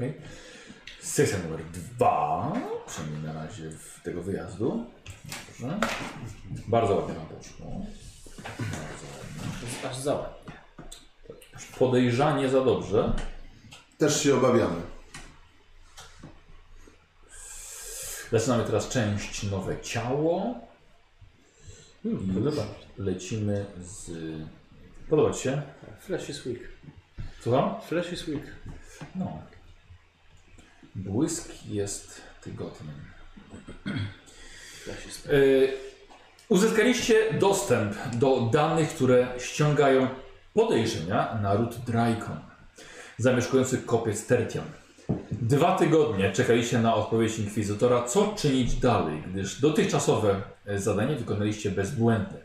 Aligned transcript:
Okej. 0.00 0.14
Sesja 1.00 1.38
numer 1.38 1.64
dwa, 1.64 2.52
przynajmniej 2.86 3.22
na 3.22 3.32
razie 3.32 3.70
w 3.70 4.00
tego 4.02 4.22
wyjazdu. 4.22 4.86
Dobrze. 5.48 5.80
Bardzo 6.68 6.96
ładnie 6.96 7.14
nam 7.14 7.26
poszło. 7.26 7.66
Bardzo 8.58 9.06
ładnie. 9.06 9.90
Aż 9.90 9.96
za 9.96 10.14
ładnie. 10.14 10.52
Podejrzanie 11.78 12.48
za 12.48 12.64
dobrze. 12.64 13.12
Też 13.98 14.22
się 14.22 14.34
obawiamy. 14.34 14.80
Zaczynamy 18.32 18.64
teraz 18.64 18.88
część 18.88 19.42
nowe 19.42 19.80
ciało. 19.80 20.54
I 22.04 22.34
Podoba. 22.34 22.62
lecimy 22.98 23.66
z... 23.78 24.10
Podoba 25.10 25.32
Ci 25.32 25.42
się? 25.42 25.62
Flash 26.00 26.28
is 26.28 26.46
weak. 26.46 26.58
Słucham? 27.40 27.80
Flash 27.80 28.12
is 28.12 28.22
weak. 28.28 28.42
No. 29.14 29.42
Błysk 30.94 31.66
jest 31.66 32.20
tygodniem. 32.40 32.94
Yy, 35.32 35.72
uzyskaliście 36.48 37.14
dostęp 37.40 37.94
do 38.14 38.40
danych, 38.52 38.88
które 38.88 39.28
ściągają 39.38 40.08
podejrzenia 40.54 41.38
na 41.42 41.54
ród 41.54 41.76
Draikon, 41.86 42.40
zamieszkujący 43.18 43.78
kopiec 43.78 44.26
Tertian. 44.26 44.64
Dwa 45.32 45.78
tygodnie 45.78 46.32
czekaliście 46.32 46.78
na 46.78 46.94
odpowiedź 46.94 47.38
Inkwizytora, 47.38 48.02
co 48.02 48.34
czynić 48.38 48.74
dalej, 48.74 49.22
gdyż 49.32 49.60
dotychczasowe 49.60 50.42
e, 50.66 50.78
zadanie 50.78 51.16
wykonaliście 51.16 51.70
bezbłędnie. 51.70 52.38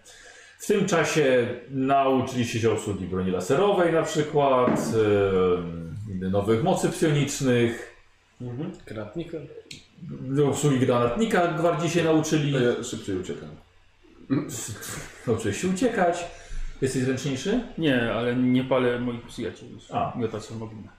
W 0.60 0.68
tym 0.68 0.86
czasie 0.86 1.48
nauczyliście 1.70 2.60
się 2.60 2.72
obsługi 2.72 3.06
broni 3.06 3.32
laserowej 3.32 3.94
na 3.94 4.04
przykład, 4.04 4.94
yy, 6.20 6.30
nowych 6.30 6.64
mocy 6.64 6.90
psionicznych, 6.90 7.95
Mhm. 8.42 8.72
Granatnika. 8.86 9.38
do 10.22 10.48
obsługi 10.48 10.80
granatnika 10.80 11.48
gwardii 11.48 11.90
się 11.90 12.04
nauczyli. 12.04 12.58
A 12.58 12.60
ja 12.60 12.84
szybciej 12.84 13.18
uciekam. 13.18 13.50
Nauczyłeś 15.28 15.62
się 15.62 15.68
uciekać. 15.68 16.26
Jesteś 16.82 17.04
zręczniejszy? 17.04 17.64
Nie, 17.78 18.14
ale 18.14 18.36
nie 18.36 18.64
palę 18.64 19.00
moich 19.00 19.22
przyjaciół 19.22 19.70
już. 19.70 19.92
A. 19.92 20.14
Miotacją 20.18 20.64
ognia. 20.64 20.90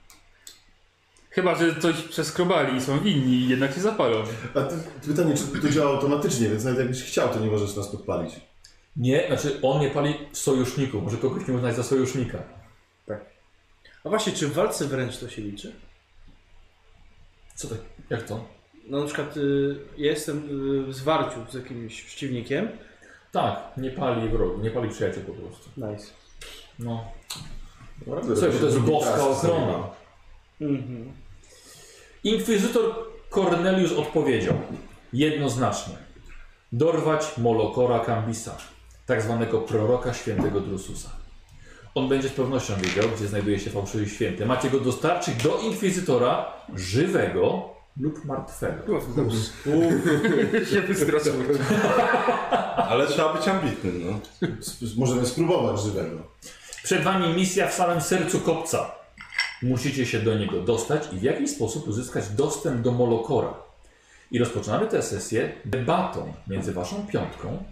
Chyba, 1.30 1.54
że 1.54 1.80
coś 1.80 2.02
przeskrobali 2.02 2.76
i 2.76 2.80
są 2.80 3.00
winni 3.00 3.32
i 3.32 3.48
jednak 3.48 3.74
się 3.74 3.80
zapalą. 3.80 4.22
A 4.54 4.60
ty, 4.60 4.76
pytanie, 5.06 5.34
czy 5.34 5.60
to 5.60 5.68
działa 5.68 5.90
automatycznie, 5.90 6.48
więc 6.48 6.64
nawet 6.64 6.78
jakbyś 6.78 7.02
chciał, 7.02 7.28
to 7.28 7.40
nie 7.40 7.50
możesz 7.50 7.76
nas 7.76 7.88
podpalić. 7.88 8.40
Nie, 8.96 9.26
znaczy 9.26 9.58
on 9.62 9.80
nie 9.80 9.90
pali 9.90 10.14
w 10.32 10.38
sojuszniku. 10.38 11.00
Może 11.00 11.16
kogoś 11.16 11.48
nie 11.48 11.54
uznać 11.54 11.76
za 11.76 11.82
sojusznika. 11.82 12.38
A 14.04 14.08
właśnie, 14.08 14.32
czy 14.32 14.48
w 14.48 14.52
walce 14.52 14.84
wręcz 14.84 15.18
to 15.18 15.28
się 15.28 15.42
liczy? 15.42 15.72
Co 17.56 17.68
tak? 17.68 17.78
Jak 18.10 18.22
to? 18.22 18.44
No 18.88 19.00
na 19.00 19.06
przykład 19.06 19.36
y, 19.36 19.76
ja 19.96 20.10
jestem 20.10 20.38
y, 20.38 20.86
w 20.86 20.94
zwarciu 20.94 21.38
z 21.50 21.54
jakimś 21.54 22.02
przeciwnikiem. 22.02 22.68
Tak, 23.32 23.72
nie 23.76 23.90
pali 23.90 24.28
wrogu, 24.28 24.62
nie 24.62 24.70
pali 24.70 24.88
przyjaciół 24.88 25.22
po 25.22 25.32
prostu. 25.32 25.70
Nice. 25.76 26.06
No. 26.78 27.04
Dobra, 28.06 28.20
bo 28.20 28.34
to 28.34 28.46
jest 28.46 28.78
boska 28.78 29.28
ochrona. 29.28 29.90
Mhm. 30.60 31.12
Inkwizytor 32.24 32.94
Cornelius 33.30 33.92
odpowiedział 33.92 34.54
jednoznacznie. 35.12 35.94
Dorwać 36.72 37.38
Molokora 37.38 38.00
Cambisa, 38.00 38.56
tak 39.06 39.22
zwanego 39.22 39.60
proroka 39.60 40.14
świętego 40.14 40.60
Drususa. 40.60 41.10
On 41.96 42.08
będzie 42.08 42.28
z 42.28 42.32
pewnością 42.32 42.74
wiedział, 42.76 43.04
gdzie 43.16 43.26
znajduje 43.28 43.58
się 43.58 43.70
fałszywy 43.70 44.08
święty. 44.08 44.46
Macie 44.46 44.70
go 44.70 44.80
dostarczyć 44.80 45.34
do 45.42 45.58
Inkwizytora 45.58 46.52
żywego 46.74 47.68
lub 48.00 48.24
martwego. 48.24 49.00
się 50.70 50.80
wystraszył. 50.80 51.34
Ale 52.90 53.06
trzeba 53.06 53.34
być 53.34 53.48
ambitnym, 53.48 54.02
no. 54.06 54.18
Sp- 54.70 54.96
Możemy 54.96 55.26
spróbować 55.26 55.80
żywego. 55.80 56.16
Przed 56.82 57.02
wami 57.02 57.34
misja 57.34 57.68
w 57.68 57.74
samym 57.74 58.00
sercu 58.00 58.40
kopca. 58.40 58.90
Musicie 59.62 60.06
się 60.06 60.18
do 60.20 60.34
niego 60.38 60.60
dostać 60.60 61.08
i 61.12 61.16
w 61.16 61.22
jakiś 61.22 61.50
sposób 61.50 61.88
uzyskać 61.88 62.28
dostęp 62.28 62.80
do 62.82 62.92
Molokora. 62.92 63.54
I 64.30 64.38
rozpoczynamy 64.38 64.86
tę 64.86 65.02
sesję 65.02 65.52
debatą 65.64 66.32
między 66.48 66.72
waszą 66.72 67.06
piątką, 67.06 67.62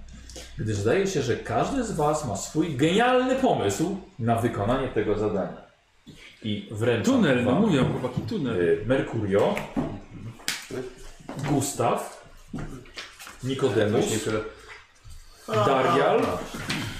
gdyż 0.59 0.77
zdaje 0.77 1.07
się, 1.07 1.23
że 1.23 1.37
każdy 1.37 1.85
z 1.85 1.93
was 1.93 2.27
ma 2.27 2.37
swój 2.37 2.77
genialny 2.77 3.37
pomysł 3.37 3.97
na 4.19 4.37
wykonanie 4.37 4.89
tego 4.89 5.19
zadania. 5.19 5.65
I 6.43 6.69
wręczam 6.71 7.15
Tunel, 7.15 7.45
no 7.45 7.51
wam, 7.51 7.61
mówią 7.61 7.93
chłopaki, 7.93 8.21
tunel. 8.21 8.61
y, 8.61 8.85
Mercurio, 8.87 9.55
Gustaw, 11.49 12.25
Nikodemus, 13.45 14.05
Darial 15.49 16.21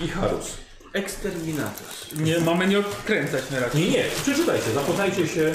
i 0.01 0.09
Harus. 0.09 0.57
Eksterminator. 0.93 1.87
Nie, 2.17 2.41
mamy 2.41 2.67
nie 2.67 2.79
odkręcać 2.79 3.51
na 3.51 3.61
razie. 3.61 3.79
Nie, 3.79 3.91
nie, 3.91 4.05
przeczytajcie, 4.23 4.71
zapoznajcie 4.71 5.29
się 5.29 5.53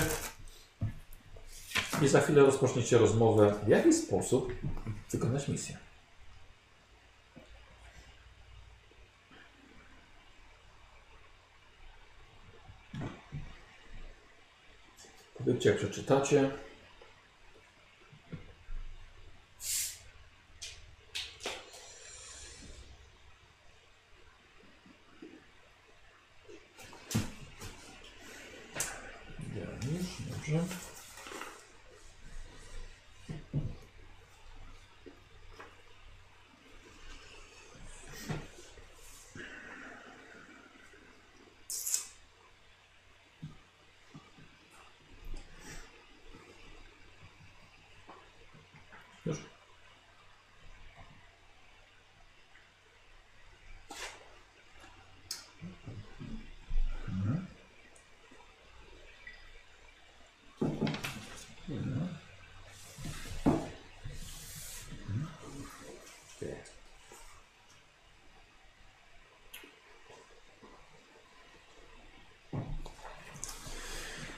i 2.01 2.07
za 2.07 2.22
chwilę 2.22 2.41
rozpoczniecie 2.41 2.97
rozmowę, 2.97 3.53
w 3.66 3.68
jaki 3.68 3.94
sposób 3.94 4.53
wykonać 5.12 5.47
misję. 5.47 5.78
Powiedzcie, 15.39 15.69
jak 15.69 15.77
przeczytacie. 15.77 16.51
Dobrze. 30.50 30.89
Już. 49.25 49.38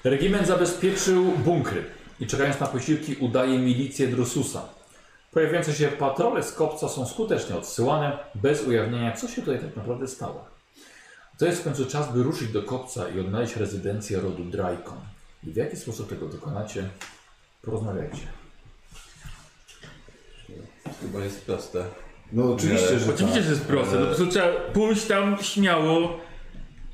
Regiment 0.04 0.48
zabezpieczył 0.48 1.32
bunkry 1.32 1.84
i 2.20 2.28
czekając 2.28 2.60
na 2.60 2.68
posiłki 2.68 3.16
udaje 3.16 3.60
milicję 3.60 4.08
Drususa. 4.08 4.62
Pojawiające 5.32 5.74
się 5.74 5.88
patrole 5.88 6.44
z 6.44 6.52
kopca 6.52 6.90
są 6.90 7.06
skutecznie 7.06 7.56
odsyłane 7.56 8.18
bez 8.36 8.68
ujawnienia, 8.68 9.12
co 9.12 9.28
się 9.28 9.42
tutaj 9.42 9.60
tak 9.60 9.76
naprawdę 9.76 10.08
stało. 10.08 10.46
To 11.38 11.46
jest 11.46 11.62
w 11.62 11.64
końcu 11.64 11.86
czas, 11.86 12.14
by 12.14 12.24
ruszyć 12.24 12.52
do 12.52 12.64
kopca 12.64 13.10
i 13.10 13.20
odnaleźć 13.20 13.56
rezydencję 13.56 14.20
rodu 14.20 14.44
Draikon. 14.44 14.98
I 15.44 15.52
w 15.52 15.56
jaki 15.56 15.78
sposób 15.78 16.10
tego 16.10 16.28
dokonacie, 16.28 16.90
porozmawiajcie. 17.62 18.28
Chyba 21.02 21.24
jest 21.24 21.46
proste. 21.46 21.84
No 22.34 22.54
oczywiście, 22.54 23.00
że 23.00 23.14
Oczywiście, 23.14 23.36
tak. 23.36 23.44
że 23.44 23.50
jest 23.50 23.66
proste. 23.66 23.96
No 23.96 24.00
po 24.00 24.06
prostu 24.06 24.28
trzeba 24.28 24.48
pójść 24.74 25.06
tam 25.06 25.38
śmiało, 25.42 26.20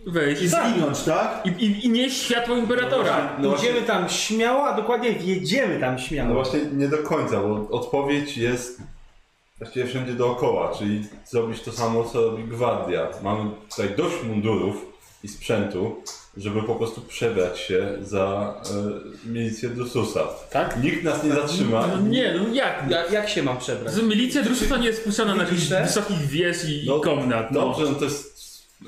wejść 0.08 0.42
I 0.42 0.48
zginąć, 0.48 1.00
tak? 1.06 1.44
i, 1.46 1.50
i, 1.66 1.86
i 1.86 1.90
nieść 1.90 2.22
światło 2.24 2.56
imperatora. 2.56 3.36
No 3.40 3.56
Idziemy 3.56 3.82
tam 3.82 4.10
śmiało, 4.10 4.68
a 4.68 4.76
dokładnie 4.76 5.12
wjedziemy 5.14 5.80
tam 5.80 5.94
No 5.94 6.00
śmiało. 6.00 6.34
właśnie 6.34 6.60
nie 6.74 6.88
do 6.88 6.98
końca, 6.98 7.42
bo 7.42 7.68
odpowiedź 7.70 8.38
jest 8.38 8.82
właściwie 9.58 9.86
wszędzie 9.88 10.14
dookoła, 10.14 10.72
czyli 10.78 11.04
zrobić 11.26 11.62
to 11.62 11.72
samo, 11.72 12.04
co 12.04 12.22
robi 12.22 12.44
gwardia. 12.44 13.08
Mamy 13.24 13.50
tutaj 13.76 13.90
dość 13.98 14.16
mundurów 14.24 14.86
i 15.24 15.28
sprzętu, 15.28 15.96
żeby 16.38 16.64
po 16.64 16.76
prostu 16.76 17.02
przebrać 17.02 17.60
się 17.60 17.98
za 18.02 18.54
e, 19.26 19.30
milicję 19.30 19.70
Drususa. 19.70 20.20
Tak? 20.52 20.84
Nikt 20.84 21.04
nas 21.04 21.24
nie 21.24 21.32
zatrzyma. 21.32 21.88
No 21.88 21.98
nie, 22.08 22.34
no 22.40 22.54
jak? 22.54 22.84
Ja, 22.90 23.06
jak 23.06 23.30
się 23.30 23.44
mam 23.44 23.58
przebrać? 23.58 23.94
Z 23.94 24.02
milicja 24.02 24.44
drużyna 24.44 24.78
nie 24.78 24.88
jest 24.88 25.02
spuszczana 25.02 25.36
na 25.36 25.44
jakichś 25.44 25.64
wysokich 25.68 26.18
wież 26.28 26.70
i, 26.70 26.84
No, 26.88 26.98
i 26.98 27.02
komnat. 27.02 27.52
No. 27.52 27.62
Dobrze, 27.62 27.84
no 27.92 27.94
to 28.00 28.04
jest... 28.06 28.38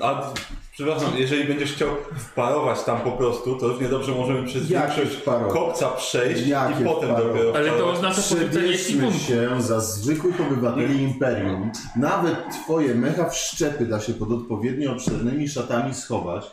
A 0.00 0.32
Przepraszam, 0.80 1.12
jeżeli 1.18 1.44
będziesz 1.44 1.72
chciał 1.72 1.88
wparować 2.18 2.82
tam 2.84 3.00
po 3.00 3.12
prostu, 3.12 3.56
to 3.56 3.68
równie 3.68 3.88
dobrze 3.88 4.12
możemy 4.12 4.46
przez 4.46 4.66
większość 4.66 5.10
wparować? 5.10 5.52
kopca 5.52 5.90
przejść 5.90 6.46
Jakie 6.46 6.82
i 6.82 6.84
potem 6.84 7.08
wparować? 7.10 7.32
dopiero 7.32 7.56
Ale 7.56 7.66
to 7.68 7.74
wparować. 7.74 7.96
oznacza 7.96 8.22
powiedzenie 8.28 8.68
Przebierzmy 8.68 9.06
ekwipunku. 9.06 9.18
się 9.58 9.62
za 9.62 9.80
zwykłych 9.80 10.40
obywateli 10.40 11.02
Imperium. 11.02 11.70
Nawet 11.96 12.36
twoje 12.52 12.94
mecha 12.94 13.28
wszczepy 13.28 13.86
da 13.86 14.00
się 14.00 14.12
pod 14.14 14.32
odpowiednio 14.32 14.92
obszernymi 14.92 15.48
szatami 15.48 15.94
schować. 15.94 16.50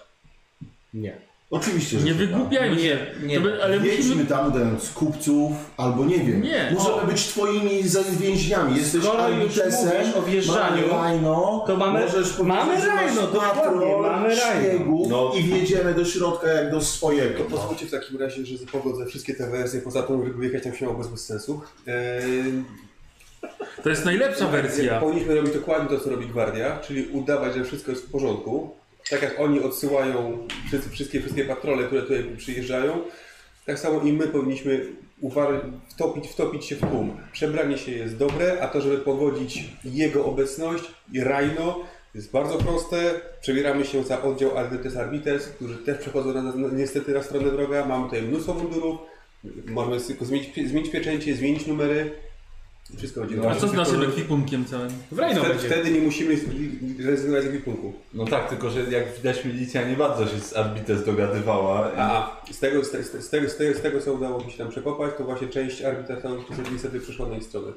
Nie. 0.93 1.26
Oczywiście, 1.51 1.99
że 1.99 2.05
Nie 2.05 2.11
się 2.13 2.19
da. 2.19 2.25
wygłupiajmy 2.25 2.79
się. 2.79 2.97
Nie, 3.21 3.27
nie. 3.27 3.35
To 3.35 3.41
by- 3.41 3.63
ale 3.63 3.75
Jedźmy 3.77 4.05
musimy... 4.05 4.25
tam 4.25 4.47
udając 4.47 4.89
kupców, 4.89 5.51
albo 5.77 6.05
nie 6.05 6.17
wiem. 6.19 6.41
Nie. 6.41 6.71
Możemy 6.73 6.95
O. 7.01 7.05
być 7.05 7.23
twoimi 7.27 7.87
za- 7.87 8.03
więźniami. 8.19 8.77
Jesteś 8.77 9.03
Skoro 9.03 9.29
już 9.29 9.39
mówisz 9.39 10.15
o 10.15 10.21
wjeżdżaniu, 10.21 10.87
mamy 10.91 11.13
Rhino, 11.17 11.63
to 11.67 11.77
mamy- 11.77 11.99
możesz 11.99 12.29
powiedzieć, 12.29 12.47
mamy 12.47 12.81
że 12.81 12.87
masz 12.87 13.05
Rhino, 13.11 13.21
dokładnie, 13.21 13.61
patrol 13.61 14.01
mamy 14.01 14.35
szpiegów 14.35 15.07
No. 15.09 15.31
i 15.39 15.43
wjedziemy 15.43 15.93
do 15.93 16.05
środka 16.05 16.47
jak 16.47 16.71
do 16.71 16.81
swojego. 16.81 17.43
To 17.43 17.49
pozwólcie 17.49 17.85
w 17.85 17.91
takim 17.91 18.17
razie, 18.19 18.45
że 18.45 18.57
pogodzę 18.71 19.05
wszystkie 19.05 19.33
te 19.35 19.49
wersje, 19.49 19.81
poza 19.81 20.03
tą, 20.03 20.25
żeby 20.25 20.45
jechać 20.45 20.63
tam 20.63 20.73
śmiało 20.75 20.93
bez, 20.95 21.07
bez 21.07 21.25
sensu. 21.25 21.61
Eee, 21.87 22.63
To 23.83 23.89
jest 23.89 24.05
najlepsza 24.05 24.47
wersja. 24.47 24.99
Powinniśmy 24.99 25.35
robić 25.35 25.53
dokładnie 25.53 25.97
to, 25.97 26.03
co 26.03 26.09
robi 26.09 26.25
Gwardia, 26.27 26.79
czyli 26.79 27.07
udawać, 27.11 27.55
że 27.55 27.63
wszystko 27.65 27.91
jest 27.91 28.05
w 28.05 28.11
porządku. 28.11 28.69
Tak 29.09 29.21
jak 29.21 29.39
oni 29.39 29.59
odsyłają 29.59 30.47
wszystkie, 30.91 31.19
wszystkie 31.19 31.45
patrole, 31.45 31.83
które 31.83 32.01
tutaj 32.01 32.23
przyjeżdżają, 32.37 33.01
tak 33.65 33.79
samo 33.79 34.01
i 34.01 34.13
my 34.13 34.27
powinniśmy 34.27 34.85
wtopić, 35.89 36.27
wtopić 36.27 36.65
się 36.65 36.75
w 36.75 36.79
tłum. 36.79 37.17
Przebranie 37.31 37.77
się 37.77 37.91
jest 37.91 38.17
dobre, 38.17 38.61
a 38.61 38.67
to, 38.67 38.81
żeby 38.81 38.97
pogodzić 38.97 39.63
jego 39.83 40.25
obecność 40.25 40.83
i 41.13 41.21
Rhino, 41.21 41.85
jest 42.15 42.31
bardzo 42.31 42.57
proste. 42.57 43.21
Przebieramy 43.41 43.85
się 43.85 44.03
za 44.03 44.21
oddział 44.23 44.57
Arbites 44.57 44.97
Arbites, 44.97 45.47
którzy 45.47 45.77
też 45.77 45.97
przechodzą 45.97 46.33
na, 46.33 46.41
na, 46.41 46.67
niestety 46.73 47.13
na 47.13 47.23
stronę 47.23 47.51
droga. 47.51 47.85
Mamy 47.85 48.03
tutaj 48.05 48.21
mnóstwo 48.21 48.53
mundurów. 48.53 48.99
Możemy 49.67 49.99
zmienić, 49.99 50.69
zmienić 50.69 50.91
pieczęcie, 50.91 51.35
zmienić 51.35 51.67
numery. 51.67 52.11
Wszystko 52.97 53.19
będzie 53.21 53.39
A 53.39 53.43
dobrze. 53.43 53.59
co 53.59 53.67
z 53.67 53.73
naszym 53.73 54.01
ekwipunkiem 54.03 54.65
całym? 54.65 54.89
W 55.11 55.19
Rhino 55.19 55.31
Wtedy, 55.41 55.47
będzie. 55.49 55.67
wtedy 55.67 55.91
nie 55.91 55.99
musimy 56.01 56.35
rezygnować 57.05 57.43
z 57.43 57.47
ekwipunku. 57.47 57.93
No 58.13 58.25
tak, 58.25 58.49
tylko 58.49 58.69
że 58.69 58.79
jak 58.83 59.15
widać 59.17 59.45
milicja 59.45 59.89
nie 59.89 59.95
bardzo 59.95 60.27
się 60.27 60.39
z 60.39 60.55
Arbites 60.57 61.05
dogadywała. 61.05 61.87
i- 61.89 61.93
A, 61.97 62.41
z 62.51 62.59
tego, 62.59 62.83
z, 62.83 62.91
te- 62.91 63.03
z, 63.03 63.29
tego, 63.29 63.49
z, 63.49 63.57
tego, 63.57 63.77
z 63.79 63.81
tego, 63.81 64.01
co 64.01 64.13
udało 64.13 64.43
mi 64.45 64.51
się 64.51 64.57
tam 64.57 64.69
przekopać, 64.69 65.11
to 65.17 65.23
właśnie 65.23 65.47
część 65.47 65.81
arbitratorów 65.81 66.45
niestety 66.71 66.99
przyszła 66.99 67.25
na 67.29 67.37
ich 67.37 67.43
stronę. 67.43 67.67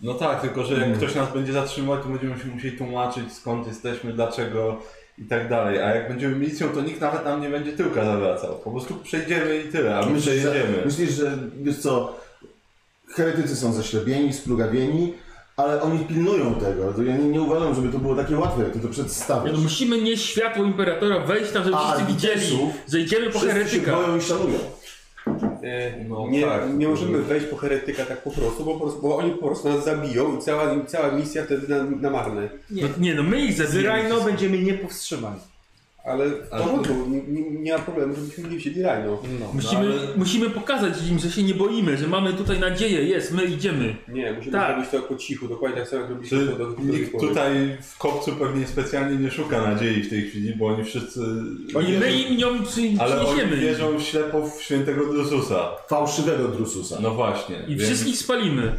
No 0.00 0.14
tak, 0.14 0.40
tylko 0.40 0.64
że 0.64 0.74
jak 0.88 0.96
ktoś 0.96 1.14
nas 1.14 1.32
będzie 1.32 1.52
zatrzymywać, 1.52 2.02
to 2.02 2.08
będziemy 2.08 2.38
się 2.38 2.46
musieli 2.46 2.78
tłumaczyć 2.78 3.32
skąd 3.32 3.66
jesteśmy, 3.66 4.12
dlaczego 4.12 4.78
i 5.18 5.24
tak 5.24 5.48
dalej. 5.48 5.82
A 5.82 5.94
jak 5.94 6.08
będziemy 6.08 6.36
milicją, 6.36 6.68
to 6.68 6.80
nikt 6.80 7.00
nawet 7.00 7.24
nam 7.24 7.40
nie 7.40 7.48
będzie 7.48 7.72
tyłka 7.72 8.04
zawracał. 8.04 8.58
Po 8.64 8.70
prostu 8.70 8.94
przejdziemy 8.94 9.58
i 9.68 9.72
tyle, 9.72 9.96
albo 9.96 10.10
Myślisz, 10.10 10.34
że, 10.34 10.50
przejedziemy. 10.50 10.82
myślisz, 10.84 11.10
że 11.10 11.38
wiesz 11.62 11.78
co, 11.78 12.16
heretycy 13.08 13.56
są 13.56 13.72
zaślebieni, 13.72 14.32
splugawieni, 14.32 15.14
ale 15.56 15.82
oni 15.82 15.98
pilnują 15.98 16.54
tego. 16.54 16.92
To 16.92 17.02
ja 17.02 17.16
nie, 17.16 17.24
nie 17.28 17.42
uważam, 17.42 17.74
żeby 17.74 17.88
to 17.88 17.98
było 17.98 18.14
takie 18.16 18.36
łatwe, 18.38 18.62
jak 18.62 18.72
to 18.72 18.78
Nie, 18.78 18.88
przedstawiasz. 18.88 19.52
no 19.56 19.58
musimy 19.62 20.02
nieść 20.02 20.24
światło 20.26 20.64
Imperatora, 20.64 21.20
wejść 21.20 21.52
tam, 21.52 21.64
żeby 21.64 21.76
A, 21.76 21.92
wszyscy 21.92 22.12
widzieli, 22.12 22.58
że 22.88 23.00
idziemy 23.00 23.26
po 23.26 23.38
Wszyscy 23.38 23.46
się 23.48 23.52
heretyka. 23.64 23.92
boją 23.96 24.16
i 24.16 24.20
szanują. 24.20 24.58
E, 25.62 26.04
No 26.08 26.26
nie, 26.30 26.42
tak. 26.46 26.74
nie 26.76 26.88
możemy 26.88 27.22
wejść 27.22 27.46
po 27.46 27.56
heretyka 27.56 28.04
tak 28.04 28.22
po 28.22 28.30
prostu, 28.30 28.64
bo, 28.64 28.74
po 28.74 28.80
prostu, 28.80 29.02
bo 29.02 29.16
oni 29.16 29.30
po 29.30 29.46
prostu 29.46 29.68
nas 29.68 29.84
zabiją 29.84 30.36
i 30.36 30.40
cała, 30.40 30.84
cała 30.86 31.10
misja 31.12 31.44
wtedy 31.44 31.68
na, 31.68 31.84
na 31.84 32.10
marne. 32.10 32.48
No, 32.70 32.88
nie 33.00 33.14
no, 33.14 33.22
my 33.22 33.40
ich 33.40 33.52
Z 33.52 33.56
zabijemy. 33.56 34.02
Rhino 34.02 34.20
będziemy 34.20 34.58
niepowstrzymani. 34.58 35.40
Ale 36.04 36.30
w 36.30 36.32
Ale- 36.50 36.64
porządku, 36.64 36.94
nie, 37.10 37.22
nie, 37.22 37.50
nie 37.50 37.72
ma 37.72 37.78
problemu, 37.78 38.14
żebyśmy 38.14 38.48
nie 38.50 38.56
wzięli 38.56 38.76
Rhino. 38.76 39.22
Musimy, 39.54 39.88
No, 39.88 39.94
ale- 39.94 40.16
musimy 40.16 40.50
pokazać 40.50 40.92
im, 41.10 41.18
że 41.18 41.30
się 41.30 41.42
nie 41.42 41.54
boimy, 41.54 41.96
że 41.96 42.06
mamy 42.08 42.32
tutaj 42.32 42.60
nadzieję, 42.60 43.04
jest, 43.04 43.32
my 43.32 43.44
idziemy. 43.44 43.96
Nie, 44.08 44.32
musimy 44.32 44.52
Tak. 44.52 44.70
zrobić 44.72 44.90
to 44.90 45.00
po 45.02 45.14
cichu, 45.16 45.48
dokładnie 45.48 45.78
tak 45.80 45.88
samo 45.88 46.02
jak 46.02 46.10
robiliśmy 46.10 46.38
Czy 46.38 46.46
to 46.46 46.56
do, 46.56 46.74
nikt 46.82 47.12
pory. 47.12 47.28
tutaj 47.28 47.76
w 47.82 47.98
kopcu 47.98 48.32
pewnie 48.32 48.66
specjalnie 48.66 49.16
nie 49.24 49.30
szuka 49.30 49.62
nadziei 49.62 50.02
w 50.02 50.10
tej 50.10 50.22
chwili, 50.22 50.54
bo 50.56 50.66
oni 50.66 50.84
wszyscy... 50.84 51.20
I 51.88 51.98
my 51.98 52.12
im 52.12 52.64
przy, 52.64 52.80
Ale 52.98 53.16
oni 53.20 53.26
przyniesiemy. 53.26 53.56
wierzą 53.56 54.00
ślepo 54.00 54.48
w 54.50 54.62
świętego 54.62 55.12
Drususa. 55.12 55.70
Fałszywego 55.88 56.48
Drususa. 56.48 56.98
No 57.02 57.10
właśnie. 57.10 57.56
I 57.68 57.70
więc- 57.70 57.82
wszystkich 57.82 58.16
spalimy. 58.16 58.72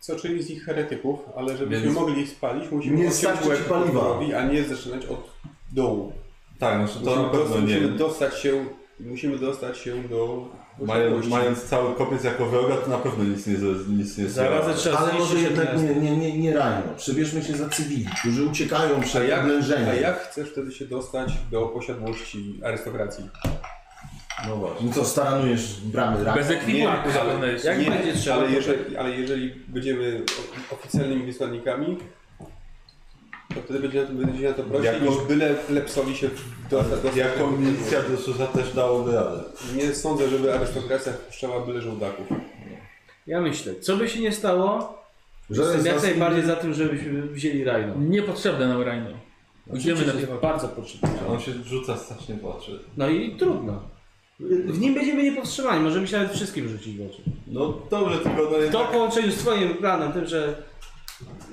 Co 0.00 0.16
czyni 0.16 0.42
z 0.42 0.48
nich 0.50 0.64
heretyków, 0.64 1.18
ale 1.36 1.56
żebyśmy 1.56 1.84
Więc- 1.84 1.94
mogli 1.98 2.22
ich 2.22 2.28
spalić, 2.28 2.70
musimy 2.70 2.96
Nie 2.98 3.08
odciąć 3.08 3.46
łeb 3.46 3.64
paliwa. 3.68 4.18
a 4.38 4.46
nie 4.52 4.64
zaczynać 4.64 5.06
od 5.06 5.30
dołu. 5.72 6.12
Tak, 6.62 6.78
znaczy 6.88 7.04
to 7.04 7.10
Musimy, 7.10 7.22
na 7.22 7.28
pewno 7.28 7.44
dostać, 7.44 7.60
nie. 7.68 7.74
musimy 7.80 7.98
dostać 7.98 8.38
się, 8.38 8.64
musimy 9.00 9.38
dostać 9.38 9.78
się 9.78 10.02
do 10.08 10.48
Mając, 10.86 11.26
mając 11.28 11.62
cały 11.62 11.94
kopiec 11.94 12.24
jako 12.24 12.46
wroga, 12.46 12.76
to 12.76 12.90
na 12.90 12.98
pewno 12.98 13.24
nic 13.24 13.46
nie, 13.46 13.54
nic 13.88 14.18
nie 14.18 14.28
Zarazem 14.28 14.74
trzeba 14.76 14.98
Ale 14.98 15.12
może 15.12 15.38
jednak 15.38 15.66
miasto. 15.72 15.82
nie, 15.82 15.94
nie, 15.94 16.16
nie, 16.16 16.38
nie 16.38 16.54
rajno. 16.56 16.82
Przebierzmy 16.96 17.42
się 17.42 17.52
za 17.56 17.68
cywili, 17.68 18.06
którzy 18.20 18.44
uciekają 18.44 18.96
A 18.96 19.00
przed 19.00 19.28
jak, 19.28 19.40
oblężeniem. 19.40 19.88
a 19.88 19.94
jak 19.94 20.20
chcesz 20.22 20.48
wtedy 20.48 20.72
się 20.72 20.84
dostać 20.84 21.32
do 21.50 21.66
posiadłości 21.66 22.60
arystokracji? 22.64 23.24
No 24.48 24.56
właśnie. 24.56 24.86
No 24.86 24.92
co, 24.92 25.04
staranujesz 25.04 25.80
bramy 25.84 26.24
rak? 26.24 26.34
Bez 26.34 26.50
ekwipunku 26.50 27.06
Nie, 27.08 27.12
zapewne 27.12 27.32
ale, 27.34 27.52
jeszcze. 27.52 27.68
Jak 27.68 27.78
nie, 27.78 27.90
będzie 27.90 28.12
trzeba, 28.14 28.36
ale, 28.36 28.46
to- 28.46 28.52
jeżeli, 28.54 28.96
ale 28.96 29.10
jeżeli 29.10 29.54
będziemy 29.68 30.22
o- 30.70 30.74
oficjalnymi 30.74 31.26
wysłannikami, 31.26 31.98
to 33.54 33.60
wtedy 33.62 33.78
będzie 33.80 34.06
to, 34.06 34.12
będzie 34.12 34.48
na 34.48 34.54
to 34.54 34.62
prościej 34.62 34.94
Jako- 34.94 35.04
niż 35.04 35.24
byle 35.28 35.54
lepsowi 35.70 36.16
się 36.16 36.30
dostać. 36.70 36.90
dostać 36.90 37.16
Jako 37.16 37.50
milicja 37.50 38.02
Drususa 38.02 38.46
też 38.46 38.72
dałoby 38.74 39.12
radę. 39.12 39.40
Nie 39.76 39.94
sądzę, 39.94 40.28
żeby 40.28 40.54
arystokracja 40.54 41.12
wpuszczała 41.12 41.66
byle 41.66 41.80
żołdaków. 41.80 42.26
Ja 43.26 43.40
myślę, 43.40 43.74
co 43.74 43.96
by 43.96 44.08
się 44.08 44.20
nie 44.20 44.32
stało, 44.32 44.98
Że 45.50 45.62
jestem 45.62 45.86
jak 45.86 46.02
najbardziej 46.02 46.42
za 46.44 46.56
tym, 46.56 46.74
żebyśmy 46.74 47.22
wzięli 47.22 47.64
Rhino. 47.64 47.94
Niepotrzebne 47.98 48.68
nam 48.68 48.82
Rhino. 48.82 49.10
Idziemy 49.74 50.06
na 50.06 50.12
że 50.12 50.26
bardzo 50.42 50.68
potrzebne. 50.68 51.08
On 51.28 51.40
się 51.40 51.52
rzuca 51.64 51.96
strasznie 51.96 52.34
w 52.34 52.46
oczy. 52.46 52.78
No 52.96 53.08
i 53.08 53.36
trudno. 53.36 53.82
W 54.66 54.78
nim 54.80 54.94
będziemy 54.94 55.22
niepowstrzymani, 55.22 55.84
możemy 55.84 56.06
się 56.06 56.16
nawet 56.18 56.32
wszystkim 56.32 56.68
rzucić 56.68 56.96
w 56.96 57.06
oczy. 57.06 57.22
No 57.46 57.78
dobrze, 57.90 58.18
tylko 58.18 58.42
no 58.42 58.50
To 58.50 58.60
jednak... 58.60 58.88
w 58.88 58.90
połączeniu 58.90 59.32
z 59.32 59.36
twoim 59.36 59.74
planem, 59.74 60.12
tym, 60.12 60.26
że 60.26 60.62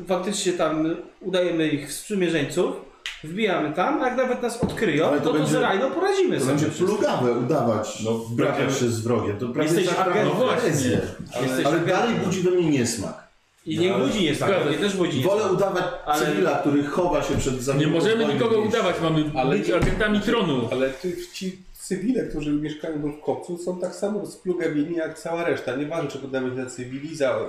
faktycznie 0.07 0.53
tam 0.53 0.95
udajemy 1.21 1.67
ich 1.67 1.93
sprzymierzeńców, 1.93 2.75
wbijamy 3.23 3.73
tam, 3.73 4.01
a 4.01 4.07
jak 4.07 4.17
nawet 4.17 4.41
nas 4.41 4.63
odkryją, 4.63 5.07
Ale 5.07 5.17
to 5.17 5.23
to, 5.23 5.31
to, 5.33 5.39
będzie- 5.39 5.51
z 5.51 5.55
Rhino 5.55 5.89
poradzimy 5.91 6.35
To 6.39 6.45
sobie. 6.45 6.55
będzie 6.57 6.69
plugawe 6.77 7.31
udawać, 7.31 8.03
No, 8.05 8.11
no, 8.11 8.71
się 8.71 8.89
z 8.89 8.99
wrogiem. 8.99 9.37
To 9.37 9.47
prawie 9.49 9.67
Jesteś 9.67 9.85
zakłada 9.87 10.11
agent- 10.11 10.25
no 10.25 10.31
właśnie. 10.33 11.01
Jesteś 11.41 11.65
Ale 11.65 11.79
dalej 11.79 12.15
budzi 12.25 12.41
we 12.41 12.51
mnie 12.51 12.69
niesmak. 12.69 13.29
I 13.65 13.79
nie 13.79 13.93
Ale- 13.95 14.05
budzi 14.05 14.23
nie 14.23 14.35
tak, 14.35 14.49
Zgadza 14.49 14.71
się. 14.73 14.77
też 14.79 14.95
budzi 14.97 15.21
Wolę 15.21 15.51
udawać 15.51 15.83
Ale- 16.05 16.25
cywila, 16.25 16.51
który 16.57 16.83
chowa 16.83 17.23
się 17.23 17.37
przed 17.37 17.77
Nie 17.77 17.87
możemy 17.87 18.33
nikogo 18.33 18.59
udawać, 18.59 18.95
mamy 19.01 19.31
Ale 19.35 19.57
być 19.57 19.67
nie- 19.67 19.75
agentami 19.75 20.19
tronu. 20.21 20.69
Ale 20.71 20.89
ty, 20.89 21.17
ci 21.33 21.57
cywile, 21.89 22.23
którzy 22.23 22.51
mieszkają 22.51 23.11
w 23.11 23.21
kopcu, 23.25 23.57
są 23.57 23.79
tak 23.79 23.95
samo 23.95 24.25
splugawieni 24.25 24.95
jak 24.95 25.19
cała 25.19 25.43
reszta. 25.43 25.75
Nieważne, 25.75 26.09
czy 26.09 26.19
podamy 26.19 26.49
się 26.49 26.55
za 26.63 26.69
cywili, 26.69 27.15
za 27.15 27.39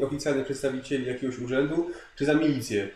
oficjalnych 0.00 0.44
przedstawicieli 0.44 1.06
jakiegoś 1.06 1.38
urzędu, 1.38 1.90
czy 2.16 2.24
za 2.24 2.34
milicję. 2.34 2.88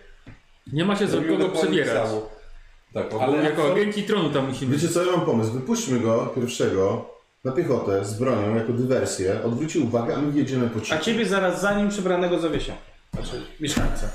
Nie 0.73 0.85
ma 0.85 0.97
się 0.97 1.07
za 1.07 1.17
kogo 1.17 1.37
dokładnie 1.39 1.61
przebierać. 1.83 2.09
samo. 2.09 2.29
Tak, 2.95 3.07
Ale-. 3.21 3.45
Jako 3.45 3.73
agenci 3.73 4.03
tronu 4.03 4.31
tam 4.31 4.49
musimy 4.49 4.77
Wiecie 4.77 4.89
co, 4.89 5.05
ja 5.07 5.13
mam 5.17 5.27
pomysł. 5.27 5.53
Wypuśćmy 5.53 6.01
go 6.01 6.33
pierwszego 6.37 7.11
na 7.45 7.53
piechotę 7.53 8.05
z 8.05 8.19
bronią 8.19 8.55
jako 8.57 8.73
dywersję. 8.73 9.43
Odwróci 9.45 9.79
uwagę, 9.79 10.17
a 10.17 10.21
my 10.21 10.33
wjedziemy 10.33 10.69
po 10.71 10.79
A 10.79 10.83
cichu. 10.83 11.05
ciebie 11.05 11.27
zaraz 11.27 11.61
za 11.61 11.79
nim 11.79 11.89
przebranego 11.89 12.39
zawiesią. 12.39 12.73
Znaczy, 13.15 13.43
mieszkańca. 13.61 14.09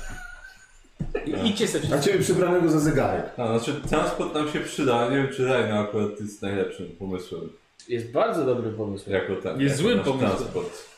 I, 1.26 1.48
idźcie 1.48 1.68
sobie 1.68 1.84
A 1.84 1.88
wszyscy. 1.88 2.10
ciebie 2.10 2.24
przebranego 2.24 2.68
za 2.68 2.78
zegarek. 2.80 3.24
A, 3.36 3.58
znaczy 3.58 3.80
transport 3.88 4.34
nam 4.34 4.50
się 4.52 4.60
przyda, 4.60 5.10
nie 5.10 5.16
wiem 5.16 5.28
czy 5.36 5.42
Rhino 5.44 5.78
akurat 5.78 6.20
jest 6.20 6.42
najlepszym 6.42 6.86
pomysłem. 6.98 7.48
Jest 7.88 8.10
bardzo 8.12 8.44
dobry 8.46 8.70
pomysł. 8.70 9.10
Jako 9.10 9.36
ten, 9.36 9.60
Jest 9.60 9.74
jako 9.76 9.82
złym 9.82 9.96
nasz 9.98 10.06
pomysłem. 10.06 10.30
transport. 10.38 10.88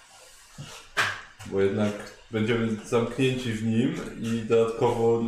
Bo 1.47 1.61
jednak 1.61 1.92
będziemy 2.30 2.69
zamknięci 2.85 3.52
w 3.52 3.66
nim 3.66 3.95
i 4.23 4.42
dodatkowo 4.49 5.23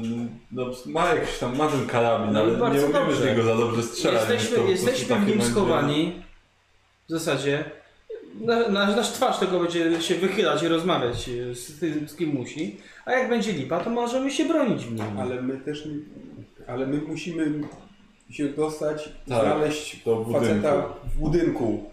no, 0.53 0.67
ma 0.87 1.15
jakiś 1.15 1.39
tam, 1.39 1.57
ma 1.57 1.69
ten 1.69 1.87
karabin, 1.87 2.33
No 2.33 2.41
ale 2.41 2.53
nie 2.53 2.59
umiemy 2.87 2.93
dobrze. 2.93 3.17
z 3.17 3.25
niego 3.25 3.43
za 3.43 3.57
dobrze 3.57 3.83
strzelać. 3.83 4.29
więc 4.29 4.31
Jesteśmy, 4.43 4.57
to 4.57 4.63
po 4.63 4.69
prostu 4.69 4.87
jesteśmy 4.87 5.07
w 5.07 5.19
takie 5.19 5.31
nim 5.31 5.39
będzie- 5.39 5.53
schowani. 5.53 6.23
W 7.09 7.13
zasadzie. 7.13 7.65
Na, 8.41 8.69
na, 8.69 8.97
nasz 8.97 9.09
twarz 9.11 9.39
tylko 9.39 9.61
będzie 9.61 10.03
się 10.03 10.15
wychylać 10.15 10.63
i 10.63 10.69
rozmawiać 10.69 11.29
e, 11.29 11.55
z 11.55 11.79
tym, 11.81 12.09
z 12.09 12.15
kim 12.17 12.31
musi. 12.31 12.77
A 13.05 13.13
jak 13.13 13.29
będzie 13.29 13.53
lipa, 13.53 13.81
to 13.81 13.91
możemy 13.91 14.31
się 14.31 14.45
bronić 14.45 14.85
w 14.85 14.93
nim. 14.95 15.21
Ale 15.21 15.43
my 15.43 15.57
też, 15.57 15.87
nie- 15.87 15.93
ale 16.67 16.87
my 16.87 16.97
musimy 17.09 17.61
się 18.31 18.49
dostać, 18.49 19.05
Tak, 19.05 19.45
znaleźć 19.45 20.05
do 20.05 20.17
budynku. 20.17 20.41
faceta 20.41 20.85
w 21.15 21.19
budynku. 21.19 21.91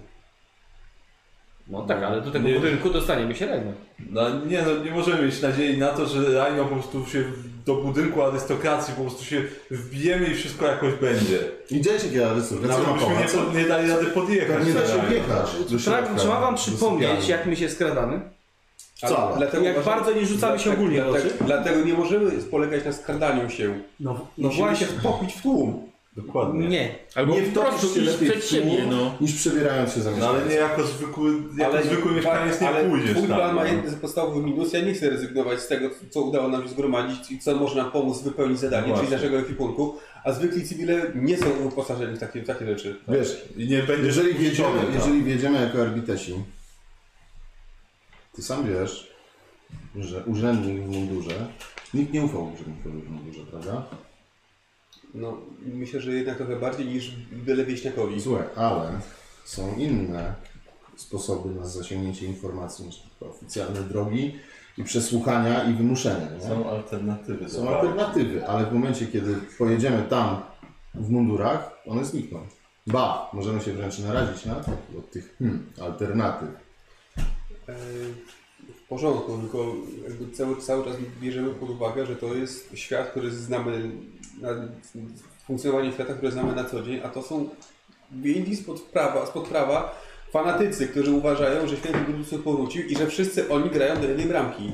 No 1.69 1.81
tak, 1.81 2.03
ale 2.03 2.21
do 2.21 2.31
tego 2.31 2.47
Nie. 2.47 2.55
budynku 2.55 2.89
dostaniemy 2.89 3.35
się 3.35 3.45
Rejno. 3.45 3.71
No 4.09 4.45
nie, 4.45 4.61
no 4.61 4.83
nie 4.83 4.91
możemy 4.91 5.25
mieć 5.25 5.41
nadziei 5.41 5.77
na 5.77 5.88
to, 5.88 6.05
że 6.05 6.19
Rhino 6.19 6.65
po 6.65 6.75
prostu 6.75 7.05
się 7.05 7.23
do 7.65 7.75
budynku 7.75 8.23
arystokracji 8.23 8.93
po 8.93 9.01
prostu 9.01 9.25
się 9.25 9.41
wbijemy 9.71 10.25
i 10.27 10.35
wszystko 10.35 10.65
jakoś 10.65 10.93
będzie. 10.93 11.39
Idziecie 11.71 12.03
kiedy 12.09 12.25
arystokracja 12.27 12.77
Nawet 12.77 12.93
byśmy 12.93 13.53
nie, 13.53 13.61
nie 13.61 13.67
dali 13.67 13.89
rady 13.89 14.05
podjechać. 14.05 14.67
Nie 14.67 14.73
da 14.73 14.88
się 14.88 14.93
Rhino. 14.93 15.09
wjechać 15.09 15.49
Tak, 15.85 16.17
Trzeba 16.17 16.41
wam 16.41 16.55
przypomnieć, 16.55 17.27
jak 17.27 17.45
my 17.45 17.55
się 17.55 17.69
skradamy. 17.69 18.21
Wcale. 18.95 19.38
Dlatego 19.38 19.63
Jak 19.63 19.83
bardzo 19.83 20.13
nie 20.13 20.25
rzucamy 20.25 20.59
się 20.59 20.73
ogólnie 20.73 21.01
dlatego, 21.01 21.29
dlatego 21.45 21.85
nie 21.85 21.93
możemy 21.93 22.31
polegać 22.31 22.85
na 22.85 22.93
skradaniu 22.93 23.49
się. 23.49 23.79
No, 23.99 24.13
no 24.38 24.47
Musimy 24.47 24.67
właśnie. 24.67 24.88
się 24.88 24.93
wtopić 24.93 25.33
w 25.33 25.41
tłum. 25.41 25.89
Dokładnie. 26.25 26.67
Nie. 26.67 26.95
Albo 27.15 27.35
Nie 27.35 27.41
po 27.41 27.61
prostu 27.61 27.95
się 27.95 28.01
iść 28.01 28.11
lepiej 28.11 28.29
przed 28.31 28.45
siebie, 28.49 28.85
no. 28.91 29.15
niż 29.21 29.33
przebierając 29.33 29.93
się 29.93 30.01
za 30.01 30.11
No 30.11 30.29
ale 30.29 30.45
nie 30.45 30.55
jako 30.55 30.83
zwykły, 30.83 31.31
jako 31.57 31.83
zwykły 31.83 32.11
mieszkaniec 32.11 32.61
nie 32.61 32.67
ale 32.69 32.89
pójdziesz 32.89 33.11
twój 33.11 33.27
plan 33.27 33.39
tam. 33.39 33.55
ma 33.55 33.63
no. 33.63 33.67
jeden 33.67 33.95
podstawowy 33.95 34.39
minus. 34.43 34.73
Ja 34.73 34.81
nie 34.81 34.93
chcę 34.93 35.09
rezygnować 35.09 35.59
z 35.59 35.67
tego, 35.67 35.89
co 36.09 36.21
udało 36.21 36.47
nam 36.49 36.63
się 36.63 36.69
zgromadzić 36.69 37.31
i 37.31 37.39
co 37.39 37.55
może 37.55 37.75
nam 37.75 37.91
pomóc 37.91 38.21
wypełnić 38.21 38.59
zadanie, 38.59 38.88
No 38.93 38.97
czyli 38.99 39.11
naszego 39.11 39.39
ekwipunku. 39.39 39.95
A 40.23 40.31
zwykli 40.31 40.63
cywile 40.67 41.01
nie 41.15 41.38
są 41.38 41.45
wyposażeni 41.63 42.15
w 42.15 42.19
takie, 42.19 42.41
w 42.41 42.47
takie 42.47 42.65
rzeczy. 42.65 42.95
Wiesz, 43.07 43.45
I 43.57 43.67
nie 43.67 43.83
będziesz 43.83 44.05
jeżeli 44.17 44.49
puszczony 44.49 44.81
tam. 44.81 44.93
jeżeli 44.93 45.23
wjedziemy 45.23 45.61
jako 45.61 45.81
arbitesi, 45.81 46.33
ty 48.35 48.41
sam 48.41 48.67
wiesz, 48.67 49.13
że 49.95 50.23
urzędnik 50.25 50.83
w 50.83 50.88
mundurze, 50.89 51.47
nikt 51.93 52.13
nie 52.13 52.21
ufał 52.21 52.53
urzędnikowi 52.53 53.01
w 53.01 53.09
mundurze, 53.09 53.41
prawda? 53.51 53.83
No, 55.13 55.37
myślę, 55.65 56.01
że 56.01 56.13
jednak 56.13 56.37
trochę 56.37 56.55
bardziej 56.55 56.85
niż 56.85 57.15
byle 57.31 57.65
wieśniakowi. 57.65 58.21
Słuchaj, 58.21 58.45
ale 58.55 58.99
są 59.45 59.75
inne 59.75 60.33
sposoby 60.95 61.59
na 61.59 61.65
zasięgnięcie 61.67 62.25
informacji 62.25 62.85
niż 62.85 62.95
tylko 62.99 63.33
oficjalne 63.35 63.81
drogi 63.81 64.35
i 64.77 64.83
przesłuchania 64.83 65.63
i 65.63 65.73
wymuszenia. 65.73 66.27
Nie? 66.35 66.47
Są 66.47 66.69
alternatywy. 66.69 67.49
Są 67.49 67.69
alternatywy, 67.69 68.47
ale 68.47 68.65
w 68.65 68.73
momencie, 68.73 69.07
kiedy 69.07 69.35
pojedziemy 69.57 70.03
tam 70.09 70.41
w 70.95 71.09
mundurach, 71.09 71.71
one 71.87 72.05
znikną. 72.05 72.39
Ba, 72.87 73.29
możemy 73.33 73.61
się 73.61 73.73
wręcz 73.73 73.99
narazić 73.99 74.45
na 74.45 74.55
to, 74.55 74.71
od 74.99 75.11
tych 75.11 75.35
hmm, 75.39 75.71
alternatyw. 75.81 76.49
E, 77.69 77.75
W 78.85 78.87
porządku, 78.89 79.37
tylko 79.37 79.65
jakby 80.03 80.31
cały, 80.31 80.61
cały 80.61 80.85
czas 80.85 80.95
bierzemy 81.21 81.49
pod 81.49 81.69
uwagę, 81.69 82.05
że 82.05 82.15
to 82.15 82.35
jest 82.35 82.69
świat, 82.73 83.07
który 83.11 83.31
znamy, 83.31 83.91
na, 84.39 84.50
funkcjonowanie 85.48 85.91
świata, 85.91 86.13
które 86.13 86.31
znamy 86.31 86.55
na 86.55 86.63
co 86.63 86.81
dzień, 86.81 87.00
a 87.03 87.10
to 87.10 87.22
są 87.22 87.50
wyjęci 88.12 88.55
spod 88.55 88.81
prawa, 88.81 89.25
spod 89.25 89.48
prawa 89.48 90.01
fanatycy, 90.31 90.88
którzy 90.88 91.12
uważają, 91.12 91.67
że 91.67 91.77
święty 91.77 92.00
Grudus 92.00 92.43
powrócił 92.43 92.86
i 92.88 92.96
że 92.96 93.08
wszyscy 93.08 93.50
oni 93.50 93.69
grają 93.69 94.01
do 94.01 94.08
jednej 94.08 94.25
bramki. 94.25 94.74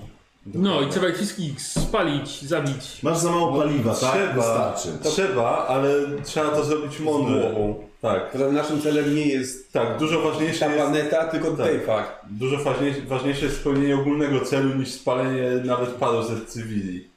No 0.54 0.82
i 0.82 0.90
trzeba 0.90 1.08
ich 1.08 1.16
wszystkich 1.16 1.62
spalić, 1.62 2.42
zabić. 2.42 3.04
Masz 3.04 3.18
za 3.18 3.32
mało 3.32 3.62
paliwa, 3.62 3.94
tak? 3.96 4.14
Trzeba, 4.14 4.34
Wystarczy. 4.34 5.10
trzeba, 5.10 5.68
ale 5.68 5.90
trzeba 6.24 6.50
to 6.50 6.64
zrobić 6.64 7.00
mądrze. 7.00 7.56
Tak, 8.02 8.38
naszym 8.52 8.82
celem 8.82 9.16
nie 9.16 9.28
jest 9.28 9.74
tak, 9.74 9.98
dużo 9.98 10.22
ważniejsze 10.22 10.60
ta 10.60 10.66
jest, 10.66 10.78
planeta, 10.78 11.28
tylko 11.28 11.52
Tak. 11.52 11.86
fakt. 11.86 12.12
dużo 12.30 12.64
ważniejsze, 12.64 13.02
ważniejsze 13.02 13.46
jest 13.46 13.58
spełnienie 13.58 13.96
ogólnego 13.96 14.40
celu 14.46 14.76
niż 14.76 14.92
spalenie 14.92 15.50
nawet 15.66 15.90
paru 15.90 16.24
ze 16.24 16.46
cywili. 16.46 17.08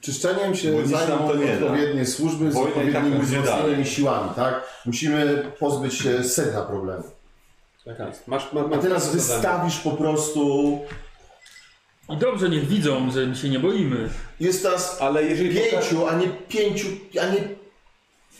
Czyszczeniem 0.00 0.54
się 0.54 0.86
zajmą 0.86 1.28
to 1.28 1.36
nie 1.36 1.46
da. 1.46 1.66
odpowiednie 1.66 2.06
służby 2.06 2.50
z 2.50 2.54
tak 2.54 2.62
odpowiednimi 2.64 3.20
wzmocnionymi 3.20 3.86
siłami, 3.86 4.30
tak? 4.36 4.64
Musimy 4.86 5.52
pozbyć 5.58 5.94
się 5.94 6.24
sedna 6.24 6.62
problemu. 6.62 7.02
Tak 7.84 7.98
jest. 7.98 8.28
Masz, 8.28 8.52
ma, 8.52 8.60
A 8.60 8.66
masz 8.66 8.80
ty 8.80 8.88
nas 8.88 9.02
zadanie. 9.02 9.22
wystawisz 9.22 9.78
po 9.78 9.90
prostu... 9.90 10.78
I 12.08 12.16
dobrze 12.16 12.48
niech 12.48 12.68
widzą, 12.68 13.10
że 13.10 13.26
my 13.26 13.36
się 13.36 13.48
nie 13.48 13.58
boimy. 13.58 14.08
Jest 14.40 14.64
nas 14.64 15.02
Ale 15.02 15.22
jeżeli 15.22 15.60
pięciu, 15.60 16.06
a 16.06 16.14
nie 16.14 16.28
pięciu, 16.28 16.88
a 17.22 17.26
nie 17.26 17.48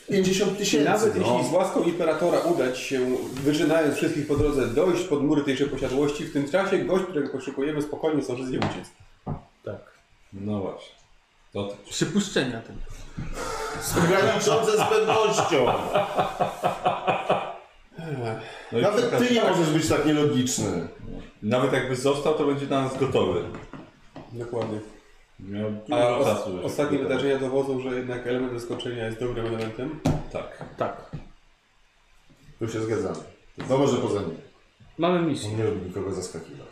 pięćdziesiąt 0.08 0.58
tysięcy. 0.58 0.90
Nawet 0.90 1.16
no. 1.16 1.36
jeśli 1.36 1.50
z 1.50 1.52
łaską 1.52 1.82
imperatora 1.82 2.38
uda 2.38 2.72
ci 2.72 2.84
się, 2.84 3.16
wyżynając 3.32 3.96
wszystkich 3.96 4.26
po 4.26 4.36
drodze, 4.36 4.66
dojść 4.66 5.04
pod 5.04 5.22
mury 5.24 5.42
tejże 5.42 5.66
posiadłości, 5.66 6.24
w 6.24 6.32
tym 6.32 6.50
czasie 6.50 6.78
gość, 6.78 7.04
którego 7.04 7.28
poszukujemy, 7.28 7.82
spokojnie 7.82 8.22
zdąży 8.22 8.46
z 8.46 8.50
niej 8.50 8.58
uciec. 8.58 8.90
No 10.32 10.60
właśnie. 10.60 10.95
To 11.56 11.64
ty. 11.64 11.90
Przypuszczenia 11.90 12.60
ten. 12.60 12.76
graniczące 14.08 14.72
z 14.72 14.88
pewnością. 14.88 15.66
No 18.72 18.80
Nawet 18.80 19.18
ty 19.18 19.34
nie 19.34 19.44
możesz 19.44 19.70
być 19.70 19.88
tak 19.88 20.06
nielogiczny. 20.06 20.88
Nawet 21.42 21.72
jakby 21.72 21.96
został, 21.96 22.34
to 22.34 22.46
będzie 22.46 22.66
dla 22.66 22.82
nas 22.82 22.98
gotowy. 22.98 23.44
Dokładnie. 24.32 24.78
Miał 25.40 25.66
A 25.68 25.70
dużo 25.88 26.18
os- 26.18 26.26
czasu. 26.26 26.50
żeby 26.50 26.62
ostatnie 26.62 26.98
wydarzenia 26.98 27.38
dowodzą, 27.38 27.80
że 27.80 27.88
jednak 27.88 28.26
element 28.26 28.52
zaskoczenia 28.60 29.06
jest 29.06 29.20
dobrym 29.20 29.46
elementem. 29.46 30.00
Tak. 30.32 30.64
Tak. 30.76 31.10
Tu 32.58 32.68
się 32.68 32.80
zgadzamy. 32.80 33.16
No 33.70 33.78
może 33.78 33.96
poza 33.96 34.20
nim. 34.20 34.36
Mamy 34.98 35.22
misję. 35.22 35.50
On 35.50 35.56
nie 35.56 35.64
lubi 35.64 35.86
nikogo 35.86 36.12
zaskakiwać. 36.12 36.66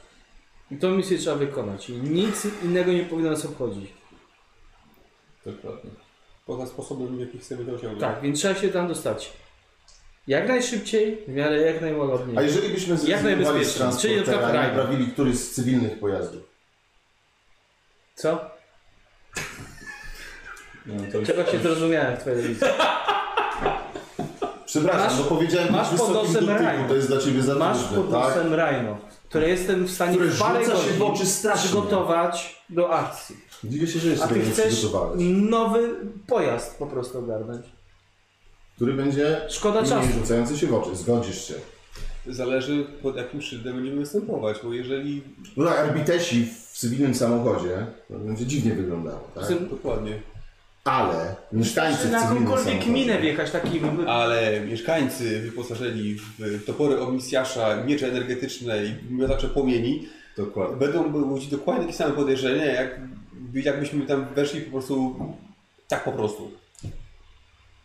I 0.70 0.76
tą 0.76 0.90
misję 0.90 1.18
trzeba 1.18 1.36
wykonać. 1.36 1.90
I 1.90 1.92
nic 1.92 2.46
innego 2.64 2.92
nie 2.92 3.02
powinno 3.02 3.30
nas 3.30 3.44
obchodzić. 3.44 3.90
Dokładnie. 5.46 5.90
Poza 6.46 6.66
sposobem, 6.66 7.16
w 7.16 7.20
jaki 7.20 7.38
chcemy 7.38 7.64
to 7.64 7.72
osiągnąć. 7.72 8.00
Tak, 8.00 8.22
więc 8.22 8.38
trzeba 8.38 8.54
się 8.54 8.68
tam 8.68 8.88
dostać. 8.88 9.32
Jak 10.26 10.48
najszybciej, 10.48 11.18
w 11.28 11.28
miarę 11.28 11.60
jak 11.60 11.80
najłagodniej. 11.80 12.38
A 12.38 12.42
jeżeli 12.42 12.68
byśmy 12.68 12.96
zrezygnowali 12.96 13.44
z 13.44 13.48
najbezpieczniej, 13.48 14.00
czyli 14.00 14.16
na 14.16 14.22
przykład 14.22 14.24
transportera 14.24 14.50
i 14.50 14.66
rajdą. 14.66 14.76
naprawili 14.76 15.12
któryś 15.12 15.36
z 15.38 15.50
cywilnych 15.50 15.98
pojazdów? 16.00 16.42
Co? 18.14 18.50
No, 20.86 20.94
to 21.12 21.18
już, 21.18 21.28
Trzeba 21.28 21.46
się 21.50 21.58
zrozumiałem 21.58 22.16
w 22.16 22.20
twojej 22.20 22.42
wizji. 22.42 22.66
Przepraszam, 24.66 25.02
Masz- 25.06 25.18
bo 25.18 25.24
powiedziałem 25.24 25.72
masz 25.72 25.90
być 25.90 25.98
pod 26.00 26.08
wysokim 26.08 26.32
nosem 26.32 26.46
do 26.46 26.70
tyłu, 26.70 26.88
to 26.88 26.94
jest 26.94 27.08
dla 27.08 27.20
ciebie 27.20 27.42
za 27.42 27.54
Masz 27.54 27.78
trudne, 27.78 27.96
pod 27.96 28.10
tak? 28.10 28.28
nosem 28.36 28.54
Rhino, 28.54 28.98
które 29.28 29.48
jestem 29.48 29.84
w 29.84 29.90
stanie 29.90 30.16
Które 30.16 30.30
w 30.30 30.38
parę 30.38 30.64
rzuca 30.64 30.76
się 30.76 30.82
w 30.82 30.98
godzin 30.98 31.14
oczy 31.14 31.26
strasznie. 31.26 31.64
przygotować 31.64 32.62
do 32.68 32.90
akcji. 32.90 33.36
Dziwię 33.68 33.86
się, 33.86 33.98
że 33.98 34.08
jeszcze 34.08 34.24
A 34.24 34.28
ty 34.28 34.40
chcesz 34.40 34.86
nowy 35.32 35.96
pojazd 36.26 36.78
po 36.78 36.86
prostu 36.86 37.18
ogarnąć. 37.18 37.66
Który 38.76 38.92
będzie 38.92 39.40
Szkoda 39.48 39.82
czasu. 39.82 40.12
rzucający 40.20 40.58
się 40.58 40.66
w 40.66 40.74
oczy. 40.74 40.96
Zgodzisz 40.96 41.48
się. 41.48 41.54
Zależy 42.26 42.86
pod 43.02 43.16
jakim 43.16 43.42
szyldem 43.42 43.76
będziemy 43.76 43.96
występować, 43.96 44.56
bo 44.64 44.72
jeżeli... 44.72 45.22
No 45.56 45.64
tak, 45.64 45.78
arbitesi 45.78 46.46
w 46.46 46.78
cywilnym 46.78 47.14
samochodzie 47.14 47.86
to 48.08 48.18
będzie 48.18 48.46
dziwnie 48.46 48.74
wyglądało, 48.74 49.28
tak? 49.34 49.68
Dokładnie. 49.70 50.22
Ale 50.84 51.36
mieszkańcy 51.52 52.10
na 52.10 52.20
jakąkolwiek 52.20 52.86
minę 52.86 53.20
wjechać 53.20 53.50
takim... 53.50 54.08
Ale 54.08 54.60
mieszkańcy 54.60 55.40
wyposażeni 55.40 56.14
w 56.38 56.64
topory 56.66 57.00
omnisjasza, 57.00 57.84
miecze 57.84 58.08
energetyczne 58.08 58.84
i 58.84 58.94
miotacze 59.10 59.48
płomieni 59.48 60.08
Dokładnie. 60.36 60.76
będą 60.76 61.12
budzić 61.12 61.50
dokładnie 61.50 61.84
takie 61.84 61.96
same 61.96 62.14
podejrzenia, 62.14 62.64
jak, 62.64 63.00
jakbyśmy 63.62 64.06
tam 64.06 64.34
weszli 64.34 64.60
po 64.60 64.70
prostu 64.70 65.16
tak 65.88 66.04
po 66.04 66.12
prostu. 66.12 66.50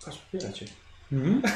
Patrz, 0.05 0.17
popieracie. 0.17 0.65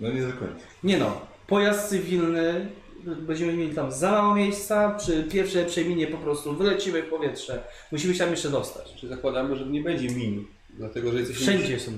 No 0.00 0.12
nie 0.12 0.20
do 0.22 0.32
końca. 0.32 0.64
Nie 0.84 0.98
no, 0.98 1.20
pojazd 1.46 1.88
cywilny, 1.88 2.68
będziemy 3.04 3.52
mieli 3.52 3.74
tam 3.74 3.92
za 3.92 4.10
mało 4.12 4.34
miejsca, 4.34 4.90
przy 4.90 5.24
pierwszej 5.24 5.66
przeminie 5.66 6.06
po 6.06 6.16
prostu 6.18 6.56
wylecimy 6.56 7.02
w 7.02 7.10
powietrze. 7.10 7.64
Musimy 7.92 8.14
się 8.14 8.18
tam 8.20 8.30
jeszcze 8.30 8.50
dostać. 8.50 8.94
Czy 9.00 9.08
zakładamy, 9.08 9.56
że 9.56 9.66
nie 9.66 9.82
będzie 9.82 10.08
min, 10.08 10.46
dlatego 10.70 11.12
że 11.12 11.18
jesteśmy 11.18 11.42
Wszędzie 11.42 11.72
już, 11.72 11.82
są. 11.82 11.92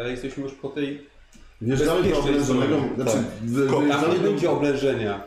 ale 0.00 0.10
jesteśmy 0.10 0.42
już 0.42 0.52
po 0.52 0.68
tej... 0.68 1.06
Wjeżdżamy 1.60 2.02
do 2.02 2.08
Bezpiecznej 2.08 2.32
oblężonego... 2.34 2.80
Znaczy, 2.94 3.12
Tak. 3.16 3.24
wy- 3.42 3.66
Tam 3.66 3.74
nie 3.74 3.86
wyjeżdżamy 3.86 4.18
do... 4.18 4.30
będzie 4.30 4.50
oblężenia. 4.50 5.22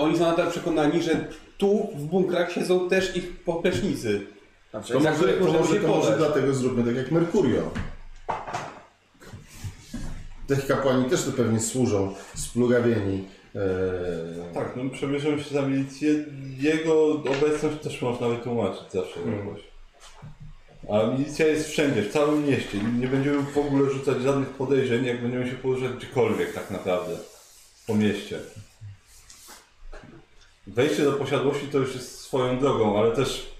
Oni 0.00 0.18
są 0.18 0.24
nadal 0.24 0.50
przekonani, 0.50 1.02
że 1.02 1.28
tu 1.58 1.88
w 1.96 2.04
bunkrach 2.04 2.52
siedzą 2.52 2.88
też 2.88 3.16
ich 3.16 3.44
poplecznicy. 3.44 4.26
To 4.72 4.82
za 4.82 5.10
może, 5.10 5.28
to 5.28 5.44
może, 5.52 5.74
się 5.74 5.80
to 5.80 5.88
może 5.88 6.16
dlatego 6.16 6.54
zróbmy 6.54 6.84
tak 6.84 6.96
jak 6.96 7.10
Mercurio. 7.10 7.70
Tych 10.46 10.66
kapłani 10.66 11.04
też 11.10 11.24
to 11.24 11.32
pewnie 11.32 11.60
służą, 11.60 12.14
splugawieni. 12.34 13.24
Eee, 13.54 14.54
Tak, 14.54 14.76
no 14.76 14.90
przemierzymy 14.90 15.42
się 15.42 15.54
za 15.54 15.62
milicję. 15.62 16.24
Jego 16.58 17.12
obecność 17.12 17.82
też 17.82 18.02
można 18.02 18.28
wytłumaczyć 18.28 18.92
zawsze 18.92 19.20
jakoś. 19.20 19.60
A 20.90 21.06
milicja 21.06 21.46
jest 21.46 21.68
wszędzie, 21.68 22.02
w 22.02 22.12
całym 22.12 22.46
mieście. 22.46 22.78
Nie 23.00 23.08
będziemy 23.08 23.42
w 23.42 23.58
ogóle 23.58 23.90
rzucać 23.90 24.22
żadnych 24.22 24.48
podejrzeń, 24.48 25.04
jak 25.04 25.22
będziemy 25.22 25.50
się 25.50 25.56
poruszać 25.56 25.92
gdziekolwiek 25.92 26.52
tak 26.52 26.70
naprawdę 26.70 27.16
po 27.86 27.94
mieście. 27.94 28.38
Wejście 30.66 31.04
do 31.04 31.12
posiadłości 31.12 31.66
to 31.66 31.78
już 31.78 31.94
jest 31.94 32.20
swoją 32.20 32.58
drogą, 32.58 32.98
ale 32.98 33.12
też 33.12 33.54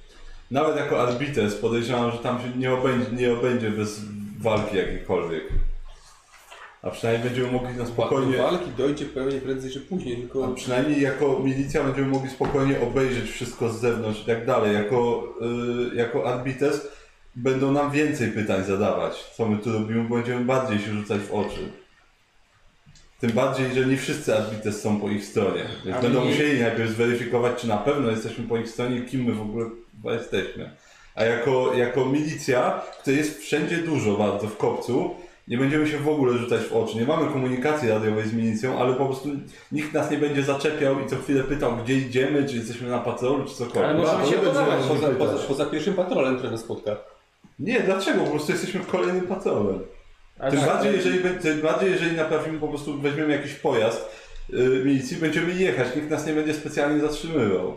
nawet 0.50 0.76
jako 0.76 1.02
arbitres 1.02 1.54
podejrzewam, 1.54 2.12
że 2.12 2.18
tam 2.18 2.38
się 2.38 2.58
nie 2.58 2.72
obędzie, 2.72 3.06
nie 3.12 3.32
obędzie 3.32 3.70
bez 3.70 4.00
walki 4.38 4.76
jakiejkolwiek. 4.76 5.42
A 6.82 6.90
przynajmniej 6.90 7.28
będziemy 7.28 7.52
mogli 7.52 7.76
na 7.76 7.84
Do 7.84 7.90
spokojnie, 7.90 8.36
walki 8.36 8.70
dojdzie 8.78 9.04
pewnie 9.04 9.40
prędzej 9.40 9.70
czy 9.70 9.80
później, 9.80 10.14
a 10.14 10.18
tylko 10.20 10.48
przynajmniej 10.48 11.00
jako 11.00 11.38
milicja 11.38 11.84
będziemy 11.84 12.06
mogli 12.06 12.30
spokojnie 12.30 12.80
obejrzeć 12.80 13.30
wszystko 13.30 13.68
z 13.68 13.80
zewnątrz 13.80 14.22
i 14.22 14.24
tak 14.24 14.46
dalej. 14.46 14.74
Jako, 14.74 15.28
y, 15.92 15.96
jako 15.96 16.32
Arbites 16.32 16.88
będą 17.36 17.72
nam 17.72 17.90
więcej 17.90 18.32
pytań 18.32 18.64
zadawać, 18.64 19.30
co 19.36 19.48
my 19.48 19.58
tu 19.58 19.72
robimy, 19.72 20.08
bo 20.08 20.14
będziemy 20.14 20.44
bardziej 20.44 20.78
się 20.78 20.92
rzucać 20.92 21.20
w 21.20 21.34
oczy. 21.34 21.83
Tym 23.20 23.30
bardziej, 23.32 23.74
że 23.74 23.86
nie 23.86 23.96
wszyscy 23.96 24.36
Arbites 24.36 24.82
są 24.82 25.00
po 25.00 25.08
ich 25.08 25.24
stronie. 25.24 25.64
Więc 25.84 26.02
będą 26.02 26.20
my- 26.24 26.30
musieli 26.30 26.60
najpierw 26.60 26.90
zweryfikować, 26.90 27.60
czy 27.60 27.68
na 27.68 27.76
pewno 27.76 28.10
jesteśmy 28.10 28.44
po 28.48 28.56
ich 28.56 28.68
stronie 28.70 28.96
i 28.96 29.02
kim 29.02 29.24
my 29.24 29.32
w 29.32 29.40
ogóle 29.40 29.66
jesteśmy. 30.04 30.70
A 31.14 31.24
jako, 31.24 31.74
jako 31.74 32.04
milicja, 32.06 32.80
której 33.00 33.18
jest 33.18 33.38
wszędzie 33.40 33.76
dużo 33.76 34.16
bardzo 34.16 34.46
w 34.46 34.56
kopcu, 34.56 35.14
nie 35.48 35.58
będziemy 35.58 35.88
się 35.88 35.98
w 35.98 36.08
ogóle 36.08 36.38
rzucać 36.38 36.60
w 36.62 36.72
oczy. 36.72 36.96
Nie 36.96 37.04
mamy 37.04 37.32
komunikacji 37.32 37.88
radiowej 37.88 38.28
z 38.28 38.32
milicją, 38.32 38.78
ale 38.78 38.94
po 38.94 39.06
prostu 39.06 39.28
nikt 39.72 39.92
nas 39.92 40.10
nie 40.10 40.18
będzie 40.18 40.42
zaczepiał 40.42 41.00
i 41.00 41.06
co 41.06 41.16
chwilę 41.16 41.44
pytał, 41.44 41.76
gdzie 41.84 41.94
idziemy, 41.94 42.48
czy 42.48 42.56
jesteśmy 42.56 42.88
na 42.90 42.98
patrolu, 42.98 43.44
czy 43.44 43.54
cokolwiek. 43.54 43.84
Ale 43.84 43.98
możemy 43.98 44.26
się 44.26 44.32
podawać. 44.32 44.84
poza, 44.88 45.08
poza, 45.08 45.34
poza 45.48 45.66
pierwszym 45.66 45.94
patrolem, 45.94 46.36
który 46.36 46.50
nas 46.50 46.60
spotka. 46.60 46.96
Nie, 47.58 47.80
dlaczego? 47.80 48.24
Po 48.24 48.30
prostu 48.30 48.52
jesteśmy 48.52 48.80
kolejnym 48.80 49.26
patrolem. 49.26 49.78
Ale 50.38 50.50
Tym 50.50 50.60
tak, 50.60 50.68
bardziej, 50.68 50.92
jeżeli, 50.92 51.18
tym 51.42 51.60
bardziej, 51.60 51.90
jeżeli 51.90 52.16
naprawimy, 52.16 52.58
po 52.58 52.68
prostu 52.68 53.00
weźmiemy 53.00 53.32
jakiś 53.32 53.54
pojazd 53.54 54.08
yy, 54.48 54.82
milicji, 54.84 55.16
będziemy 55.16 55.54
jechać, 55.54 55.96
nikt 55.96 56.10
nas 56.10 56.26
nie 56.26 56.32
będzie 56.32 56.54
specjalnie 56.54 57.00
zatrzymywał. 57.00 57.74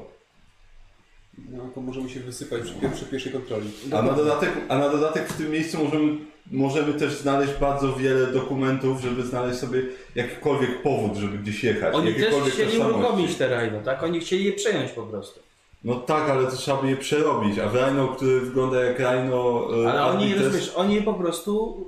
No 1.50 1.70
to 1.76 1.82
możemy 1.82 2.10
się 2.10 2.20
wysypać 2.20 2.62
przy, 2.62 2.74
pier- 2.74 2.94
przy 2.94 3.06
pierwszej 3.06 3.32
kontroli. 3.32 3.70
A 3.92 4.02
na, 4.02 4.14
dodatek, 4.14 4.50
a 4.70 4.78
na 4.78 4.90
dodatek 4.90 5.28
w 5.30 5.38
tym 5.38 5.52
miejscu 5.52 5.84
możemy, 5.84 6.18
możemy 6.52 6.94
też 6.94 7.14
znaleźć 7.14 7.54
bardzo 7.54 7.94
wiele 7.94 8.28
dokumentów, 8.28 9.02
żeby 9.02 9.24
znaleźć 9.24 9.60
sobie 9.60 9.82
jakikolwiek 10.16 10.82
powód, 10.82 11.18
żeby 11.18 11.38
gdzieś 11.38 11.64
jechać. 11.64 11.96
Oni 11.96 12.14
też 12.14 12.34
chcieli 12.54 12.80
uruchomić 12.80 13.36
te 13.36 13.48
rajno, 13.48 13.82
tak? 13.82 14.04
Oni 14.04 14.20
chcieli 14.20 14.46
je 14.46 14.54
przejąć 14.54 14.92
po 14.92 15.04
prostu. 15.04 15.40
No 15.84 15.96
tak, 15.96 16.30
ale 16.30 16.46
to 16.46 16.56
trzeba 16.56 16.82
by 16.82 16.90
je 16.90 16.98
przerobić, 16.98 17.60
a 17.60 17.70
w 17.70 17.76
Rhino, 17.76 18.08
który 18.08 18.42
wygląda 18.42 18.84
jak 18.84 19.00
Rhino... 19.00 19.68
yy, 19.72 19.90
Ale 19.90 20.04
oni, 20.04 20.36
rozumiesz, 20.36 20.72
oni 20.76 20.96
je 20.96 21.02
po 21.02 21.14
prostu 21.14 21.86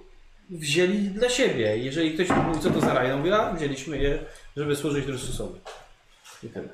wzięli 0.50 1.00
dla 1.00 1.30
siebie. 1.30 1.78
Jeżeli 1.78 2.14
ktoś 2.14 2.30
mówi, 2.30 2.60
co 2.60 2.70
to 2.70 2.82
za 2.82 2.94
rajno, 2.94 3.18
mówię, 3.18 3.38
a 3.38 3.54
wzięliśmy 3.54 3.98
je, 3.98 4.20
żeby 4.58 4.76
służyć 4.76 5.06
Drususowi. 5.06 5.60
I 6.44 6.48
tyle. 6.48 6.70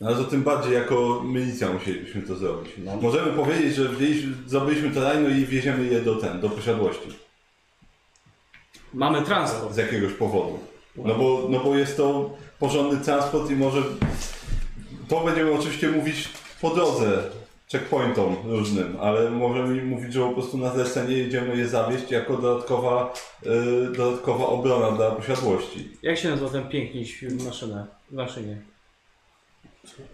No, 0.00 0.06
ale 0.08 0.16
to 0.16 0.24
tym 0.24 0.42
bardziej 0.42 0.72
jako 0.72 1.22
milicja 1.24 1.72
musielibyśmy 1.72 2.22
to 2.22 2.36
zrobić. 2.36 2.72
Możemy 3.00 3.32
powiedzieć, 3.32 3.74
że 3.74 3.88
wzięliśmy, 3.88 4.32
zrobiliśmy 4.46 4.90
to 4.90 5.04
rajno 5.04 5.28
i 5.28 5.46
wieziemy 5.46 5.86
je 5.86 6.00
do 6.00 6.16
ten, 6.16 6.40
do 6.40 6.50
posiadłości. 6.50 7.08
Mamy 8.94 9.22
transport. 9.22 9.74
Z 9.74 9.76
jakiegoś 9.76 10.12
powodu. 10.12 10.58
No 10.96 11.14
bo, 11.14 11.46
no 11.50 11.60
bo 11.60 11.76
jest 11.76 11.96
to 11.96 12.36
porządny 12.58 13.00
transport 13.04 13.50
i 13.50 13.56
może 13.56 13.82
to 15.08 15.24
będziemy 15.24 15.52
oczywiście 15.52 15.88
mówić 15.88 16.28
po 16.60 16.70
drodze 16.70 17.22
checkpointom 17.72 18.36
różnym, 18.44 18.96
ale 19.00 19.30
możemy 19.30 19.84
mówić, 19.84 20.12
że 20.12 20.20
po 20.20 20.32
prostu 20.32 20.58
na 20.58 20.74
zlecenie 20.74 21.16
jedziemy 21.16 21.56
je 21.56 21.68
zawieźć 21.68 22.10
jako 22.10 22.36
dodatkowa, 22.36 23.14
y, 23.46 23.96
dodatkowa 23.96 24.46
obrona 24.46 24.90
dla 24.90 25.10
posiadłości. 25.10 25.90
Jak 26.02 26.18
się 26.18 26.30
nazywa 26.30 26.50
ten 26.50 26.68
piękny 26.68 27.04
w 27.30 27.44
maszynę, 27.44 27.86
w 28.10 28.14
maszynie? 28.14 28.62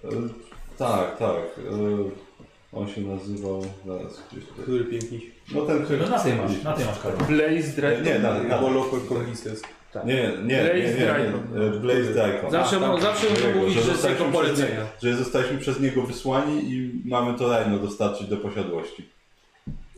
Y, 0.05 0.09
tak, 0.79 1.19
tak. 1.19 1.59
y, 1.59 2.33
on 2.73 2.89
się 2.89 3.01
nazywał, 3.01 3.63
zaraz 3.87 4.23
gdzieś 4.33 4.45
tutaj. 4.45 4.63
Który 4.63 4.85
piękny. 4.85 5.21
No 5.55 5.67
ten, 5.67 5.85
który... 5.85 5.99
No 5.99 6.09
na 6.09 6.19
tej 6.19 6.35
masz, 6.35 6.63
na 6.63 6.73
tej 6.73 6.87
masz 6.87 6.99
kartę. 6.99 7.25
Blaze 7.25 7.77
Dragon. 7.77 8.05
Nie, 8.05 8.19
na, 8.19 8.43
na, 8.43 8.57
Albo 8.57 8.71
Conquistes. 9.95 10.05
nie, 10.07 10.57
nie, 10.57 10.63
nie, 10.65 10.75
nie, 10.75 10.95
nie, 10.95 11.65
nie, 11.65 11.71
nie, 11.73 11.79
Blaze. 11.81 12.15
Zawsze, 12.51 12.81
mo- 12.81 13.01
zawsze 13.01 13.27
Jego, 13.27 13.39
można 13.41 13.61
mówić, 13.61 13.75
że 13.75 13.81
z 13.83 13.87
jego 13.87 13.93
zostaliśmy 13.97 14.25
przez 14.31 14.41
polecenia. 14.41 14.81
nie- 15.03 15.11
że 15.11 15.17
zostaliśmy 15.17 15.59
przez 15.59 15.81
niego 15.81 16.03
wysłani 16.03 16.71
i 16.73 17.03
mamy 17.05 17.39
to 17.39 17.49
rajno 17.51 17.79
dostarczyć 17.79 18.27
do 18.29 18.37
posiadłości. 18.37 19.09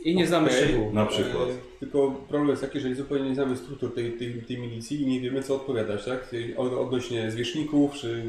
I 0.05 0.17
nie 0.17 0.27
znamy 0.27 0.47
Okej. 0.51 0.59
szczegółów. 0.65 0.95
Na 0.95 1.07
przykład. 1.07 1.49
E, 1.49 1.81
Tylko 1.81 2.11
problem 2.29 2.49
jest 2.51 2.63
taki, 2.63 2.81
że 2.81 2.95
zupełnie 2.95 3.29
nie 3.29 3.35
znamy 3.35 3.57
struktur 3.57 3.95
tej, 3.95 4.13
tej, 4.13 4.43
tej 4.43 4.59
milicji 4.59 5.03
i 5.03 5.07
nie 5.07 5.21
wiemy 5.21 5.43
co 5.43 5.55
odpowiadać, 5.55 6.05
tak? 6.05 6.35
Od- 6.57 6.73
Odnośnie 6.73 7.31
zwierzchników, 7.31 7.95
czy 7.95 8.23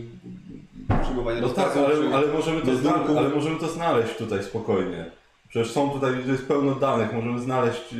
przyjmowania 1.03 1.41
No 1.41 1.49
tak, 1.49 1.65
rozkazów, 1.65 1.91
czy... 1.91 2.05
ale, 2.07 2.15
ale, 2.15 2.27
możemy 2.33 2.61
to 2.61 2.67
meldunków. 2.67 3.09
zna- 3.11 3.19
ale 3.19 3.29
możemy 3.29 3.59
to 3.59 3.67
znaleźć 3.67 4.15
tutaj 4.17 4.43
spokojnie. 4.43 5.05
Przecież 5.49 5.71
są 5.71 5.89
tutaj, 5.89 6.11
to 6.25 6.31
jest 6.31 6.47
pełno 6.47 6.75
danych, 6.75 7.13
możemy 7.13 7.39
znaleźć 7.39 7.93
y, 7.93 7.97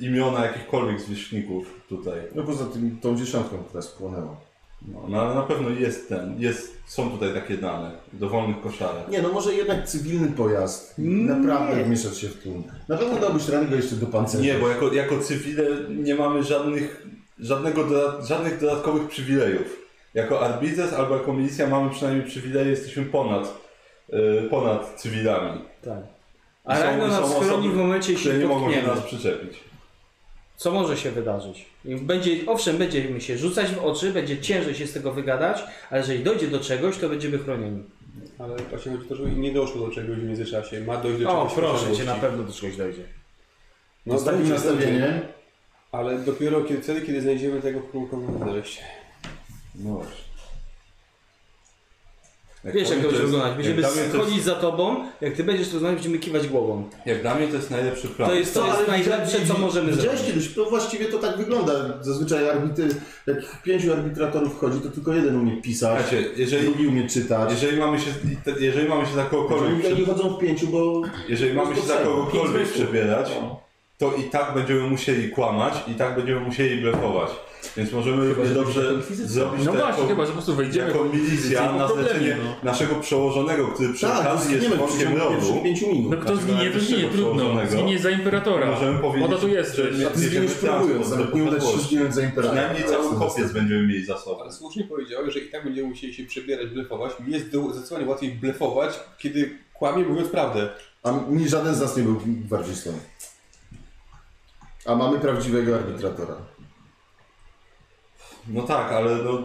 imiona 0.00 0.44
jakichkolwiek 0.44 1.00
zwierzchników 1.00 1.80
tutaj. 1.88 2.20
No 2.34 2.42
poza 2.42 2.64
tym 2.64 2.98
tą 3.02 3.16
dziesiątką, 3.16 3.56
która 3.68 3.82
spłonęła. 3.82 4.36
No, 4.88 5.02
no, 5.08 5.20
ale 5.22 5.34
na 5.34 5.42
pewno 5.42 5.68
jest 5.70 6.08
ten, 6.08 6.34
jest, 6.38 6.76
są 6.86 7.10
tutaj 7.10 7.34
takie 7.34 7.56
dane, 7.56 7.90
dowolnych 8.12 8.60
koszarach. 8.60 9.08
Nie, 9.08 9.22
no 9.22 9.28
może 9.32 9.54
jednak 9.54 9.86
cywilny 9.88 10.28
pojazd. 10.28 10.94
Naprawdę 10.98 11.84
wmieszać 11.84 12.18
się 12.18 12.28
w 12.28 12.42
tłum. 12.42 12.64
Na 12.88 12.96
pewno 12.96 13.20
dałbyś 13.20 13.48
radę 13.48 13.66
go 13.66 13.76
jeszcze 13.76 13.96
do 13.96 14.06
pancerza. 14.06 14.44
Nie, 14.44 14.54
bo 14.54 14.68
jako, 14.68 14.92
jako 14.92 15.18
cywile 15.18 15.64
nie 15.88 16.14
mamy 16.14 16.42
żadnych, 16.42 17.06
żadnego 17.38 17.84
doda- 17.84 18.26
żadnych 18.26 18.60
dodatkowych 18.60 19.08
przywilejów. 19.08 19.76
Jako 20.14 20.40
arbitres 20.40 20.92
albo 20.92 21.16
jako 21.16 21.32
milicja 21.32 21.66
mamy 21.66 21.90
przynajmniej 21.90 22.26
przywileje, 22.26 22.70
jesteśmy 22.70 23.04
ponad, 23.04 23.54
y, 24.08 24.48
ponad 24.50 24.94
cywilami, 25.00 25.60
Tak. 25.84 25.98
A 26.64 26.78
i 26.92 26.98
nas 26.98 27.34
chroni 27.40 27.68
w 27.68 27.76
momencie, 27.76 28.12
jeśli 28.12 28.32
nie 28.38 28.46
mogą 28.46 28.60
się 28.60 28.64
potkniemy. 28.76 28.88
nas 28.88 29.04
przyczepić. 29.04 29.60
Co 30.60 30.70
może 30.70 30.96
się 30.96 31.10
wydarzyć? 31.10 31.66
I 31.84 31.96
Będzie, 31.96 32.36
owszem, 32.46 32.78
będziemy 32.78 33.20
się 33.20 33.38
rzucać 33.38 33.70
w 33.70 33.84
oczy, 33.84 34.12
będzie 34.12 34.40
ciężej 34.40 34.74
się 34.74 34.86
z 34.86 34.92
tego 34.92 35.12
wygadać, 35.12 35.62
ale 35.90 36.00
jeżeli 36.00 36.24
dojdzie 36.24 36.48
do 36.48 36.60
czegoś, 36.60 36.98
to 36.98 37.08
będziemy 37.08 37.38
chronieni. 37.38 37.84
Ale 38.38 38.56
właśnie 38.56 38.92
chodzi 38.92 39.04
o 39.04 39.08
to, 39.08 39.16
żeby 39.16 39.30
nie 39.30 39.52
doszło 39.52 39.86
do 39.86 39.94
czegoś 39.94 40.16
w 40.16 40.24
międzyczasie. 40.24 40.80
Ma 40.80 40.96
dojść 40.96 41.22
do 41.22 41.30
O, 41.30 41.32
czegoś 41.32 41.52
w 41.52 41.54
proszę 41.54 41.96
cię, 41.96 42.04
na 42.04 42.14
pewno 42.14 42.44
do 42.44 42.52
czegoś 42.52 42.76
dojdzie. 42.76 43.02
No, 44.06 44.18
z 44.18 44.24
takim 44.24 44.48
nastawieniem. 44.48 45.20
Ale 45.92 46.18
dopiero 46.18 46.64
kiedy, 46.64 46.82
wtedy, 46.82 47.00
kiedy 47.00 47.20
znajdziemy 47.20 47.60
tego, 47.60 47.80
kogo 47.80 48.06
kogo 48.06 48.38
znaleźć. 48.38 48.82
No 49.74 49.94
właśnie. 49.94 50.29
Wiesz, 52.64 52.90
jak 52.90 52.98
to 52.98 53.08
będzie 53.08 53.22
wyglądać. 53.22 53.54
Będziemy 53.56 53.82
jak 53.82 53.92
dla 53.92 54.02
mnie 54.02 54.12
to 54.12 54.18
chodzić 54.18 54.34
jest- 54.34 54.46
za 54.46 54.54
tobą, 54.54 54.96
jak 55.20 55.34
ty 55.34 55.44
będziesz 55.44 55.68
to 55.68 55.78
znać, 55.78 55.94
będziemy 55.94 56.18
kiwać 56.18 56.48
głową. 56.48 56.88
Jak 57.06 57.20
dla 57.22 57.34
mnie 57.34 57.48
to 57.48 57.56
jest 57.56 57.70
najlepszy 57.70 58.08
plan. 58.08 58.30
To 58.30 58.34
jest, 58.34 58.54
to 58.54 58.66
jest 58.66 58.88
najlepsze, 58.88 59.46
co 59.46 59.58
możemy 59.58 59.92
zrobić. 59.94 60.22
kiedyś, 60.26 60.54
to 60.54 60.70
właściwie 60.70 61.06
to 61.06 61.18
tak 61.18 61.36
wygląda. 61.36 61.72
Zazwyczaj 62.00 62.48
arbitry, 62.48 62.88
jak 63.26 63.62
pięciu 63.62 63.92
arbitratorów 63.92 64.54
wchodzi, 64.56 64.80
to 64.80 64.88
tylko 64.90 65.12
jeden 65.14 65.36
umie 65.36 65.62
pisać, 65.62 66.00
Słuchajcie, 66.08 66.28
jeżeli, 66.36 66.64
drugi 66.68 66.86
umie 66.86 67.08
czytać. 67.08 67.50
jeżeli 67.52 67.78
mamy 67.78 67.98
się, 68.00 68.10
jeżeli 68.60 68.88
mamy 68.88 69.06
się 69.06 69.14
za 69.14 69.24
kogokolwiek, 69.24 69.70
Oni, 69.72 69.82
przy- 69.82 69.94
oni 69.94 70.04
chodzą 70.04 70.36
w 70.36 70.38
pięciu, 70.38 70.66
bo 70.66 71.02
jeżeli 71.28 71.54
mamy 71.54 71.76
się 71.76 71.82
za 71.82 71.96
kogokolwiek 71.96 72.68
przebierać, 72.68 73.30
to 73.98 74.14
i 74.14 74.22
tak 74.22 74.54
będziemy 74.54 74.80
musieli 74.80 75.30
kłamać, 75.30 75.74
i 75.88 75.94
tak 75.94 76.16
będziemy 76.16 76.40
musieli 76.40 76.80
blefować. 76.82 77.30
Więc 77.76 77.92
możemy 77.92 78.28
równie 78.28 78.54
dobrze 78.54 79.02
zrobić 79.12 79.64
No 79.66 79.72
właśnie, 79.72 79.88
jako, 80.02 80.06
chyba, 80.06 80.22
że 80.22 80.26
po 80.26 80.32
prostu 80.32 80.54
wejdziemy 80.54 80.88
jako 80.88 81.04
milicja 81.04 81.72
na 81.72 81.88
zlecenie 81.88 82.36
no. 82.44 82.70
naszego 82.70 82.94
przełożonego, 82.94 83.68
który 83.68 83.92
przy 83.94 84.06
tak, 84.06 84.20
okazji 84.20 84.54
jest 84.54 84.66
członkiem 84.76 85.16
rodu. 85.16 85.36
pierwszych 85.36 85.62
pięciu 85.62 85.86
minut. 85.92 86.10
No 86.10 86.16
kto 86.16 86.36
Znaczy, 86.36 86.52
zginie, 86.52 86.70
to 86.70 86.80
zginie, 86.80 87.08
trudno. 87.10 87.66
Zginie 87.68 87.98
za 87.98 88.10
imperatora. 88.10 88.66
Możemy 88.66 88.98
powiedzieć, 88.98 89.28
Po 89.30 89.34
to 89.34 89.40
tu 89.40 89.48
jesteś. 89.48 89.94
że 89.96 90.10
zginiesz 90.14 90.52
próbując, 90.52 91.10
nawet 91.10 91.34
nie 91.34 91.44
uda 91.44 91.60
się 91.60 91.78
zginąć 91.78 92.14
za 92.14 92.22
imperatora. 92.22 92.62
Przynajmniej 92.62 92.90
cały 92.90 93.18
kopiec 93.18 93.52
będziemy 93.52 93.86
mieli 93.86 94.04
za 94.04 94.18
sobą. 94.18 94.42
Ale 94.42 94.52
słusznie 94.52 94.84
powiedziałeś, 94.84 95.34
że 95.34 95.40
i 95.40 95.50
tak 95.50 95.64
będziemy 95.64 95.88
musieli 95.88 96.14
się 96.14 96.24
przebierać, 96.24 96.66
blefować. 96.68 97.12
Mi 97.26 97.32
jest 97.32 97.50
do- 97.50 97.72
zdecydowanie 97.72 98.06
łatwiej 98.10 98.30
blefować, 98.30 99.00
kiedy 99.18 99.58
kłamie 99.74 100.04
mówiąc 100.04 100.28
prawdę. 100.28 100.68
A 101.02 101.12
mi 101.12 101.48
żaden 101.48 101.74
z 101.74 101.80
nas 101.80 101.96
nie 101.96 102.02
był 102.02 102.20
gwardzistą. 102.26 102.90
A 104.86 104.94
mamy 104.94 105.18
prawdziwego 105.18 105.74
arbitratora. 105.74 106.36
No 108.48 108.62
tak, 108.62 108.92
ale 108.92 109.16
no, 109.16 109.42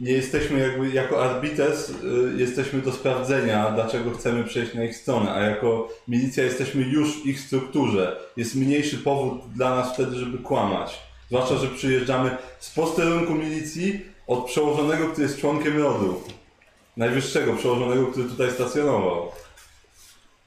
nie 0.00 0.12
jesteśmy 0.12 0.58
jakby, 0.58 0.90
jako 0.90 1.24
arbites 1.24 1.90
y, 1.90 1.94
jesteśmy 2.36 2.80
do 2.80 2.92
sprawdzenia, 2.92 3.70
dlaczego 3.70 4.10
chcemy 4.10 4.44
przejść 4.44 4.74
na 4.74 4.84
ich 4.84 4.96
stronę, 4.96 5.32
a 5.32 5.40
jako 5.40 5.88
milicja 6.08 6.44
jesteśmy 6.44 6.82
już 6.82 7.22
w 7.22 7.26
ich 7.26 7.40
strukturze. 7.40 8.16
Jest 8.36 8.54
mniejszy 8.54 8.98
powód 8.98 9.52
dla 9.52 9.76
nas 9.76 9.94
wtedy, 9.94 10.16
żeby 10.16 10.38
kłamać. 10.38 11.02
Zwłaszcza, 11.28 11.56
że 11.56 11.68
przyjeżdżamy 11.68 12.36
z 12.58 12.70
posterunku 12.70 13.34
milicji 13.34 14.00
od 14.26 14.44
przełożonego, 14.46 15.08
który 15.08 15.22
jest 15.22 15.40
członkiem 15.40 15.82
rodu. 15.82 16.22
Najwyższego 16.96 17.52
przełożonego, 17.52 18.06
który 18.06 18.28
tutaj 18.28 18.50
stacjonował. 18.50 19.28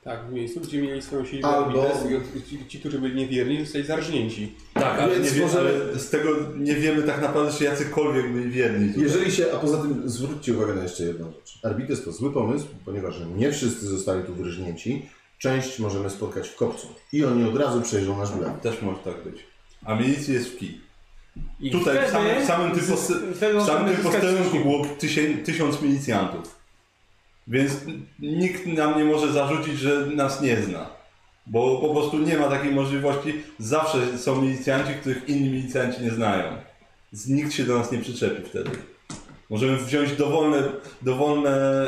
Tak, 0.08 0.28
w 0.30 0.34
miejscu, 0.34 0.62
gdzie 0.62 0.82
mieli 0.82 1.02
swoją 1.02 1.26
siedzibę 1.26 1.48
Albo- 1.48 1.88
i 2.36 2.41
ci, 2.50 2.67
ci, 2.67 2.80
którzy 2.80 3.00
byli 3.00 3.15
niewierni, 3.15 3.60
zostali 3.60 3.86
zarżnięci. 3.86 4.56
Tak, 4.74 5.00
ale, 5.00 5.15
Więc 5.20 5.36
nie 5.36 5.41
może- 5.41 5.60
ale 5.60 6.00
z 6.00 6.10
tego 6.10 6.30
nie 6.58 6.76
wiemy 6.76 7.04
tak 7.04 7.22
naprawdę, 7.22 7.52
czy 7.58 7.63
jacykolwiek 7.63 8.32
byli 8.34 8.50
wierni. 8.52 8.88
Tutaj. 8.88 9.04
Jeżeli 9.04 9.32
się, 9.32 9.46
a 9.54 9.58
poza 9.58 9.78
tym 9.78 10.02
zwróćcie 10.10 10.54
uwagę 10.54 10.74
na 10.74 10.84
jeszcze 10.84 11.04
jedną 11.04 11.32
rzecz. 11.32 11.60
Arbites 11.63 12.04
to 12.04 12.12
zły 12.12 12.34
pomysł, 12.34 12.67
ponieważ 12.86 13.15
nie 13.36 13.52
wszyscy 13.52 13.88
zostali 13.88 14.24
tu 14.24 14.34
wyróżnięci. 14.36 15.06
Część 15.39 15.80
możemy 15.80 16.10
spotkać 16.10 16.50
w 16.50 16.56
kopcu. 16.56 16.88
I 17.13 17.26
oni 17.26 17.43
od 17.50 17.58
razu 17.58 17.82
przejrzą 17.82 18.17
nasz 18.17 18.32
blef. 18.32 18.62
Też 18.62 18.82
może 18.82 19.00
tak 19.04 19.24
być. 19.24 19.43
a 19.86 19.96
milicji 19.96 20.34
jest 20.34 20.48
w 20.50 20.58
kij. 20.58 20.82
I 21.60 21.72
Tutaj 21.72 22.08
w 22.08 22.12
samym, 22.12 22.41
w 22.43 22.46
samym 22.46 22.72
wtedy 23.36 23.60
w 23.60 23.63
samym 23.65 23.96
tym 23.96 24.04
posterunku 24.04 24.60
było 24.60 24.86
tysię, 24.86 25.38
tysiąc 25.38 25.82
milicjantów. 25.82 26.57
Więc 27.47 27.71
nikt 28.19 28.65
nam 28.65 28.97
nie 28.97 29.05
może 29.05 29.33
zarzucić, 29.33 29.79
że 29.79 30.05
nas 30.05 30.41
nie 30.41 30.62
zna. 30.62 30.89
Bo 31.45 31.77
po 31.81 31.89
prostu 31.89 32.19
nie 32.19 32.38
ma 32.38 32.47
takiej 32.47 32.71
możliwości. 32.71 33.33
Zawsze 33.60 34.17
są 34.17 34.41
milicjanci, 34.41 34.93
których 34.93 35.29
inni 35.29 35.49
milicjanci 35.49 36.03
nie 36.03 36.12
znają. 36.12 36.43
Więc 37.13 37.27
Nikt 37.27 37.53
się 37.53 37.63
do 37.63 37.77
nas 37.77 37.91
nie 37.91 37.99
przyczepi 37.99 38.43
wtedy. 38.43 38.69
Możemy 39.49 39.77
wziąć 39.77 40.12
dowolne, 40.12 40.63
dowolne 41.01 41.88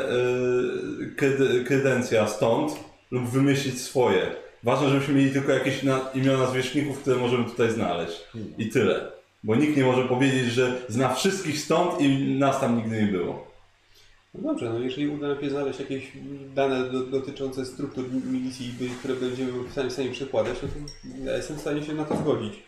yy, 1.00 1.14
kredy, 1.16 1.64
kredencja 1.64 2.26
stąd 2.26 2.72
lub 3.10 3.28
wymyślić 3.28 3.80
swoje. 3.80 4.26
Ważne, 4.62 4.88
żebyśmy 4.88 5.14
mieli 5.14 5.30
tylko 5.30 5.52
jakieś 5.52 5.82
na, 5.82 6.00
imiona 6.14 6.46
zwierzchników, 6.46 6.98
które 6.98 7.16
możemy 7.16 7.44
tutaj 7.44 7.70
znaleźć. 7.70 8.20
I 8.58 8.68
tyle. 8.68 9.12
Bo 9.44 9.54
nikt 9.54 9.76
nie 9.76 9.84
może 9.84 10.04
powiedzieć, 10.04 10.52
że 10.52 10.80
zna 10.88 11.14
wszystkich 11.14 11.58
stąd 11.58 12.00
i 12.00 12.34
nas 12.38 12.60
tam 12.60 12.76
nigdy 12.76 13.02
nie 13.02 13.12
było. 13.12 13.49
No 14.34 14.42
dobrze, 14.42 14.70
no 14.70 14.78
jeżeli 14.78 15.08
uda 15.08 15.28
nam 15.28 15.40
się 15.40 15.50
znaleźć 15.50 15.80
jakieś 15.80 16.12
dane 16.54 16.90
do, 16.90 17.06
dotyczące 17.06 17.66
struktur 17.66 18.04
milicji, 18.12 18.74
które 18.98 19.14
będziemy 19.14 19.52
w 19.52 19.72
stanie, 19.72 19.90
w 19.90 19.92
stanie 19.92 20.10
przekładać, 20.10 20.56
no 20.62 20.68
to 20.68 21.30
ja 21.30 21.36
jestem 21.36 21.56
w 21.56 21.60
stanie 21.60 21.82
się 21.82 21.94
na 21.94 22.04
to 22.04 22.16
zgodzić. 22.16 22.62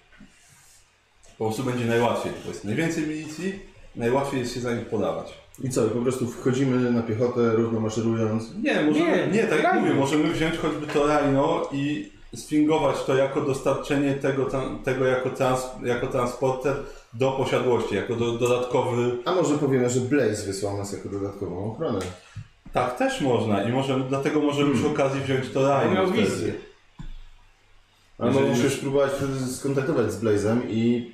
Po 1.39 1.45
prostu 1.45 1.65
będzie 1.65 1.85
najłatwiej. 1.85 2.33
Bo 2.45 2.49
jest 2.49 2.65
najwięcej 2.65 3.07
milicji, 3.07 3.59
najłatwiej 3.97 4.41
jest 4.41 4.55
się 4.55 4.61
za 4.61 4.75
nich 4.75 4.87
podawać. 4.87 5.35
I 5.65 5.71
co, 5.71 5.89
po 5.89 6.03
prostu 6.03 6.27
wchodzimy 6.27 6.91
na 6.91 7.03
piechotę, 7.03 7.53
równo 7.53 7.81
maszerując. 7.81 8.55
Nie, 8.63 8.83
możemy, 8.83 9.11
Nie, 9.11 9.27
nie, 9.27 9.45
tak 9.45 9.63
jak 9.63 9.81
mówię, 9.81 9.95
możemy 9.95 10.33
wziąć 10.33 10.57
choćby 10.57 10.87
to 10.87 11.07
rajno 11.07 11.69
i 11.73 12.12
sfingować 12.35 13.03
to 13.05 13.17
jako 13.17 13.41
dostarczenie 13.41 14.15
tego, 14.15 14.47
tego 14.85 15.07
jako, 15.07 15.31
trans, 15.31 15.67
jako 15.85 16.07
transporter 16.07 16.77
do 17.15 17.33
posiadłości, 17.33 17.95
jako 17.95 18.17
do, 18.17 18.33
dodatkowy... 18.33 19.19
A 19.25 19.35
może 19.35 19.59
powiemy, 19.59 19.91
że 19.91 20.01
Blaze 20.01 20.47
wysłał 20.47 20.79
nas 20.79 20.93
jako 20.93 21.09
dodatkową 21.09 21.73
ochronę. 21.73 21.99
Tak, 22.73 22.97
też 22.99 23.21
można 23.21 23.63
i 23.63 23.73
możemy, 23.73 24.05
dlatego 24.09 24.41
możemy 24.41 24.75
przy 24.75 24.87
okazji 24.87 25.21
wziąć 25.21 25.51
to 25.55 25.69
rajno 25.69 25.95
miał 25.95 26.11
wizję. 26.11 26.55
Ale 28.19 28.33
Jeżeli 28.41 28.71
spróbować 28.71 29.13
wtedy 29.13 29.47
skontaktować 29.47 30.13
z 30.13 30.17
Blazem 30.17 30.63
i... 30.71 31.13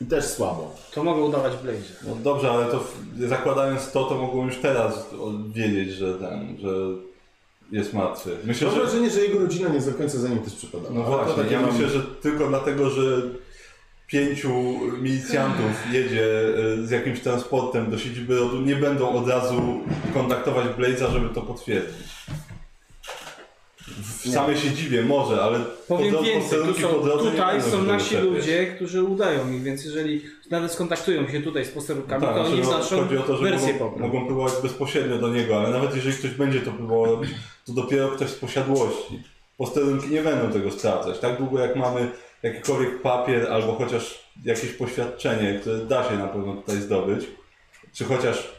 i 0.00 0.06
też 0.06 0.24
słabo. 0.24 0.74
To 0.94 1.04
mogę 1.04 1.20
udawać 1.22 1.56
Blaze. 1.56 1.94
No 2.08 2.14
dobrze, 2.14 2.50
ale 2.50 2.66
to 2.66 2.78
w- 2.80 3.18
zakładając 3.28 3.92
to, 3.92 4.04
to 4.04 4.14
mogłem 4.14 4.46
już 4.46 4.56
teraz 4.58 5.10
wiedzieć, 5.48 5.90
że 5.90 6.14
ten, 6.14 6.56
że 6.60 6.70
jest 7.72 7.94
martwy. 7.94 8.36
Myślę, 8.44 8.66
Mam 8.66 8.76
że... 8.76 8.82
wrażenie, 8.82 9.10
że 9.10 9.20
jego 9.20 9.38
rodzina 9.38 9.68
nie 9.68 9.80
do 9.80 9.92
końca 9.92 10.18
za 10.18 10.28
nim 10.28 10.38
też 10.38 10.54
przypada. 10.54 10.88
No 10.92 11.02
właśnie, 11.02 11.34
takie 11.42 11.54
ja 11.54 11.60
mam- 11.60 11.72
myślę, 11.72 11.88
że 11.88 12.02
tylko 12.02 12.48
dlatego, 12.48 12.90
że 12.90 13.22
pięciu 14.06 14.52
milicjantów 15.00 15.70
jedzie 15.92 16.24
e, 16.82 16.86
z 16.86 16.90
jakimś 16.90 17.20
transportem 17.20 17.90
do 17.90 17.98
siedziby 17.98 18.36
RODU, 18.36 18.60
nie 18.60 18.76
będą 18.76 19.08
od 19.10 19.28
razu 19.28 19.80
kontaktować 20.14 20.66
Blaze'a, 20.66 21.12
żeby 21.12 21.28
to 21.34 21.42
potwierdzić. 21.42 22.06
W 23.86 24.26
Nie. 24.26 24.32
samej 24.32 24.56
siedzibie 24.56 25.02
może, 25.02 25.42
ale 25.42 25.60
Powiem 25.88 26.14
po, 26.14 26.22
więcej, 26.22 26.58
są, 26.80 26.88
po 26.88 26.98
drodze 27.00 27.24
nie 27.24 27.30
tutaj 27.30 27.62
są 27.62 27.82
nasi 27.82 28.10
czepiać. 28.10 28.24
ludzie, 28.24 28.66
którzy 28.66 29.02
udają 29.02 29.52
ich, 29.52 29.62
więc 29.62 29.84
jeżeli 29.84 30.22
nawet 30.50 30.72
skontaktują 30.72 31.28
się 31.28 31.42
tutaj 31.42 31.64
z 31.64 31.68
posterunkami, 31.68 32.26
Tak, 32.26 32.34
to 32.34 32.40
znaczy, 32.40 32.52
oni 32.52 32.62
no, 32.62 32.78
naszą 32.78 32.96
chodzi 32.96 33.16
o 33.16 33.22
to, 33.22 33.36
że 33.36 33.50
wersję 33.50 33.72
mogą, 33.72 33.98
mogą 33.98 34.26
próbować 34.26 34.52
bezpośrednio 34.62 35.18
do 35.18 35.28
niego, 35.28 35.58
ale 35.60 35.70
nawet 35.70 35.96
jeżeli 35.96 36.16
ktoś 36.16 36.30
będzie 36.30 36.60
to 36.60 36.70
próbował 36.70 37.04
robić, 37.04 37.30
to 37.66 37.72
dopiero 37.72 38.08
ktoś 38.08 38.28
z 38.28 38.34
posiadłości. 38.34 39.22
Posterunki 39.56 40.08
nie 40.08 40.22
będą 40.22 40.52
tego 40.52 40.70
sprawdzać. 40.70 41.18
Tak 41.18 41.38
długo 41.38 41.60
jak 41.60 41.76
mamy 41.76 42.10
jakikolwiek 42.42 43.02
papier 43.02 43.52
albo 43.52 43.72
chociaż 43.74 44.32
jakieś 44.44 44.70
poświadczenie, 44.70 45.58
które 45.60 45.78
da 45.78 46.08
się 46.08 46.16
na 46.16 46.26
pewno 46.26 46.54
tutaj 46.54 46.76
zdobyć, 46.76 47.26
czy 47.92 48.04
chociaż 48.04 48.52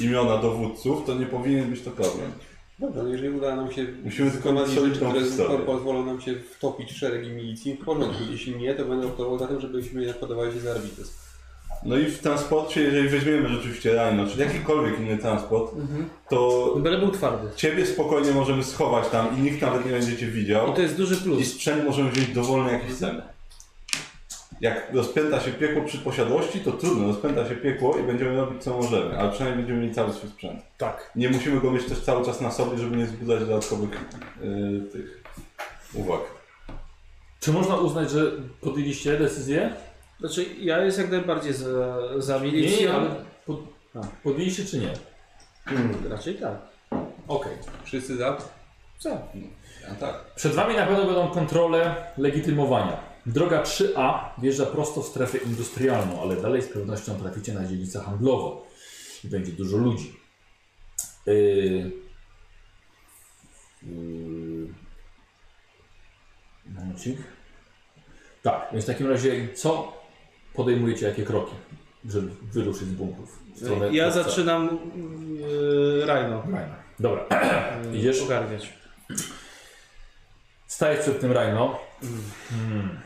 imiona 0.00 0.38
dowódców, 0.38 1.06
to 1.06 1.14
nie 1.14 1.26
powinien 1.26 1.70
być 1.70 1.82
to 1.82 1.90
problem. 1.90 2.32
Dobrze, 2.78 3.02
no 3.02 3.08
jeżeli 3.08 3.28
uda 3.30 3.56
nam 3.56 3.72
się 3.72 3.86
Musimy 4.04 4.30
mieć 4.30 4.68
rzeczy, 4.70 4.90
które 4.96 5.20
historię. 5.20 5.58
po- 5.58 5.64
pozwolą 5.72 6.06
nam 6.06 6.20
się 6.20 6.34
wtopić 6.34 6.92
w 6.92 6.96
szeregi 6.96 7.30
milicji, 7.30 7.74
w 7.74 7.84
porządku. 7.84 8.22
Jeśli 8.30 8.56
nie, 8.56 8.74
to 8.74 8.84
będę 8.84 9.06
optował 9.06 9.38
za 9.38 9.46
tym, 9.46 9.60
żebyśmy 9.60 10.00
jednak 10.00 10.20
podawali 10.20 10.52
się 10.52 10.60
za 10.60 10.70
arbitryz. 10.70 11.14
No 11.84 11.96
i 11.98 12.04
w 12.04 12.18
transporcie, 12.18 12.80
jeżeli 12.80 13.08
weźmiemy 13.08 13.48
rzeczywiście 13.48 13.90
Rhino, 13.92 14.26
czy 14.26 14.40
jakikolwiek 14.40 15.00
inny 15.00 15.18
transport, 15.18 15.72
Mhm. 15.74 16.08
to 16.30 16.72
Byle 16.78 16.98
był 16.98 17.10
twardy. 17.10 17.48
ciebie 17.56 17.86
spokojnie 17.86 18.30
możemy 18.32 18.64
schować 18.64 19.08
tam 19.08 19.38
i 19.38 19.40
nikt 19.42 19.62
nawet 19.62 19.86
nie 19.86 19.92
będzie 19.92 20.16
cię 20.16 20.26
widział. 20.26 20.70
I 20.72 20.74
to 20.74 20.82
jest 20.82 20.96
duży 20.96 21.14
I 21.14 21.18
plus. 21.18 21.52
sprzęt 21.52 21.84
możemy 21.84 22.10
wziąć 22.10 22.28
dowolny 22.28 22.72
jaki 22.72 22.86
chcemy. 22.86 23.22
Jak 24.60 24.92
rozpęta 24.94 25.40
się 25.40 25.52
piekło 25.52 25.82
przy 25.82 25.98
posiadłości, 25.98 26.60
to 26.60 26.72
trudno, 26.72 27.06
rozpęta 27.06 27.48
się 27.48 27.56
piekło 27.56 27.96
i 27.98 28.02
będziemy 28.02 28.36
robić 28.36 28.62
co 28.62 28.76
możemy, 28.76 29.18
ale 29.18 29.30
przynajmniej 29.30 29.58
będziemy 29.58 29.80
mieli 29.80 29.94
cały 29.94 30.12
swój 30.12 30.30
sprzęt. 30.30 30.60
Tak. 30.78 31.10
Nie 31.16 31.28
musimy 31.28 31.60
go 31.60 31.70
mieć 31.70 31.84
też 31.84 32.00
cały 32.00 32.24
czas 32.26 32.40
na 32.40 32.50
sobie, 32.50 32.78
żeby 32.78 32.96
nie 32.96 33.04
wzbudzać 33.04 33.40
dodatkowych 33.40 33.90
yy, 34.42 34.80
tych 34.92 35.22
uwag. 35.94 36.20
Czy 37.40 37.52
można 37.52 37.76
uznać, 37.76 38.10
że 38.10 38.32
podjęliście 38.60 39.16
decyzję? 39.18 39.72
Znaczy, 40.20 40.46
ja 40.60 40.84
jest 40.84 40.98
jak 40.98 41.10
najbardziej 41.10 41.52
za, 41.52 41.98
za 42.18 42.38
Nie, 42.38 42.44
milicją. 42.44 42.88
nie, 42.88 42.94
ale 42.94 43.10
pod, 43.46 43.60
podjęliście 44.22 44.64
czy 44.64 44.78
nie? 44.78 44.92
Raczej 46.10 46.34
tak. 46.34 46.54
Okej. 47.28 47.52
Wszyscy 47.84 48.16
za? 48.16 48.36
Co? 48.98 49.10
A 49.92 49.94
tak. 49.94 50.14
Przed 50.36 50.54
Wami 50.54 50.76
na 50.76 50.86
pewno 50.86 51.04
będą 51.04 51.28
kontrole 51.28 51.94
legitymowania. 52.18 52.96
Droga 53.26 53.62
3A 53.62 54.18
wjeżdża 54.38 54.66
prosto 54.66 55.02
w 55.02 55.06
strefę 55.06 55.38
industrialną, 55.38 56.22
ale 56.22 56.36
dalej 56.36 56.62
z 56.62 56.68
pewnością 56.68 57.18
traficie 57.18 57.52
na 57.52 57.66
dzielnicę 57.66 58.00
handlową. 58.00 58.60
I 59.24 59.28
będzie 59.28 59.52
dużo 59.52 59.76
ludzi. 59.76 60.20
Yy... 61.26 61.34
Yy... 63.82 64.74
Momencik. 66.66 67.18
Tak, 68.42 68.68
więc 68.72 68.84
w 68.84 68.88
takim 68.88 69.06
razie 69.06 69.48
co 69.54 69.92
podejmujecie, 70.54 71.06
jakie 71.06 71.24
kroki, 71.24 71.54
żeby 72.04 72.30
wyruszyć 72.52 72.88
z 72.88 72.92
bunkrów? 72.92 73.42
Ja 73.92 74.10
zaczynam 74.10 74.78
yy, 75.36 76.06
Rhino 76.06 76.42
Rajna. 76.42 76.76
Dobra. 77.00 77.26
yy, 77.92 77.96
Idziesz? 77.98 78.22
ogarniać. 78.22 78.72
Stajesz 80.66 81.00
przed 81.00 81.20
tym 81.20 81.32
Rajno. 81.32 81.78
Hmm. 82.50 83.05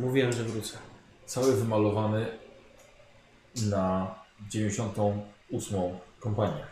Mówiłem, 0.00 0.32
że 0.32 0.44
wrócę. 0.44 0.78
Cały 1.26 1.56
wymalowany 1.56 2.26
na 3.56 4.14
98 4.50 5.80
kompanię. 6.20 6.66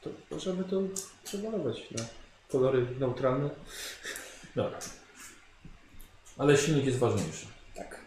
To 0.00 0.10
możemy 0.30 0.64
to 0.64 0.80
przemalować 1.24 1.90
na 1.90 2.04
kolory 2.48 2.86
neutralne. 2.98 3.50
Dobra. 4.56 4.78
Ale 6.38 6.56
silnik 6.56 6.84
jest 6.84 6.98
ważniejszy. 6.98 7.46
Tak. 7.76 8.00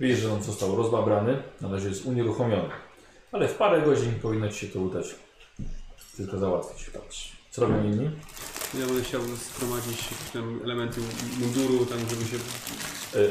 Widzisz, 0.00 0.18
że 0.18 0.32
on 0.32 0.42
został 0.42 0.76
rozbabrany, 0.76 1.42
na 1.60 1.68
razie 1.68 1.88
jest 1.88 2.06
unieruchomiony. 2.06 2.70
Ale 3.32 3.48
w 3.48 3.54
parę 3.54 3.82
godzin 3.82 4.20
powinno 4.20 4.48
Ci 4.48 4.66
się 4.66 4.72
to 4.72 4.80
udać. 4.80 5.14
Tylko 6.16 6.38
załatwić. 6.38 6.90
Co 7.50 7.60
robią 7.60 7.84
inni? 7.84 8.10
Ja 8.80 8.86
będę 8.86 9.02
chciał 9.02 9.20
sprowadzić 9.36 10.08
tam 10.32 10.60
elementy 10.64 11.00
munduru, 11.40 11.86
tam 11.86 11.98
żeby 11.98 12.24
się... 12.24 12.36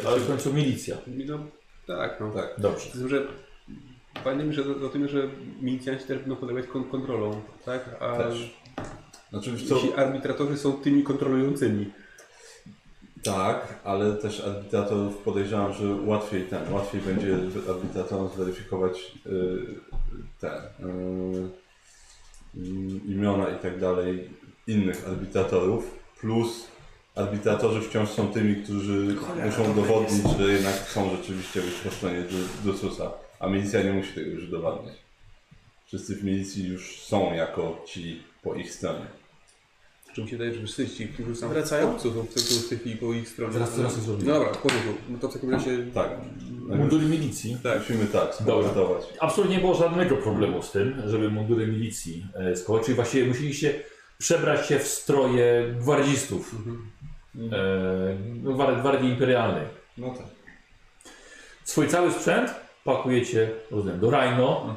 E, 0.05 0.07
ale 0.07 0.19
w 0.19 0.27
końcu 0.27 0.53
milicja. 0.53 0.97
No, 1.07 1.39
tak, 1.87 2.19
no 2.19 2.31
tak. 2.31 2.55
Dobrze. 2.57 2.89
Z 2.89 2.91
tym, 2.91 3.09
że 3.09 3.27
pamiętajmy 4.23 4.53
że 4.53 4.63
o 4.85 4.89
tym, 4.89 5.07
że 5.07 5.29
milicjanci 5.61 6.05
też 6.05 6.19
będą 6.19 6.35
podlegać 6.35 6.67
kon 6.67 6.83
kontrolą, 6.83 7.41
tak? 7.65 7.89
A 7.99 8.17
Też. 8.17 8.57
Znaczy, 9.29 9.67
co, 9.67 9.79
ci 9.79 9.93
arbitratorzy 9.93 10.57
są 10.57 10.73
tymi 10.73 11.03
kontrolującymi. 11.03 11.91
tak, 13.23 13.79
ale 13.83 14.13
też 14.13 14.39
arbitratorów 14.39 15.17
podejrzewam, 15.17 15.73
że 15.73 15.95
łatwiej 16.05 16.43
ten, 16.43 16.73
łatwiej 16.73 17.01
będzie 17.01 17.37
arbitratorom 17.69 18.29
zweryfikować 18.35 19.11
yy, 19.25 19.65
te 20.39 20.61
yy, 20.79 21.49
imiona 23.07 23.49
i 23.49 23.59
tak 23.59 23.79
dalej 23.79 24.29
innych 24.67 25.07
arbitratorów, 25.07 25.99
plus 26.19 26.67
arbitratorzy 27.15 27.81
wciąż 27.81 28.09
są 28.09 28.27
tymi, 28.27 28.55
którzy 28.55 29.15
muszą 29.45 29.71
udowodnić, 29.71 30.37
że 30.39 30.51
jednak 30.51 30.75
są 30.75 31.15
rzeczywiście 31.17 31.61
być 31.61 31.73
po 31.73 31.91
stronie 31.91 32.23
Drususa, 32.63 33.11
a 33.39 33.47
milicja 33.47 33.83
nie 33.83 33.93
musi 33.93 34.13
tego 34.13 34.29
już 34.29 34.43
udowadniać. 34.43 34.95
Wszyscy 35.85 36.15
w 36.15 36.23
milicji 36.23 36.67
już 36.67 36.99
są 37.01 37.33
jako 37.33 37.83
ci 37.87 38.21
po 38.43 38.55
ich 38.55 38.73
stronie. 38.73 39.05
Czy 40.13 40.21
mi 40.21 40.29
się 40.29 40.37
wydaje, 40.37 40.55
że 40.59 40.65
wszyscy 40.65 40.89
ci, 40.89 41.07
którzy 41.07 41.35
są 41.35 41.49
Wracają? 41.49 41.97
w 41.97 42.01
są 42.01 42.09
w 42.65 42.69
tej 42.69 42.77
chwili 42.77 42.95
po 42.95 43.13
ich 43.13 43.29
stronie. 43.29 43.53
Zaraz- 43.53 43.75
zaraz 43.75 43.95
to 43.95 44.01
zrobimy. 44.01 44.29
No 44.29 44.39
dobra, 44.39 44.53
w 44.53 44.57
porządku. 44.57 44.93
No 45.09 45.17
to 45.19 45.29
w 45.29 45.33
takim 45.33 45.49
razie... 45.51 45.77
Tak. 45.93 46.09
Mundury 46.77 47.05
milicji. 47.05 47.57
Tak, 47.63 47.79
musimy 47.79 48.05
tak 48.05 48.35
spowodować. 48.35 49.03
Absolutnie 49.19 49.55
nie 49.55 49.61
było 49.61 49.75
żadnego 49.75 50.17
problemu 50.17 50.63
z 50.63 50.71
tym, 50.71 51.01
żeby 51.05 51.29
mundury 51.29 51.67
milicji 51.67 52.25
e. 52.35 52.81
Czyli 52.83 52.95
właściwie 52.95 53.27
musieliście 53.27 53.83
przebrać 54.23 54.67
się 54.67 54.79
w 54.79 54.87
stroje 54.87 55.73
gwardzistów. 55.79 56.55
no, 58.43 58.51
gwar- 58.51 58.81
Gwardii 58.81 59.09
Imperialnej. 59.09 59.63
No 59.97 60.09
tak. 60.09 60.25
Swój 61.63 61.87
cały 61.87 62.11
sprzęt 62.11 62.55
pakujecie 62.83 63.51
rozumiem, 63.71 63.99
do 63.99 64.09
Rhino. 64.11 64.75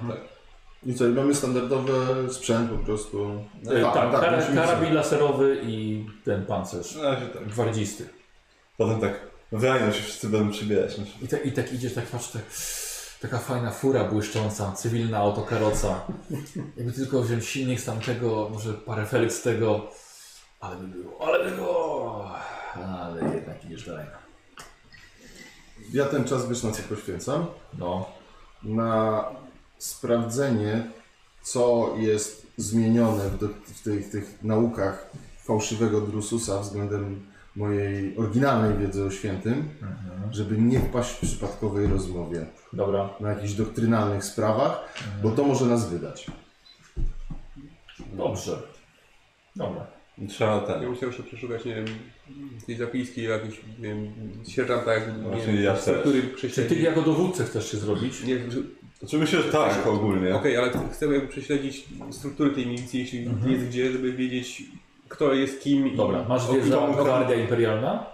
I 0.87 0.94
co, 0.94 1.06
i 1.09 1.11
mamy 1.12 1.35
standardowy 1.35 1.92
sprzęt 2.32 2.70
po 2.70 2.76
prostu. 2.78 3.44
E, 3.70 3.82
tak, 3.82 3.94
kara, 4.20 4.37
musimy 4.37 4.56
karabin 4.56 4.94
laserowy 4.94 5.61
i 5.66 6.06
ten 6.24 6.46
pancerz 6.46 6.96
razie 6.96 7.26
tak. 7.26 7.44
gwardzisty. 7.44 8.09
Potem 8.76 9.00
tak, 9.00 9.20
w 9.52 9.64
rajno 9.64 9.92
się 9.92 10.02
wszyscy 10.02 10.28
będą 10.28 10.50
przybierać. 10.50 10.98
No. 10.98 11.04
I, 11.22 11.28
tak- 11.28 11.46
I 11.46 11.52
tak 11.52 11.72
idziesz, 11.72 11.94
tak 11.94 12.04
patrz, 12.06 12.28
tak, 12.28 12.42
taka 13.20 13.38
fajna 13.38 13.70
fura 13.70 14.05
błyszcząca, 14.05 14.72
cywilna 14.72 15.18
autokaroca. 15.18 16.00
Jakby 16.76 16.92
tylko 16.92 17.22
wziąć 17.22 17.46
silnik 17.46 17.81
z 17.81 17.85
tamtego, 17.85 18.48
może 18.52 18.74
parę 18.74 19.07
felek 19.07 19.33
z 19.33 19.42
tego. 19.42 19.90
Ale 20.61 20.76
by 20.76 20.87
było, 20.87 21.26
ale 21.26 21.44
by 21.50 21.57
było. 21.57 22.31
Ale 22.74 23.35
jednak 23.35 23.64
idziesz 23.64 23.87
dalej. 23.87 24.07
Ja 25.92 26.05
ten 26.05 26.24
czas 26.24 26.48
wiesz 26.48 26.62
na 26.62 26.72
co 26.72 26.83
poświęcam? 26.83 27.46
No, 27.79 28.07
Na 28.62 29.24
sprawdzenie, 29.79 30.90
co 31.42 31.94
jest 31.96 32.46
zmienione 32.57 33.31
w, 33.31 33.38
do, 33.38 33.48
w 33.48 33.83
tych, 33.85 34.11
tych 34.11 34.42
naukach 34.42 35.11
fałszywego 35.44 36.00
Drususa 36.00 36.61
względem 36.61 37.26
mojej 37.57 38.16
oryginalnej 38.16 38.79
wiedzy 38.79 39.05
o 39.05 39.11
świętym, 39.11 39.69
żeby 40.31 40.59
nie 40.59 40.81
wpaść 40.81 41.11
w 41.11 41.21
przypadkowej 41.21 41.87
rozmowie 41.87 42.47
dobra. 42.73 43.11
na 43.21 43.29
jakichś 43.29 43.53
doktrynalnych 43.53 44.25
sprawach, 44.25 44.88
bo 45.23 45.31
to 45.31 45.45
może 45.45 45.66
nas 45.66 45.90
wydać. 45.90 46.27
Dobrze. 48.12 48.59
Dobra. 49.57 49.87
Trzeba 50.29 50.55
Ja 50.55 50.61
ten. 50.61 50.88
musiał 50.88 51.12
się 51.12 51.23
przeszukać, 51.23 51.64
nie 51.64 51.75
wiem, 51.75 51.85
tej 52.66 52.77
zapiski, 52.77 53.23
jakiś, 53.23 53.61
nie 53.79 53.88
wiem, 53.88 54.09
sierżanta, 54.49 54.95
jak, 54.95 55.16
nie 55.16 55.23
Właśnie 55.23 55.53
wiem, 55.53 55.62
ja 55.62 55.77
struktury 55.77 56.23
Czy 56.55 56.62
ty 56.64 56.75
jako 56.75 57.03
dowódcę 57.03 57.45
chcesz 57.45 57.71
się 57.71 57.77
zrobić? 57.77 58.25
Nie, 58.25 58.51
że- 58.51 58.61
Znaczy 58.99 59.19
myślę, 59.19 59.42
że 59.42 59.53
tak 59.53 59.87
ogólnie. 59.87 60.35
Okej, 60.35 60.57
ale 60.57 60.73
chcemy 60.92 61.14
jakby 61.14 61.29
prześledzić 61.29 61.85
struktury 62.11 62.51
tej 62.51 62.66
milicji, 62.66 63.01
jeśli 63.01 63.25
jest 63.47 63.64
gdzie, 63.66 63.92
żeby 63.92 64.12
wiedzieć, 64.12 64.62
kto 65.09 65.33
jest 65.35 65.62
kim. 65.62 65.88
i- 65.88 65.97
Dobra, 65.97 66.25
masz 66.29 66.53
wiedzę 66.53 66.79
o- 66.81 66.92
Gwardia 67.05 67.37
Imperialna? 67.37 68.07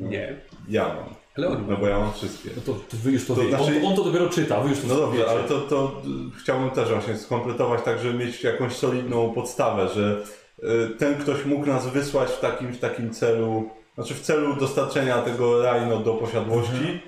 Nie, 0.00 0.36
Ja 0.68 0.88
mam. 0.88 1.14
ale 1.36 1.58
No 1.68 1.76
bo 1.76 1.86
ja 1.88 1.98
mam 1.98 2.12
wszystkie. 2.12 2.50
No 2.56 2.62
to 2.66 2.80
ty- 2.88 2.96
wy 2.96 3.12
już 3.12 3.26
to, 3.26 3.34
To 3.34 3.40
wiecie. 3.42 3.56
znaczy- 3.56 3.80
On, 3.80 3.86
on 3.86 3.96
to 3.96 4.04
dopiero 4.04 4.28
czyta, 4.28 4.60
wy 4.60 4.68
już 4.70 4.80
to 4.80 4.86
No 4.86 4.94
dobrze, 4.96 5.18
wiecie. 5.18 5.30
ale 5.30 5.42
to, 5.44 5.60
to 5.60 6.02
y, 6.36 6.40
chciałbym 6.40 6.70
też 6.70 6.88
właśnie 6.88 7.16
skompletować 7.16 7.82
tak, 7.82 7.98
żeby 7.98 8.18
mieć 8.26 8.42
jakąś 8.44 8.72
solidną 8.72 9.32
podstawę, 9.32 9.88
że 9.88 10.22
y, 10.58 10.88
ten 10.98 11.14
ktoś 11.16 11.44
mógł 11.44 11.66
nas 11.66 11.86
wysłać 11.86 12.30
w 12.30 12.40
takim, 12.40 12.72
w 12.72 12.78
takim 12.78 13.10
celu, 13.10 13.70
znaczy 13.94 14.14
w 14.14 14.20
celu 14.20 14.56
dostarczenia 14.56 15.18
tego 15.22 15.62
rajno 15.62 15.98
do 15.98 16.14
posiadłości 16.14 17.00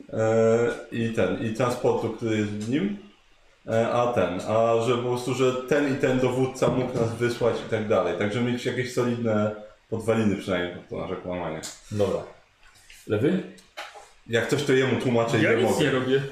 y, 0.00 0.96
i 0.96 1.12
ten, 1.12 1.46
i 1.46 1.54
transportu, 1.54 2.08
który 2.10 2.36
jest 2.36 2.50
w 2.50 2.70
nim. 2.70 2.98
E, 3.68 3.92
A 3.92 4.12
ten, 4.12 4.40
a 4.48 4.82
że 4.86 4.96
po 4.96 5.02
prostu, 5.02 5.34
że 5.34 5.52
ten 5.52 5.94
i 5.94 5.96
ten 6.00 6.18
dowódca 6.20 6.68
mógł 6.68 6.94
nas 6.98 7.14
wysłać 7.14 7.54
i 7.66 7.70
tak 7.70 7.88
dalej. 7.88 8.18
Także 8.18 8.40
mieć 8.40 8.66
jakieś 8.66 8.94
solidne 8.94 9.54
podwaliny 9.90 10.36
przynajmniej 10.36 10.74
pod 10.76 10.88
to 10.88 10.96
nasze 10.96 11.16
kłamanie. 11.16 11.60
Dobra. 11.90 12.20
Lewy? 13.06 13.42
Jak 14.26 14.48
coś 14.48 14.62
to 14.64 14.72
jemu 14.72 15.00
tłumaczę 15.00 15.42
Ja 15.42 15.52
ile 15.52 15.62
nic 15.62 15.70
mogę. 15.72 15.84
nie 15.84 15.90
robię. 15.90 16.22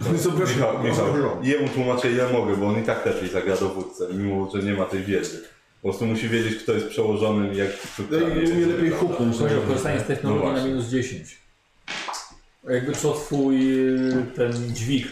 Michał, 0.57 0.83
Michał, 0.85 1.07
jemu 1.43 1.69
tłumaczę 1.69 2.11
ile 2.11 2.33
mogę, 2.33 2.57
bo 2.57 2.67
on 2.67 2.83
i 2.83 2.87
tak 2.87 3.07
lepiej 3.07 3.29
zagra 3.29 3.57
dowódcę, 3.57 4.07
mimo 4.13 4.51
że 4.55 4.63
nie 4.63 4.73
ma 4.73 4.85
tej 4.85 5.03
wiedzy. 5.03 5.43
Po 5.83 5.89
prostu 5.89 6.07
musi 6.07 6.29
wiedzieć, 6.29 6.63
kto 6.63 6.73
jest 6.73 6.89
przełożonym 6.89 7.55
i 7.55 7.57
jak 7.57 7.69
No 8.11 8.19
i 8.19 8.53
umie 8.53 8.67
lepiej 8.67 8.91
huknąć. 8.91 9.37
Korzystanie 9.67 10.01
z 10.01 10.05
technologii 10.05 10.47
No 10.49 10.53
na 10.53 10.65
minus 10.65 10.87
10. 10.89 11.39
A 12.69 12.73
Jakby 12.73 12.93
co 12.93 13.13
twój 13.13 13.61
ten 14.37 14.53
dźwig 14.53 15.07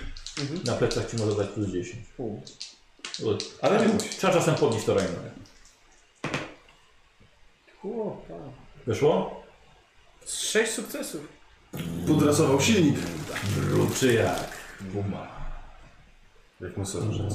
na 0.65 0.73
plecach 0.75 1.11
ci 1.11 1.17
może 1.17 1.37
dać 1.37 1.49
plus 1.49 1.69
10. 1.69 2.07
Bo- 3.19 3.39
Ale 3.63 3.81
nie 3.87 3.93
musi. 3.95 4.09
Trzeba 4.09 4.33
czasem 4.33 4.55
podnieść 4.55 4.87
to 4.87 4.95
ramię. 4.95 5.09
Wyszło? 8.87 9.43
Sześć 10.27 10.73
sukcesów. 10.73 11.29
Podrasował 12.07 12.61
silnik. 12.61 12.97
Ruczy 13.71 14.13
jak 14.15 14.59
guma. 14.81 15.29
Jak 16.61 16.77
masażec. 16.77 17.35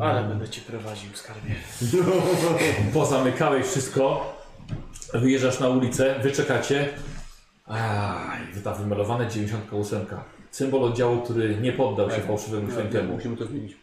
Ale 0.00 0.24
będę 0.24 0.48
cię 0.48 0.60
prowadził, 0.60 1.10
skarbie. 1.16 1.54
Pozamykałeś 2.94 3.66
wszystko, 3.66 4.32
wyjeżdżasz 5.14 5.60
na 5.60 5.68
ulicę, 5.68 6.18
wyczekacie. 6.22 6.88
Aj, 7.66 8.40
ta 8.64 8.74
wymalowana 8.74 9.26
98. 9.26 10.06
Symbol 10.50 10.84
oddziału, 10.84 11.22
który 11.22 11.56
nie 11.56 11.72
poddał 11.72 12.10
się 12.10 12.20
fałszywemu 12.20 12.72
świętemu. 12.72 13.14
Musimy 13.14 13.36
to 13.36 13.46
zmienić. 13.46 13.76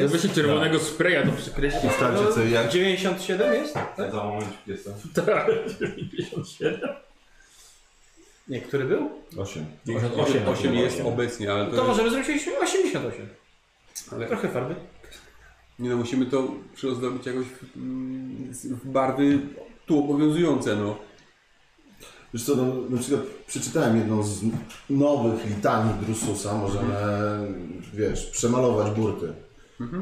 Żeby 0.00 0.18
się 0.18 0.28
czerwonego 0.28 0.78
spraya 0.78 1.24
to 1.26 1.32
przykreślić. 1.32 1.92
Co 2.34 2.44
jak 2.44 2.68
97 2.68 3.54
jest? 3.54 3.74
Tak? 3.74 4.12
Za 4.12 4.24
momencik 4.24 4.66
jestem. 4.66 4.94
Tak, 5.26 5.46
97. 5.80 6.80
Nie, 8.48 8.60
który 8.60 8.84
był? 8.84 9.10
8. 9.38 9.66
98. 9.86 10.48
8 10.48 10.74
jest 10.74 11.00
obecnie, 11.00 11.52
ale 11.52 11.66
To 11.66 11.76
to 11.76 11.84
możemy 11.84 12.10
zrobić 12.10 12.28
88. 12.62 13.28
Ale- 14.12 14.26
Trochę 14.26 14.48
farby. 14.48 14.74
nie 15.78 15.90
no, 15.90 15.96
musimy 15.96 16.26
to 16.26 16.48
przyozdobić 16.74 17.26
jakoś 17.26 17.46
w, 17.46 17.76
mm, 17.76 18.52
w 18.52 18.86
barwy 18.88 19.38
tu 19.86 19.98
obowiązujące, 20.04 20.76
no. 20.76 20.98
Wiesz 22.34 22.44
co, 22.44 22.56
no, 22.56 22.64
na 22.90 22.98
przykład 22.98 23.20
przeczytałem 23.46 23.96
jedną 23.96 24.22
z 24.22 24.40
nowych 24.90 25.46
litanii 25.46 25.94
Drususa, 26.06 26.54
możemy, 26.54 26.94
wiesz, 27.94 28.26
przemalować 28.30 28.92
burty, 28.92 29.32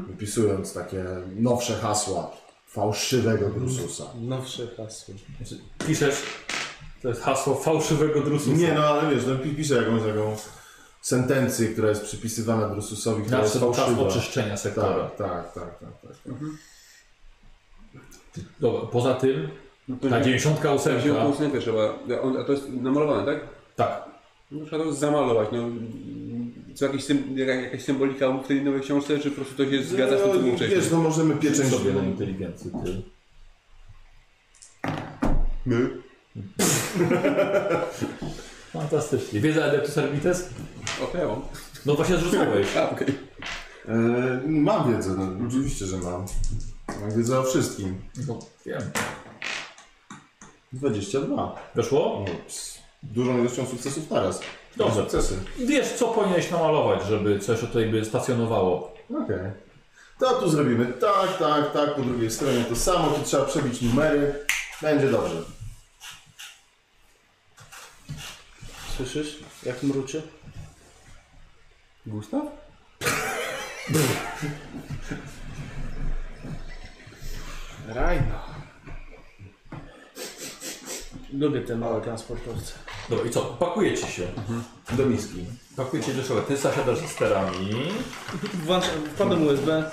wypisując 0.07 0.73
takie 0.73 1.05
nowsze 1.35 1.75
hasła 1.75 2.31
fałszywego 2.67 3.49
Drususa. 3.49 4.03
Nowsze 4.21 4.67
hasło. 4.77 5.15
Znaczy, 5.37 5.59
Piszesz, 5.87 6.15
to 7.01 7.07
jest 7.09 7.21
hasło 7.21 7.55
fałszywego 7.55 8.21
drususa. 8.21 8.57
Nie, 8.57 8.73
no 8.73 8.83
ale 8.85 9.15
wiesz, 9.15 9.23
no, 9.27 9.35
pi- 9.35 9.55
piszę 9.55 9.75
jakąś 9.75 10.01
taką 10.01 10.35
sentencję, 11.01 11.67
która 11.67 11.89
jest 11.89 12.03
przypisywana 12.03 12.69
Drususowi, 12.69 13.23
która 13.23 13.39
jest 13.41 13.53
Nadszedł 13.55 13.73
czas 13.73 13.85
fałszywa. 13.85 14.07
oczyszczenia 14.07 14.57
sektora. 14.57 15.09
Tak, 15.09 15.53
tak, 15.53 15.53
tak, 15.53 15.79
tak, 15.79 16.11
tak. 16.23 16.33
Dobra, 18.59 18.81
poza 18.87 19.13
tym, 19.13 19.49
no 19.87 19.95
to 20.01 20.09
ta 20.09 20.17
nie- 20.19 20.25
98. 20.25 20.97
Wziął 20.97 21.31
ósemkę 21.31 21.59
trzeba, 21.59 21.99
on- 22.21 22.37
a 22.37 22.43
to 22.43 22.51
jest 22.51 22.69
namalowane, 22.69 23.25
tak? 23.25 23.39
Tak, 23.75 24.13
No, 24.51 24.65
trzeba 24.65 24.83
to 24.83 24.93
zamalować, 24.93 25.49
no. 25.51 25.63
Co 26.75 26.85
jakiś 26.85 27.03
sym, 27.03 27.23
jaka- 27.37 27.61
jakaś 27.61 27.83
symbolika 27.83 28.31
w 28.31 28.47
tej 28.47 28.61
nowej 28.61 28.81
książce, 28.81 29.19
czy 29.19 29.29
po 29.29 29.35
prostu 29.35 29.55
to 29.65 29.71
się 29.71 29.83
zgadza 29.83 30.17
z 30.17 30.21
tym, 30.21 30.31
co 30.31 30.37
było 30.39 30.51
No, 30.51 30.55
wcześniej? 30.55 30.79
wiesz, 30.81 30.91
no 30.91 30.97
możemy 30.97 31.35
pieczęć... 31.35 31.69
sobie 31.69 31.93
na 31.93 32.03
inteligencję. 32.03 32.71
Ty. 32.85 33.01
My? 35.65 35.89
Fantastycznie. 38.73 39.39
Wiedza 39.39 39.65
Adeptus 39.65 39.97
Arbites? 39.97 40.49
O, 41.03 41.07
to 41.07 41.17
ja 41.17 41.27
mam. 41.27 41.41
No 41.85 41.95
właśnie 41.95 42.17
zrzucałeś. 42.17 42.67
A, 42.77 42.89
okej. 42.89 43.07
E, 43.87 43.93
mam 44.47 44.93
wiedzę, 44.95 45.15
no, 45.17 45.47
oczywiście, 45.47 45.85
że 45.85 45.97
mam. 45.97 46.25
Mam 47.01 47.11
wiedzę 47.17 47.39
o 47.39 47.43
wszystkim. 47.43 47.95
No, 48.27 48.39
wiem. 48.65 48.81
22. 50.73 51.55
Weszło? 51.75 52.25
No, 52.27 52.33
dużą 53.03 53.39
ilością 53.39 53.65
sukcesów 53.65 54.11
naraz. 54.11 54.41
Dobrze. 54.77 55.01
Sukcesy. 55.01 55.39
Wiesz, 55.57 55.91
co 55.91 56.07
powinieneś 56.07 56.51
namalować, 56.51 57.03
żeby 57.03 57.39
coś 57.39 57.59
tutaj 57.59 57.85
by 57.85 58.05
stacjonowało. 58.05 58.93
Okej. 59.23 59.51
To 60.19 60.33
tu 60.33 60.49
zrobimy 60.49 60.85
tak, 60.85 61.37
tak, 61.39 61.73
tak, 61.73 61.95
po 61.95 62.01
drugiej 62.01 62.31
stronie 62.31 62.63
to 62.63 62.75
samo, 62.75 63.09
tu 63.09 63.23
trzeba 63.23 63.45
przebić 63.45 63.81
numery. 63.81 64.45
Będzie 64.81 65.11
dobrze. 65.11 65.35
Słyszysz, 68.97 69.39
jak 69.63 69.83
mruczy? 69.83 70.21
Gustaw? 72.05 72.43
Rajno. 77.87 78.52
Lubię 81.33 81.61
te 81.61 81.75
małe 81.75 82.01
transportowce. 82.01 82.73
Dobra, 83.09 83.25
i 83.25 83.29
co? 83.29 83.41
Pakujecie 83.41 84.07
się. 84.07 84.27
Do 84.91 85.05
miski. 85.05 85.45
Pakujecie 85.75 86.13
do 86.13 86.23
szkoły. 86.23 86.41
Ty 86.47 86.57
zasiadasz 86.57 86.99
za 86.99 87.07
sterami. 87.07 87.69
Włącz, 88.65 88.85
wkładam 89.13 89.47
USB. 89.47 89.91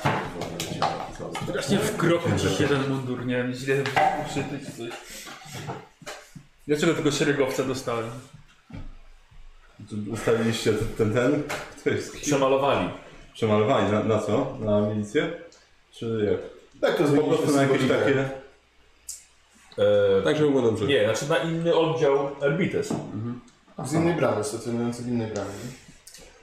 Strasznie 1.48 1.78
w 1.78 1.96
kroku 1.96 2.30
przez 2.36 2.60
jeden 2.60 2.88
mundur, 2.88 3.26
nie 3.26 3.36
wiem, 3.36 3.52
źle 3.52 3.74
uszyty 4.26 4.58
czy 4.66 4.72
coś. 4.72 4.90
Dlaczego 6.66 6.94
tego 6.94 7.10
szeregowca 7.12 7.62
dostałem? 7.62 8.10
Ustaliliście 10.12 10.72
ten, 10.98 11.14
ten? 11.14 11.42
To 11.84 11.90
jest? 11.90 12.20
Przemalowali. 12.20 12.88
Przemalowani 13.34 13.92
na, 13.92 14.04
na 14.04 14.18
co? 14.18 14.58
Na 14.60 14.80
milicję? 14.80 15.32
Czy 15.92 16.28
jak? 16.30 16.40
Tak 16.80 16.98
to 16.98 17.04
Po 17.16 17.22
prostu 17.22 17.56
na 17.56 17.62
jakieś 17.62 17.88
takie... 17.88 18.30
E, 19.80 20.22
Tak, 20.22 20.36
żeby 20.36 20.50
było 20.50 20.62
dobrze. 20.62 20.86
nie, 20.86 21.04
znaczy 21.04 21.28
na 21.28 21.36
inny 21.38 21.74
oddział 21.74 22.30
Erbites. 22.42 22.92
Z 23.84 23.92
innej 23.92 24.14
bramy, 24.14 24.44
stacjonujący 24.44 25.02
w 25.02 25.08
innej 25.08 25.32
bramie. 25.32 25.50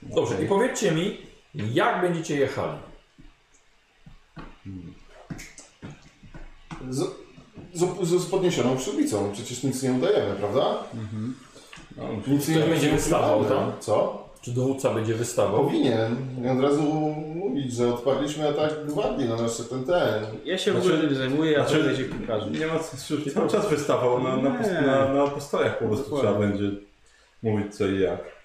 Dobrze, 0.02 0.43
i 0.43 0.47
powiedzcie 0.47 0.91
mi, 0.91 1.17
jak 1.56 2.02
będziecie 2.02 2.36
jechali? 2.36 2.78
Z, 6.89 7.00
z, 7.73 8.10
z 8.21 8.26
podniesioną 8.26 8.78
przyłbicą. 8.78 9.32
Przecież 9.34 9.63
nic 9.63 9.84
nie 9.84 9.91
udajemy, 9.91 10.36
prawda? 10.36 10.84
No, 11.97 12.04
Nic 12.28 12.43
Ktoś 12.43 12.69
będzie 12.69 12.91
wystawał 12.91 13.45
tam? 13.45 13.71
Co? 13.80 14.27
Czy 14.41 14.52
dowódca 14.52 14.93
będzie 14.93 15.13
wystawał? 15.13 15.63
Powinien. 15.65 16.15
I 16.45 16.50
od 16.50 16.60
razu 16.60 16.84
mówić, 17.36 17.73
że 17.73 17.93
odparliśmy 17.93 18.50
atak 18.50 18.86
gwardii 18.86 19.30
na 19.30 19.36
nasze 19.36 19.63
ten 19.63 19.84
ten. 19.84 20.23
Ja 20.45 20.58
się 20.58 20.71
w 20.71 20.73
Znaczy- 20.76 20.93
ogóle 20.93 21.08
tym 21.08 21.17
zajmuję, 21.17 21.62
a 21.62 21.67
znaczy- 21.67 21.84
będzie 21.84 22.04
piłkarzy. 22.04 22.52
Nie 22.52 22.67
ma 22.67 22.80
co, 22.80 23.13
już 23.15 23.34
cały 23.34 23.50
czas 23.50 23.69
wystawał 23.69 24.23
na, 24.23 24.38
na, 24.38 24.62
Nie. 24.62 24.82
na, 24.82 25.13
na 25.13 25.28
postojach 25.28 25.80
po 25.80 25.86
prostu 25.86 26.17
trzeba 26.17 26.34
będzie 26.34 26.71
mówić 27.43 27.76
co 27.76 27.88
i 27.88 28.00
jak. 28.00 28.38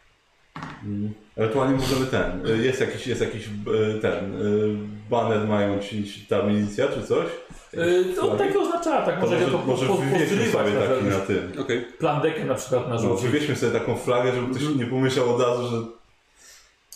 Mm. 0.84 1.12
Ewentualnie 1.36 1.76
możemy 1.76 2.06
ten, 2.06 2.46
y, 2.46 2.64
jest 2.64 2.80
jakiś, 2.80 3.06
jest 3.06 3.20
jakiś 3.20 3.46
y, 3.46 4.00
ten, 4.00 4.42
y, 4.42 4.76
baner 5.10 5.48
mają 5.48 5.78
ci, 5.78 6.04
ci 6.04 6.26
ta 6.26 6.42
milicja 6.42 6.88
czy 6.88 7.02
coś? 7.06 7.26
Yy, 7.72 8.04
to 8.16 8.36
tak 8.36 8.56
oznacza, 8.56 9.02
tak 9.06 9.20
może, 9.20 9.40
może, 9.40 9.58
może 9.66 9.86
po- 9.86 9.94
wywieźmy 9.96 10.26
pozrywać 10.26 10.52
sobie 10.66 10.78
na 10.80 10.86
taki 10.94 11.04
na 11.04 11.18
tym. 11.18 11.52
Okej. 11.60 11.84
Plandekę 11.98 12.44
na 12.44 12.54
przykład 12.54 12.88
na 12.88 12.94
No, 12.94 13.00
żółci. 13.00 13.22
wywieźmy 13.28 13.56
sobie 13.56 13.72
taką 13.72 13.96
flagę, 13.96 14.32
żeby 14.32 14.54
ktoś 14.54 14.62
nie 14.76 14.86
pomyślał 14.86 15.34
od 15.34 15.40
razu, 15.42 15.68
że 15.68 15.76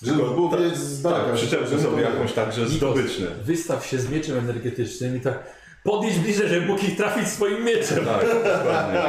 Żeby 0.02 0.18
Tylko 0.18 0.34
było 0.34 0.48
tak- 0.50 0.60
widać 0.60 0.76
z 0.78 1.02
daleka. 1.02 1.24
tak, 1.24 1.34
przyczepmy 1.34 1.80
sobie 1.82 2.02
jakąś 2.02 2.32
tak, 2.32 2.52
że 2.52 2.66
zdobyczny. 2.68 3.26
Wystaw 3.44 3.86
się 3.86 3.98
z 3.98 4.10
mieczem 4.10 4.38
energetycznym 4.38 5.16
i 5.16 5.20
tak 5.20 5.38
podjedź 5.84 6.18
bliżej, 6.18 6.48
żeby 6.48 6.66
mógł 6.66 6.82
ich 6.84 6.96
trafić 6.96 7.28
swoim 7.28 7.64
mieczem. 7.64 8.04
Tak, 8.04 8.26
dokładnie. 8.26 9.00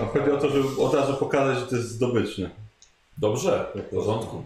No, 0.00 0.06
chodzi 0.12 0.30
o 0.30 0.36
to, 0.36 0.48
żeby 0.50 0.82
od 0.82 0.94
razu 0.94 1.14
pokazać, 1.14 1.58
że 1.58 1.66
to 1.66 1.76
jest 1.76 1.88
zdobyczny. 1.88 2.50
Dobrze, 3.18 3.66
w 3.74 3.94
porządku. 3.94 4.44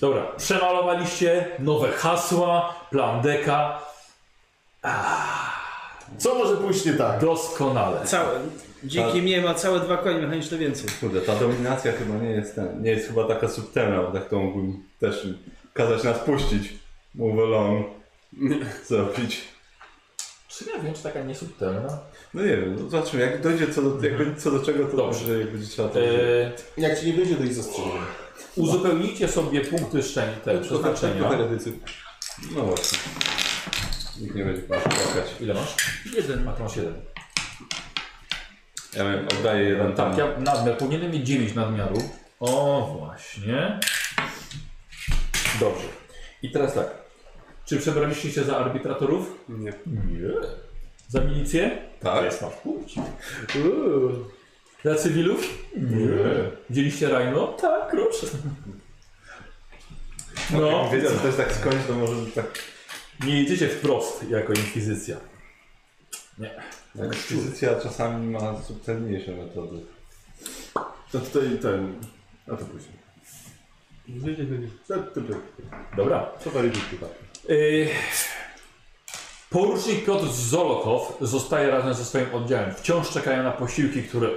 Dobra, 0.00 0.22
przemalowaliście 0.36 1.46
nowe 1.58 1.88
hasła, 1.88 2.74
plan 2.90 3.20
deka. 3.20 3.78
Co 6.18 6.34
może 6.34 6.56
pójść 6.56 6.84
nie 6.84 6.92
tak? 6.92 7.20
Doskonale. 7.20 8.06
Całe, 8.06 8.40
dzięki 8.84 9.22
mnie 9.22 9.40
ma 9.40 9.54
całe 9.54 9.80
dwa 9.80 9.96
konie 9.96 10.18
mechaniczne 10.18 10.58
więcej. 10.58 10.90
Kurde, 11.00 11.20
ta 11.20 11.36
dominacja 11.36 11.92
chyba 11.92 12.14
nie 12.24 12.30
jest 12.30 12.54
ten, 12.54 12.82
nie 12.82 12.90
jest 12.90 13.06
chyba 13.08 13.24
taka 13.24 13.48
subtelna, 13.48 14.02
bo 14.02 14.10
tak 14.12 14.28
to 14.28 14.38
mógłbym 14.38 14.82
też 15.00 15.26
kazać 15.74 16.02
nas 16.04 16.18
puścić. 16.18 16.72
Move 17.14 17.38
along. 17.38 17.86
Zrobić. 18.88 19.42
Czy 20.48 20.64
ja 20.76 20.82
wiem, 20.82 20.94
czy 20.94 21.02
taka 21.02 21.22
niesubtelna? 21.22 21.98
No 22.34 22.42
nie 22.42 22.56
wiem, 22.56 22.76
no 22.80 22.88
zobaczymy, 22.90 23.22
jak 23.22 23.42
dojdzie 23.42 23.66
co 23.74 23.82
do, 23.82 24.06
jak 24.06 24.18
będzie 24.18 24.40
co 24.40 24.50
do 24.50 24.60
czego, 24.60 24.84
to 24.84 24.96
Dobrze. 24.96 25.20
dobrze, 25.20 25.38
jak 25.38 25.50
będzie 25.52 25.66
trzeba 25.68 25.88
to 25.88 26.00
Eee, 26.00 26.50
Jak 26.76 27.00
ci 27.00 27.06
nie 27.06 27.12
wyjdzie, 27.12 27.34
to 27.36 27.44
ich 27.44 27.54
zastrzelimy. 27.54 27.94
uzupełnijcie 28.56 29.28
sobie 29.28 29.60
punkty 29.60 30.02
szczęścia, 30.02 30.40
te 30.44 30.58
przeznaczenia. 30.60 31.28
Heretycy. 31.28 31.72
No 32.56 32.62
właśnie. 32.62 32.98
Nikt 34.20 34.34
nie 34.34 34.44
będzie 34.44 34.62
płakać. 34.62 35.34
Ile 35.40 35.54
masz? 35.54 35.76
Jeden. 36.16 36.48
A 36.48 36.52
to 36.52 36.62
masz 36.62 36.76
jeden. 36.76 36.94
Ja 38.96 39.04
wiem, 39.10 39.28
oddaję 39.38 39.68
jeden 39.68 39.92
tam. 39.92 40.10
Tak, 40.10 40.18
ja 40.18 40.38
nadmiar. 40.40 40.78
Powinienem 40.78 41.10
mieć 41.10 41.26
9 41.26 41.54
nadmiaru. 41.54 41.96
O, 42.40 42.96
właśnie. 42.98 43.80
Dobrze. 45.60 45.88
I 46.42 46.50
teraz 46.50 46.74
tak. 46.74 46.86
Czy 47.64 47.76
przebraliście 47.76 48.30
się 48.30 48.44
za 48.44 48.56
arbitratorów? 48.58 49.44
Nie. 49.48 49.72
Nie. 49.86 50.34
Za 51.08 51.20
milicję? 51.20 51.78
Tak. 52.00 52.24
Jest 52.24 52.42
masz 52.42 52.54
punkcik. 52.54 53.02
Za 54.84 54.94
cywilów? 54.94 55.64
Nie. 55.76 56.06
Wzięliście 56.70 57.08
Rajno? 57.08 57.46
Tak, 57.46 57.90
proszę. 57.90 58.26
No, 60.50 60.60
No. 60.60 60.90
Wiedział, 60.92 61.12
że 61.12 61.18
to 61.18 61.26
jest 61.26 61.38
tak 61.38 61.52
skończ, 61.52 61.86
to 61.86 61.94
może 61.94 62.26
tak... 62.34 62.46
nie 63.24 63.42
idziecie 63.42 63.68
wprost 63.68 64.30
jako 64.30 64.52
inkwizycja. 64.52 65.16
Inkwizycja 67.04 67.80
czasami 67.80 68.30
ma 68.30 68.62
subtelniejsze 68.62 69.32
metody. 69.32 69.80
To 71.12 71.18
tutaj 71.20 71.58
ten... 71.62 71.94
A 72.46 72.56
to 72.56 72.64
później. 72.64 72.96
To, 74.88 74.94
to, 74.94 75.20
to, 75.20 75.34
Dobra. 75.96 76.20
to 76.44 76.50
very 76.50 76.70
good 76.70 76.84
chyba. 76.90 77.06
Yy, 77.48 77.88
Porucznik 79.50 80.04
Piotr 80.04 80.26
Zolochow 80.26 81.16
zostaje 81.20 81.70
razem 81.70 81.94
ze 81.94 82.04
swoim 82.04 82.34
oddziałem. 82.34 82.74
Wciąż 82.74 83.10
czekają 83.10 83.42
na 83.42 83.50
posiłki, 83.50 84.02
które 84.02 84.28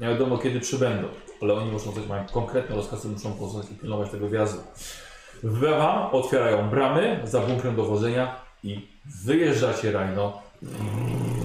nie 0.00 0.08
wiadomo 0.08 0.38
kiedy 0.38 0.60
przybędą, 0.60 1.08
ale 1.42 1.54
oni 1.54 1.70
muszą 1.72 1.92
coś, 1.92 2.06
mają 2.06 2.26
konkretne 2.26 2.76
rozkazy, 2.76 3.08
muszą 3.08 3.32
pozostać 3.32 3.70
i 3.70 3.74
pilnować 3.74 4.10
tego 4.10 4.28
wjazdu. 4.28 4.60
Wam 5.42 6.14
otwierają 6.14 6.70
bramy 6.70 7.20
za 7.24 7.40
bunkrem 7.40 7.76
dowodzenia 7.76 8.36
i 8.62 8.88
wyjeżdżacie 9.24 9.92
Rajno 9.92 10.42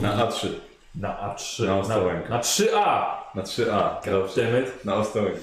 Na 0.01 0.27
A3. 0.27 0.47
na 0.95 1.09
A3. 1.35 1.65
Na 1.65 1.73
na, 1.75 1.79
Ostrołękę. 1.79 2.29
na 2.29 2.39
3A. 2.39 3.05
Na 3.35 3.41
3A. 3.43 4.11
Dobrze. 4.11 4.35
Demet. 4.35 4.85
Na 4.85 4.95
Ostrołękę. 4.95 5.39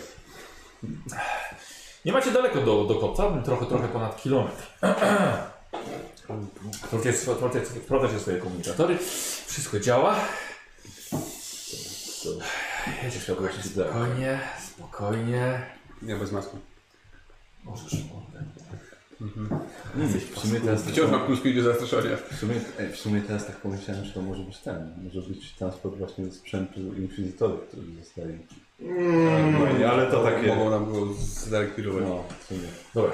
Nie 2.05 2.12
macie 2.12 2.31
daleko 2.31 2.61
do, 2.61 2.85
do 2.85 2.95
kopca, 2.95 3.23
trochę, 3.45 3.67
trochę 3.67 3.88
ponad 3.88 4.23
kilometr. 4.23 4.62
Sprawdzacie 7.85 8.19
swoje 8.21 8.38
komunikatory. 8.38 8.99
Wszystko 9.47 9.81
działa. 9.81 10.15
Jedziesz 13.05 13.27
to 13.27 13.35
właśnie 13.37 13.62
spokojnie, 13.62 14.41
spokojnie. 14.69 15.62
Ja 16.03 16.17
bez 16.17 16.33
maski. 16.33 16.57
Możesz 17.64 17.92
W 20.35 20.38
sumie 20.38 20.61
teraz, 20.61 20.83
Wciąż 20.83 21.11
mam 21.11 21.27
plus 21.27 21.40
5 21.40 21.57
do 21.57 21.62
zastraszania. 21.62 22.16
w 22.31 22.37
sumie, 22.37 22.55
ej, 22.79 22.92
w 22.92 22.96
sumie 22.96 23.20
teraz 23.20 23.46
tak 23.46 23.57
pomyślałem, 23.57 24.05
że 24.05 24.12
to 24.12 24.22
może 24.22 24.42
być 24.42 24.59
ten. 24.59 24.94
Może 25.05 25.29
być 25.29 25.53
transport 25.53 25.96
właśnie 25.96 26.33
sprzętu 26.33 26.81
inkwizytorów, 26.94 27.61
którzy 27.68 27.94
zostali. 28.01 28.38
No, 29.81 29.88
ale 29.90 30.11
to 30.11 30.22
takie. 30.25 30.46
Mogą 30.55 30.70
nam 30.70 30.92
go 30.92 31.14
zarekwirować. 31.48 32.05
No, 32.09 32.25
w 32.40 32.44
sumie. 32.46 32.61
Dobra. 32.94 33.12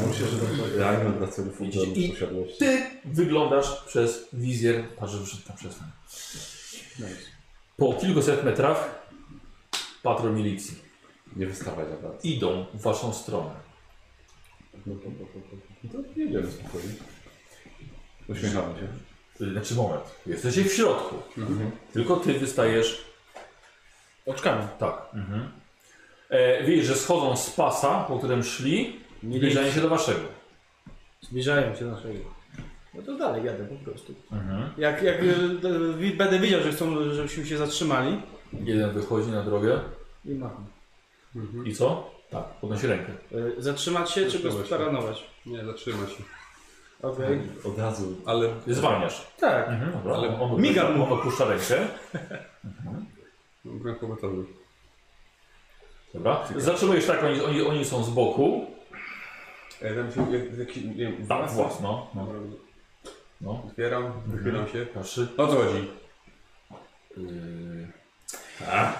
Ja 0.00 0.06
myślę, 0.08 0.26
że 0.28 0.36
to 0.38 0.76
realnie 0.78 1.10
dla 1.18 1.26
celów 1.28 1.60
i- 1.60 2.08
posiadłości. 2.10 2.58
Ty 2.58 2.82
wyglądasz 3.04 3.84
przez 3.86 4.28
wizjer, 4.32 4.84
patrzysz 4.96 5.20
wyszedł 5.20 5.42
na 5.48 5.54
przestrzeń. 5.56 5.86
Po 7.76 7.92
kilkuset 7.94 8.44
metrach 8.44 9.08
patrol 10.02 10.34
milicji. 10.34 10.83
Nie 11.36 11.46
wystawaj 11.46 11.84
za 11.90 11.96
bardzo. 12.08 12.18
Idą 12.28 12.66
w 12.74 12.82
waszą 12.82 13.12
stronę. 13.12 13.50
No 14.86 14.94
to, 14.94 15.00
to, 15.02 15.08
to, 15.08 15.98
to, 15.98 16.02
to 16.02 16.20
jedziemy 16.20 16.50
spokojnie. 16.50 16.88
Uśmiechamy 18.28 18.74
się. 18.74 18.88
Znaczy 19.52 19.74
moment, 19.74 20.02
jesteście 20.26 20.64
w 20.64 20.72
środku. 20.72 21.14
Tylko 21.92 22.16
ty 22.16 22.34
wystajesz 22.34 23.04
Oczkami. 24.26 24.66
Tak. 24.78 25.02
Mhm. 25.14 25.48
E, 26.30 26.64
widzisz, 26.64 26.86
że 26.86 26.94
schodzą 26.94 27.36
z 27.36 27.50
pasa, 27.50 28.04
po 28.04 28.18
którym 28.18 28.42
szli, 28.44 29.00
zbliżają 29.22 29.72
się 29.72 29.80
do 29.80 29.88
waszego. 29.88 30.20
Zbliżają 31.20 31.74
się 31.76 31.84
do 31.84 31.90
naszego. 31.90 32.18
No 32.94 33.02
to 33.02 33.16
dalej 33.18 33.44
jadę 33.44 33.64
po 33.64 33.84
prostu. 33.84 34.14
Mhm. 34.32 34.70
Jak, 34.78 35.02
jak 35.02 35.16
e, 35.20 35.24
wi- 35.98 36.14
będę 36.14 36.38
widział, 36.38 36.60
że 36.62 36.72
chcą, 36.72 37.12
żebyśmy 37.14 37.46
się 37.46 37.56
zatrzymali 37.58 38.22
Jeden 38.52 38.90
wychodzi 38.90 39.30
na 39.30 39.42
drogę 39.42 39.80
i 40.24 40.34
macham. 40.34 40.66
I 41.64 41.74
co? 41.74 42.10
Tak, 42.30 42.44
podnosi 42.60 42.86
rękę. 42.86 43.12
E, 43.58 43.62
Zatrzymać 43.62 44.10
się 44.10 44.20
czy 44.20 44.30
Zatrzymać 44.30 44.56
się. 44.56 44.66
staranować? 44.66 45.24
Nie, 45.46 45.64
zatrzymaj 45.64 46.06
się. 46.08 46.22
Okej. 47.02 47.40
Od 47.64 47.78
razu. 47.78 48.16
Ale 48.26 48.48
Zwalniasz. 48.66 49.26
Tak. 49.40 49.68
Mhm, 49.68 49.92
dobra. 49.92 50.14
Ale 50.14 50.40
on, 50.40 50.60
migam 50.60 50.86
opuszcza, 50.86 50.98
mu. 50.98 51.12
on 51.14 51.18
opuszcza 51.20 51.44
rękę. 51.44 51.88
pogotowy. 54.00 54.44
Dobra. 56.14 56.48
Zatrzymujesz 56.56 57.06
tak, 57.06 57.24
oni, 57.24 57.40
oni, 57.40 57.62
oni 57.62 57.84
są 57.84 58.04
z 58.04 58.10
boku. 58.10 58.66
E, 59.80 59.94
Tam 59.94 60.12
się 60.12 60.20
jak, 60.58 60.76
nie 60.76 60.94
wiem, 60.94 61.26
Tak, 61.26 61.50
włas- 61.50 61.54
własno. 61.54 62.10
No, 62.14 62.24
Dobra, 62.26 62.40
no. 63.40 63.62
Otwieram, 63.66 64.12
wychylam 64.26 64.68
się. 64.68 64.86
Patrzy. 64.86 65.28
O 65.36 65.46
co 65.46 65.54
chodzi? 65.56 65.90
Yy... 67.16 68.03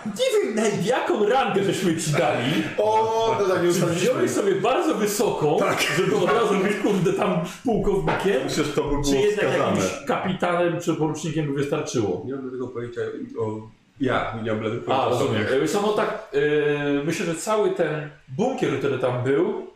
Nie 0.06 0.24
wiem, 0.44 0.54
na 0.54 0.62
jaką 0.84 1.28
rangę 1.28 1.64
żeśmy 1.64 1.96
ci 1.96 2.10
dali. 2.12 2.52
O, 2.78 3.36
to 3.38 3.48
tak 3.48 3.62
nie 3.62 3.72
Czy 3.72 3.86
wziąłeś 3.86 4.30
sobie 4.30 4.54
bardzo 4.54 4.94
wysoką, 4.94 5.58
żeby 5.96 6.16
od 6.16 6.28
razu 6.30 6.54
być 6.54 6.76
kurde 6.82 7.12
tam 7.12 7.40
pułkownikiem? 7.64 8.48
Że 8.48 8.64
to 8.64 8.82
by 8.84 9.04
Czy 9.04 9.10
było 9.10 9.24
jednak 9.24 9.46
wskazane. 9.50 9.76
jakimś 9.80 10.06
kapitanem 10.06 10.80
czy 10.80 10.94
porucznikiem 10.94 11.46
by 11.46 11.52
wystarczyło? 11.52 12.22
Nie 12.26 12.34
mam 12.34 12.50
tego 12.50 12.68
pojęcia 12.68 13.00
o... 13.40 13.60
Ja 14.00 14.34
nie 14.44 14.50
mam 14.50 14.60
bladych 14.60 14.80
A, 14.82 14.84
pojęcia. 14.86 15.08
rozumiem. 15.08 15.46
E, 15.64 15.68
Co, 15.68 15.82
no 15.82 15.88
tak, 15.92 16.28
e, 16.32 17.04
myślę, 17.04 17.26
że 17.26 17.34
cały 17.34 17.70
ten 17.70 18.10
bunkier, 18.28 18.78
który 18.78 18.98
tam 18.98 19.24
był, 19.24 19.66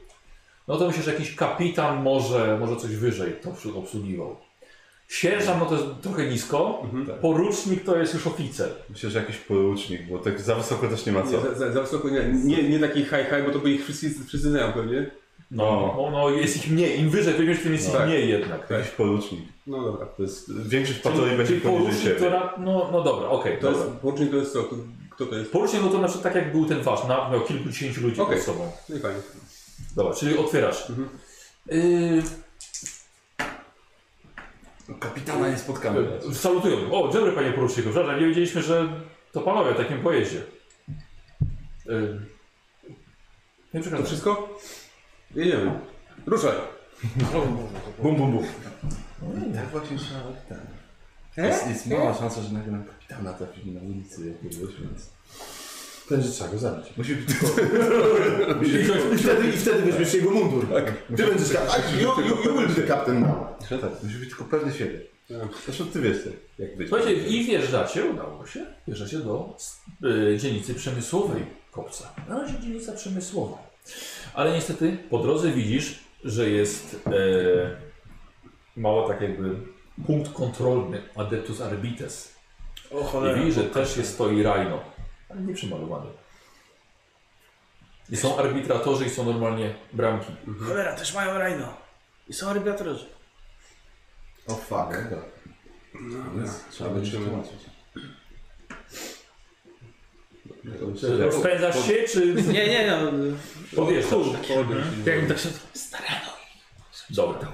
no 0.69 0.77
to 0.77 0.87
myślę, 0.87 1.03
że 1.03 1.13
jakiś 1.13 1.35
kapitan 1.35 2.03
może, 2.03 2.57
może 2.61 2.77
coś 2.77 2.97
wyżej 2.97 3.33
to 3.43 3.51
obs- 3.51 3.79
obsługiwał. 3.79 4.37
Sierżant 5.09 5.61
no 5.61 5.67
to 5.67 5.75
jest 5.75 5.87
trochę 6.03 6.27
nisko, 6.27 6.83
porucznik 7.21 7.85
to 7.85 7.97
jest 7.99 8.15
już 8.15 8.27
oficer. 8.27 8.71
Myślę, 8.91 9.11
że 9.11 9.19
jakiś 9.19 9.37
porucznik, 9.37 10.03
bo 10.11 10.19
tak 10.19 10.41
za 10.41 10.55
wysoko 10.55 10.89
też 10.89 11.07
nie 11.07 11.13
ma 11.13 11.21
Nie, 11.23 11.31
co. 11.31 11.41
za, 11.41 11.55
za, 11.55 11.73
za 11.73 11.81
wysoko 11.81 12.09
nie, 12.11 12.25
nie, 12.45 12.69
nie 12.69 12.79
taki 12.79 13.01
high 13.01 13.29
high, 13.31 13.45
bo 13.47 13.53
to 13.53 13.59
by 13.59 13.71
ich 13.71 13.85
wszyscy, 13.85 14.11
wszyscy 14.27 14.51
znają 14.51 14.73
pewnie. 14.73 15.11
No, 15.51 15.95
no, 15.97 16.11
no 16.11 16.31
jest 16.31 16.57
ich 16.57 16.71
mniej, 16.71 17.01
im 17.01 17.11
wyżej 17.11 17.35
weźmiesz, 17.35 17.63
tym 17.63 17.73
jest 17.73 17.87
ich 17.89 17.93
Tak. 17.95 18.07
mniej 18.09 18.29
jednak. 18.29 18.71
Jakiś 18.71 18.91
porucznik. 18.91 19.41
No 19.67 19.83
dobra. 19.85 20.07
To 20.07 20.23
jest, 20.23 20.69
większość 20.69 20.99
patroli 20.99 21.37
będzie 21.37 21.61
poniżej 21.61 21.61
porucznik 21.81 22.15
to 22.15 22.19
siebie. 22.19 22.31
ra... 22.31 22.55
no, 22.59 22.89
no 22.93 23.03
dobra, 23.03 23.29
okej, 23.29 23.59
To 23.59 23.63
dobra. 23.73 23.87
jest, 23.87 23.99
porucznik 24.01 24.31
to 24.31 24.37
jest 24.37 24.53
co? 24.53 24.65
Kto, 25.11 25.27
to 25.27 25.35
jest? 25.39 25.51
Porucznik 25.53 25.83
no 25.83 25.89
to 25.89 25.99
na 25.99 26.09
przykład 26.09 26.35
tak 26.35 26.43
jak 26.43 26.53
był 26.53 26.65
ten 26.67 26.83
wasz, 26.83 27.05
na, 27.09 27.31
miał 27.31 27.41
kilkudziesięciu 27.41 28.01
ludzi 28.01 28.21
Okej. 28.21 28.37
pod 28.37 28.45
sobą. 28.45 28.71
No 28.89 28.97
i 28.97 28.99
fajnie. 29.01 29.19
Dobra, 29.97 30.15
czyli 30.15 30.39
otwierasz. 30.39 30.91
Mhm. 30.91 31.09
Y, 31.73 32.23
Kapitana 35.01 35.49
nie 35.49 35.59
spotkamy. 35.59 36.09
Salutują. 36.33 36.77
O, 36.93 37.09
dzień 37.09 37.21
dobry 37.21 37.33
panie 37.33 37.53
poruczniku. 37.53 37.91
Przepraszam, 37.91 38.21
nie 38.21 38.27
wiedzieliśmy, 38.27 38.63
że 38.63 38.89
to 39.33 39.41
panowie 39.41 39.75
w 39.75 39.77
takim 39.77 40.03
pojeździe. 40.03 40.43
Y, 41.87 42.21
Nie 43.75 43.81
To 43.83 44.03
wszystko? 44.05 44.59
Jedziemy. 45.35 45.81
Ruszaj. 46.27 46.53
Bum, 48.03 48.17
bum, 48.17 48.33
bum. 48.33 48.45
Tak 49.55 49.69
właśnie 49.69 49.99
trzeba 49.99 50.21
ten. 50.49 50.61
Jest, 51.45 51.69
jest 51.69 51.87
mała 51.87 52.15
szansa, 52.15 52.43
że 52.43 52.53
nagle 52.53 52.73
nam 52.73 52.85
kapitana 52.85 53.33
trafimy 53.33 53.81
na 53.81 53.87
ulicy 53.87 54.29
jakiegoś, 54.29 54.75
więc... 54.81 55.11
Będzie 56.11 56.29
trzeba 56.29 56.51
go 56.51 56.59
zabić. 56.59 56.87
Musi 56.97 57.15
być 57.17 57.27
tylko... 57.27 57.47
I 59.15 59.19
wtedy, 59.19 59.49
i 59.49 59.53
wtedy 59.53 59.83
weźmiesz 59.83 60.15
jego 60.15 60.31
mundur. 60.31 60.67
Ty 61.17 61.27
będziesz 61.27 61.53
kapten. 61.53 62.01
You, 62.01 62.09
you, 62.21 62.43
you 62.45 62.59
will 62.59 62.69
be 62.69 62.75
the 62.75 62.87
captain 62.89 63.21
now. 63.21 63.69
Tak, 63.69 64.03
musi 64.05 64.17
być 64.17 64.29
tylko 64.29 64.45
pewny 64.45 64.73
siebie. 64.73 65.01
Zresztą 65.67 65.87
ty 65.87 66.01
wiesz, 66.01 66.17
jak 66.59 66.77
być. 66.77 66.89
Słuchajcie, 66.89 67.13
i 67.15 67.45
wjeżdżacie, 67.45 68.05
udało 68.05 68.47
się, 68.47 68.67
wjeżdżacie 68.87 69.19
do 69.19 69.57
y, 70.05 70.39
dzielnicy 70.39 70.75
przemysłowej 70.75 71.43
Kopca. 71.71 72.15
Na 72.29 72.39
razie 72.39 72.61
dzielnica 72.61 72.93
przemysłowa. 72.93 73.59
Ale 74.35 74.53
niestety 74.53 74.99
po 75.11 75.19
drodze 75.19 75.53
widzisz, 75.53 75.99
że 76.25 76.51
jest 76.51 76.97
e, 77.07 77.11
mało 78.77 79.09
tak 79.09 79.21
jakby 79.21 79.57
punkt 80.07 80.33
kontrolny 80.33 81.03
Adeptus 81.17 81.61
Arbites. 81.61 82.35
O 82.91 83.01
I 83.01 83.05
cholera. 83.05 83.39
widzisz, 83.39 83.55
że 83.55 83.65
też 83.65 83.97
jest 83.97 84.15
stoi 84.15 84.37
Rhino, 84.43 84.81
ale 85.31 85.41
nie 85.41 85.55
przymalowany. 85.55 86.11
I 88.11 88.17
są 88.17 88.39
arbitratorzy 88.39 89.07
i 89.07 89.11
są 89.11 89.25
normalnie 89.25 89.75
bramki. 89.93 90.33
Cholera, 90.67 90.93
też 90.97 91.15
mają 91.15 91.39
rajno. 91.39 91.77
I 92.29 92.33
są 92.33 92.49
arbitratorzy. 92.49 93.07
O 94.47 94.55
fuck. 94.55 94.99
Trzeba 96.71 96.91
będzie 96.91 97.19
tłumaczyć. 97.19 97.53
Rozpędzasz 101.19 101.87
się, 101.87 101.95
czy 102.13 102.35
Nie, 102.35 102.69
nie, 102.69 102.87
no. 102.87 103.13
podjeżdżasz? 103.77 104.27
Jak 105.07 105.29
tak 105.29 105.39
się... 105.39 105.49
Dobra. 107.11 107.53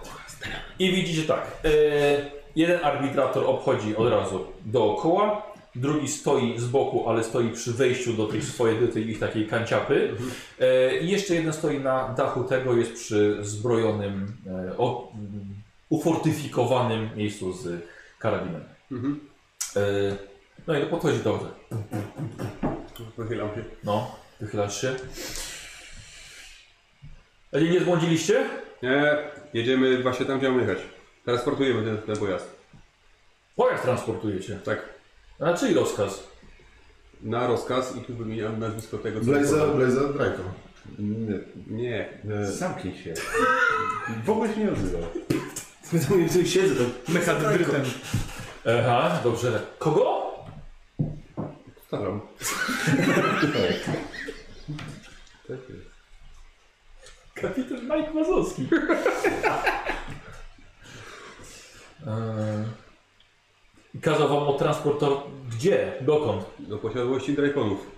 I 0.79 0.93
widzicie 0.93 1.23
tak. 1.29 1.47
E, 1.65 1.71
jeden 2.57 2.85
arbitrator 2.85 3.45
obchodzi 3.47 3.97
od 3.97 4.09
razu 4.11 4.47
dookoła, 4.65 5.54
drugi 5.75 6.09
stoi 6.09 6.59
z 6.59 6.67
boku, 6.67 7.09
ale 7.09 7.25
stoi 7.25 7.51
przy 7.51 7.73
wejściu 7.73 8.13
do 8.13 8.27
tej 8.27 8.43
swojej, 8.43 8.81
do 8.81 8.89
tej 8.89 9.11
ich 9.11 9.19
takiej 9.19 9.47
kanciapy. 9.47 10.17
E, 10.61 10.99
I 10.99 11.09
jeszcze 11.09 11.35
jeden 11.35 11.53
stoi 11.53 11.81
na 11.81 12.09
dachu 12.09 12.45
tego, 12.45 12.77
jest 12.77 12.95
przy 12.95 13.39
zbrojonym, 13.41 14.37
e, 14.47 14.79
o, 14.79 15.13
mm, 15.15 15.55
ufortyfikowanym 15.89 17.11
miejscu 17.17 17.53
z 17.53 17.83
karabinem. 18.19 18.65
Mhm. 18.93 19.21
E, 19.77 19.81
no 20.67 20.79
i 20.79 20.81
to 20.81 20.87
podchodzi 20.87 21.19
do 21.19 21.39
tego. 21.39 21.51
Pochylam 23.17 23.49
się. 23.49 23.65
No, 23.85 24.17
wychylasz 24.41 24.81
się. 24.81 24.95
A 27.53 27.59
nie, 27.59 27.71
nie 27.71 27.81
zbłądziliście? 27.81 28.45
Nie, 28.83 29.17
jedziemy 29.55 30.03
właśnie 30.03 30.27
tam, 30.27 30.39
gdzie 30.39 30.49
mamy 30.49 30.61
jechać. 30.63 30.79
Transportujemy 31.25 31.85
ten, 31.85 31.99
ten 31.99 32.17
pojazd. 32.17 32.57
Pojazd 33.57 33.83
transportujecie. 33.83 34.59
Tak. 34.65 34.94
Czyj 35.61 35.75
rozkaz? 35.75 36.29
Na 37.23 37.47
rozkaz 37.47 37.97
i 37.97 38.01
tu 38.01 38.17
wymieniam 38.17 38.59
nazwisko 38.61 38.99
tego, 38.99 39.21
co... 39.21 39.27
Blazer, 39.27 39.69
Blazer 39.77 40.15
Draco. 40.15 40.43
Nie, 40.99 41.39
Nie. 41.71 42.09
nie. 42.25 42.47
Zamknij 42.47 42.95
się. 42.95 43.15
W 44.25 44.31
ogóle 44.31 44.55
się 44.55 44.61
nie 44.61 44.73
odzywaj. 44.73 45.03
Tu 46.33 46.47
siedzę, 46.47 46.75
to 46.75 47.13
Mechadrytem. 47.13 47.83
Aha, 48.81 49.21
dobrze. 49.25 49.63
Kogo? 49.79 50.23
Staram. 51.87 52.21
Tak 55.49 55.59
jest. 55.69 55.95
Kapitan 57.35 57.81
Mike 57.83 58.11
Mazowski. 58.15 58.69
Eee, 62.07 62.65
Kazał 64.03 64.29
wam 64.29 64.39
o 64.39 64.53
transportor... 64.53 65.23
Gdzie? 65.53 65.93
Dokąd? 66.01 66.45
Do 66.59 66.79
posiadłości 66.79 67.35
Drakonów. 67.35 67.91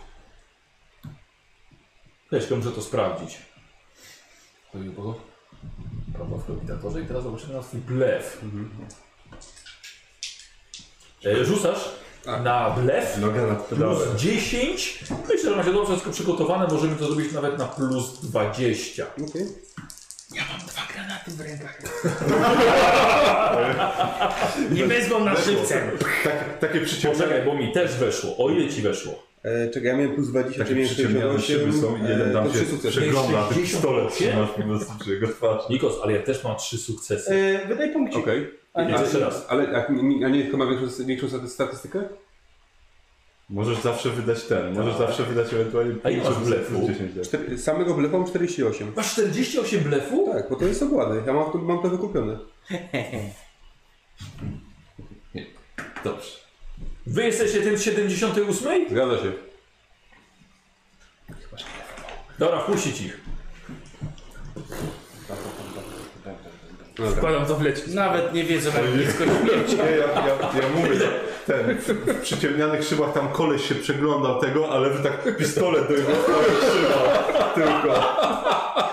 Chwileczkę 2.26 2.56
muszę 2.56 2.70
to 2.70 2.82
sprawdzić. 2.82 3.38
To 4.72 4.78
było. 4.78 5.20
Prawa 6.14 6.36
w 6.36 6.46
kombinatorze 6.46 7.00
i 7.00 7.06
teraz 7.06 7.22
zobaczymy 7.22 7.54
na 7.54 7.62
swój 7.62 7.80
blef. 7.80 8.42
E, 11.24 11.44
rzucasz 11.44 11.88
A. 12.26 12.40
na 12.40 12.70
blef 12.70 13.18
Noga 13.18 13.46
nad 13.46 13.66
plus 13.66 13.78
pedałem. 13.78 14.18
10. 14.18 15.04
Myślę, 15.28 15.50
że 15.50 15.56
macie 15.56 15.72
dobrze 15.72 15.92
wszystko 15.92 16.10
przygotowane. 16.10 16.66
Możemy 16.66 16.96
to 16.96 17.06
zrobić 17.06 17.32
nawet 17.32 17.58
na 17.58 17.66
plus 17.66 18.20
20. 18.20 19.06
Okej. 19.14 19.46
Ja 20.34 20.42
mam 20.52 20.60
dwa 20.68 20.82
granaty 20.94 21.30
w 21.30 21.40
rękach. 21.40 21.78
Nie 24.70 24.86
wezmą 24.86 25.24
na 25.24 25.36
szybce. 25.36 25.82
Tak, 26.24 26.58
takie 26.58 26.80
Poczekaj, 26.80 26.84
przyciągnięte 26.84 27.42
bo 27.44 27.54
mi 27.54 27.72
też 27.72 27.94
weszło. 27.96 28.36
O 28.38 28.50
ile 28.50 28.68
ci 28.68 28.82
weszło? 28.82 29.26
E, 29.42 29.70
czekaj, 29.70 29.88
ja 29.88 29.96
miałem 29.96 30.14
plus 30.14 30.28
20, 30.28 30.58
takie 30.64 30.74
miałem 30.74 30.88
przyciągnięte 30.88 31.40
68, 31.40 31.72
szyby 31.72 31.80
są 31.86 32.08
jeden 32.08 32.30
e, 32.30 32.32
tam 32.32 32.46
to 32.46 32.52
się 32.52 32.58
trzy 32.58 32.66
sukcesy. 32.70 32.90
przegląda, 33.00 33.38
ten 33.48 33.54
68? 33.54 33.62
pistolet 33.64 34.14
trzymasz 34.14 34.50
po 34.50 34.62
prostu 34.62 34.92
przy 35.00 35.10
jego 35.10 35.28
twarzy. 35.28 35.66
Nikos, 35.70 35.94
ale 36.02 36.12
ja 36.12 36.22
też 36.22 36.44
mam 36.44 36.56
trzy 36.56 36.78
sukcesy. 36.78 37.34
E, 37.34 37.66
wydaj 37.68 37.92
punkcik. 37.92 38.18
Okej. 38.22 38.50
A 38.74 38.82
nie, 38.82 38.90
Jeszcze 38.90 39.16
Ale- 39.16 39.24
raz. 39.26 39.46
Ale 39.48 39.62
a, 39.88 39.92
nie- 39.92 40.26
a 40.26 40.28
nie 40.28 40.44
chyba 40.50 40.66
większą, 40.66 41.04
większą 41.04 41.26
staty- 41.28 41.48
statystykę? 41.48 42.02
Możesz 43.50 43.78
zawsze 43.78 44.10
wydać 44.10 44.44
ten, 44.44 44.74
możesz 44.74 44.96
zawsze 44.96 45.22
wydać 45.24 45.52
ewentualnie 45.54 45.94
A 46.04 46.10
ile 46.10 46.24
masz 46.24 46.38
blefu? 46.38 46.86
10 46.86 47.16
lat. 47.16 47.26
Cztery, 47.26 47.58
samego 47.58 47.94
blefu 47.94 48.18
mam 48.18 48.26
48. 48.26 48.92
Masz 48.96 49.12
48 49.12 49.80
blefu? 49.84 50.28
Tak, 50.32 50.50
bo 50.50 50.56
to 50.56 50.64
jest 50.64 50.82
ogłady. 50.82 51.22
Ja 51.26 51.32
mam 51.32 51.52
to, 51.52 51.58
mam 51.58 51.82
to 51.82 51.88
wykupione. 51.88 52.38
Dobrze. 56.04 56.30
Wy 57.06 57.24
jesteście 57.24 57.62
tym 57.62 57.78
z 57.78 57.82
78? 57.82 58.88
Zgadza 58.90 59.18
się. 59.18 59.32
Dobra, 62.38 62.60
wpuścić 62.60 63.00
ich. 63.00 63.20
Dobra. 66.96 67.12
Wkładam 67.12 67.46
to 67.46 67.56
w 67.56 67.62
leczki. 67.62 67.94
Nawet 67.94 68.34
nie 68.34 68.44
wiedzą 68.44 68.70
jak 68.70 68.90
blisko 68.90 69.24
śmierci. 69.24 69.76
Nie, 69.76 69.82
ja, 69.82 69.96
ja, 69.96 70.60
ja 70.62 70.68
mówię, 70.76 71.00
ten, 71.46 71.78
w, 71.78 71.88
w 71.88 72.20
przyciemnianych 72.20 72.84
szybach 72.84 73.12
tam 73.12 73.28
koleś 73.28 73.68
się 73.68 73.74
przeglądał 73.74 74.40
tego, 74.40 74.68
ale 74.70 74.90
wy 74.90 75.02
tak 75.02 75.36
pistolet 75.36 75.88
do 75.88 75.94
jego 75.94 76.10
szyba 76.10 77.44
tylko. 77.54 78.16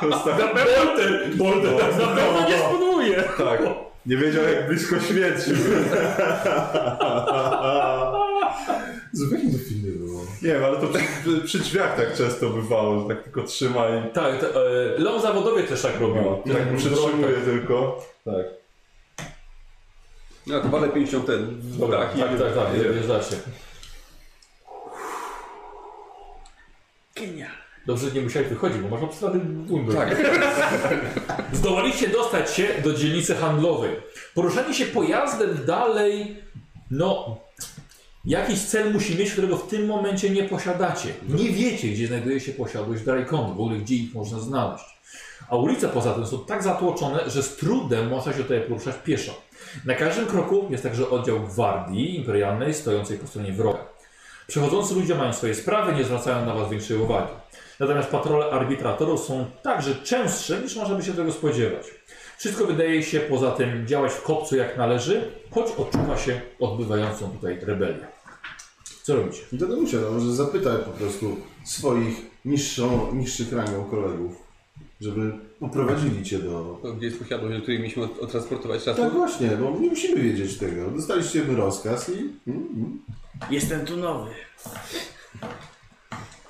Jest 0.10 0.24
tak, 0.24 0.38
Bolter! 0.56 1.30
Bolter 1.36 1.78
tak 1.80 1.98
na 2.00 2.08
pewno 2.08 2.50
nie 2.50 2.58
spoduje! 2.58 3.24
tak, 3.38 3.62
nie 4.06 4.18
wiedział 4.18 4.44
jak 4.44 4.68
blisko 4.68 5.00
śmierci. 5.00 5.52
Z 9.12 9.32
jakim 9.32 9.52
to 9.52 9.58
filmie 9.70 9.92
było? 9.92 10.03
Nie 10.44 10.54
wiem, 10.54 10.64
ale 10.64 10.78
to 10.82 10.88
przy, 10.88 11.42
przy 11.46 11.60
drzwiach 11.60 11.96
tak 11.98 12.14
często 12.18 12.50
bywało, 12.50 13.00
że 13.02 13.16
tak 13.16 13.24
tylko 13.24 13.44
trzyma 13.44 13.86
i 13.90 14.14
Tak, 14.14 14.40
te, 14.40 14.48
e, 14.50 15.00
Leon 15.00 15.22
zawodowie 15.22 15.64
też 15.64 15.82
tak 15.82 16.00
robił. 16.00 16.24
no, 16.46 16.54
tak 16.54 16.72
mu 16.72 16.78
przytrzymuje 16.78 17.38
tylko. 17.46 18.06
Tak. 18.26 18.46
No 20.48 20.60
to 20.62 20.68
walę 20.70 20.90
50 20.90 21.26
ten. 21.26 21.46
w 21.46 21.78
Dobra, 21.80 22.00
dach 22.00 22.18
i 22.18 22.20
tak, 22.20 22.30
tak, 22.30 22.56
tak, 22.56 22.74
jedziemy. 22.78 22.94
wjeżdżacie. 22.94 23.36
Genialnie. 27.16 27.64
Dobrze, 27.86 28.10
że 28.10 28.16
nie 28.16 28.22
musiałeś 28.22 28.48
wychodzić, 28.48 28.78
bo 28.82 28.90
masz 28.90 29.04
obstrany 29.04 29.40
bundur. 29.40 29.96
Tak. 29.96 30.18
Zdołaliście 31.54 32.08
dostać 32.08 32.54
się 32.54 32.68
do 32.84 32.94
dzielnicy 32.94 33.36
handlowej. 33.36 33.92
Poruszanie 34.36 34.74
się 34.74 34.86
pojazdem 34.86 35.66
dalej, 35.66 36.38
no, 36.92 37.38
Jakiś 38.26 38.62
cel 38.62 38.94
musi 38.94 39.18
mieć, 39.18 39.32
którego 39.32 39.58
w 39.58 39.68
tym 39.68 39.86
momencie 39.86 40.30
nie 40.30 40.44
posiadacie. 40.44 41.14
Nie 41.30 41.50
wiecie, 41.50 41.88
gdzie 41.88 42.08
znajduje 42.08 42.40
się 42.40 42.52
posiadłość 42.52 43.04
Drajkonu, 43.04 43.48
w 43.48 43.62
ogóle 43.62 43.78
gdzie 43.78 43.96
ich 43.96 44.14
można 44.14 44.40
znaleźć. 44.40 44.86
A 45.50 45.56
ulice 45.56 45.90
poza 45.90 46.14
tym 46.14 46.28
są 46.28 46.46
tak 46.46 46.64
zatłoczone, 46.64 47.30
że 47.30 47.44
z 47.44 47.56
trudem 47.56 48.10
można 48.10 48.34
się 48.34 48.44
tutaj 48.44 48.62
poruszać 48.62 48.96
pieszo. 49.04 49.42
Na 49.86 49.96
każdym 49.96 50.26
kroku 50.26 50.68
jest 50.70 50.84
także 50.84 51.10
oddział 51.10 51.40
gwardii 51.40 52.16
imperialnej 52.16 52.74
stojącej 52.74 53.18
po 53.18 53.28
stronie 53.28 53.54
wroga. 53.54 53.86
Przechodzący 54.48 54.94
ludzie 54.94 55.16
mają 55.16 55.34
swoje 55.34 55.56
sprawy, 55.56 55.96
nie 55.96 56.04
zwracają 56.04 56.46
na 56.46 56.54
was 56.54 56.70
większej 56.70 56.98
uwagi. 56.98 57.34
Natomiast 57.80 58.10
patrole 58.10 58.46
arbitratorów 58.46 59.24
są 59.24 59.46
także 59.64 59.96
częstsze 59.96 60.62
niż 60.62 60.76
można 60.76 60.96
by 60.96 61.04
się 61.04 61.14
tego 61.14 61.32
spodziewać. 61.32 61.86
Wszystko 62.38 62.66
wydaje 62.66 63.04
się 63.04 63.20
poza 63.20 63.52
tym 63.52 63.88
działać 63.88 64.12
w 64.12 64.22
kopcu 64.22 64.56
jak 64.56 64.78
należy, 64.78 65.32
choć 65.52 65.72
odczuwa 65.72 66.18
się 66.18 66.42
odbywającą 66.60 67.32
tutaj 67.32 67.60
rebelię. 67.62 68.13
Co 69.04 69.14
to 69.60 69.76
muszę, 69.82 69.98
no, 70.02 70.12
może 70.12 70.34
zapytaj 70.34 70.78
po 70.86 70.92
prostu 70.92 71.38
swoich 71.64 72.16
niższą, 72.46 73.16
niższych 73.16 73.54
rangą 73.54 73.84
kolegów, 73.84 74.36
żeby 75.02 75.32
uprowadzili 75.60 76.24
cię 76.24 76.40
do... 76.40 76.80
To 76.82 76.94
gdzie 76.94 77.06
jest 77.06 77.20
posiadłość, 77.20 77.56
do 77.56 77.62
której 77.62 77.80
mieliśmy 77.80 78.04
od- 78.04 78.20
odtransportować 78.20 78.84
czas? 78.84 78.98
Tak 78.98 79.14
właśnie, 79.14 79.48
bo 79.48 79.80
nie 79.80 79.90
musimy 79.90 80.22
wiedzieć 80.22 80.58
tego. 80.58 80.92
Dostaliście 80.92 81.44
rozkaz 81.44 82.10
i... 82.10 82.20
Mm, 82.50 82.68
mm. 82.76 83.00
Jestem 83.52 83.86
tu 83.86 83.98
nowy. 83.98 84.32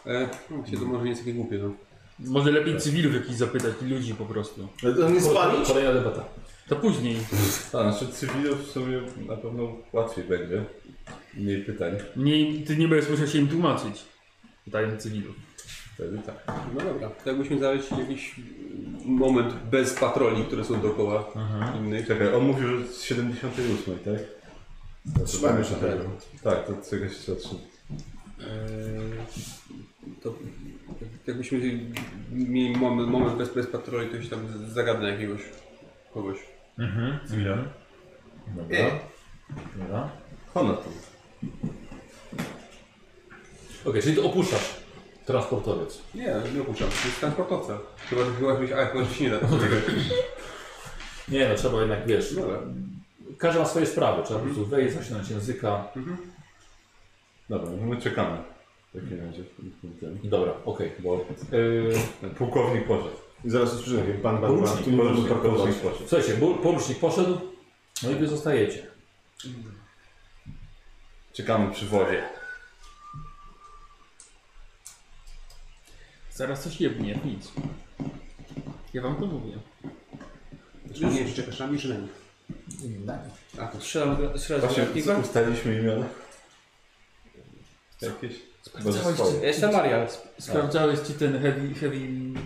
E, 0.06 0.30
no, 0.52 0.66
się 0.68 0.78
to 0.78 0.86
może 0.86 1.04
nie 1.04 1.10
jest 1.10 1.22
takie 1.22 1.34
głupie, 1.34 1.58
no. 1.58 1.72
Może 2.20 2.52
lepiej 2.52 2.78
cywilów 2.80 3.14
jakichś 3.14 3.36
zapytać 3.36 3.74
i 3.82 3.86
ludzi 3.86 4.14
po 4.16 4.26
prostu. 4.26 4.68
Ale 4.84 4.94
to 4.94 5.10
nie 5.10 5.22
spalić? 5.22 5.68
Kolejna 5.68 5.94
debata. 5.94 6.24
To 6.68 6.76
później. 6.76 7.18
A, 7.74 7.92
znaczy 7.92 8.08
cywilów 8.08 8.68
w 8.68 8.72
sumie 8.72 9.02
na 9.28 9.38
pewno 9.38 9.72
łatwiej 9.94 10.24
będzie. 10.24 10.66
Mniej 11.34 11.62
pytań. 11.62 11.94
Mniej, 12.16 12.64
ty 12.64 12.78
nie 12.78 12.88
będziesz 12.88 13.10
musiał 13.10 13.28
się 13.28 13.38
im 13.40 13.48
tłumaczyć. 13.48 14.06
Pytając 14.66 15.04
cywilów. 15.04 15.36
Wtedy 15.94 16.18
tak. 16.26 16.36
No 16.48 16.82
dobra, 16.82 17.10
to 17.10 17.30
jakbyśmy 17.30 17.58
znaleźć 17.58 17.92
jakiś 17.92 18.36
moment 19.06 19.54
bez 19.54 19.94
patroli, 19.94 20.44
które 20.44 20.64
są 20.66 20.82
dookoła 20.82 21.26
innych. 21.80 22.08
Czekaj, 22.08 22.34
on 22.34 22.46
mówił, 22.46 22.80
że 22.80 22.88
z 22.88 23.02
78, 23.02 23.98
tak? 24.00 24.44
Trzymajmy 25.26 25.64
się 25.64 25.76
tak, 25.76 25.90
tego. 25.90 26.04
tak, 26.44 26.68
to 26.68 26.90
czegoś 26.90 27.18
trzeba 27.18 27.40
trzymać. 27.40 27.64
E, 28.40 28.46
to 30.22 30.36
jakbyśmy 31.28 31.60
mieli 32.32 32.78
moment, 32.78 33.10
moment 33.10 33.38
bez, 33.38 33.54
bez 33.54 33.68
patroli, 33.68 34.10
to 34.10 34.22
się 34.22 34.30
tam 34.30 34.40
zagadnę 34.68 35.10
jakiegoś 35.10 35.42
kogoś. 36.14 36.38
Mhm. 36.80 37.20
Cywila. 37.28 37.58
Dobra. 38.56 39.00
Dobra. 39.76 40.10
Honor 40.54 40.78
tu. 40.78 40.90
Okej, 43.90 44.02
czyli 44.02 44.16
ty 44.16 44.24
opuszczasz 44.24 44.74
transportowiec. 45.26 46.02
Nie, 46.16 46.36
nie 46.56 46.62
opuszczam, 46.62 46.90
to 46.90 47.08
jest 47.08 47.20
transportowca. 47.20 47.80
Chyba, 48.10 48.26
że 48.26 48.32
chyba, 48.32 48.54
żebyś, 48.54 48.72
a, 48.72 48.86
chyba, 48.86 49.04
że 49.04 49.16
się 49.16 49.24
nie 49.24 49.30
da. 49.30 49.40
Nie 51.30 51.50
no, 51.50 51.56
trzeba 51.56 51.80
jednak, 51.80 52.08
wiesz, 52.08 52.36
Dobra. 52.36 52.60
każdy 53.38 53.60
ma 53.60 53.66
swoje 53.66 53.86
sprawy. 53.86 54.24
Trzeba 54.24 54.40
po 54.40 54.46
prostu 54.46 54.66
wejść, 54.66 54.96
zaczynać 54.96 55.30
języka. 55.30 55.88
Dobra, 57.50 57.70
no 57.82 57.88
my 57.88 57.98
czekamy. 58.02 58.38
W 58.94 59.02
takim 59.02 59.20
razie. 59.28 59.44
Dobra, 60.24 60.54
okej. 60.66 60.92
Bo 61.00 61.26
Yy, 61.52 62.30
pułkownik 62.30 62.88
poszedł. 62.88 63.16
I 63.46 63.50
zaraz 63.50 63.74
usłyszymy, 63.74 64.10
jak 64.10 64.22
pan, 64.22 64.42
pan, 64.42 64.42
pan, 64.42 64.52
Porucznik, 64.56 64.84
tu 64.86 64.92
nie 64.92 64.98
Porucznik, 64.98 65.28
parkować. 65.28 65.70
Słuchajcie, 66.08 66.34
bu- 66.34 66.56
porucznik 66.56 67.00
poszedł, 67.00 67.38
no 68.04 68.12
i 68.12 68.16
wy 68.16 68.28
zostajecie. 68.28 68.88
Czekamy 71.34 71.72
przy 71.72 71.86
wozie. 71.86 72.24
Zaraz 76.32 76.64
coś 76.64 76.82
jebnie, 76.82 77.20
nic. 77.26 77.52
Ja 78.94 79.02
wam 79.02 79.16
to 79.16 79.26
mówię. 79.26 79.58
Czy 80.94 81.06
nie, 81.06 81.26
na 81.60 81.68
mnie, 81.68 81.80
czy 81.80 81.90
na? 83.06 83.20
A, 83.60 83.68
to 83.68 83.82
Strzelam, 83.82 84.18
strzelam 84.38 84.62
Właśnie 84.62 85.16
ustaliliśmy 85.16 85.80
imiona. 85.80 86.06
Jakieś? 88.02 88.34
Sprawdzałeś, 88.62 89.18
czy, 89.18 89.46
Jestem 89.46 89.72
Marian. 89.72 90.08
sprawdzałeś, 90.40 91.00
czy 91.02 91.14
ten 91.14 91.42
heavy, 91.42 91.74
heavy 91.74 92.00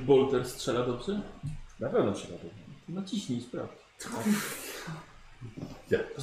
bolter 0.06 0.50
strzela 0.50 0.86
dobrze? 0.86 1.22
Na 1.80 1.90
pewno 1.90 2.12
trzeba 2.14 2.38
to. 2.38 2.46
Naciśnij, 2.90 3.42
sprawdź. 3.42 3.72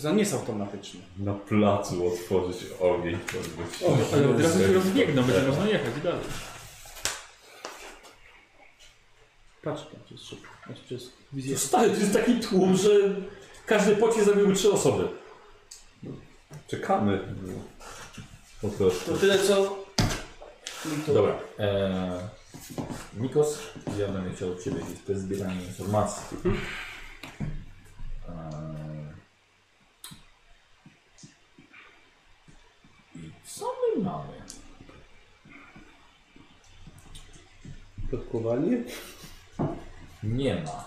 To 0.02 0.12
nie 0.12 0.18
jest 0.20 0.34
automatyczny. 0.34 1.00
Na 1.18 1.34
placu 1.34 2.06
otworzyć 2.08 2.64
ogień. 2.80 3.18
to 3.18 3.32
być- 3.38 4.12
Ale 4.14 4.28
od 4.28 4.40
razu 4.40 4.58
się 4.58 4.72
rozbiegną, 4.72 5.22
będzie 5.22 5.48
można 5.48 5.66
jechać 5.68 6.00
dalej. 6.02 6.20
Patrz 9.62 9.82
tam, 9.82 10.00
to 10.08 10.14
jest 10.14 10.24
szybko. 10.24 10.48
Znaczy, 10.66 10.80
to 10.88 10.94
jest 10.94 11.12
wizja. 11.32 11.58
Stary, 11.58 11.90
to 11.90 11.96
jest 11.96 12.12
taki 12.12 12.40
tłum, 12.40 12.76
że 12.76 12.90
każdy 13.66 13.96
pocisk 13.96 14.26
zabiłby 14.26 14.54
trzy 14.54 14.72
osoby. 14.72 15.08
Czekamy. 16.68 17.34
Po 18.62 18.68
prostu. 18.68 19.12
To 19.12 19.18
tyle 19.18 19.38
co... 19.38 19.84
Dobra. 21.06 21.38
Eee, 21.58 22.20
Nikos, 23.16 23.58
ja 23.98 24.08
będę 24.08 24.36
chciał 24.36 24.50
od 24.52 24.64
Ciebie 24.64 24.76
jakieś 24.80 25.16
zbieranie 25.16 25.64
informacji. 25.64 26.36
Eee, 28.28 28.34
I 33.16 33.30
co 33.46 33.64
my 33.66 33.83
mamy? 34.02 34.34
plotkowanie? 38.10 38.84
Nie 40.22 40.54
ma. 40.54 40.84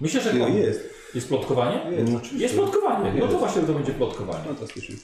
Myślę, 0.00 0.20
że 0.20 0.34
No 0.34 0.48
jest. 0.48 0.80
Jest 1.14 1.28
plotkowanie? 1.28 1.96
Jest. 1.96 2.32
Jest 2.32 2.54
plotkowanie. 2.54 3.12
No 3.12 3.18
to 3.20 3.26
Jest. 3.26 3.38
właśnie 3.38 3.62
to 3.62 3.72
będzie 3.72 3.92
plotkowanie. 3.92 4.44
Fantastycznie. 4.44 4.96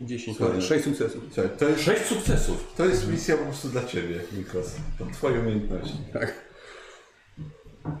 10, 0.00 0.36
Słuchaj, 0.36 0.62
6 0.62 0.84
sukcesów. 0.84 1.24
Słuchaj, 1.34 1.50
to 1.58 1.68
jest, 1.68 1.82
Sześć 1.82 2.02
sukcesów. 2.02 2.72
to 2.76 2.84
jest 2.84 3.08
misja 3.08 3.36
po 3.36 3.44
prostu 3.44 3.68
dla 3.68 3.84
Ciebie, 3.84 4.20
Nikos. 4.32 4.74
To 4.98 5.06
Twoje 5.06 5.40
umiejętności. 5.40 5.96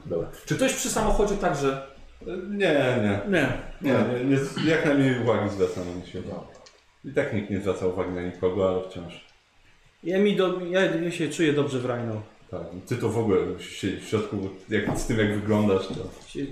Dobra. 0.06 0.30
Czy 0.46 0.56
ktoś 0.56 0.74
przy 0.74 0.90
samochodzie 0.90 1.36
także... 1.36 1.97
Nie, 2.26 2.72
nie. 3.02 3.20
Nie. 3.28 3.48
Nie, 3.80 3.92
nie, 4.24 4.36
nie 4.64 4.70
jak 4.70 4.86
najmniej 4.86 5.22
uwagi 5.22 5.50
zwraca 5.50 5.80
na 5.80 6.06
siebie. 6.06 6.30
I 7.04 7.12
tak 7.12 7.34
nikt 7.34 7.50
nie 7.50 7.60
zwraca 7.60 7.86
uwagi 7.86 8.10
na 8.10 8.22
nikogo, 8.22 8.68
ale 8.68 8.90
wciąż. 8.90 9.24
Ja, 10.04 10.18
mi 10.18 10.36
do, 10.36 10.60
ja, 10.60 10.80
ja 10.80 11.10
się 11.10 11.28
czuję 11.28 11.52
dobrze 11.52 11.78
w 11.78 11.84
Rhino. 11.84 12.22
Tak, 12.50 12.62
ty 12.86 12.96
to 12.96 13.08
w 13.08 13.18
ogóle 13.18 13.60
siedzieć 13.60 14.04
w 14.04 14.08
środku, 14.08 14.50
jak, 14.68 14.98
z 14.98 15.06
tym 15.06 15.18
jak 15.18 15.34
wyglądasz, 15.34 15.86
to... 15.86 15.94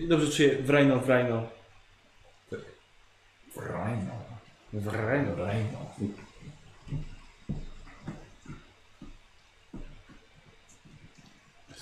Dobrze 0.09 0.33
czuję 0.33 0.57
w 0.62 0.71
Rhino, 0.71 1.01
w 1.01 1.09
Rhino. 1.09 1.49
Rhino. 3.57 4.12
W 4.73 4.87
Rhino. 4.87 5.35
Rhino. 5.35 5.87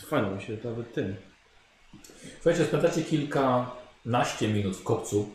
Fajnie 0.07 0.31
mi 0.31 0.43
się 0.43 0.57
to 0.57 0.71
nawet 0.71 0.95
tym. 0.95 1.17
Słuchajcie, 2.35 2.65
spędzacie 2.65 3.03
kilkanaście 3.03 4.49
minut 4.49 4.77
w 4.77 4.83
kopcu. 4.83 5.29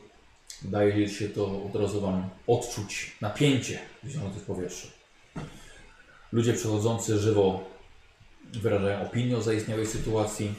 Daje 0.61 1.09
się 1.09 1.29
to 1.29 1.63
od 1.63 1.81
razu 1.81 2.01
wam 2.01 2.29
odczuć 2.47 3.17
napięcie 3.21 3.79
wisiące 4.03 4.39
w 4.39 4.43
powietrzu. 4.43 4.87
Ludzie 6.31 6.53
przechodzący 6.53 7.19
żywo 7.19 7.63
wyrażają 8.53 9.05
opinię 9.05 9.37
o 9.37 9.41
zaistniałej 9.41 9.87
sytuacji. 9.87 10.53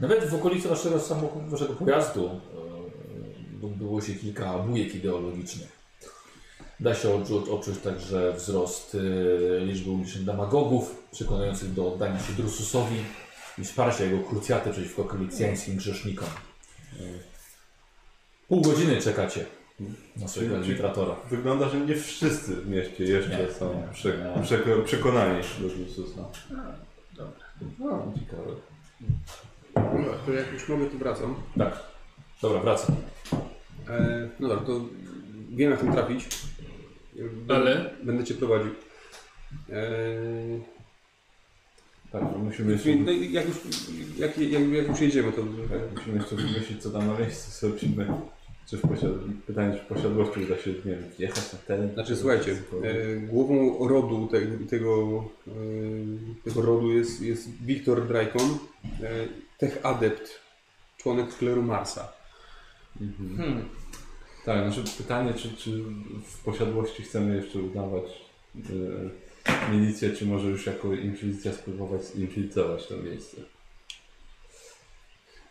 Nawet 0.00 0.24
w 0.24 0.34
okolicy 0.34 0.68
waszego 0.68 1.00
samochodu, 1.00 1.50
waszego 1.50 1.74
pojazdu 1.74 2.40
e, 3.62 3.66
było 3.66 4.00
się 4.00 4.14
kilka 4.14 4.58
bujek 4.58 4.94
ideologicznych. 4.94 5.82
Da 6.80 6.94
się 6.94 7.14
odczuć, 7.14 7.48
odczuć 7.48 7.78
także 7.78 8.32
wzrost 8.32 8.94
e, 8.94 9.64
liczby 9.64 9.90
ulicznych 9.90 10.24
demagogów, 10.24 11.04
przekonujących 11.12 11.72
do 11.72 11.92
oddania 11.92 12.18
się 12.18 12.32
Drususowi 12.32 12.96
i 13.58 13.64
wsparcia 13.64 14.04
jego 14.04 14.18
krucjaty 14.18 14.70
przeciwko 14.70 15.04
koalicjańskim 15.04 15.76
grzesznikom. 15.76 16.28
Pół 18.48 18.60
godziny 18.62 19.00
czekacie 19.02 19.46
na 20.16 20.28
swojego 20.28 20.54
administratora. 20.56 21.16
Wygląda, 21.30 21.68
że 21.68 21.80
nie 21.80 21.96
wszyscy 21.96 22.56
w 22.56 22.68
mieście 22.68 23.04
jeszcze 23.04 23.38
Nie, 23.46 23.52
są 23.52 23.74
nie, 23.74 23.92
prze, 23.92 24.08
nie. 24.18 24.42
przeko- 24.42 24.84
przekonani 24.84 25.42
do 25.60 25.66
Jezusa. 25.66 26.24
Dobra. 27.16 27.44
No, 27.78 28.12
ciekawe. 28.20 28.50
Dobra, 29.74 30.14
to 30.26 30.32
jak 30.32 30.52
już 30.52 30.68
mogę, 30.68 30.86
to 30.86 30.98
wracam. 30.98 31.34
Tak. 31.58 31.80
Dobra, 32.42 32.60
wracam. 32.60 32.96
E, 33.88 34.28
no 34.40 34.48
dobra, 34.48 34.64
to 34.66 34.80
wiem 35.50 35.70
jak 35.70 35.80
tam 35.80 35.92
trafić. 35.92 36.28
Będę, 37.16 37.54
Ale? 37.56 37.90
Będę 38.02 38.24
cię 38.24 38.34
prowadził. 38.34 38.70
E, 39.70 39.82
Tak, 42.12 42.22
no 42.22 42.38
musimy 42.38 42.72
jeszcze, 42.72 42.96
no, 42.96 43.10
i 43.10 43.32
jak, 43.32 43.48
już, 43.48 43.56
jak, 44.18 44.38
jak, 44.38 44.68
jak 44.68 44.88
już 44.88 45.00
jedziemy, 45.00 45.32
to 45.32 45.42
tak, 45.42 45.80
musimy 45.96 46.18
jeszcze 46.18 46.36
wymyślić, 46.36 46.82
co 46.82 46.90
tam 46.90 47.06
na 47.06 47.18
miejscu 47.18 47.50
sobie 47.50 47.72
robimy. 47.72 48.06
Czy 48.66 48.76
w 48.76 48.80
posiad... 48.80 49.10
Pytanie, 49.46 49.78
czy 49.78 49.84
w 49.84 49.86
posiadłości 49.86 50.44
uda 50.44 50.58
się, 50.58 50.70
nie 50.70 50.76
wiem, 50.84 51.04
jechać 51.18 51.52
na 51.52 51.58
ten... 51.58 51.94
Znaczy 51.94 52.16
słuchajcie, 52.16 52.56
e, 52.82 53.16
głową 53.16 53.88
rodu 53.88 54.28
te, 54.32 54.40
tego, 54.66 55.24
e, 55.48 55.52
tego 56.44 56.62
rodu 56.62 56.92
jest, 56.92 57.22
jest 57.22 57.64
Wiktor 57.64 58.08
Drajkon, 58.08 58.58
e, 59.02 59.28
tech 59.58 59.78
adept, 59.82 60.40
członek 60.98 61.36
kleru 61.36 61.62
Marsa. 61.62 62.12
Hmm. 63.36 63.64
Tak, 64.44 64.72
znaczy 64.72 64.96
pytanie, 64.98 65.34
czy, 65.34 65.56
czy 65.56 65.84
w 66.26 66.44
posiadłości 66.44 67.02
chcemy 67.02 67.36
jeszcze 67.36 67.58
udawać 67.58 68.04
y, 68.56 69.10
milicję, 69.72 70.10
czy 70.10 70.26
może 70.26 70.48
już 70.48 70.66
jako 70.66 70.94
inkwizycja 70.94 71.52
spróbować 71.52 72.04
zinfiltrować 72.04 72.86
to 72.86 72.96
miejsce. 72.96 73.36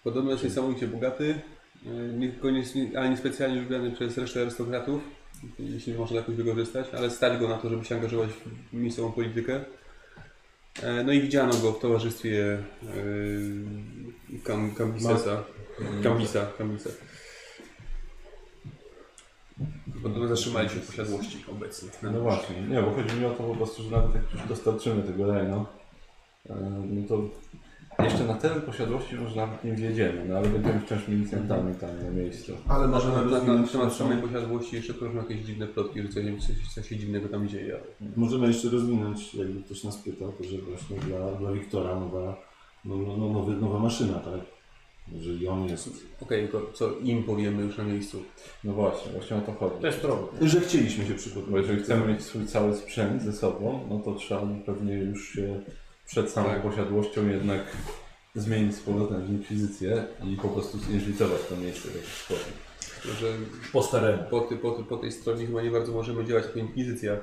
Podobno 0.04 0.32
jest 0.32 0.44
niesamowicie 0.44 0.88
bogaty, 0.88 1.42
e, 1.86 1.90
nie, 1.90 2.32
koniecznie, 2.32 2.92
ale 2.96 3.10
nie 3.10 3.18
specjalnie 3.18 3.62
lubiany 3.62 3.92
przez 3.92 4.18
resztę 4.18 4.42
arystokratów, 4.42 5.02
jeśli 5.60 5.94
można 5.94 6.18
jakoś 6.18 6.36
wykorzystać, 6.36 6.88
ale 6.98 7.10
stać 7.10 7.40
go 7.40 7.48
na 7.48 7.58
to, 7.58 7.70
żeby 7.70 7.86
się 7.86 7.96
angażować 7.96 8.30
w 8.72 8.74
miejscową 8.74 9.12
politykę. 9.12 9.66
E, 10.84 11.04
No 11.04 11.14
i 11.14 11.22
widziano 11.22 11.54
go 11.54 11.72
w 11.72 11.80
towarzystwie 11.80 12.54
e, 12.54 12.94
Kam, 14.44 14.76
Kambisesa. 14.76 15.44
Kambisa, 16.04 16.46
Kambisa. 16.58 16.90
Podobno 20.04 20.28
zatrzymali 20.28 20.70
się 20.70 20.76
w 20.76 20.88
posiadłości 20.88 21.46
obecnie. 21.52 21.90
No 22.04 22.20
właśnie, 22.20 22.62
nie, 22.62 22.82
bo 22.82 22.92
chodzi 22.92 23.16
mi 23.16 23.26
o 23.26 23.30
to 23.30 23.44
po 23.44 23.56
prostu, 23.56 23.84
że 23.84 23.92
nawet 23.92 24.16
jak 24.16 24.24
już 24.34 24.48
dostarczymy 24.50 25.04
tego 25.04 25.32
Reno, 25.32 25.66
y, 26.50 26.54
no 26.90 27.08
to 27.08 27.30
jeszcze 28.04 28.26
na 28.26 28.34
teren 28.34 28.62
posiadłości 28.62 29.16
może 29.16 29.36
nawet 29.36 29.64
nie 29.64 29.74
wjedziemy, 29.74 30.26
no 30.30 30.38
ale 30.38 30.50
będziemy 30.50 30.80
wciąż 30.80 31.08
milicjantami 31.08 31.76
tam 31.76 31.90
na 32.04 32.10
miejscu. 32.10 32.54
Ale 32.68 32.88
Może 32.88 33.08
możemy 33.08 33.16
na, 33.16 33.22
na, 33.24 33.30
na 33.32 33.38
rozwinąć 33.38 33.72
temat 33.72 33.94
samej 33.94 34.18
posiadłości 34.18 34.76
jeszcze 34.76 34.94
krążą 34.94 35.18
jakieś 35.18 35.42
dziwne 35.42 35.68
plotki, 35.68 36.02
że 36.02 36.10
coś, 36.10 36.24
coś, 36.48 36.74
coś 36.76 36.90
się 36.90 36.98
dziwnego 36.98 37.30
tam 37.30 37.48
dzieje. 37.48 37.80
Możemy 38.16 38.48
jeszcze 38.48 38.70
rozwinąć, 38.70 39.36
jakby 39.36 39.64
ktoś 39.64 39.84
nas 39.84 39.98
pytał, 39.98 40.32
to 40.32 40.44
że 40.44 40.58
właśnie 40.58 40.98
dla, 40.98 41.32
dla 41.32 41.52
Wiktora 41.52 42.00
nowa, 42.00 42.38
no, 42.86 42.98
no, 42.98 43.18
no, 43.18 43.30
nowy, 43.30 43.56
nowa 43.56 43.80
maszyna, 43.80 44.14
tak? 44.14 44.61
Jeżeli 45.12 45.48
on 45.48 45.66
jest... 45.70 45.90
Okej, 46.22 46.48
tylko 46.48 46.72
co 46.74 46.92
im 47.00 47.24
powiemy 47.24 47.64
już 47.64 47.78
na 47.78 47.84
miejscu? 47.84 48.24
No 48.64 48.74
właśnie, 48.74 49.12
właśnie 49.12 49.38
o 49.38 49.42
to 49.42 49.52
chodzi. 49.54 49.76
To 49.82 49.88
jest 49.88 50.00
problem. 50.00 50.50
Że 50.50 50.62
chcieliśmy 50.62 51.06
się 51.06 51.12
Bo 51.14 51.20
przygotować. 51.20 51.62
jeżeli 51.62 51.84
chcemy 51.84 52.08
mieć 52.14 52.22
swój 52.24 52.46
cały 52.48 52.76
sprzęt 52.76 53.22
ze 53.22 53.34
sobą, 53.34 53.88
no 53.90 54.00
to 54.00 54.16
trzeba 54.16 54.48
pewnie 54.66 54.94
już 54.98 55.30
się 55.34 55.62
przed 56.08 56.30
samą 56.30 56.50
Tak. 56.50 56.62
posiadłością 56.62 57.28
jednak 57.28 57.62
zmienić 58.36 58.76
z 58.76 58.80
powrotem 58.80 59.26
w 59.26 59.30
inkwizycję 59.30 60.04
i 60.34 60.36
po 60.38 60.48
prostu 60.50 60.78
zinfiltrować 60.80 61.42
to 61.50 61.58
miejsce 61.58 61.90
w 61.90 61.96
jakiś 61.96 62.14
sposób. 62.14 62.54
Że 63.20 63.28
Po 63.74 63.84
staremu. 63.84 64.24
po, 64.30 64.42
ty, 64.42 64.56
po, 64.58 64.72
ty, 64.72 64.84
po 64.84 64.98
tej 64.98 65.12
stronie 65.12 65.46
chyba 65.46 65.62
nie 65.62 65.72
bardzo 65.72 65.92
możemy 65.92 66.26
działać 66.26 66.46
jako 66.46 66.60
inkwizycja. 66.60 67.18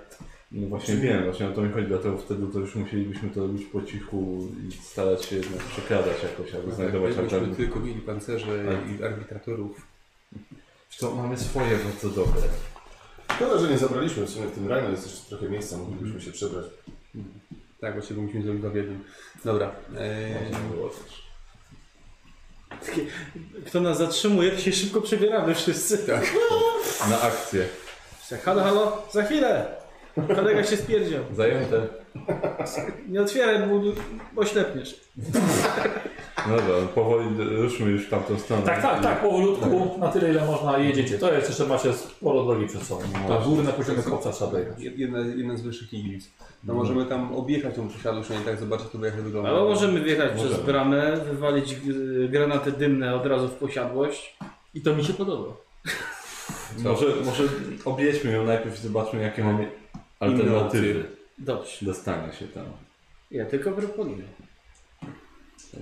No 0.53 0.69
właśnie 0.69 0.95
wiem, 0.97 1.25
właśnie 1.25 1.49
o 1.49 1.53
to 1.53 1.63
mi 1.63 1.73
chodzi, 1.73 1.87
dlatego 1.87 2.19
wtedy 2.19 2.47
to 2.53 2.59
już 2.59 2.75
musielibyśmy 2.75 3.31
to 3.31 3.41
robić 3.41 3.67
po 3.67 3.83
cichu 3.83 4.49
i 4.69 4.73
starać 4.73 5.25
się 5.25 5.37
jednak 5.37 5.59
przekradać 5.59 6.23
jakoś, 6.23 6.55
albo 6.55 6.71
znajdować 6.75 7.13
Gdybyśmy 7.13 7.23
alternatywy. 7.37 7.57
tylko 7.57 7.81
mieli 7.81 8.01
pancerze 8.01 8.65
Tak. 8.65 9.01
i 9.01 9.05
arbitratorów. 9.05 9.87
To 11.01 11.15
mamy 11.15 11.37
swoje 11.39 11.77
bardzo 11.77 12.09
dobre. 12.09 12.43
Szkoda, 13.35 13.59
że 13.59 13.69
nie 13.71 13.79
zabraliśmy 13.79 14.27
w 14.27 14.31
sumie 14.31 14.47
w 14.47 14.53
tym 14.55 14.69
rajnie, 14.69 14.91
jest 14.91 15.07
jeszcze 15.07 15.29
trochę 15.29 15.49
miejsca, 15.49 15.77
moglibyśmy 15.77 16.21
się 16.21 16.33
przebrać. 16.33 16.65
Tak, 17.81 17.93
właśnie 17.95 18.17
bo 18.17 18.23
musimy 18.23 18.43
zrobić 18.43 18.61
dwa 18.63 18.71
w 18.71 18.75
jednym. 18.77 19.05
Dobra. 19.45 19.73
Eee. 19.99 20.35
Kto 23.67 23.81
nas 23.81 23.99
zatrzymuje, 23.99 24.51
to 24.51 24.59
się 24.61 24.73
szybko 24.73 25.01
przebieramy 25.01 25.55
wszyscy. 25.55 25.99
tak. 25.99 26.35
Na 27.11 27.21
akcję. 27.21 27.67
Halo, 28.45 28.63
halo, 28.63 29.03
za 29.13 29.23
chwilę. 29.25 29.67
Kolega 30.37 30.65
się 30.65 30.77
spierdział. 30.77 31.25
Zajęte. 31.33 31.87
Nie 33.09 33.23
otwieraj, 33.23 33.69
bo 33.69 34.41
oślepniesz. 34.41 35.01
No 36.49 36.57
dobra, 36.57 36.75
powoli 36.95 37.27
ruszmy 37.39 37.91
już 37.91 38.07
w 38.07 38.11
tamtą 38.11 38.39
stronę. 38.39 38.63
Tak, 38.63 38.83
tak, 38.83 39.03
tak, 39.03 39.21
powolutku, 39.23 39.99
na 39.99 40.09
tyle 40.09 40.31
ile 40.31 40.47
można 40.47 40.79
jedziecie. 40.79 41.19
To 41.19 41.33
jest 41.33 41.49
jeszcze 41.49 41.67
macie 41.67 41.93
sporo 41.93 42.45
drogi 42.45 42.67
przed 42.67 42.83
sobą. 42.83 43.03
Na 43.29 43.39
góry 43.39 43.63
na 43.63 43.73
poziomie 43.73 44.03
kopca 44.03 44.33
trzeba 44.33 44.51
dojechać. 44.51 44.81
Jedna, 44.81 45.19
jedna 45.19 45.57
z 45.57 45.63
wyższych 45.63 45.93
iglic. 45.93 46.31
No 46.65 46.75
możemy 46.75 47.07
tam 47.07 47.35
objechać 47.35 47.75
tą 47.75 47.89
posiadłość, 47.89 48.31
a 48.31 48.35
nie 48.35 48.41
tak 48.45 48.59
zobaczyć 48.59 48.87
to 48.89 49.05
jak 49.05 49.17
to 49.17 49.23
wygląda. 49.23 49.51
Albo 49.51 49.65
możemy 49.65 50.01
wjechać 50.01 50.33
Możemy. 50.33 50.51
przez 50.51 50.67
bramę, 50.67 51.17
wywalić 51.17 51.77
granaty 52.29 52.73
dymne 52.73 53.15
od 53.15 53.27
razu 53.27 53.49
w 53.49 53.55
posiadłość. 53.55 54.37
I 54.75 54.81
to 54.81 54.97
mi 54.97 55.05
się 55.05 55.13
podoba. 55.13 55.53
Może, 56.79 57.07
może 57.25 57.43
objedźmy 57.85 58.33
ją 58.33 58.45
najpierw 58.45 58.79
i 58.79 58.83
zobaczmy, 58.83 59.23
jakie 59.23 59.45
mamy 59.45 59.71
alternatywy 60.21 61.05
Dobrze. 61.39 61.87
dostania 61.87 62.33
się 62.33 62.49
tam. 62.49 62.65
Ja 63.31 63.47
tylko 63.47 63.73
proponuję. 63.73 64.25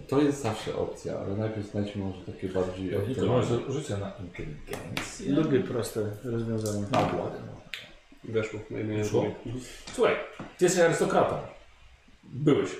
To 0.09 0.22
jest 0.22 0.43
zawsze 0.43 0.76
opcja, 0.76 1.18
ale 1.18 1.37
najpierw 1.37 1.66
znajdźmy 1.70 2.05
może 2.05 2.20
takie 2.32 2.49
bardziej 2.49 2.91
To 3.20 3.26
może 3.26 3.59
rzucę 3.68 3.99
na 3.99 4.12
inteligencję. 4.20 5.32
Lubię 5.32 5.61
proste 5.61 6.11
rozwiązania. 6.24 6.87
Na 6.93 7.01
ogładę. 7.12 7.39
Weszło. 8.24 8.61
Na 8.70 8.78
jednej 8.78 8.99
Weszło? 8.99 9.24
Słuchaj, 9.95 10.14
ty 10.59 10.64
jesteś 10.64 10.82
arystokratą. 10.84 11.37
Byłeś. 12.24 12.70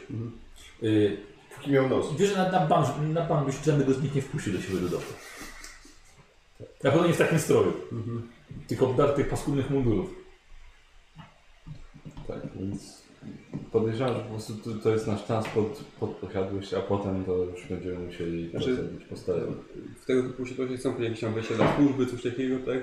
Y, 0.83 1.17
Póki 1.57 1.71
miał 1.71 1.89
nos. 1.89 2.17
wiesz, 2.17 2.29
że 2.31 2.37
na, 2.37 2.51
na 2.53 2.67
bank, 2.67 2.87
na 3.13 3.23
bank 3.27 3.47
byś 3.47 3.57
żadnego 3.65 3.93
z 3.93 4.03
nich 4.03 4.15
nie 4.15 4.23
wpuścił 4.23 4.53
do 4.53 4.61
siebie 4.61 4.81
do 4.81 4.89
domu. 4.89 5.03
Na 6.85 6.91
pewno 6.91 7.07
nie 7.07 7.15
w 7.15 7.19
takim 7.19 7.39
stroju. 7.39 7.73
Tych 8.69 8.83
obdartych 8.83 9.29
paskudnych 9.29 9.71
mundurów. 9.71 10.26
Tak, 12.29 12.41
więc 12.61 13.03
podejrzewam, 13.73 14.15
że 14.15 14.21
po 14.21 14.29
prostu 14.29 14.55
to, 14.55 14.71
to 14.83 14.91
jest 14.91 15.07
nasz 15.07 15.23
transport 15.23 15.85
pod 16.01 16.11
posiadłość, 16.11 16.75
a 16.75 16.81
potem 16.81 17.25
to 17.25 17.33
już 17.37 17.67
będziemy 17.67 17.99
musieli 17.99 18.51
Znaczy- 18.51 18.77
procedować 18.77 19.05
po 19.09 19.17
staremu. 19.17 19.53
W 20.03 20.07
tego 20.07 20.23
typu 20.23 20.43
posiadłości 20.43 20.79
są 20.79 21.03
jakieś 21.03 21.21
tam 21.21 21.35
wejścia 21.35 21.55
dla 21.55 21.77
służby, 21.77 22.07
coś 22.07 22.23
takiego, 22.23 22.57
tak? 22.59 22.79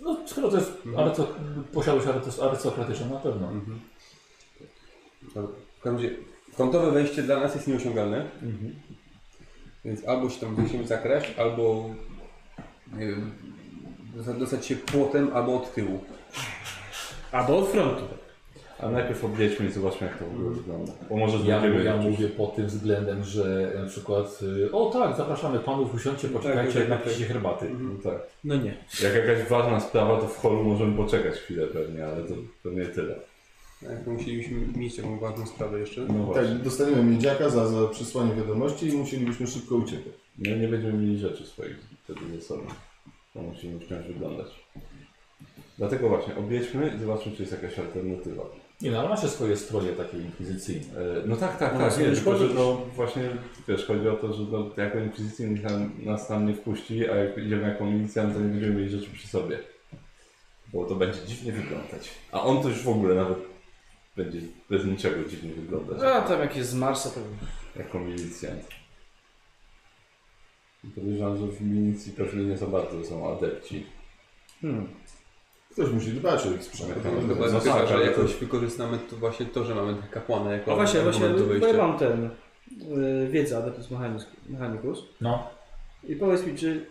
No, 0.00 0.16
skoro 0.26 0.48
to 0.50 0.56
jest 0.56 0.72
arysto, 0.96 1.34
posiadłość 1.72 2.06
arysto- 2.06 2.42
arystokratyczna, 2.48 3.06
na 3.06 3.16
pewno. 3.16 3.52
Dobra. 5.34 5.52
W 5.78 5.82
każdym 5.82 6.02
razie 6.02 6.16
kątowe 6.56 6.90
wejście 6.90 7.22
dla 7.22 7.40
nas 7.40 7.54
jest 7.54 7.68
nieosiągalne. 7.68 8.30
Więc 9.84 10.04
albo 10.08 10.30
się 10.30 10.40
tam 10.40 10.60
musimy 10.62 10.86
zakraść, 10.86 11.38
albo 11.38 11.90
nie 12.98 13.06
wiem, 13.06 13.32
dosta- 14.16 14.34
dostać 14.38 14.66
się 14.66 14.76
płotem, 14.76 15.30
albo 15.34 15.56
od 15.56 15.74
tyłu. 15.74 16.04
Albo 17.32 17.58
od 17.58 17.68
frontu. 17.68 18.02
A 18.82 18.90
najpierw 18.90 19.24
objedźmy 19.24 19.66
i 19.66 19.72
zobaczmy, 19.72 20.06
jak 20.06 20.18
to 20.18 20.24
w 20.24 20.34
ogóle 20.34 20.50
wygląda. 20.50 20.92
Bo 21.10 21.16
może 21.16 21.36
Ja, 21.36 21.42
znajdziemy 21.42 21.84
ja 21.84 21.96
mówię 21.96 22.28
pod 22.28 22.56
tym 22.56 22.66
względem, 22.66 23.24
że 23.24 23.72
na 23.82 23.86
przykład 23.86 24.40
y, 24.42 24.72
o 24.72 24.90
tak, 24.90 25.16
zapraszamy 25.16 25.58
panów, 25.58 25.94
usiądźcie, 25.94 26.28
poczekajcie, 26.28 26.72
tak, 26.72 26.88
tak, 26.88 26.88
napiszcie 26.88 27.24
herbaty. 27.24 27.70
No 27.80 28.10
tak. 28.10 28.22
No 28.44 28.56
nie. 28.56 28.76
Jak 29.02 29.14
jakaś 29.14 29.48
ważna 29.48 29.80
sprawa, 29.80 30.20
to 30.20 30.26
w 30.28 30.38
holu 30.38 30.64
możemy 30.64 30.96
poczekać 30.96 31.34
chwilę 31.34 31.66
pewnie, 31.66 32.06
ale 32.06 32.24
to 32.24 32.34
pewnie 32.62 32.86
tyle. 32.86 33.14
Tak, 33.80 34.04
to 34.04 34.10
musielibyśmy 34.10 34.60
mieć 34.76 34.96
taką 34.96 35.18
ważną 35.18 35.46
sprawę 35.46 35.80
jeszcze. 35.80 36.00
No 36.00 36.24
właśnie. 36.24 36.42
Tak, 36.42 36.62
dostaniemy 36.62 37.02
miedziaka 37.02 37.50
za, 37.50 37.68
za 37.68 37.88
przesłanie 37.88 38.34
wiadomości 38.34 38.88
i 38.88 38.96
musielibyśmy 38.96 39.46
szybko 39.46 39.76
uciekać. 39.76 40.12
No 40.38 40.56
nie 40.56 40.68
będziemy 40.68 40.92
mieli 40.92 41.18
rzeczy 41.18 41.46
swoich 41.46 41.76
wtedy 42.04 42.20
ze 42.36 42.42
sobą. 42.42 42.62
To 43.34 43.42
musimy 43.42 43.80
wciąż 43.80 44.06
wyglądać. 44.06 44.46
Dlatego 45.78 46.08
właśnie, 46.08 46.36
objedźmy 46.36 46.92
i 46.96 47.00
zobaczmy, 47.00 47.32
czy 47.32 47.42
jest 47.42 47.52
jakaś 47.52 47.78
alternatywa. 47.78 48.42
Nie 48.80 48.90
no, 48.90 48.98
ale 49.00 49.08
macie 49.08 49.28
swoje 49.28 49.56
stroje 49.56 49.92
takie 49.92 50.18
inkwizycyjne. 50.18 50.98
E, 50.98 51.26
No 51.26 51.36
tak, 51.36 51.56
tak, 51.58 51.72
No 51.74 51.78
tak. 51.80 51.92
sobie 51.92 52.06
Nie, 52.06 52.14
tylko, 52.14 52.36
że 52.38 52.54
no 52.54 52.76
właśnie, 52.96 53.22
wiesz, 53.68 53.86
chodzi 53.86 54.08
o 54.08 54.16
to, 54.16 54.32
że 54.32 54.42
no, 54.42 54.70
jako 54.76 54.98
inkwizycja 54.98 55.46
nas 55.98 56.28
tam 56.28 56.46
nie 56.46 56.54
wpuści, 56.54 57.10
a 57.10 57.14
jak 57.14 57.38
idziemy 57.38 57.68
jako 57.68 57.84
milicjant, 57.84 58.34
to 58.34 58.40
nie 58.40 58.48
będziemy 58.48 58.74
mieli 58.74 58.88
rzeczy 58.88 59.10
przy 59.12 59.28
sobie. 59.28 59.58
Bo 60.72 60.84
to 60.84 60.94
będzie 60.94 61.18
dziwnie 61.26 61.52
wyglądać. 61.52 62.10
A 62.32 62.42
on 62.42 62.62
to 62.62 62.68
już 62.68 62.82
w 62.82 62.88
ogóle 62.88 63.14
nawet 63.14 63.38
będzie 64.16 64.40
bez 64.70 64.84
niczego 64.84 65.28
dziwnie 65.28 65.52
wyglądać. 65.52 66.02
A 66.02 66.20
tam 66.22 66.40
jak 66.40 66.56
jest 66.56 66.70
z 66.70 66.74
Marsa, 66.74 67.10
to 67.10 67.20
Jako 67.76 67.98
milicjant. 67.98 68.68
Podejrzewam, 70.94 71.38
że 71.38 71.46
w 71.46 71.60
milicji 71.60 72.12
pewnie 72.12 72.44
nie 72.44 72.56
za 72.58 72.66
bardzo 72.66 73.04
są 73.04 73.36
adepci. 73.36 73.86
hmm. 74.60 74.88
Ktoś 75.72 75.90
musi 75.90 76.12
dbać 76.12 76.46
o 76.46 76.50
ich 76.50 76.64
sprzęt. 76.64 76.90
No, 76.96 77.02
Chyba 77.34 77.46
no 77.52 77.60
chyba, 77.60 77.74
tak, 77.74 77.88
że 77.88 77.94
ale 77.94 78.06
jakoś 78.06 78.32
to- 78.32 78.38
wykorzystamy 78.40 78.98
to 79.10 79.16
właśnie 79.16 79.46
to, 79.46 79.64
że 79.64 79.74
mamy 79.74 79.94
kapłana 80.10 80.52
jako 80.52 80.72
A 80.72 80.74
właśnie, 80.74 81.00
właśnie, 81.00 81.28
bo 81.60 81.66
ja 81.66 81.76
mam 81.76 81.98
ten 81.98 82.30
y, 83.24 83.28
wiedzę 83.30 83.58
Adeptus 83.58 83.88
Mechanicus. 84.48 85.04
No. 85.20 85.46
I 86.04 86.16
powiedz 86.16 86.46
mi, 86.46 86.54
czy 86.58 86.86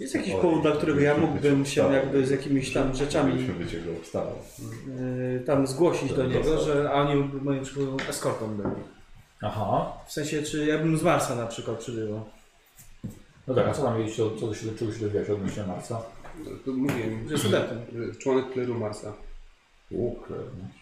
jest 0.00 0.14
jakiś 0.14 0.34
Oj, 0.34 0.40
powód, 0.40 0.62
dla 0.62 0.72
którego 0.72 1.00
ja 1.00 1.16
mógłbym 1.16 1.66
się 1.66 1.92
jakby 1.92 2.26
z 2.26 2.30
jakimiś 2.30 2.72
tam 2.72 2.94
rzeczami 2.94 3.34
Musimy 3.34 3.52
być 3.64 3.72
jego 3.72 3.92
obstawą. 3.92 4.30
y, 5.40 5.42
tam 5.46 5.66
zgłosić 5.66 6.12
do 6.12 6.26
niego, 6.26 6.58
że 6.60 6.90
a 6.90 6.94
oni 6.94 7.30
moim 7.42 7.62
przykładem 7.64 7.96
eskortą 8.08 8.48
byli. 8.56 8.82
Aha. 9.42 9.92
W 10.06 10.12
sensie, 10.12 10.42
czy 10.42 10.66
ja 10.66 10.78
bym 10.78 10.98
z 10.98 11.02
Marsa 11.02 11.34
na 11.34 11.46
przykład 11.46 11.78
przybywał. 11.78 12.24
No 13.46 13.54
tak, 13.54 13.68
a 13.68 13.72
co 13.72 13.82
tam 13.82 13.98
mieliście, 13.98 14.22
co 14.40 14.46
do 14.46 14.54
się, 14.54 14.66
czego 14.78 14.92
się 14.92 14.98
dowiedziałeś 15.00 15.30
odnośnie 15.30 15.62
Marsa? 15.64 16.02
To 16.64 16.72
mówiłem, 16.72 17.28
Że 17.28 17.38
studentem. 17.38 17.78
że 17.94 18.14
członek 18.18 18.50
kleru 18.52 18.74
Marsa. 18.74 19.12
Ukle. 19.90 20.36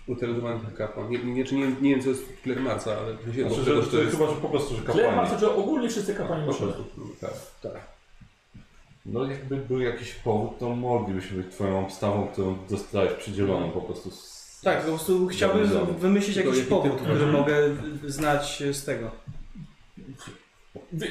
Utalentowany 0.06 0.60
kapłan. 0.76 1.10
Nie, 1.10 1.18
nie, 1.18 1.42
nie, 1.44 1.66
nie 1.80 1.90
wiem 1.90 2.02
co 2.02 2.08
jest 2.08 2.24
kler 2.42 2.60
Marsa, 2.60 2.96
ale 2.98 3.14
w 3.16 3.22
sensie, 3.24 3.40
Znaczy, 3.40 3.56
że, 3.56 3.64
tego, 3.64 3.76
że, 3.76 3.82
że 3.84 3.90
to 3.90 4.02
jest... 4.02 4.16
chyba, 4.16 4.30
że 4.30 4.36
po 4.36 4.48
prostu, 4.48 4.76
że 4.76 4.82
kapłani. 4.82 5.16
Marsa, 5.16 5.38
że 5.38 5.54
ogólnie 5.54 5.88
wszyscy 5.88 6.14
kapłani 6.14 6.46
muszą. 6.46 6.58
prostu. 6.58 6.84
Tak. 7.20 7.30
Tak. 7.62 7.80
No 9.06 9.24
jakby 9.26 9.56
był 9.56 9.80
jakiś 9.80 10.14
powód, 10.14 10.58
to 10.58 10.76
moglibyśmy 10.76 11.42
być 11.42 11.52
twoją 11.54 11.80
obstawą, 11.84 12.28
którą 12.32 12.58
dostałeś 12.70 13.12
przydzieloną 13.12 13.70
po 13.70 13.80
prostu 13.80 14.10
z... 14.10 14.60
Tak, 14.64 14.80
po 14.82 14.88
prostu 14.88 15.26
chciałbym 15.26 15.68
wymyślić 15.98 16.36
jakiś 16.36 16.56
jaki 16.56 16.68
powód, 16.70 16.92
który 17.00 17.26
mogę 17.26 17.56
znać 18.06 18.62
z 18.72 18.84
tego. 18.84 19.10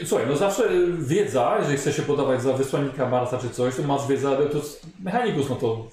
Słuchaj, 0.05 0.27
no 0.27 0.35
zawsze 0.37 0.69
wiedza, 0.99 1.57
jeżeli 1.59 1.77
chcesz 1.77 1.95
się 1.95 2.01
podawać 2.01 2.41
za 2.41 2.53
wysłannika 2.53 3.09
Marsa 3.09 3.37
czy 3.37 3.49
coś, 3.49 3.75
to 3.75 3.83
masz 3.83 4.07
wiedzę, 4.07 4.27
ale 4.29 4.45
to 4.49 4.61
mechanikus, 5.03 5.49
no 5.49 5.55
to 5.55 5.87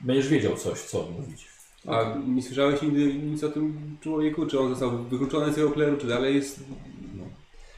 będziesz 0.00 0.28
wiedział 0.28 0.56
coś, 0.56 0.80
co 0.80 1.02
mówić. 1.18 1.48
A 1.86 2.14
nie 2.28 2.42
słyszałeś 2.42 2.82
nigdy 2.82 3.14
nic 3.14 3.44
o 3.44 3.48
tym 3.48 3.96
człowieku? 4.00 4.46
Czy 4.46 4.60
on 4.60 4.68
został 4.70 4.90
wykluczony 5.04 5.52
z 5.52 5.54
tego 5.54 5.70
kleru, 5.70 5.96
czy 5.96 6.06
dalej 6.06 6.34
jest... 6.34 6.60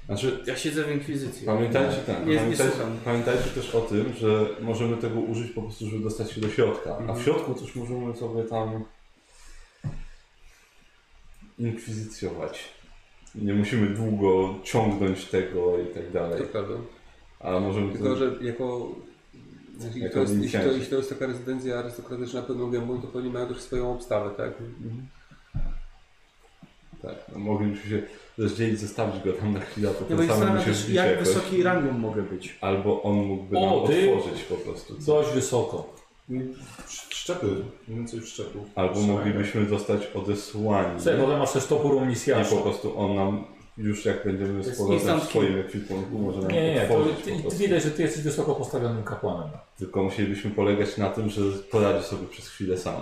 Znaczy, 0.07 0.45
Ja 0.47 0.57
siedzę 0.57 0.85
w 0.85 0.91
Inkwizycji. 0.93 1.47
pamiętajcie, 1.47 1.97
ten, 1.97 2.27
Nie- 2.29 2.33
nie 2.35 2.39
pamiętajcie, 2.41 2.73
słucham. 2.75 2.99
pamiętajcie 3.05 3.45
też 3.51 3.75
o 3.75 3.81
tym, 3.81 4.13
że 4.21 4.47
możemy 4.61 4.97
tego 4.97 5.21
użyć 5.21 5.51
po 5.53 5.63
prostu, 5.63 5.87
żeby 5.91 6.03
dostać 6.05 6.33
się 6.33 6.41
do 6.41 6.49
środka. 6.49 6.91
A 6.97 6.99
Mhm. 6.99 7.19
w 7.19 7.23
środku 7.23 7.55
też 7.55 7.75
możemy 7.75 8.17
sobie 8.17 8.43
tam 8.45 8.85
inkwizycjować. 11.59 12.65
Nie 13.35 13.55
musimy 13.55 13.87
długo 13.87 14.55
ciągnąć 14.63 15.25
tego 15.25 15.79
i 15.79 15.87
tak 15.95 16.11
dalej. 16.13 16.39
To 16.43 16.47
prawda. 16.47 16.75
A 17.41 17.61
możemy 17.61 17.93
Tylko, 17.93 18.09
to... 18.09 18.17
że 18.17 18.33
jako... 18.41 18.89
Jeśli 19.85 20.01
Jako 20.01 20.15
to, 20.15 20.21
jest, 20.21 20.43
jeśli, 20.43 20.59
to, 20.61 20.67
jeśli 20.73 20.87
to 20.91 20.97
jest 20.97 21.09
taka 21.09 21.27
rezydencja 21.27 21.79
arystokratyczna 21.79 22.43
pełną 22.43 22.71
gębą, 22.71 23.01
to 23.03 23.09
pewnie 23.09 23.31
mają 23.31 23.47
też 23.47 23.61
swoją 23.61 23.93
obstawę, 23.95 24.31
tak? 24.37 24.53
Tak, 27.03 27.15
no, 27.33 27.39
moglibyśmy 27.39 27.91
się 27.91 28.03
rozdzielić, 28.39 28.81
zostawić 28.81 29.25
go 29.25 29.33
tam 29.33 29.53
na 29.53 29.61
chwilę, 29.61 29.91
a 30.11 30.13
Ja 30.13 30.59
się 30.59 30.65
też, 30.65 30.83
wbić 30.85 30.95
jak 30.97 31.07
jakoś. 31.11 31.29
wysoki 31.29 31.63
rangą 31.63 31.93
mogę 31.93 32.23
być. 32.23 32.59
Albo 32.61 33.03
on 33.03 33.15
mógłby 33.17 33.59
O, 33.59 33.61
nam 33.79 33.87
ty- 33.89 34.15
otworzyć 34.15 34.43
po 34.43 34.55
prostu. 34.55 34.95
coś. 34.95 35.05
Dość 35.05 35.35
wysoko. 35.35 35.95
Szczepy, 37.25 37.47
więcej 37.89 38.21
wszczepów. 38.21 38.67
Albo 38.75 39.01
moglibyśmy 39.01 39.67
zostać 39.67 40.01
odesłani. 40.15 41.01
Słuchaj, 41.01 41.21
potem 41.21 41.39
masz 41.39 41.53
też 41.53 41.67
topór 41.67 42.03
I 42.27 42.51
po 42.51 42.57
prostu 42.57 42.99
on 42.99 43.15
nam, 43.15 43.45
już 43.79 44.05
jak 44.05 44.25
będziemy 44.25 44.65
z 44.65 44.79
powrotem 44.79 45.21
w 45.21 45.25
swoim 45.25 45.59
ekwipunku, 45.59 46.19
może 46.19 46.41
nam 46.41 46.51
Nie, 46.51 46.63
nie, 46.63 46.75
nie, 46.75 46.89
to, 46.89 47.05
ty, 47.51 47.57
widać, 47.57 47.83
że 47.83 47.91
ty 47.91 48.03
jesteś 48.03 48.23
wysoko 48.23 48.55
postawionym 48.55 49.03
kapłanem. 49.03 49.49
Tylko 49.79 50.03
musielibyśmy 50.03 50.51
polegać 50.51 50.97
na 50.97 51.11
tym, 51.11 51.31
że 51.31 51.43
poradzi 51.71 52.07
sobie 52.07 52.29
przez 52.29 52.49
chwilę 52.49 52.79
sam. 52.79 52.95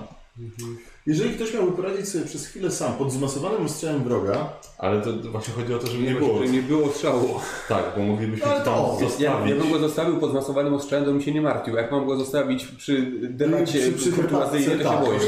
Jeżeli 1.07 1.35
ktoś 1.35 1.55
miałby 1.55 1.73
poradzić 1.73 2.09
sobie 2.09 2.25
przez 2.25 2.47
chwilę 2.47 2.71
sam 2.71 2.93
pod 2.93 3.13
zmasowanym 3.13 3.67
ostrzałem 3.67 4.05
wroga, 4.05 4.53
Ale 4.79 5.03
to 5.03 5.13
właśnie 5.13 5.55
chodzi 5.55 5.75
o 5.75 5.79
to, 5.79 5.87
żeby 5.87 6.03
nie 6.03 6.09
Nie 6.13 6.15
było. 6.19 6.29
było, 6.35 6.47
że 6.47 6.53
nie 6.53 6.63
było 6.63 6.89
strzału. 6.89 7.41
Tak, 7.69 7.85
bo 7.97 8.03
moglibyśmy 8.03 8.47
to 8.47 8.61
tam 8.61 8.99
zostawić. 9.01 9.21
ja 9.21 9.37
bym 9.57 9.73
go 9.73 9.79
zostawił 9.79 10.17
pod 10.21 10.31
zmasowanym 10.31 10.75
ostrzałem, 10.75 11.05
to 11.05 11.11
bym 11.11 11.23
się 11.23 11.33
nie 11.33 11.41
martwił. 11.43 11.75
Jak 11.77 11.93
mam 11.93 12.07
go 12.07 12.17
zostawić 12.17 12.65
przy 12.65 13.13
debacie 13.23 13.79
przy, 13.79 13.93
przy 13.93 14.13
kurtuazyjnej, 14.13 14.79
to 14.79 14.85
się 14.85 14.89
tak, 14.91 15.05
boję. 15.05 15.21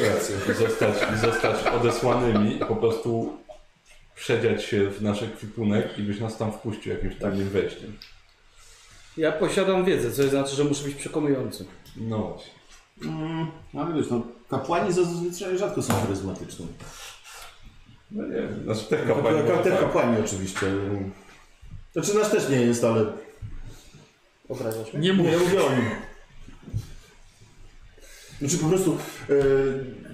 zostać, 0.59 0.95
zostać 1.21 1.67
odesłanymi 1.81 2.57
i 2.57 2.59
po 2.59 2.77
prostu 2.77 3.33
przedziać 4.15 4.65
się 4.65 4.91
w 4.91 5.03
nasz 5.03 5.23
ekwipunek 5.23 5.99
i 5.99 6.03
byś 6.03 6.21
nas 6.21 6.39
tam 6.39 6.53
wpuścił 6.53 6.93
jakimś 6.93 7.17
tajnym 7.17 7.49
wejściem. 7.49 7.93
Ja 9.17 9.33
posiadam 9.33 9.85
wiedzę, 9.85 10.11
co 10.13 10.23
znaczy, 10.29 10.57
że 10.57 10.65
muszę 10.65 10.85
być 10.85 10.95
przekonujący. 10.95 11.65
No 11.97 12.19
właśnie. 12.19 12.53
Mm, 13.13 13.47
ale 13.75 13.95
wiesz, 13.95 14.11
no, 14.11 14.23
kapłani 14.49 14.93
zazwyczaj 14.93 15.59
rzadko 15.59 15.83
są 15.83 15.95
charyzmatyczni. 15.95 16.67
No 18.11 18.27
nie 18.27 18.35
wiem, 18.35 18.63
znaczy 18.65 18.85
te 18.85 18.97
Kapłani, 18.97 19.39
kapłani... 19.39 19.65
te 19.65 19.71
tak. 19.71 19.81
kapłani 19.81 20.17
oczywiście. 20.25 20.67
Znaczy 21.93 22.15
nasz 22.15 22.31
też 22.31 22.49
nie 22.49 22.57
jest, 22.61 22.85
ale 22.85 23.07
Obrażasz 24.49 24.93
mnie? 24.93 25.03
Nie 25.03 25.13
mów. 25.13 25.27
nie, 25.27 25.37
mówię 25.39 25.65
o 25.65 25.71
nim. 25.71 25.85
Znaczy 28.39 28.59
po 28.59 28.69
prostu, 28.69 28.99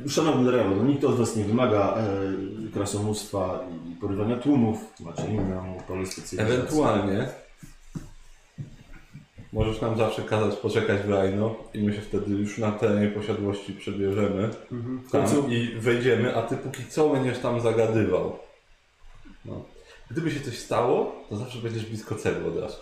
e, 0.07 0.09
szanowny 0.11 0.51
Realo, 0.51 0.77
no 0.77 0.85
nikt 0.85 1.05
od 1.05 1.17
was 1.17 1.37
nie 1.37 1.45
wymaga 1.45 1.95
e, 1.97 2.73
krasomóstwa 2.75 3.65
i 3.93 3.95
porywania 3.95 4.37
tłumów. 4.37 4.79
Macie 5.01 5.27
inną 5.31 5.79
specjalizacji. 5.87 6.39
Ewentualnie 6.41 7.29
możesz 9.53 9.81
nam 9.81 9.99
zawsze 9.99 10.23
kazać 10.23 10.57
poczekać 10.57 11.01
w 11.01 11.11
Rajno 11.11 11.55
i 11.75 11.83
my 11.83 11.93
się 11.93 12.01
wtedy 12.01 12.31
już 12.31 12.59
na 12.59 12.73
terenie 12.73 13.09
posiadłości 13.09 13.73
przebierzemy 13.73 14.51
W 14.71 15.11
tam 15.11 15.53
i 15.53 15.75
wejdziemy, 15.79 16.37
a 16.37 16.43
ty 16.43 16.57
póki 16.57 16.87
co 16.87 17.09
będziesz 17.09 17.39
tam 17.39 17.61
zagadywał. 17.61 18.39
No. 19.45 19.65
Gdyby 20.11 20.31
się 20.31 20.41
coś 20.41 20.59
stało, 20.59 21.25
to 21.29 21.37
zawsze 21.37 21.59
będziesz 21.59 21.87
blisko 21.87 22.15
celu 22.15 22.49
od 22.49 22.59
razu. 22.59 22.77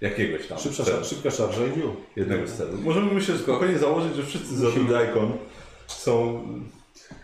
Jakiegoś 0.00 0.46
tam 0.46 0.58
szybsza, 0.58 0.84
celu. 0.84 1.04
szybka 1.04 1.30
szarża 1.30 1.66
i. 1.66 1.80
Jednego 2.16 2.46
z 2.46 2.52
celów. 2.52 2.84
Możemy 2.84 3.14
myślę 3.14 3.38
spokojnie 3.38 3.78
założyć, 3.78 4.16
że 4.16 4.22
wszyscy 4.22 4.56
z 4.56 4.88
Daikon 4.90 5.32
są... 5.86 6.42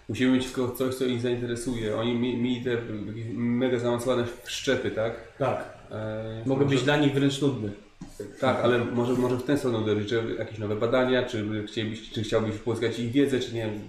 Musimy 0.08 0.32
mieć 0.32 0.52
tylko 0.52 0.74
coś, 0.74 0.94
co 0.94 1.04
ich 1.04 1.20
zainteresuje. 1.20 1.96
Oni 1.96 2.14
mi- 2.14 2.36
mieli 2.36 2.64
te 2.64 2.70
jakieś 3.06 3.24
mega 3.34 3.78
zaawansowane 3.78 4.26
szczepy, 4.46 4.90
tak? 4.90 5.36
Tak. 5.38 5.73
E, 5.94 6.42
Mogę 6.46 6.64
może- 6.64 6.76
być 6.76 6.84
dla 6.84 6.96
nich 6.96 7.14
wręcz 7.14 7.40
nudny. 7.40 7.70
Tak, 8.40 8.60
ale 8.64 8.84
może, 8.84 9.12
może 9.12 9.36
w 9.36 9.42
ten 9.42 9.58
stronę 9.58 9.78
uderzyć, 9.78 10.08
że 10.08 10.22
jakieś 10.38 10.58
nowe 10.58 10.76
badania, 10.76 11.22
czy, 11.22 11.64
chcielibyś, 11.66 12.10
czy 12.10 12.22
chciałbyś 12.22 12.56
pozyskać 12.56 12.98
ich 12.98 13.12
wiedzę, 13.12 13.40
czy 13.40 13.54
nie 13.54 13.66
wiem. 13.66 13.80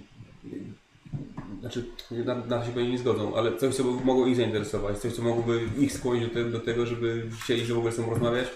Znaczy, 1.60 1.84
na, 2.10 2.34
na 2.34 2.64
się 2.64 2.72
pewnie 2.72 2.90
nie 2.90 2.98
zgodzą, 2.98 3.36
ale 3.36 3.56
coś, 3.56 3.74
co 3.74 3.84
by 3.84 4.04
mogło 4.04 4.26
ich 4.26 4.36
zainteresować, 4.36 4.98
coś, 4.98 5.12
co 5.12 5.22
mogłoby 5.22 5.60
ich 5.78 5.92
skłonić 5.92 6.28
do, 6.28 6.34
te, 6.34 6.44
do 6.44 6.60
tego, 6.60 6.86
żeby 6.86 7.26
chcieli, 7.42 7.64
że 7.64 7.74
w 7.74 7.78
ogóle 7.78 7.92
z 7.92 7.96
sobą 7.96 8.10
rozmawiać. 8.10 8.48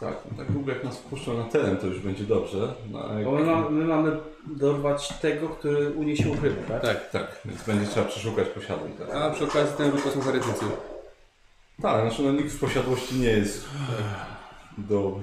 Tak, 0.00 0.16
no 0.30 0.36
tak 0.38 0.52
w 0.52 0.56
ogóle 0.56 0.74
jak 0.74 0.84
nas 0.84 0.98
wpuszczą 0.98 1.38
na 1.38 1.44
teren, 1.44 1.76
to 1.76 1.86
już 1.86 2.00
będzie 2.00 2.24
dobrze. 2.24 2.74
No, 2.90 3.14
jak... 3.14 3.24
Bo 3.24 3.32
my, 3.32 3.44
ma, 3.44 3.70
my 3.70 3.84
mamy 3.84 4.16
dorwać 4.46 5.08
tego, 5.18 5.48
który 5.48 5.90
u 5.90 6.02
niej 6.02 6.16
się 6.16 6.30
ukrywa, 6.30 6.62
tak? 6.68 6.82
Tak. 6.82 7.10
Tak, 7.10 7.40
więc 7.44 7.62
będzie 7.62 7.86
trzeba 7.86 8.06
przeszukać 8.06 8.48
posiadłość. 8.48 8.94
Tak, 8.98 9.14
A 9.14 9.30
przy 9.30 9.44
okazji 9.44 9.76
ten 9.76 9.92
to 9.92 9.98
są. 10.00 10.70
Tak 11.82 12.00
znaczy 12.06 12.22
no, 12.22 12.32
nikt 12.32 12.52
w 12.52 12.60
posiadłości 12.60 13.14
nie 13.14 13.28
jest 13.28 13.64
do 14.78 15.20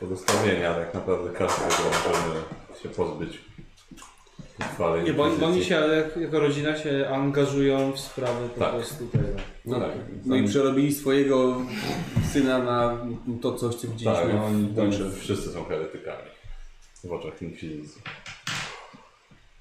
pozostawienia, 0.00 0.74
tak 0.74 0.94
naprawdę 0.94 1.30
każdego 1.30 1.68
możemy 2.08 2.40
się 2.82 2.88
pozbyć. 2.88 3.38
w 4.60 4.64
chwale 4.74 5.02
Nie, 5.02 5.12
bo 5.12 5.22
oni, 5.22 5.36
bo 5.38 5.46
oni 5.46 5.64
się 5.64 5.74
jak, 5.74 6.16
jako 6.16 6.40
rodzina 6.40 6.76
się 6.78 7.08
angażują 7.12 7.92
w 7.92 8.00
sprawy 8.00 8.48
po 8.48 8.60
Tak. 8.60 8.74
prostu 8.74 9.06
tego. 9.06 9.24
No, 9.64 9.80
Tak. 9.80 9.90
no 10.24 10.36
i 10.36 10.48
przerobili 10.48 10.94
swojego 10.94 11.56
syna 12.32 12.58
na 12.58 12.98
to 13.42 13.54
co 13.54 13.68
widzieliśmy. 13.68 14.12
Tak, 14.14 14.34
no, 14.34 14.44
oni, 14.44 14.90
w 14.92 15.18
wszyscy 15.20 15.52
są 15.52 15.64
heretykami 15.64 16.28
w 17.04 17.12
oczach 17.12 17.42
inkwizycji. 17.42 18.02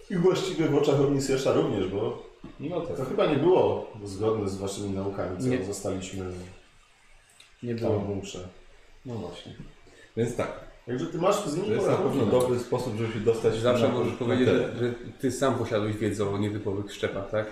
I 0.09 0.15
właściwie 0.15 0.67
w 0.67 0.75
oczach 0.75 0.99
Ormisjasza 0.99 1.53
również, 1.53 1.88
bo 1.88 2.26
No 2.60 2.82
tak. 2.82 2.97
to 2.97 3.05
chyba 3.05 3.26
nie 3.26 3.36
było 3.36 3.91
zgodne 4.03 4.49
z 4.49 4.58
waszymi 4.58 4.89
naukami, 4.89 5.38
co 5.39 5.47
Nie. 5.47 5.66
zostaliśmy 5.66 6.26
Nie 7.64 7.76
tam 7.76 7.89
było. 7.89 7.99
w 7.99 8.05
bunkrze. 8.08 8.47
No 9.05 9.14
właśnie. 9.16 9.55
Więc 10.18 10.36
tak, 10.36 10.68
Także 10.86 11.05
ty 11.08 11.18
masz 11.18 11.36
z 11.36 11.43
to 11.55 11.55
nimi 11.62 11.70
jest 11.70 11.88
na 11.88 11.95
pewno 11.97 12.26
dobry 12.26 12.60
sposób, 12.60 12.95
żeby 12.97 13.14
się 13.14 13.20
dostać 13.20 13.55
Zawsze 13.60 13.88
na, 13.88 13.93
możesz 13.93 14.12
na 14.14 14.20
powiedzieć, 14.20 14.47
teren. 14.47 14.78
że, 14.80 14.88
że 14.88 14.93
ty 15.20 15.32
sam 15.32 15.55
posiadłeś 15.55 15.97
wiedzę 15.97 16.30
o 16.30 16.38
nietypowych 16.38 16.93
szczepach, 16.93 17.30
tak? 17.32 17.47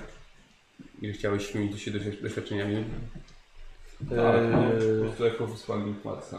I 1.02 1.08
że 1.08 1.14
chciałeś 1.14 1.46
śmielić 1.52 1.82
się 1.82 1.92
doświad- 1.92 2.22
doświadczeniami. 2.22 2.84
Tak, 4.00 4.08
po 4.10 4.16
Eee, 4.16 5.02
prostu 5.04 5.26
jako 5.26 5.48
wysłannik 5.48 6.06
Marsa. 6.06 6.38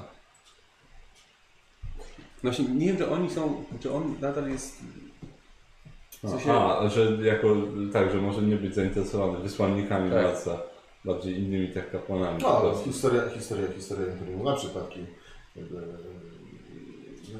No 2.42 2.50
właśnie, 2.50 2.64
nie 2.64 2.86
wiem, 2.86 2.96
czy 2.96 3.10
oni 3.10 3.30
są, 3.30 3.64
czy 3.80 3.92
on 3.92 4.14
nadal 4.20 4.50
jest... 4.50 4.76
Co 6.22 6.40
się... 6.40 6.52
A, 6.52 6.88
że 6.88 7.18
jako, 7.22 7.56
tak, 7.92 8.12
że 8.12 8.18
może 8.18 8.42
nie 8.42 8.56
być 8.56 8.74
zainteresowany 8.74 9.38
wysłannikami 9.38 10.10
Tak. 10.10 10.24
Marsa, 10.24 10.58
bardziej 11.04 11.38
innymi 11.38 11.68
tak 11.68 11.90
kapłanami. 11.90 12.38
No, 12.42 12.74
historia, 12.84 13.22
historia, 13.34 13.68
historia 13.76 14.06
Imperium 14.06 14.44
na 14.44 14.56
przypadki. 14.56 15.00
E, 15.56 15.60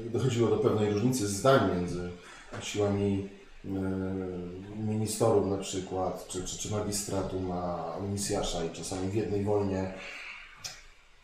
dochodziło 0.09 0.49
do 0.49 0.57
pewnej 0.57 0.93
różnicy 0.93 1.27
zdań 1.27 1.75
między 1.75 2.09
siłami 2.61 3.29
e, 3.65 3.69
ministerum 4.77 5.49
na 5.49 5.57
przykład, 5.57 6.27
czy, 6.27 6.43
czy, 6.43 6.57
czy 6.57 6.71
magistratum, 6.71 7.51
a 7.51 7.97
misjasza 8.11 8.65
i 8.65 8.69
czasami 8.69 9.09
w 9.09 9.15
jednej 9.15 9.43
wojnie 9.43 9.93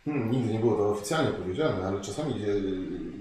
hmm, 0.06 0.32
nigdy 0.32 0.54
nie 0.54 0.60
było 0.60 0.76
to 0.76 0.89
oficjalnie 0.89 1.32
powiedziane, 1.32 1.88
ale 1.88 2.01
czasami 2.01 2.34
e, 2.34 2.47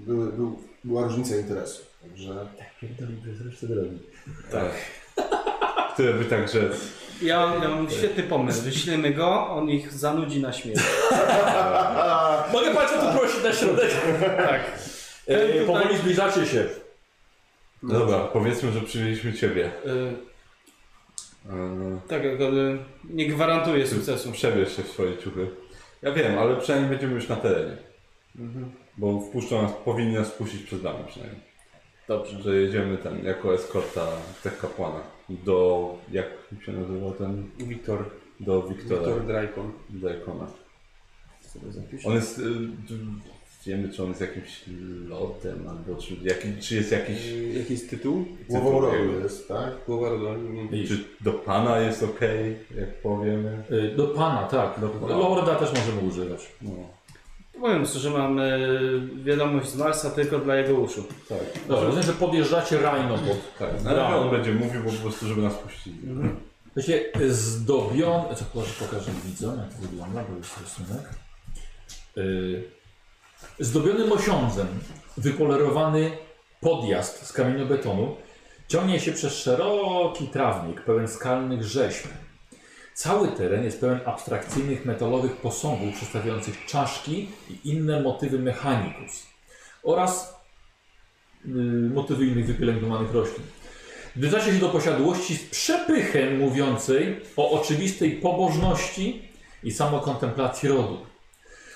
były, 0.06 0.32
był, 0.32 0.58
była 0.84 1.04
różnica 1.04 1.36
interesu. 1.36 1.82
Także 2.02 2.46
Tak. 2.58 2.66
Które 5.94 6.14
by 6.14 6.24
tak, 6.24 6.48
że 6.48 6.70
Ja, 7.22 7.52
ja 7.62 7.68
mam 7.68 7.90
świetny 7.90 8.22
pomysł. 8.22 8.62
Wyślemy 8.62 9.10
go, 9.14 9.46
on 9.50 9.70
ich 9.70 9.92
zanudzi 9.92 10.40
na 10.40 10.52
śmierć. 10.52 10.80
Mogę 12.52 12.74
Państwa 12.74 13.12
tu 13.12 13.18
prosić 13.18 13.44
na 13.44 13.52
środek? 13.52 13.90
Tak. 14.36 14.60
E, 15.26 15.64
powoli 15.64 15.96
zbliżacie 15.96 16.46
się. 16.46 16.64
Dobra, 17.82 18.18
powiedzmy, 18.18 18.72
że 18.72 18.80
przywieźliśmy 18.80 19.32
ciebie. 19.32 19.70
Y, 19.86 20.32
Eee, 21.50 21.98
tak, 22.08 22.22
ale 22.24 22.76
nie 23.04 23.26
gwarantuję 23.26 23.86
sukcesu. 23.86 24.32
Przebierz 24.32 24.76
się 24.76 24.82
w 24.82 24.88
swoje 24.88 25.18
ciuchy. 25.18 25.48
Ja 26.02 26.12
wiem, 26.12 26.38
ale 26.38 26.56
przynajmniej 26.56 26.90
będziemy 26.90 27.14
już 27.14 27.28
na 27.28 27.36
terenie. 27.36 27.76
Bo 28.96 29.20
wpuszczą 29.20 29.62
nas, 29.62 29.72
powinni 29.84 30.14
nas 30.14 30.28
wpuścić 30.28 30.62
przed 30.62 30.82
nami 30.82 31.04
przynajmniej. 31.08 31.40
Dobrze. 32.08 32.42
Że 32.42 32.56
jedziemy 32.56 32.96
ten, 32.98 33.24
jako 33.24 33.54
eskorta 33.54 34.06
tych 34.42 34.58
kapłana. 34.58 35.00
Do, 35.28 35.88
jak 36.12 36.26
się 36.66 36.72
nazywał 36.72 37.12
ten? 37.12 37.50
Wiktor, 37.58 38.04
Do 38.40 38.62
Wiktora 38.62 39.00
Wiktor 39.00 39.26
Drajkon. 39.26 39.72
Dajkona. 39.90 40.46
On 42.04 42.14
jest, 42.14 42.38
y, 42.38 42.42
y, 42.42 42.46
wiemy 43.66 43.88
czy 43.88 44.02
on 44.02 44.08
jest 44.08 44.20
jakimś 44.20 44.64
lotem, 45.08 45.68
albo 45.68 46.02
czy, 46.02 46.14
jaki, 46.22 46.48
czy 46.60 46.74
jest 46.74 46.92
jakiś, 46.92 47.26
Yy, 47.26 47.52
Jaki 47.58 47.72
jest 47.72 47.90
tytuł? 47.90 48.24
Głową 48.48 48.80
rodu 48.80 49.20
jest, 49.22 49.48
tak? 49.48 49.72
Głowa 49.86 50.08
rodu. 50.08 50.28
mm. 50.28 50.68
czy 50.88 51.04
do 51.20 51.32
pana 51.32 51.78
jest 51.80 52.02
ok, 52.02 52.20
jak 52.76 53.02
powiemy. 53.02 53.62
E, 53.70 53.96
do 53.96 54.06
Pana, 54.06 54.42
tak. 54.48 54.80
Do, 54.80 54.88
pana. 54.88 55.16
Lorda 55.16 55.54
też 55.54 55.70
możemy 55.72 56.08
używać. 56.08 56.52
No, 56.62 56.70
Powiem 57.60 57.86
że 57.86 58.10
mam 58.10 58.38
y, 58.38 59.08
wiadomość 59.24 59.68
z 59.68 59.76
Marsa 59.76 60.10
tylko 60.10 60.38
dla 60.38 60.56
jego 60.56 60.74
uszu. 60.74 61.04
tak. 61.28 61.38
Dobrze, 61.68 61.84
rozumiem, 61.84 62.06
że 62.06 62.12
podjeżdżacie 62.12 62.78
rajno 62.78 63.18
pod... 63.18 63.58
Tak, 63.58 63.82
na 63.84 63.94
razie 63.94 64.16
on 64.16 64.30
będzie 64.30 64.52
mówił, 64.54 64.82
bo 64.84 64.90
po 64.90 64.96
prostu, 64.96 65.26
żeby 65.26 65.42
nas 65.42 65.54
puścili. 65.54 65.98
Wiecie, 66.76 67.12
zdobiony... 67.28 68.34
Co, 68.34 68.44
może 68.54 68.72
pokażę 68.72 69.10
widzom, 69.24 69.58
jak 69.58 69.74
to 69.74 69.82
wygląda, 69.88 70.24
bo 70.30 70.36
jest 70.36 70.60
rysunek. 70.60 71.08
Yy, 72.16 72.64
zdobionym 73.58 74.12
osiądzem 74.12 74.66
wypolerowany 75.16 76.10
podjazd 76.60 77.26
z 77.26 77.32
kamieniobetonu 77.32 78.16
ciągnie 78.68 79.00
się 79.00 79.12
przez 79.12 79.32
szeroki 79.34 80.26
trawnik 80.26 80.80
pełen 80.80 81.08
skalnych 81.08 81.64
rzeźb. 81.64 82.06
Cały 82.94 83.28
teren 83.28 83.64
jest 83.64 83.80
pełen 83.80 84.00
abstrakcyjnych 84.04 84.84
metalowych 84.84 85.36
posągów 85.36 85.94
przedstawiających 85.94 86.66
czaszki 86.66 87.28
i 87.50 87.70
inne 87.70 88.02
motywy 88.02 88.38
mechanikus 88.38 89.26
oraz 89.82 90.34
yy, 91.44 91.54
motywy 91.94 92.26
innych 92.26 92.46
wypielęgnowanych 92.46 93.12
roślin. 93.12 93.46
Zbliżacie 94.16 94.52
się 94.52 94.58
do 94.58 94.68
posiadłości 94.68 95.36
z 95.36 95.50
przepychem 95.50 96.38
mówiącej 96.38 97.20
o 97.36 97.50
oczywistej 97.50 98.12
pobożności 98.12 99.28
i 99.62 99.72
samokontemplacji 99.72 100.68
rodu. 100.68 100.98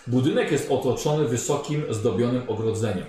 Budynek 0.07 0.53
jest 0.53 0.71
otoczony 0.71 1.29
wysokim, 1.29 1.85
zdobionym 1.91 2.43
ogrodzeniem. 2.49 3.07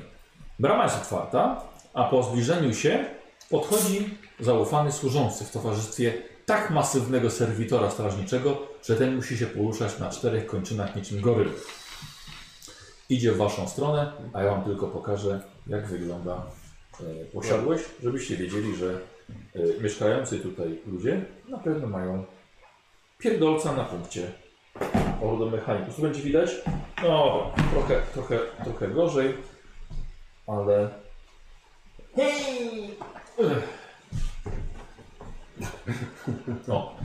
Brama 0.59 0.83
jest 0.83 0.97
otwarta, 0.97 1.61
a 1.93 2.03
po 2.03 2.23
zbliżeniu 2.23 2.73
się 2.73 3.05
podchodzi 3.49 4.17
zaufany 4.39 4.91
służący 4.91 5.45
w 5.45 5.51
towarzystwie 5.51 6.13
tak 6.47 6.69
masywnego 6.69 7.31
serwitora 7.31 7.91
strażniczego, 7.91 8.67
że 8.83 8.95
ten 8.95 9.15
musi 9.15 9.37
się 9.37 9.45
poruszać 9.45 9.99
na 9.99 10.09
czterech 10.09 10.45
kończynach 10.45 10.95
niczym 10.95 11.21
goryl. 11.21 11.49
Idzie 13.09 13.31
w 13.31 13.37
waszą 13.37 13.67
stronę, 13.67 14.11
a 14.33 14.43
ja 14.43 14.51
wam 14.51 14.63
tylko 14.63 14.87
pokażę, 14.87 15.41
jak 15.67 15.87
wygląda 15.87 16.45
e, 16.99 17.25
posiadłość, 17.25 17.83
żebyście 18.03 18.37
wiedzieli, 18.37 18.75
że 18.75 18.99
e, 19.55 19.81
mieszkający 19.81 20.39
tutaj 20.39 20.79
ludzie 20.85 21.25
na 21.49 21.57
pewno 21.57 21.87
mają 21.87 22.25
pierdolca 23.17 23.73
na 23.73 23.83
punkcie 23.83 24.31
ordomechanikus. 25.21 25.95
Tu 25.95 26.01
będzie 26.01 26.21
widać? 26.21 26.49
No, 27.03 27.51
trochę, 27.71 28.01
trochę, 28.13 28.39
trochę 28.63 28.87
gorzej, 28.87 29.33
ale... 30.47 30.89
Ech. 32.17 33.76
No, 36.67 36.95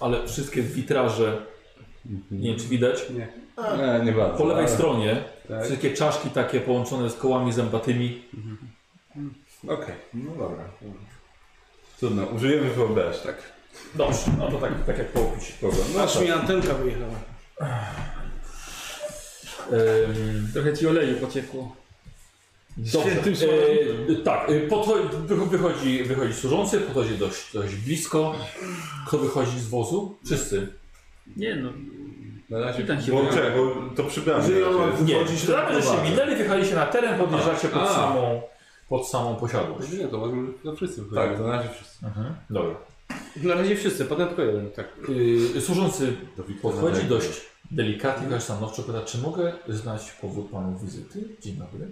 ale 0.00 0.26
wszystkie 0.28 0.62
witraże, 0.62 1.42
nie 2.30 2.48
wiem 2.50 2.58
czy 2.58 2.66
widać, 2.68 3.10
Nie. 3.10 3.28
Nie, 3.78 4.04
nie 4.04 4.12
bardzo. 4.12 4.38
po 4.38 4.44
lewej 4.44 4.64
ale- 4.64 4.74
stronie 4.74 5.24
Tak. 5.48 5.64
wszystkie 5.64 5.90
czaszki 5.94 6.30
takie 6.30 6.60
połączone 6.60 7.10
z 7.10 7.14
kołami 7.14 7.52
zębatymi. 7.52 8.22
Okej, 9.68 9.94
No 10.14 10.30
dobra. 10.30 10.64
trudno, 12.00 12.24
użyjemy 12.26 12.70
wyobraź, 12.70 13.20
tak. 13.20 13.36
Dobrze, 13.94 14.18
no 14.38 14.50
to 14.50 14.58
tak, 14.58 14.84
tak 14.86 14.98
jak 14.98 15.08
po 15.12 15.20
opisie. 15.20 15.52
Dobra, 15.62 15.78
no 15.94 16.02
Aż 16.02 16.20
mi 16.20 16.30
antenka 16.30 16.74
wyjechała. 16.74 17.14
Ym, 19.72 20.50
Trochę 20.54 20.72
ci 20.76 20.86
oleju 20.86 21.16
pociekło. 21.16 21.76
Dobrze. 22.76 23.10
Świętym 23.10 23.34
E, 24.10 24.14
tak, 24.14 24.50
e, 24.50 25.46
wychodzi, 25.46 26.04
wychodzi 26.04 26.34
służący, 26.34 26.80
podchodzi 26.80 27.18
dość, 27.18 27.52
dość 27.54 27.74
blisko. 27.74 28.34
Kto 29.06 29.18
wychodzi 29.18 29.60
z 29.60 29.68
wozu? 29.68 30.16
Wszyscy. 30.24 30.72
Nie 31.36 31.56
no, 31.56 31.72
Na 32.50 32.58
razie, 32.58 32.82
Witam 32.82 33.02
cię, 33.02 33.12
bo, 33.12 33.26
czekaj, 33.26 33.52
bo 33.56 33.74
to 33.96 34.04
przybramy. 34.04 34.48
Nie, 35.04 35.14
prawie, 35.46 35.74
że 35.74 35.82
się 35.82 36.10
minęli, 36.10 36.36
wychali 36.36 36.66
się 36.66 36.74
na 36.74 36.86
teren, 36.86 37.18
podjeżdżacie 37.18 37.68
pod 37.68 37.82
A. 37.82 37.94
samą, 37.94 38.42
pod 38.88 39.08
samą 39.08 39.36
posiadłość. 39.36 39.92
Nie, 39.92 40.08
to 40.08 40.18
możemy 40.18 40.52
to 40.64 40.76
wszyscy 40.76 40.96
Tak, 40.96 41.08
wychodzimy. 41.08 41.48
na 41.48 41.56
razie 41.56 41.68
wszyscy. 41.74 42.06
Mhm. 42.06 42.34
Dobra. 42.50 42.74
Na 43.42 43.54
razie 43.54 43.76
wszyscy, 43.76 44.04
potem 44.04 44.28
tylko 44.28 44.42
jeden. 44.42 44.70
Tak. 44.70 44.86
Yy, 45.54 45.60
służący 45.60 46.12
podchodzi 46.62 47.02
dość 47.04 47.28
delikatnie, 47.70 48.28
dość 48.28 48.44
stanowczo 48.44 48.82
pyta, 48.82 49.02
czy 49.02 49.18
mogę 49.18 49.52
znać 49.68 50.12
powód 50.20 50.50
panu 50.50 50.78
wizyty? 50.78 51.28
Dzień 51.40 51.54
dobry. 51.56 51.88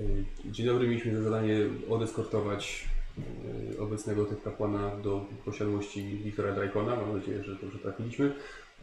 Yy, 0.00 0.52
Dzień 0.52 0.66
dobry, 0.66 0.88
mieliśmy 0.88 1.16
za 1.16 1.22
zadanie 1.22 1.56
odeskortować 1.90 2.88
yy, 3.72 3.80
obecnego 3.80 4.24
tych 4.24 4.42
kapłana 4.42 4.96
do 4.96 5.26
posiadłości 5.44 6.16
Wiktora 6.24 6.52
Drajkona. 6.52 6.96
Mam 6.96 7.18
nadzieję, 7.18 7.44
że 7.44 7.54
dobrze 7.54 7.78
trafiliśmy. 7.78 8.32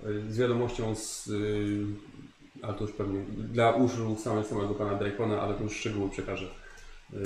Yy, 0.04 0.32
Z 0.32 0.38
wiadomością 0.38 0.96
z... 0.96 1.30
Ale 2.62 2.74
to 2.74 2.84
już 2.84 2.94
pewnie 2.94 3.20
dla 3.38 3.72
uszu 3.72 4.16
same, 4.16 4.44
samego 4.44 4.76
pana 4.76 4.96
Drajkona, 4.96 5.42
ale 5.42 5.54
to 5.54 5.64
już 5.64 5.76
szczegóły 5.76 6.10
przekażę 6.10 6.48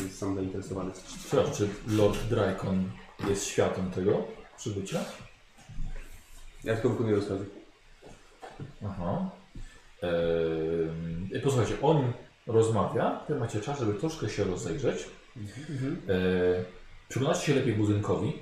sam 0.10 0.36
zainteresowany. 0.36 0.92
Sprawdź, 0.96 1.58
czy 1.58 1.70
Lord 1.88 2.20
Drykon 2.30 2.90
jest 3.30 3.46
świadom 3.46 3.92
tego 3.92 4.24
przybycia? 4.58 5.00
Ja 6.64 6.74
tylko 6.74 6.90
wykonuję 6.90 7.16
rozkazy. 7.16 7.46
Aha. 8.86 9.30
Eee, 11.32 11.42
posłuchajcie, 11.42 11.82
on 11.82 12.12
rozmawia, 12.48 13.20
wy 13.30 13.36
macie 13.36 13.62
czas, 13.62 13.80
żeby 13.80 13.94
troszkę 13.94 14.30
się 14.30 14.44
rozejrzeć. 14.44 15.08
Eee, 15.38 16.66
przyglądacie 17.10 17.46
się 17.46 17.56
lepiej 17.56 17.74
budynkowi. 17.74 18.34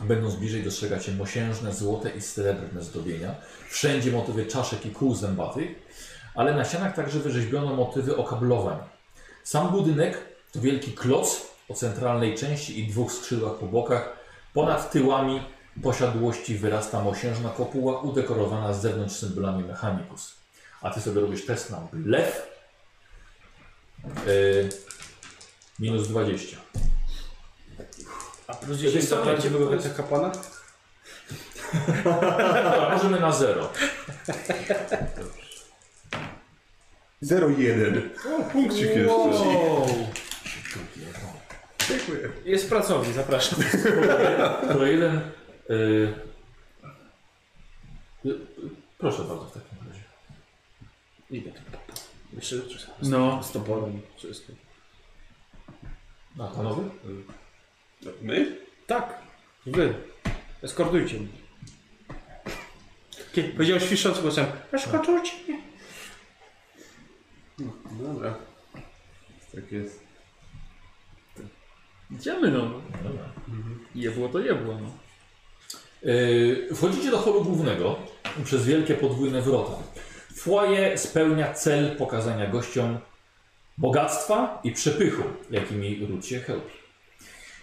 Będąc 0.00 0.36
bliżej 0.36 0.62
dostrzegacie 0.62 1.12
mosiężne, 1.12 1.74
złote 1.74 2.10
i 2.10 2.20
srebrne 2.20 2.82
zdobienia. 2.82 3.34
Wszędzie 3.68 4.12
motywy 4.12 4.46
czaszek 4.46 4.86
i 4.86 4.90
kół 4.90 5.14
zębatych, 5.14 5.68
ale 6.34 6.54
na 6.54 6.64
ścianach 6.64 6.96
także 6.96 7.18
wyrzeźbiono 7.18 7.74
motywy 7.74 8.16
okablowań. 8.16 8.78
Sam 9.44 9.68
budynek 9.68 10.18
to 10.52 10.60
wielki 10.60 10.92
kloc 10.92 11.46
o 11.68 11.74
centralnej 11.74 12.34
części 12.34 12.80
i 12.80 12.86
dwóch 12.86 13.12
skrzydłach 13.12 13.54
po 13.54 13.66
bokach. 13.66 14.16
Ponad 14.54 14.90
tyłami 14.90 15.40
posiadłości 15.82 16.54
wyrasta 16.54 17.02
mosiężna 17.02 17.50
kopuła 17.50 18.00
udekorowana 18.00 18.72
z 18.72 18.82
zewnątrz 18.82 19.14
symbolami 19.14 19.64
Mechanicus. 19.64 20.34
A 20.82 20.90
ty 20.90 21.00
sobie 21.00 21.20
robisz 21.20 21.46
test 21.46 21.70
na 21.70 21.88
blef. 21.92 22.49
Yy, 24.26 24.68
minus 25.78 26.08
20. 26.08 26.56
A 28.46 28.54
plus 28.54 28.78
10 28.78 29.04
za 29.04 29.16
prawdziwego 29.16 29.66
tego 29.66 29.94
kapłana? 29.96 30.32
Dobra, 32.04 32.90
możemy 32.92 33.20
na 33.20 33.32
0. 33.32 33.68
0,1. 37.22 38.00
O, 38.26 38.42
punkcik 38.42 38.96
jeszcze. 38.96 39.30
Dziękuję. 41.88 42.28
Jest 42.44 42.68
pracownik, 42.68 43.14
zapraszam. 43.14 43.58
Skoro 44.64 44.86
jeden. 44.86 45.20
Yy, 45.68 46.14
yy, 48.24 48.40
proszę 48.98 49.22
bardzo 49.24 49.44
w 49.44 49.52
takim 49.52 49.88
razie. 49.88 50.04
Idę. 51.30 51.52
Jeszcze 52.32 52.56
no. 53.02 53.42
z 53.42 53.52
toporem. 53.52 54.00
Wszystko. 54.16 54.52
A 56.38 56.46
panowie? 56.46 56.82
My? 58.22 58.56
Tak. 58.86 59.18
Wy. 59.66 59.94
Eskortujcie 60.62 61.20
mnie. 61.20 61.28
Kiedy 63.32 63.48
powiedział 63.48 63.80
świszcząc 63.80 64.20
głosem, 64.20 64.46
eskortujcie 64.72 65.32
mnie. 65.48 65.62
No 67.58 68.12
dobra. 68.12 68.34
Tak 69.54 69.72
jest. 69.72 70.00
Idziemy 72.10 72.50
no. 72.50 72.82
Dobra. 73.02 73.32
Jebło 73.94 74.28
to 74.28 74.38
jebło 74.38 74.74
no. 74.74 74.92
Yy, 76.02 76.68
wchodzicie 76.74 77.10
do 77.10 77.18
holu 77.18 77.44
głównego 77.44 77.98
przez 78.44 78.66
wielkie 78.66 78.94
podwójne 78.94 79.42
wrota. 79.42 79.72
Foyer 80.36 80.98
spełnia 80.98 81.54
cel 81.54 81.96
pokazania 81.96 82.46
gościom 82.46 82.98
bogactwa 83.78 84.60
i 84.64 84.72
przepychu, 84.72 85.22
jakimi 85.50 86.06
ród 86.06 86.26
się 86.26 86.40
chełpi. 86.40 86.74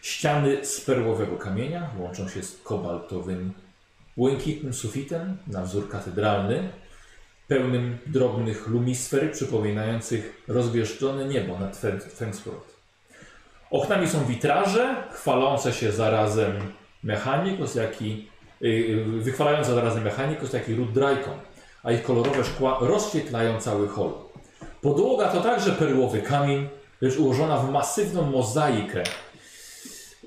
Ściany 0.01 0.65
z 0.65 0.81
perłowego 0.81 1.37
kamienia 1.37 1.89
łączą 1.97 2.29
się 2.29 2.43
z 2.43 2.61
kobaltowym, 2.63 3.53
błękitnym 4.17 4.73
sufitem 4.73 5.37
na 5.47 5.61
wzór 5.61 5.89
katedralny, 5.89 6.69
pełnym 7.47 7.97
drobnych 8.05 8.67
lumisfer 8.67 9.31
przypominających 9.31 10.43
rozgwieszczone 10.47 11.25
niebo 11.25 11.59
nad 11.59 11.81
Fengsfurt. 12.15 12.75
Oknami 13.71 14.07
są 14.07 14.25
witraże, 14.25 15.03
chwalące 15.11 15.73
się 15.73 15.91
zarazem 15.91 16.53
mechanikos, 17.03 17.75
jak 17.75 18.01
i 18.01 18.27
yy, 18.61 19.05
wychwalające 19.21 19.73
zarazem 19.73 20.03
mechanikos, 20.03 20.53
jak 20.53 20.69
i 20.69 20.75
Rud 20.75 20.91
Drajkon, 20.91 21.39
a 21.87 21.91
ich 21.91 22.03
kolorowe 22.03 22.43
szkła 22.43 22.77
rozświetlają 22.81 23.61
cały 23.61 23.87
hol. 23.87 24.11
Podłoga 24.81 25.27
to 25.27 25.41
także 25.41 25.71
perłowy 25.71 26.21
kamień, 26.21 26.69
lecz 27.01 27.17
ułożona 27.17 27.57
w 27.57 27.71
masywną 27.71 28.21
mozaikę 28.21 29.03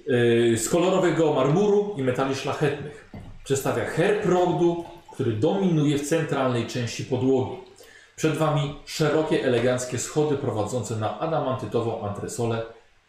yy, 0.06 0.58
z 0.58 0.68
kolorowego 0.68 1.32
marmuru 1.32 1.94
i 1.98 2.02
metali 2.02 2.34
szlachetnych. 2.34 3.10
Przedstawia 3.44 3.84
herb 3.84 4.26
rodu, 4.26 4.84
który 5.12 5.32
dominuje 5.32 5.98
w 5.98 6.08
centralnej 6.08 6.66
części 6.66 7.04
podłogi. 7.04 7.56
Przed 8.16 8.36
Wami 8.36 8.76
szerokie, 8.86 9.44
eleganckie 9.44 9.98
schody 9.98 10.36
prowadzące 10.36 10.96
na 10.96 11.18
adamantytową 11.18 12.06
antresolę 12.08 12.62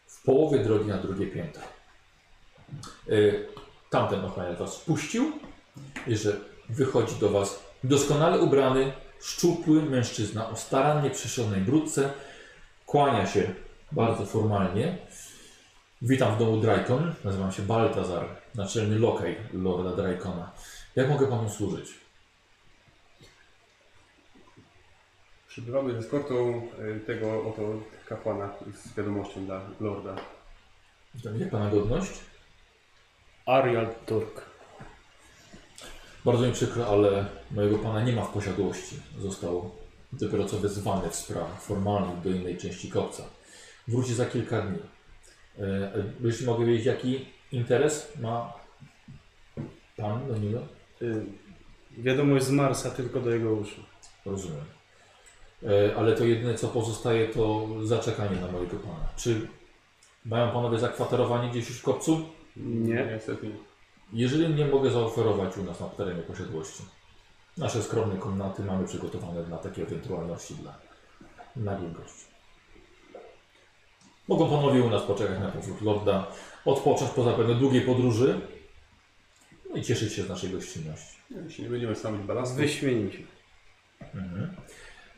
w 0.08 0.24
połowie 0.24 0.60
drogi 0.60 0.86
na 0.86 0.98
drugie 0.98 1.28
piętro. 1.28 1.64
Yy, 3.08 3.48
tamten 3.90 4.26
ochroniarz 4.26 4.60
Was 4.60 4.74
spuścił 4.74 5.32
i 6.08 6.16
że 6.16 6.38
wychodzi 6.70 7.16
do 7.16 7.30
Was 7.30 7.71
doskonale 7.84 8.40
ubrany, 8.40 8.94
szczupły 9.22 9.84
mężczyzna 9.84 10.50
o 10.50 10.56
starannie 10.56 11.10
przyszonej 11.10 11.62
brudce. 11.62 12.14
Kłania 12.86 13.26
się 13.26 13.54
bardzo 13.92 14.26
formalnie. 14.26 14.98
Witam 16.02 16.36
w 16.36 16.40
domu 16.40 16.58
Drajkon. 16.58 17.14
Nazywam 17.24 17.52
się 17.52 17.62
Baltazar, 17.62 18.26
naczelny 18.56 19.00
lokaj 19.00 19.36
Lorda 19.54 19.96
Drajkona. 19.96 20.52
Jak 20.96 21.10
mogę 21.10 21.28
Panu 21.28 21.50
służyć? 21.50 22.02
Przybywamy 25.48 25.94
z 25.94 26.06
eskortą 26.06 26.62
e, 26.96 27.00
tego 27.00 27.44
oto 27.44 27.62
kapłana 28.06 28.50
z 28.76 28.96
wiadomością 28.96 29.46
dla 29.46 29.62
Lorda. 29.80 30.16
Witam, 31.16 31.40
jak 31.40 31.50
Pana 31.50 31.70
godność? 31.70 32.12
Arial 33.46 33.88
Turk. 34.06 34.51
Bardzo 36.26 36.48
mi 36.48 36.54
przykro, 36.54 36.88
ale 36.88 37.26
mojego 37.52 37.78
Pana 37.78 38.04
nie 38.04 38.14
ma 38.14 38.26
w 38.26 38.34
posiadłości. 38.34 38.96
Został 39.20 39.72
dopiero 40.14 40.46
co 40.46 40.58
wezwany 40.58 41.10
w 41.10 41.16
sprawach 41.16 41.62
formalnych 41.62 42.22
do 42.22 42.30
innej 42.30 42.58
części 42.58 42.90
kopca. 42.90 43.24
Wróci 43.88 44.14
za 44.14 44.26
kilka 44.26 44.62
dni. 44.62 44.80
E, 45.60 45.64
e, 45.64 46.04
jeśli 46.24 46.46
mogę 46.46 46.66
wiedzieć, 46.66 46.86
jaki 46.86 47.26
interes 47.52 48.18
ma 48.20 48.54
Pan 49.98 50.28
do 50.28 50.38
niego? 50.38 50.60
Y, 51.02 51.26
wiadomość 51.98 52.46
z 52.46 52.52
Marsa 52.52 52.92
tylko 52.92 53.20
do 53.20 53.30
jego 53.30 53.54
uszu. 53.54 53.82
Rozumiem. 54.26 54.66
E, 55.64 55.96
ale 55.96 56.16
to 56.16 56.26
jedyne 56.26 56.56
co 56.56 56.68
pozostaje 56.68 57.28
to 57.28 57.68
zaczekanie 57.84 58.42
na 58.42 58.52
mojego 58.52 58.78
pana. 58.78 59.10
Czy 59.16 59.48
mają 60.26 60.52
panowie 60.52 60.80
zakwaterowanie 60.80 61.50
gdzieś 61.50 61.70
już 61.70 61.78
w 61.78 61.84
kopcu? 61.84 62.26
Nie. 62.58 63.08
Niestety 63.12 63.48
nie. 63.48 63.71
Jeżeli 64.14 64.54
nie 64.54 64.66
mogę 64.66 64.92
zaoferować 64.92 65.58
u 65.58 65.64
nas 65.64 65.80
na 65.80 65.88
terenie 65.88 66.22
posiadłości. 66.22 66.84
Nasze 67.58 67.84
skromne 67.84 68.18
komnaty 68.18 68.64
mamy 68.64 68.88
przygotowane 68.88 69.48
na 69.48 69.58
takie 69.58 69.82
ewentualności 69.82 70.56
dla 70.56 70.76
nagłych 71.56 71.92
gości. 71.92 72.26
Mogą 74.28 74.50
panowie 74.50 74.84
u 74.84 74.90
nas 74.90 75.04
poczekać 75.04 75.40
na 75.40 75.48
powrót 75.48 75.82
Lorda, 75.82 76.28
odpocząć 76.66 77.12
po 77.12 77.24
zapewne 77.24 77.56
długiej 77.56 77.82
podróży 77.82 78.42
no 79.70 79.78
i 79.78 79.82
cieszyć 79.82 80.14
się 80.14 80.24
z 80.24 80.30
naszej 80.30 80.50
gościnności. 80.50 81.18
Jeśli 81.46 81.64
nie 81.64 81.70
będziemy 81.70 81.96
stanowić 81.96 82.28
balansu, 82.28 82.56
Wyśmienicie. 82.56 83.20
Mhm. 84.02 84.56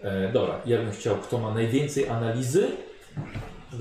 E, 0.01 0.31
dobra, 0.31 0.61
ja 0.65 0.77
bym 0.77 0.91
chciał, 0.91 1.17
kto 1.17 1.37
ma 1.37 1.53
najwięcej 1.53 2.09
analizy, 2.09 2.67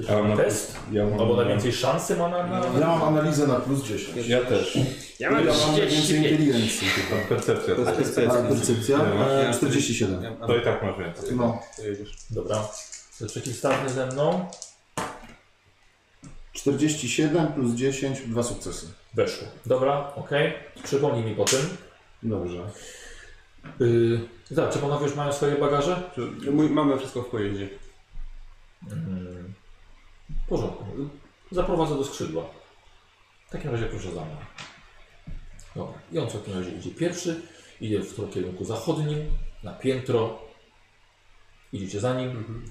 Ja 0.08 0.16
mam 0.16 0.28
na 0.28 0.36
test, 0.36 0.76
Ja 0.92 1.06
mam 1.06 1.20
albo 1.20 1.36
najwięcej 1.36 1.72
szansy 1.72 2.16
ma 2.16 2.28
na, 2.28 2.46
na... 2.46 2.80
Ja 2.80 2.86
mam 2.86 3.02
analizę 3.02 3.46
na 3.46 3.54
plus 3.54 3.84
10. 3.84 4.28
Ja 4.28 4.40
też. 4.44 4.76
Ja 5.18 5.30
Ja 5.30 5.30
mam 5.30 5.76
najwięcej 5.76 6.16
inteligencji 6.16 6.88
chyba. 6.88 7.20
Mam 7.20 7.28
percepcję. 7.28 7.74
To 7.74 7.80
jest 7.80 7.92
percepcja. 7.92 8.32
A, 8.32 8.48
percepcja? 8.48 8.98
Ja 8.98 9.26
E, 9.48 9.54
47. 9.54 10.36
To 10.46 10.56
i 10.56 10.62
tak 10.62 10.82
masz 10.82 10.98
więcej. 10.98 11.36
No. 11.36 11.60
Dobra, 12.30 12.56
to 13.18 13.24
jest 13.24 13.34
przeciwstawny 13.34 13.90
ze 13.90 14.06
mną. 14.06 14.46
47 16.52 17.46
plus 17.52 17.74
10, 17.74 18.20
dwa 18.20 18.42
sukcesy. 18.42 18.86
Weszło. 19.14 19.48
Dobra, 19.66 20.12
okej. 20.16 20.52
Przypomnij 20.84 21.24
mi 21.24 21.34
potem. 21.34 21.60
Dobrze. 22.22 22.70
Yy, 23.80 24.20
tak, 24.56 24.70
czy 24.72 24.78
panowie 24.78 25.06
już 25.06 25.14
mają 25.14 25.32
swoje 25.32 25.54
bagaże? 25.54 26.02
Mój, 26.50 26.70
mamy 26.70 26.98
wszystko 26.98 27.22
w 27.22 27.26
pojeździe. 27.26 27.68
Mm, 28.92 29.52
w 30.46 30.48
porządku. 30.48 30.84
Zaprowadzę 31.50 31.96
do 31.96 32.04
skrzydła. 32.04 32.44
W 33.48 33.52
takim 33.52 33.70
razie 33.70 33.86
proszę 33.86 34.12
za 34.12 34.24
mną. 34.24 34.36
Dobra. 35.76 35.98
I 36.12 36.18
on 36.18 36.28
w 36.28 36.32
takim 36.32 36.54
razie 36.54 36.70
idzie 36.70 36.90
pierwszy. 36.90 37.42
Idzie 37.80 38.00
w 38.00 38.30
kierunku 38.30 38.64
zachodnim, 38.64 39.18
na 39.62 39.72
piętro. 39.72 40.38
Idziecie 41.72 42.00
za 42.00 42.14
nim. 42.14 42.62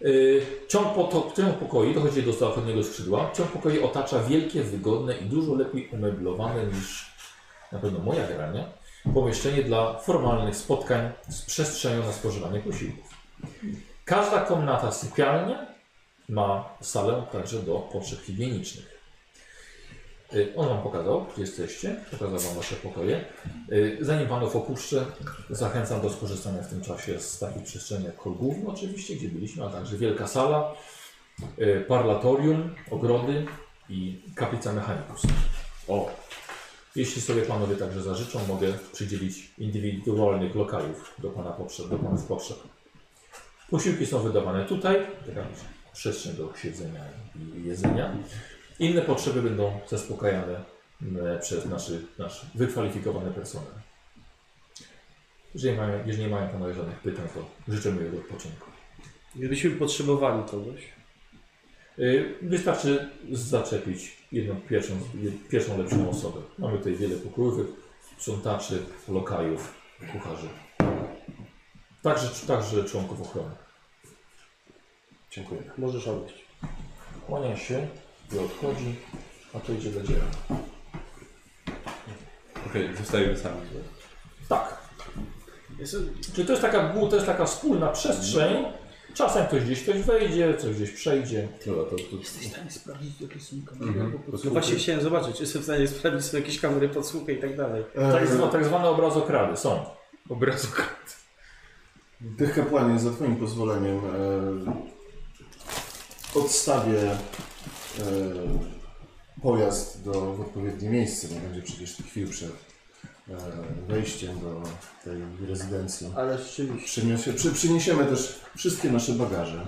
Yy, 0.00 0.46
ciąg, 0.68 0.94
poto, 0.94 1.32
ciąg 1.36 1.58
pokoi, 1.58 1.94
dochodzi 1.94 2.22
do 2.22 2.32
zachodniego 2.32 2.82
skrzydła. 2.82 3.30
Ciąg 3.32 3.50
pokoi 3.50 3.80
otacza 3.80 4.22
wielkie, 4.22 4.62
wygodne 4.62 5.16
i 5.16 5.24
dużo 5.24 5.54
lepiej 5.54 5.88
umeblowane 5.88 6.66
niż 6.66 7.14
na 7.72 7.78
pewno 7.78 7.98
moja 7.98 8.26
grania. 8.26 8.64
Pomieszczenie 9.14 9.62
dla 9.62 9.98
formalnych 9.98 10.56
spotkań 10.56 11.12
z 11.28 11.42
przestrzenią 11.42 12.02
na 12.02 12.12
spożywanie 12.12 12.60
posiłków. 12.60 13.14
Każda 14.04 14.40
komnata 14.40 14.92
sypialnia 14.92 15.73
ma 16.28 16.76
salę 16.80 17.22
także 17.32 17.58
do 17.62 17.78
potrzeb 17.78 18.20
higienicznych. 18.20 18.94
Y, 20.34 20.52
On 20.56 20.68
Wam 20.68 20.82
pokazał, 20.82 21.26
gdzie 21.32 21.40
jesteście, 21.40 21.96
pokazał 22.10 22.38
Wam 22.38 22.54
Wasze 22.56 22.76
pokoje. 22.76 23.24
Y, 23.72 23.98
Zanim 24.00 24.28
Panów 24.28 24.56
opuszczę, 24.56 25.06
zachęcam 25.50 26.00
do 26.00 26.10
skorzystania 26.10 26.62
w 26.62 26.68
tym 26.70 26.80
czasie 26.80 27.20
z 27.20 27.38
takich 27.38 27.62
przestrzeni 27.62 28.04
jak 28.04 28.18
hol 28.18 28.34
główny 28.34 28.68
oczywiście, 28.68 29.16
gdzie 29.16 29.28
byliśmy, 29.28 29.64
a 29.64 29.70
także 29.70 29.96
wielka 29.96 30.26
sala, 30.26 30.74
y, 31.58 31.84
parlatorium, 31.88 32.74
ogrody 32.90 33.46
i 33.88 34.22
kaplica 34.34 34.72
mechanicus. 34.72 35.22
O! 35.88 36.10
Jeśli 36.96 37.22
sobie 37.22 37.42
Panowie 37.42 37.76
także 37.76 38.02
zażyczą, 38.02 38.46
mogę 38.48 38.72
przydzielić 38.92 39.52
indywidualnych 39.58 40.54
lokajów 40.54 41.14
do 41.18 41.30
Pana 41.30 41.50
potrzeb, 41.50 41.88
do 41.88 41.98
Panów 41.98 42.24
potrzeb. 42.24 42.58
Posiłki 43.70 44.06
są 44.06 44.18
wydawane 44.18 44.64
tutaj, 44.64 45.06
taka 45.26 45.44
przestrzeń 45.94 46.36
do 46.36 46.52
siedzenia 46.62 47.00
i 47.36 47.64
jedzenia. 47.64 48.16
Inne 48.78 49.02
potrzeby 49.02 49.42
będą 49.42 49.80
zaspokajane 49.88 50.64
e, 51.22 51.38
przez 51.38 51.66
naszy, 51.66 52.06
nasz 52.18 52.46
wykwalifikowany 52.54 53.30
personel. 53.30 53.72
Jeżeli, 55.54 55.76
mają, 55.76 56.06
jeżeli 56.06 56.24
nie 56.24 56.34
mają 56.34 56.48
panowie 56.48 56.74
żadnych 56.74 56.98
pytań, 56.98 57.28
to 57.34 57.72
życzę 57.74 57.92
miłego 57.92 58.18
odpoczynku. 58.18 58.70
Gdybyśmy 59.36 59.70
potrzebowali 59.70 60.42
kogoś. 60.50 60.92
Y, 61.98 62.34
Wystarczy 62.42 63.10
zaczepić 63.32 64.16
jedną 64.32 64.56
pierwszą, 64.60 64.94
pierwszą 65.50 65.78
lepszą 65.78 66.10
osobę. 66.10 66.40
Mamy 66.58 66.78
tutaj 66.78 66.94
wiele 66.96 67.16
pokojów, 67.16 67.66
sprzątaczy, 68.18 68.82
lokajów, 69.08 69.74
kucharzy. 70.12 70.48
Także, 72.02 72.28
także 72.46 72.84
członków 72.84 73.22
ochrony. 73.22 73.63
Dziękuję. 75.34 75.62
Możesz 75.78 76.08
odejść. 76.08 76.44
Kłania 77.26 77.56
się 77.56 77.86
i 78.34 78.38
odchodzi, 78.38 78.94
a 79.54 79.60
to 79.60 79.72
idzie 79.72 79.90
do 79.90 80.02
dzieła. 80.02 80.24
Okej, 82.66 82.96
zostajemy 82.96 83.38
sami. 83.38 83.56
Tak. 84.48 84.78
Jest, 85.78 85.96
Czyli 86.34 86.46
to 86.46 86.52
jest 86.52 86.62
taka, 86.62 86.92
to 87.10 87.14
jest 87.14 87.26
taka 87.26 87.44
wspólna 87.44 87.88
przestrzeń. 87.88 88.64
Czasem 89.14 89.46
ktoś 89.46 89.64
gdzieś 89.64 89.82
ktoś 89.82 90.02
wejdzie, 90.02 90.56
coś 90.58 90.76
gdzieś 90.76 90.90
przejdzie. 90.90 91.48
Dobra, 91.66 91.84
to, 91.84 91.90
to... 91.90 92.16
Jesteś 92.16 92.46
w 92.48 92.50
stanie 92.52 92.70
sprawdzić, 92.70 93.20
jakie 93.20 93.40
są 93.40 93.56
Mhm. 93.56 93.96
kamery? 93.96 94.18
no 94.44 94.50
właśnie 94.50 94.76
chciałem 94.76 95.00
zobaczyć, 95.02 95.36
czy 95.36 95.42
jestem 95.42 95.62
w 95.62 95.64
stanie 95.64 95.88
sprawdzić 95.88 96.24
sobie 96.24 96.40
jakieś 96.42 96.60
kamery 96.60 96.88
podsłuchy 96.88 97.32
i 97.32 97.40
tak 97.40 97.56
dalej. 97.56 97.84
Tak, 98.12 98.28
zwa, 98.28 98.48
tak 98.48 98.64
zwane 98.64 98.88
obrazokrady 98.88 99.56
są. 99.56 99.84
Obrazok. 100.28 100.94
Tych 102.38 102.54
kapłanie, 102.54 102.98
za 102.98 103.10
Twoim 103.10 103.36
pozwoleniem, 103.36 103.98
e, 103.98 104.93
odstawię 106.34 107.10
e, 107.10 107.16
pojazd 109.42 110.04
do, 110.04 110.34
w 110.34 110.40
odpowiednie 110.40 110.90
miejsce. 110.90 111.28
Nie 111.28 111.40
będzie 111.40 111.62
przecież 111.62 111.96
chwil 111.96 112.30
przed 112.30 112.50
e, 112.50 113.36
wejściem 113.88 114.40
do 114.40 114.62
tej 115.04 115.48
rezydencji. 115.48 116.10
Ale 116.16 116.38
rzeczywiście. 116.38 116.86
Przyniesie, 116.86 117.32
przy, 117.32 117.52
przyniesiemy 117.52 118.04
też 118.04 118.40
wszystkie 118.56 118.90
nasze 118.90 119.12
bagaże. 119.12 119.66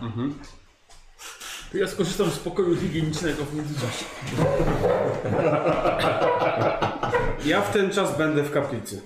To 1.73 1.79
ja 1.79 1.89
skorzystam 1.89 2.31
z 2.31 2.39
pokoju 2.39 2.77
higienicznego 2.77 3.45
w 3.45 3.55
międzyczasie. 3.55 4.05
Ja 7.47 7.62
w 7.62 7.73
ten 7.73 7.91
czas 7.91 8.19
będę 8.19 8.43
w 8.43 8.51
kaplicy. 8.51 9.03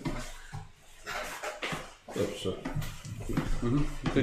Dobrze. 2.17 2.53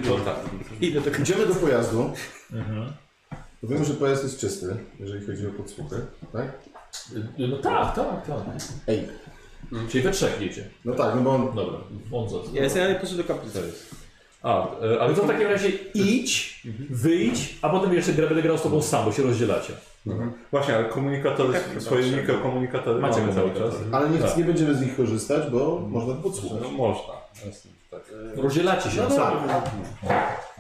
To 0.08 0.20
tak. 0.20 0.36
Idę 0.82 1.02
do 1.02 1.06
kaplicy. 1.06 1.22
Idziemy 1.22 1.46
do 1.46 1.56
pojazdu. 1.56 2.14
Wiemy, 3.64 3.86
że 3.86 3.94
pojazd 3.94 4.24
jest 4.24 4.40
czysty, 4.40 4.78
jeżeli 5.00 5.26
chodzi 5.26 5.48
o 5.48 5.52
podsłuchy, 5.52 5.96
tak? 6.34 6.46
No 7.38 7.58
tak, 7.58 7.96
tak, 7.96 8.26
tak. 8.28 8.38
Ej, 8.88 9.08
Czyli 9.90 10.04
we 10.04 10.12
trzech 10.12 10.42
jedzie. 10.42 10.64
no 10.86 10.94
tak, 10.96 11.16
no 11.16 11.22
bo 11.22 11.30
on 11.36 11.56
Dobra, 11.56 11.80
on 12.12 12.30
został. 12.30 12.56
Ja 12.56 12.64
jestem, 12.64 12.84
ale 12.84 12.96
poszedł 12.96 13.18
do 13.18 13.24
kaplicy. 13.24 13.62
A, 14.44 14.68
e, 14.82 15.00
Ale 15.02 15.14
to 15.16 15.24
w 15.24 15.28
takim 15.28 15.48
razie 15.48 15.70
idź, 15.94 16.68
wyjdź, 16.90 17.58
a 17.62 17.70
potem 17.70 17.94
jeszcze 17.94 18.14
gra- 18.14 18.28
będę 18.28 18.42
grał 18.42 18.58
z 18.58 18.62
tobą 18.62 18.82
sam, 18.82 19.06
bo 19.06 19.12
się 19.12 19.24
rozdzielacie. 19.24 19.74
Właśnie, 20.52 20.76
ale 20.76 20.86
komunikatory, 20.86 21.54
Tak, 21.54 21.82
swoje 21.82 22.02
dobrze. 22.04 22.18
mikrokomunikatory 22.18 23.00
Macie 23.02 23.14
cały 23.16 23.28
komunikator. 23.34 23.72
czas. 23.72 23.80
Ale 23.92 24.10
nie, 24.10 24.20
Tak. 24.20 24.38
nie 24.38 24.44
będziemy 24.44 24.76
z 24.76 24.82
nich 24.82 24.96
korzystać, 24.98 25.52
bo 25.52 25.80
można 25.90 26.14
podsłuchać. 26.16 26.60
No 26.64 26.72
można, 26.72 27.14
jasne, 27.46 27.72
tak. 27.92 28.02
Rozdzielacie 28.36 28.92
się 28.92 29.02
na 29.02 29.10
sam. 29.10 29.34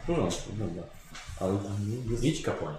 W 0.03 0.05
porządku, 0.07 0.49
dobra. 0.59 0.83
Ale 1.39 1.53
Idź 2.21 2.41
kapłanie. 2.41 2.77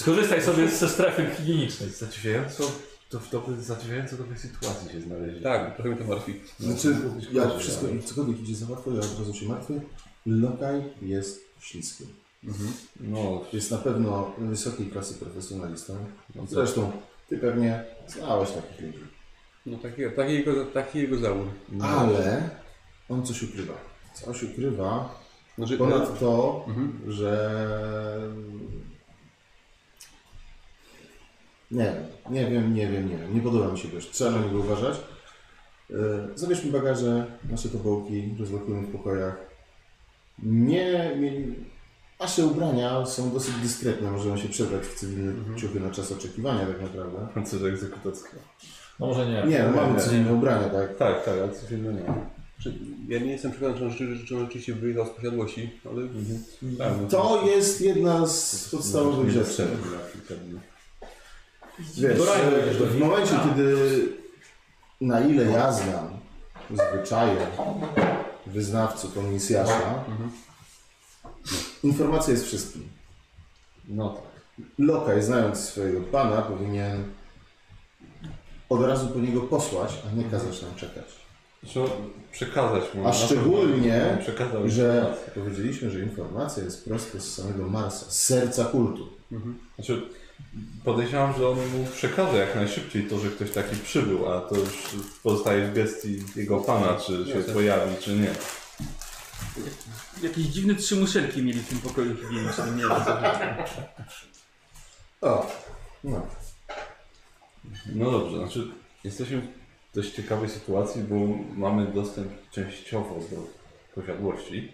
Skorzystaj 0.00 0.42
sobie 0.42 0.68
ze 0.68 0.88
strefy 0.88 1.26
higienicznej. 1.36 1.90
zadziwiająco, 1.90 2.70
to 3.08 3.20
w 3.20 3.30
dobrej, 3.30 3.60
zadziwiająco 3.60 4.16
dobrej 4.16 4.38
sytuacji 4.38 4.92
się 4.92 5.00
znaleźli. 5.00 5.42
Tak, 5.42 5.74
trochę 5.74 5.88
mnie 5.90 5.98
to 5.98 6.04
martwi. 6.04 6.40
Znaczy, 6.60 6.96
jak 7.32 7.58
wszystko, 7.58 7.86
cokolwiek 8.04 8.40
idzie 8.40 8.54
za 8.56 8.66
łatwo, 8.72 8.90
ja 8.90 8.96
od 8.98 9.18
razu 9.18 9.34
się 9.34 9.46
martwię. 9.48 9.80
Lokaj 10.26 10.82
jest 11.02 11.40
ślisky. 11.60 12.04
No, 13.00 13.44
Jest 13.52 13.70
na 13.70 13.78
pewno 13.78 14.32
wysokiej 14.38 14.86
klasy 14.86 15.14
profesjonalistą. 15.14 15.96
Zresztą, 16.48 16.92
ty 17.28 17.38
pewnie 17.38 17.84
znałeś 18.08 18.50
takich 18.50 18.80
ludzi. 18.80 18.98
No 19.66 19.78
takiego, 19.78 20.16
takiego, 20.16 20.64
takiego 20.64 21.18
zawód. 21.18 21.48
Ale 21.82 22.50
on 23.08 23.26
coś 23.26 23.42
ukrywa. 23.42 23.74
Coś 24.14 24.42
ukrywa. 24.42 25.18
Znaczy, 25.58 25.78
Ponad 25.78 26.18
to, 26.20 26.64
Mhm. 26.68 27.12
że... 27.12 27.60
Nie 31.70 31.84
wiem, 31.84 31.94
nie 32.30 32.50
wiem, 32.50 32.74
nie 32.74 32.88
wiem, 32.88 33.08
nie 33.10 33.16
wiem. 33.16 33.34
Nie 33.34 33.40
podoba 33.40 33.72
mi 33.72 33.78
się 33.78 33.88
gość. 33.88 34.10
Trzeba 34.10 34.30
na 34.30 34.38
niego 34.46 34.58
uważać. 34.58 34.96
Yy, 35.90 35.96
Zabierzmy 36.34 36.72
bagaże, 36.72 37.26
nasze 37.50 37.68
tobołki, 37.68 38.34
rozlokujmy 38.40 38.82
w 38.86 38.92
pokojach. 38.92 39.36
Nie, 40.42 41.16
nie, 41.20 41.32
nasze 42.20 42.46
ubrania 42.46 43.06
są 43.06 43.30
dosyć 43.30 43.54
dyskretne. 43.54 44.10
Możemy 44.10 44.38
się 44.38 44.48
przebrać 44.48 44.82
w 44.82 44.94
cywilne 44.94 45.32
ciuchy 45.56 45.80
na 45.80 45.90
czas 45.90 46.12
oczekiwania 46.12 46.66
tak 46.66 46.82
naprawdę. 46.82 47.28
pancerze 47.34 47.66
egzekutorskiego. 47.66 48.42
No 49.00 49.06
może 49.06 49.26
nie. 49.26 49.32
Nie, 49.32 49.62
no 49.62 49.70
nie, 49.70 49.76
mamy 49.76 49.94
nie. 49.94 50.00
cywilne 50.00 50.32
ubrania, 50.34 50.68
tak. 50.68 50.96
Tak, 50.96 51.24
tak, 51.24 51.34
ale 51.34 51.78
innego 51.78 51.92
nie. 51.98 52.36
Ja 53.08 53.18
nie 53.20 53.32
jestem 53.32 53.50
przekonany, 53.50 53.78
czy 53.78 53.84
on 53.84 53.90
rzeczy- 53.90 54.26
czy 54.26 54.36
on 54.36 54.40
rzeczywiście 54.44 54.74
wyjechał 54.74 55.06
z 55.06 55.10
posiadłości, 55.10 55.70
ale 55.90 56.02
Tak, 56.78 56.92
no 57.02 57.08
To 57.08 57.46
jest 57.46 57.80
jedna 57.80 58.26
z 58.26 58.68
podstawowych 58.70 59.30
rzeczy. 59.30 59.66
Wiesz, 61.78 62.18
Do 62.18 62.24
raju 62.24 62.50
będziesz 62.50 62.78
do 62.78 62.86
w 62.86 62.94
nich. 62.94 63.04
momencie, 63.04 63.36
A. 63.40 63.48
kiedy 63.48 63.76
na 65.00 65.20
ile 65.20 65.44
ja 65.44 65.72
znam 65.72 66.08
zwyczaje 66.70 67.46
wyznawców 68.46 69.14
komisjasza, 69.14 70.04
informacja 71.82 72.32
jest 72.32 72.44
wszystkim. 72.46 72.88
No 73.88 74.08
tak. 74.08 74.22
Lokaj, 74.78 75.22
znając 75.22 75.58
swojego 75.60 76.00
pana, 76.00 76.42
powinien 76.42 77.04
od 78.68 78.80
razu 78.82 79.08
po 79.08 79.18
niego 79.18 79.40
posłać, 79.40 79.92
a 80.12 80.16
nie 80.16 80.24
kazać 80.24 80.62
nam 80.62 80.74
czekać. 80.74 81.04
Trzeba 81.66 81.86
przekazać 82.32 82.94
mu. 82.94 83.00
A 83.00 83.04
na 83.08 83.12
pewno 83.12 83.26
szczególnie, 83.26 84.18
że 84.26 84.32
informację. 84.32 85.32
powiedzieliśmy, 85.34 85.90
że 85.90 86.00
informacja 86.00 86.64
jest 86.64 86.84
prosto 86.84 87.20
z 87.20 87.34
samego 87.34 87.68
Marsa, 87.68 88.06
z 88.10 88.22
serca 88.22 88.64
kultu. 88.64 89.08
Znaczy, 89.76 90.02
podejrzewam, 90.84 91.34
że 91.38 91.48
on 91.48 91.56
mu 91.56 91.86
przekaże 91.94 92.36
jak 92.38 92.54
najszybciej 92.54 93.02
to, 93.04 93.18
że 93.18 93.30
ktoś 93.30 93.50
taki 93.50 93.76
przybył, 93.76 94.32
a 94.32 94.40
to 94.40 94.56
już 94.56 94.96
pozostaje 95.22 95.66
w 95.66 95.74
gestii 95.74 96.22
jego 96.36 96.60
pana, 96.60 96.94
czy 96.94 97.24
się 97.24 97.38
Jasne. 97.38 97.54
pojawi, 97.54 97.96
czy 98.00 98.16
nie. 98.16 98.30
Jakieś 100.22 100.44
dziwne 100.44 100.74
trzy 100.74 100.96
muszelki 100.96 101.42
mieli 101.42 101.60
w 101.60 101.68
tym 101.68 101.78
pokoju 101.78 102.16
higienicznym. 102.16 102.76
Nie 102.76 102.82
wiem, 102.82 102.92
co 105.20 105.28
O, 105.28 105.50
no. 106.04 106.26
No 107.94 108.10
dobrze, 108.10 108.38
znaczy 108.38 108.68
jesteśmy 109.04 109.40
w 109.40 109.94
dość 109.94 110.14
ciekawej 110.14 110.48
sytuacji, 110.48 111.02
bo 111.02 111.16
mamy 111.56 111.86
dostęp 111.86 112.50
częściowo 112.50 113.14
do 113.14 113.46
posiadłości, 113.94 114.72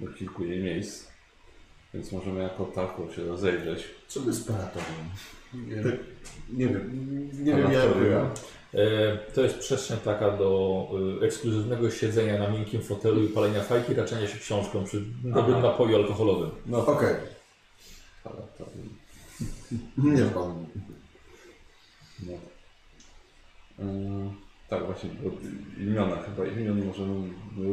do 0.00 0.12
kilku 0.12 0.44
jej 0.44 0.62
miejsc, 0.62 1.11
więc 1.94 2.12
możemy 2.12 2.42
jako 2.42 2.64
tako 2.64 3.12
się 3.12 3.24
rozejrzeć. 3.24 3.84
Co 4.08 4.20
to 4.20 4.26
jest 4.26 4.48
paratorium? 4.48 5.08
nie, 5.54 5.82
Tak, 5.82 5.92
nie 6.52 6.66
wiem, 6.68 7.30
nie 7.44 7.52
wiem 7.56 7.62
Paratorium. 7.70 8.12
jak. 8.12 8.26
E, 8.74 9.16
To 9.34 9.42
jest 9.42 9.58
przestrzeń 9.58 9.98
taka 10.04 10.30
do 10.36 10.88
e, 11.20 11.24
ekskluzywnego 11.26 11.90
siedzenia 11.90 12.38
na 12.38 12.50
miękkim 12.50 12.82
fotelu 12.82 13.24
i 13.24 13.28
palenia 13.28 13.62
fajki, 13.62 13.94
raczenia 13.94 14.28
się 14.28 14.38
książką 14.38 14.84
przy 14.84 15.00
dobrym 15.24 15.54
Aha. 15.58 15.62
napoju 15.68 15.96
alkoholowym. 15.96 16.50
No 16.66 16.86
Okej, 16.86 17.14
Paratorium. 18.24 18.88
nie 19.98 20.22
pan. 20.22 20.66
No. 22.26 22.32
Yy, 23.78 24.30
tak, 24.68 24.86
właśnie, 24.86 25.10
bo 25.22 25.30
imiona, 25.82 26.16
chyba 26.22 26.46
imion 26.46 26.86
możemy 26.86 27.30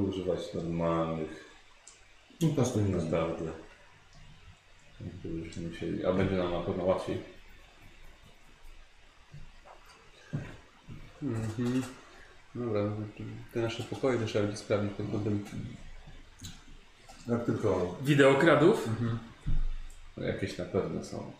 używać 0.07 0.53
normalnych, 0.53 1.45
No 2.41 2.49
to 2.55 2.63
to 2.63 2.81
nie 2.81 2.95
musieli, 5.69 6.05
a 6.05 6.13
będzie 6.13 6.35
nam 6.35 6.51
na 6.51 6.59
pewno 6.59 6.83
łatwiej. 6.83 7.17
Mhm. 11.23 11.83
Dobra, 12.55 12.81
no 12.83 12.95
te 13.53 13.59
nasze 13.61 13.83
pokoje 13.83 14.19
też 14.19 14.29
trzeba 14.29 14.43
będzie 14.45 14.57
sprawdzić 14.61 14.91
pod 14.93 15.11
kątem. 15.11 15.45
Jak 17.27 17.45
tylko 17.45 17.97
Wideokradów? 18.01 18.89
No, 20.17 20.23
jakieś 20.23 20.57
na 20.57 20.65
pewno 20.65 21.03
są. 21.03 21.31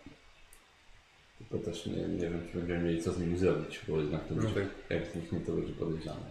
Tylko 1.37 1.65
też 1.65 1.85
nie, 1.85 1.95
nie 1.95 2.29
wiem, 2.29 2.47
czy 2.51 2.57
będziemy 2.57 2.83
mieli 2.83 3.03
co 3.03 3.13
z 3.13 3.19
nimi 3.19 3.37
zrobić, 3.37 3.79
bo 3.87 4.01
jednak 4.01 4.27
to 4.27 4.35
No 4.35 4.41
będzie, 4.41 4.61
tak. 4.61 4.69
jak 4.89 5.07
zniknie, 5.11 5.39
to 5.39 5.51
będzie 5.51 5.73
podejrzane. 5.73 6.21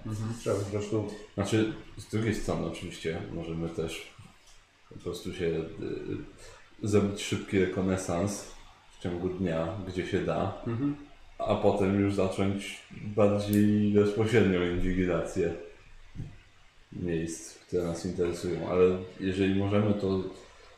trzeba 0.40 0.56
po 0.56 0.64
prostu 0.70 1.10
Znaczy, 1.34 1.72
z 1.96 2.06
drugiej 2.06 2.34
strony 2.34 2.66
oczywiście 2.66 3.22
możemy 3.32 3.68
też 3.68 4.14
po 4.88 4.98
prostu 4.98 5.34
się 5.34 5.44
y, 5.44 5.64
zrobić 6.82 7.22
szybki 7.22 7.58
rekonesans 7.60 8.54
w 8.98 9.02
ciągu 9.02 9.28
dnia, 9.28 9.68
gdzie 9.88 10.06
się 10.06 10.20
da, 10.20 10.62
Mhm. 10.66 10.96
a 11.38 11.54
potem 11.54 12.00
już 12.00 12.14
zacząć 12.14 12.82
bardziej 13.16 13.92
bezpośrednią 13.92 14.62
inwigilację 14.62 15.54
miejsc, 16.92 17.58
które 17.58 17.82
nas 17.84 18.06
interesują. 18.06 18.68
Ale 18.70 18.98
jeżeli 19.20 19.54
możemy, 19.54 19.94
to 19.94 20.22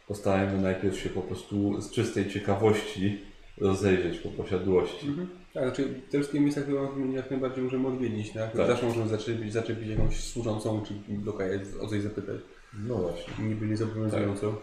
postarajmy 0.09 0.63
najpierw 0.63 0.99
się 0.99 1.09
po 1.11 1.21
prostu 1.23 1.81
z 1.81 1.91
czystej 1.91 2.31
ciekawości 2.31 3.19
rozejrzeć 3.59 4.19
po 4.19 4.29
posiadłości. 4.29 5.09
Mhm. 5.09 5.29
Tak, 5.55 5.65
znaczy 5.65 6.01
te 6.11 6.19
wszystkie 6.19 6.41
miejsca, 6.41 6.61
które 6.63 6.89
jak 7.15 7.31
najbardziej 7.31 7.65
możemy 7.65 7.89
odwiedzić, 7.89 8.33
tak? 8.33 8.57
Tak. 8.57 8.67
Zawsze 8.67 8.87
możemy 8.87 9.09
zaczepić, 9.09 9.53
zaczepić 9.53 9.89
jakąś 9.89 10.21
służącą, 10.21 10.83
czy 10.89 10.95
lokaję 11.25 11.61
o 11.81 11.87
coś 11.87 12.01
zapytać. 12.03 12.37
No 12.75 12.95
właśnie. 12.95 13.45
Niby 13.45 13.67
nie 13.67 13.77
zobowiązująco. 13.77 14.55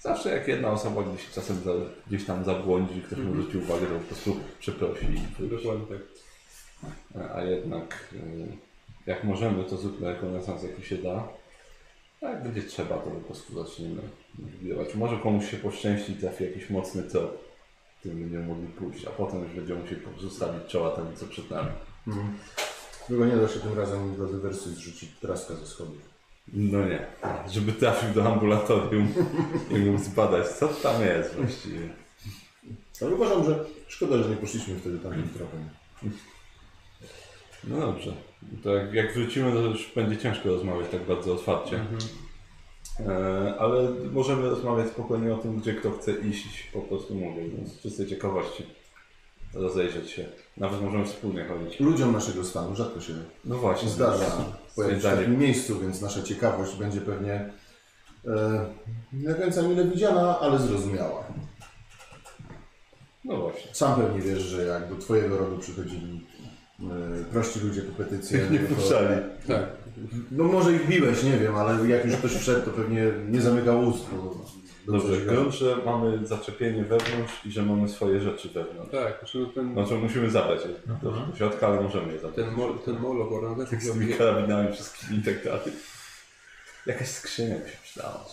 Zawsze 0.00 0.30
jak 0.30 0.48
jedna 0.48 0.70
osoba 0.70 1.02
gdzieś 1.02 1.30
czasem 1.30 1.56
za, 1.56 1.72
gdzieś 2.06 2.24
tam 2.24 2.44
zabłądzi, 2.44 3.02
ktoś 3.02 3.18
mu 3.18 3.32
zwróci 3.32 3.58
uwagę, 3.58 3.86
to 3.86 3.94
po 3.94 4.00
prostu 4.00 4.36
przeprosi 4.58 5.04
i 5.04 5.08
wyjdzie. 5.08 5.56
Dokładnie 5.56 5.86
tak. 5.86 6.00
A 7.34 7.42
jednak 7.42 8.08
y, 8.12 8.18
jak 9.06 9.24
możemy, 9.24 9.64
to 9.64 9.76
zróbmy 9.76 10.08
rekonesans 10.08 10.62
jaki 10.62 10.82
się 10.82 10.96
da. 10.96 11.28
A 12.22 12.28
jak 12.28 12.42
będzie 12.42 12.62
trzeba, 12.62 12.98
to 12.98 13.10
po 13.10 13.20
prostu 13.20 13.64
zaczniemy 13.64 14.02
inwigilować. 14.38 14.94
Może 14.94 15.16
komuś 15.16 15.50
się 15.50 15.56
poszczęści 15.56 16.12
i 16.12 16.16
trafi 16.16 16.44
jakiś 16.44 16.70
mocny 16.70 17.02
trop, 17.02 17.44
którym 18.00 18.20
będziemy 18.20 18.46
mogli 18.46 18.66
pójść, 18.68 19.04
a 19.04 19.10
potem 19.10 19.42
już 19.44 19.52
będziemy 19.52 19.80
musieli 19.80 20.00
po 20.00 20.10
prostu 20.10 20.30
stawić 20.30 20.66
czoła 20.68 20.90
temu, 20.90 21.10
co 21.16 21.26
przed 21.26 21.50
nami. 21.50 21.70
Tylko 23.08 23.26
nie 23.26 23.36
da 23.36 23.48
się 23.48 23.60
tym 23.60 23.78
razem 23.78 24.16
do 24.16 24.26
dywersji 24.26 24.72
zrzucić 24.72 25.10
traska 25.20 25.54
ze 25.54 25.66
schodów. 25.66 26.07
No 26.52 26.78
nie, 26.86 27.06
żeby 27.48 27.72
trafił 27.72 28.14
do 28.14 28.32
ambulatorium 28.32 29.08
i 29.70 29.78
mógł 29.78 30.04
zbadać, 30.04 30.48
co 30.48 30.68
tam 30.68 31.02
jest 31.02 31.34
właściwie. 31.34 31.88
Ale 33.02 33.14
uważam, 33.14 33.44
że 33.44 33.64
szkoda, 33.88 34.22
że 34.22 34.30
nie 34.30 34.36
poszliśmy 34.36 34.76
wtedy 34.76 34.98
tamtym 34.98 35.28
tropem. 35.28 35.68
No 37.64 37.80
dobrze. 37.80 38.12
To 38.62 38.74
jak, 38.74 38.94
jak 38.94 39.14
wrócimy, 39.14 39.52
to 39.52 39.58
już 39.58 39.92
będzie 39.94 40.16
ciężko 40.16 40.48
rozmawiać 40.48 40.90
tak 40.90 41.02
bardzo 41.02 41.32
otwarcie. 41.32 41.80
E, 43.00 43.54
ale 43.58 43.90
możemy 44.12 44.50
rozmawiać 44.50 44.88
spokojnie 44.88 45.34
o 45.34 45.38
tym, 45.38 45.56
gdzie 45.56 45.74
kto 45.74 45.90
chce 45.90 46.12
iść, 46.12 46.70
po 46.72 46.80
prostu 46.80 47.14
mówię, 47.14 47.42
z 47.64 47.80
czystej 47.80 48.06
ciekawości 48.06 48.64
rozejrzeć 49.54 50.10
się. 50.10 50.24
Nawet 50.56 50.82
możemy 50.82 51.04
wspólnie 51.06 51.44
chodzić. 51.44 51.80
Ludziom 51.80 52.12
naszego 52.12 52.44
stanu 52.44 52.76
rzadko 52.76 53.00
się 53.00 53.12
No 53.44 53.58
właśnie. 53.58 53.88
zdarza 53.88 54.24
pojawić 54.76 54.96
w 54.98 55.00
Stwierdzenie. 55.00 55.16
takim 55.16 55.38
miejscu, 55.38 55.80
więc 55.80 56.00
nasza 56.02 56.22
ciekawość 56.22 56.76
będzie 56.76 57.00
pewnie 57.00 57.50
e, 58.26 58.66
nie 59.12 59.28
do 59.28 59.34
końca 59.34 59.62
mile 59.62 59.84
widziana, 59.84 60.38
ale 60.40 60.58
zrozumiała. 60.58 61.24
No 63.24 63.36
właśnie. 63.36 63.74
Sam 63.74 64.00
pewnie 64.00 64.20
wiesz, 64.20 64.42
że 64.42 64.64
jak 64.64 64.88
do 64.88 64.96
twojego 64.96 65.38
rodu 65.38 65.58
przychodzili 65.58 66.26
e, 66.80 67.24
prości 67.32 67.60
ludzie 67.60 67.82
po 67.82 67.92
petycję, 68.04 68.38
Nie 68.50 68.58
to- 68.58 68.74
puszczali. 68.74 69.08
Tak. 69.48 69.66
No 70.30 70.44
może 70.44 70.72
ich 70.72 70.88
biłeś, 70.88 71.22
nie 71.22 71.36
wiem, 71.38 71.56
ale 71.56 71.88
jak 71.88 72.04
już 72.04 72.16
ktoś 72.16 72.32
wszedł, 72.36 72.64
to 72.64 72.70
pewnie 72.70 73.04
nie 73.28 73.40
zamykał 73.40 73.88
ust. 73.88 74.04
Bo 74.12 74.34
Dobrze, 74.88 75.20
grunt, 75.20 75.54
że 75.54 75.76
mamy 75.86 76.26
zaczepienie 76.26 76.82
wewnątrz 76.84 77.46
i 77.46 77.50
że 77.50 77.62
mamy 77.62 77.88
swoje 77.88 78.20
rzeczy 78.20 78.48
wewnątrz. 78.48 78.92
Tak, 78.92 79.18
znaczy 79.18 79.46
ten, 79.54 79.72
Znaczy 79.72 79.94
musimy 79.94 80.30
zabrać 80.30 80.60
je 80.64 80.94
do, 81.02 81.10
do 81.10 81.36
środka, 81.36 81.66
ale 81.66 81.80
możemy 81.80 82.12
je 82.12 82.18
zabrać. 82.18 82.46
ten, 82.46 82.54
mo, 82.54 82.68
ten 82.74 82.98
molok 82.98 83.32
ornament 83.32 83.70
Tak 83.70 83.82
z 83.82 83.92
tymi 83.92 84.14
karabinami 84.14 84.72
wszystkimi 84.72 85.18
i 85.18 85.22
tak 85.22 85.44
dalej. 85.44 85.72
Jakaś 86.86 87.08
skrzynia 87.08 87.54
by 87.58 87.70
się 87.70 87.76
przydała. 87.82 88.24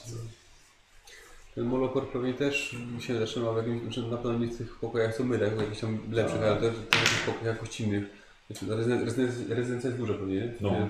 Ten 1.55 1.63
molokor 1.65 2.07
pewnie 2.09 2.33
też 2.33 2.75
się 2.99 3.19
zaczyna 3.19 3.51
w 3.51 3.57
jakimś, 3.57 3.81
znaczy 3.81 4.01
na 4.01 4.17
pewno 4.17 4.39
nie 4.39 4.47
w 4.47 4.57
tych 4.57 4.75
pokojach 4.75 5.15
co 5.15 5.23
my, 5.23 5.39
tak, 5.39 5.55
w 5.57 5.61
jakichś 5.61 5.81
tam 5.81 5.99
lepszych, 6.11 6.41
ale 6.41 6.55
też 6.57 6.73
w 6.75 6.95
jakichś 6.95 7.21
pokojach 7.25 7.59
gościnnych. 7.59 8.03
Znaczy, 8.49 8.65
no, 8.65 8.75
rezyden- 8.75 9.05
rezyden- 9.05 9.49
rezydencja 9.55 9.89
jest 9.89 9.97
duża 9.99 10.13
pewnie, 10.13 10.35
nie? 10.35 10.53
No. 10.61 10.89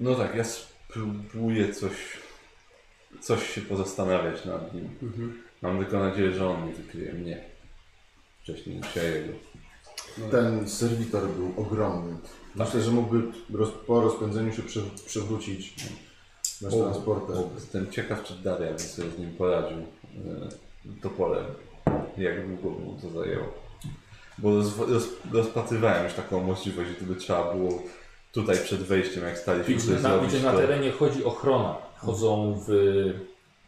No 0.00 0.14
tak, 0.14 0.34
ja 0.34 0.44
spróbuję 0.44 1.72
coś, 1.72 1.92
coś 3.20 3.50
się 3.54 3.60
pozastanawiać 3.60 4.44
nad 4.44 4.74
nim. 4.74 4.88
Mhm. 5.02 5.42
Mam 5.62 5.78
tylko 5.78 5.98
nadzieję, 5.98 6.32
że 6.32 6.48
on 6.48 6.66
nie 6.66 6.72
wykryje 6.74 7.12
mnie. 7.12 7.44
Wcześniej 8.42 8.76
niż 8.76 8.96
ja 8.96 9.02
jego. 9.02 9.32
Ten 10.30 10.68
serwitor 10.68 11.28
był 11.28 11.52
ogromny. 11.56 12.16
Myślę, 12.54 12.82
że 12.82 12.90
mógłby 12.90 13.22
roz, 13.52 13.68
po 13.86 14.00
rozpędzeniu 14.00 14.52
się 14.52 14.62
prze, 14.62 14.80
przewrócić 15.06 15.74
nasz 16.62 16.74
O, 16.74 16.82
transporter. 16.82 17.36
o, 17.36 17.50
Jestem 17.54 17.90
ciekaw, 17.90 18.24
czy 18.24 18.34
Daria 18.34 18.72
by 18.72 18.78
sobie 18.78 19.10
z 19.10 19.18
nim 19.18 19.30
poradził 19.36 19.78
e, 19.78 19.82
toporem. 21.02 21.44
Jak 22.18 22.46
długo 22.48 22.70
by 22.78 22.84
mu 22.84 22.98
to 23.02 23.10
zajęło. 23.10 23.54
Bo 24.38 24.56
roz, 24.56 24.78
roz, 24.78 25.08
rozpatrywałem 25.32 26.04
już 26.04 26.14
taką 26.14 26.42
możliwość, 26.44 26.90
gdyby 26.96 27.14
trzeba 27.16 27.54
było 27.54 27.82
tutaj 28.32 28.56
przed 28.64 28.80
wejściem, 28.82 29.24
jak 29.24 29.38
staliśmy 29.38 29.76
coś 29.76 29.88
na, 29.88 29.98
zrobić, 30.18 30.42
na 30.42 30.52
to- 30.52 30.58
terenie 30.58 30.90
chodzi 30.92 31.24
ochrona. 31.24 31.76
Chodzą 32.06 32.60
w 32.66 32.70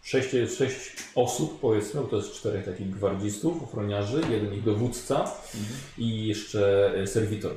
sześć, 0.02 0.30
sześć 0.56 0.96
osób, 1.14 1.60
powiedzmy, 1.60 2.00
bo 2.00 2.06
to 2.06 2.16
jest 2.16 2.32
czterech 2.32 2.64
takich 2.64 2.90
gwardzistów, 2.90 3.62
ochroniarzy, 3.62 4.20
jeden 4.30 4.54
ich 4.54 4.64
dowódca 4.64 5.30
i 5.98 6.26
jeszcze 6.26 6.92
e, 6.96 7.06
serwitor. 7.06 7.52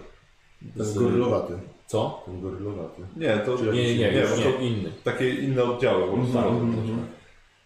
Ten 0.78 0.94
gorylowaty. 0.94 1.54
Co? 1.88 2.24
Ten 2.26 2.42
gorylowaty. 2.42 3.02
Nie, 3.18 3.38
to 3.38 3.56
Nie, 3.56 3.72
nie, 3.72 3.98
nie, 3.98 4.12
nie, 4.12 4.22
to 4.44 4.60
inny. 4.62 4.92
takie 5.04 5.30
inne 5.36 5.64
oddziały 5.64 6.08
po 6.08 6.14
prostu. 6.18 6.38
Mhm, 6.38 6.80
Mhm. 6.80 7.08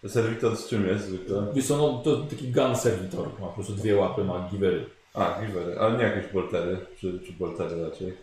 Serwitor 0.07 0.57
z 0.57 0.67
czym 0.67 0.87
jest 0.87 1.05
zwykle? 1.05 1.47
Wiesz 1.53 1.69
no, 1.69 2.01
to 2.03 2.17
taki 2.17 2.47
gun 2.51 2.75
serwitor, 2.75 3.27
ma 3.39 3.47
po 3.47 3.53
prostu 3.53 3.73
dwie 3.73 3.95
łapy, 3.95 4.23
ma 4.23 4.49
giwery. 4.51 4.85
A, 5.13 5.41
givery, 5.45 5.79
ale 5.79 5.97
nie 5.97 6.03
jakieś 6.03 6.33
boltery, 6.33 6.77
czy, 6.99 7.19
czy 7.25 7.33
boltery 7.33 7.83
raczej. 7.89 8.13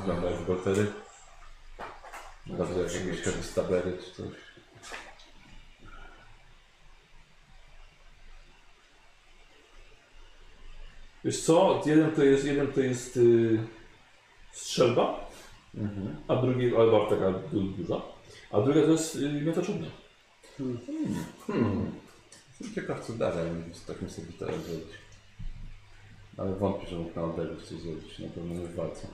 Wygląda 0.00 0.30
jak 0.30 0.40
boltery. 0.46 0.86
Bardziej 2.46 2.82
jak 2.82 2.94
jakieś 3.06 3.20
heavy 3.24 3.42
stabery 3.42 3.98
czy 4.04 4.10
coś. 4.22 4.34
Wiesz 11.24 11.40
co, 11.42 11.82
jeden 11.86 12.10
to 12.12 12.24
jest, 12.24 12.44
jeden 12.44 12.72
to 12.72 12.80
jest 12.80 13.16
y, 13.16 13.58
strzelba, 14.52 15.30
Mhm. 15.74 16.16
a 16.28 16.36
drugi, 16.36 16.76
albo 16.76 17.06
taka 17.10 17.30
du- 17.32 17.60
duża, 17.62 18.02
a 18.50 18.60
druga 18.60 18.82
to 18.82 18.90
jest 18.90 19.16
y, 19.16 19.32
miotaczownia. 19.32 19.88
Hmm. 21.46 21.92
Jestem 22.60 22.74
ciekaw 22.74 23.06
co 23.06 23.12
dalej 23.12 23.50
z 23.72 23.84
takim 23.84 24.10
serwitorem 24.10 24.62
zrobić. 24.62 24.88
Ale 26.36 26.54
wątpię, 26.54 26.86
że 26.86 26.96
mógł 26.96 27.20
na 27.20 27.24
oddechu 27.26 27.60
coś 27.60 27.78
zrobić, 27.80 28.18
na 28.18 28.28
pewno 28.28 28.54
nie 28.54 28.66
w 28.66 28.74
walce. 28.74 29.06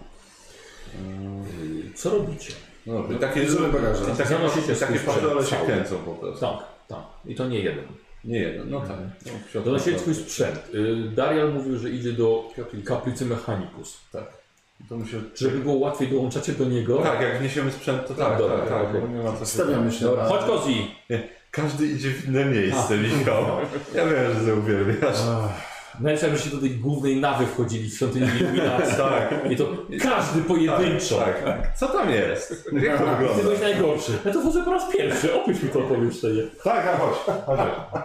Y, 0.95 1.95
Co 1.95 2.11
robicie? 2.11 2.53
No 2.87 2.95
dobrze, 2.95 3.17
i 3.17 3.19
takie, 3.19 3.41
bierzemy 3.41 3.73
bagaże. 3.73 4.05
i 4.05 4.17
takie, 4.17 4.29
Zanosicie 4.29 4.77
takie 4.77 4.99
patrole 4.99 5.41
się 5.41 5.47
sprzęt 5.47 5.67
kręcą 5.67 5.97
po 5.97 6.15
prostu. 6.15 6.41
Tak, 6.41 6.57
tak. 6.89 6.99
I 7.27 7.35
to 7.35 7.49
nie 7.49 7.61
jeden. 7.61 7.85
Nie 8.25 8.39
jeden, 8.39 8.71
no 8.71 8.81
tak. 8.81 8.97
No, 9.27 9.33
w 9.47 9.51
środku 9.51 9.71
Donosicie 9.71 9.99
swój 9.99 10.13
naprawdę. 10.13 10.31
sprzęt. 10.31 10.75
Y, 10.75 11.11
Darial 11.17 11.53
mówił, 11.53 11.79
że 11.79 11.91
idzie 11.91 12.13
do 12.13 12.49
kaplicy 12.85 13.27
Mechanicus. 13.27 14.01
Tak. 14.13 14.41
To 14.89 15.05
się... 15.05 15.21
Żeby 15.35 15.59
było 15.59 15.75
łatwiej, 15.75 16.09
dołączacie 16.09 16.53
do 16.53 16.65
niego. 16.65 16.99
Tak, 16.99 17.21
jak 17.21 17.39
wniesiemy 17.39 17.73
sprzęt, 17.73 18.07
to 18.09 18.15
tak, 18.15 18.39
Dobra, 18.39 18.59
tak, 18.59 18.69
tak, 18.69 19.11
nie 19.11 19.23
ma 19.23 19.33
co 19.33 19.39
się... 19.39 19.47
Stawiamy 19.47 19.93
się 19.93 20.05
Dobra, 20.05 20.25
chodź 20.25 20.45
Kozi! 20.45 20.95
Każdy 21.51 21.87
idzie 21.87 22.11
w 22.11 22.29
inne 22.29 22.45
miejsce, 22.45 22.97
Michał. 22.99 23.45
Ja 23.95 24.07
wiem, 24.07 24.35
że 24.35 24.53
to 24.53 24.59
uwielbiasz. 24.59 25.19
Najlepsze, 26.01 26.27
jakbyście 26.27 26.51
do 26.51 26.59
tej 26.59 26.71
głównej 26.71 27.17
nawy 27.21 27.47
wchodzili 27.47 27.91
w 27.91 27.95
świątyni 27.95 28.27
iluminacji. 28.41 28.95
Tak. 29.11 29.51
I 29.51 29.57
to 29.57 29.65
każdy 30.03 30.41
pojedynczo. 30.43 31.17
Tak, 31.19 31.45
tak. 31.45 31.77
Co 31.77 31.89
tam 31.89 32.11
jest? 32.11 32.71
Jak 32.73 32.99
to 32.99 33.05
Ty 33.05 33.11
wygląda? 33.17 33.43
byłeś 33.43 33.61
najgorszy. 33.61 34.13
Ja 34.25 34.33
to 34.33 34.41
wchodzę 34.41 34.65
po 34.65 34.71
raz 34.71 34.93
pierwszy. 34.93 35.35
Opisz 35.35 35.63
mi 35.63 35.69
to 35.69 35.79
pomieszczenie. 35.81 36.43
Tak, 36.65 36.85
tak, 36.87 37.01
chodź. 37.01 37.37
Chodź, 37.47 37.61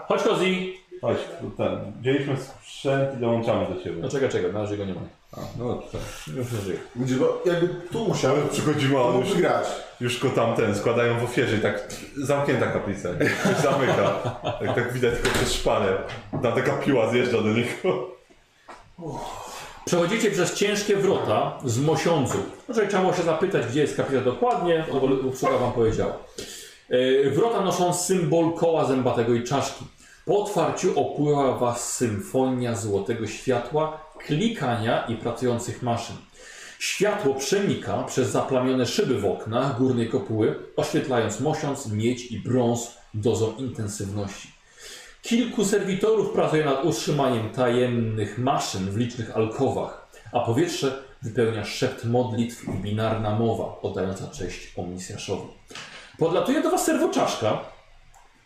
Chodź 0.08 0.24
Kozi! 0.24 0.78
chodź. 1.02 1.18
Ten. 1.58 1.78
Wzięliśmy 2.02 2.38
sprzęt 2.38 3.18
i 3.18 3.22
dołączamy 3.22 3.66
do 3.76 3.84
ciebie. 3.84 3.96
No 4.02 4.10
czekaj, 4.10 4.30
czekaj, 4.30 4.54
na 4.54 4.62
razie 4.62 4.78
go 4.78 4.86
nie 4.86 4.94
ma. 4.94 5.00
A, 5.38 5.42
no 5.60 5.68
dobrze. 5.68 5.88
tak. 5.92 6.36
Już 6.36 6.48
żyje. 6.48 6.78
Bo 7.20 7.42
jakby 7.46 7.68
tu 7.92 8.14
a 8.14 8.18
to 8.92 9.08
on 9.10 9.20
już, 9.20 9.34
grać. 9.34 9.68
już 10.02 10.20
go 10.20 10.30
tam 10.30 10.56
ten 10.56 10.76
składają 10.76 11.20
w 11.20 11.24
ofierze 11.24 11.58
i 11.58 11.60
tak 11.60 11.88
zamknięta 12.18 12.66
kaplica. 12.68 13.10
Się 13.20 13.62
zamyka. 13.64 14.10
Tak, 14.60 14.76
tak 14.76 14.94
widać 14.94 15.14
tylko 15.14 15.30
przez 15.30 15.54
szparę. 15.54 15.98
Tam 16.32 16.54
taka 16.54 16.72
piła 16.78 17.10
zjeżdża 17.12 17.42
do 17.42 17.50
niego. 17.54 18.08
Przechodzicie 19.86 20.32
przez 20.32 20.54
ciężkie 20.54 20.96
wrota 20.96 21.58
z 21.66 21.80
Mosiądzu. 21.80 22.38
Może 22.68 22.88
trzeba 22.88 23.04
było 23.04 23.14
się 23.16 23.24
zapytać, 23.24 23.66
gdzie 23.68 23.82
jest 23.82 23.98
kapitan 23.98 24.24
dokładnie, 24.24 24.86
no 24.94 25.00
bo 25.00 25.30
obsługa 25.30 25.58
wam 25.58 25.72
powiedziała. 25.72 26.14
E, 26.90 27.30
Wrota 27.30 27.62
noszą 27.62 27.94
symbol 27.94 28.54
koła 28.54 28.86
zębatego 28.86 29.34
i 29.34 29.44
czaszki. 29.44 29.86
Po 30.26 30.44
otwarciu 30.44 31.00
opływa 31.00 31.58
was 31.58 31.94
symfonia 31.94 32.76
złotego 32.76 33.28
światła, 33.28 34.05
klikania 34.26 35.06
i 35.06 35.16
pracujących 35.16 35.84
maszyn. 35.84 36.16
Światło 36.80 37.34
przenika 37.34 38.04
przez 38.04 38.30
zaplamione 38.30 38.86
szyby 38.86 39.20
w 39.20 39.26
oknach 39.26 39.78
górnej 39.78 40.10
kopuły, 40.10 40.56
oświetlając 40.76 41.40
mosiąc, 41.40 41.92
miedź 41.92 42.32
i 42.32 42.40
brąz 42.40 42.98
dozą 43.14 43.56
intensywności. 43.58 44.56
Kilku 45.22 45.66
serwitorów 45.66 46.34
pracuje 46.34 46.66
nad 46.66 46.86
utrzymaniem 46.86 47.50
tajemnych 47.50 48.38
maszyn 48.38 48.92
w 48.92 48.98
licznych 48.98 49.36
alkowach, 49.38 50.08
a 50.32 50.40
powietrze 50.40 51.04
wypełnia 51.22 51.66
szept 51.66 52.06
modlitw 52.06 52.64
i 52.64 52.72
binarna 52.72 53.36
mowa 53.36 53.82
oddająca 53.82 54.28
cześć 54.28 54.74
Omnisjaszowi. 54.78 55.48
Podlatuje 56.20 56.62
do 56.62 56.72
Was 56.72 56.86
serwoczaszka, 56.86 57.60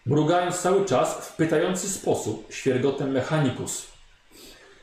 mrugając 0.06 0.60
cały 0.60 0.86
czas 0.86 1.14
w 1.14 1.36
pytający 1.36 1.90
sposób 1.90 2.48
świergotem 2.54 3.12
Mechanicus. 3.12 3.89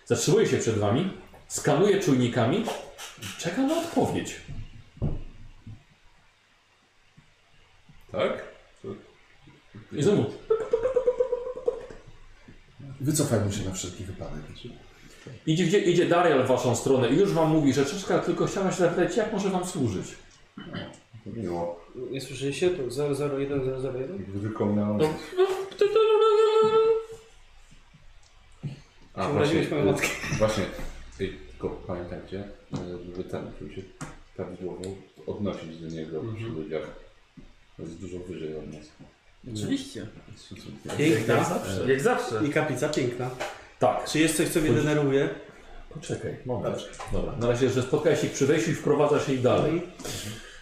Zatrzymuje 0.07 0.47
się 0.47 0.57
przed 0.59 0.79
Wami, 0.79 1.11
skanuje 1.49 2.01
czujnikami 2.01 2.65
i 3.23 3.41
czeka 3.41 3.63
na 3.63 3.79
odpowiedź. 3.79 4.41
Tak? 8.13 8.45
I 9.93 10.03
znowu 10.03 10.25
Wycofajmy 13.01 13.53
się 13.53 13.65
na 13.65 13.73
wszelki 13.73 14.05
wypadek. 14.05 14.43
idzie, 15.47 15.65
gdzie, 15.65 15.79
idzie 15.79 16.07
Darial 16.07 16.45
w 16.45 16.49
Waszą 16.49 16.77
stronę 16.77 17.09
i 17.09 17.17
już 17.17 17.33
Wam 17.33 17.51
mówi, 17.51 17.73
że 17.73 17.87
czaszka 17.87 18.19
tylko 18.19 18.47
chciała 18.47 18.73
się 18.73 18.79
zapytać, 18.79 19.17
jak 19.17 19.33
może 19.33 19.51
Wam 19.51 19.67
służyć. 19.67 20.07
Miło. 21.27 21.81
Nie 22.11 22.21
słyszeliście? 22.21 22.71
To 22.71 22.83
001, 23.39 23.61
001? 23.61 24.19
Gdyby 24.19 24.41
tylko 24.41 24.67
miał... 24.67 24.97
No. 24.97 25.09
A, 29.17 29.29
Uraziłeś 29.29 29.69
właśnie, 29.69 29.85
moją 29.85 29.93
matkę. 29.93 30.09
właśnie, 30.39 30.65
ej, 31.21 31.39
tylko 31.51 31.69
pamiętajcie, 31.87 32.45
żeby 33.07 33.25
ten, 33.25 33.51
żeby 33.61 33.75
się 33.75 33.83
prawidłowo 34.37 34.83
odnosić 35.27 35.77
do 35.79 35.89
niego 35.89 36.23
przy 36.37 36.45
ludziach. 36.45 36.83
To 37.77 37.83
jest 37.83 38.01
dużo 38.01 38.19
wyżej 38.19 38.57
od 38.57 38.67
nas. 38.73 38.87
Oczywiście. 39.55 40.07
Jest 40.33 40.45
stosunkowo- 40.53 40.97
Piękna. 40.97 41.35
Jak 41.87 42.01
zawsze. 42.01 42.41
I 42.47 42.51
kaplica 42.51 42.89
piękna. 42.89 43.31
Tak, 43.79 44.05
Czy 44.05 44.19
jest 44.19 44.37
coś, 44.37 44.49
co 44.49 44.61
mnie 44.61 44.71
denerwuje? 44.71 45.29
poczekaj, 45.95 46.37
moment. 46.47 46.89
Dobra, 47.13 47.33
na 47.37 47.47
razie, 47.49 47.71
że 47.71 47.83
spotkałeś 47.83 48.25
ich 48.25 48.33
przy 48.33 48.47
wejściu 48.47 48.71
i 48.71 48.75
wprowadzasz 48.75 49.29
ich 49.29 49.43
dalej. 49.43 49.83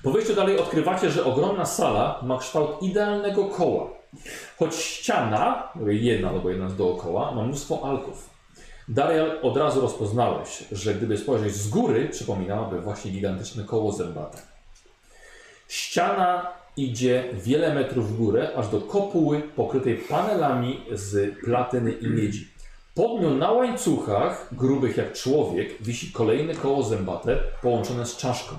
Po 0.03 0.11
wejściu 0.11 0.35
dalej 0.35 0.59
odkrywacie, 0.59 1.11
że 1.11 1.25
ogromna 1.25 1.67
sala 1.67 2.21
ma 2.23 2.39
kształt 2.39 2.83
idealnego 2.83 3.45
koła. 3.45 3.91
Choć 4.59 4.75
ściana, 4.75 5.69
jedna 5.87 6.29
albo 6.31 6.51
jedna 6.51 6.69
z 6.69 6.77
dookoła, 6.77 7.35
ma 7.35 7.43
mnóstwo 7.45 7.81
alków. 7.85 8.31
Darial 8.89 9.39
od 9.43 9.57
razu 9.57 9.81
rozpoznałeś, 9.81 10.65
że 10.73 10.95
gdyby 10.95 11.19
spojrzeć 11.19 11.55
z 11.55 11.69
góry, 11.69 12.09
przypominałaby 12.09 12.81
właśnie 12.81 13.11
gigantyczne 13.11 13.65
koło 13.65 13.93
zębate. 13.93 14.39
Ściana 15.69 16.47
idzie 16.77 17.25
wiele 17.33 17.75
metrów 17.75 18.13
w 18.13 18.17
górę, 18.17 18.51
aż 18.57 18.69
do 18.69 18.81
kopuły 18.81 19.43
pokrytej 19.57 19.97
panelami 19.97 20.81
z 20.93 21.39
platyny 21.45 21.93
i 21.93 22.07
miedzi. 22.07 22.49
Pod 22.95 23.21
nią 23.21 23.35
na 23.35 23.51
łańcuchach, 23.51 24.49
grubych 24.53 24.97
jak 24.97 25.13
człowiek, 25.13 25.83
wisi 25.83 26.13
kolejne 26.13 26.55
koło 26.55 26.83
zębate 26.83 27.39
połączone 27.63 28.07
z 28.07 28.17
czaszką. 28.17 28.57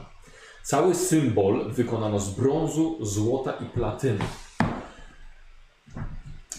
Cały 0.64 0.96
symbol 0.96 1.72
wykonano 1.72 2.20
z 2.20 2.30
brązu, 2.30 2.98
złota 3.02 3.52
i 3.52 3.66
platyny. 3.66 4.20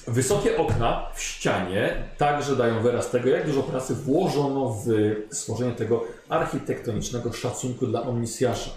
Wysokie 0.06 0.56
okna 0.56 1.06
w 1.14 1.22
ścianie 1.22 2.04
także 2.18 2.56
dają 2.56 2.82
wyraz 2.82 3.10
tego, 3.10 3.28
jak 3.28 3.46
dużo 3.46 3.62
pracy 3.62 3.94
włożono 3.94 4.68
w 4.68 4.86
stworzenie 5.30 5.72
tego 5.72 6.04
architektonicznego 6.28 7.32
szacunku 7.32 7.86
dla 7.86 8.02
Omnisjasza. 8.02 8.70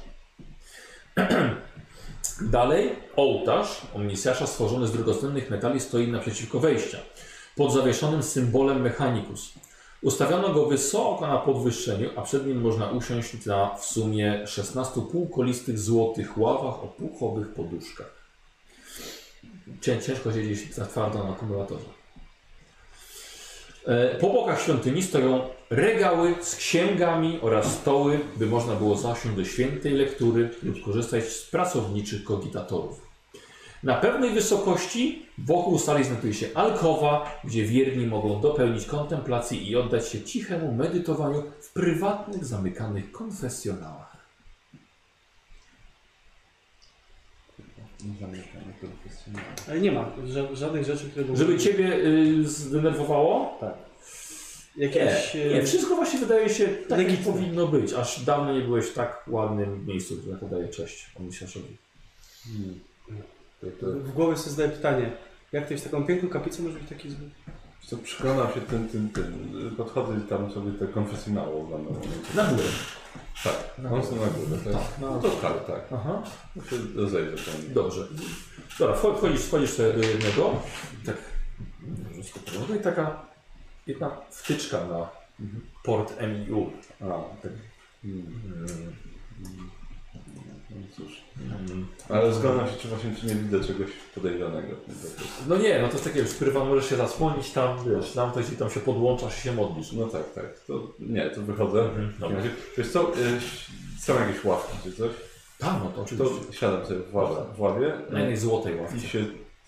Dalej 2.42 2.96
ołtarz 3.16 3.82
Omnisjasza 3.96 4.48
stworzony 4.48 4.88
z 4.88 4.92
drogocennych 4.92 5.50
metali 5.50 5.80
stoi 5.80 6.08
naprzeciwko 6.08 6.60
wejścia, 6.60 6.98
pod 7.56 7.74
zawieszonym 7.74 8.24
symbolem 8.24 8.82
Mechanicus. 8.82 9.54
Ustawiono 10.02 10.54
go 10.54 10.66
wysoko 10.66 11.28
na 11.28 11.38
podwyższeniu, 11.38 12.10
a 12.16 12.22
przed 12.22 12.48
nim 12.48 12.62
można 12.62 12.92
usiąść 12.92 13.46
na 13.46 13.76
w 13.76 13.86
sumie 13.86 14.48
16 14.48 15.02
półkolistych 15.12 15.80
złotych 15.80 16.38
ławach 16.38 16.84
o 16.84 16.88
puchowych 16.88 17.54
poduszkach. 17.54 18.19
Cię, 19.82 20.02
ciężko 20.02 20.34
siedzieć 20.34 20.74
za 20.74 20.86
twardo 20.86 21.24
na 21.24 21.30
akumulatorze. 21.30 21.86
Po 24.22 24.30
bokach 24.30 24.62
świątyni 24.62 25.04
stoją 25.04 25.42
regały 25.70 26.36
z 26.42 26.56
księgami 26.56 27.40
oraz 27.42 27.74
stoły, 27.74 28.20
by 28.38 28.46
można 28.46 28.76
było 28.76 28.96
zasiąść 28.96 29.38
do 29.38 29.46
świętej 29.46 29.94
lektury 29.94 30.50
lub 30.64 30.86
korzystać 30.86 31.24
z 31.24 31.50
pracowniczych 31.50 32.24
kogitatorów. 32.24 33.10
Na 33.84 33.96
pewnej 33.96 34.32
wysokości 34.32 35.26
wokół 35.38 35.80
sali 35.80 36.04
znajduje 36.04 36.34
się 36.34 36.48
alkowa, 36.54 37.42
gdzie 37.44 37.66
wierni 37.66 38.08
mogą 38.08 38.42
dopełnić 38.42 38.86
kontemplacji 38.86 39.70
i 39.70 39.76
oddać 39.76 40.10
się 40.10 40.22
cichemu 40.22 40.72
medytowaniu 40.72 41.44
w 41.62 41.74
prywatnych, 41.74 42.46
zamykanych 42.46 43.12
konfesjonałach. 43.12 44.09
Ale 49.70 49.80
nie 49.80 49.92
ma 49.92 50.12
ża- 50.28 50.56
żadnych 50.56 50.86
rzeczy, 50.86 51.10
które... 51.10 51.38
Żeby 51.38 51.58
Ciebie 51.58 51.96
y, 51.96 52.48
zdenerwowało? 52.48 53.58
Tak. 53.60 53.74
Nie, 54.78 54.86
Jakieś... 54.86 55.36
e, 55.36 55.50
nie, 55.54 55.64
wszystko 55.64 55.96
właśnie 55.96 56.20
wydaje 56.20 56.50
się 56.50 56.68
tak, 56.68 57.00
jak 57.00 57.08
Legitne. 57.10 57.34
powinno 57.34 57.68
być. 57.68 57.94
Aż 57.94 58.24
dawno 58.24 58.54
nie 58.54 58.62
byłeś 58.62 58.86
w 58.86 58.94
tak 58.94 59.24
ładnym 59.28 59.86
miejscu, 59.86 60.18
które 60.18 60.38
podaje 60.38 60.68
cześć 60.68 61.12
Omnisjaszowi. 61.20 61.78
W 63.82 64.12
głowie 64.14 64.38
sobie 64.38 64.56
zadaję 64.56 64.70
pytanie, 64.70 65.12
jak 65.52 65.66
ktoś 65.66 65.80
w 65.80 65.84
taką 65.84 66.04
piękną 66.06 66.30
kaplicę 66.30 66.64
może 66.64 66.80
być 66.80 66.90
taki 66.90 67.10
zły? 67.10 67.30
Co 67.86 67.98
przekonał 67.98 68.48
się 68.54 68.62
tym, 68.62 68.88
tym, 68.90 69.10
tym. 69.10 69.74
Podchodzę 69.78 70.14
i 70.26 70.30
tam 70.30 70.52
sobie 70.52 70.72
te 70.72 70.88
konfesjonały 70.88 71.56
oglądam. 71.62 71.94
Na 72.36 72.44
górę. 72.46 72.64
Tak, 73.44 73.56
one 73.92 74.04
są 74.06 74.16
na 74.16 74.26
górze. 74.28 74.58
Tak? 74.64 74.74
Tak, 74.74 75.00
No 75.02 75.20
to 75.20 75.30
tak, 75.30 75.66
tak. 75.68 75.82
Aha. 75.94 76.24
To 76.96 77.10
tam. 77.46 77.74
Dobrze. 77.74 78.08
Dobra, 78.80 78.96
wcho- 78.96 79.18
wchodzisz, 79.18 79.42
wchodzisz 79.42 79.70
sobie 79.70 79.94
do 79.94 80.00
jednego. 80.04 80.62
Tak. 81.06 81.16
No 82.70 82.76
i 82.76 82.80
taka 82.80 83.26
jedna 83.88 84.22
wtyczka 84.32 84.78
na 84.88 85.10
port 85.84 86.14
MIU. 86.22 86.72
A, 87.02 87.06
tak. 87.42 87.52
Mm. 88.04 88.96
No 90.70 90.88
cóż. 90.98 91.22
Mm. 91.42 91.88
Ale 92.10 92.34
zgadzam 92.34 92.68
się, 92.68 92.74
czy 92.82 92.88
właśnie 92.88 93.16
czy 93.16 93.26
nie 93.26 93.36
widzę 93.36 93.64
czegoś 93.64 93.88
podejrzanego. 94.16 94.76
No 95.48 95.58
nie, 95.58 95.82
no 95.82 95.88
to 95.88 95.94
jest 95.94 96.04
takie 96.06 96.20
już 96.20 96.34
prywatne, 96.34 96.70
możesz 96.70 96.90
się 96.90 96.96
zasłonić 96.96 97.52
tam, 97.52 97.78
wiesz, 97.86 98.12
tam 98.12 98.34
coś 98.34 98.50
i 98.50 98.56
tam 98.56 98.70
się 98.70 98.80
podłączasz 98.80 99.40
i 99.40 99.42
się 99.42 99.54
modlisz. 99.54 99.92
No 99.92 100.08
tak, 100.08 100.34
tak. 100.34 100.60
To 100.68 100.94
nie, 101.00 101.30
to 101.30 101.42
wychodzę. 101.42 101.82
Mhm, 101.82 102.14
dobra. 102.20 102.38
Wiesz 102.78 102.92
co, 102.92 103.14
y, 103.18 103.40
są 104.00 104.20
jakieś 104.20 104.44
ławki 104.44 104.78
czy 104.84 104.92
coś? 104.92 105.12
Tam, 105.60 105.82
no 105.84 105.92
to 105.92 106.02
oczywiście. 106.02 106.36
To 106.48 106.54
siadam 106.54 106.86
sobie 106.86 107.00
w 107.00 107.16
ławie, 107.16 107.36
w 107.56 107.62
ławie 107.62 107.94
Na 108.10 108.20
jednej 108.20 108.38
złotej 108.38 108.76
ławce. 108.76 108.98
i 108.98 109.00
się 109.02 109.26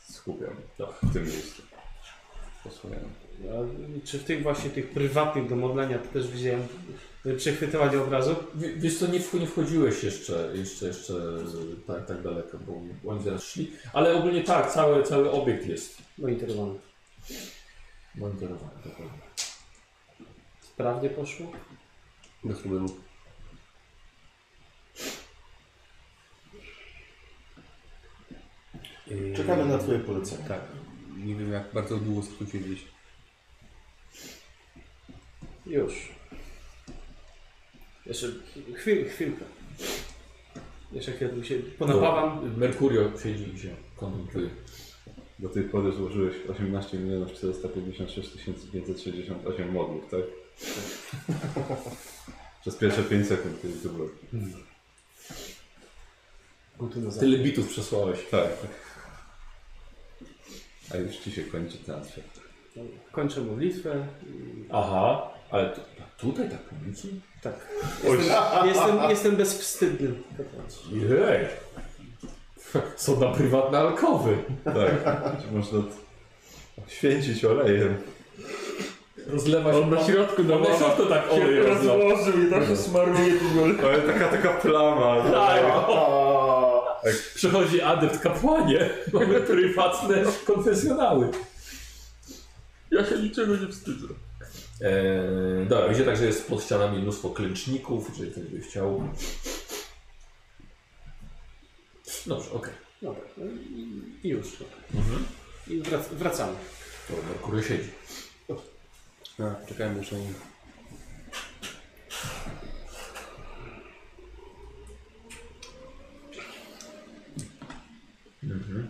skupiam 0.10 0.49
w 1.03 1.14
tym 1.14 1.23
miejscu. 1.23 1.61
Posłucham. 2.64 2.99
A 3.49 4.06
Czy 4.06 4.19
w 4.19 4.23
tych 4.23 4.43
właśnie 4.43 4.69
tych 4.69 4.89
prywatnych 4.89 5.49
do 5.49 5.56
modlenia 5.56 5.98
to 5.99 6.07
też 6.14 6.27
widziałem 6.31 6.61
e, 7.26 7.34
przechwytywanie 7.34 8.02
obrazu? 8.02 8.35
W- 8.53 8.80
Wiesz 8.81 8.98
co, 8.99 9.07
nie, 9.07 9.19
wch- 9.19 9.39
nie 9.39 9.48
wchodziłeś 9.48 10.03
jeszcze, 10.03 10.52
jeszcze, 10.56 10.85
jeszcze 10.88 11.14
tak, 11.88 12.06
tak 12.06 12.22
daleko, 12.22 12.57
bo 12.57 12.81
oni 13.11 13.23
zaraz 13.23 13.43
szli. 13.43 13.72
Ale 13.93 14.14
ogólnie 14.15 14.43
tak, 14.43 14.72
cały, 14.72 15.03
cały 15.03 15.31
obiekt 15.31 15.65
jest 15.68 16.02
Monitorowany. 16.18 16.80
monitorowany. 18.15 18.72
dokładnie. 18.85 19.19
Sprawnie 20.61 21.10
poszło? 21.10 21.52
Bez 22.43 22.60
problemu. 22.60 22.88
Czekamy 29.35 29.65
na 29.65 29.77
Twoje 29.77 29.99
polecenie. 29.99 30.48
Tak. 30.48 30.61
Nie 31.18 31.35
wiem 31.35 31.52
jak 31.52 31.73
bardzo 31.73 31.98
długo 31.98 32.22
skrócić 32.27 32.64
gdzieś. 32.64 32.84
Już. 35.65 36.10
Jeszcze 38.06 38.28
chwil, 38.76 39.10
chwilkę. 39.10 39.45
Jeszcze 40.91 41.11
chwilę 41.11 41.30
tu 41.30 41.44
się 41.44 41.56
ponapawam. 41.56 42.57
Merkurio 42.57 43.11
siedzi 43.23 43.56
i 43.56 43.60
się 43.60 43.76
kontempluje. 43.95 44.49
Do 45.40 45.49
tej 45.49 45.64
pory 45.64 45.91
złożyłeś 45.91 46.36
18 46.49 46.98
milionów 46.98 47.34
456 47.34 48.30
568 48.72 49.72
modlów, 49.72 50.11
tak? 50.11 50.22
Przez 52.61 52.76
pierwsze 52.76 53.03
5 53.03 53.28
sekund, 53.28 53.61
kiedy 53.61 53.73
to 53.73 53.90
było. 53.90 54.10
Tyle 57.19 57.38
bitów 57.38 57.69
przesłałeś. 57.69 58.19
Tak. 58.32 58.49
A 60.94 60.98
już 60.98 61.18
ci 61.18 61.32
się 61.32 61.44
kończy 61.44 61.78
transfer. 61.78 62.23
Kończę 63.11 63.41
modlitwę. 63.41 64.07
Aha, 64.72 65.34
ale 65.52 65.69
tu, 65.69 65.82
tutaj 66.22 66.49
tak 66.49 66.60
publicznie? 66.60 67.11
Tak. 67.41 67.53
Jestem, 68.03 68.68
jestem, 68.68 69.10
jestem 69.10 69.35
bezwstydny. 69.35 70.11
Jej! 70.91 71.48
Są 72.95 73.19
na 73.19 73.27
prywatne 73.27 73.77
alkowy. 73.80 74.38
Tak. 74.65 75.18
Można 75.52 75.80
święcić 76.88 77.45
olejem. 77.45 77.98
Rozlewa 79.27 79.72
się 79.72 79.77
On 79.77 79.89
na 79.89 80.03
środku 80.03 80.43
na 80.43 80.60
Na 80.60 80.77
środku 80.77 81.06
tak 81.06 81.31
olej 81.31 81.60
rozlał. 81.60 81.99
rozłożył 81.99 82.48
i 82.48 82.52
tak 82.52 82.77
smaruje 82.77 83.34
tym 83.34 83.77
Ale 83.85 84.02
taka, 84.02 84.27
taka 84.27 84.49
plama. 84.53 85.31
Tak. 85.31 85.64
Przychodzi 87.35 87.81
adept 87.81 88.19
kapłanie, 88.19 88.89
mamy 89.14 89.41
prywatne 89.41 90.23
konfesjonały. 90.45 91.30
Ja 92.91 93.06
się 93.06 93.18
niczego 93.18 93.56
nie 93.56 93.68
wstydzę. 93.68 94.07
Eee, 94.82 95.68
dobra, 95.68 95.88
widzicie 95.90 96.06
także 96.06 96.26
jest 96.26 96.48
pod 96.48 96.64
ścianami 96.64 97.02
mnóstwo 97.02 97.30
klęczników, 97.30 98.10
jeżeli 98.10 98.32
ktoś 98.32 98.44
by 98.44 98.62
chciał. 98.62 99.03
Dobrze, 102.28 102.52
okej. 102.52 102.74
Dobra. 103.02 103.22
no 103.38 103.45
i- 104.24 104.30
już. 104.30 104.48
I 105.68 105.82
wrac, 105.82 106.08
wracamy. 106.10 106.53
Okay. 107.10 107.24
Merkury 107.30 107.64
siedzi. 107.64 107.90
A, 109.40 109.66
czekałem 109.66 109.98
muszę. 109.98 110.16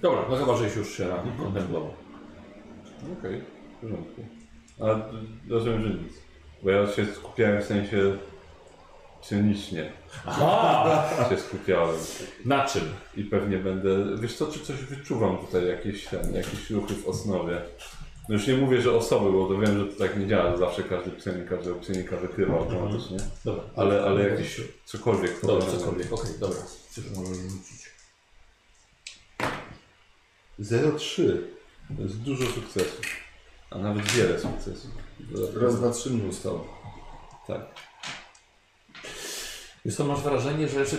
Dobra, 0.01 0.25
no 0.29 0.35
chyba, 0.35 0.57
żeś 0.57 0.75
już 0.75 0.97
się 0.97 1.07
rano 1.07 1.31
kontemplował. 1.43 1.93
Okej, 3.19 3.41
w 3.77 3.81
porządku. 3.81 4.40
A 4.81 5.09
rozumiem, 5.49 5.81
że 5.83 5.89
nic. 5.89 6.13
Bo 6.63 6.69
ja 6.69 6.87
się 6.87 7.05
skupiałem 7.05 7.61
w 7.61 7.65
sensie 7.65 8.17
cynicznie 9.21 9.91
Aha! 10.25 11.09
się 11.29 11.37
skupiałem. 11.37 11.95
Na 12.45 12.65
czym? 12.65 12.83
I 13.17 13.23
pewnie 13.23 13.57
będę. 13.57 14.17
Wiesz 14.21 14.35
co, 14.35 14.47
czy 14.51 14.59
coś 14.59 14.75
wyczuwam 14.83 15.37
tutaj, 15.37 15.67
jakieś, 15.67 16.05
ten, 16.07 16.33
jakieś 16.35 16.69
ruchy 16.69 16.93
w 16.93 17.07
osnowie. 17.07 17.61
No 18.29 18.35
już 18.35 18.47
nie 18.47 18.53
mówię, 18.57 18.81
że 18.81 18.91
osoby, 18.91 19.31
bo 19.31 19.47
to 19.47 19.57
wiem, 19.59 19.79
że 19.79 19.85
to 19.85 19.99
tak 19.99 20.17
nie 20.17 20.27
działa, 20.27 20.51
że 20.51 20.57
zawsze 20.57 20.83
każdy 20.83 21.11
psionik 21.11 21.49
każdego 21.49 21.75
psionika 21.79 22.17
wykrywa 22.17 22.57
automatycznie. 22.57 23.17
Dobra, 23.45 23.63
Ale, 23.75 24.03
ale 24.03 24.29
jakieś 24.29 24.61
cokolwiek. 24.85 25.41
Dobra, 25.45 25.65
to- 25.65 25.77
cokolwiek, 25.77 26.13
okej, 26.13 26.31
dobra. 26.39 26.59
Coś 26.89 27.03
możesz 27.15 27.37
rzucić. 27.37 27.91
0,3. 30.59 31.37
To 31.97 32.03
jest 32.03 32.21
dużo 32.21 32.45
sukcesów. 32.45 33.30
A 33.71 33.77
nawet 33.77 34.11
wiele 34.11 34.39
sukcesów. 34.39 34.91
Raz, 35.61 35.75
dwa, 35.75 35.91
trzy 35.91 36.09
mnóstwo. 36.09 36.67
Tak. 37.47 37.61
Wiesz 39.85 39.95
co, 39.95 40.05
masz 40.05 40.21
wrażenie, 40.21 40.67
że, 40.67 40.85
że 40.85 40.97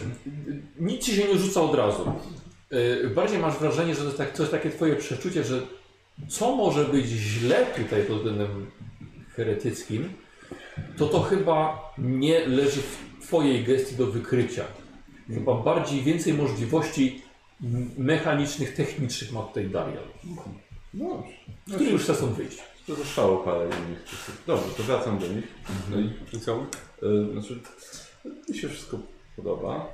nic 0.80 1.04
ci 1.04 1.16
się 1.16 1.28
nie 1.28 1.38
rzuca 1.38 1.60
od 1.60 1.74
razu. 1.74 2.12
Yy, 2.70 3.10
bardziej 3.14 3.38
masz 3.38 3.58
wrażenie, 3.58 3.94
że 3.94 4.00
to 4.00 4.06
jest, 4.06 4.18
tak, 4.18 4.32
to 4.32 4.42
jest 4.42 4.52
takie 4.52 4.70
twoje 4.70 4.96
przeczucie, 4.96 5.44
że 5.44 5.62
co 6.28 6.56
może 6.56 6.84
być 6.84 7.06
źle 7.06 7.66
tutaj 7.66 8.02
pod 8.02 8.16
względem 8.16 8.70
heretyckim, 9.36 10.12
to 10.96 11.06
to 11.06 11.20
chyba 11.20 11.90
nie 11.98 12.46
leży 12.46 12.82
w 12.82 13.22
twojej 13.22 13.64
gestii 13.64 13.96
do 13.96 14.06
wykrycia. 14.06 14.64
Chyba 15.28 15.54
bardziej 15.54 16.02
więcej 16.02 16.34
możliwości 16.34 17.22
mechanicznych, 17.98 18.74
technicznych 18.74 19.32
ma 19.32 19.42
tutaj 19.42 19.68
Darial, 19.70 20.04
No, 20.94 21.22
który 21.74 21.90
już 21.90 22.02
chce 22.02 22.14
stąd 22.14 22.32
wyjść. 22.32 22.58
to 22.86 22.94
zostało 22.94 23.36
parę 23.38 23.64
innych. 23.64 24.04
Dobrze, 24.46 24.64
to 24.76 24.82
wracam 24.82 25.18
do 25.18 25.26
nich. 25.28 25.44
No 25.90 26.00
i, 26.00 26.10
I 26.36 26.40
co? 26.40 26.66
y, 27.02 27.32
znaczy, 27.32 27.58
mi 28.48 28.58
się 28.58 28.68
wszystko 28.68 28.98
podoba. 29.36 29.92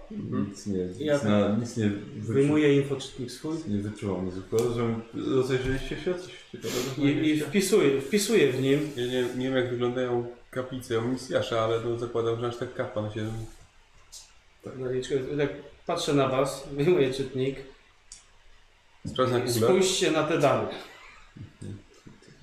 Nic 0.49 0.67
nie, 0.67 0.79
nic, 0.85 1.01
Ja- 1.01 1.23
na, 1.25 1.57
nic 1.57 1.77
nie 1.77 1.89
wyczu, 1.89 2.33
Wyjmuję 2.33 2.77
infoczytnik 2.77 3.31
swój 3.31 3.57
nie 3.69 3.79
wyczuwam 3.79 4.27
niezwykłego. 4.27 4.65
Rozumiem, 4.65 5.03
rozejrzeliście 5.15 5.97
się? 5.97 6.15
Coś 6.15 6.33
ciekawego 6.53 6.81
i, 6.81 6.91
i 6.91 6.95
znaleźliście? 6.95 7.45
wpisuję, 7.47 8.01
wpisuję 8.01 8.53
w 8.53 8.61
nim. 8.63 8.91
Ja 8.97 9.07
nie, 9.07 9.23
nie 9.37 9.45
wiem 9.47 9.57
jak 9.57 9.71
wyglądają 9.71 10.27
kaplice 10.51 11.03
misjasza, 11.03 11.61
ale 11.61 11.81
to 11.81 11.99
zakładam, 11.99 12.41
że 12.41 12.47
aż 12.47 12.57
tak 12.57 12.75
kapłan 12.75 13.13
się... 13.13 13.33
Zaliczkę, 14.81 15.15
Tak 15.39 15.51
patrzę 15.87 16.15
na 16.15 16.29
was, 16.29 16.69
wyjmuję 16.73 17.15
czytnik. 17.15 17.57
Sprawdzę 19.09 19.39
na 19.39 19.45
Google. 19.45 19.61
Spójrzcie 19.67 20.11
na 20.11 20.23
te 20.23 20.39
dane. 20.39 20.69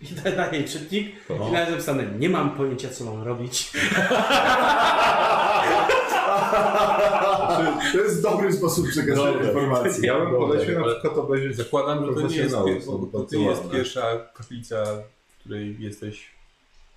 I 0.01 0.07
da- 0.15 0.31
daję 0.31 0.63
czytnik 0.63 1.15
i 1.49 1.51
na 1.51 1.69
napisane, 1.69 2.03
nie 2.19 2.29
mam 2.29 2.57
pojęcia 2.57 2.89
co 2.89 3.03
mam 3.05 3.23
robić. 3.23 3.71
To 7.93 7.97
jest 7.97 8.21
dobry 8.21 8.53
sposób 8.53 8.89
przekazania 8.89 9.47
informacji. 9.47 10.07
Ja 10.07 10.19
bym 10.19 10.29
polecił 10.29 10.79
na 10.79 10.85
przykład 10.85 11.17
obejrzeć 11.17 11.55
Zakładam, 11.57 12.05
że 12.05 12.13
to 12.13 12.27
nie 12.27 12.37
jest, 12.37 12.55
to 13.11 13.35
nie 13.37 13.45
jest 13.45 13.69
pierwsza 13.71 14.01
kaplica, 14.33 14.85
w 15.27 15.39
której 15.39 15.75
jesteś. 15.79 16.35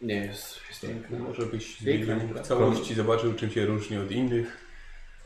Nie 0.01 0.15
jest, 0.15 0.61
jest 0.69 0.81
piękne. 0.81 1.19
Może 1.19 1.47
byś 1.47 1.77
Piękna, 1.77 2.17
w 2.43 2.47
całości 2.47 2.95
zobaczył, 2.95 3.35
czym 3.35 3.51
się 3.51 3.67
różni 3.67 3.99
od 3.99 4.11
innych. 4.11 4.69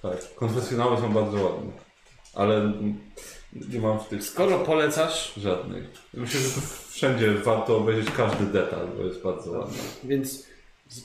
Tak, 0.03 0.35
konfesjonały 0.35 0.97
są 0.97 1.13
bardzo 1.13 1.45
ładne. 1.45 1.73
Ale 2.35 2.73
nie 3.53 3.81
mam 3.81 4.01
w 4.01 4.09
tych 4.09 4.25
Skoro 4.25 4.59
polecasz, 4.59 5.35
żadnych. 5.37 5.85
Myślę, 6.15 6.41
że 6.41 6.49
wszędzie 6.89 7.35
warto 7.35 7.77
obejrzeć 7.77 8.11
każdy 8.17 8.47
detal, 8.47 8.89
bo 8.97 9.03
jest 9.03 9.23
bardzo 9.23 9.51
ładny. 9.51 9.79
więc 10.05 10.47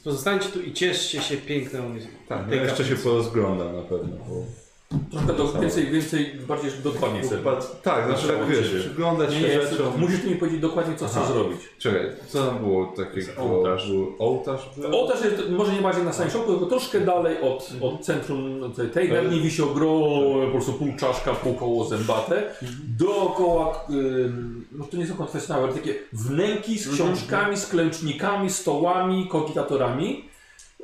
pozostańcie 0.03 0.49
tu 0.49 0.61
i 0.61 0.73
cieszcie 0.73 1.21
się 1.21 1.37
piękną 1.37 1.95
Tak, 2.27 2.49
tej 2.49 2.57
ja 2.57 2.63
jeszcze 2.63 2.85
się 2.85 2.95
porozglądam 2.95 3.75
na 3.75 3.81
pewno. 3.81 4.17
Bo... 4.17 4.66
Troszkę 5.11 5.33
do, 5.33 5.53
więcej, 5.61 5.91
więcej, 5.91 6.31
bardziej 6.47 6.71
dokładnie 6.83 7.21
chcę. 7.21 7.37
Tak, 7.83 8.05
znaczy 8.07 8.27
tak 8.27 8.47
wiesz, 8.47 8.69
przyglądać 8.79 9.33
się 9.33 9.41
nie, 9.41 9.61
rzeczom. 9.61 9.85
musisz 9.97 10.23
mi 10.23 10.35
powiedzieć 10.35 10.61
dokładnie, 10.61 10.95
co 10.95 11.07
chcesz 11.07 11.25
zrobić. 11.27 11.59
Czekaj, 11.77 12.01
co 12.27 12.45
tam 12.45 12.59
było 12.59 12.85
takiego? 12.85 13.27
Ołtarz. 13.37 13.91
Ołtarz? 14.19 14.69
Ołtarz 14.91 15.21
jest 15.23 15.49
może 15.49 15.73
nie 15.73 15.81
bardziej 15.81 16.03
na 16.03 16.13
samym 16.13 16.31
środku, 16.31 16.51
tylko 16.51 16.65
troszkę 16.65 17.01
dalej 17.01 17.41
od, 17.41 17.71
od 17.81 18.01
centrum 18.01 18.73
tej- 18.75 18.89
tej 18.89 19.09
garni 19.09 19.41
wisi 19.41 19.61
ogromne, 19.61 20.45
po 20.45 20.51
prostu 20.51 20.73
pół 20.73 20.87
czaszka, 20.99 21.33
pół 21.33 21.53
koło 21.53 21.85
zębate. 21.85 22.43
Dookoła, 22.97 23.85
ym, 23.89 24.65
no 24.71 24.85
to 24.85 24.97
nie 24.97 25.07
są 25.07 25.13
konfesjonały, 25.15 25.65
ale 25.65 25.73
takie 25.73 25.93
wnęki 26.13 26.77
z 26.79 26.93
książkami, 26.93 27.57
z 27.57 27.65
klęcznikami, 27.67 28.49
stołami, 28.49 29.27
kogitatorami. 29.27 30.23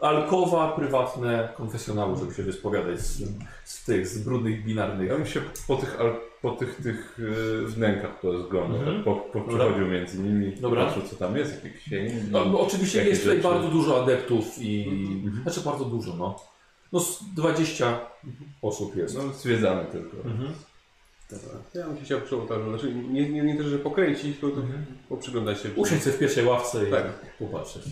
Alkowa, 0.03 0.71
prywatne 0.71 1.49
konfesjonały, 1.57 2.17
żeby 2.17 2.33
się 2.33 2.43
wyspowiadać 2.43 2.99
z, 2.99 3.21
z 3.63 3.85
tych, 3.85 4.07
z 4.07 4.23
brudnych, 4.23 4.65
binarnych. 4.65 5.09
Ja 5.09 5.15
bym 5.17 5.25
się 5.25 5.41
po 5.67 5.75
tych, 5.75 5.99
al- 6.01 6.15
po 6.41 6.51
tych, 6.51 6.75
tych 6.75 7.19
yy, 7.19 7.67
wnękach 7.67 8.19
porozglądał, 8.19 8.77
Mhm. 8.79 8.95
tak 8.95 9.05
po, 9.05 9.15
po, 9.15 9.41
przechodził 9.41 9.87
między 9.87 10.19
nimi, 10.19 10.55
Dobra. 10.55 10.85
patrzył 10.85 11.03
co 11.03 11.15
tam 11.15 11.37
jest, 11.37 11.55
jakie 11.63 11.77
księgi. 11.77 12.13
No, 12.31 12.45
bo 12.45 12.59
oczywiście 12.59 12.97
Jakie 12.97 13.09
jest 13.09 13.21
tutaj 13.21 13.37
rzeczy? 13.37 13.49
bardzo 13.49 13.67
dużo 13.69 14.03
adeptów 14.03 14.45
i... 14.61 14.91
Znaczy 15.43 15.61
bardzo 15.61 15.85
dużo, 15.85 16.15
no. 16.15 16.39
No 16.91 16.99
z 16.99 17.23
20 17.35 17.99
osób 18.61 18.95
jest. 18.95 19.17
No 19.17 19.33
zwiedzamy 19.33 19.85
tylko. 19.91 20.17
Mhm. 20.17 20.53
Ja 21.75 21.87
bym 21.87 21.97
się 21.97 22.03
chciał 22.03 22.21
przy 22.21 22.35
ołtarzu. 22.35 22.69
Znaczy, 22.69 22.93
nie, 22.95 23.29
nie, 23.29 23.41
nie 23.43 23.57
też, 23.57 23.65
że 23.65 23.79
pokręcić, 23.79 24.39
tylko 24.39 24.61
Mhm. 24.61 24.85
poprzyglądać 25.09 25.61
się. 25.61 25.69
Usiądź 25.75 26.03
sobie 26.03 26.15
w 26.15 26.19
pierwszej 26.19 26.45
ławce 26.45 26.87
i 26.87 26.91
Tak. 26.91 27.03
popatrzeć. 27.39 27.83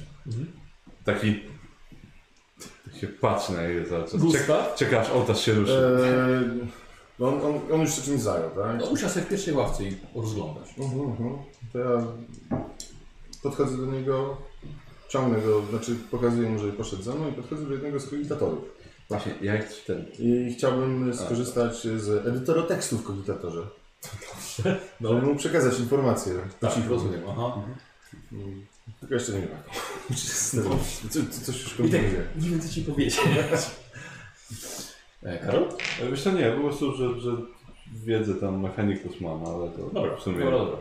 Taki... 1.06 1.40
Tak 2.92 3.02
się 3.02 3.08
patrzy 3.08 3.54
na 3.54 3.64
jego 3.64 3.90
cały 3.90 4.04
czas. 4.04 4.12
Czek, 4.12 4.22
Gustaw? 4.22 4.76
czeka 4.76 5.02
aż 5.02 5.10
ołtarz 5.10 5.46
się 5.46 5.54
ruszy. 5.54 5.74
Eee, 5.74 6.68
no 7.20 7.28
on, 7.28 7.34
on, 7.34 7.74
on 7.74 7.82
już 7.82 7.96
się 7.96 8.02
czymś 8.02 8.22
zajął, 8.22 8.50
tak? 8.50 8.80
No 8.80 8.86
usiądź 8.86 9.12
sobie 9.12 9.26
w 9.26 9.30
pierwszej 9.30 9.54
ławce 9.54 9.84
i 9.84 9.98
rozglądać. 10.16 10.70
Mhm, 10.78 11.02
mhm. 11.02 11.38
To 11.74 11.80
ja 11.80 12.06
podchodzę 13.44 13.78
do 13.78 13.86
niego, 13.86 14.38
ciągnę 15.10 15.42
go, 15.42 15.62
znaczy 15.70 15.96
pokazuję 16.12 16.50
mu, 16.50 16.60
że 16.60 16.72
poszedł 16.72 17.04
za 17.04 17.14
mną 17.14 17.30
i 17.30 17.34
podchodzę 17.34 17.66
do 17.66 17.74
jednego 17.74 18.00
z 18.00 18.10
kogitatorów. 18.10 18.60
Właśnie, 19.10 19.34
ja 19.42 19.54
jak 19.54 19.74
ten... 19.88 20.06
I 20.20 20.54
chciałbym 20.54 21.14
skorzystać 21.14 21.84
z 21.84 22.28
edytora 22.28 22.62
tekstu 22.62 22.98
w 22.98 23.04
kogitatorze. 23.04 23.68
No. 25.02 25.10
Żeby 25.14 25.28
mu 25.28 25.36
przekazać 25.36 25.80
informacje. 25.80 26.34
Tak, 26.60 26.74
rozumiem. 26.90 27.22
Aha. 27.30 27.54
Mm, 28.32 28.66
Tylko 29.02 29.14
jeszcze 29.16 29.32
nie 29.34 29.40
wiem. 29.40 29.50
Co, 30.50 30.62
co, 31.10 31.42
coś 31.46 31.56
już 31.64 31.66
I 31.66 31.70
tak, 31.70 31.78
kombinuję. 31.78 32.24
nie 32.42 32.50
wiem 32.50 32.62
co 32.62 32.70
ci 32.70 32.82
powiedzieć. 32.82 33.20
E, 35.24 35.38
Karol? 35.40 35.68
Ale 36.02 36.12
Wiesz 36.12 36.24
co, 36.24 36.32
nie, 36.32 36.52
po 36.52 36.62
prostu, 36.62 36.96
że, 36.96 37.20
że 37.20 37.32
wiedzę 38.06 38.36
tam 38.36 38.62
mechanikus 38.62 39.22
mam, 39.22 39.46
ale 39.46 39.72
to 39.72 39.90
Dobra, 39.94 40.16
w 40.18 40.22
sumie... 40.22 40.40
dobra, 40.40 40.58
dobra. 40.58 40.78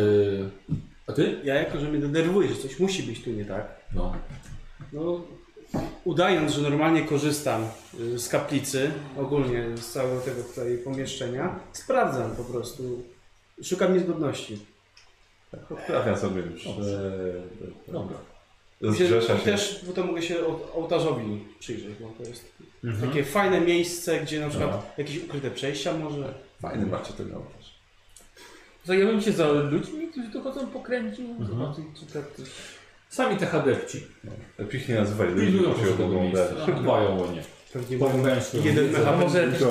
Yy, 0.00 0.50
a 1.06 1.12
ty? 1.12 1.40
Ja 1.44 1.54
jako, 1.54 1.78
że 1.78 1.88
mnie 1.88 1.98
denerwuje, 2.00 2.48
że 2.48 2.54
coś 2.54 2.78
musi 2.78 3.02
być 3.02 3.22
tu 3.24 3.30
nie 3.30 3.44
tak, 3.44 3.80
No. 3.94 4.12
no 4.92 5.20
udając, 6.04 6.52
że 6.52 6.62
normalnie 6.62 7.02
korzystam 7.04 7.66
y, 8.00 8.18
z 8.18 8.28
kaplicy, 8.28 8.90
ogólnie 9.18 9.64
z 9.76 9.86
całego 9.92 10.20
tego 10.20 10.42
tutaj 10.42 10.78
pomieszczenia, 10.78 11.60
sprawdzam 11.72 12.36
po 12.36 12.44
prostu, 12.44 13.02
szukam 13.62 13.94
niezgodności. 13.94 14.58
Odprawia 15.70 16.16
sobie 16.16 16.42
już. 16.42 16.64
Dobra. 17.88 18.16
Zgrzesza 18.80 19.38
się. 19.38 19.44
Też 19.44 19.84
to 19.94 20.04
mogę 20.04 20.22
się 20.22 20.36
ołtarzowi 20.74 21.44
przyjrzeć, 21.60 21.90
bo 22.00 22.08
to 22.08 22.22
jest 22.30 22.52
Mhm. 22.84 23.08
takie 23.10 23.24
fajne 23.24 23.60
miejsce, 23.60 24.20
gdzie 24.20 24.40
na 24.40 24.48
przykład 24.48 24.94
jakieś 24.98 25.24
ukryte 25.24 25.50
przejścia 25.50 25.92
może. 25.92 26.34
Fajny 26.62 26.86
macie 26.86 27.12
ten 27.12 27.34
ołtarz. 27.34 27.74
Zajmujemy 28.84 29.22
się 29.22 29.32
za 29.32 29.48
ludźmi, 29.52 30.08
którzy 30.08 30.30
tu 30.30 30.42
chodzą 30.42 30.66
po 30.66 30.80
kręciu, 30.80 31.22
Mhm. 31.22 31.72
Sami 33.08 33.36
te 33.36 33.46
hadepci. 33.46 34.06
Lepiej 34.58 34.80
nie 34.88 34.94
nazywaj 34.94 35.28
ludzi, 35.30 35.46
Pilnują 35.46 35.74
bo 35.74 35.86
się 35.86 36.04
uderzyć. 36.30 36.82
Dbają 36.82 37.08
o 37.24 37.32
nie. 37.32 37.42
Pewnie 37.72 37.96
jeden 38.64 38.90
mechanizm. 38.90 39.20
może 39.20 39.52
też 39.52 39.62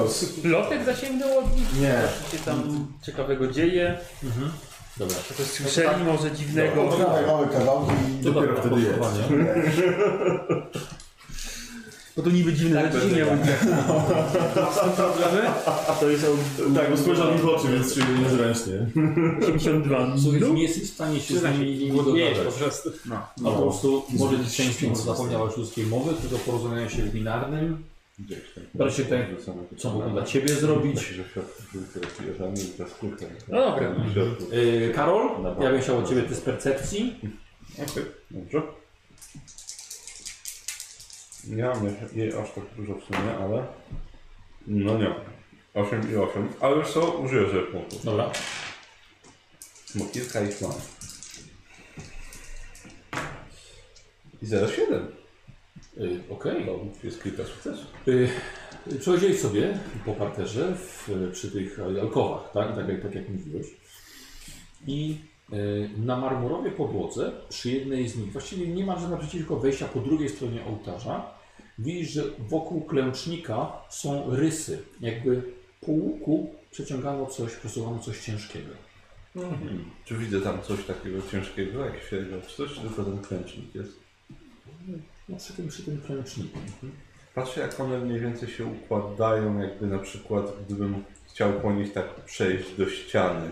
plotek 0.41 0.83
zasięgnął 0.83 1.37
od 1.39 1.55
nich? 1.57 1.81
Nie. 1.81 2.01
Co 2.31 2.37
się 2.37 2.43
tam 2.43 2.87
ciekawego 3.05 3.47
dzieje? 3.47 3.97
Mhm. 4.23 4.51
Dobra. 5.01 5.15
To 5.37 5.43
słyszeli 5.43 6.03
może 6.03 6.31
dziwnego? 6.31 6.89
Oddawaj 6.89 7.25
małe 7.25 7.47
kawałki 7.47 7.91
i 8.21 8.23
To 8.23 8.31
dopiero 8.31 8.55
dobra, 8.55 8.61
wtedy 8.61 8.81
jest. 8.81 8.99
Bo 12.17 12.21
to 12.23 12.29
niby 12.29 12.53
dziwne 12.53 12.91
rzeczy 12.91 13.07
nie 13.07 13.17
miały 13.17 13.37
problemy. 14.95 15.49
To 15.99 16.09
jest 16.09 16.25
Tak, 16.75 16.91
bo 16.91 16.97
spojrzał 16.97 17.31
mi 17.33 17.37
w 17.39 17.45
oczy, 17.45 17.67
więc 17.67 17.93
czuję 17.93 18.05
niezręcznie. 18.23 18.85
82. 19.41 20.17
Słuchaj, 20.17 20.53
nie 20.53 20.63
jesteś 20.63 20.83
w 20.83 20.93
stanie 20.93 21.19
się 21.19 21.39
z 21.39 21.43
nimi 21.43 21.79
jest 21.85 21.97
po 21.97 22.03
dogadać. 22.03 22.53
prostu. 22.59 22.89
A 23.45 23.49
po 23.51 23.61
prostu 23.61 24.03
może 24.09 24.37
być 24.37 24.55
częścią 24.55 24.95
zapomniałaś 24.95 25.57
ludzkiej 25.57 25.85
mowy, 25.85 26.13
tylko 26.13 26.37
porozumienia 26.37 26.89
się 26.89 27.01
w 27.03 27.11
binarnym. 27.11 27.83
Proszę 28.77 29.03
tutaj, 29.03 29.25
co 29.77 29.93
mogą 29.93 30.11
dla 30.11 30.23
ciebie 30.23 30.47
zrobić? 30.47 31.13
No 33.47 33.59
dobra. 33.59 33.95
Yy, 34.51 34.93
Karol, 34.95 35.29
ja 35.61 35.71
bym 35.71 35.81
chciał 35.81 35.97
od 35.97 36.09
ciebie 36.09 36.21
ty 36.21 36.35
z 36.35 36.41
percepcji. 36.41 37.19
Okay. 37.73 38.05
Dobrze. 38.31 38.61
Nie 41.47 41.63
mam 41.63 41.85
jej 42.13 42.33
aż 42.33 42.51
tak 42.51 42.63
dużo 42.77 42.95
w 42.95 43.03
sumie, 43.03 43.37
ale... 43.41 43.65
No 44.67 44.97
nie. 44.97 45.15
8 45.73 46.11
i 46.11 46.15
8. 46.15 46.49
Ale 46.59 46.77
już 46.77 46.87
co, 46.89 47.11
użyję 47.11 47.47
sobie 47.47 47.61
punktów. 47.61 48.05
Dobra. 48.05 48.31
Bo 49.95 50.05
kilka 50.05 50.41
ich 50.41 50.61
mam. 50.61 50.71
I 54.41 54.45
0,7. 54.45 55.20
Y, 55.97 56.19
Okej. 56.29 56.65
To 56.65 56.79
jest 57.03 57.23
kilka 57.23 57.45
sukcesów. 57.45 58.07
Y, 58.07 58.29
Przechodziłeś 58.99 59.39
sobie 59.39 59.79
po 60.05 60.13
parterze 60.13 60.75
w, 60.75 61.09
przy 61.31 61.51
tych 61.51 61.79
alkowach, 61.79 62.51
tak? 62.53 62.75
Tak, 62.75 62.89
jak, 62.89 63.01
tak 63.01 63.15
jak 63.15 63.29
mówiłeś. 63.29 63.67
I 64.87 65.17
y, 65.53 65.89
na 65.97 66.17
marmurowej 66.17 66.71
podłodze, 66.71 67.31
przy 67.49 67.71
jednej 67.71 68.07
z 68.07 68.17
nich, 68.17 68.31
właściwie 68.31 68.67
niemalże 68.67 69.09
naprzeciwko 69.09 69.55
wejścia 69.55 69.87
po 69.87 69.99
drugiej 69.99 70.29
stronie 70.29 70.65
ołtarza, 70.65 71.33
widzisz, 71.79 72.11
że 72.11 72.23
wokół 72.39 72.81
klęcznika 72.81 73.71
są 73.89 74.35
rysy. 74.35 74.83
Jakby 75.01 75.43
po 75.81 75.91
łuku 75.91 76.55
przeciągano 76.71 77.25
coś, 77.25 77.55
przesuwano 77.55 77.99
coś 77.99 78.25
ciężkiego. 78.25 78.69
Mhm. 79.35 79.85
Czy 80.05 80.17
widzę 80.17 80.41
tam 80.41 80.61
coś 80.61 80.85
takiego 80.85 81.17
ciężkiego, 81.31 81.85
jakiś 81.85 82.09
czy 82.09 82.41
coś, 82.57 82.79
tylko 82.79 83.03
ten 83.03 83.19
klęcznik 83.19 83.75
jest? 83.75 83.99
No, 85.29 85.37
przy, 85.37 85.53
tym, 85.53 85.67
przy 85.67 85.83
tym 85.83 86.01
klęczniku. 86.01 86.59
Patrzę 87.35 87.61
jak 87.61 87.79
one 87.79 87.99
mniej 87.99 88.19
więcej 88.19 88.49
się 88.49 88.65
układają, 88.65 89.59
jakby 89.59 89.87
na 89.87 89.99
przykład 89.99 90.45
gdybym 90.65 91.03
chciał 91.29 91.53
po 91.53 91.71
nich 91.71 91.93
tak 91.93 92.15
przejść 92.25 92.75
do 92.77 92.89
ściany. 92.89 93.51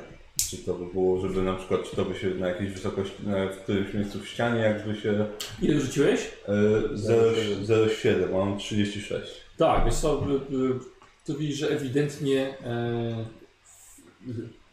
Czy 0.49 0.57
to 0.57 0.73
by 0.73 0.93
było, 0.93 1.19
żeby 1.19 1.41
na 1.41 1.53
przykład, 1.53 1.89
czy 1.89 1.95
to 1.95 2.05
by 2.05 2.15
się 2.15 2.29
na 2.29 2.47
jakiejś 2.47 2.71
wysokości, 2.71 3.27
na, 3.27 3.47
w 3.47 3.57
którymś 3.57 3.93
miejscu 3.93 4.19
w 4.19 4.27
ścianie 4.27 4.59
jakby 4.59 4.95
się... 4.95 5.25
Ile 5.61 5.79
rzuciłeś? 5.79 6.31
E, 6.47 6.51
0,7, 6.95 8.31
mam 8.33 8.57
36. 8.57 9.31
Tak, 9.57 9.87
y, 9.87 9.89
y, 10.55 10.79
to 11.25 11.35
widzisz, 11.35 11.57
że 11.57 11.69
ewidentnie 11.69 12.57
e, 12.63 13.25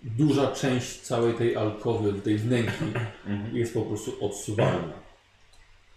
duża 0.02 0.46
część 0.52 1.00
całej 1.00 1.34
tej 1.34 1.56
alkowy, 1.56 2.12
tej 2.12 2.38
wnęki 2.38 2.84
Mhm. 3.26 3.56
jest 3.56 3.74
po 3.74 3.82
prostu 3.82 4.24
odsuwalna. 4.24 5.05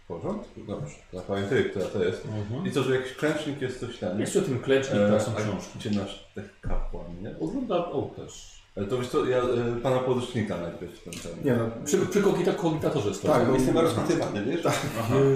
W 0.09 0.11
porządku? 0.11 0.59
Dobrze. 0.67 0.95
Zapamiętuję, 1.13 1.63
która 1.63 1.85
to 1.85 2.03
jest. 2.03 2.23
I 2.65 2.71
to, 2.71 2.83
że 2.83 2.95
jakiś 2.95 3.13
klęcznik 3.13 3.61
jest 3.61 3.79
coś 3.79 3.97
tam. 3.97 4.19
Jest 4.19 4.35
o 4.37 4.41
tym 4.41 4.59
klęcznik, 4.59 5.01
E, 5.01 5.09
tam 5.09 5.21
są 5.21 5.31
a 5.37 5.41
książki. 5.41 5.79
Gdzie 5.79 5.91
nasz 5.91 6.29
ten 6.35 6.49
kapłan, 6.61 7.05
nie? 7.21 7.35
Ogląda 7.39 7.85
ołtarz. 7.91 8.63
Ale 8.77 8.85
to 8.85 8.97
wiesz 8.97 9.07
co, 9.07 9.25
ja 9.25 9.37
e, 9.37 9.75
pana 9.83 9.99
porucznika 9.99 10.57
najpierw 10.57 11.03
ten 11.03 11.13
ten. 11.13 11.43
Nie 11.43 11.53
no, 11.55 11.69
Przy, 11.85 11.97
przy 11.97 12.21
kogita, 12.21 12.51
kogitatorze 12.53 13.13
stoi. 13.13 13.31
Tak, 13.31 13.47
bo- 13.47 13.53
Jestem 13.53 13.77
rozpytywany, 13.77 14.45
wiesz? 14.45 14.61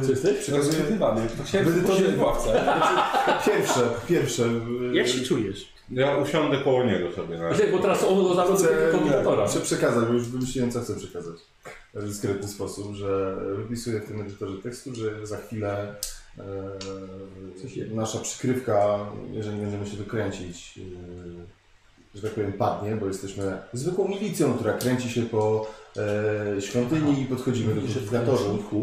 Co 0.04 0.10
jesteś? 0.12 0.50
Rozpytywany. 0.50 1.22
Będę 1.54 1.82
to- 1.88 1.94
w 2.18 2.22
ławce. 2.22 2.64
pierwsze, 3.46 3.90
pierwsze. 4.08 4.44
y, 4.44 4.96
Jak 4.96 5.08
się 5.08 5.22
czujesz? 5.26 5.74
Ja 5.92 6.18
usiądę 6.18 6.58
koło 6.58 6.84
niego 6.84 7.12
sobie 7.12 7.38
na 7.38 7.50
Bo 7.72 7.80
teraz 7.80 8.04
on 8.04 8.24
go 8.24 8.56
Chcę 8.56 8.68
kogitatora. 8.92 9.48
chcę 9.48 9.60
przekazać, 9.60 10.06
bo 10.06 10.14
już 10.14 10.28
wymyśliłem, 10.28 10.72
co 10.72 10.82
chcę 10.82 10.96
przekazać. 10.96 11.36
W 11.94 12.08
dyskretny 12.08 12.48
sposób, 12.48 12.94
że 12.94 13.36
wypisuję 13.56 14.00
w 14.00 14.06
tym 14.08 14.22
edytorze 14.22 14.62
tekstu, 14.62 14.96
że 14.96 15.28
za 15.28 15.38
chwilę 15.38 15.96
e, 16.40 17.96
nasza 17.96 18.20
przykrywka, 18.20 19.00
jeżeli 19.32 19.58
będziemy 19.58 19.88
się 19.88 19.98
dokręcić, 19.98 20.80
e, 20.80 22.18
że 22.18 22.22
tak 22.22 22.32
powiem, 22.32 22.54
padnie, 22.54 22.96
bo 22.96 23.08
jesteśmy 23.08 23.58
zwykłą 23.74 24.08
milicją, 24.08 24.54
która 24.54 24.74
kręci 24.74 25.10
się 25.10 25.22
po 25.22 25.68
e, 26.58 26.62
świątyni 26.62 27.22
i 27.22 27.26
podchodzimy 27.26 27.76
do 27.76 27.88
że 27.88 28.00
kogitatorów. 28.00 28.74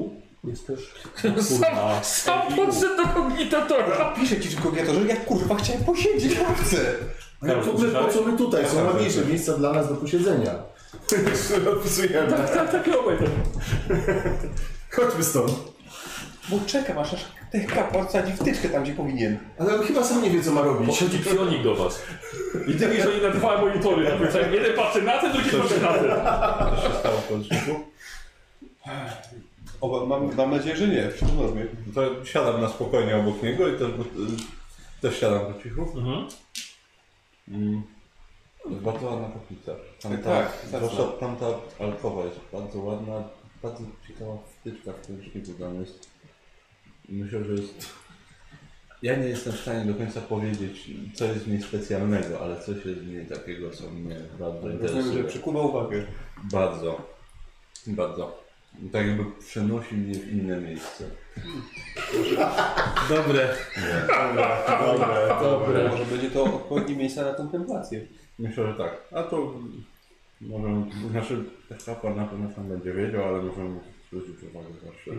jest 0.44 0.66
też 0.66 0.94
Sam, 1.42 2.04
sam 2.04 2.56
podszedł 2.56 2.96
do 2.96 3.08
kogitatora. 3.08 4.14
Piszę 4.16 4.40
ci 4.40 4.48
w 4.48 4.62
kogiatorze, 4.62 5.06
jak 5.06 5.24
kurwa 5.24 5.54
chciałem 5.54 5.84
posiedzieć 5.84 6.34
w 6.34 6.42
ławce. 6.42 6.94
Ale 7.40 7.62
w 7.62 7.68
ogóle 7.68 7.90
po 7.90 8.08
co 8.08 8.22
my 8.22 8.38
tutaj? 8.38 8.68
Są 8.68 8.84
ładniejsze 8.84 9.24
miejsca 9.24 9.58
dla 9.58 9.72
nas 9.72 9.88
do 9.88 9.94
posiedzenia. 9.94 10.69
Odpisujemy. 11.72 12.32
Tak, 12.32 12.54
tak, 12.54 12.72
tak, 12.72 12.84
tak. 12.84 13.30
Chodźmy 14.90 15.24
stąd. 15.24 15.52
Bo 16.48 16.60
czekam, 16.66 16.98
aż 16.98 17.14
aż 17.14 17.24
ten 17.52 17.66
kapłan 17.66 18.08
wsadzi 18.08 18.32
wtyczkę 18.32 18.68
tam, 18.68 18.82
gdzie 18.82 18.92
powinien. 18.92 19.38
Ale 19.58 19.74
on 19.74 19.86
chyba 19.86 20.04
sam 20.04 20.22
nie 20.22 20.30
wie, 20.30 20.42
co 20.42 20.52
ma 20.52 20.62
robić. 20.62 20.88
Podchodzi 20.88 21.18
psionik 21.18 21.62
do 21.62 21.74
was. 21.74 22.02
I 22.66 22.74
ty 22.74 23.02
że 23.02 23.12
oni 23.12 23.22
na 23.22 23.30
dwa 23.30 23.60
monitory 23.60 24.08
napisają. 24.08 24.52
Jeden 24.52 24.76
patrzy 24.76 25.02
na 25.02 25.18
ten, 25.18 25.32
drugi 25.32 25.50
patrzy 25.50 25.80
na 25.80 25.92
ten. 25.92 26.10
Co 26.76 26.88
się 26.88 26.94
stało 27.00 27.18
w 27.18 27.24
poruczniku? 27.24 27.80
O, 29.80 30.06
mam, 30.06 30.36
mam 30.36 30.50
nadzieję, 30.50 30.76
że 30.76 30.88
nie, 30.88 31.10
w 31.10 31.36
normie. 31.36 31.66
To 31.94 32.24
siadam 32.24 32.60
na 32.60 32.68
spokojnie 32.68 33.16
obok 33.16 33.42
niego 33.42 33.68
i 33.68 33.72
też, 33.72 33.88
y, 33.88 33.92
też 35.00 35.20
siadam 35.20 35.54
po 35.54 35.62
cichu. 35.62 35.82
Mhm. 35.82 36.28
Mm. 37.48 37.82
Bardzo 38.66 39.06
ładna 39.06 39.28
kaplica. 39.28 39.72
Tamta, 40.02 40.24
Tak, 40.24 40.52
zwłaszcza 40.66 41.04
tamta 41.20 41.46
alkowa 41.78 42.24
jest 42.24 42.40
bardzo 42.52 42.78
ładna, 42.80 43.24
bardzo 43.62 43.84
ciekawa 44.08 44.36
wtyczka 44.60 44.92
w 44.92 45.06
tym 45.06 45.22
szkiku 45.22 45.52
tam 45.58 45.80
jest. 45.80 46.10
Myślę, 47.08 47.44
że 47.44 47.52
jest... 47.52 47.88
Ja 49.02 49.16
nie 49.16 49.26
jestem 49.26 49.52
w 49.52 49.60
stanie 49.60 49.84
do 49.92 49.94
końca 49.94 50.20
powiedzieć, 50.20 50.90
co 51.14 51.24
jest 51.24 51.38
w 51.38 51.48
niej 51.48 51.62
specjalnego, 51.62 52.40
ale 52.40 52.60
coś 52.60 52.76
jest 52.84 53.00
w 53.00 53.08
niej 53.12 53.26
takiego, 53.26 53.70
co 53.70 53.90
mnie 53.90 54.16
bardzo 54.38 54.54
Rozumiem, 54.54 54.72
interesuje. 54.80 55.22
że 55.22 55.28
przykuwa 55.28 55.60
uwagę. 55.62 56.06
Bardzo. 56.52 57.02
Bardzo. 57.86 58.40
Tak 58.92 59.06
jakby 59.06 59.24
przenosił 59.40 59.98
mnie 59.98 60.14
w 60.14 60.32
inne 60.32 60.60
miejsce. 60.60 61.04
Dobre. 63.08 63.48
Dobre, 64.36 65.28
dobre. 65.42 65.88
Może 65.88 66.04
będzie 66.04 66.30
to 66.30 66.44
odpowiednie 66.44 66.96
miejsce 66.96 67.24
na 67.24 67.34
kontemplację. 67.34 68.06
Myślę, 68.40 68.66
że 68.66 68.74
tak. 68.74 69.04
A 69.12 69.22
to 69.22 69.54
możemy, 70.40 70.84
znaczy 71.10 71.44
kapłan 71.86 72.16
na 72.16 72.24
pewno 72.24 72.48
tam 72.56 72.68
będzie 72.68 72.92
wiedział, 72.92 73.24
ale 73.24 73.42
możemy 73.42 73.80
zwrócić 74.06 74.42
uwagę 74.42 74.68
zawsze. 74.84 75.10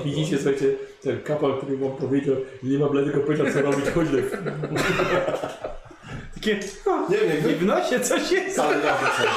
I 0.00 0.04
widzicie, 0.10 0.36
słuchajcie, 0.36 0.74
ten 1.02 1.20
kapal, 1.20 1.58
który 1.58 1.76
wam 1.76 1.96
powiedział, 1.96 2.36
że 2.62 2.70
nie 2.70 2.78
ma 2.78 2.88
bladego 2.88 3.20
pojęcia 3.20 3.52
co 3.52 3.62
robić, 3.62 3.86
chodź 3.94 4.10
le. 4.10 4.22
Takie, 6.34 6.60
Nie 7.10 7.16
wiem, 7.16 7.48
nie 7.48 7.54
w 7.54 7.64
nosie 7.64 8.00
coś 8.00 8.32
jest. 8.32 8.60
Wyciągam 8.60 8.96
swoje 8.96 9.30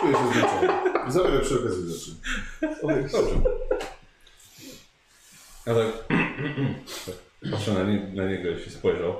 Czuję 0.00 0.12
się 0.12 0.32
zmęczony. 0.32 0.68
Zabiorę 1.12 1.40
przy 1.40 1.60
okazji 1.60 1.88
rzeczy. 1.88 2.10
Dobrze. 2.82 3.18
Ja 5.66 5.74
tak 5.74 5.86
patrzę 7.50 7.74
na, 7.74 7.84
nie, 7.84 8.08
na 8.14 8.28
niego, 8.28 8.48
jeśli 8.48 8.72
spojrzał. 8.72 9.16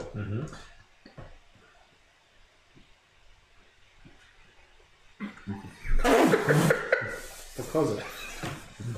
Podchodzę. 7.57 8.03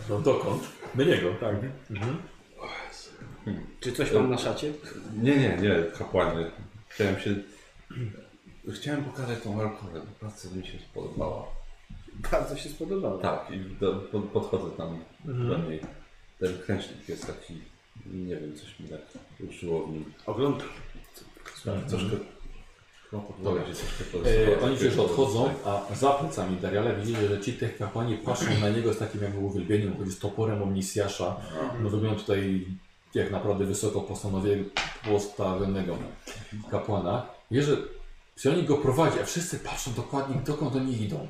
No 0.09 0.21
dokąd? 0.21 0.63
Do 0.95 1.05
niego. 1.05 1.35
Tak. 1.41 1.57
Czy 3.81 3.93
coś 3.93 4.13
mam 4.13 4.31
na 4.31 4.39
szacie? 4.39 4.73
Nie, 5.23 5.37
nie, 5.37 5.57
nie, 5.57 5.85
kapłanie. 5.99 6.51
Chciałem 6.89 7.21
się... 7.21 7.35
Chciałem 8.75 9.05
pokazać 9.05 9.43
tą 9.43 9.61
alkoholę, 9.61 10.01
bardzo 10.23 10.51
mi 10.51 10.67
się 10.67 10.79
spodobała. 10.79 11.45
Bardzo 12.33 12.57
się 12.57 12.69
spodobało. 12.69 13.19
Tak, 13.19 13.51
i 13.51 13.77
do, 13.81 13.95
pod, 13.95 14.25
podchodzę 14.25 14.77
tam 14.77 15.05
do 15.25 15.59
niej. 15.59 15.81
Ten 16.39 16.59
kręcznik 16.59 17.09
jest 17.09 17.27
taki, 17.27 17.61
nie 18.07 18.37
wiem, 18.37 18.57
coś 18.57 18.81
mi 18.81 18.89
tak 18.89 19.01
ruszyło 19.41 19.87
w 19.87 19.93
nim. 19.93 20.13
Oglądam. 20.27 20.69
Troszkę... 21.89 22.17
No, 23.13 23.25
troszkę 23.81 24.05
E, 24.53 24.61
oni 24.61 24.77
już 24.81 24.99
odchodzą, 24.99 25.51
a 25.65 25.95
za 25.95 26.11
plecami 26.11 26.57
Dariala 26.57 26.95
widzicie, 26.95 27.29
że 27.29 27.41
ci 27.41 27.53
tych 27.53 27.79
kapłani 27.79 28.17
patrzą 28.17 28.47
na 28.61 28.69
niego 28.69 28.95
z 28.95 28.99
takim 28.99 29.23
jakby 29.23 29.39
uwielbieniem, 29.39 29.97
chodzi 29.99 30.13
z 30.13 30.19
toporem 30.19 30.63
omnisjasza. 30.63 31.37
No 31.83 31.91
wygląda 31.91 32.21
tutaj 32.21 32.67
jak 33.15 33.31
naprawdę 33.31 33.65
wysoko 33.65 34.01
postanowie- 34.01 34.65
postawionego 35.05 35.97
kapłana. 36.71 37.27
Wie, 37.51 37.63
że 37.63 37.77
psionik 38.35 38.67
go 38.67 38.77
prowadzi, 38.77 39.21
a 39.21 39.25
wszyscy 39.25 39.59
patrzą 39.59 39.91
dokładnie 39.97 40.37
dokąd 40.47 40.77
oni 40.77 41.03
idą. 41.03 41.29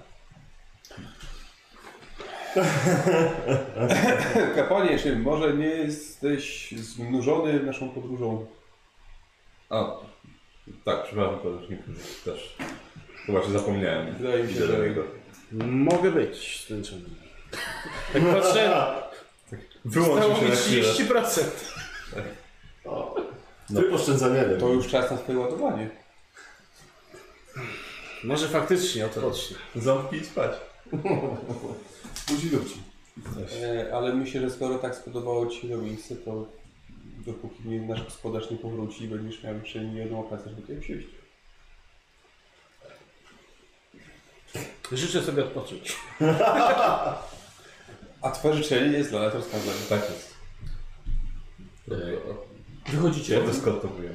Kapłanie, 4.56 4.98
czy 4.98 5.18
może 5.18 5.54
nie 5.54 5.66
jesteś 5.66 6.74
znużony 6.76 7.62
naszą 7.62 7.88
podróżą? 7.88 8.46
A, 9.70 9.84
tak, 10.84 11.04
przepraszam, 11.06 11.38
że 11.70 11.76
też 12.32 12.56
chyba 13.26 13.42
się 13.42 13.50
zapomniałem. 13.50 14.14
Wydaje 14.14 14.42
mi 14.44 14.48
się, 14.52 14.56
Idę 14.56 14.66
do 14.68 14.76
że- 14.76 14.88
niego. 14.88 15.02
Mogę 15.66 16.10
być 16.10 16.64
zmęczony. 16.68 17.02
Tak 18.12 18.22
patrzę, 18.22 18.92
Wyłączył 19.84 20.16
stało 20.16 20.36
się 20.36 20.42
mi 20.44 20.50
na 20.50 20.56
chwilę. 20.56 20.82
30%. 20.92 21.44
Tryb 23.74 23.92
oszczędzania 23.94 24.42
To 24.60 24.68
już 24.68 24.86
czas 24.88 25.10
na 25.10 25.16
swoje 25.16 25.38
ładowanie. 25.38 25.90
Może 28.24 28.48
faktycznie 28.48 29.06
odpocznę. 29.06 29.56
Zamknij 29.76 30.24
spać. 30.24 30.52
Budzi 32.28 32.50
lubci. 32.50 32.82
E, 33.62 33.94
ale 33.94 34.14
myślę, 34.14 34.40
że 34.40 34.50
skoro 34.50 34.78
tak 34.78 34.94
spodobało 34.94 35.46
Ci 35.46 35.60
się 35.60 35.68
to 35.68 35.76
miejsce, 35.76 36.16
to 36.16 36.46
dopóki 37.16 37.68
nie, 37.68 37.80
nasz 37.80 38.04
gospodarz 38.04 38.50
nie 38.50 38.56
powróci, 38.56 39.08
będziesz 39.08 39.42
miał 39.42 39.54
jeszcze 39.54 39.84
nie 39.84 39.98
jedną 40.00 40.26
okazję, 40.26 40.50
żeby 40.50 40.62
tutaj 40.62 40.80
przyjść. 40.80 41.08
Życzę 44.92 45.22
sobie 45.22 45.44
odpocząć. 45.44 45.96
A 48.22 48.30
tworzycieli 48.30 48.92
jest 48.92 49.10
dla 49.10 49.20
nas 49.20 49.34
rozkazem. 49.34 49.74
Tak 49.88 50.00
jest. 50.00 50.34
E, 51.90 52.46
Wychodzicie 52.92 53.40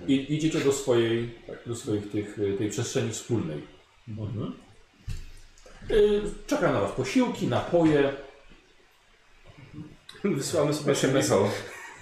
i 0.08 0.34
idziecie 0.34 0.60
do 0.60 0.72
swojej, 0.72 1.36
do 1.66 1.76
swoich 1.76 2.12
tych, 2.12 2.40
y, 2.40 2.56
tej 2.58 2.70
przestrzeni 2.70 3.12
wspólnej. 3.12 3.68
Mhm. 4.08 4.54
Y, 5.92 6.22
Czeka 6.48 6.72
na 6.72 6.82
was 6.82 6.92
posiłki, 6.92 7.48
napoje. 7.48 8.14
Wysłamy 10.24 10.74
sobie 10.74 10.92
SMS. 10.92 11.32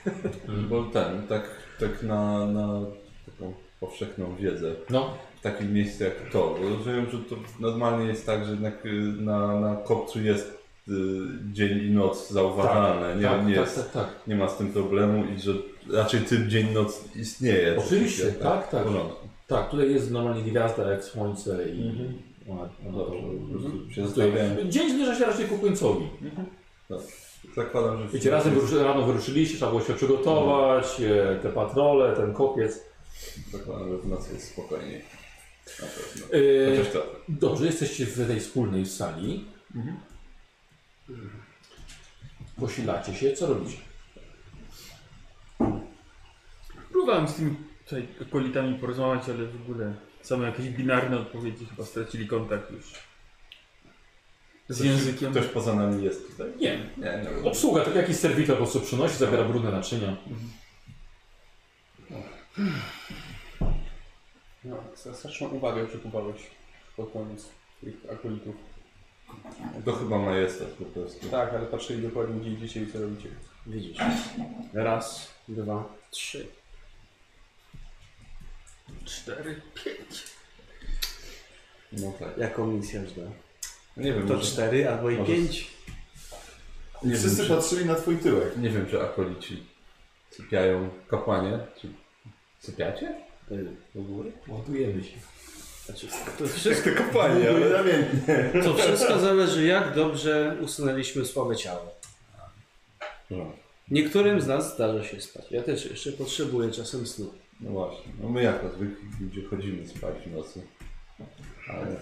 Michał, 0.06 0.70
bo 0.70 0.84
ten, 0.84 1.28
tak, 1.28 1.44
tak 1.80 2.04
na, 2.04 2.46
na 2.46 2.68
taką 3.26 3.54
powszechną 3.80 4.36
wiedzę, 4.36 4.72
No, 4.90 5.14
w 5.40 5.42
takim 5.42 5.74
miejscu 5.74 6.04
jak 6.04 6.14
to, 6.32 6.56
rozumiem, 6.62 7.06
że 7.12 7.18
to 7.18 7.36
normalnie 7.60 8.06
jest 8.08 8.26
tak, 8.26 8.46
że 8.46 8.52
jednak 8.52 8.86
y, 8.86 8.90
na, 9.20 9.60
na 9.60 9.76
kopcu 9.76 10.22
jest 10.22 10.60
y, 10.88 10.92
dzień 11.54 11.78
i 11.88 11.92
noc 11.92 12.30
zauważalne, 12.30 13.16
nie, 13.16 13.24
tak, 13.24 13.48
nie, 13.48 13.56
tak, 13.56 13.66
jest, 13.66 13.76
tak, 13.76 13.92
tak. 13.92 14.28
nie 14.28 14.36
ma 14.36 14.50
z 14.50 14.58
tym 14.58 14.74
problemu 14.74 15.24
i 15.26 15.40
że 15.40 15.52
raczej 15.94 16.20
tym 16.22 16.50
dzień 16.50 16.74
noc 16.74 17.04
istnieje. 17.16 17.76
Oczywiście, 17.86 18.24
tak, 18.32 18.70
tak. 18.72 18.84
Porządku. 18.84 19.28
Tak, 19.48 19.70
tutaj 19.70 19.92
jest 19.92 20.12
normalnie 20.12 20.44
gwiazda 20.52 20.92
jak 20.92 21.04
słońce 21.04 21.70
i 21.70 21.88
Mhm. 21.88 22.14
ona, 22.50 22.62
ona 22.62 22.70
No 22.92 22.98
dobrze, 22.98 23.70
to- 23.70 23.78
po 23.78 23.94
prostu 23.96 24.22
się. 24.22 24.70
Dzień 24.70 24.90
zbliża 24.92 25.16
się 25.16 25.26
raczej 25.26 25.46
ku 25.46 25.58
końcowi. 25.58 26.08
Zakładam, 27.56 27.98
że... 27.98 28.08
Wiecie, 28.08 28.30
razem 28.30 28.54
wyruszy, 28.54 28.84
rano 28.84 29.02
wyruszyliście, 29.06 29.58
trzeba 29.58 29.72
było 29.72 29.84
się 29.84 29.94
przygotować, 29.94 31.02
e, 31.02 31.40
te 31.42 31.50
patrole, 31.50 32.16
ten 32.16 32.34
kopiec. 32.34 32.82
Zakładam, 33.52 33.90
że 33.90 33.98
w 33.98 34.08
nocy 34.08 34.34
jest 34.34 34.52
spokojniej. 34.52 35.02
Na 35.82 35.88
pewno. 35.88 36.38
E, 36.38 36.78
Chociaż 36.78 36.94
to... 36.94 37.16
Dobrze, 37.30 37.66
jesteście 37.66 38.06
w 38.06 38.28
tej 38.28 38.40
wspólnej 38.40 38.86
sali. 38.86 39.46
Posilacie 42.60 43.16
się, 43.16 43.34
co 43.34 43.48
robicie? 43.48 43.78
Próbowałem 46.92 47.28
z 47.28 47.36
tymi 47.36 47.56
tutaj 47.84 48.08
okolitami 48.22 48.80
porozmawiać, 48.80 49.30
ale 49.30 49.46
w 49.46 49.62
ogóle 49.62 49.94
same 50.22 50.46
jakieś 50.46 50.70
binarne 50.70 51.20
odpowiedzi 51.20 51.66
chyba 51.66 51.86
stracili 51.86 52.28
kontakt 52.28 52.72
już 52.72 53.09
z 54.70 54.80
językiem. 54.80 55.32
Ktoś 55.32 55.46
poza 55.46 55.74
nami 55.74 56.04
jest 56.04 56.28
tutaj? 56.32 56.48
Nie. 56.60 56.80
Nie, 56.98 57.26
nie. 57.44 57.50
Obsługa, 57.50 57.86
tak 57.86 57.96
jakiś 57.96 58.16
serwitor 58.16 58.56
po 58.56 58.64
prostu 58.64 58.82
przynosi, 58.82 59.18
zabiera 59.18 59.44
brudne 59.44 59.72
naczynia. 59.72 60.18
No, 64.64 64.84
straszną 64.96 65.48
uwagę 65.48 65.88
przykuwałeś 65.88 66.42
pod 66.98 67.14
koniec 67.14 67.50
tych 67.82 67.96
akolitów. 68.14 68.56
To 69.86 69.94
chyba 69.94 70.20
majestat 70.20 70.68
po 70.68 70.86
prostu. 70.86 71.30
Tak, 71.30 71.54
ale 71.54 71.66
patrzyli 71.66 72.04
dokładnie 72.08 72.42
gdzie 72.42 72.50
idziecie 72.50 72.82
i 72.82 72.92
co 72.92 73.02
robicie. 73.02 73.30
Widzisz. 73.68 73.98
Raz, 74.74 75.34
dwa, 75.48 75.94
trzy. 76.12 76.48
Cztery. 79.06 79.62
No 81.92 82.12
tak. 82.20 82.38
Jaką 82.38 82.68
misję 82.68 83.02
już 83.02 83.14
da? 83.14 83.22
Nie 84.00 84.14
wiem, 84.14 84.28
To 84.28 84.34
może, 84.34 84.52
cztery 84.52 84.90
albo 84.90 85.10
i 85.10 85.18
może- 85.18 85.34
pięć. 85.34 85.68
I 87.04 87.10
wszyscy 87.16 87.44
wiem, 87.44 87.56
patrzyli 87.58 87.86
na 87.86 87.96
twój 87.96 88.18
tyłek. 88.18 88.58
nie 88.58 88.70
wiem, 88.70 88.86
czy 88.92 89.02
akolici 89.02 89.64
sypiają 90.32 90.90
kapłanie, 91.08 91.60
czy 91.82 91.88
sypiacie? 92.60 93.16
W 93.96 94.00
ogóle? 94.00 94.32
Ładujemy 94.48 95.04
się. 95.04 95.18
Znaczy, 95.86 96.08
to 96.40 96.48
wszystko, 96.48 96.90
i 96.90 97.74
namiętnie. 97.74 98.52
to 98.64 98.74
wszystko 98.74 99.20
zależy 99.20 99.66
jak 99.66 99.96
dobrze 99.96 100.58
usunęliśmy 100.62 101.26
słabe 101.26 101.56
ciało. 101.56 101.96
No, 103.30 103.52
Niektórym 103.92 104.42
z 104.42 104.48
nas 104.48 104.76
zdarza 104.76 105.04
się 105.04 105.22
spać. 105.22 105.46
Ja 105.52 105.64
też 105.64 105.86
jeszcze 105.86 106.12
potrzebuję 106.12 106.72
czasem 106.72 107.08
snu. 107.08 107.34
no 107.62 107.70
właśnie. 107.72 108.12
No 108.22 108.30
my 108.30 108.44
jako 108.44 108.70
zwykli 108.70 109.08
ludzie 109.22 109.48
chodzimy 109.50 109.88
spać 109.88 110.16
w 110.26 110.32
nocy. 110.36 110.62
Ale. 111.70 111.96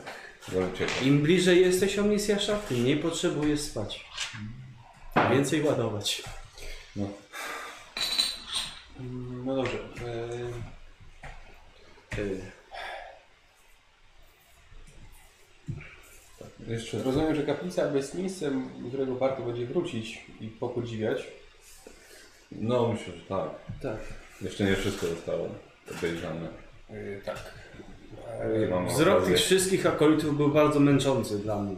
Im 1.04 1.22
bliżej 1.22 1.62
jesteś 1.62 2.00
Omnisjasza, 2.00 2.58
tym 2.58 2.78
mniej 2.78 2.98
potrzebujesz 2.98 3.60
spać. 3.60 4.06
Więcej 5.32 5.64
ładować. 5.64 6.24
No. 6.96 7.10
No 9.46 9.56
dobrze. 9.56 9.78
E, 12.18 12.58
Jeszcze 16.68 17.04
rozumiem, 17.04 17.36
że 17.36 17.44
kaplica 17.44 17.96
jest 17.96 18.14
miejscem, 18.16 18.70
do 18.84 18.88
którego 18.88 19.16
warto 19.16 19.44
będzie 19.44 19.66
wrócić 19.66 20.26
i 20.42 20.48
popodziwiać. 20.48 21.28
No 22.52 22.94
myślę, 22.94 23.14
że 23.14 23.26
tak. 23.26 23.50
Tak. 23.82 23.98
Jeszcze 24.42 24.64
nie 24.64 24.76
wszystko 24.76 25.08
zostało 25.08 25.50
obejrzane. 25.98 26.48
E, 26.90 27.22
tak. 27.22 27.54
Mam 28.70 28.88
Wzrok 28.88 29.26
tych 29.26 29.38
wszystkich 29.38 29.86
akolitów 29.86 30.38
był 30.38 30.50
bardzo 30.50 30.80
męczący 30.80 31.40
dla 31.40 31.60
mnie. 31.62 31.76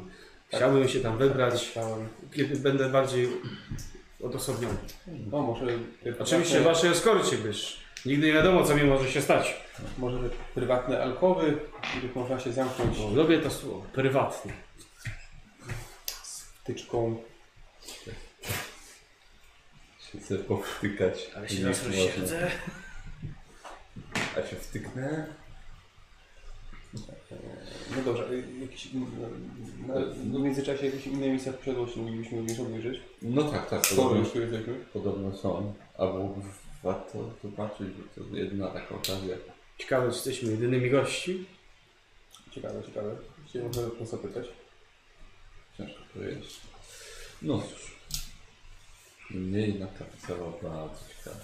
Chciałbym 0.47 0.87
się 0.87 0.99
tam 0.99 1.17
wybrać, 1.17 1.71
kiedy 2.33 2.55
będę 2.55 2.89
bardziej 2.89 3.29
odosobniony. 4.23 4.77
No 5.31 5.41
może... 5.41 5.65
Oczywiście 6.19 6.59
w 6.59 6.61
prywatne- 6.61 6.63
waszej 6.63 6.91
eskorcie, 6.91 7.37
byś 7.37 7.77
nigdy 8.05 8.27
nie 8.27 8.33
wiadomo, 8.33 8.63
co 8.63 8.75
mi 8.75 8.83
może 8.83 9.11
się 9.11 9.21
stać. 9.21 9.61
Może 9.97 10.29
te 10.29 10.35
prywatne 10.55 11.03
alkowy, 11.03 11.51
w 11.83 11.87
których 11.97 12.15
można 12.15 12.39
się 12.39 12.51
zamknąć 12.53 12.97
O, 12.99 13.09
lubię 13.15 13.39
to 13.39 13.49
słowo, 13.51 13.85
prywatny. 13.93 14.53
wtyczką. 16.63 17.21
Się 20.11 20.19
chcę 20.19 20.35
powtykać. 20.37 21.29
Ale 21.35 21.49
się 21.49 21.59
Nie 21.59 21.67
raz 21.67 21.85
można. 21.87 22.03
rozsiedzę. 22.03 22.51
A 24.33 24.47
się 24.47 24.55
wtyknę? 24.55 25.25
No 27.95 28.01
dobrze, 28.05 28.29
e, 28.29 28.61
jakieś, 28.61 28.89
na, 28.93 29.93
na, 29.93 30.05
w 30.05 30.39
międzyczasie 30.39 30.85
jakieś 30.85 31.07
inne 31.07 31.27
miejsca 31.29 31.51
w 31.51 31.57
posiadłości 31.57 31.99
moglibyśmy 31.99 32.37
również 32.37 32.59
obejrzeć. 32.59 32.99
No 33.21 33.43
tak, 33.51 33.69
tak. 33.69 33.85
Skoro 33.85 34.01
Podobno, 34.01 34.19
już 34.23 34.31
tu 34.33 34.41
jesteśmy. 34.41 34.73
podobno 34.93 35.37
są. 35.37 35.73
Albo 35.97 36.35
warto 36.83 37.31
zobaczyć, 37.43 37.87
że 37.87 38.23
to 38.23 38.35
jedna 38.35 38.67
taka 38.67 38.95
okazja. 38.95 39.35
Ciekawe, 39.77 40.09
czy 40.09 40.15
jesteśmy 40.15 40.51
jedynymi 40.51 40.89
gości. 40.89 41.45
Ciekawe, 42.51 42.83
ciekawe. 42.83 43.15
Chciałem 43.47 43.67
można 43.67 43.83
o 43.83 43.89
to 43.89 44.05
zapytać. 44.05 44.45
Ciężko 45.77 45.99
powiedzieć. 46.13 46.59
No 47.41 47.61
cóż. 47.61 47.99
Mniej 49.31 49.79
na 49.79 49.87
kapitała 49.87 50.51
bardzo 50.63 50.99
ciekawe. 51.17 51.41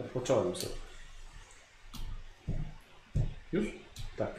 Odpocząłem 0.00 0.56
sobie. 0.56 0.74
Już? 3.52 3.66
Tak, 4.16 4.34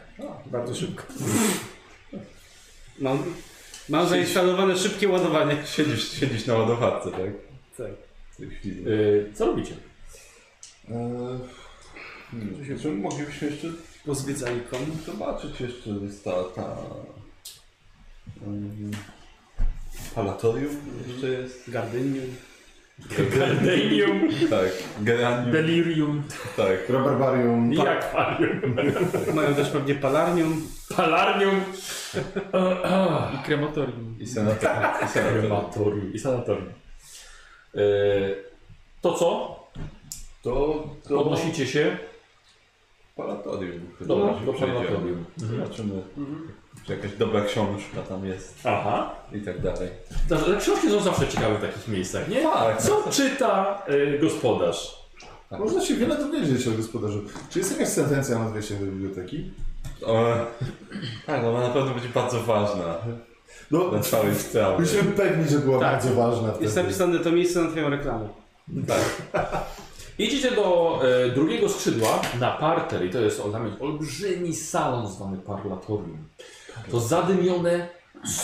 bardzo 0.46 0.76
szybko. 0.76 1.04
Mam, 3.00 3.24
mam 3.90 4.08
zainstalowane 4.08 4.78
szybkie 4.78 5.10
ładowanie. 5.10 5.58
Siedzisz, 5.76 6.12
siedzisz 6.20 6.46
na 6.46 6.54
ładowarce, 6.54 7.12
tak? 7.12 7.32
Tak. 7.78 7.92
W 8.32 8.38
tej 8.38 8.50
chwili. 8.50 8.88
Y, 8.88 9.32
co 9.34 9.46
robicie? 9.46 9.76
Eee, 10.90 11.40
hmm, 12.32 12.80
czy 12.82 12.92
moglibyśmy 12.92 13.48
jeszcze 13.52 13.68
Pozwiedzali 14.06 14.62
kom. 14.72 14.80
zobaczyć 15.06 15.62
jeszcze 15.62 15.90
jest 15.90 16.24
ta, 16.24 16.44
ta 16.56 16.78
um, 18.46 18.92
palatorium 20.16 20.76
jeszcze 21.08 21.28
jest. 21.28 21.70
Gardynium. 21.70 22.36
Gardenium 23.38 24.30
Tak, 24.50 24.70
geranium, 25.02 25.52
Delirium. 25.52 26.24
tak. 26.58 26.90
Rabarbarium. 26.90 27.74
i 27.74 27.80
akwarium. 27.80 28.76
Mają 29.34 29.56
też 29.56 29.70
pewnie 29.70 29.96
palarnium. 29.96 30.62
Palarnium 30.96 31.62
I 33.34 33.46
krematorium. 33.46 34.16
I 34.20 34.28
senatorium. 34.28 34.84
I 35.04 35.08
krematorium 35.40 36.14
i 36.14 36.20
sanatorium. 36.20 36.70
Y, 37.76 38.44
to 39.02 39.14
co? 39.14 39.60
To, 40.44 40.84
to 41.10 41.16
Podnosicie 41.18 41.68
się 41.68 41.98
palatorium. 43.16 43.80
Dobra, 44.02 44.40
się 44.40 44.46
do 44.46 44.54
palatorium. 44.54 45.26
Zobaczymy, 45.38 46.02
czy 46.86 46.94
jakaś 46.96 47.12
dobra 47.12 47.42
książka 47.42 48.02
tam 48.10 48.26
jest 48.26 48.56
Aha. 48.64 49.16
i 49.34 49.42
tak 49.42 49.62
dalej. 49.62 49.90
Te 50.30 50.38
książki 50.60 50.90
są 50.90 51.00
zawsze 51.00 51.28
ciekawe 51.28 51.58
w 51.58 51.62
takich 51.62 51.88
miejscach, 51.88 52.28
nie? 52.30 52.42
Tak. 52.42 52.82
Co 52.82 53.04
czyta 53.12 53.82
y, 53.90 54.20
gospodarz? 54.22 55.04
Można 55.60 55.86
się 55.86 55.96
wiele 55.96 56.18
dowiedzieć 56.18 56.68
o 56.68 56.72
gospodarzu. 56.72 57.22
Czy 57.50 57.60
jest 57.60 57.72
jakaś 57.72 57.88
sentencja 57.88 58.40
na 58.40 58.50
wejście 58.50 58.76
do 58.76 58.86
biblioteki? 58.86 59.52
Ona, 60.06 60.46
tak, 61.26 61.44
ona 61.44 61.60
na 61.68 61.70
pewno 61.70 61.94
będzie 61.94 62.10
bardzo 62.10 62.40
ważna 62.44 62.96
No, 63.72 63.90
dla 63.90 64.00
całej 64.00 64.36
sprawy. 64.36 64.78
byliśmy 64.78 65.04
pewni, 65.12 65.50
że 65.50 65.60
była 65.60 65.80
Tak. 65.80 65.92
bardzo 65.92 66.14
ważna 66.16 66.50
wtedy. 66.50 66.64
Jest 66.64 66.76
napisane 66.76 67.20
to 67.20 67.32
miejsce 67.32 67.62
na 67.62 67.72
twoją 67.72 67.90
reklamę. 67.90 68.30
Tak. 68.88 69.02
Idziecie 70.20 70.52
do 70.52 71.00
e, 71.04 71.30
drugiego 71.30 71.70
skrzydła 71.70 72.22
na 72.40 72.52
parter 72.52 73.06
i 73.06 73.10
to 73.10 73.20
jest 73.20 73.42
tam 73.52 73.68
jest 73.68 73.82
olbrzymi 73.82 74.56
salon 74.56 75.08
zwany 75.08 75.38
parlatorium. 75.38 76.18
To 76.92 77.00
zadymione 77.00 77.88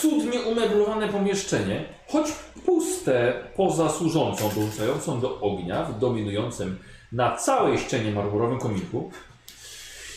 cudnie 0.02 0.42
umeblowane 0.42 1.08
pomieszczenie, 1.08 1.86
choć 2.08 2.26
puste 2.66 3.34
poza 3.56 3.90
służącą, 3.90 4.50
dorzucającą 4.56 5.20
do 5.20 5.40
ognia 5.42 5.84
w 5.84 6.00
dominującym 6.00 6.78
na 7.12 7.36
całej 7.36 7.78
ścianie 7.78 8.12
marmurowym 8.12 8.60
kominku. 8.60 9.12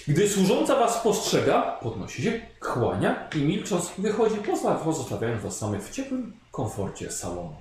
Gdy 0.09 0.29
służąca 0.29 0.77
was 0.77 0.99
postrzega, 0.99 1.63
podnosi 1.63 2.23
się, 2.23 2.41
kłania 2.61 3.29
i 3.37 3.39
milcząc 3.39 3.93
wychodzi, 3.99 4.37
pozostawiając 4.85 5.43
was 5.43 5.59
samych 5.59 5.83
w 5.83 5.91
ciepłym 5.91 6.33
komforcie 6.51 7.11
salonu. 7.11 7.55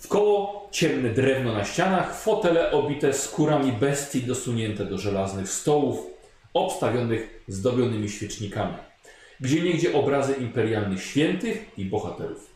Wkoło 0.00 0.68
ciemne 0.70 1.10
drewno 1.10 1.52
na 1.52 1.64
ścianach, 1.64 2.16
fotele 2.20 2.72
obite 2.72 3.12
skórami 3.12 3.72
bestii 3.72 4.22
dosunięte 4.22 4.84
do 4.84 4.98
żelaznych 4.98 5.48
stołów, 5.48 6.06
obstawionych 6.54 7.44
zdobionymi 7.48 8.10
świecznikami. 8.10 8.74
Gdzie 9.44 9.62
niegdzie 9.62 9.94
obrazy 9.94 10.32
imperialnych 10.32 11.02
świętych 11.02 11.78
i 11.78 11.84
bohaterów. 11.84 12.50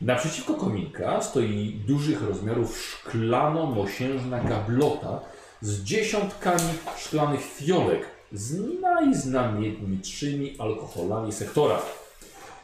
Naprzeciwko 0.00 0.54
kominka 0.54 1.22
stoi 1.22 1.80
dużych 1.86 2.22
rozmiarów 2.22 2.78
szklano-mosiężna 2.78 4.44
gablota 4.44 5.20
z 5.60 5.82
dziesiątkami 5.82 6.72
szklanych 6.98 7.40
fiolek 7.40 8.06
z 8.32 8.80
najznamienitszymi 8.80 10.56
alkoholami 10.58 11.32
sektora. 11.32 11.82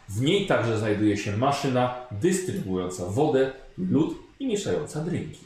W 0.09 0.20
niej 0.20 0.47
także 0.47 0.78
znajduje 0.78 1.16
się 1.16 1.36
maszyna 1.36 2.07
dystrybuująca 2.11 3.05
wodę, 3.07 3.53
lód 3.78 4.19
i 4.40 4.47
mieszająca 4.47 5.01
drinki. 5.01 5.40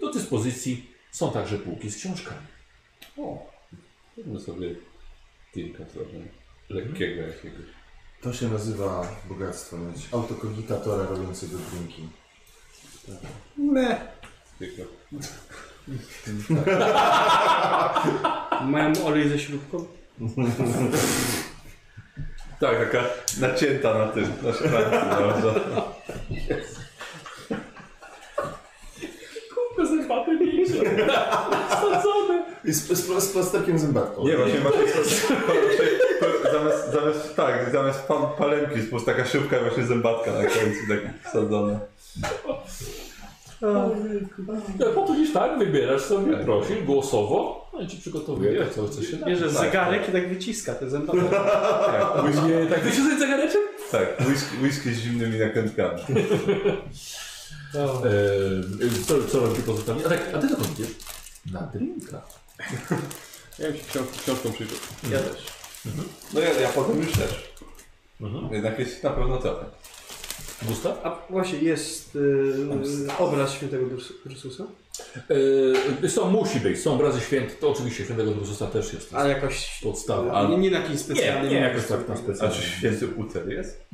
Do 0.00 0.12
dyspozycji 0.12 0.90
są 1.12 1.30
także 1.30 1.58
półki 1.58 1.90
z 1.90 1.96
książkami. 1.96 2.46
O, 3.16 3.46
zróbmy 4.16 4.40
sobie 4.40 4.74
kilka 5.54 5.84
trochę 5.84 6.18
lekkiego 6.70 7.22
jakiegoś. 7.22 7.66
To 8.20 8.32
się 8.32 8.48
nazywa 8.48 9.06
bogactwo, 9.28 9.76
mieć 9.76 10.08
autokogitatora 10.12 11.06
robiącego 11.06 11.58
drinki. 11.58 12.08
Ne. 13.58 14.00
Tylko. 14.58 14.82
Mają 18.64 18.92
olej 19.06 19.28
ze 19.28 19.38
śrubką? 19.38 19.86
Tak, 22.60 22.78
taka 22.78 23.04
nacięta 23.40 23.98
na 23.98 24.08
tym, 24.08 24.32
na. 24.42 24.52
Bez 29.76 29.88
zębaty 29.88 30.30
mniejsze. 30.30 30.37
Sadzone. 31.70 32.44
I 32.64 32.72
z, 32.72 32.88
z, 32.88 33.24
z 33.24 33.32
plasterkiem 33.32 33.78
zębatką. 33.78 34.24
Nie, 34.26 34.36
właśnie 34.36 34.60
masz 34.60 34.74
zamiast, 36.52 36.92
zamiast, 36.92 37.36
tak, 37.36 37.70
zamiast 37.72 38.02
pa, 38.02 38.14
palemki 38.14 38.76
jest 38.76 38.86
po 38.86 38.90
prostu 38.90 39.10
taka 39.10 39.24
szybka 39.24 39.60
właśnie 39.60 39.84
zębatka 39.84 40.32
na 40.32 40.42
końcu, 40.42 40.80
tak 40.88 41.30
wsadzona. 41.30 41.80
No, 43.60 43.90
po 44.94 45.02
to 45.06 45.14
niż 45.14 45.32
tak 45.32 45.58
wybierasz 45.58 46.02
sobie 46.02 46.36
profil 46.36 46.84
głosowo, 46.84 47.70
no 47.72 47.80
i 47.80 47.86
ci 47.86 47.96
przygotowuję 47.96 48.58
tak, 48.58 48.74
co, 48.74 48.88
co 48.88 49.02
się 49.02 49.16
da. 49.16 49.26
Bierze 49.26 49.44
Tak, 49.44 49.54
zegarek 49.54 50.08
i 50.08 50.12
tak 50.12 50.28
wyciska 50.28 50.74
te 50.74 50.90
zębaty. 50.90 51.18
Nie, 52.48 52.66
tak 52.66 52.80
ty 52.80 52.90
się 52.90 53.02
z 53.02 53.18
zegareczek? 53.18 53.60
Tak, 53.90 54.20
whisky, 54.20 54.56
whisky 54.62 54.94
z 54.94 54.98
zimnymi 54.98 55.38
nakrętkami. 55.38 56.02
Eee, 57.74 59.04
co, 59.06 59.14
co 59.28 59.40
robi 59.40 59.62
pozostali? 59.62 60.04
A, 60.04 60.08
tak, 60.08 60.20
a 60.34 60.38
ty 60.38 60.48
dokąd 60.48 60.72
idziesz? 60.80 60.90
Na 61.52 61.60
drinka. 61.60 62.22
Ja 63.58 63.66
bym 63.68 63.76
się 63.76 63.82
książ- 63.84 64.22
książką 64.22 64.52
przyjrzał. 64.52 64.76
Ja 65.10 65.18
też. 65.18 65.46
No 66.34 66.40
ja, 66.40 66.52
ja 66.60 66.68
potem 66.68 66.98
już 67.02 67.12
też. 67.12 67.52
Mhm. 68.20 68.54
Jednak 68.54 68.78
jest 68.78 69.02
na 69.04 69.10
pewno 69.10 69.36
trochę. 69.36 69.64
Gustaw? 70.62 71.00
A 71.06 71.18
właśnie 71.30 71.58
jest 71.58 72.16
y, 72.16 72.54
obraz 73.18 73.52
świętego 73.52 73.86
Drus- 73.86 74.12
Drususa? 74.26 74.64
Eee, 76.02 76.10
są, 76.10 76.30
musi 76.30 76.60
być, 76.60 76.80
są 76.82 76.94
obrazy 76.94 77.20
święte, 77.20 77.54
to 77.54 77.70
oczywiście 77.70 78.04
świętego 78.04 78.30
Drususa 78.30 78.66
też 78.66 78.92
jest. 78.92 79.14
A 79.14 79.28
jakoś... 79.28 79.80
podstawa. 79.82 80.32
Ale 80.32 80.48
nie, 80.48 80.58
nie 80.58 80.70
na 80.70 80.78
jakimś 80.78 81.00
specjalnym... 81.00 81.44
Nie, 81.44 81.50
nie 81.60 81.60
jakoś 81.66 81.86
tak 81.86 82.08
na 82.08 82.46
A 82.46 82.50
czy 82.50 82.62
święty 82.62 83.08
Uter 83.08 83.48
jest? 83.48 83.84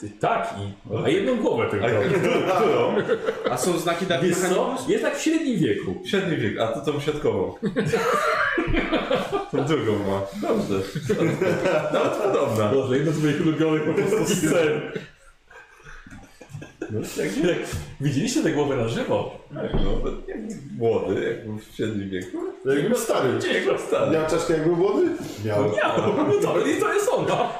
Ty- 0.00 0.10
tak, 0.20 0.54
i, 0.58 0.96
a 1.04 1.08
jedną 1.08 1.36
głowę 1.36 1.68
tylko. 1.70 1.86
A 3.50 3.56
są 3.62 3.78
znaki 3.78 4.06
Dark 4.06 4.22
Wiesz 4.22 4.38
co? 4.38 4.76
Jest 4.88 5.04
tak 5.04 5.16
w 5.16 5.22
średnim 5.22 5.58
wieku. 5.58 5.94
Średni 6.06 6.36
wiek, 6.36 6.58
a 6.58 6.66
to 6.66 6.92
tą 6.92 7.00
siatkową. 7.00 7.54
Tą 9.52 9.64
drugą 9.64 9.92
ma. 9.92 10.48
Dobrze. 10.48 10.74
Nawet 11.92 12.12
podobna. 12.12 12.68
Boże, 12.68 12.96
jedna 12.96 13.12
z 13.12 13.22
moich 13.22 13.40
ulubionych 13.40 13.84
po 13.84 13.94
prostu 13.94 14.34
scen. 14.34 14.80
No, 16.90 17.00
jak, 17.16 17.36
Jak, 17.36 17.58
widzieliście 18.00 18.42
tę 18.42 18.50
głowę 18.52 18.76
na 18.76 18.88
żywo? 18.88 19.38
jak, 19.62 19.74
no, 19.74 20.10
jak 20.28 20.38
młody, 20.78 21.24
jak 21.28 21.46
był 21.46 21.58
w 21.58 21.64
średnim 21.76 22.10
wieku. 22.10 22.38
Jak 22.64 22.88
był 22.88 22.98
stary. 22.98 23.38
Gdzie 23.38 23.62
jak 23.62 23.80
stary? 23.80 24.10
Miał 24.10 24.30
czaszkę 24.30 24.52
jak 24.52 24.64
był 24.64 24.76
młody? 24.76 25.06
Miał. 25.44 25.72
Ja, 25.76 25.96
no 25.98 26.32
to, 26.42 26.66
i 26.66 26.80
to 26.80 26.94
jest 26.94 27.08
on, 27.08 27.26
no. 27.28 27.52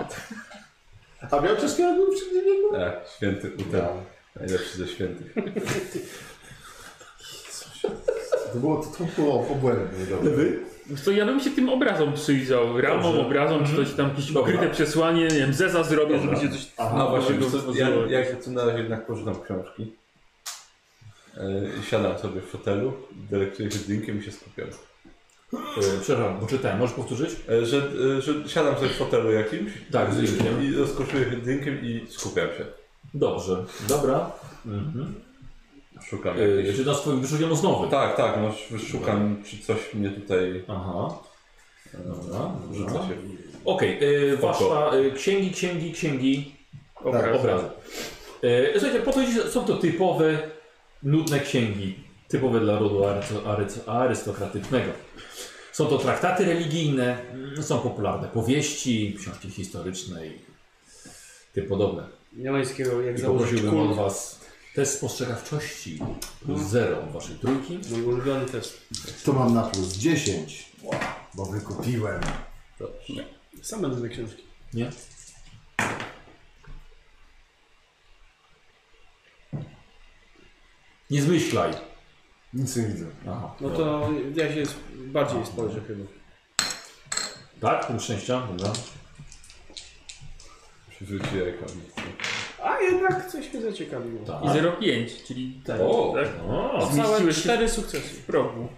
A 1.31 1.40
miał 1.40 1.55
jak 1.55 1.97
był 1.97 2.12
w 2.12 2.19
średnim 2.19 2.44
wieku? 2.44 2.73
Tak, 2.73 2.94
święty. 3.16 3.53
Miał. 3.73 4.03
Najlepszy 4.36 4.78
ze 4.78 4.86
świętych. 4.89 5.35
To 8.53 8.59
było 8.59 8.82
to, 8.85 8.90
to 8.90 9.23
było 9.23 9.49
obłędnie 9.49 10.07
dobre. 10.07 10.31
Wy? 10.31 10.61
To 11.05 11.11
ja 11.11 11.27
bym 11.27 11.40
się 11.40 11.51
tym 11.51 11.69
obrazom 11.69 12.12
przyjrzał, 12.15 12.81
ramą, 12.81 13.03
Dobrze. 13.03 13.20
obrazom, 13.20 13.66
czy 13.66 13.77
coś 13.77 13.93
tam, 13.94 14.09
jakieś 14.09 14.32
Dobra. 14.32 14.55
ukryte 14.55 14.74
przesłanie, 14.74 15.23
nie 15.23 15.39
wiem, 15.39 15.53
zeza 15.55 15.85
zrobię, 15.85 16.19
żeby 16.19 16.36
się 16.36 16.49
coś... 16.49 16.69
A 16.77 17.07
właśnie, 17.07 17.35
nowego 17.35 17.51
wiesz 17.51 17.65
co, 17.65 17.74
ja, 17.74 18.19
ja 18.19 18.24
się 18.24 18.36
tu 18.36 18.51
na 18.51 18.65
razie 18.65 18.78
jednak 18.78 19.07
poczytam 19.07 19.43
książki. 19.43 19.93
I 21.81 21.85
siadam 21.85 22.19
sobie 22.19 22.40
w 22.40 22.44
fotelu, 22.44 22.93
delektuję 23.31 23.70
się 23.70 23.78
drinkiem 23.78 24.20
i 24.20 24.23
się 24.23 24.32
skupiam. 24.32 24.69
E, 25.55 26.01
przepraszam, 26.01 26.41
bo 26.41 26.47
czytałem, 26.47 26.79
możesz 26.79 26.97
powtórzyć? 26.97 27.31
E, 27.49 27.66
że, 27.66 27.77
e, 28.19 28.20
że 28.20 28.49
siadam 28.49 28.77
sobie 28.77 28.89
w 28.89 28.97
fotelu 28.97 29.33
jakimś 29.33 29.73
Tak, 29.93 30.15
z 30.15 30.16
drinkiem. 30.16 30.62
i 30.65 30.74
rozkoszuję 30.74 31.24
się 31.31 31.37
drinkiem 31.37 31.79
i 31.83 32.07
skupiam 32.09 32.47
się. 32.49 32.65
Dobrze, 33.15 33.65
dobra. 33.89 34.31
Mhm. 34.66 35.15
Szukam 36.09 36.37
E, 36.39 36.49
jakiejś... 36.49 36.77
czy 36.77 36.85
na 36.85 36.95
swoim 36.95 37.20
wyszukiwaniu 37.20 37.57
znowu? 37.57 37.87
Tak, 37.87 38.16
tak, 38.16 38.39
no 38.43 38.79
szukam, 38.79 39.43
czy 39.47 39.59
coś 39.59 39.95
mnie 39.95 40.11
tutaj... 40.11 40.65
Aha. 40.69 41.09
Dobra, 42.05 42.53
rzuca 42.73 42.93
dobra. 42.93 43.07
się. 43.09 43.15
Okej, 43.65 43.99
e, 44.33 44.37
wasza 44.37 44.91
e, 44.91 45.11
księgi, 45.11 45.51
księgi, 45.51 45.93
księgi, 45.93 46.55
Tak. 47.12 47.35
obrazy. 47.35 47.65
E, 48.43 48.81
słuchajcie, 48.81 49.01
po 49.05 49.12
to 49.12 49.20
są 49.51 49.65
to 49.65 49.77
typowe, 49.77 50.39
nudne 51.03 51.41
księgi, 51.41 51.95
typowe 52.33 52.61
dla 52.61 52.79
rodu 52.79 52.99
arysto- 53.05 53.43
arysto- 53.45 53.89
arystokratycznego. 53.93 54.93
Są 55.73 55.87
to 55.87 55.99
traktaty 55.99 56.45
religijne, 56.45 57.31
mm, 57.31 57.63
są 57.63 57.79
popularne 57.79 58.29
powieści, 58.29 59.17
książki 59.21 59.51
historyczne 59.51 60.27
i 60.27 60.39
tym 61.53 61.67
podobne. 61.67 62.09
Niamańskiego, 62.33 63.03
jak 63.03 63.19
I 63.19 63.23
poprosiłbym 63.23 63.79
od 63.81 63.97
was 63.97 64.41
test 64.75 64.97
spostrzegawczości 64.99 65.99
plus 66.45 66.61
zero 66.63 67.03
waszej 67.13 67.37
trójki. 67.37 67.79
Mój 67.91 68.03
ulubiony 68.03 68.47
test. 68.47 68.87
To 69.25 69.33
mam 69.33 69.55
na 69.55 69.63
plus 69.63 69.93
10, 69.93 70.73
bo 71.35 71.45
wykupiłem. 71.47 72.21
Same 73.63 73.89
nudne 73.89 74.09
książki. 74.09 74.43
Nie? 74.75 74.91
Nie 81.11 81.23
zmyślaj. 81.23 81.91
Nic 82.55 82.77
nie 82.77 82.83
widzę. 82.87 83.07
Aha, 83.29 83.55
No 83.61 83.69
dobra. 83.70 83.85
to 83.87 84.11
ja 84.37 84.55
się 84.55 84.62
bardziej 84.95 85.47
spojrzę 85.47 85.81
chyba. 85.87 86.05
Tak, 87.61 87.87
punkt 87.87 88.03
szczęścia, 88.03 88.47
dobra. 88.57 88.73
Przywróci 90.91 91.37
jajka. 91.39 91.66
A 92.65 92.81
jednak 92.81 93.31
coś 93.31 93.53
mnie 93.53 93.62
zaciekawiło. 93.62 94.24
Tak. 94.27 94.45
I 94.45 94.47
0,5, 94.49 95.27
czyli 95.27 95.61
tak, 95.66 95.81
O! 95.81 96.15
tak 96.16 96.29
O, 96.49 96.79
Całe 96.81 96.93
Zmieściłeś 96.93 97.37
się 97.37 97.43
cztery 97.43 97.69
sukcesy. 97.69 98.09
w 98.09 98.27
progu. 98.27 98.69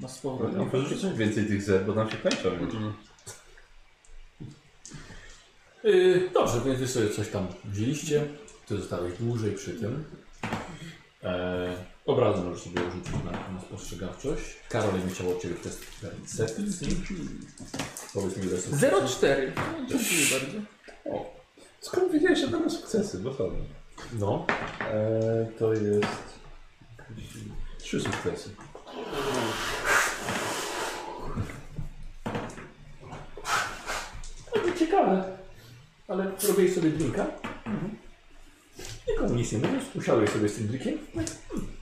na 0.00 0.08
sporo. 0.08 0.48
No, 0.56 0.66
pożyczyć 0.66 1.04
więcej 1.16 1.46
tych 1.46 1.62
Z, 1.62 1.86
bo 1.86 1.94
nam 1.94 2.10
się 2.10 2.16
kończą 2.16 2.48
już. 2.60 2.74
Yy, 5.84 6.30
dobrze, 6.34 6.60
więc 6.66 6.78
wy 6.78 6.88
sobie 6.88 7.08
coś 7.10 7.28
tam 7.28 7.46
wzięliście. 7.64 8.24
Ty 8.66 8.76
zostałeś 8.76 9.18
dłużej 9.18 9.52
przy 9.52 9.70
tym. 9.74 10.04
E, 11.22 11.76
obrazy 12.06 12.42
możesz 12.42 12.62
sobie 12.62 12.80
rzucić 12.92 13.12
na, 13.24 13.30
na 13.30 13.60
spostrzegawczość. 13.60 14.42
Karol 14.68 14.92
będzie 14.92 15.14
chciał 15.14 15.30
od 15.30 15.42
Ciebie 15.42 15.54
test 15.54 15.86
percepcji. 16.00 16.96
Powiedz 18.14 18.36
mi, 18.36 18.44
ile 18.44 18.58
są 18.58 18.70
0,4. 18.70 19.52
No, 19.56 19.88
Dziękuję 19.88 20.20
bardzo. 20.32 20.58
Skąd 21.80 22.12
wiedziałeś, 22.12 22.38
że 22.38 22.48
będą 22.48 22.70
sukcesy? 22.70 23.18
Bo 23.18 23.34
są. 23.34 23.50
No. 24.18 24.46
Eee, 24.80 25.46
to 25.58 25.72
jest... 25.72 26.40
Trzy 27.78 28.00
sukcesy. 28.00 28.50
No, 34.56 34.74
ciekawe. 34.78 35.38
ale, 36.08 36.30
robiłeś 36.48 36.74
sobie 36.74 36.90
drinka. 36.90 37.26
Nikomu 39.08 39.34
nic 39.34 39.52
nie 39.52 39.58
mówisz, 39.58 39.96
usiadłeś 39.96 40.30
sobie 40.30 40.48
z 40.48 40.54
tym 40.54 40.66
drinkiem. 40.66 40.98
No 41.14 41.22
hmm. 41.48 41.79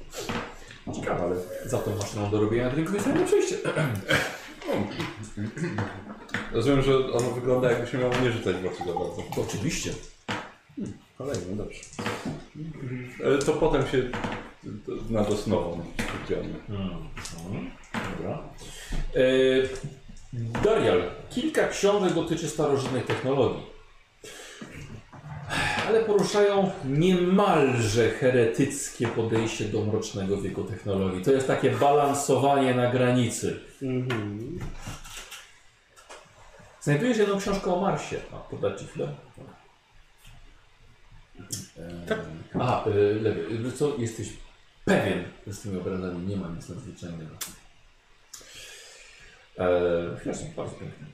Ciekawe, 0.95 1.23
ale 1.23 1.37
za 1.67 1.79
tą 1.79 1.97
maszyną 1.97 2.31
do 2.31 2.41
robienia 2.41 2.71
drinków 2.71 2.95
jest 2.95 3.07
jedno 3.07 3.25
przejście. 3.27 3.57
Rozumiem, 6.53 6.83
że 6.83 6.97
ono 7.13 7.31
wygląda 7.31 7.71
jakby 7.71 7.87
się 7.87 7.99
miało 7.99 8.13
nie 8.23 8.33
rzucać 8.33 8.57
w 8.57 8.67
oczy 8.67 8.79
za 8.79 8.85
bardzo. 8.85 9.23
Oczywiście. 9.49 9.93
Kolejny, 11.19 11.57
dobrze. 11.57 11.81
Ale 13.25 13.39
to 13.39 13.53
potem 13.53 13.87
się 13.87 14.03
na 15.11 15.25
dosnową 15.25 15.85
skupiamy. 16.09 16.55
Mhm. 16.69 17.71
Dobra. 18.19 18.43
E, 19.15 19.23
Darial, 20.65 21.03
kilka 21.31 21.69
książek 21.69 22.13
dotyczy 22.13 22.49
starożytnej 22.49 23.03
technologii. 23.03 23.78
Ale 25.89 26.05
poruszają 26.05 26.71
niemalże 26.85 28.11
heretyckie 28.11 29.09
podejście 29.09 29.65
do 29.65 29.85
mrocznego 29.85 30.41
wieku 30.41 30.65
technologii. 30.65 31.25
To 31.25 31.33
jest 31.33 31.47
takie 31.47 31.71
balansowanie 31.71 32.75
na 32.75 32.91
granicy. 32.91 33.61
Mhm. 33.83 34.59
Znajdujesz 36.81 37.19
jedną 37.19 37.39
książkę 37.39 37.75
o 37.75 37.81
Marsie. 37.81 38.17
A, 38.33 38.37
podać 38.37 38.81
ci 38.81 38.87
chwilę? 38.87 39.15
Tak. 42.09 42.19
A, 42.61 42.85
e, 42.85 42.91
lewy. 42.95 43.59
Wiesz 43.59 43.75
Co, 43.75 43.97
jesteś 43.99 44.29
pewien, 44.85 45.25
że 45.47 45.53
z 45.53 45.61
tymi 45.61 45.79
obrazami 45.79 46.27
nie 46.27 46.37
ma 46.37 46.49
nic 46.49 46.69
nadzwyczajnego. 46.69 47.35
E, 49.59 50.17
chwilę, 50.21 50.35
są 50.35 50.45
bardzo 50.57 50.75
piękne. 50.75 51.07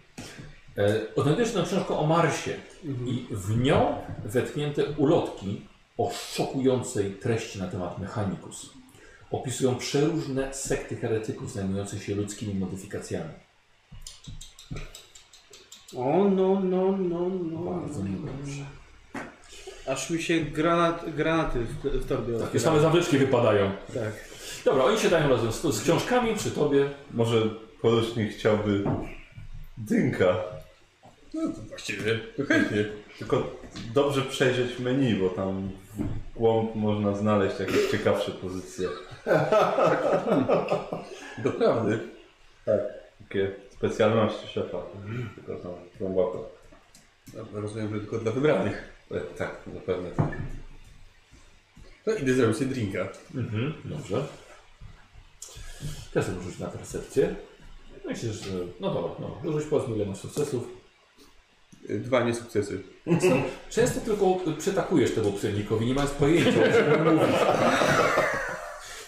E, 0.78 1.14
odnajdujesz 1.16 1.48
jedną 1.48 1.64
książkę 1.64 1.96
o 1.96 2.06
Marsie 2.06 2.54
i 2.84 3.26
w 3.30 3.58
nią 3.58 3.96
wetknięte 4.24 4.84
ulotki 4.84 5.60
o 5.98 6.10
szokującej 6.10 7.10
treści 7.10 7.58
na 7.58 7.66
temat 7.66 7.98
Mechanicus. 7.98 8.70
Opisują 9.30 9.74
przeróżne 9.76 10.54
sekty 10.54 10.96
heretyków 10.96 11.52
zajmujących 11.52 12.02
się 12.02 12.14
ludzkimi 12.14 12.54
modyfikacjami. 12.54 13.30
O, 15.96 16.24
no, 16.28 16.60
no, 16.60 16.96
no, 16.98 17.28
no. 17.28 17.58
Bardzo 17.58 18.02
niedobrze. 18.02 18.64
Aż 19.86 20.10
mi 20.10 20.22
się 20.22 20.40
granat, 20.40 21.14
granaty 21.16 21.58
w, 21.58 21.86
w 21.86 22.08
torbie 22.08 22.38
Takie 22.38 22.60
same 22.60 22.80
zawleczki 22.80 23.18
wypadają. 23.18 23.72
Tak. 23.94 24.12
Dobra, 24.64 24.84
oni 24.84 24.98
siadają 24.98 25.28
razem 25.28 25.52
z, 25.52 25.62
z 25.62 25.82
książkami 25.82 26.34
przy 26.34 26.50
tobie. 26.50 26.90
Może 27.10 27.42
porucznik 27.82 28.32
chciałby 28.32 28.84
dynka. 29.78 30.36
No 31.34 31.52
to 31.52 31.60
właściwie 31.68 32.18
to 32.36 32.44
chętnie. 32.44 32.84
Tylko 33.18 33.50
dobrze 33.94 34.22
przejrzeć 34.22 34.78
menu, 34.78 35.14
bo 35.14 35.28
tam 35.28 35.70
w 35.94 36.38
głąb 36.38 36.74
można 36.74 37.14
znaleźć 37.16 37.60
jakieś 37.60 37.90
ciekawsze 37.90 38.30
pozycje. 38.32 38.88
Doprawdy. 41.44 41.98
Takie 43.20 43.52
specjalności 43.70 44.48
szefa. 44.48 44.78
Tylko 45.34 45.56
tam 45.62 45.72
głęboko. 46.00 46.50
Rozumiem, 47.52 47.94
że 47.94 48.00
tylko 48.00 48.18
dla 48.18 48.32
wybranych. 48.32 48.88
E, 49.10 49.20
Tak, 49.20 49.56
zapewne 49.74 50.10
tak. 50.10 50.30
No 52.06 52.14
idę 52.14 52.34
zrobić 52.34 52.56
sobie 52.56 52.70
drinka. 52.70 53.08
Mhm, 53.34 53.74
dobrze. 53.84 54.24
Teraz 56.12 56.30
rzuć 56.44 56.58
na 56.58 56.66
percepcję. 56.66 57.34
Myślę, 58.04 58.32
że... 58.32 58.50
No 58.80 58.94
dobra, 58.94 59.10
no. 59.44 59.52
Rzuć 59.52 59.64
powiedzmy 59.70 59.96
ile 59.96 60.06
masz 60.06 60.18
sukcesów. 60.18 60.83
Dwa 61.88 62.24
niesukcesy. 62.24 62.82
Często 63.70 64.00
tylko 64.00 64.36
przytakujesz 64.58 65.14
temu 65.14 65.32
psennikowi, 65.32 65.86
nie 65.86 65.94
mając 65.94 66.12
pojęcia, 66.12 66.60
o 66.60 66.72
czym 66.72 67.08
on 67.08 67.14
mówi. 67.14 67.32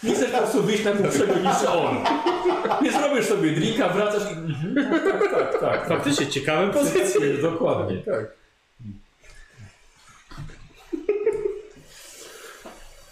Nie 0.03 0.15
chcesz 0.15 0.31
po 0.31 0.39
prostu 0.39 0.63
wyjść 0.63 0.85
na 0.85 0.93
głupszego 0.93 1.35
niż 1.35 1.63
on. 1.69 2.05
Więc 2.83 2.97
robisz 2.97 3.27
sobie 3.27 3.53
drinka, 3.53 3.89
wracasz 3.89 4.23
i... 4.23 4.35
Tak, 4.75 5.05
tak, 5.05 5.31
tak, 5.31 5.61
tak. 5.61 5.89
Faktycznie 5.89 6.27
ciekawe 6.27 6.73
pozycje. 6.73 7.39
Dokładnie. 7.43 7.97
Tak. 8.03 8.33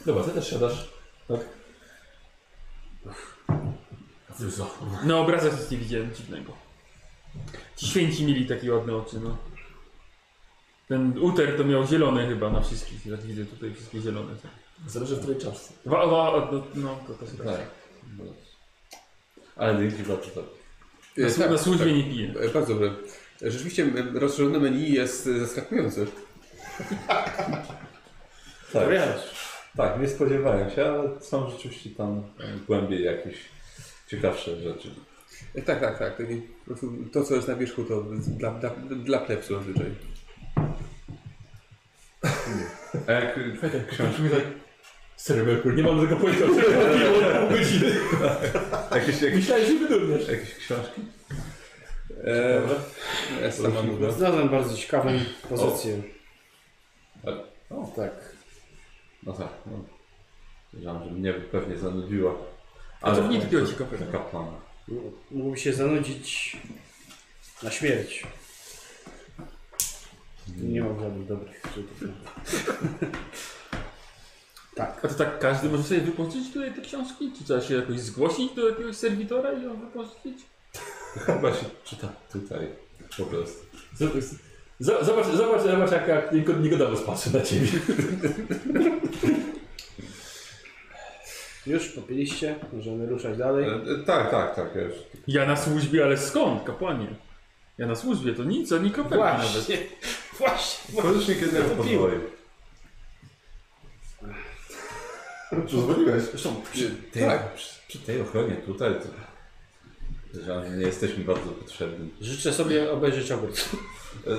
Dobra, 0.07 0.25
ty 0.25 0.31
też 0.31 0.51
siadasz. 0.51 0.91
Tak. 1.29 1.41
Na 5.05 5.19
obrazach 5.19 5.61
nic 5.61 5.71
nie 5.71 5.79
widziałem 5.79 6.15
dziwnego. 6.15 6.53
Ci 7.77 7.87
święci 7.87 8.27
mieli 8.27 8.47
takie 8.49 8.73
ładne 8.75 8.97
oczy, 8.97 9.21
no. 9.21 9.37
Ten 10.89 11.19
Uter 11.19 11.57
to 11.57 11.65
miał 11.65 11.87
zielone 11.87 12.27
chyba 12.29 12.51
na 12.51 12.61
wszystkich. 12.61 13.07
Jak 13.07 13.21
widzę 13.23 13.45
tutaj 13.45 13.75
wszystkie 13.75 14.01
zielone. 14.01 14.35
Tak. 14.43 14.51
Zależy 14.91 15.17
w 15.17 15.21
której 15.21 15.41
czaszce. 15.41 15.73
Wa, 15.87 16.07
wa, 16.07 16.49
no, 16.53 16.65
no, 16.75 16.99
to 17.07 17.15
też 17.15 17.29
tak. 17.39 17.47
Tak. 17.47 17.61
Ale 19.57 19.75
dynki 19.79 20.03
bardzo 20.03 20.27
dobrze. 20.35 20.51
Na, 21.17 21.29
słu- 21.29 21.51
na 21.51 21.59
służbie 21.59 21.93
nie 21.93 22.05
piję. 22.05 22.35
E, 22.41 22.49
Bardzo 22.49 22.75
dobrze. 22.75 22.95
Rzeczywiście 23.43 23.83
m, 23.83 24.19
rozszerzone 24.19 24.59
menu 24.59 24.93
jest 24.93 25.27
e, 25.27 25.39
zaskakujące. 25.39 26.07
Tak, 28.73 28.89
Wiesz. 28.91 29.35
tak, 29.77 30.01
nie 30.01 30.09
spodziewałem 30.09 30.71
się, 30.71 30.87
ale 30.87 31.21
są 31.21 31.51
rzeczywiście 31.51 31.91
tam 31.91 32.23
e, 32.41 32.59
głębiej 32.67 33.05
jakieś 33.05 33.37
ciekawsze 34.09 34.57
rzeczy. 34.61 34.91
E, 35.55 35.63
Tak, 35.63 35.81
tak, 35.81 35.99
tak. 35.99 36.17
Po 36.17 36.65
prostu 36.67 36.93
to, 37.13 37.25
co 37.25 37.35
jest 37.35 37.49
na 37.49 37.57
wierzchu, 37.57 37.85
to 37.85 38.03
dla, 38.39 38.51
dla, 38.51 38.71
dla 39.05 39.19
plebsu 39.19 39.55
zazwyczaj. 39.55 39.87
A 43.09 43.13
jak 43.13 43.35
książki, 43.89 44.23
Serio, 45.17 45.45
Merkur, 45.45 45.75
nie 45.77 45.83
mam 45.83 46.01
żadnego 46.01 46.17
pojęcia, 46.21 46.45
o 46.45 46.49
czym 46.49 46.57
mówiło 46.57 47.17
od 47.29 47.49
pół 47.49 47.59
godziny. 47.59 47.93
jakieś, 48.95 49.23
jakieś, 49.23 49.35
Myślałem, 49.35 49.67
że 49.67 49.75
wydurniesz. 49.75 50.29
jakieś 50.29 50.55
książki? 50.55 51.01
E, 52.25 52.63
jest 53.45 53.63
sama 53.63 53.83
nuda. 53.83 54.11
Znalazłem 54.11 54.49
bardzo 54.49 54.77
ciekawą 54.77 55.11
pozycję. 55.49 56.03
O, 57.71 57.93
Tak. 57.97 58.13
no 59.27 59.33
tak. 59.33 59.53
No. 59.67 59.85
Wiedziałem, 60.75 61.05
że 61.05 61.11
mnie 61.11 61.33
by 61.33 61.41
pewnie 61.41 61.77
zanudziła. 61.77 62.35
A 63.03 63.13
to 63.15 63.29
nie 63.29 63.41
takiego 63.41 63.67
to 63.67 63.73
ciekawego. 63.73 64.13
Kapłana. 64.13 64.53
Mógłby 65.31 65.59
się 65.59 65.73
zanudzić 65.73 66.57
na 67.63 67.71
śmierć. 67.71 68.27
Nie 70.63 70.81
mam 70.81 71.01
żadnych 71.01 71.27
dobrych 71.27 71.63
rzutów. 71.75 71.99
Tak. 74.77 75.01
A 75.05 75.09
to 75.09 75.15
tak 75.15 75.39
każdy 75.39 75.69
może 75.69 75.83
sobie 75.83 76.01
wypożyczyć 76.01 76.53
tutaj 76.53 76.75
te 76.75 76.81
książki? 76.83 77.33
Czy 77.39 77.45
trzeba 77.45 77.61
się 77.61 77.75
jakoś 77.75 78.01
zgłosić 78.01 78.55
do 78.55 78.69
jakiegoś 78.69 78.97
serwitora 78.97 79.53
i 79.53 79.63
ją 79.65 79.81
wypożyczyć? 79.81 80.47
Chyba 81.15 81.53
się 81.53 81.65
czyta 81.85 82.09
tutaj 82.33 82.69
po 83.19 83.25
prostu. 83.25 83.67
Zobacz, 83.99 84.25
zobacz, 84.81 85.27
zobacz, 85.27 85.63
zobacz 85.63 85.91
jak, 85.93 86.09
jak 86.09 86.33
Nik- 86.33 86.61
Nikodemus 86.63 87.03
patrzy 87.03 87.35
na 87.35 87.41
ciebie. 87.41 87.69
Już 91.67 91.89
popiliście? 91.89 92.55
Możemy 92.73 93.07
ruszać 93.07 93.39
dalej. 93.39 93.69
E, 93.69 93.75
e, 93.75 94.05
tak, 94.07 94.31
tak, 94.31 94.57
tak, 94.57 94.75
ja 94.75 94.83
już. 94.83 94.95
Ja 95.29 95.47
na 95.47 95.57
służbie, 95.57 96.05
ale 96.05 96.19
skąd, 96.19 96.65
kapłanie? 96.65 97.07
Ja 97.79 97.87
na 97.87 97.95
służbie, 97.95 98.33
to 98.35 98.45
nic, 98.45 98.73
ani 98.73 98.91
kropelki 98.91 99.25
nawet. 99.25 99.69
Właśnie. 100.39 100.95
Jednego 101.41 101.69
to 101.69 101.83
piwo. 101.83 101.83
pozwolił. 101.83 102.21
Pozwoliłeś? 105.63 106.23
Zresztą 106.23 106.55
Tej, 107.13 107.23
tak. 107.23 107.55
przy, 107.55 107.75
przy 107.89 107.99
tej 107.99 108.21
ochronie 108.21 108.55
tutaj 108.57 108.95
to... 108.95 109.09
Że 110.45 110.71
nie 110.77 110.83
jesteśmy 110.87 111.25
bardzo 111.25 111.51
potrzebni. 111.51 112.11
Życzę 112.21 112.53
sobie 112.53 112.93
obejrzeć 112.93 113.33
obrót. 113.33 113.69
E, 114.27 114.31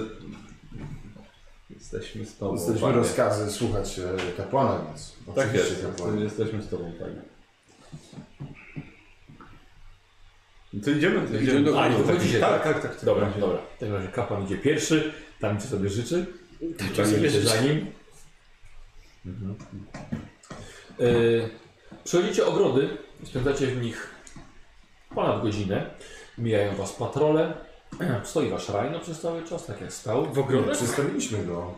Jesteśmy 1.70 2.26
z 2.26 2.38
tobą. 2.38 2.56
Jesteśmy 2.56 2.82
panie. 2.82 2.96
rozkazy 2.96 3.52
słuchać 3.52 4.00
e, 4.00 4.32
kapłana, 4.38 4.86
więc 4.88 5.14
Tak 5.36 5.48
oczywiście 5.48 5.70
jest, 5.74 5.82
kapłana. 5.86 6.22
jesteśmy 6.24 6.62
z 6.64 6.70
tobą, 6.70 6.92
panie. 7.00 7.22
To 10.86 10.92
idziemy, 10.92 11.28
to 11.28 11.38
Idziemy 11.38 11.64
do 11.64 11.84
A, 11.84 11.90
wychodzicie, 11.90 12.40
Tak, 12.40 12.64
tak? 12.64 12.74
tak, 12.74 12.82
tak. 12.84 12.96
tak. 12.96 13.06
Dobra, 13.06 13.28
dobra. 13.40 13.58
W 13.76 13.80
takim 13.80 13.96
razie 13.96 14.08
kapłan 14.08 14.44
idzie 14.46 14.58
pierwszy, 14.58 15.14
tam 15.40 15.58
gdzie 15.58 15.68
sobie 15.68 15.90
życzy. 15.90 16.26
sobie 16.96 17.04
Idziecie 17.04 17.30
życzy. 17.30 17.48
za 17.48 17.62
nim. 17.62 17.86
Mhm. 19.26 19.56
E, 21.00 21.04
przechodzicie 22.04 22.46
ogrody, 22.46 22.90
spędzacie 23.24 23.68
w 23.68 23.82
nich 23.82 24.10
ponad 25.16 25.42
godzinę. 25.42 25.90
Mijają 26.38 26.76
was 26.76 26.94
patrole. 26.94 27.54
Stoi 28.24 28.50
wasz 28.50 28.70
rajno 28.70 29.00
przez 29.00 29.20
cały 29.22 29.44
czas, 29.44 29.66
tak 29.66 29.82
jak 29.82 29.94
stał. 29.94 30.34
W 30.34 30.40
ogrodach? 30.40 30.76
Przedstawiliśmy 30.78 31.44
go. 31.46 31.74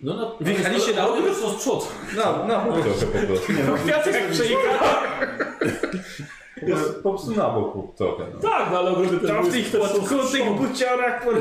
No, 0.00 0.14
no, 0.16 0.36
Wjechaliście 0.40 0.94
na 0.94 1.08
ogród 1.08 1.36
są 1.36 1.50
z 1.52 1.56
przodu. 1.60 1.86
Na, 2.16 2.46
na 2.46 2.60
bok 2.64 2.82
trochę 2.82 3.06
po 3.06 3.26
prostu. 3.26 3.52
Kwiatek 3.84 4.14
jak 4.14 4.30
przejechał. 4.30 4.74
Po 6.60 6.66
prostu- 6.66 7.02
Po 7.02 7.10
prostu 7.10 7.30
na 7.36 7.48
boku 7.50 7.94
trochę. 7.96 8.24
No. 8.34 8.40
Tak, 8.40 8.68
no 8.72 8.78
ale 8.78 8.90
ogrody 8.90 9.18
też 9.18 9.28
Tam 9.30 9.38
w 9.44 9.48
były- 9.50 9.52
tych 9.52 9.66
są 9.72 9.78
z 9.78 9.92
podkutych 9.92 10.18
przodu. 10.42 10.54
buciorach. 10.54 11.24
No 11.26 11.32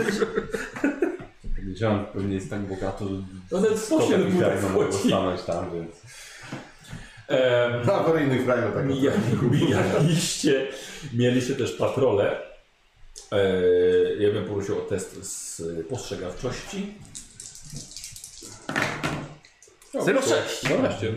Wiedziałem, 1.64 1.99
że 1.99 2.06
pewnie 2.14 2.35
jest 2.35 2.49
tak 2.49 2.60
bogato, 2.61 3.07
że 3.07 3.14
No 3.52 3.61
nawet 3.61 3.80
sto 3.80 3.98
pościel 3.98 4.19
takich 4.19 4.35
mu 4.35 4.41
jaj 4.41 4.61
mogło 4.61 4.84
wchodzi. 4.84 5.07
stanąć 5.07 5.41
tam, 5.41 5.72
więc... 5.73 5.95
Em, 7.27 7.85
Na 7.85 7.94
awaryjnych 7.94 8.44
frajach 8.45 8.73
tak 8.73 8.85
Mija, 8.85 9.11
mijaliście, 9.52 10.68
mieliście 11.14 11.56
też 11.56 11.72
patrole. 11.72 12.41
E, 13.31 13.39
ja 14.19 14.31
bym 14.34 14.45
prosił 14.45 14.77
o 14.77 14.81
test 14.81 15.26
z 15.26 15.61
postrzegawczości. 15.88 16.94
06. 19.94 20.65
12. 20.65 21.14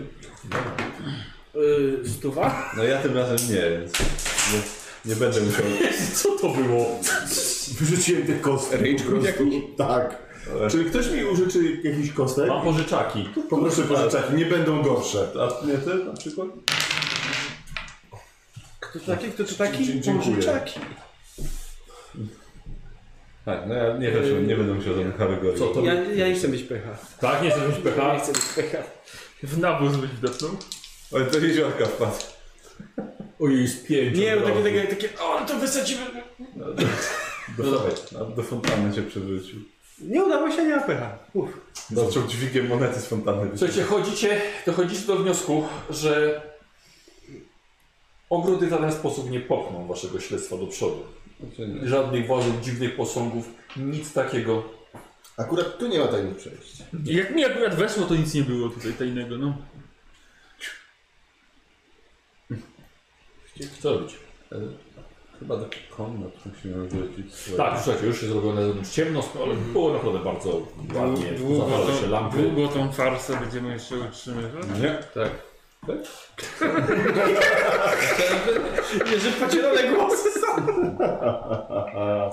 Yy, 1.54 2.08
stuwa? 2.08 2.70
No 2.76 2.84
ja 2.84 3.02
tym 3.02 3.16
razem 3.16 3.36
nie, 3.56 3.70
więc 3.70 3.92
nie, 4.52 4.60
nie 5.10 5.16
będę 5.16 5.40
musiał... 5.40 5.64
Co 6.14 6.38
to 6.38 6.48
było? 6.48 7.00
Wyrzuciłem 7.80 8.26
tych 8.26 8.40
kostek. 8.40 8.80
Rage 8.80 9.04
po 9.04 9.10
prostu. 9.10 9.44
Tak. 9.78 10.30
Czy 10.70 10.84
ktoś 10.84 11.10
mi 11.10 11.24
użyczy 11.24 11.80
jakiś 11.84 12.12
kostek? 12.12 12.48
Mam 12.48 12.64
pożyczaki. 12.64 13.28
Poproszę 13.50 13.82
pożyczać, 13.82 14.24
nie 14.36 14.46
będą 14.46 14.82
gorsze. 14.82 15.28
A 15.40 15.66
nie 15.66 15.78
ty 15.78 15.94
na 16.04 16.12
przykład? 16.12 16.48
Kto 18.80 18.98
to 18.98 19.06
taki, 19.06 19.28
kto 19.30 19.44
to 19.44 19.54
taki? 19.54 20.00
Dziękuję. 20.00 20.36
Pożyczaki. 20.36 20.80
Tak, 23.44 23.60
no 23.68 23.74
ja 23.74 23.96
nie 23.96 24.10
wiem, 24.10 24.46
nie 24.48 24.56
będę 24.56 24.74
musiał 24.74 24.94
żadnych 24.94 25.16
kategorii. 25.16 25.58
Co 25.58 25.66
to? 25.66 25.80
Ja, 25.80 25.94
ja 25.94 26.28
nie 26.28 26.34
chcę 26.34 26.48
mieć 26.48 26.62
pecha. 26.62 26.88
Tak, 27.20 27.42
nie 27.42 27.50
chcesz 27.50 27.68
mieć 27.68 27.76
Ja 27.76 27.82
pecha? 27.92 28.14
nie 28.14 28.20
chcę 28.20 28.32
mieć 28.32 28.42
pecha. 28.56 28.78
W 29.42 29.58
nawóz 29.58 29.96
byś 29.96 30.10
wdepnął. 30.10 30.50
Oj, 31.12 31.22
to 31.32 31.38
jeziorka 31.38 31.86
wpadł. 31.86 32.16
Ojej, 33.40 33.68
z 33.68 33.76
pięciu. 33.86 34.20
Nie, 34.20 34.36
bo 34.36 34.46
takie, 34.46 34.62
takie, 34.62 34.86
takie, 34.86 35.08
o, 35.20 35.46
to 35.46 35.58
wysadzimy. 35.58 36.00
Do, 37.58 37.64
do, 37.64 38.24
do 38.36 38.42
fontanny 38.42 38.94
się 38.94 39.02
przewrócił. 39.02 39.60
Nie 40.00 40.24
udało 40.24 40.50
się, 40.50 40.64
nie 40.66 40.76
ma 40.76 40.82
pecha. 40.82 41.18
Uff. 41.34 41.60
Zaczął 41.90 42.26
dźwigiem 42.26 42.66
monety 42.66 43.00
z 43.00 43.06
fontanny. 43.06 43.50
Słuchajcie, 43.56 43.82
chodzicie, 43.82 44.40
dochodzicie 44.66 45.06
do 45.06 45.16
wniosku, 45.16 45.64
że 45.90 46.42
ogrody 48.30 48.66
w 48.66 48.70
żaden 48.70 48.92
sposób 48.92 49.30
nie 49.30 49.40
popchną 49.40 49.86
waszego 49.86 50.20
śledztwa 50.20 50.56
do 50.56 50.66
przodu. 50.66 51.02
Żadnych 51.82 52.26
wozów, 52.26 52.60
dziwnych 52.62 52.96
posągów, 52.96 53.48
nic 53.76 54.12
takiego. 54.12 54.62
Akurat 55.36 55.78
tu 55.78 55.88
nie 55.88 55.98
ma 55.98 56.06
tajnych 56.06 56.36
przejść. 56.36 56.82
Jak 57.04 57.34
mi 57.34 57.44
akurat 57.44 57.74
weszło, 57.74 58.06
to 58.06 58.14
nic 58.16 58.34
nie 58.34 58.42
było 58.42 58.68
tutaj 58.68 58.92
tajnego, 58.92 59.38
no. 59.38 59.56
Co 63.80 63.92
robić? 63.98 64.16
Chyba 65.38 65.56
do 65.56 65.66
komnat 65.96 66.30
musimy 66.46 66.88
wrócić. 66.88 67.34
Tak, 67.56 67.80
słuchajcie, 67.84 68.06
już 68.06 68.22
na 68.22 68.62
zewnątrz 68.62 68.90
ciemno, 68.90 69.22
ale 69.44 69.54
było 69.54 69.92
naprawdę 69.92 70.18
bardzo 70.18 70.66
ładnie. 70.94 71.32
Długo, 71.32 71.64
Zapalały 71.68 72.00
się 72.00 72.06
lampy. 72.06 72.42
długo 72.42 72.68
tą 72.68 72.92
farsę 72.92 73.36
będziemy 73.40 73.72
jeszcze 73.72 73.98
utrzymywać. 73.98 74.64
Nie? 74.82 74.98
Tak. 75.14 75.30
Że 79.18 79.30
podzielone 79.46 79.88
głosy 79.94 80.28
są. 80.40 80.56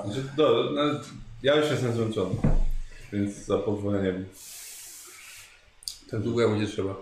Znaczy, 0.06 0.24
do, 0.38 0.70
no, 0.74 0.82
ja 1.44 1.56
już 1.56 1.72
jestem 1.72 1.94
zmęczony. 1.94 2.36
Więc 3.14 3.36
za 3.36 3.58
pozwoleniem 3.58 4.26
Tak 6.12 6.20
długo 6.22 6.49
będzie 6.49 6.68
trzeba. 6.68 6.95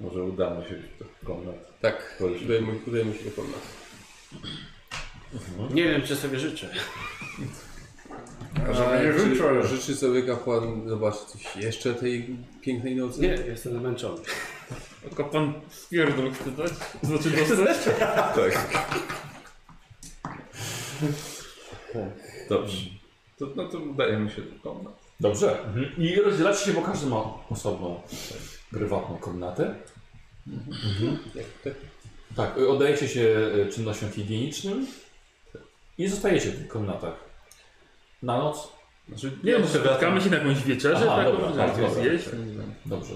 może 0.00 0.22
udamy 0.24 0.64
się 0.68 0.74
do 0.98 1.26
komnat. 1.26 1.71
Tak. 1.82 2.22
Udajemy 2.86 3.14
się 3.18 3.24
do 3.24 3.30
komnat. 3.30 3.60
Nie 5.74 5.82
wiem, 5.84 6.02
czy 6.02 6.16
sobie 6.16 6.38
życzę. 6.38 6.68
Czy 9.62 9.66
życzy 9.68 9.96
sobie 9.96 10.22
kapłan 10.22 10.88
zobaczyć 10.88 11.20
coś 11.20 11.56
jeszcze 11.56 11.94
tej 11.94 12.36
pięknej 12.60 12.96
nocy? 12.96 13.20
Nie, 13.20 13.28
jestem 13.28 13.78
zmęczony. 13.78 14.20
Tylko 15.02 15.24
pan 15.24 15.52
spierdol 15.70 16.32
chce 16.32 16.50
dać? 16.50 16.72
Znaczy 17.02 17.30
dostać? 17.30 17.76
Tak. 21.94 22.08
Dobrze. 22.48 22.76
To, 23.38 23.46
no 23.56 23.68
to 23.68 23.78
udajemy 23.78 24.30
się 24.30 24.42
do 24.42 24.70
komnat. 24.70 24.94
Dobrze. 25.20 25.58
I 25.98 26.14
rozdzielacie 26.14 26.64
się, 26.64 26.72
bo 26.72 26.82
każdy 26.82 27.06
ma 27.06 27.24
osobną, 27.50 28.00
prywatną 28.70 29.16
komnatę. 29.16 29.74
Jak 31.34 31.46
tak? 31.64 31.72
Tak, 32.36 32.58
y, 32.58 32.68
oddajecie 32.68 33.08
się 33.08 33.20
y, 33.20 33.72
czynnościom 33.72 34.10
higienicznym 34.10 34.86
i 35.98 36.08
zostajecie 36.08 36.50
w 36.50 36.58
tych 36.58 36.68
komnatach. 36.68 37.14
Na 38.22 38.38
noc? 38.38 38.68
Znaczy, 39.08 39.32
Nie 39.44 39.52
wiem, 39.52 39.66
spotkamy 39.66 40.20
się 40.20 40.30
na 40.30 40.36
jakąś 40.36 40.62
wieczerzę, 40.64 41.06
Aha, 41.06 41.16
tak? 41.16 41.26
dobra, 41.32 41.66
tak, 41.66 41.76
dobra. 41.80 42.02
zjeść. 42.02 42.24
Dobrze. 42.86 43.14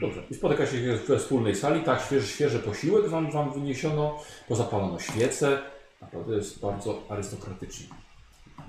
Dobrze. 0.00 0.22
I 0.30 0.34
spotyka 0.34 0.66
się 0.66 0.98
we 1.08 1.18
wspólnej 1.18 1.54
sali. 1.54 1.80
Tak, 1.80 2.02
świeży, 2.02 2.26
świeży 2.26 2.58
posiłek 2.58 3.08
wam, 3.08 3.30
wam 3.32 3.52
wyniesiono. 3.52 4.18
Pozapalono 4.48 4.98
świece. 4.98 5.58
Naprawdę 6.02 6.36
jest 6.36 6.60
bardzo 6.60 7.02
arystokratycznie. 7.08 7.86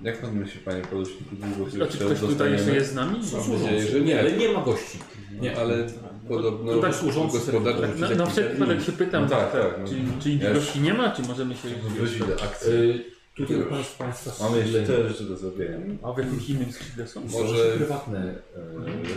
Jak 0.01 0.21
pan 0.21 0.35
myśli, 0.35 0.59
panie 0.59 0.81
poruczniku, 0.81 1.35
długo 1.35 1.85
A 1.85 1.87
czy 1.87 1.97
ktoś 1.97 2.19
tutaj 2.19 2.51
jeszcze 2.51 2.75
jest 2.75 2.91
z 2.91 2.95
nami? 2.95 3.19
Mam 3.33 3.61
nadzieję, 3.63 3.87
że 3.87 3.99
Nie, 3.99 4.05
nie. 4.05 4.19
ale 4.19 4.31
nie 4.31 4.49
ma 4.49 4.61
gości. 4.61 4.99
Nie. 5.41 5.57
Ale 5.57 5.87
podobno 6.27 6.73
Tutaj 6.73 6.93
służący 6.93 7.37
gospodarz 7.37 7.79
serwis. 7.79 7.99
musi 8.01 8.15
Na, 8.15 8.25
na 8.25 8.31
wszelki 8.31 8.53
wypadek 8.57 8.81
się 8.81 8.91
pytam, 8.91 9.23
No 9.23 9.29
tak, 9.29 9.51
tak, 9.51 9.61
tak, 9.61 9.79
no. 9.81 9.87
czy, 9.87 9.95
czy 10.23 10.29
innych 10.29 10.43
Ja 10.43 10.53
gości 10.53 10.79
nie 10.79 10.93
ma, 10.93 11.11
czy 11.11 11.21
możemy 11.21 11.55
się... 11.55 11.69
Wyjść 11.69 12.19
do 12.19 12.43
akcji. 12.43 12.71
Y, 12.71 13.03
tutaj 13.35 13.57
państwa 13.97 14.43
Mamy 14.43 14.57
jeszcze 14.57 14.83
te 14.83 15.09
rzeczy 15.09 15.23
do 15.23 15.37
zrobienia. 15.37 15.77
A 16.03 16.13
w 16.13 16.17
jakimś 16.17 16.49
innym 16.49 16.71
skrzydle 16.71 17.07
są? 17.07 17.21
Może- 17.21 17.73
prywatne. 17.77 18.35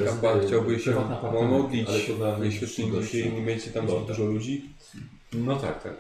Kapłan 0.07 0.39
rezy- 0.41 0.47
chciałby 0.47 0.79
się 0.79 0.93
pomodlić 1.21 1.89
to 1.89 3.03
dzisiaj 3.03 3.33
nie 3.33 3.43
będzie 3.43 3.71
tam 3.71 3.89
zbyt 3.91 4.05
dużo 4.07 4.25
ludzi. 4.25 4.65
No 5.33 5.57
tak, 5.57 5.83
tak. 5.83 5.95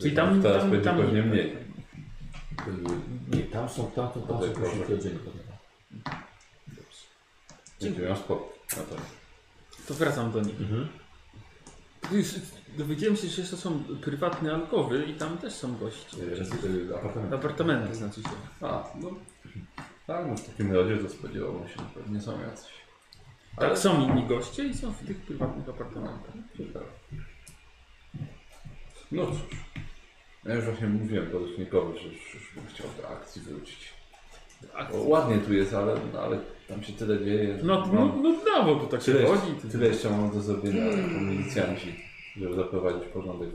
Czyli 0.00 0.16
tam, 0.16 0.42
Teraz 0.42 0.62
tam, 0.62 0.70
będzie 0.70 0.84
tam 0.84 0.96
pewnie 0.98 1.22
mniej. 1.22 1.46
Y, 1.46 3.36
Nie, 3.36 3.42
tam 3.42 3.68
są, 3.68 3.90
tam, 3.90 4.08
tam, 4.08 4.22
tam 4.22 4.40
są 4.42 4.48
posiłki 4.52 4.92
spokój. 8.16 8.46
No 8.76 8.82
to. 8.82 8.96
To 9.88 9.94
wracam 9.94 10.32
do 10.32 10.40
nich. 10.40 10.60
Mhm. 10.60 10.88
Już 12.12 12.26
dowiedziałem 12.78 13.16
się, 13.16 13.28
że 13.28 13.40
jeszcze 13.42 13.56
są 13.56 13.84
prywatne 14.00 14.54
alkowy 14.54 15.04
i 15.04 15.14
tam 15.14 15.38
też 15.38 15.52
są 15.52 15.76
goście. 15.76 16.16
Y, 16.22 16.36
rezy- 16.36 16.90
y, 16.90 16.96
Apartamenty. 16.96 17.36
Apartamenty 17.36 17.94
znaczy 17.94 18.22
się. 18.22 18.28
A, 18.66 18.84
no. 19.00 19.10
Tak, 20.06 20.26
no 20.26 20.36
w 20.36 20.46
takim 20.46 20.72
razie 20.74 20.96
to 20.98 21.08
spodziewałbym 21.08 21.68
się, 21.68 21.74
że 21.76 22.00
pewnie 22.02 22.20
są 22.20 22.40
jacyś. 22.40 22.70
Ale 23.56 23.76
są 23.76 24.08
inni 24.08 24.26
goście 24.26 24.64
i 24.64 24.74
są 24.74 24.92
w 24.92 25.06
tych 25.06 25.16
prywatnych 25.16 25.68
apartamentach. 25.68 26.34
Ciekawe. 26.58 26.86
No 29.12 29.26
cóż. 29.26 29.40
Ja 30.44 30.54
już 30.54 30.64
właśnie 30.64 30.86
mówiłem 30.86 31.26
porucznikowi, 31.30 31.98
że 31.98 32.08
już, 32.08 32.34
już 32.34 32.54
bym 32.54 32.66
chciał 32.66 32.86
do 33.02 33.08
akcji 33.08 33.42
wrócić. 33.42 33.95
Bo 34.92 34.98
ładnie 34.98 35.38
tu 35.38 35.54
jest, 35.54 35.74
ale, 35.74 35.94
no, 36.12 36.20
ale 36.20 36.38
tam 36.68 36.82
się 36.82 36.92
tyle 36.92 37.24
dzieje. 37.24 37.58
No, 37.62 37.86
no, 37.92 38.16
no 38.22 38.34
brawo, 38.44 38.76
to 38.76 38.86
tak 38.86 39.02
się 39.02 39.12
tyle, 39.12 39.26
chodzi. 39.26 39.52
jeszcze, 39.52 39.68
tyle 39.68 39.86
jeszcze 39.86 40.10
mam 40.10 40.30
do 40.30 40.40
zrobienia 40.40 40.84
jako 40.84 41.20
milicjanci, 41.20 42.00
żeby 42.36 42.54
zaprowadzić 42.54 43.04
porządek. 43.04 43.50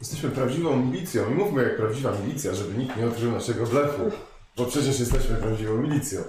Jesteśmy 0.00 0.30
prawdziwą 0.30 0.76
milicją 0.76 1.30
i 1.30 1.34
mówmy 1.34 1.62
jak 1.62 1.76
prawdziwa 1.76 2.12
milicja, 2.26 2.54
żeby 2.54 2.78
nikt 2.78 2.96
nie 2.96 3.06
odkrył 3.06 3.32
naszego 3.32 3.66
blefu. 3.66 4.10
Bo 4.56 4.64
przecież 4.64 5.00
jesteśmy 5.00 5.36
prawdziwą 5.36 5.76
milicją. 5.76 6.20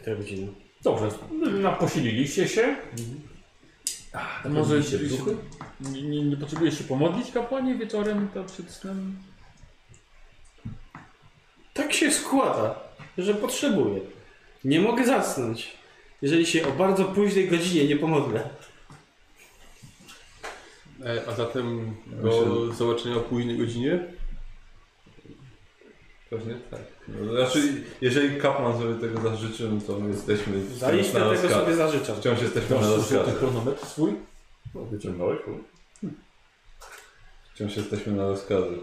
Która 0.00 0.16
godzina? 0.16 0.52
Dobrze, 0.82 1.08
no, 1.62 1.72
posililiście 1.72 2.48
się. 2.48 2.76
To 4.42 4.48
może 4.48 4.76
Może 4.76 4.98
duchy? 4.98 5.36
nie, 5.80 6.02
nie, 6.02 6.22
nie 6.22 6.36
potrzebujesz 6.36 6.78
się 6.78 6.84
pomodlić 6.84 7.30
kapłanie 7.32 7.74
wieczorem 7.74 8.28
to 8.34 8.44
przed 8.44 8.70
snem? 8.70 9.16
Tak 11.74 11.92
się 11.92 12.10
składa, 12.12 12.80
że 13.18 13.34
potrzebuję. 13.34 14.00
Nie 14.64 14.80
mogę 14.80 15.06
zasnąć, 15.06 15.76
jeżeli 16.22 16.46
się 16.46 16.66
o 16.68 16.72
bardzo 16.72 17.04
późnej 17.04 17.48
godzinie 17.48 17.88
nie 17.88 17.96
pomodlę. 17.96 18.48
E, 21.04 21.22
A 21.28 21.34
zatem 21.34 21.96
do 22.06 22.72
zobaczenia 22.72 23.16
o 23.16 23.20
późnej 23.20 23.58
godzinie? 23.58 24.04
Pewnie 26.30 26.54
tak. 26.70 26.80
No, 27.08 27.32
znaczy, 27.46 27.82
jeżeli 28.00 28.40
kapłan 28.40 28.78
sobie 28.78 28.94
tego 28.94 29.30
zażyczy, 29.30 29.68
no 29.68 29.80
to 29.86 29.98
my 30.00 30.10
jesteśmy 30.10 30.66
Zaiste 30.66 31.18
na 31.18 31.24
tego 31.24 31.42
rozkaz. 31.42 31.52
sobie 31.52 31.74
zażyczam. 31.76 32.16
Wciąż 32.16 32.42
jesteśmy 32.42 32.76
na 32.76 32.82
Masz 32.82 32.90
ten 32.90 32.98
rozkazy. 33.18 33.38
chronometr 33.38 33.86
swój? 33.86 34.14
No, 34.74 34.80
wyciągnąłeś? 34.84 35.38
Wciąż 37.54 37.76
jesteśmy 37.76 38.12
na 38.12 38.28
rozkazy. 38.28 38.76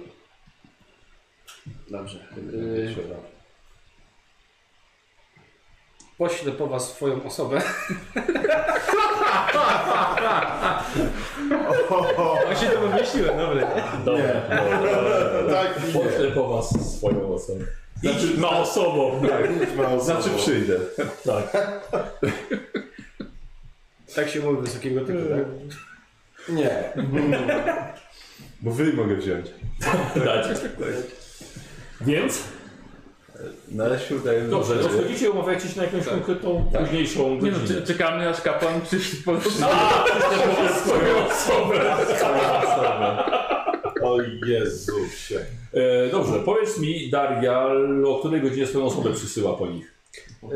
Dobrze. 1.89 2.27
Yy. 2.51 2.95
Poślę 6.17 6.51
po 6.51 6.67
was 6.67 6.93
swoją 6.93 7.23
osobę. 7.23 7.61
Właśnie 12.45 12.69
to 12.69 12.79
wymyśliłem, 12.81 13.37
dobra. 13.37 13.67
Dobra, 14.05 14.33
Tak, 15.53 15.73
poślę 15.93 16.31
po 16.35 16.47
was 16.47 16.95
swoją 16.97 17.33
osobę. 17.33 17.65
Idź 18.03 18.37
na 18.37 18.49
osobą. 18.49 19.21
Znaczy 19.99 20.29
przyjdę. 20.37 20.75
Tak. 21.25 21.57
Tak 24.15 24.29
się 24.29 24.39
mówi 24.39 24.61
wysokiego 24.61 25.01
typu, 25.05 25.19
tak? 25.29 25.45
Nie. 26.55 26.83
Bo 28.61 28.71
wy 28.71 28.93
mogę 28.93 29.15
wziąć. 29.15 29.47
Dać. 30.25 30.47
Więc, 32.01 32.43
No 33.71 33.83
ale 33.83 33.99
się 33.99 34.15
udaje. 34.15 34.41
dobrze, 34.41 34.73
rozchodzicie, 34.73 35.31
umawiacie 35.31 35.69
się 35.69 35.77
na 35.77 35.83
jakąś 35.83 36.05
konkretną, 36.05 36.71
późniejszą 36.79 37.29
Nie 37.35 37.51
no, 37.51 37.59
godzinę. 37.59 37.81
cze- 37.81 37.87
czekamy 37.87 38.29
aż 38.29 38.41
kapłan 38.41 38.81
przyszedł 38.81 39.23
po 39.23 39.41
swoją 39.41 41.25
osobę. 41.27 41.95
O 44.03 44.17
Jezusie. 44.45 45.45
E, 45.73 46.09
dobrze, 46.11 46.39
powiedz 46.39 46.77
mi, 46.79 47.09
Daria, 47.09 47.67
o 48.07 48.19
której 48.19 48.41
godzinie 48.41 48.67
swoją 48.67 48.85
osobę 48.85 49.13
przysyła 49.13 49.53
po 49.57 49.67
nich? 49.67 49.93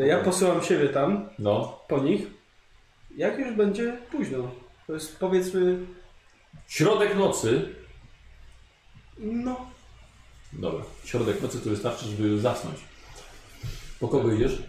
Ja 0.05 0.19
posyłam 0.23 0.63
siebie 0.63 0.89
tam, 0.89 1.29
No. 1.39 1.79
po 1.87 1.99
nich. 1.99 2.21
Jak 3.17 3.39
już 3.39 3.53
będzie 3.55 3.97
późno. 4.11 4.51
To 4.87 4.93
jest 4.93 5.19
powiedzmy, 5.19 5.77
Środek 6.67 7.15
nocy. 7.15 7.69
no, 9.17 9.65
Dobra, 10.53 10.83
środek 11.05 11.41
nocy 11.41 11.59
to 11.61 11.69
wystarczy, 11.69 12.05
żeby 12.05 12.39
zasnąć. 12.39 12.75
Po 13.99 14.07
kogo 14.07 14.31
idziesz? 14.33 14.63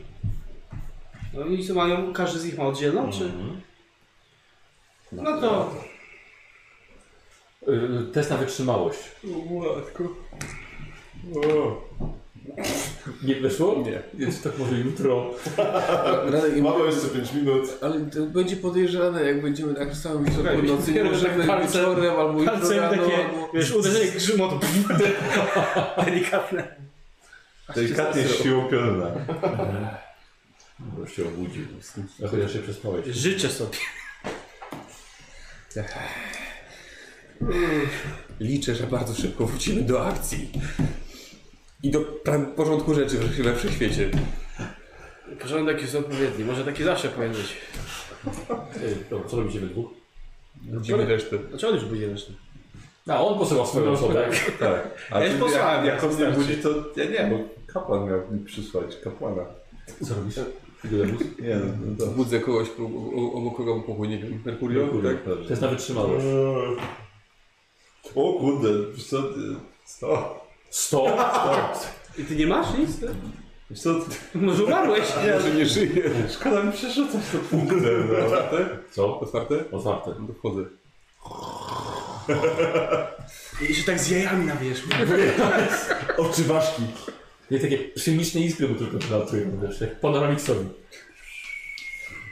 no 1.35 1.47
i 1.47 1.65
co 1.65 1.75
mają, 1.75 2.13
każdy 2.13 2.39
z 2.39 2.45
nich 2.45 2.59
ma 2.59 2.65
oddzielną, 2.65 3.13
czy? 3.13 3.33
No 5.13 5.41
to 5.41 5.75
Y, 7.69 8.13
Test 8.13 8.31
na 8.31 8.37
wytrzymałość. 8.37 8.99
Nie 13.23 13.35
wyszło? 13.35 13.83
Nie. 13.87 14.03
Więc 14.15 14.43
tak 14.43 14.59
może 14.59 14.79
jutro. 14.79 15.31
Radek, 16.27 16.57
Mamy 16.63 16.85
jeszcze 16.87 17.09
5 17.09 17.33
minut. 17.33 17.79
ale 17.83 18.01
to 18.01 18.21
będzie 18.27 18.57
podejrzane, 18.57 19.25
jak 19.25 19.43
będziemy 19.43 19.75
tak 19.75 19.93
w 19.93 19.97
samym 20.03 20.35
Słuchaj, 20.35 20.57
środku 20.57 20.73
nocy, 20.73 20.87
dopiero, 20.87 21.11
nie 21.11 21.17
że 21.17 21.29
możemy 21.29 21.47
tak 21.47 21.57
palce- 21.61 21.67
wieczorem 21.79 22.17
albo 22.17 22.39
jutro 22.39 22.55
palce 22.55 22.75
im 22.75 22.81
rano, 22.81 23.03
takie, 23.03 23.17
albo... 23.27 23.49
wiesz, 23.55 23.71
uderzenie 23.75 24.11
grzymotu. 24.11 24.59
Delikatne. 26.05 26.77
Delikatnie 27.75 28.23
pioruna. 28.71 29.11
Bo 30.79 31.07
się 31.07 31.27
obudził. 31.29 31.65
No 32.21 32.29
chociaż 32.29 32.53
się 32.53 32.59
przespałeś. 32.59 33.07
Życzę 33.07 33.49
sobie. 33.49 33.79
Liczę, 38.41 38.75
że 38.75 38.87
bardzo 38.87 39.15
szybko 39.15 39.47
wrócimy 39.47 39.83
do 39.83 40.07
akcji. 40.07 40.51
I 41.83 41.91
do 41.91 42.01
pra- 42.25 42.47
porządku 42.55 42.95
rzeczy 42.95 43.19
we 43.19 43.55
wszechświecie. 43.57 44.11
Porządek 45.41 45.81
jest 45.83 45.95
odpowiedni, 45.95 46.45
może 46.45 46.65
taki 46.65 46.85
zawsze 46.85 47.09
powinien 47.09 47.33
być. 47.37 47.57
Y, 48.83 48.97
Dobra, 49.11 49.29
co 49.29 49.37
robicie 49.37 49.61
we 49.61 49.67
dwóch? 49.67 49.87
Budzimy 50.55 51.07
resztę. 51.07 51.39
Dlaczego 51.39 51.73
on 51.73 51.79
już 51.79 51.89
budzi 51.89 52.07
resztę? 52.07 52.33
A, 53.09 53.25
on 53.25 53.39
posyła 53.39 53.67
swoją 53.67 53.91
osobę. 53.93 54.29
Tak. 54.59 54.89
A 55.11 55.19
Ja 55.21 55.25
już 55.27 55.35
ty- 55.35 55.41
posłałem, 55.41 55.87
jak, 55.87 55.95
jak 55.95 56.05
on 56.05 56.11
nie 56.11 56.17
wystarczy. 56.17 56.41
budzi, 56.41 56.57
to 56.63 56.71
ja 57.01 57.05
nie, 57.29 57.31
bo 57.31 57.39
kapłan 57.73 58.09
miał 58.09 58.21
mi 58.31 58.45
przysłać 58.45 58.97
kapłana. 59.05 59.43
Co 60.03 60.15
robisz? 60.15 60.37
Nie, 61.41 61.57
no, 61.57 61.65
no 61.87 61.97
to. 61.99 62.07
Budzę 62.07 62.41
kogoś 62.41 62.69
o- 63.17 63.33
obok 63.33 63.57
kogo 63.57 63.81
pokój, 63.81 64.09
nie 64.09 64.19
wiem, 64.19 64.43
Merkurio? 64.45 64.89
Tak? 65.05 65.25
dobrze. 65.27 65.49
Test 65.49 65.63
na 65.63 65.69
wytrzymałość. 65.69 66.25
O 68.15 68.33
kurde, 68.33 68.69
wiesz 68.95 69.05
co? 69.07 69.23
ty- 69.23 69.39
Co? 69.87 70.46
100? 70.71 71.17
I 72.19 72.25
ty 72.25 72.37
nie 72.37 72.47
masz 72.47 72.79
nic? 72.79 73.01
Ty? 73.01 73.09
Wiesz 73.71 73.81
co? 73.81 73.91
Może 74.35 74.65
umarłeś? 74.65 75.05
Może 75.35 75.51
nie 75.51 75.67
żyje. 75.67 76.03
Szkoda 76.31 76.63
mi 76.63 76.73
przerzucać 76.73 77.23
to 77.33 77.39
punktem, 77.39 77.81
no. 78.09 78.37
Co? 78.91 79.21
Otwarte? 79.21 79.55
Otwarte. 79.73 80.11
No 80.21 80.27
to 80.27 80.33
wchodzę. 80.35 80.63
I 83.63 83.65
jeszcze 83.69 83.93
tak 83.93 84.01
z 84.01 84.11
jajami 84.11 84.47
na 84.47 84.57
wierzchu. 84.57 84.89
Oczy 86.23 86.45
ważki. 86.45 86.83
Nie 87.51 87.61
takie 87.61 87.79
przymiczne 87.79 88.41
iskry, 88.41 88.69
bo 88.69 88.75
tylko 88.75 88.99
przelatują, 88.99 89.61
wiesz, 89.63 89.81
jak 89.81 90.01
panoramiksowi. 90.01 90.67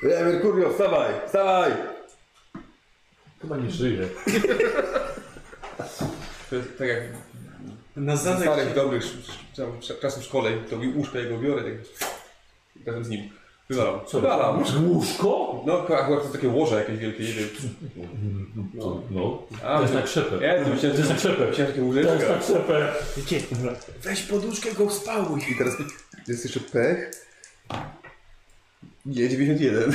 E, 0.02 0.24
Merkurio, 0.24 0.70
wstawaj, 0.70 1.14
wstawaj! 1.26 1.72
Chyba 3.42 3.56
nie 3.56 3.70
żyje. 3.70 4.08
To 6.50 6.56
jest 6.56 6.78
tak 6.78 6.88
jak 6.88 7.02
Na 7.96 8.16
w 8.16 8.18
zadek. 8.18 8.42
starych, 8.42 8.74
dobrych 8.74 9.02
sz- 9.04 9.38
sz- 9.82 10.00
czasów 10.00 10.22
w 10.22 10.26
szkole, 10.26 10.50
to 10.70 10.76
mi 10.76 10.88
łóżko 10.94 11.18
jego 11.18 11.38
biorę, 11.38 11.62
tak 11.62 12.86
razem 12.86 13.04
z 13.04 13.08
nim. 13.08 13.30
Wywalam. 13.70 14.00
Co 14.06 14.20
Wywalam. 14.20 14.64
Łóżko? 14.88 15.62
No, 15.66 15.78
akurat 15.78 16.22
to 16.22 16.28
takie 16.28 16.48
łoże 16.48 16.76
jakieś 16.76 16.98
wielkie, 16.98 17.22
nie 17.24 17.32
wiem. 17.32 17.48
No. 18.74 19.02
no. 19.10 19.42
A, 19.64 19.76
To 19.76 19.82
jest 19.82 19.94
na 19.94 20.02
krzepę. 20.02 20.46
Ja 20.46 20.64
to 20.64 20.70
myślałem, 20.70 20.96
To 20.96 20.98
jest 21.02 21.10
na 21.10 21.16
krzepę. 21.16 21.46
Myślałem, 21.46 21.72
takie 21.72 21.82
To 21.90 21.94
jest 21.98 22.08
łóżeczka. 22.10 22.28
na 22.36 22.38
krzepę. 22.38 22.92
Weź 24.02 24.22
poduszkę, 24.22 24.72
go 24.74 24.90
spałuj. 24.90 25.40
I 25.52 25.58
teraz 25.58 25.74
jest 26.28 26.44
jeszcze 26.44 26.60
pech. 26.60 27.10
Nie, 29.06 29.28
91. 29.28 29.92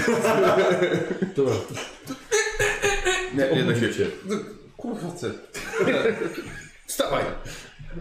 Dobra. 1.36 1.54
Nie, 3.34 3.56
nie 3.56 3.64
da 3.64 3.76
się. 3.76 3.86
Obudzicie. 3.86 4.08
Kurwa, 4.78 5.12
co? 5.12 5.28
Wstawaj! 6.88 7.24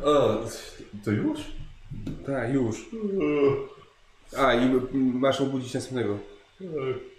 O, 0.05 0.39
to 1.05 1.11
już? 1.11 1.41
Tak, 2.27 2.55
już. 2.55 2.77
A, 4.37 4.55
i 4.55 4.71
masz 4.95 5.41
obudzić 5.41 5.75
następnego. 5.75 6.19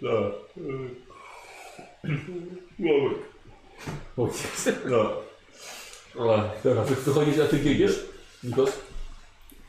No. 0.02 0.10
Głowy. 2.78 3.14
O, 4.16 4.26
jest. 4.26 4.72
No. 4.86 5.12
Dobra, 6.64 6.84
wy 6.84 6.94
wychodzicie, 6.94 7.44
a 7.44 7.46
ty 7.46 7.58
gdzie 7.58 7.72
idziesz? 7.72 8.06
Nikos? 8.44 8.78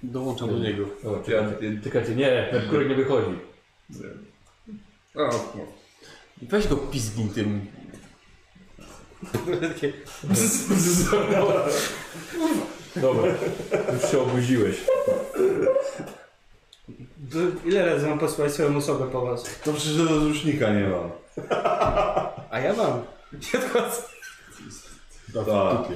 Dołączam 0.04 0.50
do 0.50 0.60
niego. 0.60 0.86
Czekajcie, 1.26 1.82
czekajcie, 1.84 2.16
nie, 2.16 2.50
Merkury 2.54 2.90
nie 2.90 2.96
wychodzi. 2.96 3.32
A, 5.16 5.20
no. 5.20 5.32
Weź 6.42 6.68
go 6.68 6.78
pizgin 6.78 7.30
tym. 7.30 7.66
Dobra, 12.96 13.32
już 13.94 14.12
się 14.12 14.22
obudziłeś. 14.22 14.76
Ile 17.66 17.86
razy 17.86 18.08
mam 18.08 18.20
posłać 18.20 18.52
swoją 18.54 18.78
osobę 18.78 19.08
po 19.12 19.22
was? 19.26 19.44
Dobrze, 19.66 19.92
że 19.94 20.04
rozrusznika 20.06 20.74
nie 20.74 20.88
mam. 20.88 21.12
A 22.52 22.60
ja 22.60 22.74
mam. 22.74 23.04
Tak. 25.36 25.88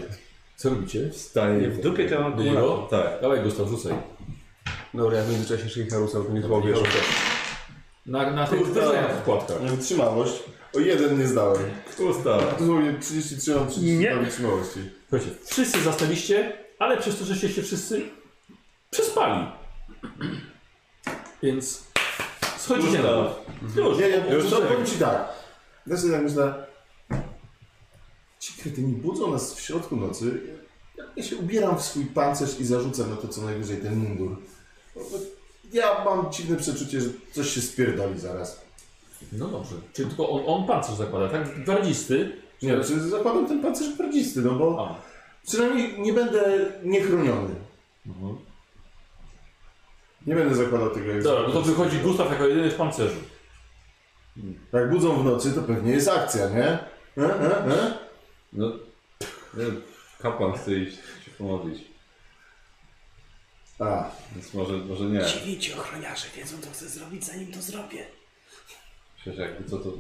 Co 0.58 0.70
robicie? 0.70 1.10
Wstaję. 1.10 1.62
Nie, 1.62 1.70
w 1.70 1.82
dupie 1.82 2.10
to 2.10 2.22
mam 2.22 2.36
Do 2.36 2.44
niego? 2.44 2.58
akumulator. 2.60 3.04
Tak. 3.04 3.22
Dawaj 3.22 3.42
Gustaw, 3.44 3.68
rzucaj. 3.68 3.94
Dobra, 4.94 5.18
ja 5.18 5.24
w 5.24 5.32
międzyczasie 5.32 5.70
szli 5.70 5.90
Harusa, 5.90 6.20
to 6.24 6.32
nie 6.34 6.42
złapiesz. 6.42 6.80
Na, 8.06 8.32
na 8.32 8.48
tych 8.48 8.60
na 8.76 9.08
wkładkach. 9.22 9.62
Wytrzymałość. 9.62 10.44
O 10.76 10.80
jeden 10.80 11.20
nie 11.20 11.28
zdałem. 11.28 11.62
Ustaw. 12.10 12.60
Dosłownie 12.60 12.94
33 13.02 13.56
mam 13.56 13.68
32 13.68 14.12
Nie. 14.16 14.16
wytrzymałości. 14.26 14.80
Słuchajcie, 15.10 15.36
wszyscy 15.46 15.82
zastaliście, 15.82 16.54
ale 16.80 16.98
przez 16.98 17.20
to, 17.20 17.26
żeście 17.26 17.50
się 17.50 17.64
wszyscy 17.64 18.02
przespali. 18.90 19.46
Więc 21.44 21.84
schodzicie 22.58 23.04
na 23.04 23.10
dół. 23.14 23.24
Już. 23.76 23.98
Nie, 24.00 24.10
nie, 24.10 24.34
Już 24.36 24.50
tak. 24.50 24.62
powiem 24.62 24.86
ci 24.86 24.96
tak. 24.96 25.30
Sobie 25.98 26.14
tak 26.14 26.24
myślę, 26.24 26.66
ci 28.40 28.54
kretyni 28.54 28.94
budzą 28.94 29.32
nas 29.32 29.56
w 29.56 29.60
środku 29.62 29.96
nocy. 29.96 30.42
Ja 31.16 31.24
się 31.24 31.38
ubieram 31.38 31.78
w 31.78 31.82
swój 31.82 32.06
pancerz 32.06 32.60
i 32.60 32.66
zarzucam 32.66 33.10
na 33.10 33.16
to 33.16 33.28
co 33.28 33.42
najwyżej 33.42 33.78
ten 33.78 33.96
mundur. 33.96 34.38
Ja 35.74 36.04
mam 36.06 36.32
dziwne 36.32 36.58
przeczucie, 36.58 37.02
że 37.02 37.10
coś 37.32 37.50
się 37.50 37.62
spierdoli 37.62 38.20
zaraz. 38.20 38.66
No 39.32 39.48
dobrze. 39.48 39.76
Czyli 39.94 40.08
tylko 40.08 40.30
on, 40.30 40.44
on 40.48 40.68
pancerz 40.68 40.96
zakłada, 40.96 41.30
tak? 41.30 41.64
Gwardzisty. 41.64 42.42
Nie, 42.62 42.84
czy 42.84 43.00
zakładam 43.00 43.48
ten 43.48 43.62
pancerz 43.62 43.96
gwardzisty, 43.96 44.42
no 44.42 44.52
bo 44.52 44.88
A. 44.90 45.15
przynajmniej 45.48 46.00
nie 46.00 46.14
będę 46.14 46.72
niechroniony. 46.84 47.56
Nie 50.28 50.36
będę 50.36 50.56
zakładał 50.56 50.90
tego 50.90 51.12
jak 51.12 51.24
Dobra, 51.24 51.48
no 51.48 51.54
to 51.54 51.62
wychodzi 51.62 51.98
Gustaw 51.98 52.32
jako 52.32 52.48
jedyny 52.48 52.70
w 52.70 52.76
pancerzu. 52.76 53.20
Jak 54.74 54.90
budzą 54.90 55.22
w 55.22 55.26
nocy, 55.26 55.54
to 55.54 55.62
pewnie 55.62 55.92
jest 55.92 56.08
akcja, 56.08 56.50
nie? 56.50 56.68
E, 57.24 57.40
e, 57.42 57.66
e? 57.68 57.98
No. 58.54 58.72
Nie, 59.54 59.66
kapłan 60.20 60.54
chce 60.54 60.74
iść 60.74 60.96
się 60.96 61.32
pomodlić. 61.38 61.84
A, 63.80 64.12
Więc 64.34 64.54
może, 64.54 64.78
może 64.78 65.06
nie. 65.06 65.26
Dziewięciu 65.26 65.80
ochroniarze 65.80 66.28
wiedzą, 66.36 66.62
co 66.62 66.70
chcę 66.72 66.90
zrobić, 66.90 67.24
zanim 67.24 67.52
to 67.52 67.62
zrobię. 67.62 68.06
Przecież 69.18 69.40
jakby 69.40 69.70
co 69.70 69.78
to... 69.78 69.94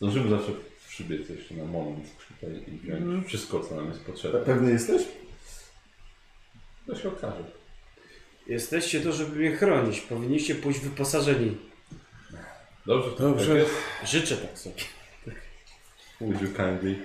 Zdążymy 0.00 0.30
zawsze 0.30 0.52
przybiec 0.88 1.28
jeszcze 1.28 1.54
na 1.54 1.64
moment 1.64 2.04
i 2.46 2.78
wziąć 2.78 3.26
wszystko, 3.26 3.60
co 3.60 3.74
nam 3.76 3.88
jest 3.88 4.04
potrzebne. 4.04 4.40
Pewny 4.40 4.70
jesteś? 4.72 5.02
To 6.86 6.96
się 6.96 7.08
okaże. 7.08 7.44
Jesteście 8.46 9.00
to, 9.00 9.12
żeby 9.12 9.36
mnie 9.36 9.56
chronić. 9.56 10.00
Powinniście 10.00 10.54
pójść 10.54 10.80
wyposażeni. 10.80 11.56
Dobrze, 12.86 13.10
to 13.10 13.22
Dobrze. 13.22 13.46
Tak 13.46 13.56
jest. 13.56 13.74
Życzę 14.04 14.36
tak 14.36 14.58
sobie. 14.58 14.76
Would 16.20 16.42
you 16.42 16.48
kindly? 16.48 16.98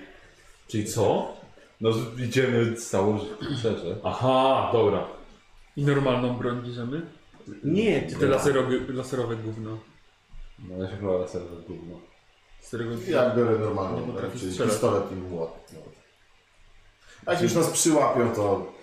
Czyli 0.67 0.85
co? 0.85 1.35
No 1.81 1.89
idziemy 2.25 2.77
założyć 2.77 3.29
szczerze. 3.59 3.95
Aha, 4.03 4.69
dobra. 4.73 5.07
I 5.75 5.83
normalną 5.83 6.37
broń 6.37 6.61
bierzemy? 6.61 7.01
Nie, 7.63 8.09
Czy 8.09 8.15
te 8.15 8.25
laserowe, 8.25 8.79
laserowe 8.87 9.35
gówno? 9.35 9.79
No 10.59 10.83
ja 10.83 10.89
się 10.89 10.97
chyba 10.97 11.11
laserowe 11.11 11.55
gówno. 11.67 11.99
Z 12.65 12.67
którego... 12.67 12.91
Ja 13.07 13.35
biorę 13.35 13.51
Nie 13.51 13.65
normalną, 13.65 14.13
tak, 14.21 14.31
czyli 14.33 14.51
strzelać. 14.51 14.71
pistolet 14.73 15.11
i 15.11 15.15
młot. 15.15 15.71
Jak 17.27 17.41
już 17.41 17.53
nas 17.53 17.69
przyłapią, 17.69 18.31
to... 18.35 18.73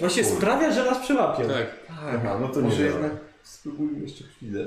Właśnie 0.00 0.24
sprawia, 0.24 0.72
że 0.72 0.84
nas 0.84 0.98
przyłapią. 0.98 1.48
Tak. 1.48 1.66
Aha, 1.90 2.38
no 2.40 2.48
to 2.48 2.60
nie 2.60 2.68
Może 2.68 2.82
jednak 2.82 3.12
spróbujmy 3.42 4.00
jeszcze 4.00 4.24
chwilę. 4.24 4.66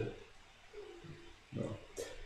No. 1.54 1.62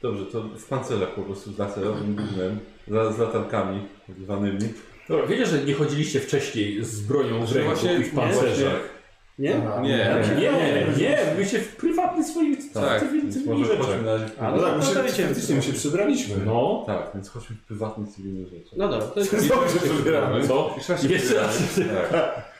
Dobrze, 0.01 0.25
to 0.25 0.41
w 0.43 0.65
pancerzach 0.65 1.15
po 1.15 1.21
prostu 1.21 1.53
z 1.53 1.57
laserowym 1.57 2.15
gównem, 2.15 2.59
z, 2.87 3.15
z 3.15 3.19
latarkami 3.19 3.87
tak 4.07 4.15
zwanymi. 4.19 4.73
Dobra, 5.09 5.27
wiecie, 5.27 5.45
że 5.45 5.63
nie 5.63 5.73
chodziliście 5.73 6.19
wcześniej 6.19 6.83
z 6.85 7.01
bronią 7.01 7.45
w 7.45 7.51
ręku 7.51 7.71
właśnie- 7.71 7.97
i 7.97 8.03
w 8.03 8.15
pancerzach. 8.15 8.94
Nie? 9.39 9.55
Aha, 9.67 9.81
Nie, 9.81 10.15
no, 10.31 10.35
Nie, 10.39 10.51
nie, 10.97 11.17
byliście 11.35 11.59
w 11.59 11.75
prywatnych 11.75 12.27
swoich 12.27 12.73
Tak, 12.73 13.11
więc 13.13 13.45
może 13.45 13.65
chodźmy 13.77 13.83
rzeczach. 13.85 14.05
na 14.05 14.13
razie. 14.13 14.25
A, 14.39 14.51
No 14.51 14.61
tak, 14.61 14.71
no 14.71 14.77
my 14.77 14.83
to 14.83 15.07
się, 15.15 15.23
faktycznie 15.23 15.55
my 15.55 15.61
się 15.61 15.73
przebraliśmy. 15.73 16.35
No, 16.45 16.83
Tak, 16.87 17.11
więc 17.13 17.29
chodźmy 17.29 17.55
w 17.55 17.59
prywatne 17.67 18.07
cywilne 18.07 18.47
rzeczy. 18.47 18.75
No 18.77 18.87
dobra, 18.89 19.07
to 19.07 19.19
jest... 19.19 19.37
Znowu 19.47 19.69
się 19.69 19.79
przebieramy. 19.79 20.47
co? 20.47 20.75
Jeszcze 21.09 21.33
raz. 21.35 21.79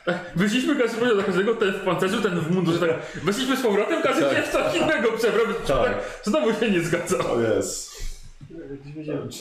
Tak. 0.04 0.20
Wyszliśmy 0.36 0.76
każdy 0.76 0.96
powiedział 0.96 1.16
do 1.16 1.22
każdego, 1.24 1.54
ten 1.54 1.72
w 1.72 1.80
pancerzu, 1.80 2.22
ten 2.22 2.40
w 2.40 2.50
mundurze, 2.50 2.78
tak. 2.78 3.22
Weszliśmy 3.24 3.56
z 3.56 3.62
powrotem, 3.62 4.02
każdy 4.02 4.22
się 4.22 4.42
w 4.42 4.52
coś 4.52 4.76
innego 4.76 5.12
przebrał. 5.12 5.46
Tak. 5.66 6.20
Znowu 6.24 6.52
się 6.60 6.70
nie 6.70 6.80
zgadza. 6.80 7.18
O 7.18 7.40
jest. 7.40 7.90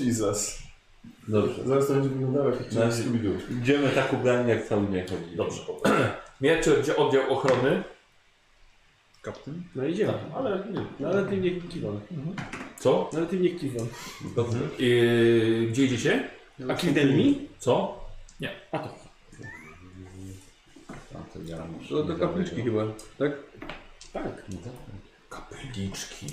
Jesus. 0.01 0.59
Dobrze. 1.27 1.63
Zaraz 1.65 1.87
to 1.87 1.93
będzie 1.93 2.09
wyglądało 2.09 2.49
jak. 2.49 2.57
Idziemy 3.61 3.89
tak 3.89 4.13
ubrani 4.13 4.49
jak 4.49 4.65
cały 4.67 4.87
dzień 4.91 5.01
chodzi. 5.01 5.35
Dobrze. 5.37 5.61
Miejcie 6.41 6.71
oddział- 6.79 6.95
oddział 6.97 7.33
ochrony. 7.33 7.83
Kapten? 9.21 9.63
No 9.75 9.85
idziemy. 9.85 10.13
Ale 10.35 10.63
nie. 10.71 10.85
No 10.99 11.07
ale 11.09 11.25
ty 11.29 11.37
nie 11.37 11.51
kiwam. 11.61 11.99
Co? 12.79 13.09
No 13.13 13.19
ale 13.19 13.27
ty 13.27 13.37
nie 13.39 13.49
kiwam. 13.49 13.87
Dobrze. 14.35 14.59
Yy, 14.79 15.67
gdzie 15.69 15.85
idziecie? 15.85 16.29
A 16.69 16.73
kiwnęli 16.73 17.13
mi? 17.13 17.47
Co? 17.59 17.99
A 18.71 18.79
to. 18.79 18.95
Tam 21.13 21.23
to. 21.33 21.89
To 21.89 22.03
do 22.03 22.15
kapliczki 22.17 22.61
chyba, 22.63 22.81
tak? 23.17 23.31
Tak. 24.13 24.23
Kapliczki. 25.29 26.25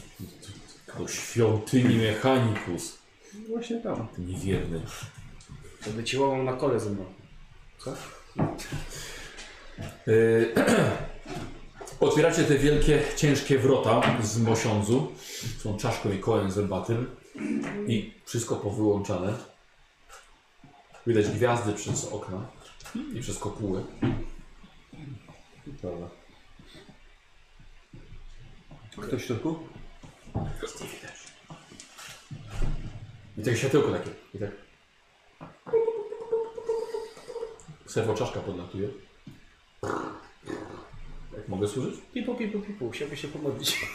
Do 0.98 1.08
świątyni 1.08 1.96
Mechanicus. 1.96 2.98
Właśnie 3.48 3.80
tam. 3.80 4.08
Niewierny. 4.18 4.80
Będę 5.86 6.04
ci 6.04 6.18
łamał 6.18 6.42
na 6.42 6.52
kole 6.52 6.80
ze 6.80 6.90
mną. 6.90 7.04
Yy, 7.86 7.92
Otwieracie 12.00 12.44
te 12.44 12.58
wielkie, 12.58 13.02
ciężkie 13.16 13.58
wrota 13.58 14.02
z 14.22 14.38
mosiądzu. 14.38 15.12
Są 15.58 15.76
czaszką 15.76 16.12
i 16.12 16.18
kołem 16.18 16.50
zębatym. 16.50 17.16
I 17.86 18.12
wszystko 18.24 18.56
powyłączane. 18.56 19.34
Widać 21.06 21.28
gwiazdy 21.28 21.72
przez 21.72 22.04
okna 22.12 22.46
i 23.14 23.20
przez 23.20 23.38
kopuły. 23.38 23.84
Dobra. 25.66 26.08
Ktoś 29.00 29.22
w 29.22 29.26
środku? 29.26 29.58
I 33.38 33.42
takie 33.42 33.56
światełko 33.56 33.92
takie. 33.92 34.10
I 34.34 34.38
tak. 34.38 34.50
Serwo 37.86 38.14
czaszka 38.14 38.40
podlatuje. 38.40 38.88
Mogę 41.52 41.68
służyć? 41.68 42.00
Pipu, 42.14 42.34
pipu, 42.34 42.60
pipu. 42.60 42.90
Chciałby 42.90 43.16
się 43.16 43.28
pomodlić. 43.28 43.86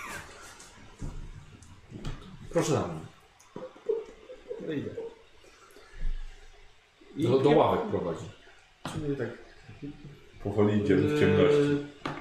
Proszę 2.49 2.71
za 2.71 2.87
mną. 2.87 2.99
No 4.67 4.73
idę. 4.73 4.89
Do, 7.15 7.39
do 7.39 7.49
ławek 7.49 7.81
prowadzi. 7.89 8.25
Czyli 8.93 9.17
tak. 9.17 9.29
Powoli 10.43 10.83
idziemy 10.83 11.01
w 11.01 11.19
ciemności. 11.19 11.57
Eee, 11.57 12.13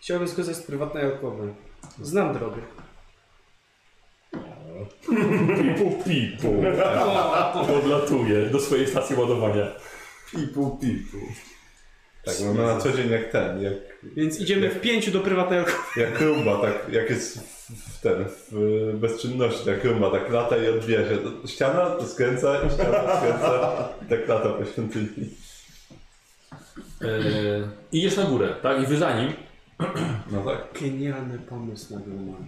Chciałbym 0.00 0.28
skorzystać 0.28 0.64
z 0.64 0.66
prywatnej 0.66 1.04
alkowy. 1.04 1.54
Znam 2.00 2.34
drogę. 2.34 2.62
Pipu, 5.56 6.02
pipu. 6.04 6.62
Podlatuje 7.66 8.46
do 8.46 8.60
swojej 8.60 8.86
stacji 8.86 9.16
ładowania. 9.16 9.66
Pipu, 10.30 10.78
pipu. 10.80 11.18
Tak, 12.24 12.34
mamy 12.40 12.66
na 12.66 12.80
co 12.80 12.92
dzień 12.92 13.10
jak 13.10 13.30
ten, 13.30 13.62
jak, 13.62 13.74
Więc 14.02 14.40
idziemy 14.40 14.70
w 14.70 14.80
pięciu 14.80 15.10
do 15.10 15.20
prywatnej 15.20 15.58
alkowy. 15.58 15.78
jak 16.00 16.20
rumba, 16.20 16.60
tak 16.60 16.92
jak 16.92 17.10
jest 17.10 17.38
w, 17.38 17.70
w 17.70 18.00
ten, 18.00 18.24
w 18.50 18.92
bezczynności, 18.94 19.68
jak 19.68 19.84
rumba, 19.84 20.10
tak 20.10 20.30
lata 20.30 20.56
i 20.56 20.68
odbija 20.68 21.08
się. 21.08 21.16
To 21.16 21.48
Ściana 21.48 21.90
to 21.90 22.06
skręca, 22.06 22.62
i 22.62 22.70
ściana 22.70 23.16
skręca, 23.16 23.88
i 24.06 24.08
tak 24.08 24.28
lata 24.28 24.48
po 24.48 24.64
świątyni. 24.64 25.30
Eee, 27.02 27.62
idziesz 27.92 28.16
na 28.16 28.24
górę, 28.24 28.54
tak? 28.62 28.82
I 28.82 28.86
wy 28.86 28.96
za 28.96 29.20
nim. 29.20 29.32
No 30.30 30.44
tak. 30.44 30.80
Genialny 30.80 31.38
pomysł 31.38 31.94
na 31.94 32.00
mam. 32.06 32.46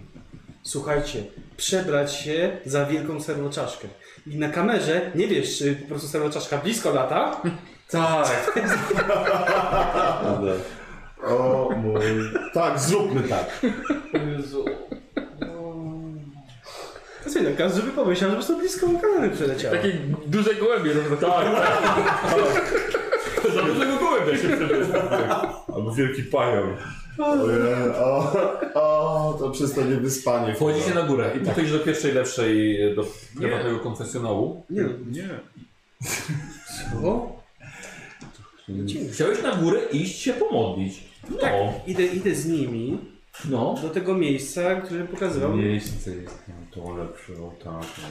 Słuchajcie, 0.63 1.23
przebrać 1.57 2.15
się 2.15 2.57
za 2.65 2.85
wielką 2.85 3.21
serwoczaszkę. 3.21 3.87
I 4.27 4.37
na 4.37 4.49
kamerze 4.49 5.11
nie 5.15 5.27
wiesz, 5.27 5.57
czy 5.57 5.75
po 5.75 5.87
prostu 5.87 6.07
serwoczaszka 6.07 6.57
blisko 6.57 6.93
lata, 6.93 7.41
Tak. 7.93 8.27
O 11.27 11.69
mój... 11.83 12.01
Tak, 12.53 12.79
zróbmy 12.79 13.23
tak. 13.23 13.61
To 17.23 17.29
sobie 17.29 17.45
tak, 17.45 17.57
każdy 17.57 17.81
by 17.81 17.91
pomyślał, 17.91 18.29
że 18.29 18.35
po 18.35 18.43
prostu 18.43 18.59
blisko 18.59 18.87
kamery 19.01 19.29
przeleciało. 19.35 19.75
Takie 19.75 19.93
duże 20.27 20.55
gołębie. 20.55 20.91
no, 21.11 21.17
Tak, 21.17 21.45
Za 23.55 23.61
dużego 23.61 23.97
gołębia 23.97 24.37
się 24.37 24.47
Albo 25.75 25.91
wielki 25.91 26.23
pająk. 26.23 26.77
Ojej, 27.19 27.61
O, 28.03 28.33
o, 28.73 29.37
to 29.39 29.49
przez 29.49 29.73
to 29.73 29.81
niewyspanie. 29.81 30.55
Wchodzicie 30.55 30.93
na 30.93 31.01
górę 31.01 31.31
i 31.35 31.39
podchodzisz 31.39 31.71
do 31.71 31.79
pierwszej 31.79 32.13
lepszej, 32.13 32.79
do 32.95 33.05
prywatnego 33.37 33.79
konfesjonału. 33.79 34.65
Nie, 34.69 34.83
Nie. 35.11 35.29
co? 37.01 37.42
Chciałeś 39.13 39.43
na 39.43 39.55
górę 39.55 39.79
iść 39.91 40.19
się 40.21 40.33
pomodlić. 40.33 41.03
No, 41.29 41.37
Tak, 41.37 41.53
idę, 41.87 42.05
idę 42.05 42.35
z 42.35 42.45
nimi 42.47 42.97
no. 43.49 43.75
do 43.81 43.89
tego 43.89 44.13
miejsca, 44.15 44.81
które 44.81 45.05
pokazywał. 45.05 45.57
Miejsce 45.57 46.15
jest 46.15 46.43
na 46.47 46.81
dole 46.83 47.05
przy 47.07 47.41
ołtarzu. 47.41 48.01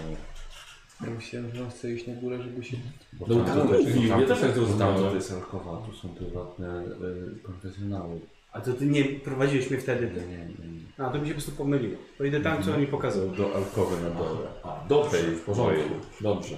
Ja 1.04 1.10
myślałem, 1.10 1.54
że 1.54 1.62
on 1.64 1.70
chce 1.70 1.92
iść 1.92 2.06
na 2.06 2.14
górę, 2.14 2.42
żeby 2.42 2.64
się... 2.64 2.76
Bo 3.12 3.26
No, 3.28 3.44
tam 3.44 3.56
to 3.56 3.64
mówił, 3.64 4.08
tam 4.08 4.26
tak 4.26 4.40
tam 4.40 4.52
zrozumiałem. 4.54 4.96
to 5.02 5.14
jest 5.14 5.32
alkowa, 5.32 5.86
tu 5.86 5.92
są 5.96 6.08
prywatne 6.08 6.82
y, 6.84 7.42
konfesjonały. 7.42 8.20
A 8.52 8.60
to 8.60 8.72
ty 8.72 8.86
nie 8.86 9.04
prowadziłeś 9.04 9.70
mnie 9.70 9.80
wtedy. 9.80 10.06
Nie, 10.06 10.26
nie, 10.26 10.36
nie. 10.72 11.04
A, 11.04 11.10
to 11.10 11.18
mi 11.18 11.28
się 11.28 11.34
po 11.34 11.40
prostu 11.40 11.52
pomyliło. 11.52 11.98
To 12.18 12.24
idę 12.24 12.40
tam, 12.40 12.62
co 12.62 12.74
on 12.74 12.80
mi 12.80 12.86
pokazał. 12.86 13.28
Do 13.28 13.54
alkowy 13.54 14.02
na 14.02 14.10
dole. 14.10 14.48
A, 14.62 14.84
dobrze, 14.88 15.18
w 15.18 15.40
porządku. 15.44 15.94
Dobrze. 16.20 16.56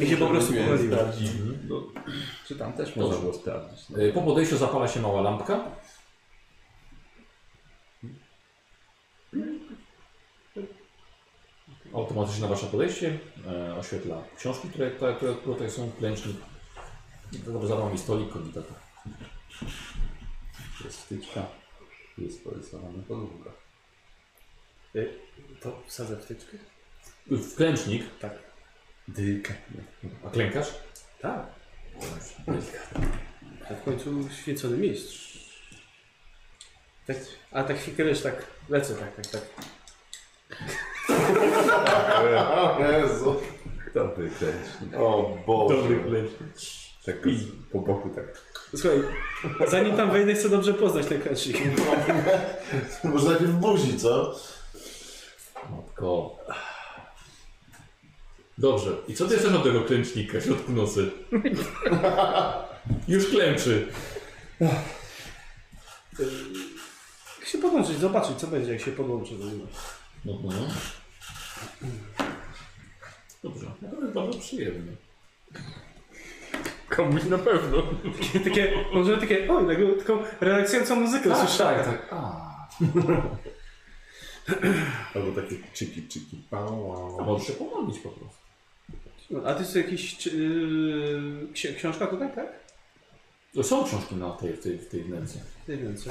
Mi 0.00 0.06
się 0.06 0.16
po 0.16 0.26
prostu 0.26 0.52
pomyliło. 0.52 0.96
No, 1.68 1.82
czy 2.46 2.56
tam 2.56 2.72
też 2.72 2.96
można 2.96 3.16
było 3.16 3.32
sprawdzić. 3.34 3.90
No. 3.90 4.02
E, 4.02 4.12
Po 4.12 4.22
podejściu 4.22 4.56
zapala 4.56 4.88
się 4.88 5.00
mała 5.00 5.20
lampka. 5.20 5.64
Automatycznie 11.94 12.40
na 12.42 12.48
wasze 12.48 12.66
podejście 12.66 13.18
e, 13.46 13.76
oświetla 13.76 14.22
książki, 14.38 14.68
które, 14.68 14.90
które, 14.90 15.14
które 15.14 15.34
tutaj 15.34 15.70
są, 15.70 15.90
klęcznik. 15.98 16.36
Za 17.64 17.76
wami 17.76 17.98
stolik. 17.98 18.28
Jest 20.84 21.02
wtyczka. 21.02 21.46
Jest 22.18 22.44
porysowana 22.44 23.02
podłoga. 23.08 23.50
To 25.60 25.82
wsadzę 25.86 26.16
wtyczkę? 26.16 26.56
W 27.26 27.54
klęcznik, 27.54 28.02
Tak. 28.20 28.32
Delikatnie. 29.08 29.80
a 30.26 30.30
klękasz? 30.30 30.68
Tak. 31.20 31.46
A 33.70 33.74
w 33.74 33.84
końcu 33.84 34.28
święcony 34.42 34.76
mistrz. 34.76 35.32
Tak, 37.06 37.16
a 37.50 37.64
tak 37.64 37.78
chwilkę 37.78 38.04
wiesz, 38.04 38.22
tak 38.22 38.46
lecę, 38.68 38.94
tak, 38.94 39.16
tak, 39.16 39.26
tak. 39.26 39.42
O 42.78 42.78
Jezu. 42.80 43.40
Dobry 43.94 44.30
kręcznik. 44.30 44.94
O 44.96 45.38
Boże. 45.46 45.76
Dobry 45.76 45.98
klęcz. 46.04 46.92
Tak 47.06 47.16
po 47.72 47.78
boku 47.80 48.10
tak. 48.10 48.51
Słuchaj, 48.74 49.02
zanim 49.68 49.96
tam 49.96 50.10
wejdę, 50.10 50.34
chcę 50.34 50.48
dobrze 50.48 50.74
poznać 50.74 51.06
ten 51.06 51.20
kręcznik. 51.20 51.56
Może 53.04 53.30
najpierw 53.30 53.52
buzi, 53.52 53.98
co? 53.98 54.40
Matko. 55.70 56.38
Dobrze. 58.58 58.90
I 59.08 59.14
co 59.14 59.26
ty 59.28 59.34
jeszcze 59.34 59.56
od 59.56 59.62
tego 59.62 59.80
klęcznika 59.80 60.40
w 60.40 60.44
środku 60.44 60.72
nocy? 60.72 61.10
Już 63.08 63.28
klęczy. 63.28 63.88
Jak 67.40 67.48
się 67.48 67.58
podłączyć, 67.58 67.98
zobaczyć 67.98 68.36
co 68.36 68.46
będzie, 68.46 68.72
jak 68.72 68.80
się 68.80 68.92
podłączy 68.92 69.34
do 69.34 69.44
niego. 69.44 69.66
No, 70.24 70.38
no. 70.44 70.50
Dobrze. 73.42 73.66
Bardzo 74.14 74.38
przyjemnie. 74.38 74.92
Komuś 76.96 77.24
na 77.24 77.38
pewno. 77.38 77.82
Takie, 78.20 78.40
takie 78.40 78.72
może 78.92 79.18
takie, 79.18 79.48
oj, 79.52 79.66
taką, 79.76 79.94
taką 79.98 80.22
relaksującą 80.40 80.96
muzykę 80.96 81.36
słyszałem. 81.36 81.84
tak. 81.84 82.08
A. 82.10 82.42
Albo 85.14 85.42
takie 85.42 85.56
czyki, 85.74 86.08
czyki, 86.08 86.42
pał, 86.50 86.88
wow. 86.88 87.24
Możesz 87.24 87.46
się 87.46 87.52
pomodlić 87.52 87.98
po 87.98 88.08
prostu. 88.08 88.42
A 89.46 89.54
ty 89.54 89.62
jest 89.62 89.76
jakiś 89.76 90.16
czy, 90.16 90.30
yy, 90.30 91.48
ksi- 91.52 91.74
książka 91.76 92.06
tutaj, 92.06 92.28
tak? 92.34 92.46
To 93.54 93.62
są 93.62 93.84
książki 93.84 94.14
na 94.14 94.30
tej, 94.30 94.52
w 94.52 94.62
tej, 94.62 94.78
w 94.78 94.88
tej 94.88 95.02
wnęce. 95.02 95.38
Nie 95.68 95.76
wiem 95.76 95.96
co. 95.96 96.10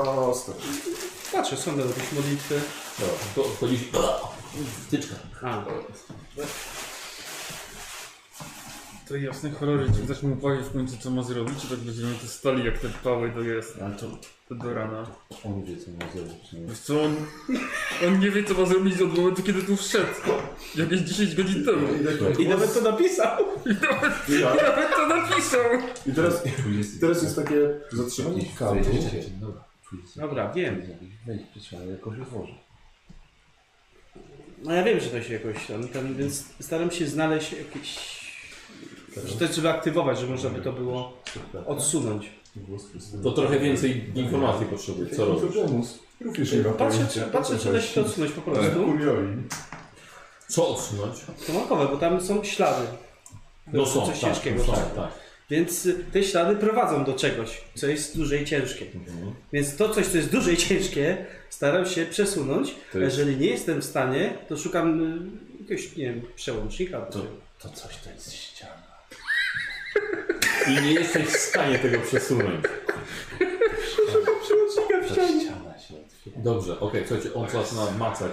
O, 0.00 0.34
stop. 0.34 0.56
Patrzę, 1.32 1.56
są 1.56 1.78
jakieś 1.78 2.12
modlitwy. 2.12 2.60
Dobra, 2.98 3.14
to 3.34 3.44
wchodzisz. 3.44 3.80
Wtyczka. 4.86 5.14
A, 5.42 5.64
To 9.08 9.16
jasne 9.16 9.50
chorory, 9.50 9.86
czy 9.96 10.02
ktoś 10.02 10.22
mu 10.22 10.36
powie 10.36 10.62
w 10.62 10.72
końcu 10.72 10.96
co 11.00 11.10
ma 11.10 11.22
zrobić, 11.22 11.54
czy 11.62 11.68
tak 11.68 11.78
będziemy 11.78 12.14
to 12.14 12.26
stali 12.26 12.64
jak 12.64 12.78
te 12.78 12.88
pały 12.88 13.30
to 13.30 13.40
jest, 13.40 13.78
Ale 13.82 13.94
to 13.94 14.06
to 14.48 14.54
do 14.54 14.74
rana. 14.74 15.06
on 15.44 15.64
wie 15.64 15.76
co 15.76 15.90
ma 15.90 16.12
zrobić. 16.12 16.52
nie? 16.52 16.66
Wiesz 16.66 16.78
co, 16.78 17.02
on, 17.02 17.16
on 18.06 18.20
nie 18.20 18.30
wie 18.30 18.44
co 18.44 18.54
ma 18.54 18.66
zrobić 18.66 19.00
od 19.00 19.16
momentu 19.18 19.42
kiedy 19.42 19.62
tu 19.62 19.76
wszedł. 19.76 20.06
Jakieś 20.74 21.00
10 21.00 21.34
godzin 21.34 21.64
temu. 21.64 21.86
i 22.38 22.48
nawet 22.48 22.74
to 22.74 22.80
napisał. 22.80 23.44
Nawet 24.28 24.96
to 24.96 25.06
napisał. 25.08 25.60
I 26.06 26.12
teraz, 26.12 26.42
i 26.96 27.00
teraz 27.00 27.22
jest 27.22 27.36
takie 27.36 27.80
zatrzymanie 27.92 28.44
kablu. 28.58 28.84
Dobra. 29.40 29.64
Dobra, 30.16 30.52
wiem. 30.52 30.82
Wejdź, 31.26 31.42
trzeba 31.60 31.82
jakoś 31.84 32.18
otworzyć. 32.20 32.54
No 34.62 34.72
ja 34.72 34.84
wiem, 34.84 35.00
że 35.00 35.10
to 35.10 35.22
się 35.22 35.32
jakoś 35.34 35.66
tam, 35.66 35.88
tam 35.88 36.14
więc 36.14 36.44
staram 36.60 36.90
się 36.90 37.06
znaleźć 37.06 37.52
jakieś... 37.52 38.25
Że 39.24 39.48
to 39.48 39.52
żeby 39.54 39.68
aktywować, 39.70 40.18
że 40.18 40.26
można 40.26 40.50
by 40.50 40.62
to 40.62 40.72
było 40.72 41.22
odsunąć. 41.66 42.30
To 43.22 43.32
trochę 43.32 43.58
więcej 43.60 44.04
informacji 44.14 44.66
potrzebuję. 44.66 45.10
Co 45.16 45.24
robisz? 45.24 45.56
Również 46.20 46.54
Patrzę, 46.78 47.06
czy, 47.12 47.20
patrzę, 47.20 47.58
czy 47.58 47.72
da 47.72 47.80
się 47.80 47.94
to 47.94 48.00
odsunąć 48.00 48.32
po 48.32 48.40
prostu. 48.40 48.80
Co 50.48 50.68
odsunąć? 50.68 51.16
To 51.68 51.76
bo 51.76 51.96
tam 51.96 52.20
są 52.20 52.44
ślady. 52.44 52.86
No 53.72 53.86
są, 53.86 54.06
Coś 54.06 54.20
tak, 54.20 54.32
ciężkiego. 54.32 54.64
są, 54.64 54.72
tak. 54.72 54.94
tak. 54.94 55.08
Więc 55.50 55.86
y, 55.86 56.04
te 56.12 56.22
ślady 56.22 56.56
prowadzą 56.56 57.04
do 57.04 57.12
czegoś, 57.14 57.60
co 57.74 57.86
jest 57.86 58.16
duże 58.16 58.38
i 58.42 58.44
ciężkie. 58.44 58.86
Więc 59.52 59.76
to 59.76 59.88
coś, 59.88 60.06
co 60.06 60.16
jest 60.16 60.32
duże 60.32 60.52
i 60.52 60.56
ciężkie, 60.56 61.26
staram 61.50 61.86
się 61.86 62.06
przesunąć. 62.06 62.74
To 62.92 62.98
jest- 62.98 63.18
jeżeli 63.18 63.36
nie 63.36 63.46
jestem 63.46 63.80
w 63.80 63.84
stanie, 63.84 64.38
to 64.48 64.56
szukam 64.56 65.00
y, 65.02 65.60
jakiegoś, 65.60 65.96
nie 65.96 66.04
wiem, 66.04 66.22
przełącznika. 66.36 67.00
To, 67.00 67.18
to 67.58 67.68
coś 67.68 67.96
to 67.96 68.10
jest. 68.10 68.45
I 70.68 70.82
nie 70.82 70.92
jesteś 70.92 71.26
w 71.26 71.36
stanie 71.36 71.78
tego 71.78 71.98
przesunąć. 72.00 72.64
Przełącznika 74.42 75.00
w 75.02 75.08
To 75.08 75.14
ścianie. 75.14 75.44
ściana 75.44 75.78
się 75.78 75.94
otwiera. 76.06 76.36
Dobrze, 76.40 76.80
okej, 76.80 77.04
słuchajcie, 77.08 77.34
on 77.34 77.50
zaczyna 77.50 77.90
macać. 77.90 78.32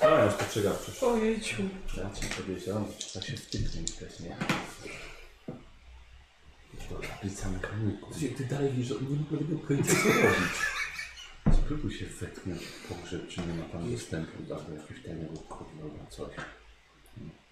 A, 0.00 0.24
już 0.24 0.34
postrzegawczość. 0.34 1.02
Ojejciu. 1.02 1.62
Ja 1.96 2.10
ci 2.10 2.26
powiedziałem, 2.42 2.84
że 2.98 3.06
trzeba 3.06 3.26
się 3.26 3.36
wtyknąć 3.36 3.92
też, 3.92 4.20
nie? 4.20 4.36
To 6.88 6.94
tablica 6.94 7.48
mechaników. 7.50 8.08
Słuchaj, 8.12 8.30
Ty 8.36 8.44
dalej 8.44 8.70
widzisz, 8.72 8.86
że 8.86 8.96
on 8.96 9.02
nie 9.10 9.16
ma 9.30 9.38
tego 9.38 9.58
pojęcia 9.66 9.92
co 9.92 10.08
robić. 10.08 11.60
Spróbuj 11.64 11.94
się 11.94 12.06
wetknąć 12.06 12.62
w 12.62 12.88
pogrzeb, 12.88 13.28
czy 13.28 13.40
nie 13.40 13.54
ma 13.54 13.64
tam 13.64 13.92
dostępu 13.92 14.42
do 14.42 14.56
albo 14.56 14.72
jakiegoś 14.72 15.02
tajnego 15.04 15.38
kodu 15.48 15.70
albo 15.82 16.10
coś. 16.10 16.28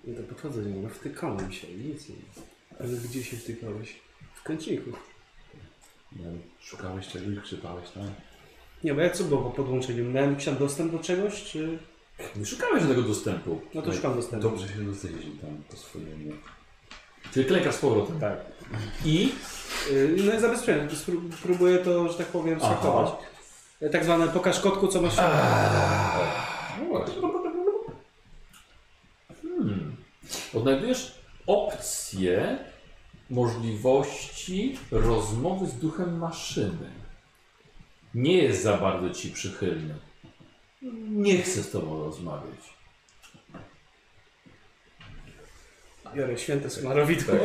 No 0.04 0.16
to 0.16 0.22
podchodzę 0.22 0.62
do 0.62 0.68
niego, 0.68 0.88
wtykałem 0.88 1.52
się, 1.52 1.66
nic 1.68 2.08
nie. 2.08 2.14
Ale 2.80 2.88
gdzie 2.88 3.24
się 3.24 3.36
wtykałeś? 3.36 3.96
W 4.34 4.42
kończyku. 4.42 4.90
Nie 6.16 6.24
wiem, 6.24 6.42
szukałeś 6.60 7.08
czegoś, 7.08 7.34
grzebałeś 7.34 7.90
tam? 7.90 8.10
Nie, 8.84 8.94
bo 8.94 9.00
jak 9.00 9.16
co 9.16 9.24
było 9.24 9.42
po 9.42 9.50
podłączeniu? 9.50 10.10
Miałem 10.10 10.30
jakiś 10.30 10.44
tam 10.44 10.56
dostęp 10.56 10.92
do 10.92 10.98
czegoś, 10.98 11.42
czy... 11.44 11.78
Nie 12.36 12.46
szukałeś 12.46 12.80
żadnego 12.80 13.02
dostępu. 13.02 13.60
No 13.74 13.82
to 13.82 13.92
szukam 13.92 14.14
dostępu. 14.14 14.48
Dobrze 14.48 14.68
się 14.68 14.82
rozejrzyj 14.86 15.32
tam 15.32 15.62
po 15.70 15.76
swojemu. 15.76 16.32
Czyli 17.32 17.46
klękasz 17.46 17.74
z 17.74 17.78
powrotem. 17.78 18.20
Tak. 18.20 18.38
I 19.04 19.32
Yy, 19.90 20.16
No 20.26 20.34
i 20.34 20.40
zabezpieczenie. 20.40 20.88
Spró- 20.88 21.30
Próbuję 21.42 21.78
to, 21.78 22.08
że 22.08 22.18
tak 22.18 22.26
powiem, 22.26 22.58
Aha. 22.62 22.74
schakować. 22.74 23.10
Tak 23.92 24.04
zwane 24.04 24.28
pokaż 24.28 24.60
kotku, 24.60 24.88
co 24.88 25.02
masz... 25.02 25.16
No 25.16 26.84
właśnie. 26.88 27.14
hmm, 29.42 29.96
odnajdujesz 30.54 31.17
opcję 31.48 32.58
możliwości 33.30 34.78
rozmowy 34.90 35.66
z 35.66 35.74
duchem 35.74 36.18
maszyny. 36.18 36.90
Nie 38.14 38.42
jest 38.42 38.62
za 38.62 38.76
bardzo 38.76 39.10
ci 39.10 39.30
przychylny. 39.30 39.94
Nie 41.08 41.42
chce 41.42 41.62
z 41.62 41.70
tobą 41.70 42.04
rozmawiać. 42.04 42.78
Biorę 46.14 46.38
święte 46.38 46.70
smarowidło. 46.70 47.34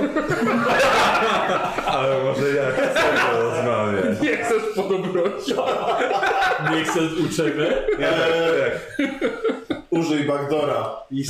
Ale 1.85 2.23
może 2.23 2.49
jak 2.49 2.73
chcę 2.73 3.33
rozmawiać. 3.33 4.21
Nie 4.21 4.37
chcesz 4.37 4.63
podobności. 4.75 5.53
Nie 6.71 6.83
chcesz 6.83 7.13
uczemy? 7.13 7.87
Eee, 7.99 8.71
użyj 9.89 10.23
backdora. 10.23 10.99
I, 11.11 11.25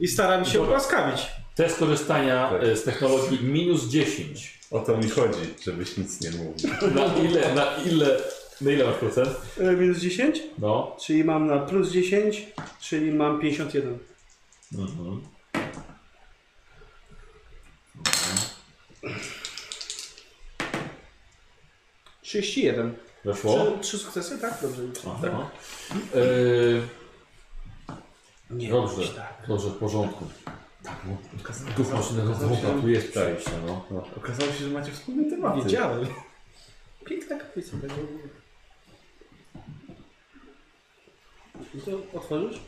I 0.00 0.08
staram 0.08 0.44
się 0.44 0.60
ułaskawić. 0.60 1.26
Test 1.58 1.78
korzystania 1.78 2.50
Tak. 2.50 2.62
e, 2.62 2.76
z 2.76 2.82
technologii 2.84 3.38
minus 3.44 3.84
10. 3.88 4.58
O 4.70 4.78
to 4.80 4.96
mi 4.96 5.08
chodzi, 5.08 5.38
żebyś 5.64 5.96
nic 5.96 6.20
nie 6.20 6.30
mówił. 6.30 6.70
Na 6.94 7.14
ile, 7.16 7.54
na 7.54 7.76
ile, 7.76 8.20
na 8.60 8.70
ile 8.70 8.84
masz 8.84 8.96
procent? 8.96 9.28
Yy, 9.60 9.76
Minus 9.76 9.98
10, 9.98 10.42
No. 10.58 10.96
czyli 11.00 11.24
mam 11.24 11.46
na 11.46 11.58
plus 11.58 11.90
10, 11.90 12.46
czyli 12.80 13.12
mam 13.12 13.40
51. 13.40 13.98
Mhm. 14.74 15.20
Trzydzieści 22.22 22.62
jeden. 22.64 22.94
Weszło? 23.24 23.58
Trzy, 23.58 23.78
trzy 23.80 23.98
sukcesy, 23.98 24.38
tak? 24.38 24.58
Dobrze. 24.62 24.82
Aha. 25.06 25.50
E, 26.14 26.20
Nie, 28.50 28.70
dobrze, 28.70 29.08
tak. 29.08 29.44
dobrze, 29.48 29.68
w 29.68 29.76
porządku. 29.76 30.24
Duch 31.76 31.92
maszyny 31.92 32.22
dobra, 32.22 32.80
tu 32.80 32.88
jest 32.88 33.10
przejście, 33.10 33.50
no. 33.66 33.84
No, 33.90 34.04
okazało 34.16 34.52
się, 34.52 34.64
że 34.64 34.70
macie 34.70 34.92
wspólne 34.92 35.30
tematy. 35.30 35.62
Wiedziałem. 35.62 36.06
Piękna 37.04 37.38
kaplica. 37.38 37.76
Tego... 37.76 37.94
I 41.74 41.80
to 41.80 42.18
otworzysz? 42.18 42.60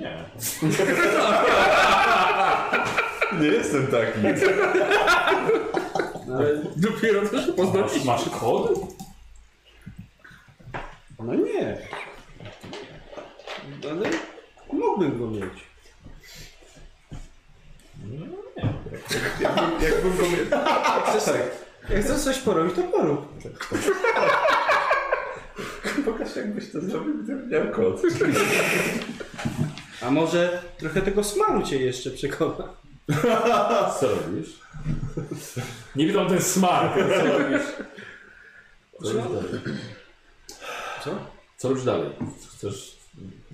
Nie. 0.00 0.24
Nie 3.40 3.46
jestem 3.46 3.86
taki. 3.86 4.18
No, 6.26 6.36
ale... 6.36 6.62
Dopiero 6.76 7.26
się 7.26 7.52
poznać. 7.52 7.92
Masz, 7.94 8.04
masz 8.04 8.28
kod? 8.28 8.78
No 11.18 11.34
nie. 11.34 11.78
Ale 13.90 14.10
mógłbym 14.72 15.18
go 15.18 15.26
mieć. 15.26 15.70
Jakbym 19.40 20.16
go 20.16 20.22
miał... 20.22 21.02
Przestań. 21.10 21.40
Jak 21.90 22.04
chcesz 22.04 22.20
coś 22.20 22.38
porobić, 22.38 22.74
to 22.76 22.82
porób. 22.82 23.42
Pokaż 26.04 26.36
jakbyś 26.36 26.72
to 26.72 26.80
zrobił, 26.80 27.14
gdybym 27.22 27.48
miał 27.50 27.70
kod. 27.72 28.02
A 30.02 30.10
może 30.10 30.62
trochę 30.78 31.02
tego 31.02 31.24
smaru 31.24 31.62
cię 31.62 31.78
jeszcze 31.78 32.10
przekona. 32.10 32.68
Co 34.00 34.08
robisz? 34.08 34.60
Nie 35.96 36.06
widzą 36.06 36.28
ten 36.28 36.42
smak. 36.42 36.94
Co 36.94 37.38
robisz? 37.38 37.62
Dalej? 39.00 39.60
Co? 41.04 41.10
Co 41.56 41.68
robisz 41.68 41.84
dalej? 41.84 42.10
Chcesz 42.56 42.99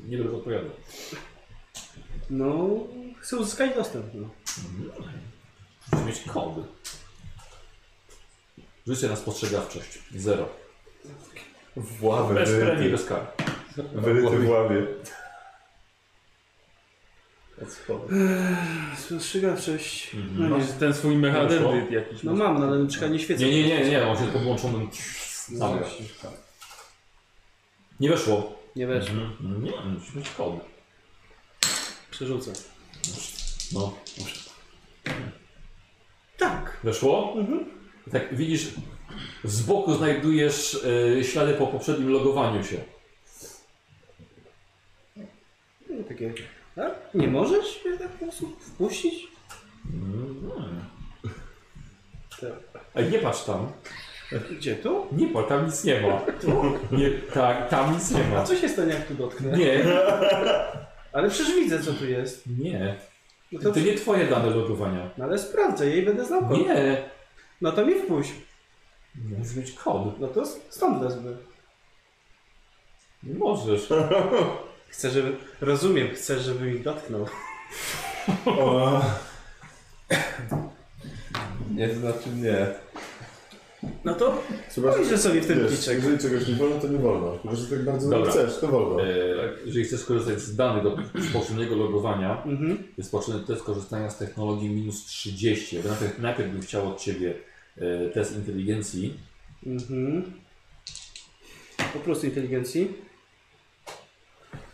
Nie 0.06 0.18
będę 0.18 0.36
odpowiadał. 0.36 0.70
No, 2.30 2.68
chcę 3.20 3.36
uzyskać 3.36 3.74
dostęp. 3.74 4.06
No. 4.14 4.28
Musisz 5.92 6.06
mieć 6.06 6.20
kody. 6.32 6.62
Rzucę 8.86 9.08
na 9.08 9.16
spostrzegawczość. 9.16 9.98
Zero. 10.16 10.48
W 11.76 12.04
ławę 12.04 12.34
Bez 12.34 12.50
premii, 12.50 12.64
wyryty. 12.66 12.90
bez 12.90 13.04
kar. 13.04 13.26
Wyryty 13.94 14.38
w 14.38 14.48
ławie. 14.48 14.86
Spostrzegawczość. 18.96 20.14
Mhm. 20.14 20.50
No, 20.50 20.58
nie. 20.58 20.64
Masz 20.64 20.72
ten 20.80 20.94
swój 20.94 21.16
mechadendryt 21.16 21.90
jakiś. 21.90 22.22
no 22.22 22.34
mam, 22.34 22.58
no, 22.60 22.66
ale 22.66 22.78
na 22.78 22.88
przykład 22.88 23.10
nie 23.10 23.18
świecę. 23.18 23.44
Nie, 23.44 23.62
nie, 23.62 23.68
nie, 23.84 23.90
nie, 23.90 24.06
on 24.08 24.18
się 24.18 24.32
podłączonym. 24.32 24.88
Dobra. 25.48 25.86
Nie 28.00 28.08
weszło. 28.08 28.58
Nie 28.76 28.86
weszło. 28.86 29.14
Mhm. 29.14 29.64
Nie, 29.64 29.72
musisz 29.80 30.14
mieć 30.14 30.30
kody. 30.30 30.60
Przerzucę. 32.10 32.52
No. 33.72 33.94
Tak. 36.38 36.80
Weszło? 36.84 37.34
I 38.06 38.10
Tak, 38.10 38.36
widzisz, 38.36 38.70
z 39.44 39.62
boku 39.62 39.94
znajdujesz 39.94 40.84
e, 41.18 41.24
ślady 41.24 41.54
po 41.54 41.66
poprzednim 41.66 42.08
logowaniu 42.08 42.64
się. 42.64 42.76
No, 45.90 46.04
Takie, 46.08 46.34
a? 46.76 47.16
Nie 47.18 47.28
możesz 47.28 47.84
mnie 47.84 47.98
tak 47.98 48.08
po 48.08 48.24
prostu 48.24 48.48
wpuścić? 48.60 49.14
Ej, 52.94 53.10
nie 53.10 53.18
patrz 53.18 53.44
tam. 53.44 53.72
Gdzie 54.50 54.76
tu? 54.76 55.06
Nie 55.12 55.28
patrz, 55.28 55.48
tam 55.48 55.66
nic 55.66 55.84
nie 55.84 56.00
ma. 56.00 56.20
Nie, 56.92 57.10
tak, 57.10 57.68
tam 57.68 57.94
nic 57.94 58.10
nie 58.10 58.24
A 58.24 58.28
ma. 58.28 58.44
co 58.44 58.56
się 58.56 58.68
stanie, 58.68 58.92
jak 58.92 59.06
tu 59.06 59.14
dotknę? 59.14 59.58
Nie, 59.58 59.84
Ale 61.12 61.30
przecież 61.30 61.54
widzę, 61.54 61.82
co 61.82 61.92
tu 61.92 62.06
jest. 62.06 62.42
nie. 62.58 62.96
No 63.52 63.60
To 63.60 63.72
to, 63.72 63.80
nie 63.80 63.94
twoje 63.94 64.26
dane 64.26 64.50
logowania. 64.50 65.10
no 65.18 65.24
ale 65.24 65.38
sprawdzę 65.38 65.86
je 65.90 65.96
i 65.96 66.02
będę 66.06 66.24
znał 66.24 66.48
kod. 66.48 66.58
Nie. 66.58 67.02
No 67.60 67.72
to 67.72 67.86
mi 67.86 67.94
wpuść. 67.94 68.32
Musisz 69.38 69.56
mieć 69.56 69.72
kod. 69.72 70.20
No 70.20 70.28
to 70.28 70.46
stąd 70.46 71.02
wezmę. 71.02 71.30
Nie 73.22 73.34
możesz. 73.34 73.88
Chcę, 74.88 75.10
żeby... 75.10 75.36
Rozumiem, 75.60 76.08
chcę, 76.14 76.38
żeby 76.40 76.64
mi 76.72 76.80
dotknął. 76.80 77.26
O. 78.46 79.00
Nie, 81.74 81.88
to 81.88 81.94
znaczy 81.94 82.28
nie. 82.36 82.66
No 84.04 84.14
to 84.14 84.42
pójdę 84.96 85.18
sobie 85.18 85.40
w 85.40 85.46
ten 85.46 85.60
wiesz, 85.62 85.70
piczek. 85.78 85.96
jeżeli 85.96 86.18
czegoś 86.18 86.48
nie 86.48 86.54
wolno, 86.54 86.80
to 86.80 86.88
nie 86.88 86.98
wolno. 86.98 87.38
Chyba, 87.42 87.54
że 87.54 87.66
tak 87.66 87.84
bardzo 87.84 88.10
Dobra. 88.10 88.30
chcesz, 88.32 88.58
to 88.60 88.68
wolno. 88.68 89.04
E, 89.04 89.08
jeżeli 89.66 89.84
chcesz 89.84 90.00
skorzystać 90.00 90.40
z 90.40 90.56
danych 90.56 90.82
do 90.84 90.98
poprzedniego 91.32 91.76
logowania, 91.76 92.42
Mhm. 92.44 92.82
jest 92.98 93.10
potrzebny 93.10 93.40
test 93.46 93.62
korzystania 93.62 94.10
z 94.10 94.18
technologii 94.18 94.68
minus 94.70 95.04
30. 95.04 95.76
Ja 95.76 95.82
Najpierw, 95.88 96.18
najpierw 96.18 96.50
bym 96.52 96.62
chciał 96.62 96.88
od 96.88 97.00
Ciebie 97.00 97.34
e, 97.78 98.10
test 98.10 98.36
inteligencji. 98.36 99.14
Mhm. 99.66 100.32
Po 101.92 101.98
prostu 101.98 102.26
inteligencji. 102.26 102.92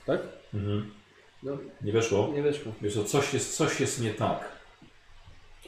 Tak? 0.06 0.20
No, 1.43 1.59
Nie 1.82 1.93
weszło? 1.93 2.32
nie 2.34 2.43
weszło. 2.43 2.72
Wiesz 2.82 2.94
co, 2.94 3.05
coś 3.05 3.34
jest, 3.34 3.56
coś 3.56 3.80
jest 3.80 4.01
nie 4.01 4.10
tak. 4.14 4.52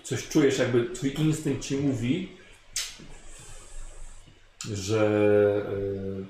Coś 0.03 0.29
czujesz, 0.29 0.59
jakby 0.59 0.91
twój 0.91 1.15
instynkt 1.19 1.63
ci 1.63 1.77
mówi, 1.77 2.29
że 4.73 5.07
e, 6.21 6.25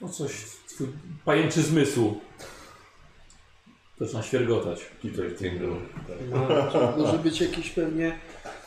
no 0.00 0.08
coś, 0.08 0.32
twój 0.68 0.88
pajęczy 1.24 1.62
zmysł 1.62 2.20
zaczyna 4.00 4.22
świergotać. 4.22 4.80
Peter 5.02 5.36
Tingle. 5.36 5.68
No, 6.30 6.48
może 6.96 7.18
być 7.18 7.40
jakieś 7.40 7.70
pewnie 7.70 8.18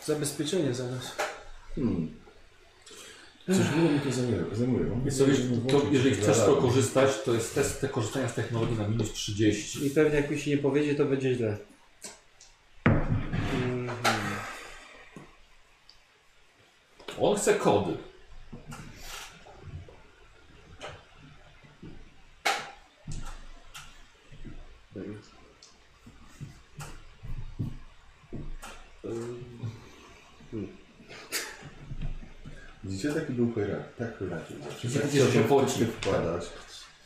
zabezpieczenie 0.05 0.73
zaraz. 0.73 1.15
Hmm. 1.75 2.11
Coś 3.47 3.57
długo 3.57 3.93
mi 3.93 3.99
to 3.99 4.11
zajmuje. 4.11 5.91
jeżeli 5.91 6.15
chcesz 6.15 6.37
to 6.37 6.55
korzystać, 6.55 7.21
to 7.25 7.33
jest 7.33 7.55
test 7.55 7.81
te 7.81 7.89
korzystania 7.89 8.29
z 8.29 8.33
technologii 8.33 8.77
na 8.77 8.87
minus 8.87 9.13
30. 9.13 9.85
I 9.85 9.89
pewnie 9.89 10.15
jak 10.15 10.31
mi 10.31 10.39
się 10.39 10.51
nie 10.51 10.57
powiedzie, 10.57 10.95
to 10.95 11.05
będzie 11.05 11.35
źle. 11.35 11.57
Mhm. 12.85 13.89
On 17.19 17.37
chce 17.37 17.53
kody. 17.53 17.97
Widzicie, 32.83 33.11
taki 33.13 33.33
był 33.33 33.51
chojrak. 33.53 33.95
Tak 33.95 34.19
chojrakiem. 34.19 34.57
Widzicie, 34.83 34.99
Tak 34.99 35.11
że 35.11 35.17
się 35.19 35.29
chciał 35.31 35.43
poci. 35.43 35.85
wkładać. 35.85 36.45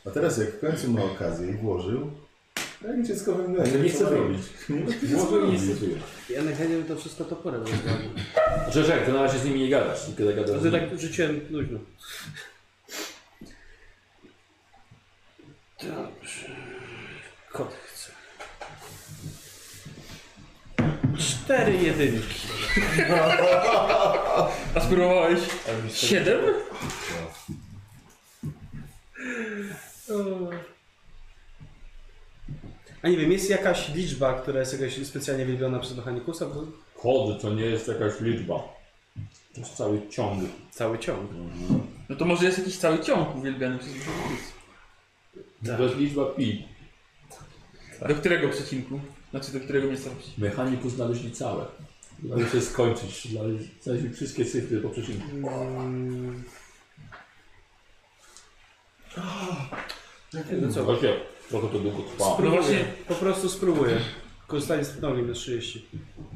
A 0.05 0.09
teraz 0.09 0.37
jak 0.37 0.49
w 0.49 0.59
końcu 0.59 0.91
ma 0.91 1.03
okazję 1.03 1.49
i 1.49 1.53
włożył, 1.53 2.11
jak 2.87 3.03
dziecko 3.07 3.35
mnie. 3.35 3.57
Nie 3.83 3.89
chce 3.89 3.99
co 3.99 4.09
zrobić. 4.09 4.41
Może 5.09 5.47
i 5.47 5.51
nie 5.51 5.57
chce 5.57 5.85
Ja 6.33 6.41
na 6.41 6.51
chętnie 6.55 6.77
bym 6.77 6.85
to 6.85 6.95
wszystko 6.95 7.23
toporem 7.25 7.61
rozwalił. 7.61 8.09
Że 8.71 8.95
jak 8.95 9.05
ty 9.05 9.13
na 9.13 9.23
razie 9.23 9.39
z 9.39 9.45
nimi 9.45 9.59
nie 9.59 9.69
gadasz, 9.69 10.05
tylko 10.17 10.35
gadasz 10.35 10.59
z 10.59 10.63
To 10.63 10.69
nimi. 10.77 10.89
tak 10.89 10.99
rzuciłem 10.99 11.41
luźno. 11.49 11.79
Dobrze. 15.83 16.70
Kot 17.51 17.73
chce. 17.85 18.11
Cztery 21.17 21.73
jedynki. 21.73 22.39
A 24.75 24.79
spróbowałeś? 24.79 25.39
Siedem? 25.93 26.41
A 33.03 33.07
nie 33.07 33.17
wiem, 33.17 33.31
jest 33.31 33.49
jakaś 33.49 33.89
liczba, 33.89 34.33
która 34.33 34.59
jest 34.59 34.81
jakaś 34.81 35.07
specjalnie 35.07 35.45
wyliczona 35.45 35.79
przez 35.79 35.97
mechanikusa? 35.97 36.45
Bo 36.45 36.63
Kody 37.01 37.41
to 37.41 37.53
nie 37.53 37.65
jest 37.65 37.87
jakaś 37.87 38.21
liczba. 38.21 38.55
To 39.53 39.59
jest 39.59 39.73
cały 39.75 40.09
ciąg. 40.09 40.43
cały 40.71 40.99
ciąg. 40.99 41.31
No 42.09 42.15
to 42.15 42.25
może 42.25 42.45
jest 42.45 42.57
jakiś 42.57 42.77
cały 42.77 42.99
ciąg 42.99 43.35
uwielbiany 43.35 43.79
przez 43.79 43.93
mechanikus. 43.93 44.51
To 45.77 45.83
jest 45.83 45.95
liczba 45.95 46.25
pi. 46.25 46.67
Do 48.07 48.15
którego 48.15 48.49
przecinku? 48.49 48.99
Znaczy 49.31 49.51
do 49.51 49.59
którego 49.59 49.87
miejscowości? 49.87 50.31
Mechaniku 50.37 50.89
znaleźli 50.89 51.31
całe. 51.31 51.65
Należy 52.23 52.49
się 52.51 52.61
skończyć. 52.61 53.27
Znaleźli 53.31 53.69
znaleźli 53.81 54.09
wszystkie 54.09 54.45
cyfry 54.45 54.81
po 54.81 54.89
przecinku. 54.89 55.27
Mm, 55.47 56.43
No 60.61 60.71
co? 60.73 60.83
Właśnie, 60.83 61.13
trochę 61.49 61.67
to 61.67 61.79
długo 61.79 62.03
trwa. 62.03 62.25
No 62.43 62.49
właśnie, 62.49 62.85
po 63.07 63.15
prostu 63.15 63.49
spróbuję. 63.49 63.97
Korzystanie 64.47 64.83
z 64.85 64.91
technologii 64.91 65.27
do 65.27 65.33
30. 65.33 65.85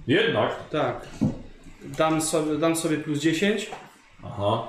Jednak. 0.08 0.70
Tak. 0.70 1.08
Dam 1.98 2.22
sobie, 2.22 2.58
dam 2.58 2.76
sobie 2.76 2.98
plus 2.98 3.20
10. 3.20 3.70
Aha. 4.24 4.68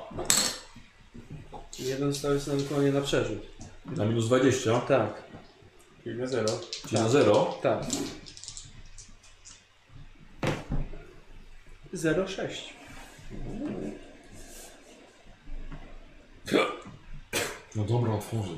i 1.79 1.85
Jeden 1.85 2.15
stały 2.15 2.41
sobie 2.41 2.57
na 2.57 2.63
wykonanie 2.63 2.93
na 2.93 3.01
przerzut. 3.01 3.39
Na 3.97 4.05
minus 4.05 4.27
20. 4.27 4.81
Tak, 4.81 5.23
Czyli 6.07 6.19
na 6.19 6.27
zero. 6.27 6.49
Czyli 6.89 7.03
na 7.03 7.09
0. 7.09 7.59
tak. 7.63 7.83
0,6. 11.95 12.49
No 17.77 17.85
dobra, 17.85 18.13
otworzę. 18.13 18.51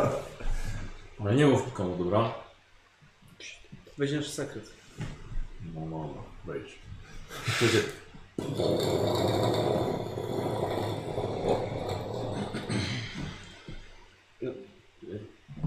Ale 1.20 1.34
nie 1.34 1.46
mów 1.46 1.66
nikomu, 1.66 1.96
dobra? 1.96 2.34
Nasz 3.98 4.30
sekret. 4.30 4.70
No, 5.74 5.80
no, 5.80 5.98
no. 5.98 6.24
Wejdź. 6.44 6.78
Słuchajcie, 7.44 7.82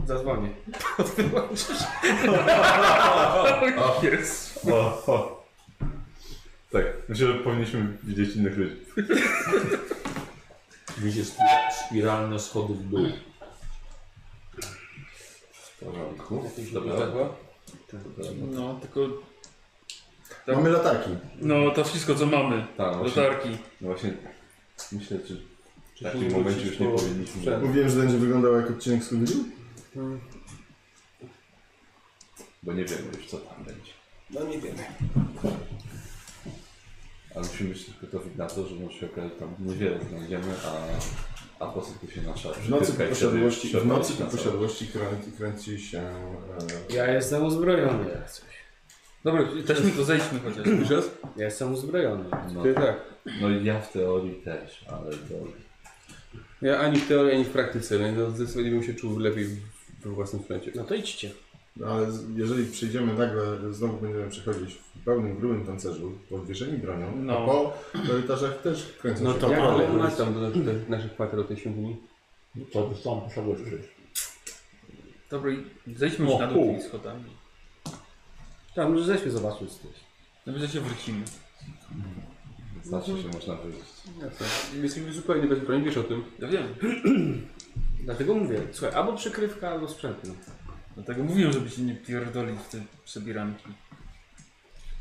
Zadzwonię. 0.05 0.49
jest. 4.03 4.67
O, 4.71 5.03
o. 5.13 5.45
Tak, 6.71 6.83
myślę, 7.09 7.27
że 7.27 7.33
powinniśmy 7.33 7.97
widzieć 8.03 8.35
innych 8.35 8.57
ludzi. 8.57 8.75
Widzisz 10.97 11.27
spi- 11.27 11.73
spiralne 11.87 12.39
schody 12.39 12.73
w 12.73 12.83
dół. 12.89 13.07
W 15.53 15.79
porządku. 15.79 16.49
Dobra. 16.73 16.95
No, 18.51 18.79
tylko... 18.81 18.99
Mamy 20.47 20.69
latarki. 20.69 21.09
No, 21.41 21.71
to 21.71 21.83
wszystko 21.83 22.15
co 22.15 22.25
mamy. 22.25 22.65
Tak, 22.77 22.91
no 22.91 22.99
właśnie, 22.99 23.21
Latarki. 23.21 23.49
no 23.81 23.87
właśnie 23.87 24.13
myślę, 24.91 25.19
czy 25.27 25.41
w 25.95 26.03
takim 26.03 26.31
momencie 26.31 26.65
już 26.65 26.79
nie 26.79 26.87
po 26.87 26.95
powinniśmy. 26.97 27.57
Mówiłem, 27.59 27.89
że 27.89 27.99
będzie 27.99 28.17
wyglądał 28.17 28.55
jak 28.55 28.69
odcinek 28.69 29.03
z 29.03 29.11
Scooby-Doo? 29.13 29.43
Bo 32.63 32.73
nie 32.73 32.85
wiemy 32.85 33.01
już 33.17 33.27
co 33.27 33.37
tam 33.37 33.63
będzie. 33.63 33.91
No 34.29 34.43
nie 34.43 34.59
wiemy. 34.59 34.83
Ale 37.35 37.45
musimy 37.45 37.69
być 37.69 37.85
tylko 37.85 38.01
gotowi 38.01 38.29
na 38.37 38.47
to, 38.47 38.67
że 38.67 38.75
może 38.75 38.97
się 38.99 39.05
okazać, 39.05 39.33
że 39.33 39.39
tam 39.39 39.55
niewiele 39.59 39.99
znajdziemy, 40.09 40.53
a, 40.65 41.65
a 41.65 41.71
posypie 41.71 42.13
się 42.13 42.21
nasza 42.21 42.53
W 42.53 42.69
nocy 42.69 42.93
po 42.93 43.03
posiadłości, 43.03 43.69
w 43.69 43.85
nocy 43.85 44.13
po 44.13 44.25
posiadłości 44.25 44.87
kręci, 44.87 45.31
kręci 45.37 45.79
się... 45.81 45.99
E, 45.99 46.93
Ja 46.95 47.13
jestem 47.13 47.43
uzbrojony 47.43 48.09
jak 48.09 48.31
coś. 48.31 48.45
Dobra, 49.23 49.41
jesteśmy 49.55 49.91
to 49.91 50.03
zejdźmy 50.03 50.39
chociaż. 50.39 50.89
Raz? 50.89 51.11
Ja 51.37 51.45
jestem 51.45 51.73
uzbrojony. 51.73 52.29
No, 52.53 52.63
Ty 52.63 52.73
tak. 52.73 52.95
no 53.41 53.49
i 53.49 53.65
ja 53.65 53.81
w 53.81 53.91
teorii 53.91 54.35
też, 54.41 54.85
ale 54.87 55.11
to... 55.11 55.33
Ja 56.61 56.79
ani 56.79 56.99
w 56.99 57.07
teorii, 57.07 57.35
ani 57.35 57.45
w 57.45 57.49
praktyce. 57.49 58.11
No, 58.11 58.31
zdecydowanie 58.31 58.71
bym 58.71 58.83
się 58.83 58.93
czuł 58.93 59.19
lepiej 59.19 59.47
we 60.05 60.11
własnym 60.11 60.41
sprzęcie. 60.41 60.71
No 60.75 60.83
to 60.83 60.95
idźcie. 60.95 61.31
no 61.77 61.87
ale 61.87 62.11
z- 62.11 62.37
jeżeli 62.37 62.71
przyjdziemy 62.71 63.13
nagle, 63.13 63.73
znowu 63.73 63.97
będziemy 63.97 64.29
przechodzić 64.29 64.73
w 64.75 65.03
pełnym, 65.05 65.37
grubym 65.39 65.65
pancerzu, 65.65 66.11
podwieszeni 66.29 66.77
bronią, 66.77 67.11
No. 67.15 67.37
a 67.37 67.45
po 67.45 67.73
korytarzach 68.07 68.61
też 68.61 68.93
kręcą 69.01 69.23
No 69.23 69.33
się 69.33 69.39
to 69.39 69.49
Jak 69.51 69.59
ale 69.59 69.71
daleko 69.71 69.93
u 69.93 69.97
nas- 69.97 70.05
jest 70.05 70.17
tam 70.17 70.33
do, 70.33 70.41
do, 70.41 70.51
do 70.51 70.71
naszych 70.89 71.13
kwater, 71.13 71.35
do 71.35 71.43
tej 71.43 71.57
świątyni? 71.57 71.95
To 72.73 72.87
by 72.87 72.95
są 72.95 73.21
posiadłości. 73.21 73.65
Dobra, 75.29 75.51
i 75.51 75.95
zejdźmy 75.95 76.25
już 76.25 76.33
O, 76.35 76.39
na 76.39 76.47
dół 76.47 76.55
pół. 76.57 76.67
tymi 76.71 76.83
schodami. 76.83 77.23
Tam 78.75 78.91
może 78.93 79.05
ześmy 79.05 79.31
zobaczyć 79.31 79.71
coś. 79.71 79.91
No 80.45 80.53
my 80.53 80.67
się 80.67 80.79
wrócimy. 80.81 81.25
Znaczy 82.83 83.07
się 83.21 83.27
można 83.33 83.55
wyjść. 83.55 83.79
Jasne. 84.21 84.47
Jesteśmy 84.83 85.13
zupełnie 85.13 85.47
bez 85.47 85.59
broni, 85.59 85.83
wiesz 85.83 85.97
o 85.97 86.03
tym. 86.03 86.23
Ja 86.39 86.47
wiem. 86.47 86.67
Dlatego 88.05 88.35
mówię, 88.35 88.61
słuchaj, 88.71 88.95
albo 88.95 89.13
przykrywka, 89.13 89.69
albo 89.71 89.87
sprzęt. 89.87 90.17
No. 90.23 90.33
Dlatego 90.95 91.23
mówiłem, 91.23 91.51
żeby 91.53 91.69
się 91.69 91.81
nie 91.81 91.95
pierdolić 91.95 92.59
w 92.59 92.69
te 92.69 92.77
przebiranki. 93.05 93.65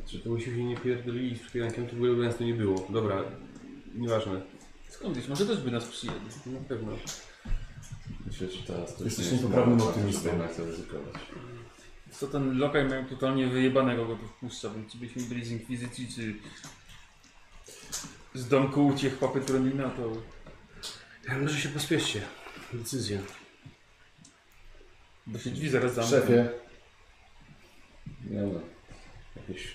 Czy 0.06 0.18
to 0.18 0.30
byśmy 0.30 0.56
się 0.56 0.64
nie 0.64 0.76
pierdolili 0.76 1.36
z 1.36 1.40
przypilankiem, 1.40 1.86
to 1.86 1.92
w 1.96 1.98
ogóle 1.98 2.26
nas 2.28 2.36
to 2.36 2.44
nie 2.44 2.54
było. 2.54 2.86
Dobra, 2.90 3.22
nieważne. 3.94 4.40
Skąd 4.88 5.16
wiesz, 5.16 5.28
może 5.28 5.46
też 5.46 5.60
by 5.60 5.70
nas 5.70 5.84
przyjęli. 5.84 6.18
Na 6.46 6.60
pewno. 6.68 6.92
Myślę, 8.26 8.48
że 8.48 8.62
teraz 8.66 8.96
to 8.96 9.04
Jesteś 9.04 9.24
nie 9.26 9.30
jest 9.32 9.42
niepoprawnym 9.44 9.80
optymistą. 9.80 10.22
żeby 10.22 10.36
jednak 10.36 10.54
zaryzykować. 10.54 11.14
Co 12.10 12.26
ten 12.26 12.58
lokaj 12.58 12.84
mają 12.88 13.06
totalnie 13.06 13.46
wyjebanego 13.46 14.06
go 14.06 14.16
tu 14.16 14.28
wpuszcza, 14.28 14.70
więc 14.70 14.92
czy 14.92 14.98
byśmy 14.98 15.22
byli 15.22 15.44
z 15.44 15.50
Inkwizycji, 15.50 16.08
czy 16.14 16.34
z 18.34 18.48
domku 18.48 18.86
uciech 18.86 19.18
papetronina, 19.18 19.90
to 19.90 20.12
Ja 21.28 21.38
może 21.38 21.60
się 21.60 21.68
pospieszcie. 21.68 22.22
Decyzja. 22.74 23.18
bo 25.26 25.38
się 25.38 25.50
drzwi 25.50 25.68
zaraz 25.68 25.94
zamkną. 25.94 26.18
Szefie, 26.20 26.48
Nie 28.30 28.40
no, 28.40 28.60
jakieś, 29.36 29.74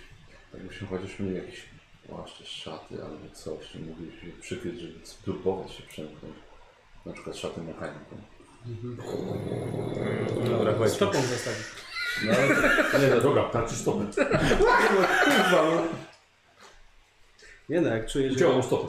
jakbyśmy 0.53 0.87
chociaż 0.87 1.19
mieli 1.19 1.35
jakieś 1.35 1.65
płaszcze, 2.07 2.45
szaty 2.45 3.03
albo 3.03 3.35
coś, 3.35 3.67
czym 3.71 3.89
moglibyśmy 3.89 4.31
się 4.31 4.37
przykryć, 4.37 4.79
żeby 4.79 5.05
spróbować 5.05 5.71
się 5.73 5.83
przemknąć. 5.83 6.35
Na 7.05 7.13
przykład 7.13 7.37
szaty 7.37 7.61
mechaniką. 7.61 8.21
Dobra, 10.49 10.73
chodź. 10.77 10.91
Stopą 10.91 11.21
zostawić. 11.21 11.65
No 12.25 12.99
Nie, 12.99 13.07
no 13.15 13.21
dobra, 13.21 13.49
tracisz 13.49 13.77
stopę. 13.77 14.05
Kurwa, 14.57 15.71
no. 15.71 15.83
Nie 17.69 17.81
no, 17.81 17.89
jak 17.89 18.07
czuję, 18.11 18.31
że... 18.31 18.35
Działam 18.35 18.63
stopę. 18.63 18.87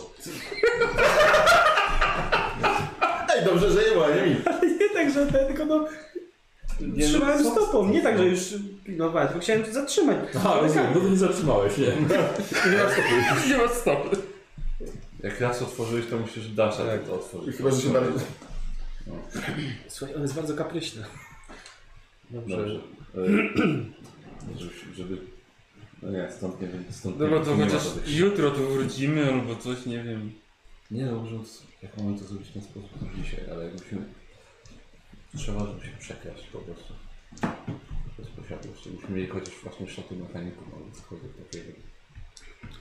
Dobrze, 3.44 3.70
że 3.70 3.90
nie 3.90 3.96
ma, 3.96 4.08
nie 4.08 4.22
mi. 4.22 4.36
Nie 4.80 4.88
tak, 4.88 5.10
że 5.14 5.26
ten, 5.26 5.46
tylko 5.46 5.64
no... 5.64 5.88
Trzymałem 7.00 7.44
stopą, 7.44 7.88
nie 7.88 8.02
tak, 8.02 8.18
że 8.18 8.26
już 8.26 8.40
pilnować, 8.84 9.34
bo 9.34 9.40
chciałem 9.40 9.72
zatrzymać. 9.72 10.16
Aha, 10.36 10.58
rozumiem, 10.62 10.86
no 10.94 11.00
to 11.00 11.08
nie 11.08 11.16
zatrzymałeś, 11.16 11.78
nie. 11.78 11.86
Nie 11.86 12.78
ma 12.78 12.90
stopy. 12.90 13.48
Nie 13.48 13.56
ma 13.56 13.68
stopy. 13.68 14.16
jak 15.22 15.40
raz 15.40 15.62
otworzyłeś, 15.62 16.06
to 16.06 16.18
musisz 16.18 16.48
dasz 16.48 16.76
tak. 16.76 17.04
to 17.04 17.14
otworzyć. 17.14 17.56
Chyba, 17.56 17.70
że 17.70 17.82
się 17.82 17.88
bardzo... 17.88 18.20
Słuchaj, 19.88 20.16
on 20.16 20.22
jest 20.22 20.34
bardzo 20.34 20.54
kapryśny. 20.54 21.04
Dobrze. 22.30 22.56
E, 22.56 23.26
żeby, 24.58 24.70
żeby... 24.96 25.18
No 26.02 26.10
nie, 26.10 26.28
stąd 26.36 26.60
nie 26.60 26.68
wiem, 26.68 26.84
stąd 26.90 27.18
Dobra, 27.18 27.38
nie, 27.38 27.44
to 27.44 27.56
nie 27.56 27.64
chociaż 27.64 27.82
jutro 28.06 28.50
tu 28.50 28.68
wrócimy 28.68 29.32
albo 29.32 29.56
coś, 29.56 29.86
nie 29.86 30.02
wiem. 30.02 30.32
Nie 30.90 31.06
no, 31.06 31.22
może 31.22 31.36
jak 31.82 31.96
mamy 31.96 32.18
to 32.18 32.24
zrobić 32.24 32.48
w 32.48 32.52
ten 32.52 32.62
sposób 32.62 32.90
to 33.00 33.22
dzisiaj, 33.22 33.50
ale 33.50 33.64
jak 33.64 33.72
musimy... 33.72 34.02
Trzeba, 35.36 35.66
żeby 35.66 35.86
się 35.86 35.96
przekraść 35.98 36.46
po 36.46 36.58
prostu. 36.58 36.94
Bez 38.18 38.28
posiadłości. 38.28 38.90
Musimy 38.90 39.16
mieli 39.16 39.28
chociaż 39.28 39.54
właśnie 39.62 39.88
szaty 39.88 40.16
mechaników 40.16 40.64
albo 40.74 40.90
cokolwiek 40.92 41.32
takiego. 41.36 41.72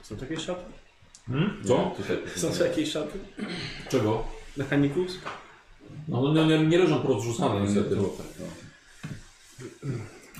Są 0.02 0.18
takie 0.18 0.40
szaty? 0.40 0.64
Hmm? 1.28 1.64
Co? 1.66 1.96
Są 2.36 2.52
tu 2.52 2.64
jakieś 2.64 2.92
szaty? 2.92 3.20
Czego? 3.90 4.24
Mechanikus? 4.58 5.18
No, 6.08 6.34
no 6.34 6.46
nie, 6.46 6.66
nie 6.66 6.78
leżą 6.78 7.02
porozrzucane 7.02 7.62
niestety. 7.62 7.96
Tutaj, 7.96 8.26
no. 8.40 8.46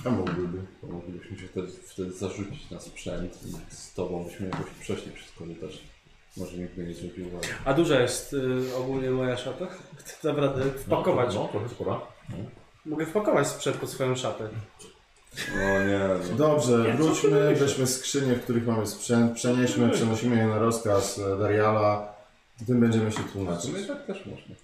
A 0.04 0.10
mógłby. 0.10 0.62
To 0.80 0.86
moglibyśmy 0.86 1.38
się 1.38 1.48
wtedy, 1.48 1.68
wtedy 1.84 2.12
zarzucić 2.12 2.70
na 2.70 2.80
sprzęt 2.80 3.38
i 3.46 3.74
z 3.74 3.94
tobą 3.94 4.24
byśmy 4.24 4.46
jakoś 4.46 4.70
przeszli 4.80 5.12
przez 5.12 5.32
korytarz. 5.32 5.80
Może 6.36 6.56
nikt 6.56 6.74
by 6.76 6.84
nie 6.86 6.94
zwrócił 6.94 7.26
uwagi. 7.28 7.48
A 7.64 7.74
duża 7.74 8.00
jest 8.00 8.32
y, 8.32 8.76
ogólnie 8.78 9.10
moja 9.10 9.36
szata? 9.36 9.66
Naprawdę 10.24 10.64
wpakować. 10.64 11.34
No, 11.34 11.48
trochę 11.48 11.68
spora. 11.68 12.00
Mogę 12.86 13.06
wpakować 13.06 13.46
sprzęt 13.48 13.76
pod 13.76 13.90
swoją 13.90 14.16
szatę. 14.16 14.48
No 15.56 15.84
nie, 15.86 16.00
no. 16.30 16.36
Dobrze, 16.36 16.96
wróćmy, 16.96 17.54
weźmy 17.54 17.86
skrzynie, 17.86 18.34
w 18.34 18.42
których 18.42 18.66
mamy 18.66 18.86
sprzęt, 18.86 19.32
przenieśmy, 19.34 19.90
przenosimy 19.90 20.36
je 20.36 20.46
na 20.46 20.58
rozkaz 20.58 21.18
e, 21.18 21.38
Dariala. 21.38 22.12
Tym 22.66 22.80
będziemy 22.80 23.12
się 23.12 23.18
W 23.22 23.32
tłumaczyć. 23.32 23.70
sumie 23.70 23.84
tak 23.84 24.06
też 24.06 24.26
można. 24.26 24.54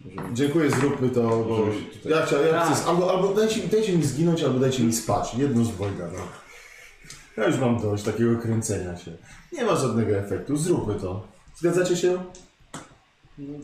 Możemy 0.00 0.34
Dziękuję, 0.34 0.70
zróbmy 0.70 1.08
to, 1.10 1.22
bo 1.22 1.44
Możemy 1.44 1.74
się 1.74 1.84
tutaj- 1.90 2.12
ja 2.12 2.26
chciałem, 2.26 2.46
ja 2.46 2.52
Tak. 2.52 2.74
chcę, 2.76 2.84
albo, 2.86 3.10
albo 3.10 3.28
dajcie, 3.34 3.60
dajcie 3.68 3.92
mi 3.92 4.02
zginąć, 4.04 4.42
albo 4.42 4.58
dajcie 4.58 4.82
mi 4.82 4.92
spać. 4.92 5.34
Jedno 5.34 5.64
z 5.64 5.68
dwojga, 5.70 6.06
no. 6.12 6.18
Ja 7.36 7.46
już 7.46 7.58
mam 7.58 7.80
dość 7.80 8.04
takiego 8.04 8.36
kręcenia 8.38 8.96
się. 8.96 9.10
Nie 9.52 9.64
ma 9.64 9.76
żadnego 9.76 10.16
efektu, 10.16 10.56
zróbmy 10.56 10.94
to. 10.94 11.26
Zgadzacie 11.56 11.96
się? 11.96 12.18
No, 13.38 13.58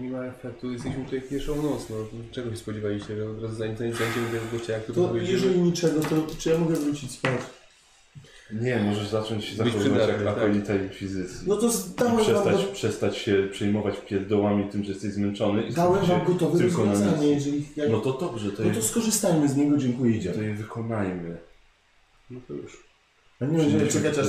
nie 0.00 0.10
ma 0.10 0.24
efektu, 0.24 0.72
jesteśmy 0.72 1.04
tutaj 1.04 1.22
pierwszą 1.22 1.62
noc, 1.62 1.86
no. 1.90 1.96
Czego 2.30 2.50
się 2.50 2.56
spodziewaliście, 2.56 3.16
że 3.16 3.30
od 3.30 3.42
razu 3.42 3.54
zanim 3.54 3.76
zanim 3.76 3.94
zajdziemy 3.94 4.26
do 4.32 4.58
gościa, 4.58 4.72
jak 4.72 4.84
to 4.84 4.92
To 4.92 5.16
jeżeli 5.16 5.60
niczego, 5.60 6.00
to 6.00 6.16
czy 6.38 6.50
ja 6.50 6.58
mogę 6.58 6.74
wrócić 6.74 7.10
spać? 7.10 7.40
Nie, 8.52 8.80
możesz 8.80 9.08
zacząć 9.08 9.56
zachowywać 9.56 9.84
jak 10.08 10.16
przydatny, 10.16 10.24
tak. 10.24 10.38
akolita 10.38 10.74
inkwizycji. 10.74 11.48
No 11.48 11.56
to 11.56 11.70
dałem 11.98 12.16
wam, 12.16 12.24
przestać, 12.24 12.56
go- 12.66 12.72
przestać 12.72 13.16
się 13.16 13.48
przejmować 13.52 13.94
pierdołami 14.08 14.68
tym, 14.70 14.84
że 14.84 14.92
jesteś 14.92 15.12
zmęczony 15.12 15.62
i 15.62 15.72
dałem 15.72 16.06
wam 16.06 16.24
gotowe 16.24 16.62
rozwiązanie, 16.62 17.26
jeżeli... 17.28 17.66
Jak, 17.76 17.90
No 17.90 18.00
to 18.00 18.12
dobrze, 18.12 18.52
to, 18.52 18.62
no 18.62 18.68
je, 18.68 18.74
to 18.74 18.82
skorzystajmy 18.82 19.48
z 19.48 19.56
niego, 19.56 19.76
dziękuję, 19.76 20.32
to 20.32 20.42
je 20.42 20.54
wykonajmy. 20.54 21.36
No 22.30 22.40
to 22.48 22.54
już. 22.54 22.91
A 23.42 23.44
nie 23.44 23.58
będziemy 23.58 23.88
czekać 23.88 24.18
aż... 24.18 24.26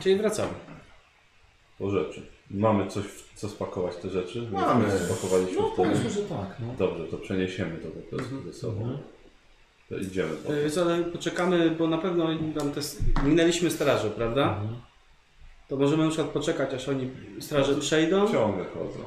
Czyli 0.00 0.16
wracamy. 0.16 0.52
Po 1.78 1.90
rzeczy. 1.90 2.26
Mamy 2.50 2.86
coś, 2.88 3.04
w 3.04 3.34
co 3.34 3.48
spakować 3.48 3.96
te 3.96 4.08
rzeczy? 4.10 4.40
Więc 4.40 4.52
Mamy. 4.52 4.98
Spakowaliśmy 4.98 5.56
No 5.62 5.68
wtedy. 5.68 5.76
powiedzmy, 5.88 6.10
że 6.10 6.22
tak. 6.22 6.56
No. 6.60 6.74
Dobrze, 6.78 7.04
to 7.04 7.18
przeniesiemy 7.18 7.76
to 7.78 7.88
po 7.88 8.00
prostu 8.16 8.42
ze 8.42 8.52
sobą. 8.52 8.80
Mhm. 8.80 8.98
To 9.88 9.96
idziemy. 9.98 10.36
po 10.36 10.54
Y, 10.54 10.70
Co, 10.70 10.82
ale 10.82 11.04
poczekamy, 11.04 11.70
bo 11.70 11.86
na 11.88 11.98
pewno 11.98 12.26
tam 12.58 12.72
te... 12.72 12.80
minęliśmy 13.24 13.70
straże, 13.70 14.10
prawda? 14.10 14.42
Mhm. 14.48 14.76
To 15.68 15.76
możemy 15.76 16.04
na 16.04 16.10
przykład 16.10 16.28
poczekać, 16.32 16.74
aż 16.74 16.88
oni 16.88 17.10
straże 17.40 17.74
przejdą. 17.74 18.32
Ciągle 18.32 18.64
chodzą. 18.64 18.98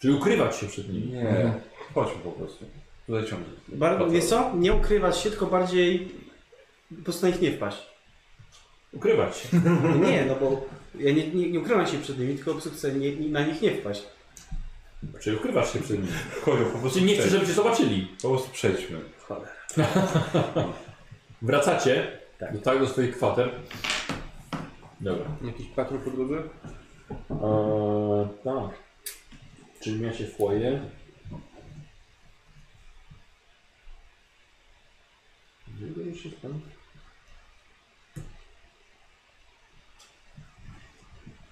Czyli 0.00 0.14
ukrywać 0.14 0.56
się 0.56 0.66
przed 0.66 0.92
nimi. 0.92 1.06
Nie, 1.12 1.54
chodźmy 1.94 2.22
po 2.24 2.30
prostu. 2.32 2.64
Tutaj 3.06 3.22
ciągle. 3.26 3.48
Bar- 3.68 4.10
wiesz 4.10 4.24
co? 4.24 4.56
Nie 4.56 4.72
ukrywać 4.72 5.18
się, 5.18 5.30
tylko 5.30 5.46
bardziej 5.46 6.08
po 6.98 7.04
prostu 7.04 7.26
na 7.26 7.32
nich 7.32 7.40
nie 7.42 7.52
wpaść. 7.52 7.89
Ukrywać 8.92 9.36
się. 9.36 9.48
Nie, 10.10 10.24
no 10.24 10.34
bo 10.34 10.66
ja 10.98 11.12
nie, 11.12 11.28
nie, 11.28 11.50
nie 11.50 11.60
ukrywam 11.60 11.86
się 11.86 11.98
przed 11.98 12.18
nimi, 12.18 12.34
tylko 12.36 12.54
chcę 12.60 12.92
nie, 12.94 13.16
nie, 13.16 13.28
na 13.28 13.46
nich 13.46 13.62
nie 13.62 13.70
wpaść. 13.70 14.02
Czyli 15.20 15.36
ukrywasz 15.36 15.72
się 15.72 15.78
przed 15.78 15.96
nimi. 15.98 16.12
Chodź, 16.44 16.58
po 16.72 16.78
prostu 16.78 16.98
Czyli 16.98 17.06
nie 17.12 17.14
przejdź. 17.18 17.30
żeby 17.32 17.46
cię 17.46 17.52
zobaczyli. 17.52 18.08
Po 18.22 18.28
prostu 18.28 18.50
przejdźmy. 18.52 19.00
Wracacie 21.42 22.18
do, 22.52 22.58
tak, 22.58 22.78
do 22.78 22.88
swoich 22.88 23.16
kwater. 23.16 23.50
Dobra. 25.00 25.26
Jakiś 25.44 25.66
patrol 25.66 26.00
po 26.00 26.10
drodze? 26.10 26.42
Eee, 27.30 28.28
tak. 28.44 28.78
Czyli 29.80 30.00
miał 30.00 30.14
się 30.14 30.26
foje. 30.26 30.80
Gdzie 35.68 36.02
już 36.02 36.24
jest 36.24 36.36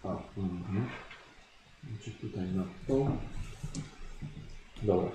A, 0.08 0.40
mhm. 0.40 0.88
Czy 2.04 2.10
tutaj 2.10 2.44
na 2.44 2.62
to? 2.88 3.10
Dobra. 4.82 5.10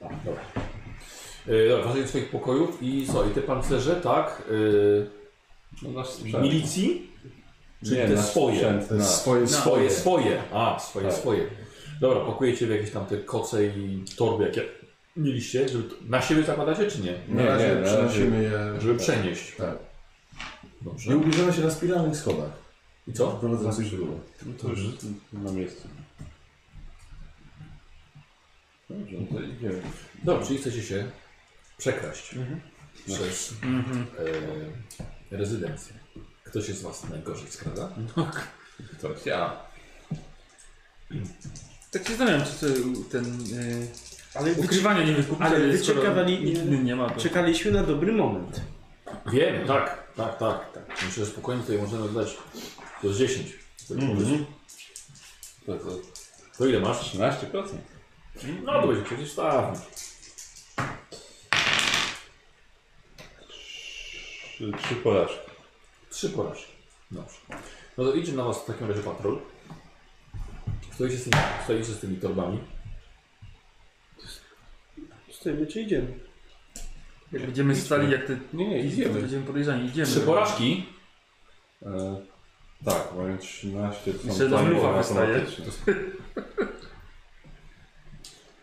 Tak, 0.00 0.12
dobra. 0.24 0.42
Yy, 1.94 2.08
swoich 2.08 2.30
pokojów 2.30 2.78
i 2.82 3.06
co, 3.06 3.26
i 3.26 3.30
te 3.30 3.42
pancerze, 3.42 3.96
tak? 3.96 4.42
Yy, 4.50 5.10
no 5.82 5.90
nasz 5.90 6.22
milicji? 6.22 7.10
Czy 7.84 7.90
Nie, 7.96 8.06
te 8.08 8.14
nasz 8.14 8.24
swoje? 8.24 8.54
sprzęt, 8.56 8.90
na- 8.90 9.04
swoje, 9.04 9.48
swoje. 9.48 9.90
swoje. 9.90 9.90
swoje. 9.90 10.42
A, 10.52 10.78
swoje, 10.78 11.08
Tak. 11.08 11.16
swoje. 11.18 11.46
Dobra, 12.00 12.24
pakujecie 12.24 12.66
w 12.66 12.70
jakieś 12.70 12.90
tam 12.90 13.06
te 13.06 13.16
koce 13.18 13.66
i 13.66 14.04
torby, 14.16 14.44
jakie 14.44 14.77
mieliście, 15.18 15.68
żeby 15.68 15.84
na 16.08 16.22
siebie 16.22 16.42
zakładacie, 16.42 16.90
czy 16.90 17.00
nie? 17.00 17.12
Na 17.28 17.42
Nie, 17.42 17.48
razie 17.48 17.68
nie, 17.68 17.74
na 17.74 17.80
razie- 17.80 17.96
przenosimy 17.96 18.42
je. 18.42 18.80
Żeby 18.80 18.98
przenieść. 18.98 19.56
Tak. 19.56 19.76
Dobrze. 20.82 21.10
Nie 21.10 21.16
ubierzemy 21.16 21.52
się 21.52 21.60
na 21.60 21.70
spiralnych 21.70 22.16
schodach. 22.16 22.50
I 23.08 23.12
co? 23.12 23.28
Prowadzących 23.30 23.86
w 23.86 23.96
górę. 23.96 24.12
No 24.46 24.52
to 24.58 24.68
już 24.68 24.80
na 25.32 25.52
miejscu. 25.52 25.88
Dobrze, 28.90 29.16
no 29.20 29.38
to 29.38 29.44
idziemy. 29.44 29.82
Dobrze, 30.24 30.46
czyli 30.46 30.58
chcecie 30.58 30.82
się 30.82 31.10
przekraść 31.78 32.34
Mhm. 32.34 32.60
przez 33.06 33.54
e, 35.30 35.36
rezydencję. 35.36 35.94
Kto 36.44 36.62
się 36.62 36.72
z 36.74 36.82
Was 36.82 37.08
najgorzej 37.10 37.50
skrada? 37.50 37.92
To 39.00 39.08
ja. 39.26 39.60
Tak 41.90 42.02
się 42.02 42.08
zastanawiam, 42.08 42.42
czy 42.60 42.74
ten 43.10 43.24
y, 43.40 43.88
Ale 44.38 44.54
wy, 44.54 44.62
ukrywanie 44.62 45.04
nie 45.04 45.12
wykupić, 45.12 45.46
ale 45.46 45.56
ale, 45.56 45.66
wy 45.66 45.78
skoro 45.78 46.02
czekawali- 46.02 46.40
nikt 46.44 46.62
inny 46.64 46.78
nie 46.78 46.96
ma, 46.96 47.10
to... 47.10 47.20
czekaliśmy 47.20 47.70
na 47.70 47.82
dobry 47.82 48.12
moment. 48.12 48.60
Wiem, 49.32 49.66
tak, 49.66 50.12
tak, 50.16 50.38
tak. 50.38 50.72
tak. 50.72 50.88
Myślę, 50.88 51.24
że 51.24 51.26
spokojnie 51.26 51.62
tutaj 51.62 51.78
możemy 51.78 52.08
dać 52.08 52.36
do 53.02 53.12
10. 53.14 53.52
Mhm. 53.90 54.46
To, 55.66 55.74
to 55.74 55.84
To 56.58 56.66
ile 56.66 56.80
masz? 56.80 57.14
13%. 57.14 57.34
No 58.64 58.82
to 58.82 58.88
będzie 58.88 59.02
przecież 59.04 59.32
stawny. 59.32 59.78
Trzy, 63.48 64.72
trzy 64.82 64.94
porażki. 64.94 65.50
Trzy 66.10 66.28
porażki. 66.30 66.72
Dobrze. 67.10 67.36
No 67.98 68.04
to 68.04 68.12
idzie 68.14 68.32
na 68.32 68.44
Was 68.44 68.58
w 68.58 68.64
takim 68.64 68.88
razie 68.88 69.02
patrol. 69.02 69.38
Stoicie 70.94 71.16
z 71.16 71.22
tymi, 71.24 71.42
stoicie 71.64 71.84
z 71.92 72.00
tymi 72.00 72.16
torbami. 72.16 72.58
Stoimy 75.40 75.66
czy 75.66 75.80
idziemy? 75.80 76.18
Jak 77.32 77.42
będziemy 77.42 77.76
stali 77.76 78.12
jak 78.12 78.26
te... 78.26 78.38
Nie, 78.52 78.68
nie, 78.68 78.80
idziemy. 78.80 79.20
Będziemy 79.20 79.46
podejrzani, 79.46 79.88
idziemy. 79.88 80.06
Trzy 80.08 80.20
porażki. 80.20 80.86
E, 81.82 82.20
tak, 82.84 83.08
mamy 83.16 83.38
13, 83.38 84.12
to 84.12 84.18
są 84.22 84.28
Jeszcze 84.28 84.48
plany 84.48 84.70
lufa 84.70 84.92
wystaje. 84.92 85.34
automatyczne. 85.36 85.64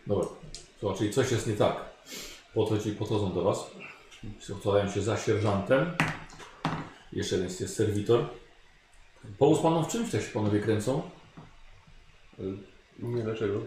Dobra. 0.06 0.28
Słuchaj, 0.80 0.98
czyli 0.98 1.10
coś 1.12 1.32
jest 1.32 1.46
nie 1.46 1.54
tak. 1.54 1.76
Po 2.54 2.64
to 2.66 2.78
ci 2.78 2.92
podchodzą 2.92 3.32
do 3.32 3.42
Was. 3.42 3.70
Chowają 4.64 4.90
się 4.90 5.02
za 5.02 5.16
sierżantem. 5.16 5.96
Jeszcze 7.12 7.34
jeden 7.36 7.50
jest 7.50 7.76
serwitor. 7.76 8.28
Pomóc 9.38 9.60
panom 9.60 9.84
w 9.84 9.88
czymś, 9.88 10.10
tak 10.10 10.22
się 10.22 10.28
panowie 10.28 10.60
kręcą? 10.60 11.10
Nie, 12.98 13.22
dlaczego? 13.22 13.60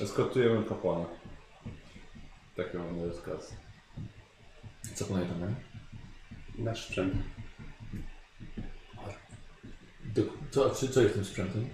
Eskortujemy 0.00 0.64
kapłana. 0.64 1.04
Taki 2.58 2.76
mamy 2.76 3.06
rozkaz. 3.06 3.56
Co 4.94 5.04
pamiętam? 5.04 5.54
Nasz 6.58 6.84
sprzęt. 6.84 7.14
Co, 10.50 10.70
czy, 10.70 10.88
co 10.88 11.02
jest 11.02 11.14
tym 11.14 11.24
sprzętem? 11.24 11.68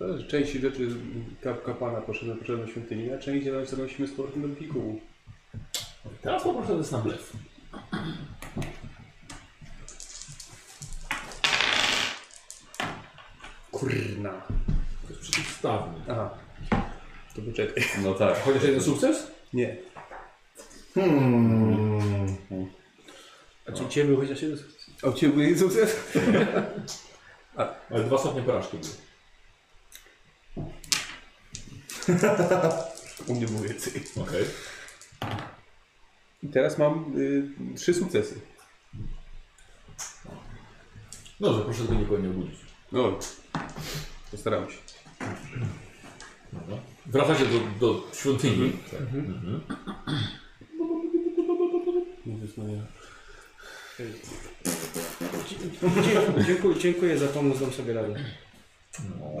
Że 0.00 0.26
Część 0.26 0.52
rzeczy 0.52 0.88
kap, 1.40 1.64
kapłana 1.64 2.00
poszedł 2.00 2.56
na 2.58 2.66
świątyni, 2.66 3.12
a 3.12 3.18
część 3.18 3.46
zanosimy 3.70 4.08
z 4.08 4.12
powrotem 4.12 4.42
do 4.42 4.56
pikułu. 4.56 5.00
Teraz 6.22 6.42
poproszę 6.42 6.68
to 6.68 6.78
jest 6.78 6.92
na 6.92 6.98
blef. 6.98 7.36
Kurna. 13.70 14.42
To 15.02 15.08
jest 15.08 15.20
przeciwstawny. 15.20 16.00
Aha. 16.08 16.45
To 17.36 17.42
poczekaj. 17.42 17.84
No 18.02 18.14
tak. 18.14 18.42
Chociaż 18.44 18.62
jeden 18.62 18.82
sukces? 18.82 19.30
Nie. 19.52 19.76
Hmm. 20.94 22.36
A 23.66 23.72
czy 23.72 23.88
ciebie 23.88 24.08
był 24.08 24.16
chociaż 24.16 24.42
jeden 24.42 24.58
sukces? 24.58 24.90
A 25.02 25.06
u 25.08 25.12
Ciebie 25.12 25.32
był 25.32 25.42
jeden 25.42 25.58
sukces? 25.58 25.96
Ale 27.90 28.04
dwa 28.04 28.18
stopnie 28.18 28.42
porażki 28.42 28.76
były. 28.78 28.92
U 33.26 33.34
mnie 33.34 33.46
było 33.46 33.60
więcej. 33.60 33.92
Okej. 34.22 34.44
I 36.42 36.48
teraz 36.48 36.78
mam 36.78 37.14
y, 37.18 37.76
trzy 37.76 37.94
sukcesy. 37.94 38.40
Dobrze, 41.40 41.64
proszę 41.64 41.82
tego 41.82 41.94
nikogo 41.94 42.18
nie 42.18 42.30
obudzić. 42.30 42.60
No, 42.92 43.18
postaram 44.30 44.70
się. 44.70 44.78
Dobra. 46.52 46.95
Wracacie 47.08 47.44
do, 47.44 47.86
do 47.86 48.02
świątyni. 48.14 48.72
Tak. 48.90 49.00
Mhm. 49.00 49.60
Dzie- 56.36 56.44
Dziękuję, 56.46 56.74
dziękuję 56.78 57.18
za 57.18 57.26
pomoc, 57.26 57.60
dam 57.60 57.72
sobie 57.72 57.92
radę. 57.94 58.14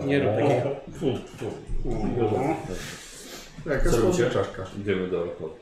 Nie 0.06 0.18
rób 0.20 0.28
takiego. 0.32 0.76
Fu. 0.98 1.06
Jaka 3.70 3.84
Co 3.84 3.90
słodka 3.90 4.06
robicie? 4.06 4.30
czaszka. 4.30 4.66
Idziemy 4.80 5.08
do 5.08 5.22
Orkowa. 5.22 5.54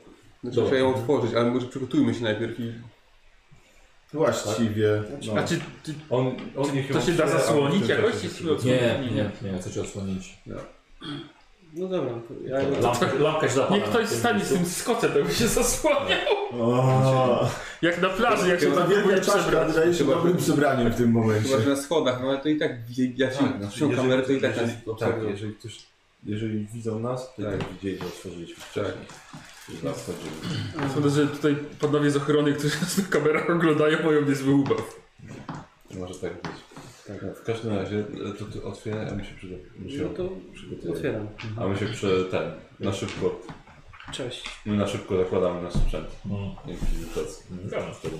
Znaczy, 0.43 0.55
Dobra. 0.55 0.63
trzeba 0.71 0.77
ją 0.89 0.95
otworzyć, 0.95 1.33
ale 1.35 1.51
może 1.51 1.67
przygotujmy 1.67 2.13
się 2.13 2.23
najpierw 2.23 2.59
i... 2.59 2.73
Właściwie. 4.13 5.03
A 5.31 5.35
No. 5.41 5.47
czy 5.47 5.59
ty, 5.83 5.93
On, 6.09 6.35
on 6.57 6.73
niech 6.75 6.91
to 6.91 7.01
się 7.01 7.11
da 7.11 7.23
a 7.23 7.27
zasłonić 7.27 7.81
my 7.81 7.87
jakoś? 7.87 8.13
czasie 8.13 8.27
Jeśli 8.27 8.49
odsłonić? 8.49 8.81
Nie, 8.81 9.11
nie, 9.15 9.51
nie, 9.51 9.59
chcecie 9.59 9.81
odsłonić. 9.81 10.37
No 11.75 11.87
dobra, 11.87 12.11
to 12.27 12.33
ja... 12.43 12.57
Lampka, 12.81 13.13
lampka 13.19 13.47
się 13.47 13.53
zapala. 13.53 13.77
Niech 13.77 13.85
ktoś 13.89 14.07
stanie 14.09 14.45
z 14.45 14.49
tym 14.49 14.65
skocem, 14.65 15.11
to 15.11 15.23
by 15.23 15.33
się 15.33 15.47
zasłaniał. 15.47 16.19
O, 16.59 17.49
Jak 17.81 18.01
na 18.01 18.09
plaży, 18.09 18.49
jak 18.49 18.59
się 18.59 18.71
ta 18.71 18.75
tam 18.77 18.89
próbuje 18.91 19.21
przebrać. 19.21 19.67
wydaje 19.67 19.93
się 19.93 20.03
dobrym 20.05 20.37
przebraniem 20.37 20.91
w 20.93 20.95
tym 20.95 21.11
momencie. 21.11 21.49
Chyba, 21.49 21.61
że 21.61 21.69
na 21.69 21.75
schodach, 21.75 22.19
no 22.21 22.29
ale 22.29 22.37
to 22.37 22.49
i 22.49 22.57
tak, 22.57 22.71
jak 23.17 23.33
się 23.33 23.39
Tak, 23.39 23.57
znaczy, 23.59 23.79
jeżeli- 23.79 23.95
kamerę, 23.95 24.21
to 24.23 24.31
i 24.31 24.41
tak 24.41 24.51
nas 24.51 24.61
jeżeli, 24.61 24.77
tak, 24.79 24.87
obserwują. 24.87 25.29
jeżeli 25.29 25.53
ktoś, 25.53 25.79
jeżeli 26.25 26.67
widzą 26.73 26.99
nas, 26.99 27.35
to 27.35 27.41
Tak. 27.43 27.57
tak 27.59 27.69
widzieli, 27.73 27.97
że 27.99 28.05
otworzyliśmy 28.05 28.63
wcześniej. 28.63 29.05
Nas 29.83 30.01
wchodzimy. 30.01 30.93
Sądzę, 30.93 31.09
że 31.09 31.27
tutaj 31.27 31.55
panowie 31.81 32.11
z 32.11 32.15
ochrony, 32.17 32.53
którzy 32.53 32.81
nas 32.81 32.97
na 32.97 33.03
kamerach 33.03 33.49
oglądają, 33.49 33.97
mają 34.05 34.21
niezły 34.21 34.53
ubaw. 34.53 34.99
Może 35.99 36.15
tak 36.15 36.33
być. 36.33 36.51
Tak, 37.07 37.37
w 37.37 37.43
każdym 37.43 37.73
razie 37.75 37.99
e, 37.99 38.33
to 38.39 38.45
ty 38.45 38.63
otwieraj, 38.63 39.09
a 39.09 39.15
my 39.15 39.25
się 39.25 39.31
my 39.75 39.89
się 39.91 39.97
No 40.03 40.09
to 40.09 40.29
przygotujemy. 40.53 40.95
otwieram. 40.97 41.27
A 41.59 41.67
my 41.67 41.77
się 41.77 41.85
przy 41.85 42.25
ten, 42.31 42.51
na 42.79 42.93
szybko, 42.93 43.39
Cześć. 44.11 44.49
my 44.65 44.75
na 44.77 44.87
szybko 44.87 45.17
zakładamy 45.17 45.61
nasz 45.61 45.73
sprzęt. 45.73 46.07
Edukacji. 46.67 47.45
Nie 47.63 47.69
gadam 47.69 47.93
z 47.93 48.01
tobą. 48.01 48.17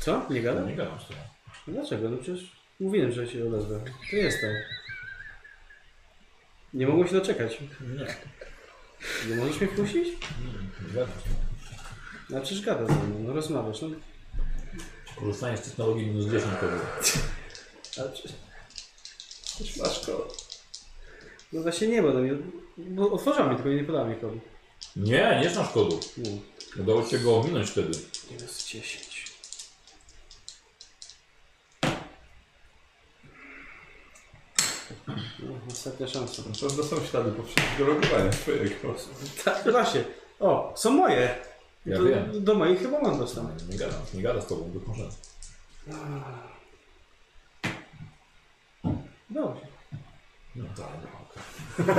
Co? 0.00 0.26
Nie 0.30 0.42
gadam? 0.42 0.68
Nie 0.68 0.76
gadam 0.76 1.00
z 1.00 1.06
tobą. 1.08 1.20
No 1.66 1.72
Dlaczego? 1.74 2.08
No 2.10 2.16
przecież 2.16 2.52
mówiłem, 2.80 3.12
że 3.12 3.26
się 3.26 3.46
odezwę. 3.48 3.80
To 4.10 4.16
jestem. 4.16 4.50
Nie 6.74 6.86
mogłem 6.86 7.08
się 7.08 7.14
doczekać. 7.14 7.58
Nie. 7.98 8.06
Nie 9.30 9.36
możesz 9.36 9.60
mnie 9.60 9.68
wpuścić? 9.70 10.08
Nie 10.88 10.92
gadam 10.94 11.08
z 11.20 11.22
tobą. 11.24 11.34
No 12.30 12.40
przecież 12.40 12.64
gadasz 12.64 12.88
ze 12.88 12.94
mną, 12.94 13.18
no 13.26 13.32
rozmawiasz. 13.32 13.82
No, 13.82 13.88
Korzystanie 15.16 15.56
z 15.56 15.62
technologii 15.62 16.06
minus 16.06 16.24
10 16.24 16.44
to 16.60 16.66
było. 16.66 16.80
Przecież... 18.08 18.32
Masz 19.76 20.06
kod. 20.06 20.50
No 21.52 21.62
właśnie 21.62 21.88
nie, 21.88 22.02
bo, 22.02 22.12
do 22.12 22.18
mnie, 22.18 22.32
bo 22.78 23.10
otworzyła 23.10 23.48
mi, 23.48 23.56
tylko 23.56 23.70
nie 23.70 23.84
podała 23.84 24.08
mi 24.08 24.16
kodu. 24.16 24.40
Nie, 24.96 25.40
nie 25.42 25.50
znasz 25.50 25.70
kodu. 25.70 26.00
Nie. 26.16 26.30
Udało 26.82 27.02
ci 27.02 27.10
się 27.10 27.18
go 27.18 27.40
ominąć 27.40 27.70
wtedy. 27.70 27.98
Minus 28.30 28.66
10. 28.66 29.30
No, 35.08 35.54
ostatnia 35.68 36.06
szansa. 36.06 36.42
To 36.76 36.84
są 36.84 37.06
ślady 37.06 37.32
poprzedniego 37.32 37.92
logowania 37.94 38.30
twojego. 38.30 38.94
Tak, 39.44 39.72
właśnie. 39.72 40.04
O, 40.40 40.72
są 40.76 40.90
moje. 40.90 41.38
Ja 41.86 41.98
do, 41.98 42.04
wiem. 42.04 42.44
do 42.44 42.54
moich 42.54 42.78
chyba 42.78 43.00
mam 43.00 43.18
dostęp. 43.18 43.68
Nie 43.70 43.78
gadam, 43.78 44.00
nie 44.14 44.22
gadam 44.22 44.42
z 44.42 44.46
tobą, 44.46 44.62
być 44.62 44.86
może. 44.86 45.08
Dobrze. 49.30 49.66
No 50.56 50.64
tak, 50.76 50.86
no, 51.02 51.08
okej. 51.20 51.94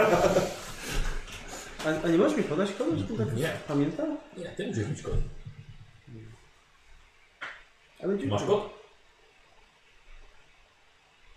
A, 1.85 2.05
a 2.05 2.09
nie 2.09 2.17
możesz 2.17 2.37
mi 2.37 2.43
podać 2.43 2.71
kodu, 2.73 2.97
żebym 2.97 3.17
tak 3.17 3.35
Nie. 3.35 3.53
pamiętał? 3.67 4.17
Nie, 4.37 4.45
ty 4.45 4.67
musisz 4.67 4.87
mieć 4.87 5.01
kod. 5.01 5.13
Ale 8.03 8.15
gdzie- 8.17 8.27
Masz 8.27 8.43
kod? 8.43 8.69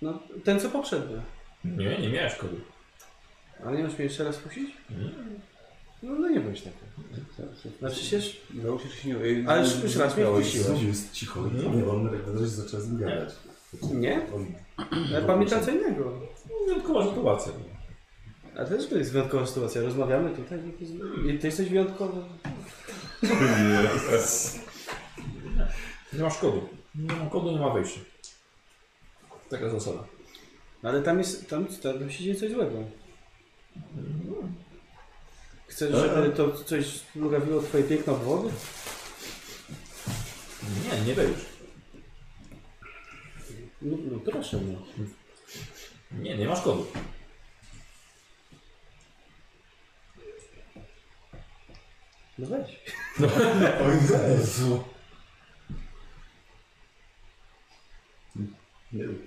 No, 0.03 0.19
ten 0.45 0.61
co 0.61 0.71
poprzednio. 0.71 1.17
Nie, 1.65 1.99
nie 1.99 2.09
miałeś 2.09 2.35
kodu. 2.35 2.57
Ale 3.65 3.77
nie 3.77 3.83
możesz 3.83 3.99
mnie 3.99 4.05
jeszcze 4.05 4.25
raz 4.25 4.37
puścić? 4.37 4.71
Nie. 4.91 5.11
No, 6.03 6.15
no 6.15 6.29
nie 6.29 6.41
bądź 6.41 6.63
taki. 6.63 6.77
No 7.81 7.91
przecież... 7.91 8.41
Nauczysz 8.55 8.95
się 8.95 9.09
nie... 9.09 9.49
Ale 9.49 9.63
już, 9.63 9.83
już 9.83 9.97
raz 9.97 10.17
mnie 10.17 10.27
wpuściłeś. 10.27 10.67
Znowu 10.67 10.87
jest 10.87 11.13
cicho. 11.13 11.47
Nie, 11.47 11.83
bo 11.83 11.93
on 11.93 12.11
tak 12.11 12.27
na 12.35 12.47
zaczął 12.47 12.81
z 12.81 12.91
nim 12.91 13.01
gadać. 13.01 13.35
Nie? 13.93 14.27
Ja 15.13 15.21
pamiętam 15.27 15.65
co 15.65 15.71
innego. 15.71 16.21
Wyjątkowa 16.67 17.09
sytuacja. 17.09 17.53
A 18.55 18.65
to 18.65 18.71
też 18.71 18.91
jest 18.91 19.13
wyjątkowa 19.13 19.47
sytuacja. 19.47 19.83
Rozmawiamy 19.83 20.31
tutaj 20.31 20.59
i 21.35 21.39
ty 21.39 21.47
jesteś 21.47 21.69
wyjątkowy. 21.69 22.21
Nie 26.13 26.23
ma 26.23 26.31
szkody. 26.31 26.61
Nie 26.95 27.17
ma 27.17 27.31
kodu, 27.31 27.51
nie 27.51 27.61
ma 27.61 27.71
wejścia. 27.71 28.01
Taka 29.51 29.71
zasada. 29.71 30.05
Ale 30.83 31.03
tam 31.03 31.19
jest, 31.19 31.51
tam, 31.51 31.67
tam 31.83 32.11
się 32.11 32.25
dzieje 32.25 32.37
coś 32.37 32.51
złego. 32.51 32.79
Chcesz, 35.67 35.93
żeby 36.15 36.31
to 36.31 36.53
coś 36.53 36.87
sprawiło 36.87 37.63
twoje 37.63 37.85
piękne 37.85 38.13
obwody? 38.13 38.51
Nie, 40.85 41.01
nie 41.07 41.15
wejdziesz. 41.15 41.54
No, 43.85 43.97
no 44.11 44.19
proszę, 44.19 44.61
no. 44.61 45.05
Nie, 46.13 46.39
nie 46.39 46.49
ma 46.49 46.57
szkody. 46.57 46.83
No 52.39 52.47
weź. 52.47 52.81
Jezu. 54.29 54.85
Nie 58.93 59.05
rób 59.05 59.27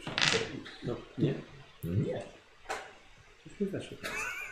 No, 0.83 0.95
nie. 1.17 1.33
Nie. 1.83 2.21
Coś 3.43 3.59
mi 3.59 3.67
weszło. 3.67 3.97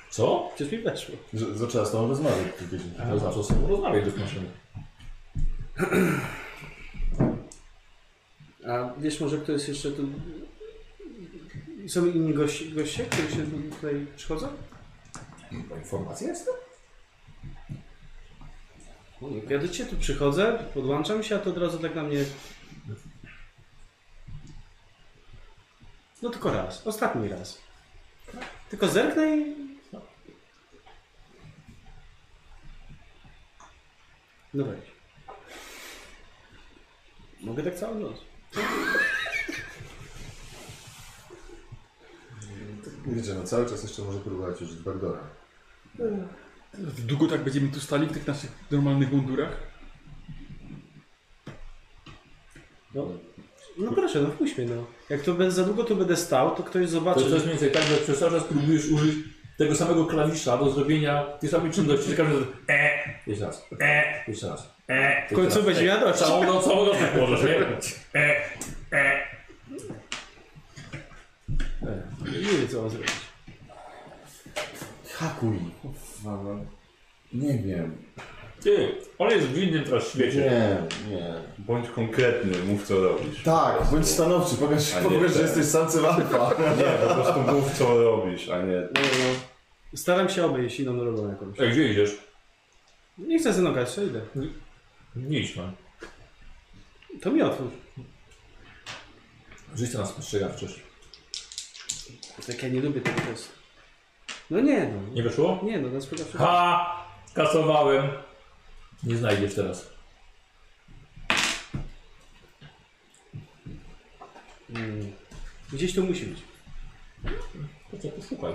Co? 0.10 0.52
Coś 0.58 0.72
mi 0.72 0.78
weszło. 0.78 1.16
Zaczęła 1.34 1.86
z 1.86 1.92
tobą 1.92 2.08
rozmawiać 2.08 2.48
kiedyś. 2.60 2.82
To 3.10 3.20
znaczy, 3.20 3.44
z 3.44 3.48
tobą 3.48 3.68
rozmawiać 3.68 4.14
do 4.14 4.20
maszyny. 4.20 4.50
A 8.68 8.94
wiesz 8.98 9.20
może 9.20 9.38
kto 9.38 9.52
jest 9.52 9.68
jeszcze 9.68 9.92
tu... 9.92 10.10
Są 11.88 12.06
inni 12.06 12.34
goście, 12.34 12.66
goście 12.66 13.06
którzy 13.06 13.32
się 13.32 13.46
tutaj 13.72 14.08
przychodzą? 14.16 14.48
Bo 15.52 15.76
informacja 15.76 16.28
jest? 16.28 16.50
Jak 19.22 19.50
ja 19.50 19.60
do 19.60 19.68
Ciebie 19.68 19.90
tu 19.90 19.98
przychodzę, 19.98 20.60
podłączam 20.74 21.24
się, 21.24 21.36
a 21.36 21.40
to 21.40 21.50
od 21.50 21.58
razu 21.58 21.80
tak 21.80 21.96
na 21.96 22.04
mnie... 22.04 22.26
No 26.22 26.30
tylko 26.30 26.54
raz, 26.54 26.88
ostatni 26.88 27.30
raz. 27.30 27.62
Tylko 28.70 28.88
zerknę 28.88 29.38
i... 29.38 29.56
No 34.54 34.66
weź. 34.66 34.80
Mogę 37.42 37.64
tak 37.64 37.76
całą 37.76 38.00
noc. 38.00 38.35
Wiecie, 43.08 43.34
no 43.34 43.44
cały 43.44 43.66
czas 43.70 43.84
jeszcze 43.84 44.02
może 44.02 44.20
próbować 44.20 44.62
użyć 44.62 44.76
backdoora. 44.76 45.20
Długo 47.08 47.28
tak 47.28 47.44
będziemy 47.44 47.68
tu 47.72 47.80
stali 47.80 48.08
w 48.08 48.12
tych 48.14 48.28
naszych 48.28 48.52
normalnych 48.72 49.12
mundurach? 49.12 49.50
No, 52.94 53.08
no 53.78 53.92
proszę, 53.92 54.22
no 54.22 54.30
wpuść 54.30 54.58
mnie, 54.58 54.68
no. 54.68 54.86
Jak 55.10 55.22
to 55.22 55.34
będzie 55.34 55.52
za 55.56 55.64
długo, 55.64 55.84
to 55.84 55.96
będę 55.96 56.16
stał, 56.16 56.56
to 56.56 56.64
ktoś 56.64 56.82
To 56.86 56.88
zobaczy. 56.92 57.20
jest 57.20 57.32
mniej 57.36 57.48
więcej 57.48 57.72
tak, 57.72 57.84
że 57.84 57.98
przez 57.98 58.20
cały 58.20 58.32
czas 58.32 58.44
próbujesz 58.44 58.90
użyć 58.90 59.16
tego 59.58 59.76
samego 59.76 60.06
klawisza 60.06 60.58
do 60.58 60.70
zrobienia 60.72 61.24
tej 61.24 61.50
samej 61.50 61.72
czynności. 61.72 62.10
że 62.10 62.16
Każdy 62.16 62.46
e, 62.70 62.90
jeszcze 63.28 63.46
raz, 63.46 63.66
e, 63.82 64.04
jeszcze 64.28 64.48
raz, 64.50 64.74
e. 64.88 65.28
W 65.30 65.36
końcu 65.36 65.64
będzie 65.64 65.86
jadać. 65.86 66.16
Całą 66.16 66.44
noc, 66.44 66.66
całą 66.66 66.86
noc 66.86 66.98
tak 66.98 67.18
możesz, 67.18 67.44
nie? 67.44 67.58
E. 68.22 68.35
Nie 72.56 72.62
wiem, 72.62 72.70
co 72.70 72.82
mam 72.82 72.90
zrobić. 72.90 73.12
Hakuj. 75.14 75.58
Kurwa, 75.82 76.44
no. 76.44 76.66
Nie 77.34 77.58
wiem. 77.58 77.98
Ty, 78.62 78.96
on 79.18 79.30
jest 79.30 79.48
w 79.48 79.58
innym 79.58 79.84
teraz 79.84 80.10
świecie. 80.10 80.38
Nie, 80.38 81.16
nie. 81.16 81.34
Bądź 81.58 81.90
konkretny, 81.90 82.64
mów 82.64 82.88
co 82.88 83.04
robisz. 83.04 83.44
Tak, 83.44 83.84
bądź 83.92 84.08
stanowczy, 84.08 84.56
pokaż, 84.56 84.94
A 84.96 85.02
nie 85.02 85.10
pokaż 85.10 85.34
że 85.34 85.42
jesteś 85.42 85.66
samcem 85.66 86.06
alfa. 86.06 86.50
Nie, 86.78 87.08
po 87.08 87.14
prostu 87.14 87.40
mów 87.42 87.74
co 87.78 88.04
robisz, 88.04 88.50
a 88.50 88.62
nie... 88.62 88.76
No, 88.76 89.02
no. 89.02 89.40
Staram 89.96 90.30
się 90.30 90.46
obejść 90.46 90.80
inną 90.80 91.00
drogą 91.00 91.30
jakąś. 91.30 91.60
Ej, 91.60 91.72
gdzie 91.72 91.92
idziesz? 91.92 92.18
Nie 93.18 93.40
chcę 93.40 93.54
zanogać, 93.54 93.90
co 93.90 94.04
idę. 94.04 94.22
Nie 95.16 95.40
idź 95.40 95.56
man. 95.56 95.72
To 97.22 97.32
mi 97.32 97.42
otwórz. 97.42 97.72
Życie 99.76 99.98
nas 99.98 100.12
postrzega 100.12 100.50
wcześniej. 102.36 102.58
Tak 102.58 102.64
ja 102.64 102.70
nie 102.70 102.82
lubię 102.82 103.02
tego 103.02 103.22
testu. 103.22 103.50
No 104.50 104.60
nie, 104.60 104.88
no. 104.88 105.14
Nie 105.14 105.24
wyszło? 105.24 105.60
Nie, 105.64 105.80
no, 105.80 105.90
na 105.90 106.02
sprawę. 106.02 106.24
Ha! 106.38 107.06
Kasowałem. 107.34 108.08
Nie 109.04 109.18
znajdziesz 109.18 109.56
teraz. 109.56 109.90
Mm. 114.70 115.12
Gdzieś 115.74 115.96
to 115.96 116.02
musi 116.02 116.26
być. 116.26 116.40
To 117.92 117.98
co, 117.98 118.10
poszukaj. 118.10 118.54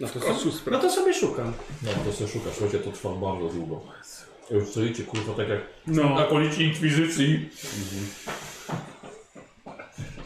No 0.00 0.08
to, 0.08 0.20
so, 0.20 0.48
no 0.70 0.78
to 0.78 0.90
sobie 0.90 1.14
szukam. 1.14 1.52
No 1.82 1.90
to 2.04 2.12
sobie 2.12 2.30
szukasz, 2.30 2.52
słuchajcie, 2.54 2.78
to 2.78 2.92
trwa 2.92 3.10
bardzo 3.10 3.48
długo. 3.48 3.80
Już 4.50 4.68
stoicie, 4.68 5.04
kurwa, 5.04 5.34
tak 5.34 5.48
jak 5.48 5.60
No. 5.86 6.14
na 6.14 6.24
konicy 6.24 6.62
inkwizycji. 6.62 7.48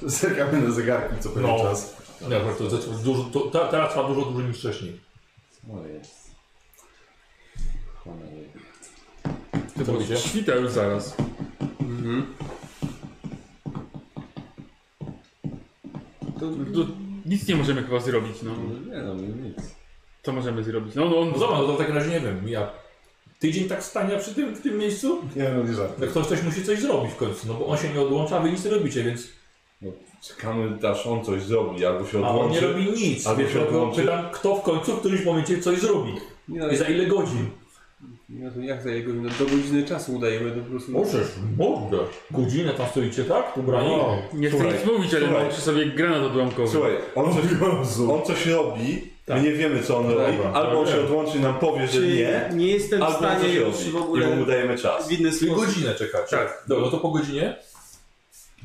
Zerkamy 0.03 0.61
na 0.61 0.71
zegarki 0.71 1.23
co 1.23 1.29
pewien 1.31 1.51
No. 1.51 1.59
czas. 1.59 1.97
Nie, 2.29 2.41
to, 2.41 2.65
to, 2.71 2.79
to, 2.79 2.91
dużo, 3.05 3.25
to, 3.25 3.41
ta- 3.41 3.69
teraz 3.69 3.91
trwa 3.93 4.09
dużo 4.09 4.23
dłużej 4.23 4.49
niż 4.49 4.59
wcześniej. 4.59 5.01
O 5.73 5.87
jest. 5.87 6.31
Cholery. 7.95 8.49
Co 9.87 9.93
robicie? 9.93 10.17
Świta 10.17 10.55
już 10.55 10.71
zaraz. 10.71 11.17
To, 16.41 16.41
To 16.75 16.87
nic 17.27 17.49
nie 17.49 17.57
możemy 17.57 17.83
chyba 17.83 18.01
zrobić, 18.01 18.37
no. 18.43 18.51
Nie 18.95 19.03
no, 19.03 19.15
nic. 19.15 19.57
Co 20.23 20.33
możemy 20.33 20.65
zrobić? 20.65 20.95
No, 20.95 21.05
no 21.09 21.19
on... 21.21 21.31
No 21.31 21.39
zobacz, 21.39 21.59
no 21.59 21.67
to 21.67 21.75
w 21.75 21.79
takim 21.79 21.95
razie 21.95 22.11
nie 22.11 22.21
wiem, 22.21 22.49
ja 22.49 22.71
tydzień 23.39 23.69
tak 23.69 23.83
stania 23.85 24.19
przy 24.19 24.35
tym, 24.35 24.55
w 24.55 24.63
tym 24.63 24.79
miejscu? 24.79 25.23
Nie 25.37 25.49
no, 25.49 25.63
nie 25.63 25.75
żartuję. 25.75 26.11
Ktoś 26.11 26.27
coś 26.27 26.43
musi 26.43 26.65
coś 26.65 26.81
zrobić 26.81 27.13
w 27.13 27.17
końcu, 27.17 27.49
no 27.49 27.55
bo 27.55 27.67
on 27.67 27.79
się 27.79 27.89
nie 27.95 28.01
odłącza, 28.01 28.37
a 28.37 28.41
wy 28.41 28.51
nic 28.51 28.65
nie 28.65 28.71
robicie, 28.71 29.05
więc... 29.05 29.29
Czekamy, 30.29 30.79
aż 30.91 31.07
on 31.07 31.25
coś 31.25 31.43
zrobi, 31.43 31.85
albo 31.87 32.07
się 32.07 32.27
A 32.27 32.29
on 32.31 32.37
nie 32.37 32.43
odłączy. 32.43 32.67
robi 32.67 32.85
nic, 32.85 33.27
Albo 33.27 33.41
wiesz, 33.43 33.53
się 33.53 33.59
ja 33.59 33.65
tylko 33.65 33.79
odłączy. 33.81 34.01
pytam, 34.01 34.25
kto 34.33 34.57
w 34.57 34.63
końcu 34.63 34.93
w 34.93 35.01
którymś 35.01 35.25
momencie 35.25 35.59
coś 35.61 35.79
zrobi. 35.79 36.13
Nie, 36.49 36.61
no, 36.61 36.69
I 36.71 36.77
za 36.77 36.85
ile 36.85 37.07
godzin? 37.07 37.51
nie, 38.29 38.51
no, 38.57 38.65
jak 38.65 38.83
za 38.83 38.91
jego 38.91 39.13
no, 39.15 39.29
do 39.39 39.45
godziny 39.45 39.85
czasu 39.85 40.17
udajemy, 40.17 40.51
to 40.51 40.61
po 40.61 40.71
prostu... 40.71 40.93
Możesz, 40.93 41.29
mordę. 41.59 41.99
Godzinę 42.31 42.73
tam 42.75 42.87
stoicie, 42.87 43.25
tak? 43.25 43.57
Ubrani? 43.57 43.89
No. 43.97 44.17
Nie 44.35 44.49
chcę 44.49 44.59
Słuchaj, 44.59 44.79
nic 44.79 44.87
mówić, 44.93 45.15
ale 45.15 45.25
słuchaj. 45.27 45.43
mam 45.43 45.53
przy 45.53 45.61
sobie 45.61 45.87
granat 45.87 46.23
odłamkowy. 46.23 46.69
Słuchaj, 46.69 46.93
on 47.15 47.33
coś, 47.35 47.45
on 48.11 48.23
coś 48.23 48.47
robi, 48.47 49.11
my 49.29 49.43
nie 49.43 49.53
wiemy 49.53 49.83
co 49.83 49.99
on 49.99 50.07
robi, 50.11 50.37
Dobra, 50.37 50.53
albo 50.53 50.79
on 50.79 50.85
tak 50.85 50.95
się 50.95 51.01
wiem. 51.01 51.07
odłączy 51.07 51.39
i 51.39 51.41
nam 51.41 51.55
powie, 51.59 51.87
że 51.87 51.93
Czy 51.93 52.07
nie, 52.07 52.51
nie 52.55 52.67
jestem 52.67 53.01
w 53.01 53.03
albo 53.03 53.19
on 53.19 53.25
stanie 53.25 53.41
coś 53.45 53.55
już 53.55 53.65
robi 53.65 53.91
w 53.91 53.95
i 53.95 53.97
ogóle 53.99 54.37
mu 54.37 54.47
dajemy 54.47 54.79
czas. 54.79 55.09
w 55.09 55.13
inny 55.13 55.33
Czyli 55.33 55.51
sposób. 55.51 55.67
godzinę 55.67 55.95
czekacie. 55.95 56.37
Tak. 56.37 56.65
Dobra, 56.69 56.91
to 56.91 56.99
po 56.99 57.11
godzinie? 57.11 57.57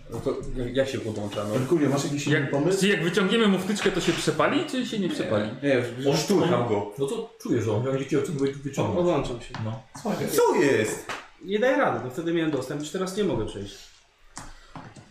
No 0.10 0.20
to 0.20 0.38
jak, 0.74 0.90
się 0.90 1.00
podłącza, 1.00 1.44
no? 1.44 1.60
Merkurio, 1.60 1.90
masz 1.90 2.04
jakiś 2.04 2.28
inny 2.28 2.40
Jak, 2.40 2.52
pomysł? 2.52 2.80
czy 2.80 2.88
jak 2.88 3.04
wyciągniemy 3.04 3.48
mu 3.48 3.60
wtyczkę, 3.60 3.92
to 3.92 4.02
się 4.02 4.12
przepali, 4.12 4.66
czy 4.66 4.86
się 4.86 5.00
nie 5.00 5.10
przepali? 5.10 5.50
Nie, 5.64 5.84
już 6.10 6.20
szturcham 6.20 6.68
go. 6.68 6.92
No 7.00 7.08
to 7.08 7.34
czujesz, 7.42 7.64
że 7.66 7.72
on 7.74 7.84
będzie 7.84 8.06
cię 8.06 8.20
od 8.20 8.26
wyciągnąć. 8.32 9.00
Odłączam 9.00 9.42
się. 9.42 9.54
No. 9.66 9.84
Co 10.32 10.56
jest? 10.56 11.06
Nie 11.46 11.60
daję 11.60 11.78
rady, 11.78 12.00
bo 12.04 12.10
wtedy 12.10 12.34
miałem 12.34 12.52
dostęp, 12.52 12.82
już 12.82 12.90
teraz 12.90 13.18
nie 13.18 13.24
mogę 13.24 13.46
przejść. 13.46 13.78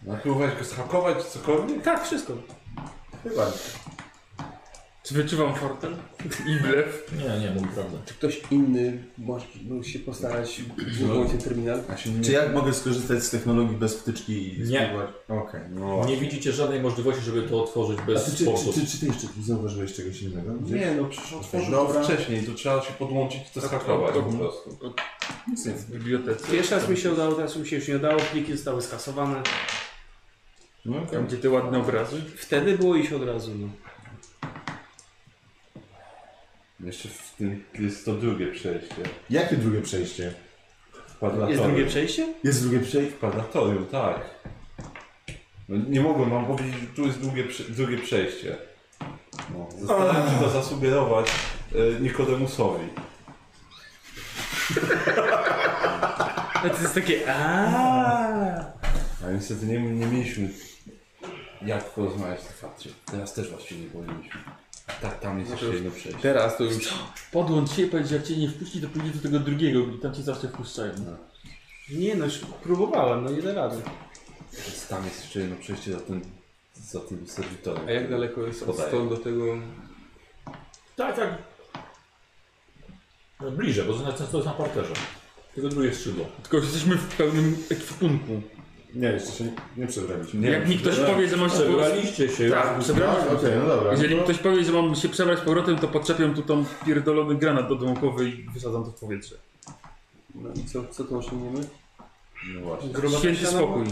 No 0.06 0.16
próbować 0.16 0.50
go 0.58 0.64
zhakować, 0.64 1.24
cokolwiek? 1.24 1.82
Tak, 1.82 2.04
wszystko. 2.04 2.32
Chyba 3.22 3.44
nie. 3.44 3.87
Czy 5.08 5.14
wyczuwam 5.14 5.54
fortel? 5.54 5.96
I 6.46 6.62
blef? 6.62 7.12
Nie, 7.18 7.40
nie, 7.40 7.50
mówi 7.54 7.68
prawdę. 7.74 7.98
Czy 8.06 8.14
ktoś 8.14 8.40
inny 8.50 9.04
może, 9.18 9.46
może 9.68 9.88
się 9.88 9.98
postarać 9.98 10.62
wywołać 10.98 11.30
ten 11.30 11.38
terminal? 11.38 11.82
A 11.90 11.96
się 11.96 12.10
nie... 12.10 12.24
Czy 12.24 12.32
ja 12.32 12.48
mogę 12.48 12.74
skorzystać 12.74 13.22
z 13.22 13.30
technologii 13.30 13.76
bez 13.76 13.96
wtyczki 13.98 14.58
i 14.58 14.60
Nie. 14.60 14.78
spróbować? 14.78 15.10
Okej. 15.28 15.60
No, 15.70 16.04
Nie 16.06 16.16
widzicie 16.16 16.52
żadnej 16.52 16.80
możliwości, 16.80 17.22
żeby 17.22 17.42
to 17.42 17.62
otworzyć 17.64 17.98
A 18.02 18.06
bez 18.06 18.24
ty, 18.24 18.30
czy, 18.36 18.44
sposób. 18.44 18.74
czy, 18.74 18.80
czy, 18.80 18.86
czy 18.86 18.98
ty 19.00 19.06
jeszcze 19.06 19.26
zauważyłeś 19.42 19.94
czegoś 19.94 20.22
innego? 20.22 20.52
Gdzieś? 20.54 20.80
nie, 20.80 20.94
no 20.94 21.04
przecież 21.04 21.32
otworzył 21.32 21.70
Dobra. 21.70 21.94
to 22.00 22.04
wcześniej, 22.04 22.42
to 22.42 22.54
trzeba 22.54 22.82
się 22.82 22.92
podłączyć 22.92 23.40
i 23.40 23.54
to 23.54 23.60
zhakować 23.60 24.14
po 24.14 24.22
prostu. 24.22 24.78
Nic 25.48 25.66
nie. 25.66 25.72
W 25.72 25.90
bibliotece. 25.90 26.52
Pierwszy 26.52 26.74
raz 26.74 26.88
mi 26.88 26.96
się 26.96 27.12
udało, 27.12 27.34
teraz 27.34 27.56
mi 27.56 27.66
się 27.66 27.76
już 27.76 27.88
nie 27.88 27.96
udało, 27.96 28.20
pliki 28.32 28.52
zostały 28.52 28.82
skasowane. 28.82 29.42
No, 30.84 30.96
okej. 30.96 31.08
Tam, 31.10 31.26
gdzie 31.26 31.36
te 31.36 31.50
ładne 31.50 31.78
obrazy. 31.78 32.22
Wtedy 32.36 32.78
było 32.78 32.96
iść 32.96 33.12
od 33.12 33.22
razu, 33.22 33.50
no. 33.58 33.68
Jeszcze 36.80 37.08
w 37.08 37.34
tym 37.38 37.64
jest 37.78 38.04
to 38.04 38.12
drugie 38.12 38.46
przejście. 38.46 38.94
Jakie 39.30 39.56
drugie 39.56 39.80
przejście? 39.82 40.32
W 41.08 41.16
Parlatorium. 41.18 41.50
Jest 41.58 41.62
drugie 41.72 41.86
przejście? 41.86 42.34
Jest 42.44 42.62
drugie 42.62 42.80
przejście? 42.86 43.16
W 43.16 43.18
Parlatorium, 43.18 43.86
tak. 43.86 44.20
No, 45.68 45.76
nie 45.88 46.00
mogłem 46.00 46.30
wam 46.30 46.46
powiedzieć, 46.46 46.74
że 46.80 46.86
tu 46.86 47.06
jest 47.06 47.20
drugie, 47.20 47.44
prze- 47.44 47.64
drugie 47.70 47.98
przejście. 47.98 48.56
No, 49.54 49.68
zastanawiam 49.78 50.30
się 50.30 50.38
to 50.44 50.50
zasugerować 50.50 51.26
e, 51.74 52.00
Nikodemusowi. 52.00 52.88
Ale 56.54 56.70
to 56.74 56.82
jest 56.82 56.94
takie 56.94 57.34
aaa. 57.34 58.64
A 59.26 59.30
niestety 59.32 59.66
nie, 59.66 59.80
nie 59.80 60.06
mieliśmy 60.06 60.48
jak 61.62 61.84
porozmawiać 61.84 62.44
na 62.44 62.50
fakcie. 62.68 62.90
Teraz 63.10 63.34
też 63.34 63.50
właściwie 63.50 63.80
nie 63.80 63.90
powinniśmy. 63.90 64.40
Tak, 65.02 65.20
tam 65.20 65.38
jest 65.38 65.50
No 65.50 65.56
to 65.56 65.64
jeszcze 65.64 65.76
jedno 65.76 65.90
przejście. 65.90 66.22
Teraz 66.22 66.56
to 66.56 66.64
już... 66.64 66.94
Podłącz 67.32 67.70
się 67.70 67.82
i 67.82 67.86
powiedz, 67.86 68.08
że 68.08 68.14
jak 68.16 68.24
cię 68.24 68.36
nie 68.36 68.48
wpuści, 68.48 68.80
to 68.80 68.88
pójdzie 68.88 69.10
do 69.10 69.22
tego 69.22 69.38
drugiego 69.38 69.80
i 69.80 69.98
tam 69.98 70.14
cię 70.14 70.22
zawsze 70.22 70.48
wpuszczają. 70.48 70.92
Nie 71.90 72.14
no, 72.14 72.24
już 72.24 72.38
próbowałem, 72.62 73.24
no 73.24 73.30
nie 73.30 73.42
da 73.42 73.52
rady. 73.52 73.82
Więc 74.52 74.88
Tam 74.88 75.04
jest 75.04 75.22
jeszcze 75.22 75.40
jedno 75.40 75.56
przejście 75.56 75.92
za 75.92 76.00
tym, 76.00 76.22
za 76.74 77.00
tym 77.00 77.28
serwitorem. 77.28 77.88
A 77.88 77.90
jak 77.90 78.10
daleko 78.10 78.46
jest 78.46 78.62
od 78.62 78.68
Podaję. 78.68 78.88
stąd 78.88 79.10
do 79.10 79.16
tego... 79.16 79.44
Tak, 80.96 81.16
tak. 81.16 81.38
No, 83.40 83.50
Bliżej, 83.50 83.84
bo 83.84 83.92
to 83.92 84.36
jest 84.36 84.46
na 84.46 84.52
parterze. 84.52 84.94
Tylko 85.54 85.68
drugie 85.68 85.94
skrzydło. 85.94 86.26
Tylko 86.42 86.56
jesteśmy 86.56 86.96
w 86.96 87.16
pełnym 87.16 87.64
ekwipunku. 87.70 88.42
Nie, 88.94 89.08
jeszcze 89.08 89.32
się 89.32 89.44
nie, 89.44 89.52
nie 89.76 89.86
przebraliśmy. 89.86 90.40
Nie 90.40 90.50
Jak 90.50 90.68
mi 90.68 90.78
ktoś 90.78 90.96
powie, 90.98 91.28
że 91.28 91.36
mam 91.36 91.50
się... 91.50 91.54
Przebraliście 91.56 92.28
się. 92.28 92.50
Tak, 92.50 92.78
przebraliśmy 92.78 93.30
okej, 93.30 93.50
się. 93.50 93.58
no 93.58 93.66
dobra. 93.66 93.90
Jeżeli 93.90 94.14
no 94.14 94.20
to- 94.22 94.24
ktoś 94.28 94.38
powie, 94.38 94.64
że 94.64 94.72
mam 94.72 94.94
się 94.94 95.08
przebrać 95.08 95.38
z 95.38 95.42
powrotem, 95.42 95.78
to 95.78 95.88
podczepiam 95.88 96.34
tu 96.34 96.42
tą 96.42 96.64
pierdolony 96.86 97.34
granat 97.34 97.68
dodomkowy 97.68 98.28
i 98.28 98.42
wysadzam 98.54 98.84
to 98.84 98.90
w 98.90 98.94
powietrze. 99.00 99.36
No 100.34 100.48
i 100.56 100.64
co, 100.64 100.84
co 100.90 101.04
tu 101.04 101.18
osiągniemy? 101.18 101.60
No 102.54 102.60
właśnie. 102.60 102.88
Gruba 102.90 103.18
Święty 103.18 103.38
ściana 103.40 103.58
spokój. 103.58 103.84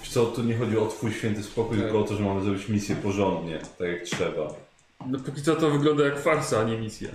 Wiesz 0.00 0.10
co, 0.10 0.26
tu 0.26 0.42
nie 0.42 0.56
chodzi 0.56 0.78
o 0.78 0.86
twój 0.86 1.12
święty 1.12 1.42
spokój, 1.42 1.76
Tak. 1.76 1.86
tylko 1.86 2.00
o 2.00 2.04
to, 2.04 2.14
że 2.16 2.24
mamy 2.24 2.42
zrobić 2.44 2.68
misję 2.68 2.96
porządnie, 2.96 3.58
tak 3.78 3.88
jak 3.88 4.02
trzeba. 4.02 4.54
No 5.06 5.18
póki 5.18 5.42
co 5.42 5.56
to 5.56 5.70
wygląda 5.70 6.04
jak 6.04 6.20
farsa, 6.20 6.60
a 6.60 6.64
nie 6.64 6.76
misja. 6.78 7.08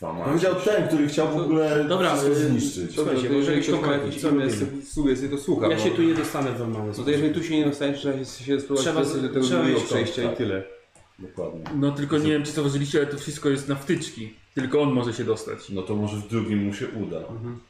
Dwa 0.00 0.12
macie. 0.12 0.24
Powiedział 0.24 0.54
ten, 0.54 0.88
który 0.88 1.08
chciał 1.08 1.28
w 1.32 1.36
ogóle 1.36 1.84
Dobra, 1.84 2.10
wszystko 2.16 2.32
y, 2.32 2.34
zniszczyć. 2.34 2.96
Dobra, 2.96 3.12
Słuchajcie, 3.12 3.28
to 3.28 3.34
jeżeli 3.34 3.62
ktoś 3.62 3.80
ma 3.80 3.92
jakieś 3.92 4.22
inne 4.22 4.30
robimy? 4.30 4.82
sugestie, 4.82 5.28
to 5.28 5.38
słucham. 5.38 5.70
Ja 5.70 5.78
się 5.78 5.90
no. 5.90 5.96
tu 5.96 6.02
nie 6.02 6.14
dostanę 6.14 6.52
w 6.52 6.58
normalny 6.58 6.92
No 6.98 7.04
to 7.04 7.10
jeżeli 7.10 7.34
tu 7.34 7.42
się 7.44 7.56
nie 7.56 7.64
dostaniesz, 7.64 8.00
trzeba 8.00 8.18
się 8.18 8.24
się 8.24 8.60
spróbować 8.60 8.86
Trzeba- 8.86 9.00
kwestii 9.00 9.22
do 9.22 9.28
tego 9.28 9.46
trzeba 9.46 9.60
drugiego 9.60 9.80
to, 9.80 9.86
przejścia 9.86 10.22
tak. 10.22 10.32
i 10.32 10.36
tyle. 10.36 10.62
Dokładnie. 11.18 11.60
No 11.74 11.90
tylko 11.92 12.18
nie 12.18 12.30
wiem, 12.30 12.42
czy 12.42 12.52
zauważyliście, 12.52 12.98
ale 12.98 13.06
to 13.06 13.18
wszystko 13.18 13.48
jest 13.48 13.68
na 13.68 13.74
wtyczki. 13.74 14.34
Tylko 14.54 14.82
on 14.82 14.92
może 14.92 15.12
się 15.12 15.24
dostać. 15.24 15.70
No 15.70 15.82
to 15.82 15.96
może 15.96 16.16
w 16.16 16.28
drugim 16.28 16.64
mu 16.64 16.74
się 16.74 16.88
uda. 16.88 17.18
Mhm. 17.18 17.60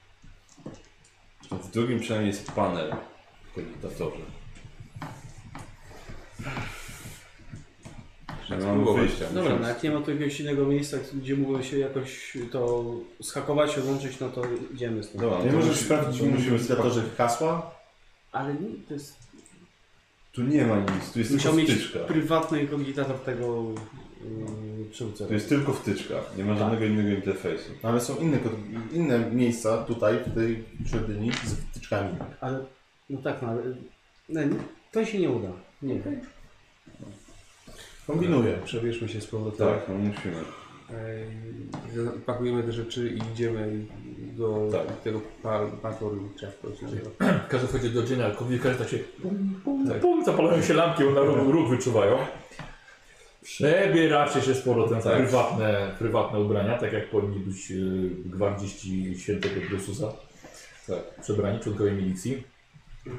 To 1.49 1.57
w 1.57 1.71
drugim 1.71 2.01
przynajmniej 2.01 2.33
jest 2.33 2.53
panel 2.53 2.95
w 3.51 3.55
kogitatorze. 3.55 4.23
Spróbować. 8.61 9.03
wyjścia. 9.07 9.25
Dobra, 9.35 9.59
no 9.61 9.69
jak 9.69 9.83
nie 9.83 9.91
ma 9.91 10.01
tu 10.01 10.11
jakiegoś 10.11 10.41
innego 10.41 10.67
miejsca, 10.67 10.97
gdzie 11.15 11.37
mógłbym 11.37 11.63
się 11.63 11.79
jakoś 11.79 12.37
to 12.53 12.85
schakować, 13.23 13.79
odłączyć, 13.79 14.21
no 14.21 14.29
to 14.29 14.43
idziemy 14.75 15.03
stąd. 15.03 15.21
Dobra, 15.21 15.45
Nie 15.45 15.53
możesz 15.53 15.77
sprawdzić 15.77 16.23
w 16.23 16.27
identyfikatorze 16.27 17.03
hasła? 17.19 17.75
Ale 18.33 18.55
nie, 18.55 18.69
to 18.89 18.95
jest... 18.95 19.17
Tu 20.33 20.43
nie 20.43 20.67
ma 20.67 20.77
nic, 20.77 21.13
tu 21.13 21.19
jest 21.19 21.31
Musiał 21.31 21.55
tylko 21.55 21.73
mieć 21.73 21.81
wtyczka. 21.81 21.99
prywatny 21.99 22.67
kogitator 22.67 23.19
tego 23.19 23.65
yy, 24.79 24.85
przywódcę. 24.91 25.27
Tu 25.27 25.33
jest 25.35 25.49
tylko 25.49 25.73
wtyczka, 25.73 26.15
nie 26.37 26.45
ma 26.45 26.55
żadnego 26.55 26.85
innego 26.85 27.09
interfejsu. 27.09 27.71
Ale 27.83 28.01
są 28.01 28.17
inne, 28.17 28.39
inne 28.93 29.31
miejsca 29.31 29.79
tutaj, 29.85 30.19
w 30.27 30.35
tej 30.35 30.65
świątyni 30.87 31.33
z 31.45 31.55
wtyczkami. 31.55 32.09
Ale, 32.41 32.65
no 33.11 33.23
tak, 33.23 33.43
no 33.43 33.49
ale... 33.49 33.63
No, 34.29 34.41
to 34.93 35.05
się 35.05 35.19
nie 35.19 35.31
uda. 35.31 35.49
Nie 35.83 35.95
wiem. 35.95 36.21
Kombinuję. 38.07 38.59
Przebierzmy 38.65 39.09
się 39.09 39.21
z 39.21 39.27
powrotem. 39.27 39.69
Tak, 39.69 39.89
no 39.89 39.95
musimy. 39.95 40.35
Ej, 40.95 41.27
Pakujemy 42.27 42.63
te 42.63 42.73
rzeczy 42.73 43.11
i 43.11 43.33
idziemy 43.33 43.85
do 44.37 44.69
Tak. 44.73 45.01
tego 45.01 45.21
pa- 45.43 45.67
patorium, 45.83 46.31
czy 46.39 46.45
jak 46.45 46.55
to 46.55 46.75
się 46.77 46.85
nazywa. 46.85 47.11
Każdy 47.49 47.67
wchodzi 47.67 47.91
do 47.91 48.03
dzienia, 48.03 48.31
komunikaty 48.31 48.75
tak 48.79 48.89
się 48.89 48.99
pum, 48.99 49.61
pum, 49.65 49.91
pum, 50.01 50.25
zapalają 50.25 50.63
się 50.63 50.75
lampki, 50.75 51.05
one 51.05 51.21
ruch, 51.21 51.49
ruch 51.49 51.69
wyczuwają. 51.71 52.19
Przebieracie 53.43 54.43
się 54.43 54.55
z 54.55 54.61
powrotem 54.63 55.01
w 55.01 55.05
Tak. 55.05 55.17
prywatne, 55.17 55.95
prywatne 55.99 56.41
ubrania, 56.41 56.79
tak 56.79 56.93
jak 56.93 57.11
powinni 57.11 57.39
być 57.41 57.71
y, 57.71 58.11
gwardziści 58.25 59.19
świętego 59.19 59.55
Drususa. 59.71 60.13
Tak. 60.87 61.21
Przebrani, 61.23 61.61
członkowie 61.61 61.93
milicji. 61.93 62.43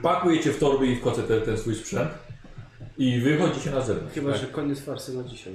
Pakujecie 0.01 0.51
w 0.51 0.59
torby 0.59 0.87
i 0.87 0.95
w 0.95 1.01
koce 1.01 1.23
ten, 1.23 1.41
ten 1.41 1.57
swój 1.57 1.75
sprzęt 1.75 2.09
i 2.97 3.19
wychodzicie 3.19 3.71
na 3.71 3.81
zewnątrz. 3.81 4.13
Chyba, 4.15 4.31
tak? 4.31 4.41
że 4.41 4.47
koniec 4.47 4.79
farsy 4.81 5.17
na 5.17 5.23
dzisiaj. 5.23 5.53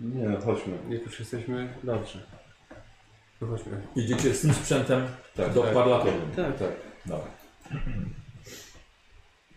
Nie 0.00 0.28
no, 0.28 0.40
chodźmy. 0.40 0.78
Jak 0.88 1.02
już 1.02 1.20
jesteśmy, 1.20 1.74
Dobrze. 1.84 2.26
chodźmy. 3.40 3.82
Idziecie 3.96 4.34
z 4.34 4.40
tym 4.40 4.54
sprzętem 4.54 5.06
Tak, 5.36 5.52
do 5.52 5.62
tak. 5.62 5.74
parlatorium. 5.74 6.30
Tak. 6.36 6.58
Tak. 6.58 6.72
Dobra. 7.06 7.30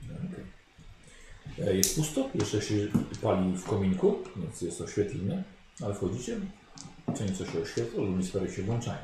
Okej. 0.08 1.68
E, 1.68 1.76
Jest 1.78 1.96
pusto, 1.96 2.30
jeszcze 2.36 2.62
się 2.62 2.74
pali 3.22 3.58
w 3.58 3.64
kominku, 3.64 4.18
więc 4.36 4.62
jest 4.62 4.82
oświetlenie, 4.82 5.44
ale 5.84 5.94
wchodzicie, 5.94 6.38
co 7.16 7.24
nieco 7.24 7.46
się 7.46 7.62
oświetla, 7.62 8.04
lumisfery 8.04 8.52
się 8.52 8.62
włączają. 8.64 8.98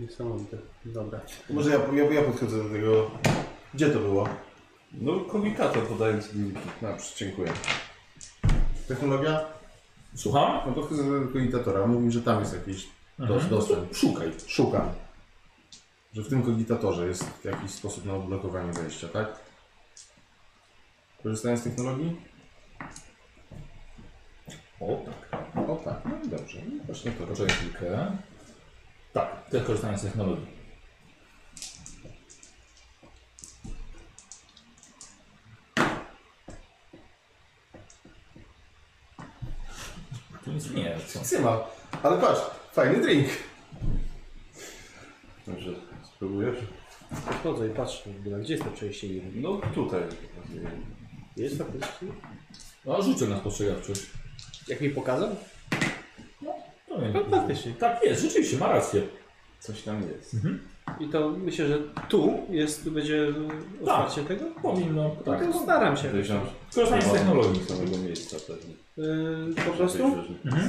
Niesamowite. 0.00 0.56
Dobra. 0.84 1.20
Może 1.50 1.70
ja, 1.70 1.78
ja, 1.94 2.12
ja 2.12 2.22
podchodzę 2.22 2.62
do 2.62 2.68
tego. 2.70 3.10
Gdzie 3.74 3.90
to 3.90 3.98
było? 3.98 4.28
No, 4.92 5.20
kogitator 5.20 5.88
podając 5.88 6.32
linki. 6.32 6.60
Dobrze, 6.82 7.04
dziękuję. 7.16 7.52
Technologia? 8.88 9.40
Słucham? 10.14 10.60
No 10.66 10.72
podchodzę 10.72 11.20
do 11.20 11.32
kogitatora. 11.32 11.86
Mówi, 11.86 12.12
że 12.12 12.22
tam 12.22 12.40
jest 12.40 12.54
jakiś 12.54 12.88
dos, 13.18 13.48
dostęp. 13.48 13.96
Szukaj. 13.96 14.32
Szukam. 14.46 14.92
Że 16.12 16.22
w 16.22 16.28
tym 16.28 16.42
kogitatorze 16.42 17.06
jest 17.06 17.44
jakiś 17.44 17.70
sposób 17.70 18.04
na 18.04 18.14
odblokowanie 18.14 18.72
wejścia, 18.72 19.08
tak? 19.08 19.38
Korzystając 21.22 21.60
z 21.60 21.64
technologii? 21.64 22.20
O, 24.80 25.04
tak. 25.30 25.68
O 25.68 25.76
tak, 25.76 26.00
no 26.04 26.26
i 26.26 26.28
dobrze. 26.28 26.58
No, 26.68 26.84
Właśnie 26.84 27.10
to. 27.10 27.26
Poczekaj 27.26 27.54
chwilkę. 27.56 28.16
Tak, 29.12 29.50
też 29.50 29.64
korzystanie 29.64 29.98
z 29.98 30.02
technologii. 30.02 30.59
Tu 40.50 40.54
nic 40.54 40.70
nie 40.70 40.82
jest. 40.82 41.12
co? 41.12 41.24
Syma. 41.24 41.60
Ale 42.02 42.18
patrz, 42.18 42.40
fajny 42.72 43.00
drink. 43.02 43.28
Także 45.46 45.70
spróbujesz? 46.14 46.56
Podchodzę 47.26 47.66
i 47.66 47.70
patrzę, 47.70 48.10
w 48.12 48.20
ogóle, 48.20 48.40
gdzie 48.40 48.54
jest 48.54 48.64
to 48.64 48.70
przejście 48.70 49.08
niby? 49.08 49.40
No 49.40 49.60
tutaj. 49.74 50.00
Jest 51.36 51.58
faktycznie? 51.58 52.08
No, 52.84 53.02
rzucę 53.02 53.26
na 53.26 53.38
spostrzegawczość. 53.38 54.02
Jak 54.68 54.80
mi 54.80 54.90
pokazał? 54.90 55.28
No, 56.42 56.52
nie, 57.00 57.08
No 57.08 57.24
faktycznie. 57.30 57.72
Tak 57.72 58.02
jest, 58.04 58.22
rzeczywiście, 58.22 58.56
ma 58.58 58.68
rację. 58.72 59.02
Coś 59.60 59.82
tam 59.82 60.02
jest. 60.02 60.36
I 61.00 61.08
to 61.08 61.30
myślę, 61.30 61.66
że 61.66 61.78
tu 62.08 62.32
jest, 62.50 62.90
będzie 62.90 63.26
otwarcie 63.80 64.22
tego? 64.24 64.44
Powinno, 64.62 65.02
No 65.26 65.32
tak. 65.32 65.52
to 65.52 65.62
staram 65.62 65.96
się. 65.96 66.10
Korzystanie 66.74 67.02
z 67.02 67.12
technologii. 67.12 67.64
samego 67.64 67.98
miejsca 67.98 68.36
pewnie. 68.46 68.74
Yy, 69.00 69.54
po 69.64 69.70
prostu? 69.70 70.04
Mhm. 70.44 70.68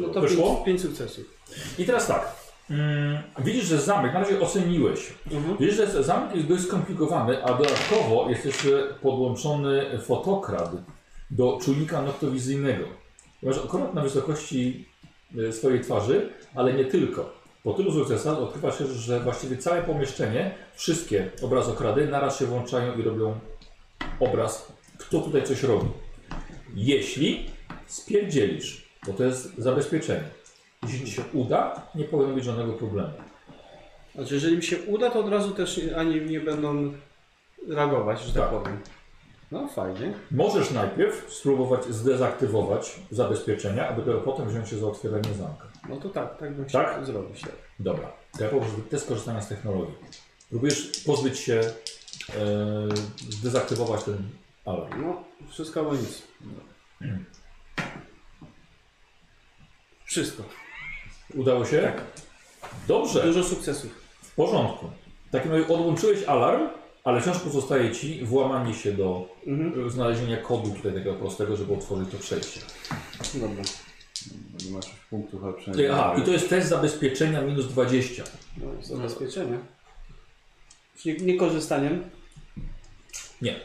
No 0.00 0.08
to 0.08 0.20
Wyszło? 0.20 0.54
pięć, 0.54 0.64
pięć 0.64 0.80
sukcesów. 0.80 1.24
I 1.78 1.84
teraz 1.84 2.06
tak. 2.06 2.36
Mm, 2.70 3.18
widzisz, 3.38 3.64
że 3.64 3.80
zamek, 3.80 4.14
na 4.14 4.20
razie 4.20 4.40
oceniłeś. 4.40 5.14
Mhm. 5.32 5.56
Widzisz, 5.56 5.76
że 5.76 6.04
zamek 6.04 6.36
jest 6.36 6.48
dość 6.48 6.64
skomplikowany, 6.64 7.44
a 7.44 7.54
dodatkowo 7.54 8.30
jest 8.30 8.44
jeszcze 8.44 8.94
podłączony 9.02 9.98
fotokrat 9.98 10.70
do 11.30 11.58
czujnika 11.62 12.02
noktowizyjnego. 12.02 12.84
Masz 13.42 13.58
akurat 13.58 13.94
na 13.94 14.02
wysokości 14.02 14.88
e, 15.48 15.52
swojej 15.52 15.80
twarzy, 15.80 16.28
ale 16.54 16.72
nie 16.72 16.84
tylko. 16.84 17.32
Po 17.62 17.74
tylu 17.74 17.92
sukcesach 17.92 18.38
odkrywa 18.38 18.72
się, 18.72 18.86
że 18.86 19.20
właściwie 19.20 19.56
całe 19.56 19.82
pomieszczenie, 19.82 20.54
wszystkie 20.74 21.30
obrazokrady 21.42 22.08
naraz 22.08 22.38
się 22.38 22.46
włączają 22.46 22.98
i 22.98 23.02
robią 23.02 23.34
obraz, 24.20 24.72
kto 24.98 25.20
tutaj 25.20 25.42
coś 25.42 25.62
robi. 25.62 25.88
Jeśli 26.74 27.46
spierdzielisz, 27.92 28.88
bo 29.06 29.12
to 29.12 29.24
jest 29.24 29.54
zabezpieczenie. 29.58 30.24
Jeśli 30.82 31.06
ci 31.06 31.12
się 31.12 31.22
uda, 31.32 31.82
nie 31.94 32.04
powinno 32.04 32.34
być 32.34 32.44
żadnego 32.44 32.72
problemu. 32.72 33.12
Znaczy, 34.14 34.34
jeżeli 34.34 34.56
mi 34.56 34.62
się 34.62 34.78
uda, 34.82 35.10
to 35.10 35.20
od 35.20 35.28
razu 35.28 35.50
też 35.50 35.80
ani 35.96 36.20
nie 36.20 36.40
będą 36.40 36.92
reagować, 37.68 38.20
że 38.20 38.32
tak, 38.32 38.42
Tak. 38.42 38.50
powiem. 38.50 38.80
No 39.52 39.68
fajnie. 39.68 40.12
Możesz 40.30 40.70
najpierw 40.70 41.32
spróbować 41.34 41.84
zdezaktywować 41.84 43.00
zabezpieczenia, 43.10 43.88
a 43.88 43.92
dopiero 43.96 44.20
potem 44.20 44.48
wziąć 44.48 44.68
się 44.68 44.78
za 44.78 44.86
otwieranie 44.86 45.34
zamka. 45.38 45.66
No 45.88 45.96
to 45.96 46.08
tak, 46.08 46.38
tak 46.38 46.54
bym 46.56 46.64
Tak? 46.64 46.90
chciał 46.92 47.04
zrobić. 47.04 47.40
Tak. 47.40 47.52
Dobra, 47.80 48.12
to 48.38 48.44
ja 48.44 48.50
poproszę 48.50 48.74
test 48.90 49.08
korzystania 49.08 49.40
z 49.40 49.48
technologii. 49.48 49.94
Próbujesz 50.50 51.02
pozbyć 51.06 51.38
się, 51.38 51.54
e, 51.60 51.74
zdezaktywować 53.30 54.04
ten 54.04 54.16
alarm. 54.64 55.02
No, 55.02 55.24
wszystko 55.48 55.80
albo 55.80 55.92
nic. 55.94 56.22
Wszystko. 60.10 60.42
Udało 61.34 61.64
się? 61.66 61.78
Tak. 61.82 62.02
Dobrze, 62.88 63.22
Dużo 63.22 63.44
sukcesów. 63.44 63.90
w 64.22 64.34
porządku. 64.34 64.90
W 65.28 65.30
takim 65.30 65.52
razie 65.52 65.68
odłączyłeś 65.68 66.24
alarm, 66.24 66.68
ale 67.04 67.20
wciąż 67.20 67.38
pozostaje 67.38 67.90
ci 67.92 68.24
włamanie 68.24 68.74
się 68.74 68.92
do 68.92 69.28
Mhm. 69.46 69.90
znalezienia 69.90 70.36
kodu 70.36 70.70
tutaj 70.70 70.92
tego 70.92 71.14
prostego, 71.14 71.56
żeby 71.56 71.74
otworzyć 71.74 72.08
to 72.10 72.18
przejście. 72.18 72.60
Dobra. 73.34 73.62
Nie 74.64 74.70
masz 74.70 74.86
już 74.88 74.96
punktów, 75.10 75.44
a 75.44 75.52
przynajmniej... 75.52 75.88
Aha, 75.90 76.14
i 76.18 76.22
to 76.22 76.30
jest 76.30 76.48
test 76.48 76.68
zabezpieczenia 76.68 77.42
minus 77.42 77.66
20. 77.66 78.24
No, 78.56 78.66
zabezpieczenie. 78.82 79.58
Czyli 80.98 81.24
nie 81.26 81.36
korzystaniem. 81.36 82.04
Nie. 83.42 83.60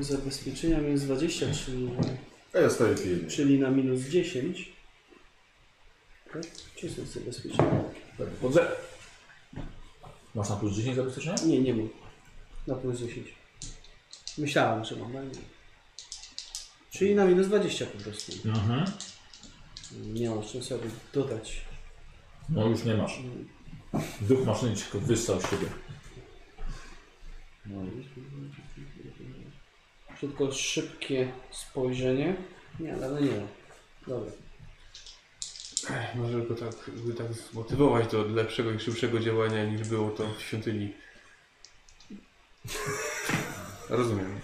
Zabezpieczenia 0.00 0.78
minus 0.78 1.00
20, 1.02 1.46
czyli, 1.66 1.90
A 2.54 2.58
ja 2.58 2.70
stoję 2.70 2.94
pilnie. 2.94 3.30
czyli 3.30 3.58
na 3.58 3.70
minus 3.70 4.00
10. 4.00 4.71
Tak? 6.32 6.42
Są 6.90 7.06
zabezpieczenia? 7.06 7.84
Pod 8.40 8.52
zero. 8.52 8.70
Masz 10.34 10.50
na 10.50 10.56
plus 10.56 10.72
10 10.72 10.96
zabezpieczenia? 10.96 11.36
Nie, 11.46 11.60
nie 11.60 11.74
mam. 11.74 11.88
Na 12.66 12.74
plus 12.74 12.98
10. 12.98 13.34
Myślałem, 14.38 14.84
że 14.84 14.96
mam, 14.96 15.16
ale 15.16 15.26
nie. 15.26 15.32
Czyli 16.90 17.14
na 17.14 17.24
minus 17.24 17.46
20 17.46 17.86
po 17.86 17.98
prostu. 17.98 18.48
Mhm. 18.48 18.84
Nie 20.06 20.30
mam 20.30 20.42
czym 20.42 20.62
sobie 20.62 20.90
dodać. 21.12 21.60
No 22.48 22.66
już 22.66 22.84
nie 22.84 22.94
masz. 22.94 23.18
Duch 24.20 24.46
maszyny 24.46 24.76
ci 24.76 24.82
tylko 24.82 25.06
wyssał 25.06 25.40
z 25.40 25.50
siebie. 25.50 25.66
Tylko 30.20 30.52
szybkie 30.52 31.32
spojrzenie. 31.50 32.36
Nie, 32.80 32.94
ale 32.94 33.22
nie 33.22 33.30
ma. 33.30 33.46
Dobra. 34.06 34.32
Może 36.14 36.40
go 36.40 36.54
tak, 36.54 36.90
by 36.94 37.14
tak 37.14 37.32
zmotywować 37.32 38.12
do 38.12 38.22
lepszego 38.22 38.70
i 38.70 38.80
szybszego 38.80 39.20
działania 39.20 39.64
niż 39.64 39.88
było 39.88 40.10
to 40.10 40.28
w 40.38 40.42
świątyni. 40.42 40.92
Rozumiem. 43.88 44.40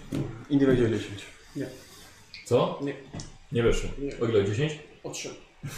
I 0.49 0.57
nie 0.57 0.65
będzie 0.65 0.89
10. 0.99 1.25
Co? 2.45 2.79
Nie. 2.83 2.93
Nie 3.51 3.63
wyszło. 3.63 3.89
Nie. 3.99 4.19
O 4.19 4.27
ile? 4.27 4.45
10? 4.45 4.79
O 5.03 5.09
3. 5.09 5.29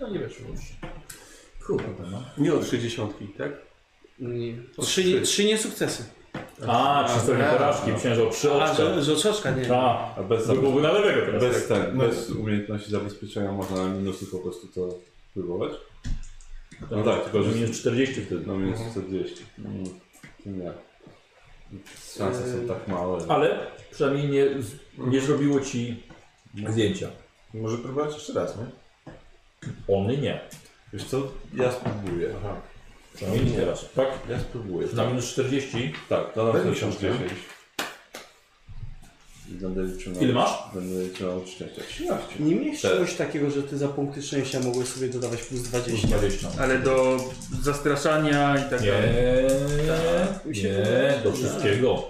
No 0.00 0.08
nie 0.10 0.18
wyszło 0.18 0.48
już. 0.48 0.60
Kurde, 1.66 2.10
no. 2.10 2.24
Nie 2.38 2.54
o 2.54 2.60
3 2.60 2.78
dziesiątki, 2.78 3.28
tak? 3.28 3.52
Nie. 4.18 4.52
O 4.76 4.82
Trzy, 4.82 5.02
trzy. 5.02 5.22
trzy 5.22 5.44
nie 5.44 5.58
sukcesy. 5.58 6.04
A, 6.66 7.08
trzy 7.08 7.44
A, 7.46 7.52
porażki. 7.52 7.92
O 7.92 8.30
trzy 8.30 8.50
A, 8.52 8.54
oczka. 8.70 8.74
że, 9.02 9.16
że 9.16 9.30
oczka 9.30 9.50
nie. 9.50 9.74
A, 9.76 10.14
A 10.16 10.22
bez, 10.22 10.46
to 10.46 10.54
byłoby 10.54 10.82
na 10.82 10.92
lewego 10.92 11.26
teraz. 11.26 11.42
bez, 11.42 11.68
ten, 11.68 11.96
No. 11.96 12.04
bez 12.04 12.30
umiejętności 12.30 12.90
zabezpieczenia 12.90 13.52
można 13.52 13.76
na 13.76 13.94
minusy 13.94 14.26
po 14.26 14.38
prostu 14.38 14.66
to 14.66 14.88
próbować? 15.34 15.72
No 16.90 17.02
tak, 17.02 17.22
tylko 17.24 17.42
że 17.42 17.50
minus 17.54 17.80
40 17.80 18.20
wtedy. 18.20 18.44
no 18.46 18.56
minus 18.56 18.78
40. 18.90 19.44
Mm, 19.58 19.84
nie. 20.46 20.72
Szanse 22.18 22.52
są 22.52 22.68
tak 22.68 22.88
małe. 22.88 23.18
Ale 23.28 23.58
przynajmniej 23.90 24.28
nie, 24.28 24.46
nie 24.98 25.20
zrobiło 25.20 25.60
ci 25.60 26.02
zdjęcia. 26.68 27.08
Może 27.54 27.78
próbować 27.78 28.14
jeszcze 28.14 28.32
raz, 28.32 28.54
nie? 28.56 28.66
Ony 29.96 30.16
nie. 30.18 30.40
Wiesz 30.92 31.04
co, 31.04 31.22
ja 31.54 31.72
spróbuję. 31.72 32.34
Aha. 32.38 32.56
Przynajmniej 33.18 33.50
nie 33.52 33.56
teraz. 33.58 33.84
Tak? 33.96 34.08
Ja 34.30 34.40
spróbuję. 34.40 34.88
Na 34.92 35.06
minus 35.06 35.24
40. 35.26 35.92
Tak, 36.08 36.32
to 36.34 36.52
na 36.52 36.60
plus 36.60 36.76
książkę. 36.76 37.00
10. 37.00 37.32
I 39.48 39.52
będę. 39.52 39.82
Ile 40.20 40.32
masz? 40.32 40.50
Będę 40.74 41.24
na 41.24 41.46
szczęścia. 41.46 41.82
13. 41.88 42.26
Nie 42.40 42.54
miałeś 42.54 42.80
Tak. 42.82 42.90
czegoś 42.90 43.14
takiego, 43.14 43.50
że 43.50 43.62
ty 43.62 43.78
za 43.78 43.88
punkty 43.88 44.22
szczęścia 44.22 44.60
mogłeś 44.60 44.88
sobie 44.88 45.08
dodawać 45.08 45.42
plus 45.42 45.68
Plus 45.68 45.82
20. 45.84 46.08
20. 46.08 46.48
Ale 46.58 46.78
do 46.78 47.20
zastraszania 47.62 48.66
i 48.66 48.70
tak 48.70 48.80
Nie, 48.82 48.86
dalej. 48.92 50.54
Się 50.54 50.62
nie, 50.68 50.74
wydaje, 50.74 51.20
do 51.24 51.32
wszystkiego. 51.32 52.08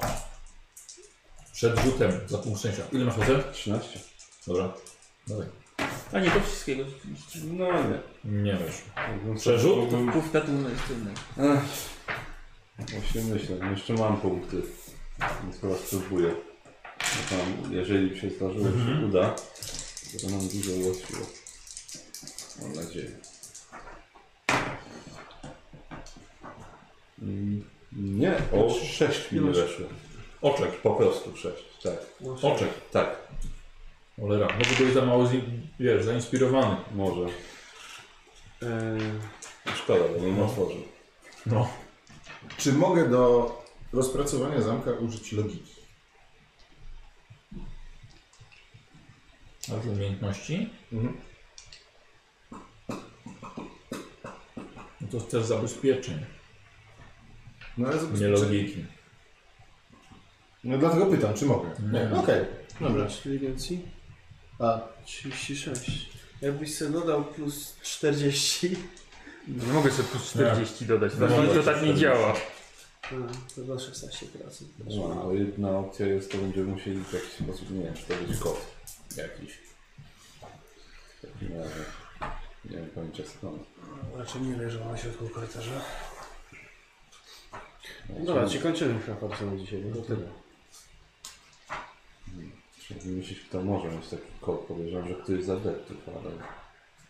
Przed 1.52 1.80
rzutem 1.80 2.12
za 2.26 2.38
punkt 2.38 2.58
szczęścia. 2.58 2.82
Ile 2.92 3.04
masz 3.04 3.14
procent? 3.14 3.52
13. 3.52 3.98
Dobra. 4.46 4.72
Dawaj. 5.26 5.46
A 6.12 6.20
nie 6.20 6.30
do 6.30 6.40
wszystkiego. 6.40 6.84
No 7.44 7.66
nie. 7.72 7.98
Nie 8.42 8.52
wiesz. 8.52 8.82
Przerzut? 9.36 9.90
tłumę 10.40 10.70
jest 10.70 10.90
inny. 10.90 11.10
Ech. 11.54 11.62
Właśnie 12.78 13.22
myślę, 13.22 13.56
jeszcze 13.70 13.94
mam 13.94 14.16
punkty, 14.20 14.62
więc 15.42 15.60
chyba 15.60 15.74
spróbuję. 15.76 16.34
No 17.00 17.36
tam, 17.38 17.74
jeżeli 17.74 18.20
się 18.20 18.30
zdarzyło, 18.30 18.64
że 18.64 18.84
się 19.00 19.06
uda, 19.06 19.34
to 20.12 20.18
to 20.26 20.30
nam 20.30 20.48
dużo 20.48 20.72
ułatwiło. 20.72 21.26
Mam 22.62 22.72
nadzieję. 22.72 23.10
Mm, 27.22 27.64
Nie, 27.92 28.34
o 28.52 28.74
6 28.84 29.32
mi 29.32 29.40
nie 29.40 29.50
weszło. 29.50 29.86
Oczek. 30.42 30.70
Po 30.70 30.90
prostu 30.90 31.36
6, 31.36 31.64
tak. 31.82 31.96
Oczek. 32.42 32.68
Tak, 32.92 33.16
Cholera. 34.20 34.48
Może 34.58 34.74
byłeś 34.78 34.92
za 34.94 35.04
mało, 35.06 35.26
zi- 35.30 35.42
wiesz, 35.80 36.04
zainspirowany. 36.04 36.76
może. 36.94 37.20
Eee, 38.62 39.00
Szkoda, 39.76 40.04
bo 40.14 40.20
bym 40.20 40.42
otworzył. 40.42 40.82
No. 41.46 41.68
Czy 42.58 42.72
mogę 42.72 43.08
do 43.08 43.50
rozpracowania 43.92 44.60
zamka 44.62 44.90
użyć 44.90 45.32
logiki? 45.32 45.72
A 49.78 49.82
z 49.82 49.86
umiejętności? 49.86 50.70
Mhm. 50.92 51.20
No 55.00 55.08
to 55.10 55.20
też 55.20 55.44
zabezpieczeń, 55.44 56.18
No 57.78 57.86
ale 57.88 57.96
nie 57.96 58.02
zobaczmy. 58.02 58.28
logiki. 58.28 58.84
No 60.64 60.78
dlatego 60.78 61.06
pytam, 61.06 61.34
czy 61.34 61.46
mogę. 61.46 61.70
Nie. 61.92 62.18
Okej, 62.18 62.44
dobra. 62.80 63.04
inteligencji? 63.06 63.97
A 64.58 64.80
36. 65.04 66.08
Jakbyś 66.42 66.74
sobie 66.78 66.90
dodał 66.90 67.24
plus 67.24 67.76
40, 67.82 68.76
Nie 69.48 69.72
mogę 69.72 69.90
sobie 69.90 70.08
plus 70.08 70.24
40 70.30 70.86
dodać. 70.86 71.12
No, 71.20 71.28
To, 71.28 71.34
to 71.36 71.62
tak 71.62 71.76
nie 71.82 71.94
40. 71.94 72.00
działa. 72.00 72.34
a, 73.02 73.08
to 73.54 73.62
do 73.62 73.78
16 73.78 74.26
pracy. 74.26 74.64
No, 74.86 75.14
bo 75.24 75.32
jedna 75.32 75.70
opcja 75.78 76.06
jest, 76.06 76.32
to 76.32 76.38
będziemy 76.38 76.66
musieli 76.66 77.04
w 77.04 77.12
jakiś 77.12 77.30
sposób, 77.30 77.70
nie 77.70 77.82
wiem, 77.84 77.94
czy 77.94 78.02
to 78.06 78.14
będzie 78.14 78.34
kod 78.34 78.66
jakiś. 79.16 79.58
W 81.18 81.20
takim 81.32 81.56
razie, 81.58 81.84
nie 82.64 82.76
wiem 82.76 82.86
pojęcia 82.94 83.22
skąd. 83.38 83.62
Raczej 84.16 84.40
nie 84.42 84.56
leżą 84.56 84.92
na 84.92 84.96
środku 84.98 85.28
korytarza. 85.28 85.70
Znaczy, 88.10 88.24
Dobra, 88.26 88.48
czy 88.48 88.58
kończymy 88.60 89.00
raport 89.08 89.40
na 89.40 89.56
dzisiaj, 89.56 89.80
bo 89.82 89.96
to 89.96 90.02
tyle. 90.06 90.28
Trzeba 92.88 93.00
wymyślić, 93.00 93.40
kto 93.40 93.62
może 93.62 93.88
mieć 93.90 94.08
taki 94.08 94.22
kod. 94.40 94.60
Podejrzewam, 94.60 95.08
że 95.08 95.14
ktoś 95.14 95.44
z 95.44 95.50
adeptów, 95.50 95.96
ale... 96.08 96.30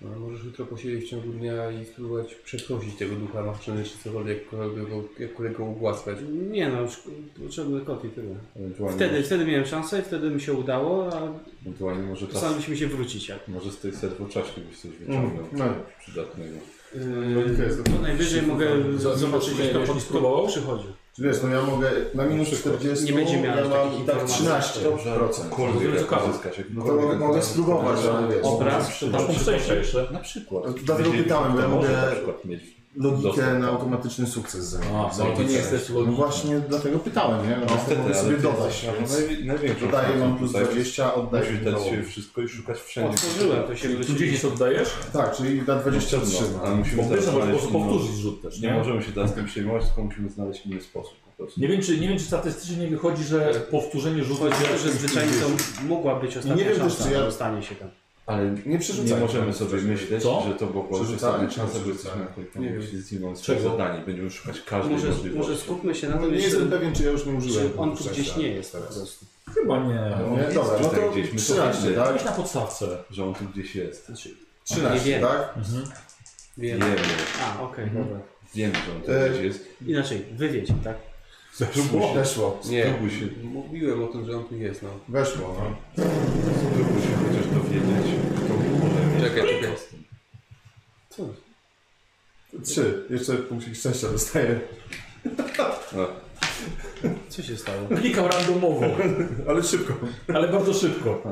No, 0.00 0.08
ale 0.08 0.18
możesz 0.18 0.44
jutro 0.44 0.66
posiedzieć 0.66 1.04
w 1.04 1.08
ciągu 1.10 1.28
dnia 1.28 1.70
i 1.70 1.84
spróbować 1.84 2.34
przeprosić 2.34 2.96
tego 2.96 3.14
ducha 3.16 3.42
maszyny, 3.42 3.84
czy 3.84 3.98
cokolwiek, 3.98 4.38
jakkolwiek 4.38 4.88
go, 4.88 5.02
jakkolwiek 5.18 5.56
go 5.56 5.64
ugłaskać. 5.64 6.18
Nie 6.50 6.68
no, 6.68 6.80
już 6.80 7.02
potrzebny 7.42 7.80
kot 7.80 8.04
i 8.04 8.08
tyle. 8.08 8.34
Ewentualnie, 8.56 8.96
Wtedy, 8.96 9.22
wtedy 9.22 9.44
miałem 9.46 9.66
szansę, 9.66 10.02
wtedy 10.02 10.30
mi 10.30 10.40
się 10.40 10.52
udało, 10.52 11.12
a 11.12 11.32
ewentualnie 11.62 12.02
może, 12.02 12.26
czas, 12.26 12.32
postanowiliśmy 12.32 12.76
się 12.76 12.86
wrócić. 12.86 13.28
Jak. 13.28 13.48
może 13.48 13.72
z 13.72 13.78
tej 13.78 13.92
serwoczaśki 13.92 14.60
byś 14.60 14.78
coś 14.78 14.90
wyciągnął 14.90 15.44
no. 15.52 15.64
przydatnego. 16.00 16.56
Yy, 16.94 17.82
to 17.84 18.02
najwyżej 18.02 18.42
mogę 18.42 18.68
zobaczyć, 18.98 19.56
za- 19.56 19.64
jak 19.64 19.72
za- 19.72 19.80
jeśli 19.80 20.00
spróbował? 20.00 20.48
Wiesz, 21.18 21.36
no 21.42 21.48
ja 21.48 21.62
mogę 21.62 21.90
na 22.14 22.26
minus 22.26 22.48
40, 22.48 23.04
Nie 23.04 23.12
będzie 23.12 23.40
miała 23.40 23.56
ja 23.56 23.68
mam 23.68 24.06
tak 24.06 24.16
informacji. 24.28 24.46
13%. 24.46 25.30
Cokolwiek 25.30 25.94
jak 25.94 26.02
Ciekawe. 26.02 26.30
uzyskać. 26.30 26.60
No 26.74 26.84
to 26.84 26.94
mogę, 26.94 27.16
mogę 27.18 27.42
spróbować, 27.42 27.98
ale 28.16 28.28
wiesz. 28.28 28.44
Obraz, 28.44 29.02
Masz 29.12 29.22
punkt 29.24 29.42
szczęścia 29.42 29.74
jeszcze. 29.74 30.08
Na 30.12 30.18
przykład. 30.20 30.74
Dlatego 30.74 31.10
pytałem, 31.10 31.52
bo 31.52 31.60
ja 31.60 31.68
mogę 31.68 31.88
na 31.88 32.06
przykład 32.12 32.44
mieć 32.44 32.60
Logikę 32.98 33.42
na 33.54 33.66
tam. 33.66 33.74
automatyczny 33.74 34.26
sukces 34.26 34.64
zajmować. 34.64 35.12
no 35.18 35.24
to 35.36 35.42
nie 35.42 35.52
jesteś 35.52 35.82
No 35.88 36.02
właśnie 36.12 36.60
dlatego 36.68 36.98
pytałem, 36.98 37.48
nie? 37.50 37.56
No, 37.56 37.74
Niestety, 37.74 38.02
mogę 38.02 38.14
sobie 38.14 38.36
dodać, 38.36 38.86
naj- 39.06 39.44
największą 39.44 39.86
dodaję 39.86 40.16
mam 40.16 40.36
plus 40.38 40.52
tutaj. 40.52 40.64
20, 40.66 41.14
oddaję 41.14 41.50
Musisz 41.52 41.64
dać 41.64 41.82
się 41.84 42.02
wszystko 42.02 42.42
i 42.42 42.48
szukać 42.48 42.78
wszędzie. 42.80 43.10
Otworzyłem, 43.10 43.64
to 43.66 43.76
się 43.76 43.88
Tu 43.88 43.94
wróci. 43.94 44.16
10 44.16 44.44
oddajesz? 44.44 44.88
Tak, 45.12 45.36
czyli 45.36 45.62
na 45.62 45.74
23. 45.76 46.42
No, 46.54 46.60
ale 46.62 46.74
musimy 46.76 47.02
powtórzyć 47.72 48.16
rzut 48.16 48.42
też, 48.42 48.60
Nie 48.60 48.68
nie? 48.68 48.74
możemy 48.74 49.02
się 49.02 49.12
teraz 49.12 49.34
tym 49.34 49.46
przejmować, 49.46 49.84
tylko 49.84 50.02
musimy 50.04 50.30
znaleźć 50.30 50.66
inny 50.66 50.80
sposób 50.80 51.14
po 51.24 51.30
prostu. 51.42 51.60
Nie 51.60 51.68
wiem, 51.68 51.82
czy, 51.82 51.98
nie 52.00 52.08
wiem, 52.08 52.18
czy 52.18 52.24
statystycznie 52.24 52.76
nie 52.76 52.86
wychodzi, 52.88 53.24
że 53.24 53.54
powtórzenie 53.70 54.24
rzutu 54.24 54.40
Chodzi 54.40 54.54
o 54.64 54.66
to, 54.66 54.72
jest 54.72 54.84
że 54.84 54.90
zwyczajnie 54.92 55.32
to 55.32 55.46
mogła 55.84 56.20
być 56.20 56.36
ostatnia 56.36 56.54
Nie 56.56 56.64
wiem 56.64 56.72
też, 56.80 56.92
szansa 56.92 57.04
czy 57.04 57.12
ja- 57.14 57.20
dostanie 57.20 57.62
się 57.62 57.74
tam. 57.74 57.88
Ale 58.28 58.50
Nie 58.50 58.62
nie 58.66 58.78
przerzucajmy. 58.78 59.20
możemy 59.26 59.52
sobie 59.52 59.78
myśleć, 59.82 60.22
Co? 60.22 60.42
że 60.48 60.54
to 60.54 60.66
było 60.66 60.84
Przerzucamy, 60.84 61.14
ostatnia 61.16 61.48
czy 61.48 61.54
szansa, 61.54 61.78
nie 61.78 61.84
że 61.84 61.90
jesteśmy 61.90 62.20
Nie 62.56 62.70
na 62.70 62.72
wiem. 63.26 63.34
Czego? 63.42 63.70
zadanie, 63.70 64.02
będziemy 64.06 64.30
szukać 64.30 64.60
każdej 64.60 64.92
Może, 64.92 65.08
możliwości. 65.08 65.38
może 65.38 65.56
skupmy 65.56 65.94
się 65.94 66.08
na 66.08 66.14
No, 66.14 66.20
tym, 66.22 66.30
nie 66.32 66.38
czy, 66.38 66.44
jestem 66.44 66.70
pewien, 66.70 66.92
czy 66.94 67.02
ja 67.04 67.10
już 67.10 67.26
nie 67.26 67.32
użyłem. 67.32 67.70
czy 67.72 67.78
on 67.78 67.96
tu 67.96 68.04
gdzieś 68.04 68.36
nie 68.36 68.48
jest 68.48 68.72
po 68.72 68.78
teraz. 68.78 68.96
prostu. 68.98 69.26
Chyba 69.54 69.78
nie. 69.78 69.94
Nie, 70.48 70.54
dobra, 70.54 70.72
no 70.82 70.88
Tutaj 70.88 71.00
to 71.00 71.12
gdzieś 71.12 71.32
my 71.32 71.38
13, 71.38 71.82
powinny- 71.82 71.96
tak? 72.04 72.14
Gdzieś 72.14 72.24
na 72.26 72.32
podstawce. 72.32 72.86
Że 73.10 73.24
on 73.24 73.34
tu 73.34 73.44
gdzieś 73.54 73.74
jest. 73.76 74.10
13, 74.64 75.08
wiem. 75.10 75.22
tak? 75.22 75.54
Mhm. 75.56 75.82
Wiem. 76.58 76.80
Wiemy, 76.80 76.94
A, 77.58 77.62
okej, 77.62 77.84
Mhm. 77.84 78.04
dobra. 78.04 78.20
wiemy, 78.54 78.74
że 78.74 78.92
on 78.96 79.02
tu 79.02 79.12
E, 79.12 79.30
gdzieś 79.30 79.44
jest. 79.44 79.64
Inaczej, 79.86 80.24
wy 80.36 80.48
wiecie, 80.48 80.74
tak? 80.84 80.96
Weszło. 81.58 82.14
Weszło. 82.14 82.60
Nie, 82.70 82.84
Spróbuj 82.86 83.10
się, 83.10 83.26
mówiłem 83.42 84.04
o 84.04 84.06
tym, 84.06 84.26
że 84.26 84.36
on 84.36 84.44
tu 84.44 84.56
jest, 84.56 84.82
no. 84.82 84.88
Weszło, 85.08 85.54
no. 85.58 85.76
spróbuj 86.72 87.02
się 87.02 87.08
chociaż 87.28 87.46
dowiedzieć, 87.54 88.14
Czekaj, 89.20 89.42
czekaj. 89.48 89.70
Co? 91.10 91.22
Trzy. 92.64 93.06
Jeszcze 93.10 93.34
punkcik 93.34 93.76
szczęścia 93.76 94.08
dostaję. 94.08 94.60
No, 95.96 96.06
Co 97.28 97.42
się 97.42 97.56
stało? 97.56 97.78
Klikam 98.00 98.26
randomowo, 98.26 98.86
Ale 99.48 99.62
szybko. 99.62 99.94
ale 100.34 100.48
bardzo 100.48 100.74
szybko. 100.74 101.22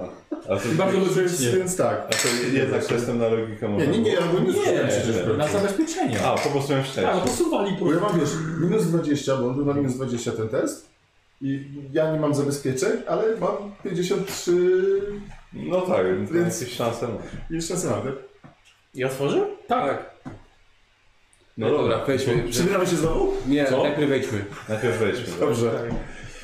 a 0.50 0.56
to, 0.56 0.68
bardzo 0.76 0.98
Więc, 1.00 1.16
logicznie. 1.16 1.50
więc 1.50 1.76
tak. 1.76 2.06
a 2.08 2.12
to 2.12 2.28
jednak 2.52 2.84
testem 2.84 3.18
na 3.18 3.28
logikę 3.28 3.68
Nie, 3.68 3.86
nie, 3.86 3.98
nie, 3.98 4.12
ja 4.12 4.20
go 4.20 4.38
nie 4.40 4.46
Nie, 4.46 4.52
zużyłem 4.52 4.88
przecież. 4.88 5.38
na 5.38 5.48
zabezpieczenie. 5.48 6.22
A, 6.22 6.34
po 6.38 6.48
prostu 6.50 6.70
miałem 6.70 6.84
Tak, 6.84 6.92
szczęście. 6.92 7.14
no 7.14 7.20
posuwali 7.20 7.76
po 7.76 7.84
Bo 7.84 7.92
ja 7.92 8.00
mam, 8.00 8.20
wiesz, 8.20 8.30
minus 8.60 8.86
20, 8.86 9.36
bo 9.36 9.48
on 9.48 9.54
był 9.54 9.64
na 9.66 9.74
minus 9.74 9.94
20 9.94 10.32
ten 10.32 10.48
test. 10.48 10.86
I 11.40 11.64
ja 11.92 12.12
nie 12.12 12.20
mam 12.20 12.34
zabezpieczeń, 12.34 12.92
ale 13.08 13.36
mam 13.40 13.56
53 13.84 14.80
No 15.56 15.80
tak, 15.80 16.06
więc 16.06 16.32
Więc- 16.32 16.60
jakieś 16.60 16.76
szanse 16.76 17.08
i 17.50 17.62
szanse 17.62 17.90
mam, 17.90 18.02
tak? 18.02 18.14
I 18.94 19.04
otworzył? 19.04 19.46
Tak. 19.66 20.16
No 21.58 21.70
dobra, 21.70 22.04
wejdźmy. 22.04 22.48
Przebieramy 22.50 22.86
się 22.86 22.96
znowu? 22.96 23.32
Nie, 23.46 23.66
Co? 23.66 23.82
najpierw 23.82 24.08
wejdźmy. 24.08 24.44
najpierw 24.68 24.98
wejdźmy. 24.98 25.26
dobra. 25.26 25.46
Dobrze. 25.46 25.88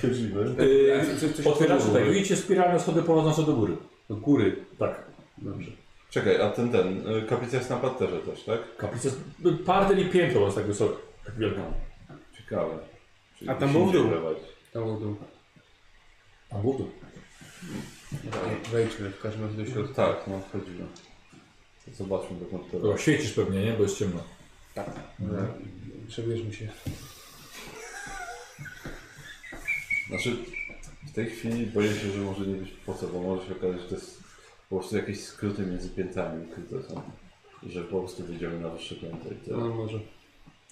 Chodzimy. 0.03 0.65
Yy, 1.45 1.51
otwieracie 1.51 1.85
tak, 1.93 2.11
widzicie 2.11 2.37
spiralne 2.37 2.81
schody 2.81 3.03
prowadzące 3.03 3.43
do 3.43 3.53
góry. 3.53 3.77
Do 4.09 4.17
góry. 4.17 4.57
Tak. 4.79 5.05
Dobrze. 5.39 5.71
Czekaj, 6.11 6.43
a 6.43 6.51
ten, 6.51 6.71
ten, 6.71 7.07
y, 7.17 7.23
kaplica 7.23 7.57
jest 7.57 7.71
na 7.71 7.77
parterze 7.77 8.19
też, 8.19 8.45
tak? 8.45 8.77
Kaplica 8.77 9.09
jest, 9.09 9.21
parter 9.67 9.99
i 9.99 10.05
piętro 10.05 10.45
jest 10.45 10.57
tak 10.57 10.67
wysoko, 10.67 11.01
tak 11.27 11.39
wielka. 11.39 11.63
Ciekawe. 12.39 12.79
Czyli 13.39 13.51
A 13.51 13.55
tam 13.55 13.73
był 13.73 13.93
dół. 13.93 14.11
Tam 14.73 14.85
był 14.85 15.01
dół. 15.01 15.17
Tam 16.51 16.63
był 16.63 16.79
dół. 16.79 16.91
Wejdźmy 18.73 19.11
w 19.11 19.21
każdym 19.21 19.45
razie 19.45 19.57
do 19.57 19.67
środka. 19.67 19.95
Tak, 19.95 20.27
no 20.27 20.41
wchodzimy. 20.41 20.87
Zobaczmy 21.95 22.37
dokąd 22.41 22.71
to 22.71 22.79
Dobra, 22.81 22.99
świecisz 22.99 23.33
pewnie, 23.33 23.65
nie? 23.65 23.73
Bo 23.73 23.83
jest 23.83 23.99
ciemno. 23.99 24.23
Dobra, 24.77 24.95
Przebierzmy 26.09 26.53
się. 26.53 26.69
Znaczy, 30.09 30.37
w 31.07 31.13
tej 31.13 31.27
chwili 31.31 31.67
boję 31.67 31.95
się, 31.95 32.11
że 32.13 32.19
może 32.21 32.47
nie 32.47 32.55
być 32.55 32.71
po 32.87 32.95
co, 32.95 33.07
bo 33.09 33.23
może 33.23 33.47
się 33.47 33.53
okazać, 33.53 33.81
że 33.81 33.89
to 33.89 33.95
jest 33.95 34.23
po 34.71 34.77
prostu 34.79 34.97
jakieś 34.97 35.25
skróty 35.25 35.63
między 35.67 35.89
piętrami 35.91 36.47
ukryte 36.47 36.83
są. 36.89 37.03
I 37.63 37.71
że 37.73 37.85
po 37.85 37.99
prostu 38.01 38.25
wyjdziemy 38.25 38.61
na 38.61 38.69
wyższe 38.69 38.95
piętro 38.95 39.31
i 39.33 39.35
tyle. 39.35 39.57
No 39.57 39.69
może. 39.69 39.99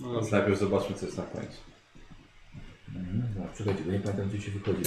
No 0.00 0.06
Więc 0.12 0.20
dobrze. 0.20 0.36
najpierw 0.36 0.58
zobaczmy, 0.58 0.96
co 0.96 1.06
jest 1.06 1.18
na 1.18 1.24
końcu. 1.24 1.58
Mhm. 2.96 3.22
Dobra, 3.34 3.52
czekajcie, 3.52 3.82
bo 3.84 3.92
nie 3.92 4.00
pamiętam 4.00 4.28
gdzie 4.28 4.40
się 4.40 4.50
wychodzi. 4.50 4.82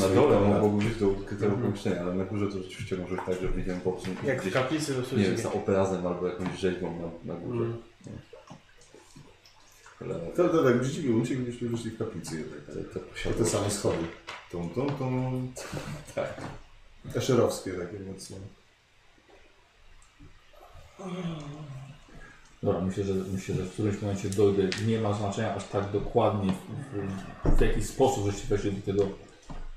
Na 0.00 0.08
dole 0.08 0.40
mogłoby 0.40 0.84
być 0.84 0.96
do 0.98 1.08
ukrytego 1.08 1.56
pomieszczenia, 1.56 2.00
ale 2.00 2.14
na 2.14 2.24
górze 2.24 2.46
to 2.46 2.62
rzeczywiście 2.62 2.96
może 2.96 3.16
być 3.16 3.24
tak, 3.26 3.40
że 3.40 3.48
wyjdziemy 3.48 3.80
po 3.80 3.92
prostu 3.92 4.10
Jak 4.24 4.38
w 4.38 4.40
gdzieś, 4.40 4.52
kaplicy 4.54 4.94
to 5.10 5.16
nie 5.16 5.24
wiem, 5.24 5.38
za 5.38 5.52
obrazem 5.52 6.06
albo 6.06 6.26
jakąś 6.28 6.58
rzeźbą 6.58 6.98
na, 7.24 7.34
na 7.34 7.40
górze. 7.40 7.64
Mm. 7.64 7.78
Ale 10.00 10.14
To, 10.14 10.48
to 10.48 10.64
tak, 10.64 10.84
zdziwiło 10.84 11.24
się, 11.24 11.34
gdybyśmy 11.34 11.68
wyszli 11.68 11.90
w 11.90 11.98
kaplicy 11.98 12.38
jednak. 12.38 12.60
te, 12.66 12.72
te, 12.72 13.30
To 13.30 13.38
te 13.38 13.44
same 13.44 13.70
schody. 13.70 14.04
Tum, 14.50 14.70
tum, 14.70 14.90
tum. 14.98 15.52
Tak. 16.14 16.40
Eszerowskie 17.14 17.72
takie 17.72 18.00
mocno. 18.00 18.36
Dobra, 22.66 22.80
myślę, 22.80 23.04
że 23.04 23.12
myślę, 23.32 23.54
że 23.54 23.62
w 23.62 23.72
którymś 23.72 24.02
momencie 24.02 24.30
dojdę. 24.30 24.62
Nie 24.86 24.98
ma 24.98 25.12
znaczenia 25.12 25.54
aż 25.54 25.64
tak 25.64 25.92
dokładnie 25.92 26.52
w, 26.52 27.50
w, 27.50 27.56
w 27.56 27.60
jaki 27.60 27.84
sposób 27.84 28.26
żeście 28.26 28.46
weszli 28.48 28.72
do 28.72 28.86
tego 28.92 29.08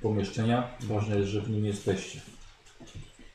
pomieszczenia. 0.02 0.68
Ważne 0.82 1.18
jest, 1.18 1.30
że 1.30 1.42
w 1.42 1.50
nim 1.50 1.66
jesteście. 1.66 2.22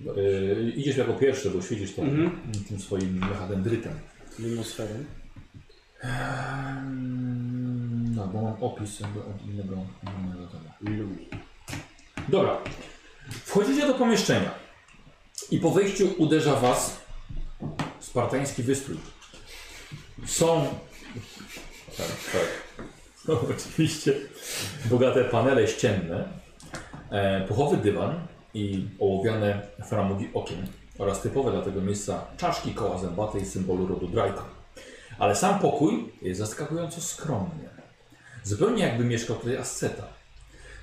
Yy, 0.01 0.73
idziesz 0.77 0.97
jako 0.97 1.13
pierwszy, 1.13 1.51
bo 1.51 1.63
świecisz 1.63 1.95
tą, 1.95 2.03
Mhm. 2.03 2.41
tym 2.69 2.81
swoim 2.81 3.19
mechadendrytem. 3.19 3.93
Atmosferę. 4.33 4.95
Ehm, 6.03 8.15
No, 8.17 8.27
bo 8.27 8.43
mam 8.43 8.63
opis 8.63 9.03
od 9.03 9.47
innego, 9.47 9.77
innego 10.25 10.47
tego. 10.47 11.05
Dobra. 12.29 12.59
Wchodzicie 13.45 13.87
do 13.87 13.95
pomieszczenia 13.95 14.51
i 15.51 15.59
po 15.59 15.71
wejściu 15.71 16.09
uderza 16.19 16.57
was 16.57 17.01
spartański 18.01 18.63
wystrój. 18.63 18.97
Są 20.27 20.67
Tak, 21.97 22.07
tak. 22.33 22.87
no, 23.29 23.41
oczywiście 23.51 24.15
bogate 24.85 25.25
panele 25.25 25.69
ścienne, 25.69 26.29
e, 27.11 27.47
puchowy 27.49 27.77
dywan 27.77 28.27
i 28.55 28.89
ołowiane 29.01 29.63
framugi 29.89 30.29
okien 30.35 30.67
oraz 30.99 31.23
typowe 31.23 31.53
dla 31.53 31.63
tego 31.63 31.81
miejsca 31.81 32.27
czaszki 32.37 32.75
koła 32.75 32.99
zębate 32.99 33.39
i 33.39 33.47
symbolu 33.47 33.87
rodu 33.87 34.09
Draco. 34.09 34.45
Ale 35.19 35.37
sam 35.37 35.59
pokój 35.59 36.13
jest 36.23 36.41
zaskakująco 36.41 37.01
skromny. 37.01 37.69
Zupełnie 38.43 38.83
jakby 38.83 39.05
mieszkał 39.05 39.37
tutaj 39.37 39.57
asceta. 39.57 40.07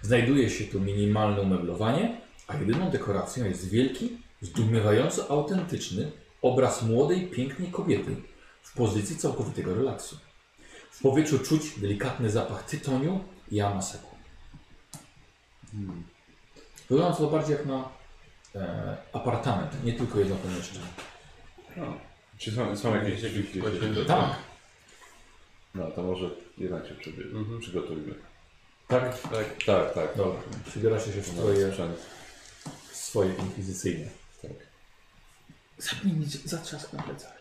Znajduje 0.01 0.49
się 0.49 0.63
tu 0.63 0.79
minimalne 0.79 1.41
umeblowanie, 1.41 2.17
a 2.47 2.57
jedyną 2.57 2.89
dekoracją 2.89 3.45
jest 3.45 3.69
wielki, 3.69 4.17
zdumiewająco 4.41 5.31
autentyczny 5.31 6.11
obraz 6.41 6.83
młodej, 6.83 7.27
pięknej 7.27 7.67
kobiety 7.71 8.15
w 8.71 8.73
pozycji 8.73 9.17
całkowitego 9.17 9.75
relaksu. 9.75 10.17
W 10.91 11.01
powietrzu 11.01 11.39
czuć 11.39 11.79
delikatny 11.79 12.29
zapach 12.29 12.63
tytoniu 12.63 13.23
i 13.51 13.61
amaseku. 13.61 14.15
Wygląda 16.89 17.17
to 17.17 17.27
bardziej 17.29 17.55
jak 17.57 17.65
na 17.65 17.89
e, 18.55 18.97
apartament, 19.13 19.83
nie 19.83 19.93
tylko 19.93 20.19
jedno 20.19 20.35
pomieszczenie. 20.35 20.85
Czy 22.37 22.51
są, 22.51 22.77
są 22.77 22.95
jakieś 22.95 23.21
jeszcze? 23.21 24.05
Tak, 24.05 24.35
No 25.75 25.91
to 25.91 26.03
może 26.03 26.29
jednak 26.57 26.87
się 26.87 26.95
przybie- 26.95 27.37
Mhm. 27.37 27.59
przygotujmy. 27.59 28.15
tak, 28.87 29.21
Tak. 29.21 29.63
Tak, 29.65 29.93
tak. 29.93 30.17
dobra. 30.17 30.41
Przybieracie 30.65 31.13
się 31.13 31.21
w 31.21 31.27
No, 31.35 31.87
w 32.91 32.95
swoje 32.95 33.33
inkwizycyjne. 33.35 34.09
Tak. 34.41 34.51
Zapnij 35.77 36.13
mi 36.13 36.25
zatrzask 36.25 36.93
na 36.93 37.03
plecach. 37.03 37.40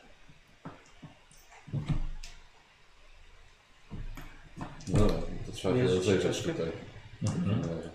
No 4.88 4.98
dobra, 4.98 5.14
to 5.46 5.52
trzeba 5.52 5.74
się 5.74 5.80
Mierzycie 5.82 5.98
rozejrzeć 5.98 6.36
czaszkę? 6.36 6.52
tutaj. 6.52 6.72
Mhm. 7.22 7.60
E, 7.64 7.90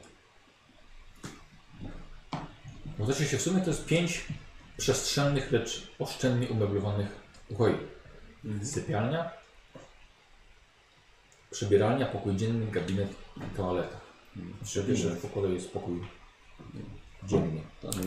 Bo 2.97 3.05
znaczy 3.05 3.25
się 3.25 3.37
w 3.37 3.41
sumie 3.41 3.61
to 3.61 3.69
jest 3.69 3.85
pięć 3.85 4.25
przestrzennych, 4.77 5.51
lecz 5.51 5.87
oszczędnie 5.99 6.47
umeblowanych 6.47 7.07
pokoi. 7.49 7.73
Sypialnia, 8.63 9.31
przebieralnia, 11.51 12.05
pokój 12.05 12.35
dzienny, 12.35 12.71
gabinet 12.71 13.09
i 13.37 13.55
toaleta. 13.57 13.97
Znaczy 14.61 14.83
wiesz, 14.83 14.99
że 14.99 15.09
w 15.09 15.21
pokoju 15.21 15.53
jest 15.53 15.71
pokój 15.71 16.01
dzienny. 17.23 17.61
No 17.83 17.91
że 17.91 17.99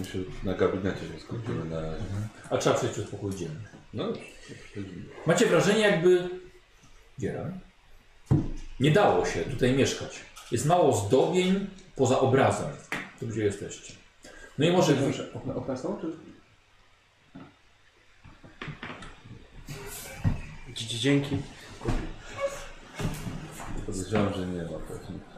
na 0.44 0.54
gabinecie 0.54 1.00
się 1.00 1.20
skupimy 1.20 1.64
na 1.64 1.80
razie. 1.80 2.04
A 2.50 2.56
trzeba 2.58 2.76
przejść 2.76 2.92
przez 2.94 3.10
pokój 3.10 3.34
dzienny. 3.36 3.68
No. 3.94 4.12
Macie 5.26 5.46
wrażenie 5.46 5.80
jakby... 5.80 6.28
Nie 8.80 8.90
dało 8.90 9.26
się 9.26 9.40
tutaj 9.40 9.72
mieszkać. 9.72 10.20
Jest 10.52 10.66
mało 10.66 10.96
zdobień 10.96 11.66
poza 11.96 12.20
obrazem, 12.20 12.70
tu 13.20 13.26
gdzie 13.26 13.44
jesteście. 13.44 13.94
No 14.58 14.66
i 14.66 14.72
może... 14.72 14.94
Dobrze, 14.94 15.32
okna, 15.34 15.54
okna 15.54 15.76
są? 15.76 15.98
Czy... 16.00 16.12
Dzięki. 20.74 21.36
Podejrzewam, 23.86 24.34
że 24.34 24.46
nie 24.46 24.62
ma 24.62 24.78
pewnie. 24.78 25.37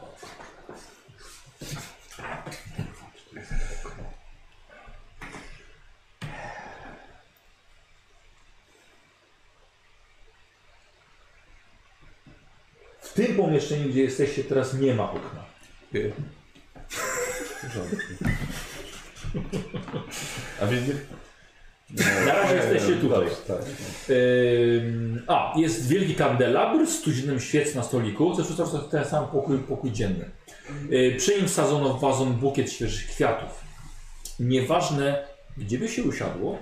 W 13.11 13.13
tym 13.13 13.35
pomieszczeniu, 13.35 13.89
gdzie 13.89 14.01
jesteście 14.01 14.43
teraz, 14.43 14.73
nie 14.73 14.93
ma 14.93 15.11
okna. 15.11 15.45
Porządku. 17.61 17.97
A 20.61 20.65
więc 20.65 20.87
nie... 20.87 20.93
Na 22.25 22.33
razie 22.33 22.55
jesteście 22.55 22.95
tutaj. 22.95 23.19
Dobrze, 23.19 23.35
tak. 23.47 23.61
Ym, 24.09 25.23
a, 25.27 25.53
jest 25.57 25.87
wielki 25.87 26.15
kandelabr 26.15 26.87
z 26.87 27.01
tuzinem 27.01 27.39
świec 27.39 27.75
na 27.75 27.83
stoliku. 27.83 28.35
Zresztą 28.35 28.55
to 28.55 28.77
jest 28.77 28.91
ten 28.91 29.05
sam 29.05 29.27
pokój, 29.27 29.57
pokój 29.57 29.91
dzienny. 29.91 30.31
Yy, 30.89 31.15
przy 31.17 31.35
nim 31.35 31.47
wsadzono 31.47 31.93
w 31.93 32.01
wazon 32.01 32.33
bukiet 32.33 32.71
świeżych 32.71 33.07
kwiatów. 33.07 33.61
Nieważne, 34.39 35.27
gdzie 35.57 35.79
by 35.79 35.87
się 35.87 36.03
usiadło, 36.03 36.57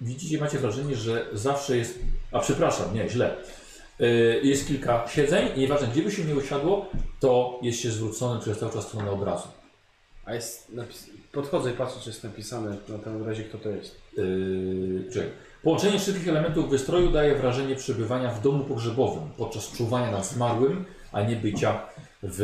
widzicie, 0.00 0.38
macie 0.38 0.58
wrażenie, 0.58 0.96
że 0.96 1.26
zawsze 1.32 1.76
jest. 1.76 1.98
A 2.32 2.40
przepraszam, 2.40 2.94
nie, 2.94 3.08
źle. 3.08 3.36
Yy, 4.02 4.40
jest 4.42 4.68
kilka 4.68 5.08
siedzeń 5.08 5.48
i 5.56 5.60
nieważne, 5.60 5.88
gdzie 5.88 6.02
by 6.02 6.12
się 6.12 6.24
nie 6.24 6.34
usiadło, 6.34 6.86
to 7.20 7.58
jest 7.62 7.80
się 7.80 7.90
zwrócone 7.90 8.40
przez 8.40 8.58
cały 8.58 8.72
czas 8.72 8.88
stronę 8.88 9.10
obrazu. 9.10 9.48
A 10.24 10.34
jest 10.34 10.68
napis... 10.72 11.10
Podchodzę 11.32 11.70
i 11.70 11.74
patrzę, 11.74 12.00
czy 12.02 12.10
jest 12.10 12.24
napisane 12.24 12.76
na 12.88 12.98
tym 12.98 13.26
razie, 13.26 13.44
kto 13.44 13.58
to 13.58 13.68
jest. 13.68 14.00
Yy, 14.16 15.04
czekaj. 15.12 15.30
Połączenie 15.62 15.98
wszystkich 15.98 16.28
elementów 16.28 16.70
wystroju 16.70 17.12
daje 17.12 17.34
wrażenie 17.34 17.76
przebywania 17.76 18.30
w 18.30 18.42
domu 18.42 18.64
pogrzebowym 18.64 19.22
podczas 19.36 19.72
czuwania 19.72 20.10
nad 20.10 20.26
zmarłym, 20.26 20.84
a 21.12 21.22
nie 21.22 21.36
bycia 21.36 21.80
w 22.22 22.40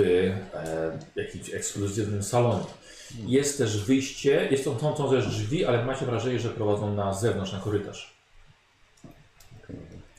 e, 0.54 1.20
jakimś 1.22 1.54
ekskluzywnym 1.54 2.22
salonie. 2.22 2.64
Jest 3.26 3.58
też 3.58 3.84
wyjście, 3.84 4.48
jest 4.50 4.64
to, 4.64 4.94
są 4.96 5.10
też 5.10 5.26
drzwi, 5.26 5.64
ale 5.64 5.84
macie 5.84 6.06
wrażenie, 6.06 6.38
że 6.38 6.48
prowadzą 6.48 6.94
na 6.94 7.14
zewnątrz, 7.14 7.52
na 7.52 7.58
korytarz. 7.58 8.17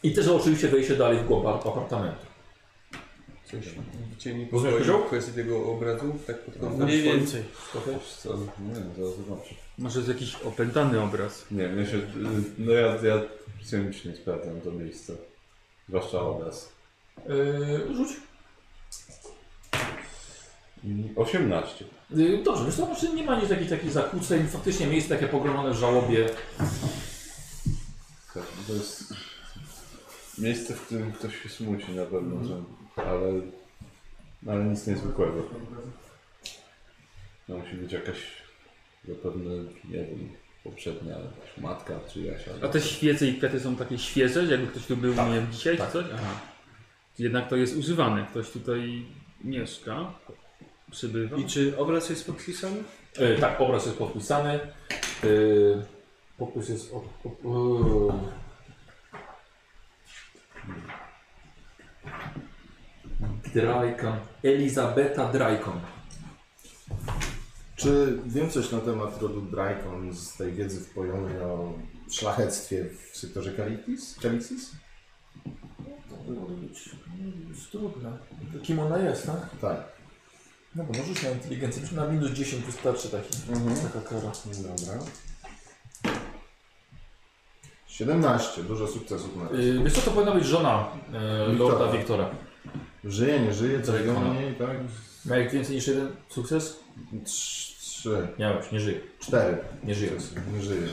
I 0.04 0.14
też 0.14 0.28
oczywiście 0.28 0.68
wejście 0.68 0.96
dalej 0.96 1.18
w 1.18 1.26
głąb 1.26 1.46
ap- 1.46 1.68
apartamentu. 1.68 2.26
Coś 3.52 3.66
widzieli 4.10 4.48
Kozioł? 4.48 5.04
kwestię 5.04 5.32
tego 5.32 5.72
obrazu? 5.72 6.16
Tak 6.28 6.40
pod 6.46 6.58
kątem? 6.58 6.84
Mniej 6.88 7.02
więcej. 7.02 7.44
Co? 8.24 8.30
Nie 8.38 8.74
wiem, 8.74 8.92
zaraz 8.98 9.16
zobaczę. 9.18 9.56
Może 9.78 10.00
jest 10.00 10.10
jakiś 10.10 10.36
opętany 10.36 11.02
obraz. 11.02 11.46
Nie 11.52 11.64
wiem, 11.70 11.80
ja 11.80 11.86
się... 11.86 12.02
No 12.58 12.72
ja, 12.72 12.88
ja 12.88 13.22
psychicznie 13.62 14.16
sprawdzam 14.16 14.62
to 14.62 14.72
miejsce. 14.72 15.14
Zwłaszcza 15.90 16.22
obraz. 16.22 16.70
Yy, 17.28 17.96
rzuć. 17.96 18.10
18. 21.16 21.86
Yy, 22.10 22.44
dobrze, 22.44 22.66
wiesz 22.66 22.76
co, 22.76 22.86
znaczy 22.86 23.14
nie 23.14 23.24
ma 23.24 23.40
nic 23.40 23.50
takich, 23.50 23.70
takich 23.70 23.92
zakłóceń. 23.92 24.48
Faktycznie 24.48 24.88
miejsce 24.88 25.10
takie 25.16 25.28
pogromane 25.28 25.72
w 25.72 25.78
żałobie. 25.78 26.30
Tak, 28.34 28.44
To 28.68 28.74
jest 28.74 29.14
miejsce, 30.40 30.74
w 30.74 30.82
którym 30.82 31.12
ktoś 31.12 31.44
się 31.44 31.50
smuci 31.50 31.92
na 31.92 32.06
pewno, 32.06 32.44
że, 32.44 32.64
ale, 32.96 33.42
ale 34.48 34.66
nic 34.66 34.88
niezwykłego. 34.88 35.44
No, 37.48 37.58
musi 37.58 37.76
być 37.76 37.92
jakaś 37.92 38.18
zapewne, 39.08 39.52
nie 39.90 40.06
wiem, 40.06 40.30
poprzednia 40.64 41.12
jakaś 41.12 41.58
matka 41.58 42.00
czyjaś. 42.14 42.48
A 42.48 42.52
albo- 42.52 42.70
te 42.70 42.82
świece 42.82 43.28
i 43.28 43.38
kwiaty 43.38 43.60
są 43.60 43.76
takie 43.76 43.98
świeże, 43.98 44.46
jakby 44.46 44.68
ktoś 44.68 44.86
tu 44.86 44.98
był, 44.98 45.14
nie 45.14 45.36
wiem, 45.36 45.48
dzisiaj 45.52 45.78
tak. 45.78 45.88
czy 45.88 45.94
coś? 45.94 46.06
Aha. 46.14 46.40
Jednak 47.20 47.50
to 47.50 47.56
jest 47.56 47.78
używane, 47.78 48.26
ktoś 48.30 48.52
tutaj 48.52 49.06
mieszka, 49.44 50.14
przybywa. 50.92 51.38
I 51.38 51.46
czy 51.46 51.78
obraz 51.78 52.10
jest 52.10 52.26
podpisany? 52.26 52.84
E, 53.18 53.36
tak, 53.36 53.62
obraz 53.62 53.86
jest 53.86 53.98
podpisany. 53.98 54.60
E, 55.24 56.70
jest 56.70 56.94
od. 56.94 57.04
od 57.26 57.46
e, 58.14 58.49
Drajkon. 63.54 64.20
Elizabeta 64.44 65.32
Drajkon. 65.32 65.80
Czy 67.76 68.20
wiem 68.26 68.50
coś 68.50 68.72
na 68.72 68.80
temat 68.80 69.22
rodu 69.22 69.42
Drykon 69.42 70.14
z 70.14 70.38
tej 70.38 70.54
wiedzy 70.54 70.80
wpojonej 70.80 71.42
o 71.42 71.74
szlachectwie 72.12 72.86
w 73.12 73.18
sektorze 73.18 73.52
być, 76.56 76.90
może 77.08 77.38
być 77.38 77.68
trudne. 77.68 78.18
Kim 78.64 78.80
ona 78.80 78.98
jest, 78.98 79.26
tak? 79.26 79.50
Tak. 79.62 80.00
No 80.76 80.84
bo 80.84 80.94
możesz 80.94 81.24
na 81.24 81.30
inteligencję. 81.30 81.84
Na 81.92 82.08
minus 82.08 82.32
10 82.32 82.66
wystarczy 82.66 83.10
taki, 83.10 83.40
taka 83.76 84.10
kara. 84.10 84.32
Dobra. 84.64 85.06
17, 88.00 88.64
dużo 88.64 88.88
sukcesów 88.88 89.36
na 89.36 89.50
razie. 89.50 89.64
Yy, 89.64 89.84
wiesz 89.84 89.94
co, 89.94 90.02
to 90.02 90.12
powinna 90.12 90.36
być 90.36 90.46
żona 90.46 90.88
e, 91.14 91.52
Wiktora. 91.52 91.80
Lorda 91.80 91.98
Wiktora. 91.98 92.30
Żyje, 93.04 93.40
nie 93.40 93.54
żyje, 93.54 93.82
co 93.82 93.92
Drykona. 93.92 94.20
jego 94.20 94.34
mniej, 94.34 94.54
tak? 94.56 94.70
Miałeś 95.26 95.54
więcej 95.54 95.76
niż 95.76 95.88
jeden 95.88 96.12
sukces? 96.30 96.80
Trz- 97.26 97.70
Trzy, 97.80 98.28
Miałeś, 98.40 98.72
nie 98.72 98.80
żyje. 98.80 99.00
cztery. 99.20 99.58
Nie 99.84 99.96
żyje. 99.96 100.12
Nie 100.54 100.62
żyje. 100.62 100.88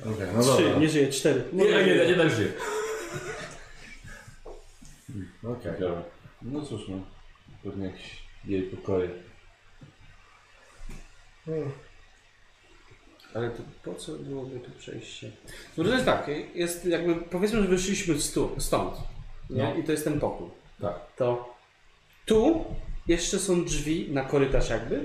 Okej, 0.00 0.26
no 0.36 0.42
Trzy, 0.42 0.62
dobra. 0.64 0.78
nie 0.78 0.88
żyje, 0.88 1.08
cztery. 1.08 1.44
Nie, 1.52 1.64
nie, 1.64 1.70
nie, 1.86 1.92
jednak 1.94 2.30
żyje. 2.30 2.52
Okej. 5.44 5.72
Ciekawe. 5.72 6.02
No 6.42 6.62
cóż, 6.62 6.88
no, 6.88 6.96
pewnie 7.64 7.86
jakieś 7.86 8.22
jej 8.44 8.62
pokoje. 8.62 9.08
Ale 13.36 13.50
to 13.50 13.62
po 13.84 13.94
co 13.94 14.12
byłoby 14.12 14.60
tu 14.60 14.70
przejście? 14.78 15.30
No 15.76 15.84
to 15.84 15.90
jest 15.90 16.04
tak, 16.04 16.30
jest 16.54 16.84
jakby, 16.84 17.14
powiedzmy, 17.14 17.62
że 17.62 17.68
wyszliśmy 17.68 18.20
stu, 18.20 18.50
stąd, 18.58 18.94
nie? 19.50 19.62
No. 19.62 19.74
I 19.74 19.84
to 19.84 19.92
jest 19.92 20.04
ten 20.04 20.20
pokój. 20.20 20.48
Tak. 20.80 20.94
To 21.16 21.54
tu 22.26 22.64
jeszcze 23.06 23.38
są 23.38 23.64
drzwi 23.64 24.12
na 24.12 24.24
korytarz 24.24 24.70
jakby. 24.70 25.04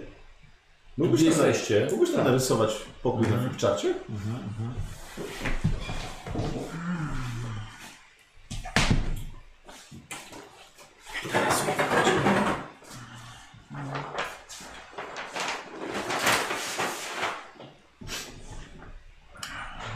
Mógłbyś 0.98 1.20
tam, 1.20 1.28
jesteście? 1.30 1.88
mógłbyś 1.92 2.12
tam 2.16 2.26
narysować 2.26 2.76
pokój 3.04 3.28
na 3.28 3.38
flipcharcie? 3.38 3.94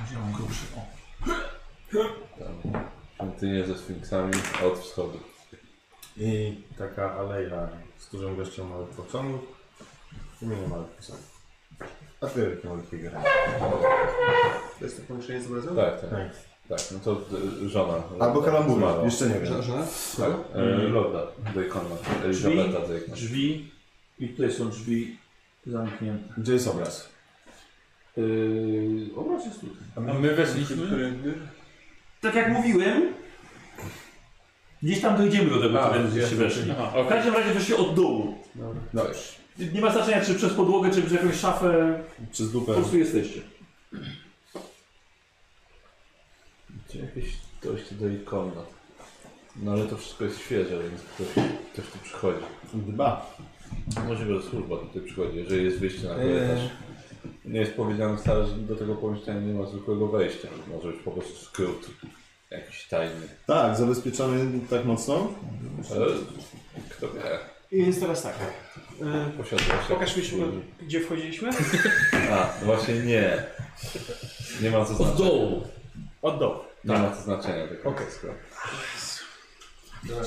Gdzie 0.05 0.17
mam 0.19 0.31
grubszy? 0.31 0.65
O. 0.75 0.85
Tam 3.17 3.31
świątynie 3.45 3.65
ze 3.65 3.77
sfinksami 3.77 4.33
od 4.65 4.79
wschodu. 4.79 5.19
I 6.17 6.57
taka 6.77 7.13
aleja 7.13 7.69
z 7.97 8.09
dużą 8.09 8.35
ilością 8.35 8.69
małych 8.69 8.89
posągów. 8.89 9.41
Imieniu 10.41 10.67
małych 10.67 10.87
posągów. 10.87 11.41
A 12.21 12.27
ty 12.27 12.41
wielkie 12.41 12.67
małych 12.67 12.89
figurek. 12.89 13.13
To 14.79 14.85
jest 14.85 14.97
to 15.01 15.07
połączenie 15.07 15.41
z 15.41 15.47
obrazem? 15.47 15.75
Tak, 15.75 16.01
tak. 16.01 16.09
Tak. 16.09 16.29
Tak, 16.69 16.79
no 16.91 16.99
to 16.99 17.21
y, 17.65 17.69
żona. 17.69 18.03
Albo 18.19 18.41
kalambury, 18.41 18.79
Zmarła. 18.79 19.03
jeszcze 19.03 19.25
nie 19.29 19.33
wiem. 19.33 19.45
Żona? 19.45 19.61
żona? 19.61 19.85
Tak, 20.17 20.55
e, 20.55 20.65
Lorda 20.65 21.27
Daycona, 21.55 21.95
Elizabeta 22.23 22.87
Daycon. 22.87 23.15
drzwi 23.15 23.71
i 24.19 24.29
tutaj 24.29 24.51
są 24.51 24.69
drzwi 24.69 25.17
zamknięte. 25.67 26.33
Gdzie 26.37 26.53
jest 26.53 26.67
obraz? 26.67 27.09
Yy, 28.17 29.09
obraz 29.15 29.45
jest 29.45 29.59
tutaj. 29.59 29.83
A 29.95 29.99
my 29.99 30.35
weszliśmy. 30.35 31.13
Tak 32.21 32.35
jak 32.35 32.49
mówiłem, 32.49 33.13
gdzieś 34.85 35.01
tam 35.01 35.17
dojdziemy 35.17 35.49
do 35.49 35.61
tego, 35.61 35.81
A, 35.81 36.07
żeście 36.09 36.35
weszli. 36.35 36.71
Aha, 36.79 37.03
W 37.03 37.07
każdym 37.07 37.33
razie 37.33 37.53
weszli 37.53 37.73
od 37.75 37.95
dołu. 37.95 38.35
Dobrze. 38.93 39.19
Nie 39.73 39.81
ma 39.81 39.91
znaczenia, 39.91 40.21
czy 40.25 40.35
przez 40.35 40.53
podłogę, 40.53 40.91
czy 40.91 41.01
przez 41.01 41.13
jakąś 41.13 41.35
szafę, 41.35 41.99
Przez 42.31 42.47
po 42.47 42.53
dupę. 42.59 42.73
prostu 42.73 42.97
jesteście. 42.97 43.41
Gdzie 46.89 46.99
jakieś 46.99 47.25
dojście 47.63 47.95
do 47.95 48.07
ikona. 48.07 48.61
No 49.55 49.71
ale 49.71 49.85
to 49.85 49.97
wszystko 49.97 50.23
jest 50.23 50.39
świeże, 50.39 50.79
więc 50.89 51.01
ktoś, 51.01 51.27
ktoś 51.73 51.85
tu 51.85 51.97
przychodzi. 52.03 52.39
Dba. 52.73 53.35
Możliwe, 54.07 54.35
że 54.41 54.49
służba 54.49 54.77
tutaj 54.77 55.01
przychodzi, 55.01 55.37
jeżeli 55.37 55.63
jest 55.65 55.79
wyjście 55.79 56.07
na 56.07 56.15
korytarz. 56.15 56.59
Nie 57.45 57.59
jest 57.59 57.73
powiedziane 57.73 58.17
wcale, 58.17 58.45
że 58.47 58.55
do 58.55 58.75
tego 58.75 58.95
pomieszczenia 58.95 59.39
nie 59.41 59.53
ma 59.53 59.65
zwykłego 59.65 60.07
wejścia. 60.07 60.47
Może 60.75 60.87
być 60.87 61.01
po 61.01 61.11
prostu 61.11 61.45
skrót 61.45 61.87
jakiś 62.51 62.87
tajny. 62.87 63.27
Tak, 63.47 63.77
zabezpieczony 63.77 64.59
tak 64.69 64.85
mocno, 64.85 65.27
Kto 66.89 67.07
wie? 67.09 67.21
I 67.71 67.85
jest 67.85 67.99
teraz 68.01 68.23
tak. 68.23 68.33
E, 69.01 69.29
Posiadłość. 69.37 69.87
pokaż 69.89 70.17
mi, 70.17 70.23
gdzie 70.81 70.99
wchodziliśmy? 71.01 71.49
A, 72.31 72.53
no 72.59 72.65
właśnie 72.65 72.93
nie. 72.93 73.43
Nie 74.61 74.71
ma 74.71 74.85
co 74.85 74.91
Od 74.91 74.97
znaczenia. 74.97 75.17
dołu. 75.29 75.67
Od 76.21 76.39
dołu. 76.39 76.55
Nie 76.85 76.97
ma 76.97 77.11
co 77.15 77.21
znaczenia 77.21 77.67
tego 77.67 77.89
Okej. 77.89 78.07
wszystko. 78.07 78.27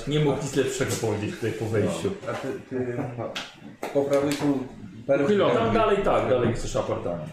Nie 0.09 0.21
mógł 0.21 0.43
nic 0.43 0.55
lepszego 0.55 0.93
powiedzieć 1.01 1.35
tutaj 1.35 1.53
po 1.53 1.67
wejściu. 1.67 2.11
A 2.31 2.33
ty, 2.33 2.49
ty 2.71 2.97
po 3.95 4.05
prawej 4.05 4.33
są 4.33 4.67
Uchylone. 5.25 5.55
Tam 5.55 5.75
dalej 5.75 5.97
tak, 6.05 6.29
dalej 6.29 6.55
chcesz 6.55 6.77
apartament. 6.77 7.31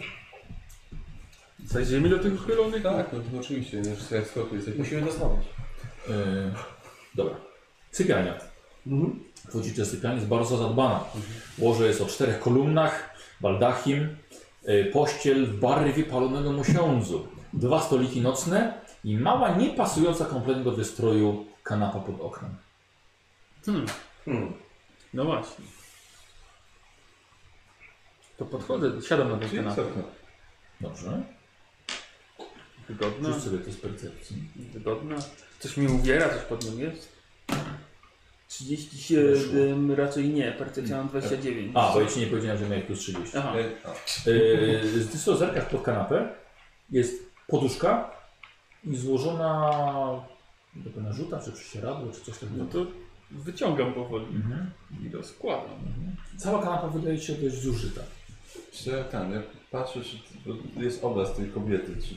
Zajdziemy 1.66 2.10
do 2.10 2.19
tych 2.19 2.34
uchylonych? 2.34 2.84
Tak, 2.84 3.14
no 3.14 3.19
to 3.19 3.40
oczywiście, 3.40 3.77
no, 3.77 3.95
że 4.10 4.16
jak 4.16 4.27
skoku 4.27 4.56
jesteś. 4.56 4.77
Musimy 4.77 5.11
zdobyć. 5.11 5.48
Yy, 6.08 6.16
dobra. 7.16 7.35
Sypialnia. 7.92 8.34
Wchodzicie 9.50 9.77
do 9.77 9.85
sypialni, 9.85 10.18
jest 10.18 10.30
bardzo 10.30 10.58
zadbana. 10.58 11.03
Łoże 11.58 11.88
jest 11.88 12.02
o 12.02 12.06
czterech 12.06 12.40
kolumnach, 12.40 13.16
baldachim, 13.42 14.18
yy, 14.64 14.85
pościel 14.85 15.45
w 15.45 15.60
barwie 15.60 16.03
palonego 16.03 16.52
mosiądzu, 16.52 17.27
dwa 17.53 17.82
stoliki 17.82 18.22
nocne 18.22 18.82
i 19.03 19.18
mała, 19.18 19.58
niepasująca 19.58 20.26
kompletnie 20.26 20.64
do 20.64 20.72
wystroju 20.72 21.45
kanapa 21.64 22.00
pod 22.00 22.22
oknem. 22.22 22.56
Hmm. 23.66 24.53
No 25.14 25.26
właśnie. 25.26 25.66
To 28.38 28.45
podchodzę, 28.45 29.02
siadam 29.02 29.30
na 29.30 29.48
kanapę. 29.48 29.76
co? 29.76 29.82
Dobrze. 30.82 31.34
Wygodna, 32.89 33.33
Rzuć 33.33 33.43
sobie 33.43 33.57
to 33.57 33.72
z 33.72 33.75
percepcji. 33.75 34.38
wygodna. 34.73 35.15
Coś 35.59 35.77
mi 35.77 35.88
uwiera, 35.88 36.30
coś 36.30 36.41
pod 36.41 36.65
nią 36.65 36.77
jest. 36.77 37.15
37 38.47 39.91
raczej 39.91 40.30
nie, 40.30 40.51
percepcja 40.51 40.97
mam 40.97 41.07
29. 41.09 41.72
A, 41.75 41.93
bo 41.93 42.01
ja 42.01 42.07
ci 42.07 42.19
nie 42.19 42.27
powiedziałem, 42.27 42.57
że 42.57 42.69
miałeś 42.69 42.85
plus 42.85 42.99
30. 42.99 43.38
Aha. 43.38 43.53
Yy, 44.25 45.05
ty 45.11 45.17
sobie 45.17 45.38
zerkasz 45.38 45.65
pod 45.65 45.81
kanapę, 45.81 46.30
jest 46.91 47.14
poduszka 47.47 48.11
i 48.83 48.95
złożona 48.95 49.72
jakby 50.85 51.01
narzuta, 51.01 51.39
czy 51.45 51.51
prześcieradło, 51.51 52.11
czy 52.11 52.22
coś 52.22 52.38
takiego. 52.39 52.64
No 52.64 52.65
to 52.65 52.85
wyciągam 53.31 53.93
powoli 53.93 54.25
Mhm. 54.25 54.72
i 55.05 55.09
rozkładam. 55.09 55.69
Cała 56.38 56.64
kanapa 56.64 56.88
wydaje 56.88 57.19
się 57.19 57.33
dość 57.33 57.55
zużyta. 57.55 58.01
Czy 58.72 59.03
ten, 59.11 59.41
patrzę, 59.80 60.02
czy 60.04 60.18
jest 60.84 61.04
obraz 61.04 61.36
tej 61.36 61.50
kobiety, 61.50 61.95
czy 62.02 62.16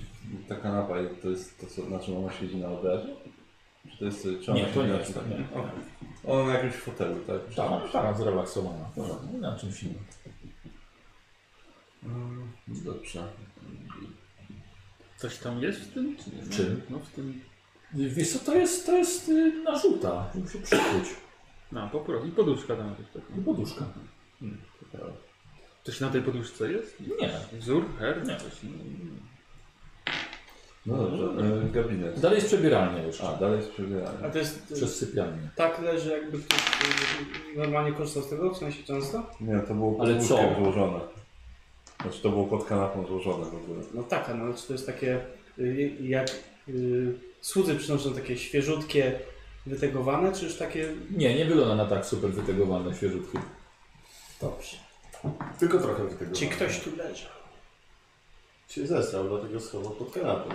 ta 0.49 0.55
kanapa 0.57 0.95
to 1.23 1.31
jest 1.31 1.61
to, 1.61 1.67
co, 1.67 1.83
na 1.91 1.99
czym 1.99 2.17
ona 2.17 2.33
siedzi 2.33 2.57
na 2.57 2.69
obrazie? 2.69 3.09
Czy 3.91 3.99
to 3.99 4.05
jest, 4.05 4.29
czy 4.45 4.51
ona 4.53 4.61
Nie, 4.61 4.67
to 4.67 4.73
siedzi 4.75 4.87
nie 4.87 4.93
na 4.93 4.99
jest 4.99 5.15
tak. 5.15 5.23
czym- 5.25 5.31
Nie. 5.33 5.45
Okej. 5.61 5.81
Ona 6.25 6.45
na 6.47 6.53
jakimś 6.55 6.75
fotelu, 6.75 7.17
tak? 7.27 7.55
Tak, 7.57 7.93
tak, 7.93 8.17
zrelaksowana. 8.17 8.91
Nie 9.33 9.39
na 9.39 9.57
czymś 9.59 9.83
innym. 9.83 10.05
Mm, 12.05 12.49
Dobrze. 12.69 13.29
Coś 15.17 15.39
tam 15.39 15.63
jest 15.63 15.81
w 15.81 15.95
tym? 15.95 16.17
Czy 16.17 16.31
nie? 16.37 16.43
W 16.43 16.51
czym? 16.57 16.83
No 16.91 16.99
w 16.99 17.09
tym. 17.11 17.41
Wiesz 17.95 18.33
co, 18.33 18.39
to 18.39 18.55
jest, 18.55 18.87
to 18.87 18.97
jest 18.97 19.29
y, 19.29 19.63
narzuta, 19.65 20.31
żeby 20.35 20.49
się 20.51 20.59
przykryć. 20.59 21.09
No, 21.73 21.89
po 21.93 22.01
prostu. 22.01 22.29
I 22.29 22.31
poduszka 22.31 22.77
tam 22.77 22.89
jakaś 22.91 23.07
taka. 23.15 23.41
I 23.41 23.45
poduszka. 23.45 23.85
Coś 25.89 26.01
na 26.01 26.09
tej 26.11 26.23
poduszce 26.23 26.73
jest? 26.73 27.01
Nie. 27.21 27.59
Wzór, 27.61 27.85
her? 27.99 28.27
Nie. 28.27 28.37
Coś. 28.37 28.53
No 30.87 30.97
dobrze, 30.97 31.25
e, 31.25 31.73
gabinet. 31.73 32.21
Dalej 32.21 32.37
jest 32.37 32.49
przebieralnia 32.49 33.03
jeszcze. 33.03 33.29
A, 33.29 33.37
dalej 33.37 33.57
jest 33.57 33.71
przebieranie. 33.71 34.19
A 34.25 34.31
to 34.31 34.39
jest 34.39 34.73
Przez 34.75 34.97
sypialnię. 34.97 35.49
tak 35.57 35.83
leży, 35.83 36.11
jakby 36.11 36.39
ktoś 36.39 36.59
y, 36.59 37.59
normalnie 37.59 37.93
korzystał 37.93 38.23
z 38.23 38.31
tego, 38.31 38.55
w 38.55 38.59
sensie 38.59 38.83
często? 38.83 39.27
Nie, 39.41 39.61
to 39.61 39.75
było 39.75 39.93
pod 39.93 40.07
Ale 40.07 40.15
łóżkiem 40.15 40.37
co? 40.37 40.63
złożone. 40.63 41.01
Znaczy 42.03 42.23
to 42.23 42.31
było 42.31 42.45
pod 42.47 42.65
kanapą 42.65 43.07
złożone 43.07 43.45
w 43.45 43.55
ogóle. 43.55 43.81
No 43.95 44.03
tak, 44.03 44.31
no 44.39 44.45
ale 44.45 44.55
czy 44.55 44.67
to 44.67 44.73
jest 44.73 44.87
takie, 44.87 45.21
y, 45.59 45.97
jak 46.01 46.29
y, 46.69 47.15
słudzy 47.41 47.77
przynoszą 47.77 48.15
takie 48.15 48.37
świeżutkie, 48.37 49.19
wytegowane, 49.67 50.33
czy 50.33 50.45
już 50.45 50.57
takie... 50.57 50.95
Nie, 51.11 51.35
nie 51.35 51.45
wygląda 51.45 51.75
na 51.75 51.85
tak 51.87 52.07
super 52.07 52.31
wytegowane, 52.31 52.95
świeżutkie. 52.95 53.39
Dobrze. 54.41 54.88
Tylko 55.59 55.79
trochę 55.79 56.05
do 56.09 56.15
tego. 56.15 56.35
Czy 56.37 56.47
ktoś 56.47 56.81
tu 56.81 56.91
leżał? 56.97 57.31
się 58.69 58.87
zesrał, 58.87 59.29
dlatego 59.29 59.61
schował 59.61 59.91
pod 59.91 60.11
kanapę. 60.13 60.51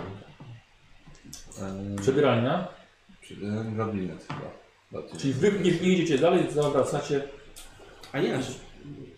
E, 1.62 1.96
Przebieralnia, 2.02 2.68
Czy 3.22 3.36
gabinet 3.76 4.26
chyba. 4.28 5.08
Czyli 5.18 5.32
wy 5.32 5.52
nie, 5.52 5.70
nie 5.70 5.88
idziecie 5.88 6.18
dalej, 6.18 6.52
zawracacie. 6.52 7.28
A 8.12 8.18
nie, 8.20 8.28
znaczy, 8.42 8.58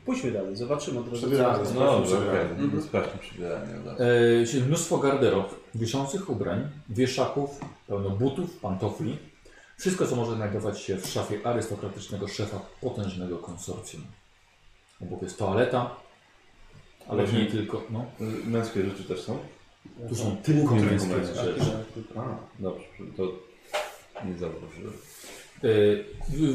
pójdźmy 0.04 0.30
dalej, 0.30 0.56
zobaczymy 0.56 1.00
od 1.00 1.08
razu. 1.08 1.26
Przebieramy. 1.26 1.64
co- 1.66 1.74
No 1.74 1.80
dobrze, 1.80 2.16
Przebieranie. 2.16 2.50
okej. 2.52 2.64
Mhm. 2.64 2.82
Sprawdźmy 2.82 3.20
przebieranie. 3.20 3.76
od 3.80 3.86
razu. 3.86 4.02
E, 4.02 4.46
czyli 4.46 4.62
mnóstwo 4.62 4.98
garderob, 4.98 5.54
wiszących 5.74 6.30
ubrań, 6.30 6.68
wieszaków, 6.88 7.60
pełno 7.86 8.10
butów, 8.10 8.56
pantofli. 8.60 9.18
Wszystko, 9.78 10.06
co 10.06 10.16
może 10.16 10.34
znajdować 10.36 10.80
się 10.80 10.96
w 10.96 11.06
szafie 11.06 11.38
arystokratycznego 11.44 12.28
szefa 12.28 12.60
potężnego 12.80 13.38
konsorcjum. 13.38 14.02
Obok 15.02 15.22
jest 15.22 15.38
toaleta, 15.38 15.96
ale 17.08 17.22
Właśnie. 17.22 17.44
nie 17.44 17.50
tylko. 17.50 17.82
No, 17.90 18.06
Męskie 18.44 18.82
rzeczy 18.82 19.04
też 19.04 19.20
są? 19.20 19.38
tu 20.08 20.14
są 20.14 20.36
tylko 20.36 20.74
Tylko 20.74 20.74
męskie 20.90 21.08
męskie. 21.16 21.34
rzeczy. 21.34 21.60
A, 22.16 22.38
dobrze, 22.58 22.84
to 23.16 23.22
nie 24.24 24.38
zauważyłem. 24.38 24.92
E, 25.64 25.68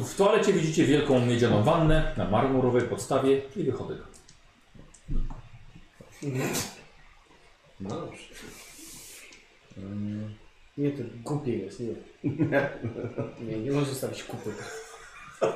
w- 0.04 0.16
toalecie 0.16 0.54
widzicie 0.54 0.86
wielką 0.86 1.26
miedzianą 1.26 1.64
wannę 1.64 2.14
na 2.18 2.30
marmurowej 2.30 2.82
podstawie 2.82 3.42
i 3.56 3.64
wychodek. 3.64 3.98
No 7.80 7.90
dobrze. 7.90 8.24
Nie, 10.78 10.92
to 10.92 11.04
głupie 11.24 11.58
jest, 11.58 11.80
nie. 11.80 11.94
Nie, 13.48 13.58
nie 13.58 13.72
możesz 13.72 13.90
zostawić 13.90 14.24
kupy. 14.24 14.50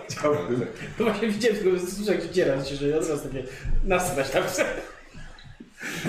Chciałbym. 0.09 0.65
No 0.99 1.05
właśnie 1.05 1.27
widziałem 1.29 1.57
tylko, 1.57 1.79
że 1.79 1.85
słyszę 1.91 2.11
jak 2.15 2.31
dziera 2.31 2.65
się, 2.65 2.75
że 2.75 2.97
od 2.97 3.09
razu 3.09 3.29
takie 3.29 3.43
nastrać 3.83 4.29
tam 4.29 4.43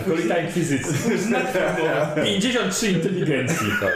Kolita 0.08 0.38
inkwizycji. 0.38 0.94
53 2.24 2.88
inteligencji. 2.90 3.66
Tak. 3.80 3.92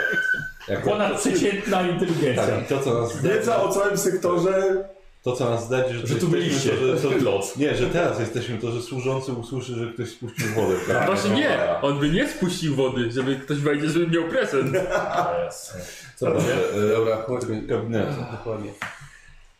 Jak 0.69 0.83
Ponadprzeciętna 0.85 1.83
inteligencja. 1.83 2.47
tak, 2.47 2.63
i 2.63 2.65
to 2.65 2.79
co 2.81 3.01
nas 3.01 3.23
Wiedza 3.23 3.63
o 3.63 3.69
całym 3.69 3.99
sektorze. 3.99 4.85
to, 5.23 5.37
co 5.37 5.51
nas 5.51 5.65
zdradzi 5.65 5.95
że, 5.95 6.07
Że 6.07 6.15
tu 6.15 6.29
byliście. 6.29 6.71
To, 6.71 6.97
że, 6.97 7.03
to, 7.19 7.25
Lot. 7.31 7.57
nie, 7.57 7.77
że 7.77 7.87
teraz 7.87 8.21
jesteśmy, 8.21 8.59
to 8.59 8.71
że 8.73 8.83
służący 8.83 9.33
usłyszy, 9.33 9.75
że 9.75 9.93
ktoś 9.93 10.09
spuścił 10.09 10.47
wodę. 10.55 10.75
Tak. 10.89 11.07
Właśnie 11.07 11.31
nie! 11.31 11.59
On 11.83 11.99
by 12.01 12.09
nie 12.11 12.29
spuścił 12.29 12.75
wody, 12.77 13.11
żeby 13.13 13.37
ktoś 13.37 13.59
wejdzie, 13.59 13.89
żeby 13.89 14.07
miał 14.21 14.29
prezent. 14.29 14.77
Co? 16.17 16.27
Dobrze, 16.27 16.55
e, 16.75 16.89
Dobra, 16.97 17.17
chodźmy. 17.23 17.63
gabinetu. 17.63 18.13
Dokładnie. 18.33 18.71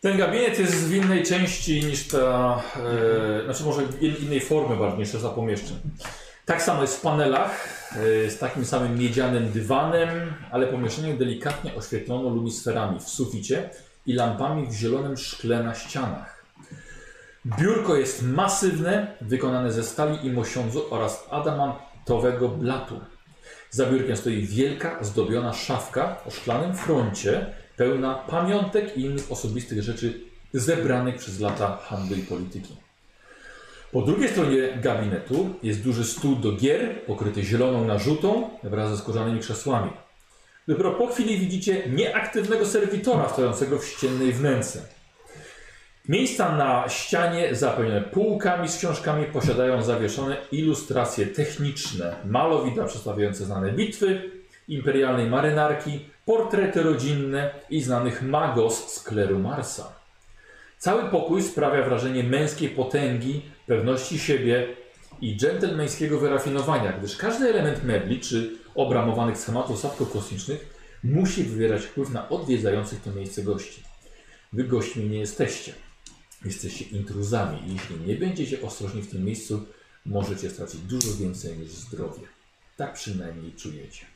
Ten 0.01 0.19
gabinet 0.19 0.59
jest 0.59 0.75
w 0.75 0.95
innej 0.95 1.23
części 1.23 1.85
niż 1.85 2.09
ta, 2.09 2.63
e, 3.41 3.45
znaczy 3.45 3.65
może 3.65 3.83
in, 4.01 4.17
innej 4.17 4.41
formy 4.41 4.77
bardziej 4.77 4.99
niż 4.99 5.15
reszta 5.15 5.29
pomieszczeń. 5.29 5.77
Tak 6.47 6.63
samo 6.63 6.83
jest 6.83 6.97
w 6.97 7.01
panelach, 7.01 7.69
e, 8.27 8.31
z 8.31 8.39
takim 8.39 8.65
samym 8.65 8.99
miedzianym 8.99 9.53
dywanem, 9.53 10.33
ale 10.51 10.67
pomieszczenie 10.67 11.15
delikatnie 11.15 11.75
oświetlono 11.75 12.29
lumisferami 12.29 13.01
w 13.01 13.09
suficie 13.09 13.71
i 14.07 14.13
lampami 14.13 14.67
w 14.67 14.73
zielonym 14.73 15.17
szkle 15.17 15.63
na 15.63 15.75
ścianach. 15.75 16.45
Biurko 17.59 17.97
jest 17.97 18.23
masywne, 18.23 19.17
wykonane 19.21 19.73
ze 19.73 19.85
stali 19.85 20.27
i 20.27 20.33
mosiądzu 20.33 20.83
oraz 20.91 21.27
adamantowego 21.31 22.49
blatu. 22.49 23.01
Za 23.71 23.87
biurkiem 23.87 24.17
stoi 24.17 24.47
wielka, 24.47 24.99
zdobiona 25.01 25.53
szafka 25.53 26.17
o 26.27 26.31
szklanym 26.31 26.75
froncie, 26.77 27.47
pełna 27.81 28.15
pamiątek 28.15 28.97
i 28.97 29.01
innych 29.01 29.33
osobistych 29.33 29.83
rzeczy 29.83 30.21
zebranych 30.53 31.17
przez 31.17 31.41
lata 31.41 31.77
handlu 31.77 32.17
i 32.17 32.23
polityki. 32.23 32.77
Po 33.93 34.03
drugiej 34.03 34.29
stronie 34.29 34.79
gabinetu 34.83 35.55
jest 35.63 35.83
duży 35.83 36.05
stół 36.05 36.37
do 36.37 36.53
gier, 36.53 37.05
pokryty 37.07 37.43
zieloną 37.43 37.85
narzutą 37.85 38.51
wraz 38.63 38.91
ze 38.91 38.97
skórzanymi 38.97 39.41
krzesłami. 39.41 39.91
Dopiero 40.69 40.91
po 40.91 41.07
chwili 41.07 41.39
widzicie 41.39 41.83
nieaktywnego 41.89 42.67
serwitora 42.67 43.29
stojącego 43.29 43.79
w 43.79 43.87
ściennej 43.87 44.33
wnęce. 44.33 44.83
Miejsca 46.09 46.57
na 46.57 46.89
ścianie 46.89 47.55
zapełnione 47.55 48.01
półkami 48.01 48.69
z 48.69 48.77
książkami 48.77 49.25
posiadają 49.27 49.83
zawieszone 49.83 50.37
ilustracje 50.53 51.27
techniczne, 51.27 52.17
malowidła 52.25 52.85
przedstawiające 52.85 53.45
znane 53.45 53.73
bitwy, 53.73 54.31
imperialnej 54.69 55.31
marynarki, 55.31 56.01
portrety 56.31 56.83
rodzinne 56.83 57.51
i 57.71 57.83
znanych 57.83 58.23
magos 58.23 58.93
z 58.95 59.03
kleru 59.03 59.39
Marsa. 59.39 59.93
Cały 60.79 61.11
pokój 61.11 61.43
sprawia 61.43 61.83
wrażenie 61.83 62.23
męskiej 62.23 62.69
potęgi, 62.69 63.43
pewności 63.67 64.19
siebie 64.19 64.77
i 65.21 65.37
dżentelmeńskiego 65.37 66.19
wyrafinowania, 66.19 66.93
gdyż 66.93 67.17
każdy 67.17 67.49
element 67.49 67.85
mebli 67.85 68.21
czy 68.21 68.57
obramowanych 68.75 69.39
schematów 69.39 69.79
statków 69.79 70.13
kosmicznych 70.13 70.75
musi 71.05 71.45
wywierać 71.45 71.83
wpływ 71.83 72.11
na 72.11 72.29
odwiedzających 72.29 73.03
to 73.03 73.13
miejsce 73.13 73.43
gości. 73.43 73.83
Wy 74.53 74.65
gośćmi 74.65 75.05
nie 75.05 75.19
jesteście. 75.19 75.73
Jesteście 76.45 76.85
intruzami 76.85 77.59
i 77.69 77.73
jeśli 77.73 77.97
nie 78.07 78.15
będziecie 78.15 78.63
ostrożni 78.63 79.03
w 79.03 79.11
tym 79.11 79.25
miejscu, 79.25 79.67
możecie 80.07 80.51
stracić 80.51 80.81
dużo 80.81 81.15
więcej 81.21 81.59
niż 81.59 81.71
zdrowie. 81.71 82.23
Tak 82.77 82.93
przynajmniej 82.93 83.53
czujecie. 83.53 84.07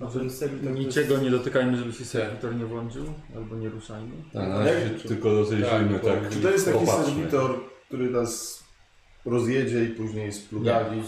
A 0.00 0.06
ten 0.06 0.74
Niczego 0.74 1.18
nie 1.18 1.30
dotykajmy, 1.30 1.76
żeby 1.76 1.92
się 1.92 2.04
serwitor 2.04 2.54
nie 2.56 2.64
włączył, 2.64 3.04
albo 3.36 3.56
nie 3.56 3.68
ruszajmy. 3.68 4.12
Tak, 4.32 4.48
na 4.48 4.58
razie 4.58 4.90
tylko 5.08 5.28
rozejrzyjmy, 5.34 5.98
Tak, 6.04 6.22
tak. 6.22 6.32
Czy 6.32 6.38
to 6.40 6.50
jest 6.50 6.72
taki 6.72 6.86
serwitor, 6.86 7.60
który 7.86 8.10
nas 8.10 8.64
rozjedzie 9.24 9.84
i 9.84 9.88
później 9.88 10.32
splugawi? 10.32 11.02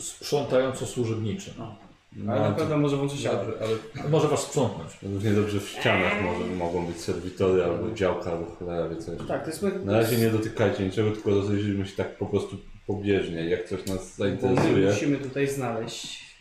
Sprzątająco 0.00 0.86
służebniczy. 0.86 1.54
Ale 1.58 2.40
No, 2.40 2.48
na 2.48 2.50
to 2.50 2.56
pewno 2.58 2.78
może 2.78 2.96
włączyć 2.96 3.20
się 3.20 3.28
Dobrze, 3.28 3.52
ale 3.60 4.08
Może 4.10 4.28
was 4.28 4.40
sprzątnąć. 4.42 4.90
równie 5.02 5.30
dobrze 5.32 5.60
w 5.60 5.68
ścianach 5.68 6.22
może 6.22 6.46
mogą 6.46 6.86
być 6.86 7.00
serwitory, 7.00 7.64
albo 7.64 7.94
działka, 7.94 8.32
albo 8.32 8.44
cholera 8.46 8.88
wie 8.88 8.96
coś. 8.96 9.18
Tak, 9.28 9.44
to 9.44 9.50
jest... 9.50 9.62
Na 9.84 9.92
razie 9.92 10.16
nie 10.16 10.30
dotykajcie 10.30 10.84
niczego, 10.84 11.10
tylko 11.10 11.30
rozejrzyjmy 11.30 11.86
się 11.86 11.96
tak 11.96 12.16
po 12.16 12.26
prostu 12.26 12.56
pobieżnie. 12.86 13.48
Jak 13.48 13.68
coś 13.68 13.86
nas 13.86 14.16
Bo 14.18 14.24
my 14.24 14.30
zainteresuje, 14.30 14.88
musimy 14.88 15.16
tutaj 15.18 15.48
znaleźć... 15.48 16.32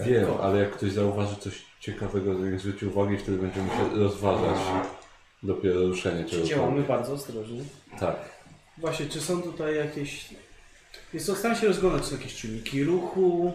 Wiem, 0.00 0.28
ale 0.42 0.58
jak 0.58 0.70
ktoś 0.70 0.92
zauważy 0.92 1.36
coś 1.36 1.62
ciekawego, 1.80 2.34
to 2.34 2.40
niech 2.40 2.60
zwróci 2.60 2.86
uwagę 2.86 3.14
i 3.14 3.18
wtedy 3.18 3.38
będziemy 3.38 3.66
musieli 3.66 4.02
rozważać 4.02 4.58
dopiero 5.42 5.80
ruszenie 5.80 6.24
Czy 6.24 6.44
działamy 6.44 6.82
bardzo 6.82 7.12
ostrożnie. 7.12 7.62
Tak. 8.00 8.16
Właśnie, 8.78 9.06
czy 9.06 9.20
są 9.20 9.42
tutaj 9.42 9.76
jakieś... 9.76 10.34
Jest 11.14 11.26
to, 11.26 11.36
staram 11.36 11.56
się 11.56 11.66
rozglądać, 11.66 12.02
czy 12.02 12.08
są 12.08 12.16
jakieś 12.16 12.36
czujniki 12.36 12.84
ruchu. 12.84 13.52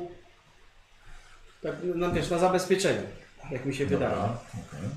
Tak, 1.64 1.76
no 1.96 2.12
wiesz, 2.12 2.30
na 2.30 2.38
zabezpieczenie, 2.38 3.02
jak 3.52 3.66
mi 3.66 3.76
się 3.76 3.86
wydaje. 3.86 4.16
Okej. 4.16 4.90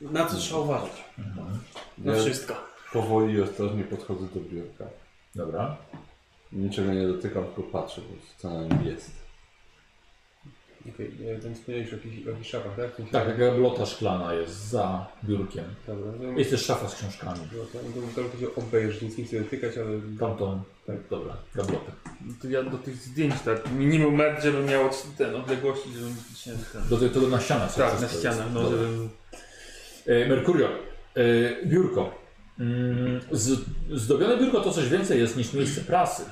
Na 0.00 0.26
co 0.26 0.36
trzeba 0.36 0.60
uważać? 0.60 1.04
Na 1.98 2.14
Ja 2.14 2.22
wszystko. 2.22 2.54
powoli 2.92 3.34
i 3.34 3.40
ostrożnie 3.40 3.84
podchodzę 3.84 4.26
do 4.34 4.40
biurka. 4.40 4.84
Dobra. 5.34 5.76
Niczego 6.52 6.92
nie 6.92 7.08
dotykam, 7.08 7.44
tylko 7.44 7.62
patrzę, 7.62 8.00
bo 8.00 8.16
co 8.36 8.50
na 8.50 8.62
nim 8.62 8.86
jest. 8.86 9.27
Okej, 10.80 11.10
okay, 11.20 11.38
ten 11.42 11.54
wspomniałeś 11.54 11.92
o 11.92 11.96
jakichś, 11.96 12.26
o 12.26 12.30
jakichś 12.30 12.50
szafach, 12.50 12.76
tak? 12.76 12.92
W 12.92 12.96
sensie- 12.96 13.12
Tak, 13.12 13.26
taka 13.26 13.50
blota 13.52 13.86
szklana 13.86 14.34
jest 14.34 14.68
za 14.68 15.06
biurkiem. 15.24 15.64
Dobra, 15.86 16.12
no, 16.20 16.38
Jest 16.38 16.50
też 16.50 16.64
szafa 16.64 16.88
z 16.88 16.94
książkami. 16.94 17.40
no 17.52 17.64
to, 17.72 17.78
to, 17.78 18.22
to, 18.22 18.28
to 18.28 18.40
się 18.40 18.54
obejrzysz, 18.54 19.02
nic 19.02 19.18
nie 19.18 19.24
chcę 19.24 19.40
dotykać, 19.40 19.78
ale... 19.78 19.88
Tamtą, 20.20 20.62
tak, 20.86 20.96
dobra, 21.10 21.36
gablotę. 21.54 21.92
No 22.26 22.34
To 22.42 22.48
ja 22.48 22.62
do 22.62 22.78
tych 22.78 22.96
zdjęć 22.96 23.34
tak, 23.44 23.72
minimum 23.72 24.14
metr, 24.14 24.42
żebym 24.42 24.64
miał 24.64 24.90
ten 25.18 25.34
odległości, 25.34 25.88
żebym 25.94 26.16
się 26.36 26.50
ten... 26.72 26.88
Do 26.88 26.96
tego 26.96 27.20
to 27.20 27.26
na 27.26 27.40
ścianach. 27.40 27.70
sobie 27.72 27.88
Tak, 27.88 28.00
na 28.00 28.08
wszystko 28.08 28.18
ścianach, 28.28 28.44
jest. 28.44 28.54
no 28.54 28.62
Dobra. 28.62 28.78
żebym... 28.78 29.08
E, 30.06 30.28
Merkurio, 30.28 30.68
e, 30.68 31.66
biurko. 31.66 32.14
Mm, 32.60 33.20
z, 33.30 33.60
zdobione 33.92 34.36
biurko 34.38 34.60
to 34.60 34.72
coś 34.72 34.88
więcej 34.88 35.20
jest 35.20 35.36
niż 35.36 35.52
miejsce 35.52 35.80
pracy. 35.80 36.22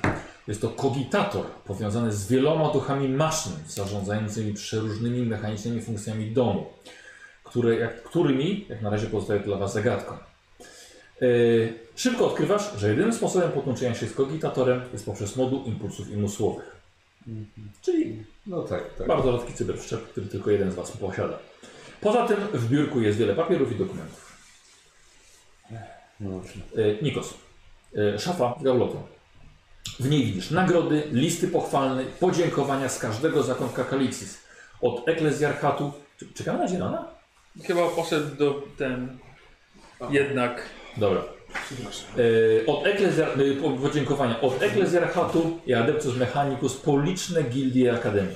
Jest 0.48 0.60
to 0.60 0.68
kogitator 0.68 1.46
powiązany 1.46 2.12
z 2.12 2.28
wieloma 2.28 2.72
duchami 2.72 3.08
maszyn 3.08 3.52
zarządzającymi 3.68 4.54
przeróżnymi 4.54 5.26
mechanicznymi 5.26 5.82
funkcjami 5.82 6.30
domu, 6.30 6.66
które, 7.44 7.76
jak, 7.76 8.02
którymi 8.02 8.66
jak 8.68 8.82
na 8.82 8.90
razie 8.90 9.06
pozostaje 9.06 9.40
dla 9.40 9.56
Was 9.56 9.72
zagadką. 9.72 10.14
E, 10.14 11.26
szybko 11.96 12.26
odkrywasz, 12.26 12.72
że 12.78 12.88
jedynym 12.90 13.12
sposobem 13.12 13.52
podłączenia 13.52 13.94
się 13.94 14.06
z 14.06 14.14
kogitatorem 14.14 14.82
jest 14.92 15.06
poprzez 15.06 15.36
moduł 15.36 15.64
impulsów 15.64 16.10
umysłowych. 16.10 16.76
Czyli 17.82 18.24
No 18.46 18.62
tak, 18.62 18.94
tak. 18.98 19.06
bardzo 19.06 19.32
rzadki 19.32 19.52
cyberprzyczep, 19.52 20.08
który 20.08 20.26
tylko 20.26 20.50
jeden 20.50 20.72
z 20.72 20.74
Was 20.74 20.90
posiada. 20.96 21.38
Poza 22.00 22.28
tym 22.28 22.36
w 22.52 22.68
biurku 22.68 23.00
jest 23.00 23.18
wiele 23.18 23.34
papierów 23.34 23.72
i 23.72 23.74
dokumentów. 23.74 24.36
No 26.20 26.30
dobrze. 26.30 26.54
E, 26.76 27.02
Nikos. 27.02 27.34
E, 27.96 28.18
Szafa 28.18 28.54
z 28.60 28.62
gablotą. 28.62 29.15
W 30.00 30.08
niej 30.10 30.24
widzisz 30.24 30.50
nagrody, 30.50 31.02
listy 31.12 31.48
pochwalne, 31.48 32.04
podziękowania 32.04 32.88
z 32.88 32.98
każdego 32.98 33.42
zakątka 33.42 33.84
Kalixis. 33.84 34.38
Od 34.80 35.08
eklezjarchatu. 35.08 35.92
Czekamy 36.34 36.58
na 36.58 36.66
Dzierana? 36.68 37.08
Chyba 37.64 37.88
poszedł 37.88 38.36
do 38.36 38.62
ten... 38.78 39.18
Jednak... 40.10 40.62
Dobra. 40.96 41.22
E, 42.18 42.66
Od 42.66 42.86
eklezjar... 42.86 43.28
e, 43.28 43.54
po- 43.62 43.70
podziękowania 43.70 44.40
od 44.40 44.62
eklezjarchatu 44.62 45.60
i 45.66 45.74
Adeptus 45.74 46.16
Mechanicus 46.16 46.76
po 46.76 47.00
liczne 47.00 47.42
gildie 47.42 47.92
Akademii. 47.94 48.34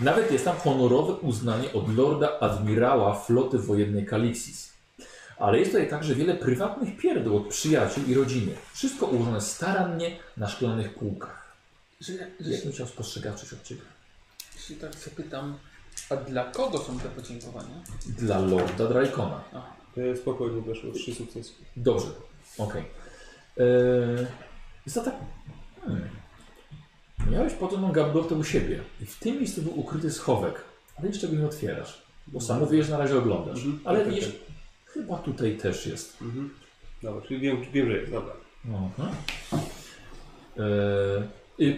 Nawet 0.00 0.32
jest 0.32 0.44
tam 0.44 0.56
honorowe 0.56 1.12
uznanie 1.12 1.72
od 1.72 1.96
lorda 1.96 2.40
admirała 2.40 3.14
floty 3.14 3.58
wojennej 3.58 4.06
Kalixis. 4.06 4.75
Ale 5.38 5.58
jest 5.58 5.70
tutaj 5.70 5.90
także 5.90 6.14
wiele 6.14 6.34
prywatnych 6.34 6.96
pierdół 6.96 7.36
od 7.36 7.48
przyjaciół 7.48 8.04
i 8.04 8.14
rodziny. 8.14 8.52
Wszystko 8.74 9.06
ułożone 9.06 9.40
starannie 9.40 10.16
na 10.36 10.48
szklanych 10.48 10.94
półkach. 10.94 11.52
Że, 12.00 12.12
Jak 12.40 12.62
bym 12.64 12.72
chciał 12.72 12.86
spostrzegawczość 12.86 13.52
od 13.52 13.62
Ciebie? 13.62 13.80
jeśli 14.54 14.76
tak 14.76 14.94
zapytam, 14.94 15.58
a 16.10 16.16
dla 16.16 16.44
kogo 16.44 16.78
są 16.78 16.98
te 16.98 17.08
podziękowania? 17.08 17.74
Dla 18.06 18.38
lorda 18.38 18.88
Dracona. 18.88 19.44
E, 19.96 20.16
Spokojnie 20.16 20.62
weszło, 20.62 20.92
trzy 20.92 21.14
sukcesy. 21.14 21.52
Dobrze, 21.76 22.06
okej. 22.58 22.82
Eee, 23.56 24.26
Jest 24.86 24.94
to 24.96 25.02
tak... 25.04 25.14
Hmm. 25.84 26.08
Miałeś 27.30 27.52
podobną 27.52 27.92
gablotę 27.92 28.34
u 28.34 28.44
siebie 28.44 28.80
i 29.00 29.06
w 29.06 29.18
tym 29.18 29.36
miejscu 29.36 29.62
był 29.62 29.80
ukryty 29.80 30.10
schowek, 30.12 30.64
ale 30.98 31.08
jeszcze 31.08 31.28
go 31.28 31.36
nie 31.36 31.46
otwierasz, 31.46 32.02
bo 32.26 32.40
sam 32.40 32.60
mówisz, 32.60 32.86
że 32.86 32.92
na 32.92 32.98
razie 32.98 33.18
oglądasz. 33.18 33.56
Mhm. 33.58 33.80
Ale 33.84 33.98
Tak, 33.98 34.06
tak, 34.06 34.14
widzisz, 34.14 34.34
chyba 34.96 35.18
tutaj 35.18 35.56
też 35.56 35.86
jest. 35.86 36.22
Mhm. 36.22 36.50
Dobra, 37.02 37.26
czyli 37.26 37.40
wiem, 37.40 37.56
wiem, 37.72 37.90
że 37.90 37.96
jest, 37.96 38.12
dobra. 38.12 38.32
Aha. 38.74 39.10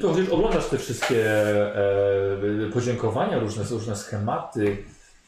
Powiedzieć, 0.01 0.31
oglądasz 0.31 0.67
te 0.67 0.79
wszystkie 0.79 1.33
e, 1.77 2.71
podziękowania, 2.73 3.39
różne, 3.39 3.65
różne 3.65 3.97
schematy, 3.97 4.85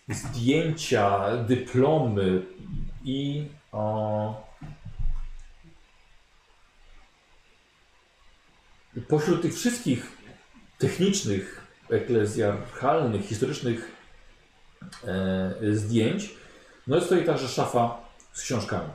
zdjęcia, 0.08 1.36
dyplomy 1.36 2.42
i 3.04 3.46
o, 3.72 4.48
pośród 9.08 9.42
tych 9.42 9.54
wszystkich 9.54 10.16
technicznych, 10.78 11.66
eklezjarchalnych, 11.90 13.26
historycznych 13.26 13.92
e, 15.04 15.54
zdjęć, 15.72 16.39
no 16.86 16.96
jest 16.96 17.08
tutaj 17.08 17.24
także 17.26 17.48
szafa 17.48 17.98
z 18.32 18.42
książkami. 18.42 18.90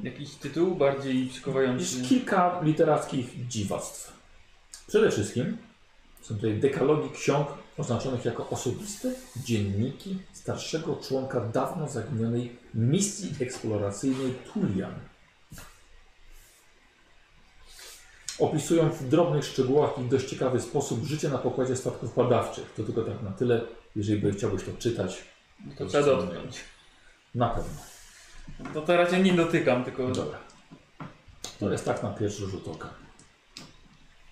Jakiś 0.00 0.34
tytuł 0.34 0.74
bardziej 0.74 1.26
przykuwający? 1.26 1.82
Jest 1.82 2.08
kilka 2.08 2.60
literackich 2.62 3.48
dziwactw. 3.48 4.12
Przede 4.86 5.10
wszystkim 5.10 5.56
są 6.22 6.34
tutaj 6.34 6.60
dekalogi 6.60 7.10
ksiąg 7.10 7.48
oznaczonych 7.78 8.24
jako 8.24 8.48
osobiste 8.48 9.12
dzienniki 9.36 10.18
starszego 10.32 10.96
członka 10.96 11.40
dawno 11.40 11.88
zaginionej 11.88 12.56
misji 12.74 13.34
eksploracyjnej 13.40 14.34
Tulian. 14.52 14.94
Opisują 18.38 18.90
w 18.90 19.08
drobnych 19.08 19.44
szczegółach 19.44 19.98
i 19.98 20.02
w 20.02 20.08
dość 20.08 20.28
ciekawy 20.28 20.60
sposób 20.60 21.04
życie 21.04 21.28
na 21.28 21.38
pokładzie 21.38 21.76
statków 21.76 22.14
badawczych. 22.14 22.72
To 22.76 22.82
tylko 22.82 23.02
tak 23.02 23.22
na 23.22 23.30
tyle, 23.30 23.60
jeżeli 23.96 24.20
by 24.20 24.32
chciałbyś 24.32 24.64
to 24.64 24.70
czytać, 24.78 25.24
To 25.78 25.86
trzeba 25.86 26.04
dotknąć. 26.06 26.60
na 27.34 27.48
pewno. 27.48 27.80
No 28.74 28.80
to 28.80 28.96
raczej 28.96 29.22
nie 29.22 29.32
dotykam, 29.32 29.84
tylko... 29.84 30.08
Dobra. 30.08 30.38
To 31.60 31.72
jest 31.72 31.84
tak 31.84 32.02
na 32.02 32.10
pierwszy 32.10 32.46
rzut 32.46 32.68
oka. 32.68 32.90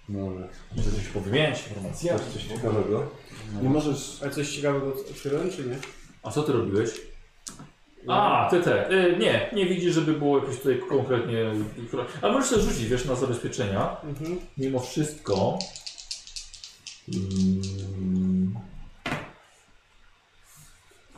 Dobrze. 0.08 0.48
Może 0.76 0.90
coś 0.90 1.06
powymieniać 1.06 1.68
informacje? 1.68 2.18
Coś, 2.18 2.26
coś 2.26 2.44
ciekawego? 2.44 3.10
Nie 3.62 3.68
możesz... 3.68 4.18
Ale 4.22 4.30
coś 4.30 4.48
ciekawego 4.56 4.94
odkryłem, 5.10 5.50
czy 5.50 5.64
nie? 5.64 5.76
A 6.22 6.30
co 6.30 6.42
ty 6.42 6.52
robiłeś? 6.52 6.90
A, 8.08 8.48
ty 8.50 8.60
te. 8.60 8.90
Y, 8.90 9.16
nie, 9.18 9.50
nie 9.52 9.66
widzisz, 9.66 9.94
żeby 9.94 10.12
było 10.12 10.38
jakieś 10.38 10.56
tutaj 10.56 10.80
konkretnie. 10.88 11.52
Ale 12.22 12.32
możesz 12.32 12.50
sobie 12.50 12.62
rzucić, 12.62 12.86
wiesz, 12.88 13.04
na 13.04 13.14
zabezpieczenia. 13.14 13.96
Mhm. 14.04 14.40
Mimo 14.58 14.80
wszystko. 14.80 15.58
Mm, 17.14 17.62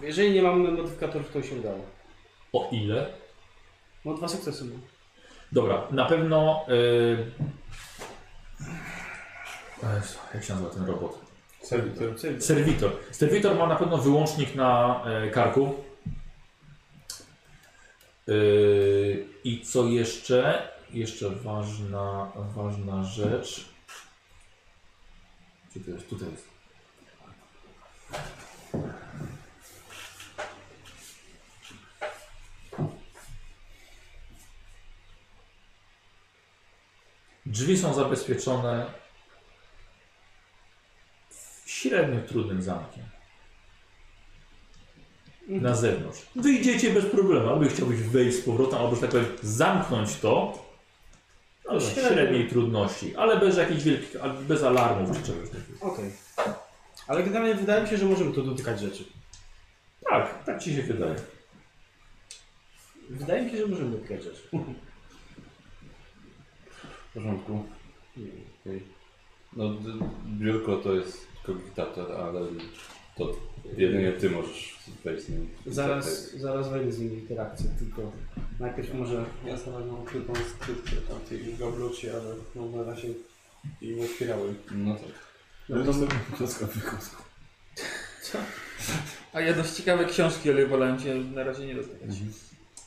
Jeżeli 0.05 0.31
nie 0.33 0.43
mamy 0.43 0.71
modyfikatorów, 0.71 1.33
to 1.33 1.43
się 1.43 1.55
udało. 1.55 1.81
o 2.53 2.69
ile? 2.73 3.07
No 4.05 4.15
dwa 4.15 4.29
sukcesy. 4.29 4.65
Dobra, 5.53 5.89
na 5.91 6.05
pewno. 6.05 6.67
Y... 6.69 7.31
Jezu, 9.83 10.19
Jak 10.35 10.45
się 10.45 10.53
nazywa 10.53 10.71
ten 10.71 10.85
robot? 10.87 11.21
Serwitor. 11.63 12.15
Serwitor. 12.39 12.93
Serwitor 13.11 13.57
ma 13.57 13.67
na 13.67 13.77
pewno 13.77 13.99
wyłącznik 13.99 14.55
na 14.55 15.01
e, 15.05 15.31
karku. 15.31 15.75
Yy, 18.27 19.27
I 19.45 19.61
co 19.61 19.85
jeszcze? 19.87 20.69
Jeszcze 20.91 21.31
ważna, 21.31 22.33
ważna 22.37 23.03
rzecz. 23.05 23.69
Gdzie 25.71 25.81
to 25.85 25.91
jest? 25.91 26.09
Tutaj 26.09 26.29
jest. 26.31 26.49
Drzwi 37.47 37.79
są 37.79 37.95
zabezpieczone 37.95 38.87
średnio 41.67 42.21
trudnym 42.21 42.63
zamkiem. 42.63 43.05
Na 45.49 45.75
zewnątrz. 45.75 46.27
Wyjdziecie 46.37 46.91
bez 46.91 47.07
problemu. 47.07 47.49
Albo 47.49 47.69
chciałbyś 47.69 48.01
wejść 48.01 48.39
z 48.39 48.45
powrotem, 48.45 48.79
albo 48.79 48.95
że 48.95 49.01
tak 49.01 49.11
powiem 49.11 49.27
zamknąć 49.43 50.17
to. 50.17 50.65
No, 51.73 51.81
średniej 51.81 52.49
trudności, 52.49 53.17
ale 53.17 53.41
bez 53.41 53.57
jakichś 53.57 53.83
wielkich, 53.83 54.17
bez 54.41 54.63
alarmów 54.63 55.17
czy 55.17 55.23
czegoś 55.23 55.51
takiego. 55.51 55.79
Okej. 55.81 56.13
Ale 57.07 57.23
generalnie 57.23 57.55
wydaje 57.55 57.83
mi 57.83 57.89
się, 57.89 57.97
że 57.97 58.07
możemy 58.07 58.33
tu 58.33 58.43
dotykać 58.43 58.81
rzeczy. 58.81 59.05
Tak, 60.11 60.45
tak 60.45 60.63
ci 60.63 60.75
się 60.75 60.83
wydaje. 60.83 61.15
Wydaje 63.11 63.43
mi 63.43 63.51
się, 63.51 63.57
że 63.57 63.67
możemy 63.67 63.91
dotykać 63.91 64.23
rzeczy. 64.25 64.49
W 67.15 67.17
porządku. 67.17 67.65
Okej. 68.61 68.83
No, 69.57 69.75
biurko 70.27 70.77
to 70.77 70.95
jest 70.95 71.27
kogitator, 71.43 72.13
ale 72.13 72.41
to 73.17 73.37
jedynie 73.77 74.13
ty 74.13 74.31
możesz 74.31 74.79
wejść 75.05 75.25
z 75.25 75.29
nim. 75.29 75.49
Zaraz, 75.67 76.37
zaraz 76.37 76.71
wejdę 76.71 76.93
z 76.93 76.99
nimi 76.99 77.17
w 77.17 77.19
interakcję, 77.19 77.71
tylko 77.79 78.13
najpierw 78.61 78.95
może... 78.95 79.25
Ja 79.47 79.57
znalazłem 79.57 80.01
ukrytą 80.01 80.33
skrytkę 80.35 80.97
tam 81.09 81.19
w 81.19 81.29
tej 81.29 81.55
gablocie, 81.57 82.13
ale 82.13 82.35
no, 82.55 82.67
na 82.67 82.83
razie 82.91 83.09
jej 83.81 83.97
nie 83.97 84.05
otwierałem. 84.05 84.55
No 84.75 84.95
tak. 84.95 85.13
No 85.69 85.85
to 85.85 85.93
klocka 86.37 86.67
wykosku. 86.67 87.23
A 89.33 89.41
ja 89.41 89.55
dość 89.55 89.73
ciekawe 89.73 90.05
książki, 90.05 90.51
ale 90.51 90.67
wolałem 90.67 91.01
się 91.01 91.15
na 91.15 91.45
razie 91.45 91.67
nie 91.67 91.75
dotykać. 91.75 92.11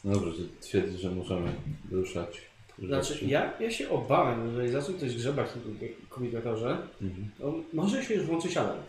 No 0.03 0.13
dobrze, 0.13 0.31
że 0.31 0.43
twierdzisz, 0.61 1.01
że 1.01 1.11
możemy 1.11 1.53
ruszać. 1.91 2.46
Znaczy, 2.79 3.25
ja, 3.25 3.53
ja 3.59 3.71
się 3.71 3.89
obawiam, 3.89 4.53
że 4.55 4.63
jeżeli 4.63 4.81
zacznie 4.81 4.95
ktoś 4.97 5.15
grzebać 5.15 5.47
w 6.03 6.07
komunikatorze, 6.09 6.77
Mhm. 7.01 7.29
to 7.37 7.53
może 7.73 8.05
się 8.05 8.13
już 8.13 8.25
włączyć 8.25 8.57
alarm. 8.57 8.81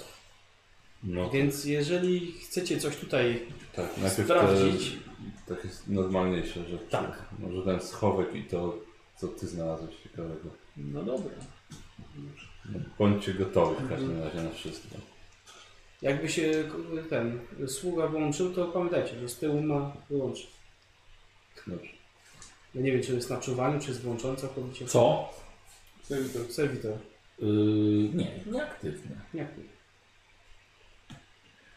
No 1.02 1.31
Więc 1.31 1.65
jeżeli 1.65 2.33
chcecie 2.33 2.78
coś 2.81 2.97
tutaj 2.97 3.42
tak, 3.76 3.86
sprawdzić- 4.12 4.97
Te, 5.47 5.55
tak 5.55 5.65
jest 5.65 5.89
normalniejsze 5.89 6.65
rzeczy. 6.65 6.86
Tak. 6.91 7.25
Może 7.39 7.62
ten 7.62 7.81
schowek 7.81 8.34
i 8.34 8.44
to, 8.44 8.78
co 9.17 9.28
ty 9.28 9.47
znalazłeś 9.47 9.97
ciekawego. 10.02 10.50
No 10.76 11.02
dobra. 11.02 11.31
No, 12.73 12.78
bądźcie 12.99 13.34
gotowi 13.34 13.84
w 13.84 13.89
każdym 13.89 14.23
razie 14.23 14.42
na 14.42 14.50
wszystko. 14.50 14.97
Jakby 16.02 16.28
się 16.28 16.65
ten 17.10 17.41
sługa 17.67 18.07
włączył, 18.07 18.55
to 18.55 18.65
pamiętajcie, 18.65 19.18
że 19.20 19.28
z 19.28 19.39
tyłu 19.39 19.62
ma 19.62 19.92
wyłączyć. 20.10 20.47
Dobrze. 21.67 21.98
Ja 22.74 22.80
nie 22.82 22.92
wiem, 22.92 23.02
czy 23.02 23.14
jest 23.14 23.30
na 23.30 23.40
czuwaniu, 23.40 23.80
czy 23.80 23.88
jest 23.88 24.02
włączony 24.02 24.36
całkowicie. 24.36 24.86
Co? 24.86 25.30
Serwitor. 26.02 26.52
Serwitor. 26.52 26.92
Yy, 27.38 27.48
nie, 28.14 28.30
nieaktywnie. 28.47 29.16
Jak 29.34 29.48
to? 29.55 29.60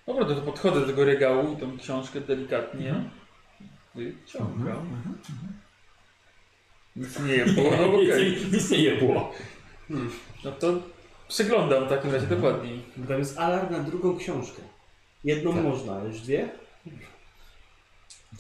Dobra, 0.08 0.26
to, 0.26 0.36
to 0.36 0.42
podchodzę 0.42 0.80
do 0.82 0.86
tego 0.88 1.06
regału 1.06 1.54
i 1.54 1.58
tą 1.58 1.78
książkę 1.78 2.22
delikatnie 2.22 3.04
wyciągam. 3.96 5.04
Nic 6.96 7.20
nie 7.20 7.34
je 7.34 7.46
było, 7.46 7.72
no 7.72 7.86
okej. 7.96 8.32
nic, 8.32 8.52
nic 8.54 8.72
nie 8.72 8.92
było. 8.92 9.32
No 10.44 10.52
to 10.52 10.74
przeglądam 11.28 11.86
w 11.86 11.90
takim 11.90 12.12
razie 12.12 12.28
dokładniej. 12.28 12.82
Tam 13.08 13.20
jest 13.20 13.38
alarm 13.40 13.72
na 13.72 13.80
drugą 13.80 14.18
książkę. 14.18 14.62
Jedną 15.24 15.54
Tak. 15.54 15.64
można, 15.64 15.96
a 15.96 16.04
już 16.04 16.22
dwie? 16.22 16.50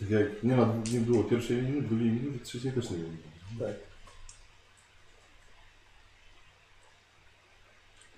Tak 0.01 0.09
jak 0.09 0.43
nie, 0.43 0.55
ma, 0.55 0.73
nie 0.93 0.99
było 0.99 1.23
pierwszej 1.23 1.57
minuty, 1.57 1.87
drugiej 1.87 2.11
minuty, 2.11 2.45
trzeciej 2.45 2.71
też 2.71 2.89
nie 2.89 2.97
było. 2.97 3.11
Tak. 3.59 3.75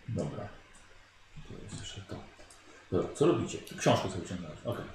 Dobra. 0.07 0.47
To 1.47 1.63
jest 1.63 1.79
jeszcze 1.79 2.01
to. 2.01 2.15
Dobra, 2.91 3.13
co 3.13 3.25
robicie? 3.25 3.57
Książkę 3.77 4.09
sobie 4.09 4.27
ciągnąłeś. 4.27 4.59
Okej. 4.65 4.85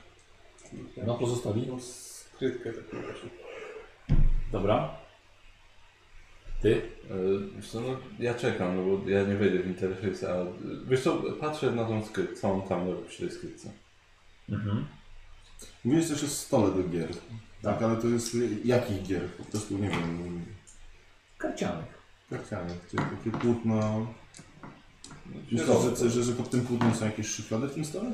No 1.06 1.14
pozostali? 1.14 1.66
Tą 1.66 1.80
skrytkę 1.80 2.72
taką 2.72 3.02
właśnie. 3.02 3.30
Dobra. 4.52 4.96
Ty? 6.62 6.82
E, 7.10 7.56
Wiesz 7.56 7.70
co, 7.70 7.80
no, 7.80 7.98
ja 8.18 8.34
czekam, 8.34 8.76
no 8.76 8.96
bo 8.96 9.08
ja 9.10 9.22
nie 9.22 9.34
wejdę 9.36 9.58
w 9.58 9.66
interfejs, 9.66 10.24
a 10.24 10.34
wiesz 10.86 11.02
co, 11.02 11.22
patrzę 11.40 11.70
na 11.72 11.84
tą 11.84 12.06
skrytkę, 12.06 12.36
co 12.36 12.52
on 12.52 12.62
tam 12.62 12.90
robi 12.90 13.08
przy 13.08 13.18
tej 13.18 13.30
skrytce. 13.30 13.70
Mhm. 14.48 14.86
Mówiłeś 15.84 16.08
też 16.08 16.24
o 16.24 16.26
stole 16.28 16.70
do 16.82 16.88
gier. 16.88 17.08
Tak, 17.62 17.82
ale 17.82 17.96
to 17.96 18.06
jest 18.06 18.36
jakich 18.64 19.02
gier? 19.02 19.28
Po 19.28 19.44
prostu 19.44 19.78
nie 19.78 19.88
wiem. 19.88 20.44
Karcianych. 21.38 21.98
Karciane, 22.30 22.74
czyli 22.90 23.02
takie 23.16 23.38
płótno. 23.38 24.06
Myślę, 25.52 25.74
że, 25.96 26.10
że, 26.10 26.22
że 26.22 26.32
pod 26.32 26.50
tym 26.50 26.60
płótnem 26.60 26.94
są 26.94 27.04
jakieś 27.04 27.26
szuflady 27.28 27.66
w 27.68 27.74
tym 27.74 27.84
stole? 27.84 28.10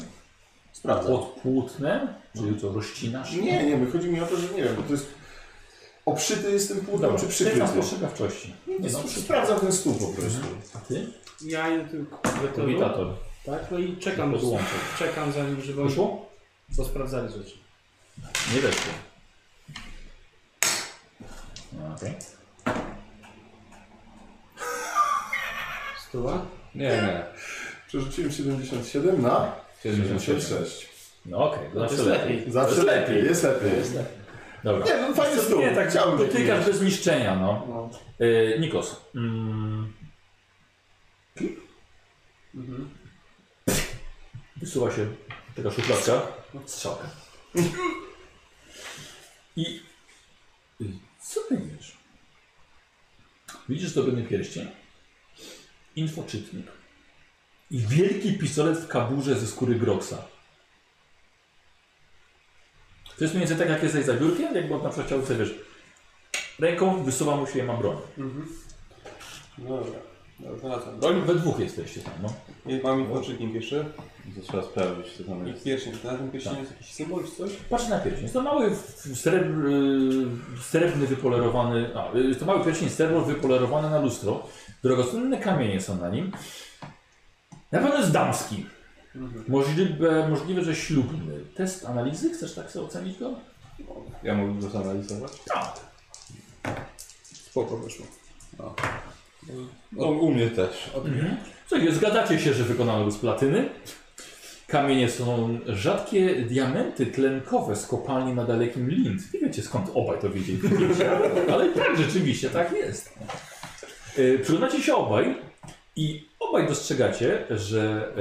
Sprawdzam. 0.72 1.12
Pod 1.12 1.26
płótnem? 1.26 2.08
Czyli 2.36 2.60
co, 2.60 2.72
rozcinasz? 2.72 3.32
Nie, 3.32 3.66
nie, 3.66 3.86
chodzi 3.86 4.08
mi 4.08 4.20
o 4.20 4.26
to, 4.26 4.36
że 4.36 4.48
nie 4.54 4.62
wiem, 4.64 4.76
bo 4.76 4.82
to 4.82 4.92
jest 4.92 5.06
obszyty 6.06 6.52
jest 6.52 6.68
tym 6.68 6.76
płótnem, 6.76 7.00
Dobra, 7.00 7.18
czy 7.18 7.26
ty 7.26 7.32
przykryty? 7.32 7.58
na 7.58 7.66
spostrzegawczości. 7.66 8.54
Nie 8.66 8.90
no, 8.90 8.98
sprawdzam 9.08 9.60
ten 9.60 9.72
stół 9.72 9.94
po 9.94 10.06
prostu. 10.06 10.40
A 10.74 10.78
ty? 10.78 11.06
Ja 11.44 11.88
tylko 11.90 12.22
Komitator. 12.54 13.14
tak? 13.44 13.70
No 13.70 13.78
i 13.78 13.96
czekam, 13.96 14.32
Podłączę. 14.32 14.64
czekam 14.98 15.32
zanim, 15.32 15.60
żeby 15.62 15.82
oni 15.82 15.94
Wyszło? 16.68 16.84
posprawdzali 16.84 17.28
rzeczy. 17.28 17.56
Nie 18.54 18.60
weszło. 18.60 18.92
No, 21.72 21.94
Okej. 21.96 22.14
Stuła? 26.08 26.46
Nie, 26.74 26.88
nie. 26.88 27.24
Przerzuciłem 27.86 28.32
77 28.32 29.22
na 29.22 29.52
77. 29.82 30.20
76. 30.20 30.88
No 31.26 31.38
okej, 31.50 31.68
to 31.74 31.78
No 31.80 31.86
to 31.88 32.02
lepiej. 32.02 32.52
Zawsze 32.52 32.74
jest 32.74 32.86
lepiej, 32.86 33.14
lepiej. 33.14 33.28
jest 33.28 33.42
lepiej. 33.42 33.70
Jest 33.78 33.94
lepiej. 33.94 34.24
Dobra. 34.64 34.86
Nie, 34.86 35.00
no 35.00 35.14
fajny 35.14 35.42
stół. 35.42 35.60
Nie, 35.60 35.74
tak 35.74 35.90
Chciałbym 35.90 36.18
dotykasz 36.18 36.66
bez 36.66 36.82
niszczenia, 36.82 37.36
no. 37.36 37.66
No. 37.68 37.90
Yy, 38.26 38.58
Nikos. 38.60 39.00
Mm. 39.14 39.92
Mhm. 42.54 42.90
Wysuwa 44.56 44.90
się 44.90 45.06
taka 45.56 45.70
szufladka. 45.70 46.22
Strzałka. 46.66 47.10
I 49.56 49.82
co 51.22 51.40
ty 51.40 51.56
wiesz? 51.56 51.96
Widzisz 53.68 53.88
zdobiony 53.88 54.24
pierścień, 54.24 54.68
infoczytnik 55.96 56.66
i 57.70 57.78
wielki 57.78 58.38
pistolet 58.38 58.78
w 58.78 58.88
kaburze 58.88 59.36
ze 59.36 59.46
skóry 59.46 59.74
Groxa. 59.74 60.16
To 63.16 63.24
jest 63.24 63.34
mniej 63.34 63.46
więcej 63.46 63.66
tak, 63.66 63.68
jak 63.68 63.82
jesteś 63.82 64.04
za 64.04 64.14
biurkiem, 64.14 64.54
jakby 64.54 64.74
on 64.74 64.82
na 64.82 64.88
przykład 64.88 65.06
chciał 65.06 65.26
sobie, 65.26 65.38
wiesz, 65.38 65.54
ręką 66.58 67.04
wysuwa 67.04 67.36
mu 67.36 67.46
się 67.46 67.58
i 67.58 67.62
ma 67.62 67.76
broń. 67.76 67.96
Mhm. 68.18 68.48
No 69.58 69.68
dobra. 69.68 70.13
Dobra, 70.40 70.58
znalazłem 70.58 71.00
broń. 71.00 71.22
We 71.26 71.34
dwóch 71.34 71.58
jesteście 71.60 72.00
tam, 72.00 72.12
no. 72.22 72.32
I 72.72 72.80
mam 72.82 73.00
infoczytnik 73.00 73.54
jeszcze. 73.54 73.84
To 74.36 74.40
trzeba 74.42 74.62
sprawdzić, 74.62 75.16
co 75.16 75.24
tam 75.24 75.46
I 75.46 75.50
jest. 75.50 75.64
pierścień. 75.64 75.92
Na 76.04 76.14
tym 76.14 76.30
pierścieniu 76.30 76.58
jest 76.60 76.70
jakiś 76.70 76.92
symbol 76.94 77.24
czy 77.24 77.30
coś? 77.30 77.50
Patrz 77.70 77.88
na 77.88 77.98
pierścień. 77.98 78.22
Jest 78.22 78.34
to 78.34 78.42
mały 78.42 78.70
w- 78.70 79.16
srebr, 79.18 79.66
y, 79.66 80.26
srebrny 80.62 81.06
wypolerowany, 81.06 81.90
a, 81.98 82.14
y, 82.16 82.22
jest 82.24 82.40
to 82.40 82.46
mały 82.46 82.64
pierścień 82.64 82.88
srebro 82.90 83.20
wypolerowany 83.20 83.90
na 83.90 83.98
lustro. 84.00 84.46
Drogocenne 84.82 85.38
kamienie 85.38 85.80
są 85.80 85.96
na 85.96 86.08
nim. 86.08 86.32
Na 87.72 87.78
pewno 87.80 87.98
jest 87.98 88.10
damski. 88.12 88.66
Możliwe, 89.48 90.28
możliwe, 90.28 90.64
że 90.64 90.74
ślubny. 90.76 91.40
Test 91.56 91.86
analizy? 91.86 92.30
Chcesz 92.34 92.54
tak 92.54 92.70
sobie 92.70 92.86
ocenić 92.86 93.18
go? 93.18 93.34
Ja 94.22 94.34
mogę 94.34 94.60
go 94.60 94.70
zanalizować? 94.70 95.32
Tak. 95.46 95.80
Spoko 97.32 97.76
wyszło. 97.76 98.06
No, 98.58 98.74
u 99.96 100.30
mnie 100.30 100.50
też. 100.50 100.90
Mhm. 100.96 101.36
Słuchaj, 101.68 101.92
zgadzacie 101.92 102.38
się, 102.38 102.54
że 102.54 102.64
wykonano 102.64 103.04
go 103.04 103.10
z 103.10 103.18
platyny. 103.18 103.68
Kamienie 104.66 105.10
są 105.10 105.58
rzadkie 105.66 106.34
diamenty 106.34 107.06
tlenkowe 107.06 107.76
z 107.76 107.86
kopalni 107.86 108.32
na 108.34 108.44
dalekim 108.44 108.90
Lind. 108.90 109.34
Nie 109.34 109.40
wiecie 109.40 109.62
skąd 109.62 109.90
obaj 109.94 110.20
to 110.20 110.30
wiedzieli. 110.30 110.60
Ale 111.52 111.68
tak, 111.68 111.96
rzeczywiście, 111.96 112.50
tak 112.50 112.72
jest. 112.72 113.18
Yy, 114.18 114.38
Przyglądacie 114.38 114.82
się 114.82 114.94
obaj 114.94 115.36
i 115.96 116.28
obaj 116.40 116.68
dostrzegacie, 116.68 117.46
że 117.50 118.12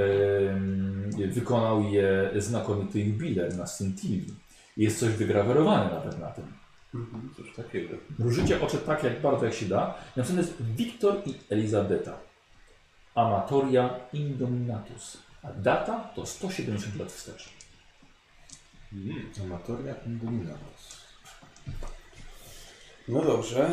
em, 0.50 1.10
wykonał 1.32 1.82
je 1.82 2.30
znakomity 2.36 3.00
jubiler 3.00 3.56
na 3.56 3.66
Scintilli. 3.66 4.34
Jest 4.76 4.98
coś 4.98 5.12
wygrawerowane 5.12 5.90
nawet 5.94 6.20
na 6.20 6.26
tym. 6.26 6.63
Cóż 7.36 7.54
takiego. 7.56 7.96
Mrużycie 8.18 8.60
oczy 8.62 8.78
tak 8.78 9.04
jak 9.04 9.20
bardzo 9.20 9.44
jak 9.44 9.54
się 9.54 9.66
da. 9.66 9.94
Napisane 10.16 10.40
jest 10.40 10.62
Wiktor 10.62 11.22
i 11.26 11.34
Elizabeta. 11.50 12.18
Amatoria 13.14 14.00
Indominatus. 14.12 15.18
A 15.42 15.52
data 15.52 16.10
to 16.14 16.26
170 16.26 16.96
lat 16.96 17.12
wstecz. 17.12 17.48
Amatoria 19.44 19.94
Indominatus. 20.06 21.04
No 23.08 23.24
dobrze. 23.24 23.70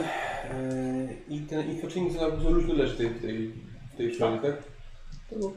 Eee, 0.51 1.17
I 1.30 1.40
ten 1.40 1.72
infoczynik 1.72 2.14
za 2.14 2.19
za 2.19 2.50
luźno 2.50 2.74
leży 2.74 2.93
w 2.93 2.98
tej, 2.98 3.09
w 3.09 3.22
tej, 3.22 3.53
w 3.93 3.98
tej 3.98 4.16
stronie, 4.16 4.40
tak? 4.40 4.64
To 5.30 5.40
go 5.40 5.53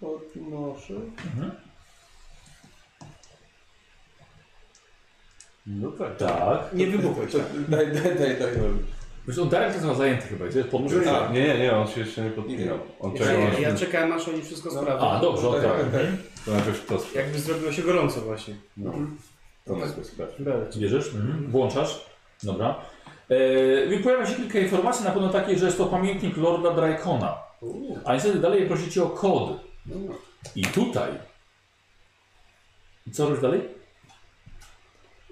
podnoszę. 0.00 0.94
Mhm. 0.94 1.50
No 5.66 5.90
tak. 5.90 6.16
Tak. 6.16 6.72
Nie 6.72 6.86
wybuchłeś. 6.86 7.32
To, 7.32 7.38
daj, 7.68 7.86
daj, 7.86 8.02
daj, 8.02 8.18
daj. 8.18 8.38
daj. 8.38 8.48
Wiesz, 9.28 9.38
on 9.38 9.48
Darek 9.48 9.74
jest 9.74 9.98
zajęty 9.98 10.28
chyba, 10.28 10.46
gdzie 10.46 10.58
jest 10.58 10.70
podpis. 10.70 10.92
A, 11.06 11.32
nie, 11.32 11.48
nie, 11.48 11.58
nie, 11.58 11.76
on 11.76 11.88
się 11.88 12.00
jeszcze 12.00 12.24
nie 12.24 12.30
podpinał. 12.30 12.78
On 13.00 13.14
Ja, 13.16 13.58
ja, 13.58 13.76
czekałem 13.76 14.12
aż 14.12 14.28
oni 14.28 14.42
wszystko 14.42 14.70
sprawdzą. 14.70 15.10
A, 15.10 15.20
dobrze. 15.20 15.50
Tak, 15.52 15.62
tak, 15.62 15.92
tak. 15.92 16.02
To 16.44 16.50
najpierw 16.52 16.86
to 16.86 16.98
sprawdź. 16.98 17.14
Jakby 17.14 17.38
zrobiło 17.38 17.72
się 17.72 17.82
gorąco 17.82 18.20
właśnie. 18.20 18.54
No. 18.76 18.92
To 19.64 19.76
najpierw 19.76 20.06
sprawdź. 20.06 20.78
Bierzesz? 20.78 21.14
Mhm. 21.14 21.50
Włączasz? 21.50 22.06
Dobra. 22.42 22.76
E, 23.28 23.98
pojawia 23.98 24.26
się 24.26 24.34
kilka 24.34 24.58
informacji, 24.58 25.04
na 25.04 25.10
pewno 25.10 25.28
takiej, 25.28 25.58
że 25.58 25.66
jest 25.66 25.78
to 25.78 25.86
pamiętnik 25.86 26.36
Lorda 26.36 26.70
Dracona. 26.74 27.38
A 28.04 28.14
niestety 28.14 28.38
dalej 28.38 28.66
prosicie 28.66 29.02
o 29.02 29.06
kod. 29.06 29.60
I 30.56 30.64
tutaj. 30.64 31.10
Co 33.12 33.24
robisz 33.24 33.42
dalej? 33.42 33.81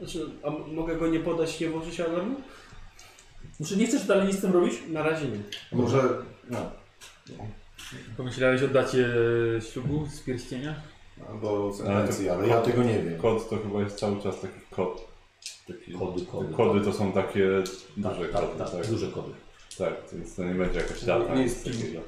Znaczy, 0.01 0.27
a 0.43 0.47
m- 0.49 0.75
mogę 0.75 0.97
go 0.97 1.07
nie 1.09 1.21
podać, 1.21 1.61
nie 1.61 1.69
włożyć 1.69 2.01
alarmu? 2.01 2.37
Znaczy 3.57 3.77
nie 3.77 3.87
chcesz 3.87 4.07
dalej 4.07 4.27
nic 4.27 4.39
z 4.39 4.41
tym 4.41 4.53
robić? 4.53 4.75
Na 4.89 5.03
razie 5.03 5.27
nie. 5.29 5.39
Może... 5.73 6.03
No, 6.51 6.59
Pomyślałeś 8.17 8.63
o 8.63 8.69
dacie 8.69 9.09
ślubu 9.73 10.07
z 10.07 10.21
pierścienia? 10.21 10.75
do 11.43 11.73
sentencji, 11.73 12.29
ale 12.29 12.49
ja 12.49 12.61
tego 12.61 12.83
nie 12.83 12.99
wiem. 13.03 13.19
Kod 13.19 13.49
to 13.51 13.57
chyba 13.57 13.81
jest 13.81 13.99
cały 13.99 14.23
czas 14.23 14.41
taki 14.41 14.61
kod. 14.71 15.09
Taki, 15.69 15.93
Kody, 15.93 16.27
kody. 16.27 16.55
Kody 16.55 16.85
to 16.85 16.93
są 16.93 17.13
takie 17.13 17.49
duże 17.97 18.29
tak, 18.29 18.31
kody, 18.33 18.59
tak, 18.59 18.71
tak. 18.71 18.87
duże 18.87 19.07
kody. 19.07 19.33
Tak, 19.79 19.95
więc 20.13 20.35
to 20.35 20.45
nie 20.45 20.55
będzie 20.55 20.81
jakaś 20.81 21.05
data. 21.05 21.35
Nie 21.35 21.43
jest- 21.43 21.65
takiego. 21.65 22.01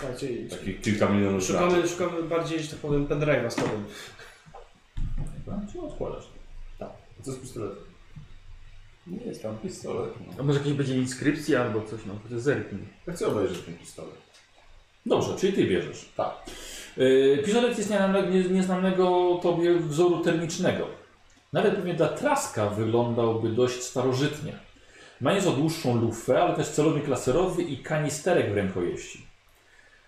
Tak, 0.00 0.16
czyli 0.18 0.48
Takich 0.48 0.80
kilka 0.80 1.08
milionów 1.08 1.50
lat. 1.50 1.62
szukamy, 1.72 1.88
szukamy 1.88 2.22
bardziej, 2.22 2.60
że 2.62 2.68
tak 2.68 2.78
powiem, 2.78 3.06
pendrive'a 3.06 3.50
z 3.50 3.54
kodem. 3.54 3.84
Dobra, 5.46 5.60
Czy 5.72 5.80
odkładasz? 5.80 6.24
Co 7.22 7.32
z 7.32 7.38
pistoletem? 7.38 7.84
Nie 9.06 9.24
jest 9.24 9.42
tam 9.42 9.58
pistolet. 9.58 10.10
No. 10.26 10.32
A 10.38 10.42
może 10.42 10.58
jakieś 10.58 10.72
będzie 10.72 10.96
inskrypcja 10.96 11.60
albo 11.62 11.80
coś, 11.82 12.00
no 12.06 12.14
to 12.30 12.40
zerknij. 12.40 12.82
Ja 13.06 13.12
chcę 13.12 13.26
obejrzeć 13.26 13.58
ten 13.64 13.74
pistolet. 13.78 14.14
Dobrze, 15.06 15.36
czyli 15.36 15.52
ty 15.52 15.64
bierzesz. 15.66 16.08
Tak. 16.16 16.34
Yy, 16.96 17.38
pistolet 17.44 17.78
jest 17.78 17.90
nieznanego, 17.90 18.28
nie- 18.30 18.44
nieznanego 18.48 19.38
tobie 19.42 19.74
wzoru 19.78 20.20
termicznego. 20.20 20.86
Nawet 21.52 21.74
pewnie 21.74 21.94
dla 21.94 22.08
Traska 22.08 22.68
wyglądałby 22.68 23.48
dość 23.48 23.82
starożytnie. 23.82 24.58
Ma 25.20 25.32
nieco 25.34 25.52
dłuższą 25.52 25.96
lufę, 26.00 26.42
ale 26.42 26.56
też 26.56 26.68
celownik 26.68 27.08
laserowy 27.08 27.62
i 27.62 27.78
kanisterek 27.78 28.52
w 28.52 28.56
rękojeści. 28.56 29.26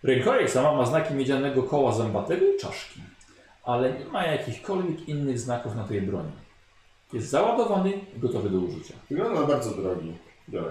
Rękojeść 0.02 0.52
sama 0.52 0.72
ma 0.72 0.86
znaki 0.86 1.14
miedzianego 1.14 1.62
koła 1.62 1.92
zębatego 1.92 2.46
i 2.54 2.58
czaszki, 2.60 3.00
ale 3.64 3.92
nie 3.98 4.04
ma 4.04 4.26
jakichkolwiek 4.26 5.08
innych 5.08 5.38
znaków 5.38 5.74
na 5.76 5.84
tej 5.84 6.02
broni. 6.02 6.32
Jest 7.14 7.28
załadowany 7.28 7.92
i 8.16 8.20
gotowy 8.20 8.50
do 8.50 8.58
użycia. 8.58 8.94
Wygląda 9.10 9.40
na 9.40 9.46
bardzo 9.46 9.70
drogi. 9.70 10.12
Go. 10.48 10.64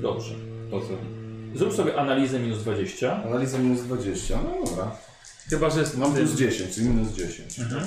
Dobrze. 0.00 0.34
Po 0.70 0.80
co? 0.80 0.86
Zrób 1.54 1.74
sobie 1.74 1.96
analizę 2.00 2.38
minus 2.38 2.58
20. 2.58 3.24
Analiza 3.24 3.58
minus 3.58 3.80
20. 3.80 4.38
No 4.42 4.66
dobra. 4.66 4.96
Chyba, 5.50 5.70
że 5.70 5.80
jest 5.80 5.98
Mam 5.98 6.14
plus 6.14 6.34
10, 6.34 6.74
czyli 6.74 6.88
minus 6.88 7.08
10. 7.12 7.58
Mhm. 7.58 7.82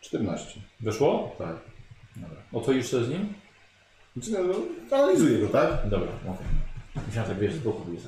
14. 0.00 0.60
Wyszło? 0.80 1.36
Tak. 1.38 1.56
Dobra. 2.16 2.36
O 2.52 2.60
co 2.60 2.72
jeszcze 2.72 3.04
z 3.04 3.08
nim? 3.08 3.34
Znaczy, 4.16 4.30
no, 4.30 4.96
analizuję 4.96 5.38
go, 5.38 5.48
tak? 5.48 5.88
Dobra, 5.88 6.08
okej. 6.22 6.46
Musiałem 7.06 7.28
tak 7.28 7.38
wiesz 7.38 7.54
z 7.54 7.58
boku 7.58 7.84
być. 7.84 8.00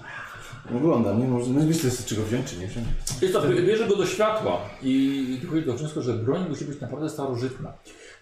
Oglądam, 0.70 1.20
nie? 1.20 1.28
Może 1.28 1.50
nie 1.50 1.66
wiesz, 1.66 1.76
z 1.76 2.04
czego 2.04 2.22
wziąć, 2.22 2.50
czy 2.50 2.56
nie 2.56 2.66
wziąć. 2.66 2.86
Jest 3.22 3.34
to, 3.34 3.48
bierze 3.48 3.88
go 3.88 3.96
do 3.96 4.06
światła 4.06 4.60
i 4.82 5.38
dochodzi 5.42 5.66
do 5.66 5.74
wniosku, 5.74 6.02
że 6.02 6.14
broń 6.14 6.48
musi 6.48 6.64
być 6.64 6.80
naprawdę 6.80 7.10
starożytna. 7.10 7.72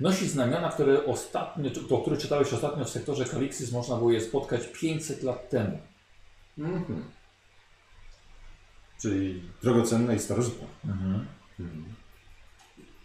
Nosi 0.00 0.28
znamiona, 0.28 0.70
które 0.70 1.06
ostatnio, 1.06 1.70
to, 1.70 1.98
które 1.98 2.16
czytałeś 2.16 2.52
ostatnio 2.52 2.84
w 2.84 2.90
sektorze 2.90 3.24
Kalixis, 3.24 3.72
można 3.72 3.96
było 3.96 4.12
je 4.12 4.20
spotkać 4.20 4.60
500 4.80 5.22
lat 5.22 5.50
temu. 5.50 5.78
Mhm. 6.58 7.04
Czyli 9.00 9.42
drogocenne 9.62 10.16
i 10.16 10.18
starożytne. 10.18 10.66
Mhm. 10.84 11.26
Mhm. 11.60 11.84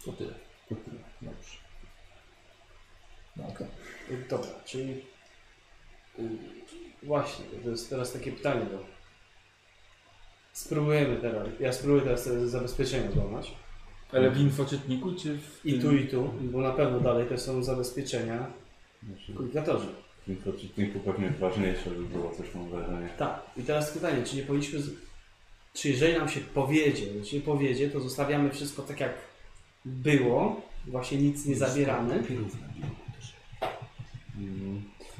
To 0.04 0.12
tyle. 0.12 0.34
To 0.68 0.74
tyle. 0.74 1.00
Dobrze. 1.22 1.58
No, 3.36 3.48
okej. 3.48 3.66
Dobra, 4.30 4.50
czyli... 4.64 5.02
y, 6.18 6.28
Właśnie, 7.02 7.44
to 7.64 7.70
jest 7.70 7.90
teraz 7.90 8.12
takie 8.12 8.32
pytanie, 8.32 8.66
bo... 8.72 8.97
Spróbujemy 10.58 11.16
teraz, 11.16 11.48
ja 11.60 11.72
spróbuję 11.72 12.02
teraz 12.02 12.24
te 12.24 12.48
zabezpieczenia 12.48 13.10
złamać. 13.10 13.54
Ale 14.12 14.30
w 14.30 14.40
infoczytniku 14.40 15.14
czy 15.14 15.38
w... 15.38 15.66
I 15.66 15.80
tu, 15.80 15.96
i 15.96 16.06
tu, 16.06 16.30
bo 16.40 16.60
na 16.60 16.72
pewno 16.72 17.00
dalej 17.00 17.26
te 17.26 17.38
są 17.38 17.62
zabezpieczenia 17.62 18.46
Znaczy, 19.02 19.32
w 19.32 19.36
komunikatorze. 19.36 19.86
w 20.26 20.28
infoczytniku 20.28 21.00
pewnie 21.00 21.30
ważniejsze, 21.30 21.90
żeby 21.90 22.04
było 22.04 22.30
coś 22.30 22.54
mam 22.54 22.68
wrażenie. 22.68 23.08
Tak. 23.18 23.40
I 23.56 23.62
teraz 23.62 23.90
pytanie, 23.90 24.22
czy 24.24 24.36
nie 24.36 24.42
powinniśmy... 24.42 24.82
Z... 24.82 24.90
Czy 25.74 25.88
jeżeli 25.88 26.18
nam 26.18 26.28
się 26.28 26.40
powiedzie, 26.40 27.06
jeśli 27.06 27.40
powiedzie, 27.40 27.90
to 27.90 28.00
zostawiamy 28.00 28.50
wszystko 28.50 28.82
tak 28.82 29.00
jak 29.00 29.14
było, 29.84 30.62
właśnie 30.86 31.18
nic 31.18 31.46
nie 31.46 31.56
zabieramy. 31.56 32.22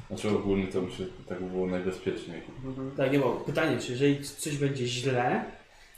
Znaczy 0.09 0.29
ogólnie 0.29 0.67
to 0.67 0.81
by 0.81 0.91
się 0.91 1.05
tak 1.27 1.43
by 1.43 1.49
było 1.49 1.67
najbezpieczniej. 1.67 2.41
Tak, 2.97 3.11
nie, 3.11 3.19
bo 3.19 3.31
pytanie, 3.31 3.77
czy 3.79 3.91
jeżeli 3.91 4.23
coś 4.23 4.57
będzie 4.57 4.87
źle, 4.87 5.45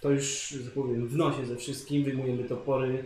to 0.01 0.09
już, 0.09 0.47
że 0.47 0.63
tak 0.63 0.73
powiem, 0.73 1.07
w 1.07 1.15
nosie 1.15 1.45
ze 1.45 1.55
wszystkim, 1.55 2.03
wyjmujemy 2.03 2.43
topory, 2.43 3.05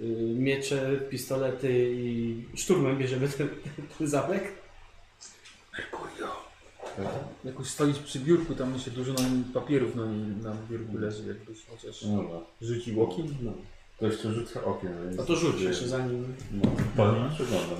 yy, 0.00 0.34
miecze, 0.34 1.00
pistolety 1.10 1.94
i 1.94 2.44
szturmem 2.54 2.98
bierzemy 2.98 3.28
ten, 3.28 3.48
ten 3.98 4.06
zamek. 4.06 4.52
Jakoś 7.44 7.66
stoisz 7.66 7.98
przy 7.98 8.20
biurku, 8.20 8.54
tam 8.54 8.74
jeszcze 8.74 8.90
dużo 8.90 9.12
na, 9.12 9.20
papierów 9.54 9.96
na, 9.96 10.06
na 10.42 10.56
biurku 10.70 10.98
leży, 10.98 11.28
jakbyś 11.28 11.66
chociaż 11.66 12.02
No 12.02 12.16
dobra. 12.16 12.38
rzucił 12.62 13.02
okiem. 13.02 13.26
No. 13.42 13.52
To 13.98 14.06
jeszcze 14.06 14.32
rzucę 14.32 14.64
okiem. 14.64 14.90
No 15.16 15.24
to 15.24 15.36
rzuć 15.36 15.60
jeszcze 15.60 15.88
zanim... 15.88 16.34
No, 16.52 16.70
mhm. 17.04 17.34
przyglądam. 17.34 17.78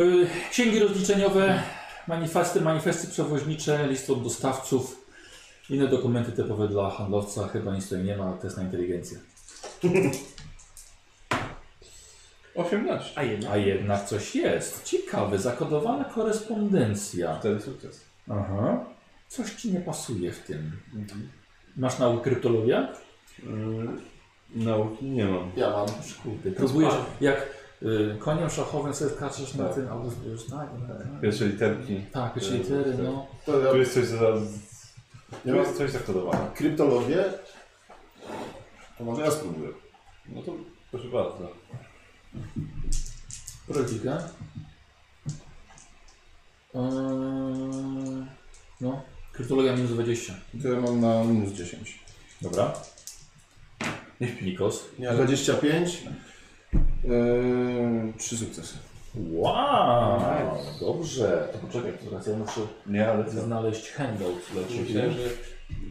Y, 0.00 0.26
Księgi 0.50 0.78
rozliczeniowe, 0.78 1.62
manifesty, 2.08 2.60
manifesty 2.60 3.08
przewoźnicze, 3.08 3.86
listy 3.88 4.12
od 4.12 4.22
dostawców, 4.22 5.06
inne 5.70 5.88
dokumenty 5.88 6.32
typowe 6.32 6.68
dla 6.68 6.90
handlowca. 6.90 7.48
Chyba 7.48 7.74
nic 7.74 7.84
tutaj 7.84 8.04
nie 8.04 8.16
ma, 8.16 8.32
test 8.32 8.56
na 8.56 8.62
inteligencję. 8.62 9.18
18. 12.54 13.18
A 13.18 13.22
jednak. 13.22 13.52
A 13.52 13.56
jednak 13.56 14.04
coś 14.04 14.34
jest. 14.34 14.84
Ciekawe, 14.84 15.38
zakodowana 15.38 16.04
korespondencja. 16.04 17.34
Wtedy 17.34 17.60
sukces. 17.60 18.04
Aha. 18.30 18.84
Coś 19.28 19.54
ci 19.54 19.72
nie 19.72 19.80
pasuje 19.80 20.32
w 20.32 20.38
tym. 20.38 20.72
Masz 21.76 21.98
naukę 21.98 22.24
kryptologia? 22.24 22.88
Mm, 23.42 24.00
nauki 24.54 25.04
nie 25.04 25.24
mam. 25.24 25.52
Ja 25.56 25.70
mam. 25.70 25.86
Kurde, 26.22 26.50
próbujesz 26.50 26.94
jak 27.20 27.36
y, 27.36 27.59
koniem 28.18 28.50
szachowym 28.50 28.94
sobie 28.94 29.10
skaczesz 29.10 29.54
na 29.54 29.64
Tak. 29.64 29.74
tym, 29.74 29.88
albo 29.88 30.04
już 30.26 30.46
tak, 30.46 30.68
tak. 30.88 31.20
Pierwsze 31.20 31.46
literki. 31.46 32.00
Tak, 32.12 32.34
pierwsze 32.34 32.52
litery, 32.58 32.94
no. 33.02 33.26
To 33.46 33.70
Tu 33.70 33.76
jest 33.78 33.94
coś 33.94 34.06
za... 34.06 34.18
Tu 35.42 35.54
jest 35.54 35.76
coś 35.78 35.90
zakodowane. 35.90 36.50
kryptologię. 36.54 37.24
To 38.98 39.04
może 39.04 39.22
ja 39.22 39.30
spróbuję. 39.30 39.68
No 40.28 40.42
to 40.42 40.52
proszę 40.90 41.08
bardzo. 41.08 41.52
Rodzika. 43.68 44.18
Eee, 46.74 48.26
no, 48.80 49.02
kryptologia 49.32 49.76
minus 49.76 49.90
20. 49.90 50.34
To 50.62 50.68
ja 50.68 50.80
mam 50.80 51.00
na 51.00 51.24
minus 51.24 51.52
10. 51.52 51.98
Dobra. 52.42 52.72
Nikos. 54.42 54.84
25. 54.98 56.02
Yy, 57.04 58.12
trzy 58.18 58.36
sukcesy. 58.36 58.74
Wow, 59.14 60.20
dobrze. 60.80 61.48
To 61.52 61.58
poczekaj, 61.58 61.92
teraz 62.10 62.26
ja 62.26 62.36
muszę 62.36 62.60
Nie, 62.86 63.08
ale 63.08 63.24
co? 63.24 63.30
znaleźć 63.40 63.90
handout 63.90 64.38
dla 64.52 64.62
Myślałem, 64.62 64.86
ciebie. 65.14 65.28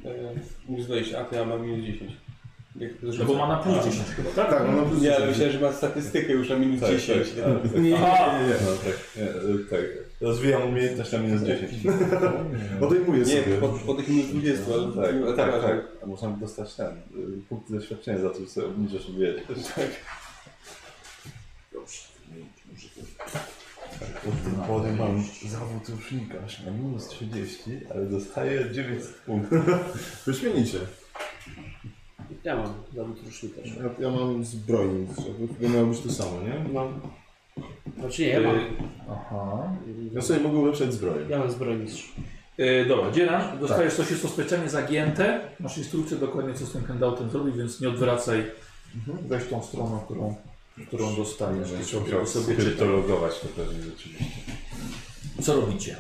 że 0.04 0.10
e, 0.12 0.34
minus 0.70 0.86
20, 0.86 1.20
a 1.20 1.24
to 1.26 1.36
ja 1.36 1.46
mam 1.46 1.62
minus 1.68 1.86
10. 1.86 2.12
Jak 2.76 2.92
No 3.20 3.26
bo 3.26 3.34
ma 3.34 3.48
na 3.48 3.56
plus 3.58 3.76
10 3.86 3.96
chyba, 4.16 4.30
tak? 4.30 4.50
Tak, 4.50 4.64
no 4.76 4.84
plus 4.84 5.02
Nie, 5.02 5.16
ale 5.16 5.28
10. 5.28 5.30
myślałem, 5.38 5.54
że 5.54 5.60
ma 5.60 5.74
statystykę 5.74 6.34
już 6.34 6.50
na 6.50 6.56
minus 6.56 6.82
Tak, 6.82 6.90
10. 6.92 7.30
tak, 7.30 7.44
tak. 7.64 7.74
Nie, 7.76 7.82
nie, 7.82 7.90
nie, 7.90 7.96
nie. 8.48 8.56
No 8.66 8.72
tak, 8.86 8.98
nie, 9.18 9.24
e, 9.24 9.60
tak. 9.70 9.80
Rozwijam 10.22 10.62
umiejętność 10.70 11.12
na 11.12 11.20
minus 11.20 11.42
10. 11.42 11.72
Odejmuję 12.82 13.20
Nie, 13.20 13.26
sobie. 13.44 13.58
po, 13.58 13.68
po 13.70 13.94
tych 13.94 14.08
minus 14.10 14.28
20, 14.28 14.64
ale 14.74 15.08
Tak, 15.28 15.36
tak, 15.38 15.52
tak, 15.52 15.62
tak. 15.62 15.86
A 16.04 16.06
można 16.06 16.30
dostać 16.30 16.76
ten, 16.76 16.88
y, 16.88 16.92
punkt 17.50 17.72
doświadczenia 17.72 18.18
za 18.20 18.30
to, 18.30 18.40
że 18.40 18.48
sobie 18.48 18.68
obniżasz 18.68 19.10
umiejętność. 19.10 19.62
Tym 24.44 24.56
pody 24.68 24.92
mam 24.92 25.24
zawód 25.48 25.90
rusznikarz 25.90 26.66
na 26.66 26.72
minus 26.72 27.08
30, 27.08 27.62
ale 27.94 28.06
dostaję 28.06 28.72
900 28.72 29.12
punktów. 29.14 29.60
Wyśmienicie. 30.26 30.80
Ja 32.44 32.56
mam 32.56 32.74
zawód 32.96 33.24
rusznikarz. 33.26 33.68
Ja, 33.68 34.08
ja 34.08 34.16
mam 34.16 34.46
zbrojnik, 34.46 35.10
to 35.62 35.70
miało 35.70 35.86
być 35.86 36.00
to 36.00 36.12
samo, 36.12 36.42
nie? 36.42 36.74
No. 36.74 36.90
Znaczy 38.00 38.22
nie, 38.22 38.28
ja 38.28 38.42
mam. 38.42 38.56
Aha. 39.12 39.74
Ja 40.14 40.22
sobie 40.22 40.40
mogę 40.40 40.58
ulepszać 40.58 40.94
zbroję. 40.94 41.26
Ja 41.30 41.40
mam 41.40 41.52
zbrojmistrz. 41.52 42.14
Yy, 42.58 42.86
dobra, 42.86 43.12
dzieran, 43.12 43.60
dostajesz 43.60 43.94
coś, 43.94 44.10
jest 44.12 44.22
to 44.22 44.28
specjalnie 44.28 44.70
zagięte. 44.70 45.40
Masz 45.60 45.78
instrukcję 45.78 46.18
dokładnie, 46.18 46.54
co 46.54 46.66
z 46.66 46.72
tym 46.72 46.84
handoutem 46.84 47.30
zrobić, 47.30 47.58
więc 47.58 47.82
nie 47.82 47.90
odwracaj. 47.90 48.46
Weź 49.28 49.48
tą 49.48 49.64
stroną, 49.64 50.00
którą, 50.00 50.36
którą 50.88 51.16
dostajesz. 51.16 51.70
i 51.70 52.00
Będę 52.00 52.28
sobie, 52.28 52.56
skryptologować 52.56 53.40
to 53.40 53.48
pewnie 53.48 53.84
rzeczywiście. 53.84 54.42
Co 55.42 55.56
robicie? 55.56 55.96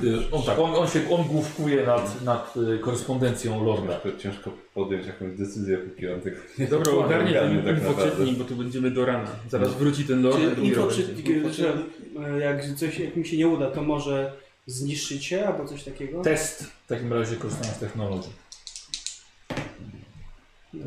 Yy, 0.00 0.30
on 0.32 0.42
tak, 0.42 0.58
on, 0.58 0.74
on 0.74 0.88
się 0.88 1.10
on 1.10 1.24
główkuje 1.24 1.86
nad, 1.86 2.22
nad 2.22 2.54
y, 2.56 2.78
korespondencją 2.78 3.64
Lorda. 3.64 4.00
ciężko, 4.00 4.18
ciężko 4.18 4.50
podjąć 4.74 5.06
jakąś 5.06 5.38
decyzję, 5.38 5.78
póki 5.78 6.08
on 6.08 6.20
tego 6.20 6.36
nie 6.58 6.66
Dobra, 6.66 6.92
ogarnie 6.92 7.32
ten 7.32 7.64
tak 7.64 7.76
infoczytnik, 7.76 8.38
bo 8.38 8.44
tu 8.44 8.56
będziemy 8.56 8.90
do 8.90 9.06
rana. 9.06 9.30
Zaraz 9.48 9.74
wróci 9.74 10.04
ten 10.04 10.22
lord. 10.22 10.58
Infoczytnik, 10.58 11.52
że 11.52 11.78
e, 12.26 12.38
jak 12.38 12.74
coś 12.76 12.98
jak 12.98 13.16
mi 13.16 13.26
się 13.26 13.36
nie 13.36 13.48
uda, 13.48 13.70
to 13.70 13.82
może 13.82 14.32
zniszczycie 14.66 15.48
albo 15.48 15.64
coś 15.64 15.82
takiego? 15.82 16.22
Test 16.22 16.64
w 16.64 16.86
takim 16.86 17.12
razie 17.12 17.36
korzystając 17.36 17.76
z 17.76 17.80
technologii. 17.80 18.32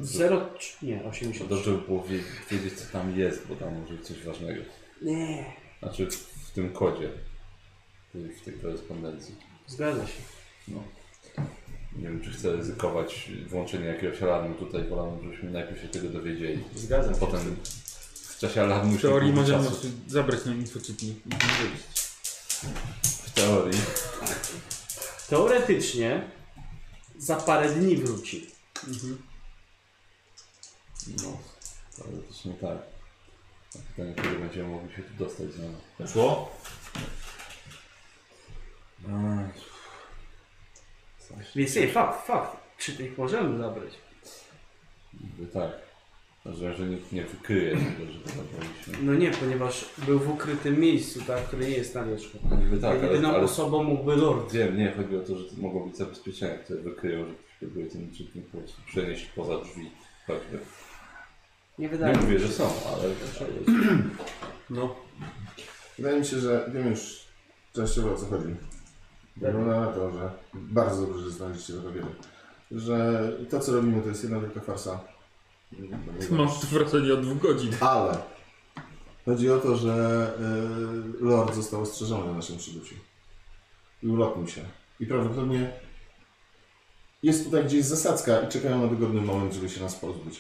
Zero, 0.02 0.50
nie, 0.82 1.04
80. 1.04 1.50
Dobrze 1.50 1.72
by 1.72 1.78
było 1.78 2.04
wiedzieć, 2.04 2.28
wiedzieć, 2.52 2.74
co 2.74 2.86
tam 2.92 3.20
jest, 3.20 3.48
bo 3.48 3.56
tam 3.56 3.80
może 3.82 3.94
być 3.94 4.08
coś 4.08 4.24
ważnego. 4.24 4.62
Nie, 5.02 5.46
Znaczy 5.80 6.08
w 6.48 6.52
tym 6.52 6.74
kodzie, 6.74 7.10
w 8.14 8.38
w 8.42 8.42
tej 8.46 8.54
korespondencji. 8.54 9.36
zgadza 9.68 10.08
się. 10.08 10.22
No. 10.68 10.84
Nie 11.96 12.04
wiem, 12.04 12.22
czy 12.22 12.32
chcę 12.32 12.52
ryzykować 12.52 13.32
włączenie 13.48 13.86
jakiegoś 13.86 14.22
alarmu 14.24 14.56
tutaj, 14.56 14.84
wolałbym, 14.84 15.24
żebyśmy 15.24 15.52
najpierw 15.52 15.82
się 15.82 15.88
tego 15.88 16.10
dowiedzieli. 16.10 16.64
Zgadzam 16.76 17.14
się. 17.14 17.20
Potem 17.20 17.56
w 18.14 18.38
czasie 18.40 18.62
alarmu 18.62 18.98
W 18.98 19.02
teorii 19.02 19.34
możemy 19.34 19.64
czasu. 19.70 19.88
zabrać 20.08 20.46
nam 20.46 20.60
infoczytnik 20.60 21.18
i 21.26 21.30
wyjść. 21.30 21.84
W 23.04 23.32
teorii. 23.34 23.80
Teoretycznie 25.30 26.32
za 27.18 27.36
parę 27.36 27.70
dni 27.70 27.96
wróci. 27.98 28.48
No, 31.24 31.38
teoretycznie 31.98 32.54
tak. 32.54 32.78
A 33.76 33.80
Pytanie, 33.96 34.14
kiedy 34.16 34.40
będziemy 34.40 34.70
mogli 34.70 34.96
się 34.96 35.02
tu 35.02 35.14
dostać 35.20 35.52
znowu. 35.52 35.74
Weszło? 36.00 36.50
Ech. 39.08 39.78
Więc 41.56 41.76
nie, 41.76 41.88
fakt, 41.88 42.28
fakt. 42.28 42.58
Czy 42.78 42.94
tych 42.94 43.18
możemy 43.18 43.58
zabrać? 43.58 43.92
Niby 45.22 45.52
tak. 45.52 45.72
Że, 46.46 46.74
że 46.74 46.86
nikt 46.86 47.12
nie 47.12 47.26
wykryje 47.26 47.72
tego, 47.72 48.12
że 48.12 48.20
to 48.20 48.30
zabraliśmy. 48.30 48.94
No 49.02 49.14
nie, 49.14 49.32
ponieważ 49.32 49.86
był 49.98 50.20
w 50.20 50.30
ukrytym 50.30 50.80
miejscu, 50.80 51.22
tak, 51.22 51.44
które 51.44 51.66
nie 51.66 51.78
jest 51.78 51.96
na 51.96 52.04
wierzchu. 52.06 52.38
Niby 52.60 52.78
tak, 52.78 53.00
ale, 53.00 53.08
Jedyną 53.08 53.30
ale 53.30 53.44
osobą 53.44 53.84
mógłby 53.84 54.16
Lord. 54.16 54.54
wiem, 54.54 54.78
nie, 54.78 54.92
chodzi 54.92 55.18
o 55.18 55.22
to, 55.22 55.38
że 55.38 55.44
to 55.44 55.62
mogą 55.62 55.88
być 55.88 55.98
zabezpieczenia, 55.98 56.58
które 56.58 56.82
wykryją, 56.82 57.26
że 57.26 57.34
ktoś 57.34 57.54
próbuje 57.60 57.86
ten 57.86 58.14
czytnik 58.16 58.46
po 58.48 58.58
prostu 58.58 58.82
przenieść 58.86 59.26
poza 59.26 59.58
drzwi. 59.60 59.92
Choćby. 60.28 60.60
Nie 61.78 61.84
Nie 61.86 61.90
wydaje 61.90 62.16
mi 62.16 62.22
mówię, 62.24 62.40
się. 62.40 62.48
że 62.48 62.54
są, 62.54 62.64
ale... 62.88 63.04
No. 64.70 64.96
Wydaje 65.98 66.20
mi 66.20 66.26
się, 66.26 66.40
że 66.40 66.70
wiem 66.74 66.90
już 66.90 67.26
częściowo 67.74 68.14
o 68.14 68.18
co 68.18 68.26
chodzi. 68.26 68.56
Wygląda 69.38 69.80
na 69.80 69.88
to, 69.88 70.12
że 70.12 70.32
bardzo 70.54 71.02
dobrze, 71.08 71.24
że 71.24 71.30
znaleźliście 71.32 71.74
to 71.74 71.92
wiele. 71.92 72.08
Że 72.72 73.32
to 73.50 73.60
co 73.60 73.72
robimy 73.72 74.02
to 74.02 74.10
jest 74.10 74.24
jedna 74.24 74.40
wielka 74.40 74.60
farsa. 74.62 75.00
Mam 76.32 76.48
wracanie 76.72 77.14
od 77.14 77.22
dwóch 77.22 77.38
godzin. 77.42 77.72
Ale 77.80 78.18
chodzi 79.26 79.50
o 79.50 79.58
to, 79.60 79.76
że 79.78 80.28
y, 81.20 81.24
Lord 81.26 81.56
został 81.56 81.82
ostrzeżony 81.82 82.26
na 82.26 82.34
naszym 82.34 82.58
przybyciu. 82.58 82.96
I 84.04 84.08
ulotnił 84.08 84.48
się. 84.48 84.62
I 85.00 85.06
prawdopodobnie 85.06 85.72
jest 87.24 87.46
tutaj 87.46 87.66
gdzieś 87.66 87.86
zasadzka 87.86 88.42
i 88.42 88.48
czekają 88.48 88.82
na 88.82 88.88
wygodny 88.88 89.22
moment, 89.22 89.54
żeby 89.54 89.70
się 89.70 89.82
nas 89.82 89.96
pozbyć. 89.96 90.40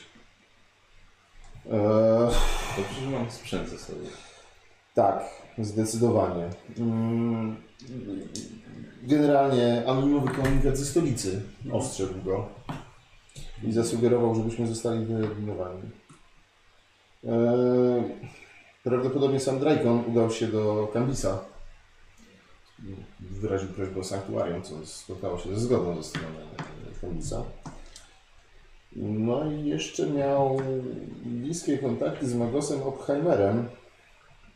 Eee, 1.72 2.32
Dobrze, 2.78 3.02
że 3.02 3.10
mam 3.10 3.32
sprzęt 3.32 3.70
ze 3.70 3.78
sobą. 3.78 4.00
Tak, 4.94 5.24
zdecydowanie. 5.58 6.50
Mm, 6.78 7.56
Generalnie 9.04 9.84
anonimowy 9.88 10.34
komunikat 10.34 10.78
ze 10.78 10.86
stolicy 10.86 11.42
ostrzegł 11.72 12.22
go 12.26 12.50
i 13.64 13.72
zasugerował, 13.72 14.36
żebyśmy 14.36 14.68
zostali 14.68 15.06
wyeliminowani. 15.06 15.82
Eee, 17.24 18.04
Prawdopodobnie 18.84 19.40
sam 19.40 19.60
Dracon 19.60 20.04
udał 20.08 20.32
się 20.32 20.48
do 20.48 20.90
Kambisa. 20.94 21.40
Wyraził 23.20 23.70
prośbę 23.70 24.00
o 24.00 24.04
sanktuarium, 24.04 24.62
co 24.62 24.86
spotkało 24.86 25.38
się 25.40 25.50
ze 25.50 25.60
zgodą 25.60 25.96
ze 25.96 26.04
strony 26.10 26.28
Kambisa. 27.02 27.44
No 28.98 29.52
i 29.52 29.66
jeszcze 29.66 30.08
miał 30.08 30.62
bliskie 31.26 31.78
kontakty 31.78 32.30
z 32.30 32.36
Magosem 32.36 32.84
Oppheimerem, 32.84 33.68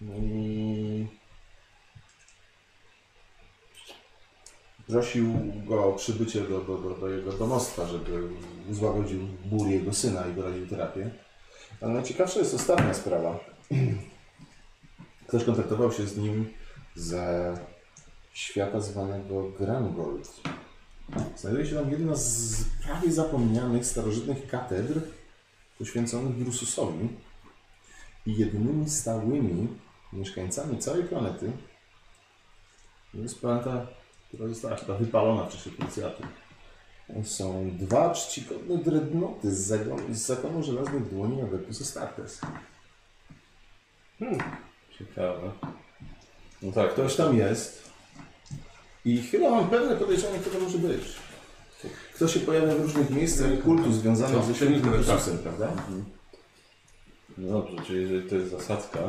i 0.01 1.07
prosił 4.87 5.33
go 5.67 5.85
o 5.85 5.93
przybycie 5.93 6.41
do, 6.41 6.61
do, 6.61 6.77
do, 6.77 6.89
do 6.89 7.09
jego 7.09 7.31
domostwa, 7.31 7.85
żeby 7.85 8.29
złagodził 8.71 9.19
ból 9.45 9.69
jego 9.69 9.93
syna 9.93 10.27
i 10.27 10.33
doradził 10.33 10.67
terapię. 10.67 11.11
Ale 11.81 11.93
najciekawsza 11.93 12.39
jest 12.39 12.53
ostatnia 12.53 12.93
sprawa. 12.93 13.39
Ktoś 15.27 15.43
kontaktował 15.43 15.91
się 15.91 16.07
z 16.07 16.17
nim 16.17 16.53
ze 16.95 17.53
świata 18.33 18.79
zwanego 18.79 19.43
Grangold. 19.59 20.41
Znajduje 21.35 21.65
się 21.65 21.75
tam 21.75 21.91
jedna 21.91 22.15
z 22.15 22.63
prawie 22.83 23.11
zapomnianych 23.11 23.85
starożytnych 23.85 24.47
katedr 24.47 25.01
poświęconych 25.79 26.37
Drususowi 26.37 27.09
i 28.25 28.35
jedynymi 28.35 28.89
stałymi 28.89 29.67
mieszkańcami 30.13 30.77
całej 30.77 31.03
planety 31.03 31.51
jest 33.13 33.41
planeta, 33.41 33.87
która 34.27 34.47
została 34.47 34.75
chyba 34.75 34.97
wypalona 34.97 35.45
w 35.45 35.51
czasie 35.51 35.69
krucjaty. 35.69 36.23
Są 37.23 37.71
dwa 37.77 38.13
czcigodne 38.13 38.77
dreadnoty 38.77 39.55
z, 39.55 39.59
zagonu, 39.59 40.13
z 40.13 40.17
zakonu 40.17 40.63
żelaznych 40.63 41.09
dłoni 41.09 41.41
Adeptus 41.41 41.81
Astartes. 41.81 42.41
Ciekawe. 44.99 45.51
No 46.61 46.71
tak, 46.71 46.93
Ktoś 46.93 47.15
tam 47.15 47.37
jest 47.37 47.90
i 49.05 49.21
chyba 49.21 49.49
mam 49.49 49.69
pewne 49.69 49.95
podejrzenie, 49.95 50.39
kto 50.39 50.49
to 50.49 50.59
może 50.59 50.77
być. 50.77 51.01
Kto 52.15 52.27
się 52.27 52.39
pojawia 52.39 52.75
w 52.75 52.81
różnych 52.81 53.09
miejscach 53.09 53.61
kultu 53.63 53.91
związanych 53.93 54.43
ze 54.43 54.55
świętym 54.55 54.91
Drususem, 54.91 55.37
prawda? 55.37 55.73
No 57.37 57.61
dobrze, 57.61 57.85
czyli 57.87 58.01
jeżeli 58.01 58.29
to 58.29 58.35
jest 58.35 58.51
zasadzka, 58.51 58.99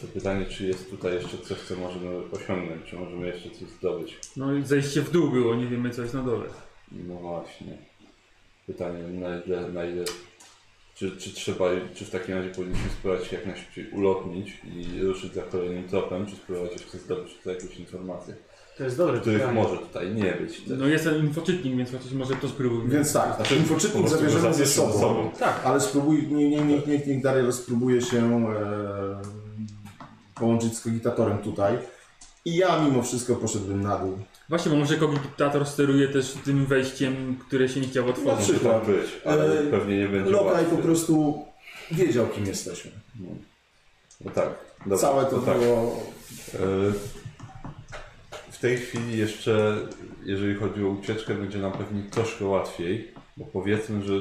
to 0.00 0.06
pytanie, 0.14 0.46
czy 0.46 0.66
jest 0.66 0.90
tutaj 0.90 1.14
jeszcze 1.14 1.38
coś, 1.38 1.58
co 1.58 1.76
możemy 1.76 2.08
osiągnąć, 2.32 2.84
czy 2.90 2.96
możemy 2.96 3.26
jeszcze 3.26 3.50
coś 3.50 3.68
zdobyć. 3.68 4.18
No 4.36 4.54
i 4.54 4.64
zejście 4.64 5.02
w 5.02 5.10
dół 5.10 5.30
było, 5.30 5.54
nie 5.54 5.66
wiemy 5.66 5.90
co 5.90 6.02
jest 6.02 6.14
na 6.14 6.22
dole. 6.22 6.46
No 6.92 7.14
właśnie. 7.14 7.78
Pytanie, 8.66 9.02
na 9.02 9.38
ile, 9.38 9.68
na 9.68 9.84
ile 9.84 10.04
czy, 10.94 11.16
czy 11.16 11.32
trzeba, 11.32 11.64
czy 11.94 12.04
w 12.04 12.10
takim 12.10 12.34
razie 12.34 12.50
powinniśmy 12.50 12.90
spróbować 12.90 13.28
się 13.28 13.36
jak 13.36 13.46
najszybciej 13.46 13.90
ulotnić 13.90 14.60
i 14.64 15.02
ruszyć 15.02 15.34
za 15.34 15.42
kolejnym 15.42 15.88
tropem, 15.88 16.26
czy 16.26 16.36
spróbować 16.36 16.72
jeszcze 16.72 16.98
zdobyć 16.98 17.34
tutaj 17.34 17.54
jakieś 17.54 17.76
informacje, 17.76 18.34
To 18.78 18.84
jest 18.84 18.96
dobre 18.96 19.20
których 19.20 19.40
pytanie. 19.40 19.60
może 19.62 19.76
tutaj 19.76 20.14
nie 20.14 20.32
być. 20.32 20.62
No 20.66 20.86
jest 20.86 21.04
ten 21.04 21.26
infoczytnik, 21.26 21.76
więc 21.76 21.90
chociaż 21.92 22.12
może 22.12 22.34
to 22.36 22.48
spróbujmy. 22.48 22.88
Więc 22.94 23.12
tak, 23.12 23.36
Znaczy, 23.36 23.56
infoczytnik 23.56 24.08
zabierzemy 24.08 24.40
ze 24.40 24.52
zabierzmy 24.52 24.92
sobą. 24.92 25.30
Tak. 25.38 25.60
Ale 25.64 25.80
spróbuj, 25.80 26.26
nie, 26.28 26.50
nie, 26.50 26.60
nie, 26.64 26.78
niech, 26.86 27.06
niech 27.06 27.22
Daria 27.22 27.52
spróbuje 27.52 28.02
się 28.02 28.46
e, 28.48 29.22
połączyć 30.34 30.76
z 30.76 30.80
kogitatorem 30.80 31.38
tutaj. 31.38 31.78
I 32.44 32.56
ja 32.56 32.84
mimo 32.84 33.02
wszystko 33.02 33.34
poszedłbym 33.36 33.82
na 33.82 33.98
dół. 33.98 34.18
Właśnie, 34.48 34.70
bo 34.70 34.76
może 34.76 34.96
kogitator 34.96 35.66
steruje 35.66 36.08
też 36.08 36.32
tym 36.44 36.66
wejściem, 36.66 37.36
które 37.48 37.68
się 37.68 37.80
nie 37.80 37.86
chciało 37.88 38.06
Na 38.06 38.12
otworzyć. 38.12 38.38
Może 38.48 38.52
przykład. 38.52 38.86
tak 38.86 38.94
być, 38.94 39.10
ale 39.24 39.60
E, 39.60 39.62
pewnie 39.62 39.98
nie 39.98 40.08
będzie 40.08 40.30
Lokaj 40.30 40.52
łatwy. 40.62 40.76
po 40.76 40.82
prostu 40.82 41.44
wiedział, 41.90 42.26
kim 42.26 42.46
jesteśmy. 42.46 42.90
No 44.24 44.30
tak. 44.30 44.48
Dobra, 44.80 44.98
Całe 44.98 45.24
to 45.24 45.38
tak. 45.38 45.58
było... 45.58 46.02
E, 46.54 46.58
W 48.54 48.58
tej 48.58 48.76
chwili 48.76 49.18
jeszcze, 49.18 49.76
jeżeli 50.24 50.54
chodzi 50.54 50.84
o 50.84 50.88
ucieczkę, 50.88 51.34
będzie 51.34 51.58
nam 51.58 51.72
pewnie 51.72 52.02
troszkę 52.10 52.44
łatwiej, 52.44 53.12
Bo 53.36 53.44
powiedzmy, 53.44 54.02
że 54.02 54.12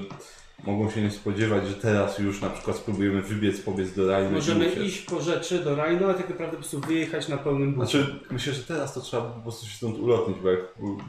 mogą 0.63 0.89
się 0.91 1.01
nie 1.01 1.11
spodziewać, 1.11 1.67
że 1.67 1.73
teraz 1.73 2.19
już 2.19 2.41
na 2.41 2.49
przykład 2.49 2.77
spróbujemy 2.77 3.21
wybiec, 3.21 3.61
pobiec 3.61 3.93
do 3.93 4.07
raju. 4.07 4.29
i 4.29 4.33
Możemy 4.33 4.69
iść 4.69 5.01
po 5.01 5.21
rzeczy 5.21 5.59
do 5.59 5.75
Rhino, 5.75 6.09
a 6.09 6.13
tak 6.13 6.29
naprawdę 6.29 6.51
po 6.57 6.61
prostu 6.63 6.79
wyjechać 6.79 7.27
na 7.27 7.37
pełnym 7.37 7.73
bucie. 7.73 7.87
Znaczy, 8.03 8.19
myślę, 8.31 8.53
że 8.53 8.63
teraz 8.63 8.93
to 8.93 9.01
trzeba 9.01 9.23
po 9.23 9.41
prostu 9.41 9.65
się 9.65 9.75
stąd 9.77 9.99
ulotnić, 9.99 10.37
bo, 10.43 10.51
jak, 10.51 10.59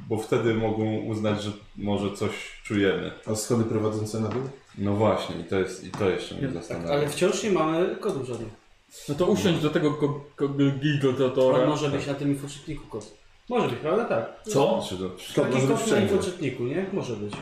bo 0.08 0.18
wtedy 0.18 0.54
mogą 0.54 0.96
uznać, 0.96 1.42
że 1.42 1.50
może 1.76 2.16
coś 2.16 2.30
czujemy. 2.64 3.10
A 3.26 3.34
schody 3.34 3.64
prowadzące 3.64 4.20
na 4.20 4.28
dół? 4.28 4.42
No 4.78 4.94
właśnie, 4.94 5.36
i 5.40 5.44
to, 5.44 5.58
jest, 5.58 5.84
i 5.86 5.90
to 5.90 6.10
jeszcze 6.10 6.34
mnie 6.34 6.44
Tak, 6.44 6.54
zastanawia. 6.54 6.92
ale 6.94 7.08
wciąż 7.08 7.42
nie 7.42 7.50
mamy 7.50 7.96
kodów 8.00 8.26
żadnych. 8.26 8.63
No 9.08 9.14
to 9.14 9.26
usiądź 9.26 9.60
do 9.60 9.70
tego 9.70 9.94
ko- 9.94 10.24
ko- 10.36 10.48
giglotatora. 10.82 11.58
On 11.58 11.68
może 11.68 11.88
być 11.88 12.06
na 12.06 12.14
tym 12.14 12.28
infoczytniku 12.28 12.86
kod. 12.86 13.16
Może 13.48 13.68
być, 13.68 13.78
prawda? 13.78 14.04
Tak. 14.04 14.42
Co? 14.44 14.82
To 14.90 14.96
To 15.34 15.42
Taki 15.42 15.66
kod 15.66 15.90
na 15.90 15.98
infoczytniku, 15.98 16.62
nie? 16.62 16.86
Może 16.92 17.16
być. 17.16 17.34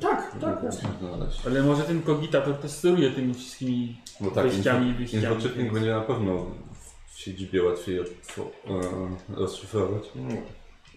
Tak, 0.00 0.36
tak. 0.40 0.58
Ale 1.46 1.62
może 1.62 1.82
ten 1.82 2.02
kogitator 2.02 2.54
to 2.54 2.68
steruje 2.68 3.10
tymi 3.10 3.34
wszystkimi 3.34 3.96
Bo 4.20 4.30
tak, 4.30 4.46
wejściami 4.48 4.90
i 4.90 4.94
wyjściami. 4.94 5.24
infoczytnik 5.24 5.72
będzie 5.72 5.90
na 5.90 6.00
pewno 6.00 6.46
w 7.14 7.18
siedzibie 7.20 7.62
łatwiej 7.62 7.98
e, 7.98 8.04
rozszyfrować. 9.28 10.02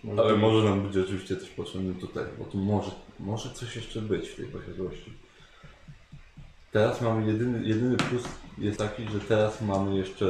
No. 0.03 0.23
Ale 0.23 0.35
może 0.37 0.69
nam 0.69 0.87
być 0.87 0.97
oczywiście 0.97 1.35
też 1.35 1.49
potrzebny 1.49 1.93
tutaj, 1.93 2.23
bo 2.39 2.45
tu 2.45 2.57
może, 2.57 2.91
może 3.19 3.49
coś 3.49 3.75
jeszcze 3.75 4.01
być 4.01 4.29
w 4.29 4.35
tej 4.35 4.45
posiadłości. 4.45 5.13
Teraz 6.71 7.01
mamy 7.01 7.31
jedyny, 7.31 7.67
jedyny 7.67 7.97
plus 7.97 8.23
jest 8.57 8.77
taki, 8.77 9.03
że 9.13 9.19
teraz 9.19 9.61
mamy 9.61 9.97
jeszcze. 9.97 10.25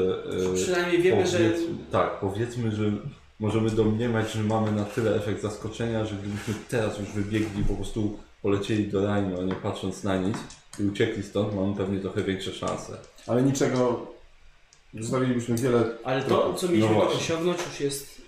e, 0.52 0.56
Przynajmniej 0.56 1.02
wiemy, 1.02 1.28
że 1.28 1.38
powiedzmy- 1.38 1.76
Tak, 1.92 2.20
powiedzmy, 2.20 2.72
że 2.72 2.92
możemy 3.40 3.70
domniemać, 3.70 4.32
że 4.32 4.44
mamy 4.44 4.72
na 4.72 4.86
tyle 4.86 5.16
efekt 5.16 5.42
zaskoczenia, 5.42 6.06
że 6.06 6.16
gdybyśmy 6.16 6.54
teraz 6.70 7.00
już 7.00 7.10
wybiegli, 7.10 7.64
po 7.64 7.74
prostu 7.74 8.20
polecieli 8.42 8.88
do 8.88 9.00
Rhino, 9.00 9.44
nie 9.44 9.56
patrząc 9.56 10.04
na 10.04 10.18
nic 10.18 10.38
i 10.80 10.84
uciekli 10.84 11.24
stąd, 11.24 11.56
mamy 11.56 11.76
pewnie 11.76 12.00
trochę 12.00 12.24
większe 12.24 12.52
szanse. 12.52 12.98
Ale 13.28 13.44
niczego... 13.44 14.08
Zostawilibyśmy 15.00 15.56
wiele... 15.58 15.84
Ale 16.04 16.22
to, 16.24 16.54
co 16.54 16.68
mieliśmy 16.68 16.96
No 16.96 17.08
osiągnąć, 17.12 17.58
już 17.72 17.80
jest. 17.80 18.19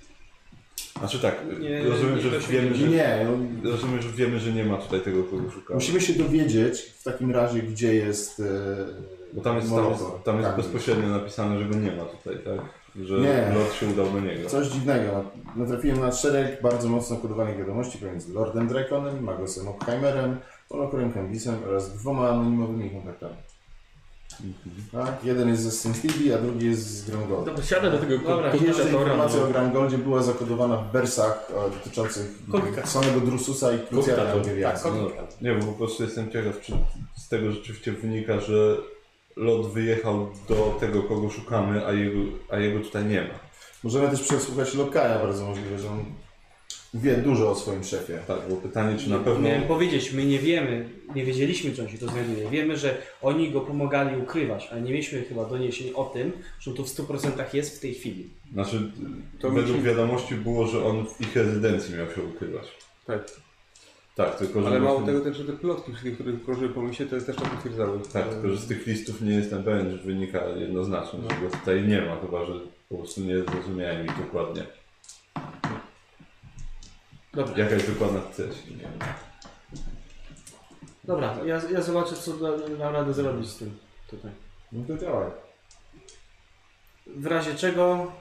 Znaczy 1.02 1.20
tak, 1.20 1.36
Nie, 1.60 1.84
rozumiem, 1.84 2.16
nie 2.16 2.22
że 2.22 2.40
wiemy, 2.40 2.76
że, 2.76 2.88
Nie, 2.88 3.28
no, 3.64 3.72
rozumiem, 3.72 4.02
że 4.02 4.10
wiemy, 4.10 4.40
że 4.40 4.52
nie 4.52 4.66
ma 4.66 4.78
tutaj 4.78 5.02
tego, 5.02 5.24
kogo 5.24 5.52
szukamy. 5.52 5.76
musimy 5.76 6.02
się 6.02 6.14
dowiedzieć 6.14 6.82
w 6.82 7.04
takim 7.04 7.32
razie, 7.32 7.62
gdzie 7.62 7.96
jest... 7.96 8.40
E, 8.40 8.44
Bo 9.34 9.42
tam 9.42 9.56
jest, 9.56 9.70
tam 9.70 9.90
jest, 9.90 10.04
tam 10.24 10.36
jest 10.38 10.48
Tak. 10.48 10.58
bezpośrednio 10.58 11.10
napisane, 11.10 11.60
że 11.60 11.66
go 11.66 11.76
nie 11.76 11.92
ma 11.92 12.04
tutaj, 12.06 12.36
tak? 12.46 12.66
Że 13.06 13.18
Nie. 13.20 13.54
lot 13.56 13.74
się 13.74 13.88
udał 13.88 14.06
do 14.12 14.20
niego. 14.20 14.50
Coś 14.50 14.68
dziwnego. 14.68 15.24
Natrafiłem 15.56 16.00
na 16.00 16.12
szereg 16.12 16.62
bardzo 16.62 16.90
mocno 16.90 17.18
kodowanych 17.18 17.58
wiadomości 17.58 17.98
pomiędzy 17.98 18.34
Lordem 18.34 18.68
Draconem, 18.68 19.24
Magosem 19.24 19.68
Ockheimerem, 19.68 20.38
Polokurem 20.70 21.14
Cambisem 21.14 21.56
oraz 21.68 21.98
dwoma 21.98 22.30
anonimowymi 22.30 22.90
kontaktami. 22.90 23.34
Tak? 24.92 25.24
Jeden 25.24 25.50
jest 25.50 25.62
ze 25.62 25.72
Sin 25.72 25.94
City, 25.94 26.36
a 26.36 26.38
drugi 26.38 26.66
jest 26.66 26.82
z 26.88 27.10
Grangold. 27.10 27.46
Dobra, 27.46 27.64
siada 27.64 27.92
do 27.92 27.98
tego 27.98 28.18
Dobra, 28.18 28.52
Pierwsza 28.52 28.84
informacja 28.84 29.40
o 29.42 29.44
No. 29.46 29.52
Grangoldzie 29.52 29.98
była 29.98 30.24
zakodowana 30.24 30.78
w 30.78 30.92
wersach 30.92 31.48
e, 31.68 31.70
dotyczących 31.70 32.32
Kogitator. 32.52 32.88
samego 32.88 33.20
Drususa 33.20 33.74
i 33.74 33.80
Krucjata 33.80 34.22
Kogitator, 34.22 34.42
Algewiacji. 34.42 34.92
No, 34.96 35.10
nie, 35.42 35.56
bo 35.60 35.66
po 35.66 35.74
prostu 35.74 36.04
jestem 36.04 36.32
ciekaw, 36.32 36.62
czy 36.62 36.74
z 37.18 37.28
tego 37.30 37.52
rzeczywiście 37.52 37.92
wynika, 37.92 38.40
że 38.40 38.78
lot 39.36 39.74
wyjechał 39.74 40.30
do 40.50 40.78
tego, 40.80 41.04
kogo 41.04 41.30
szukamy, 41.30 41.86
a 41.86 41.92
jego, 41.92 42.20
a 42.50 42.58
jego 42.58 42.80
tutaj 42.80 43.06
nie 43.06 43.22
ma. 43.22 43.40
Możemy 43.84 44.10
też 44.10 44.22
przesłuchać 44.22 44.74
Lokaja, 44.76 45.20
bardzo 45.20 45.46
możliwe, 45.46 45.80
że 45.80 45.90
on 45.90 46.06
wie 46.94 47.18
dużo 47.18 47.52
o 47.52 47.56
swoim 47.56 47.84
szefie. 47.84 48.18
Tak, 48.28 48.38
bo 48.50 48.56
pytanie, 48.56 48.98
czy 48.98 49.10
na 49.10 49.20
pewno... 49.20 49.48
Miałem 49.50 49.64
powiedzieć, 49.64 50.14
my 50.14 50.26
nie 50.26 50.40
wiemy, 50.40 50.90
nie 51.16 51.26
wiedzieliśmy, 51.26 51.72
czy 51.72 51.82
on 51.82 51.90
się 51.90 51.98
to 51.98 52.08
znajduje. 52.08 52.50
Wiemy, 52.50 52.78
że 52.78 52.98
oni 53.22 53.52
go 53.52 53.62
pomagali 53.62 54.22
ukrywać, 54.22 54.68
ale 54.72 54.82
nie 54.82 54.92
mieliśmy 54.92 55.22
chyba 55.22 55.46
doniesień 55.46 55.92
o 55.96 56.04
tym, 56.06 56.32
że 56.60 56.72
on 56.72 56.78
tu 56.78 56.84
w 56.86 56.88
100% 56.88 57.54
jest 57.56 57.78
w 57.78 57.82
tej 57.82 57.94
chwili. 57.94 58.30
Znaczy, 58.54 58.92
To 59.40 59.50
według 59.50 59.78
musi- 59.78 59.88
wiadomości 59.88 60.36
było, 60.36 60.68
że 60.68 60.86
on 60.86 61.06
w 61.06 61.22
ich 61.22 61.36
rezydencji 61.36 61.96
miał 61.96 62.08
się 62.16 62.24
ukrywać. 62.24 62.68
Tak. 63.08 63.32
Tak, 64.16 64.38
tylko 64.38 64.62
że... 64.62 64.68
Ale 64.68 64.80
mało 64.80 65.00
właśnie- 65.00 65.14
tego 65.14 65.26
też, 65.26 65.38
że 65.38 65.46
te 65.46 65.54
plotki, 65.54 65.92
wszystkie, 65.92 66.12
które 66.12 66.34
krążyły 66.46 66.70
po 66.70 66.82
mieście, 66.82 67.06
to 67.06 67.22
też 67.22 67.36
to 67.36 67.46
potwierdzały. 67.46 68.00
Tak, 68.14 68.30
tylko 68.30 68.50
że 68.50 68.58
z 68.58 68.68
tych 68.68 68.88
listów 68.88 69.22
nie 69.22 69.34
jestem 69.34 69.64
pewien, 69.64 69.92
że 69.92 69.98
wynika 69.98 70.46
jednoznacznie, 70.50 71.20
że 71.22 71.28
go 71.48 71.58
tutaj 71.58 71.88
nie 71.88 72.02
ma, 72.02 72.16
chyba 72.22 72.46
że 72.46 72.54
po 72.90 72.96
prostu 72.98 73.22
nie 73.22 73.40
zrozumiałem 73.44 74.06
ich 74.06 74.18
dokładnie. 74.26 74.64
Dobra, 77.34 77.58
Jaka 77.58 77.76
jest 77.76 77.92
dokładna 77.94 78.20
treść? 78.22 78.60
dobra 81.04 81.38
ja, 81.46 81.62
ja 81.72 81.82
zobaczę, 81.82 82.16
co 82.16 82.38
da, 82.38 82.68
dam 82.68 82.94
radę 82.94 83.14
zrobić 83.14 83.50
z 83.50 83.58
tym 83.58 83.78
tutaj. 84.10 84.32
No 84.72 84.84
to 84.88 84.98
działaj. 84.98 85.32
W 87.08 87.26
razie 87.26 87.56
czego, 87.56 88.12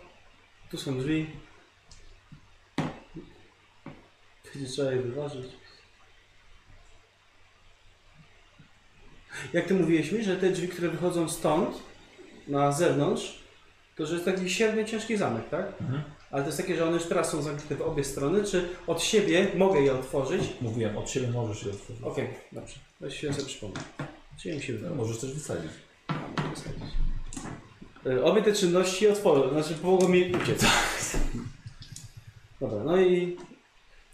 tu 0.70 0.78
są 0.78 0.98
drzwi. 0.98 1.30
Będzie 4.54 4.68
trzeba 4.68 4.92
je 4.92 5.02
wyważyć. 5.02 5.46
Jak 9.52 9.66
ty 9.66 9.74
mówiłeś 9.74 10.12
mi, 10.12 10.22
że 10.22 10.36
te 10.36 10.50
drzwi, 10.50 10.68
które 10.68 10.88
wychodzą 10.88 11.28
stąd, 11.28 11.82
na 12.48 12.72
zewnątrz, 12.72 13.40
to 13.96 14.06
że 14.06 14.14
jest 14.14 14.24
taki 14.24 14.50
średnio 14.50 14.84
ciężki 14.84 15.16
zamek, 15.16 15.48
tak? 15.48 15.66
Mhm. 15.80 16.02
Ale 16.30 16.42
to 16.42 16.48
jest 16.48 16.58
takie, 16.58 16.76
że 16.76 16.84
one 16.84 16.92
już 16.92 17.04
teraz 17.04 17.30
są 17.30 17.42
zamknięte 17.42 17.74
w 17.76 17.82
obie 17.82 18.04
strony, 18.04 18.44
czy 18.44 18.68
od 18.86 19.02
siebie 19.02 19.46
mogę 19.56 19.80
je 19.80 19.92
otworzyć? 19.92 20.42
Mówiłem, 20.60 20.98
od 20.98 21.10
siebie 21.10 21.28
możesz 21.30 21.62
je 21.64 21.72
otworzyć. 21.72 22.02
Okej, 22.04 22.28
dobrze. 22.52 22.74
Weź 23.00 23.20
się 23.20 23.32
sobie 23.34 23.46
przypomnę. 23.46 23.80
Czy 24.42 24.54
mi 24.54 24.62
się 24.62 24.72
No, 24.72 24.78
wydaje? 24.78 24.96
możesz 24.96 25.18
też 25.18 25.32
wysadzić. 25.34 25.70
Y, 28.06 28.24
Obie 28.24 28.42
te 28.42 28.52
czynności 28.52 29.08
otworzę, 29.08 29.50
znaczy 29.50 29.74
pomogą 29.74 30.08
mi 30.08 30.32
uciec. 30.42 30.66
Dobra, 32.60 32.84
no 32.84 33.00
i 33.00 33.36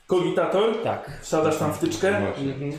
Kogitator? 0.06 0.82
tak. 0.84 1.18
Wsadasz 1.22 1.58
tam 1.58 1.74
wtyczkę? 1.74 2.20
Właśnie. 2.20 2.52
Mhm. 2.54 2.72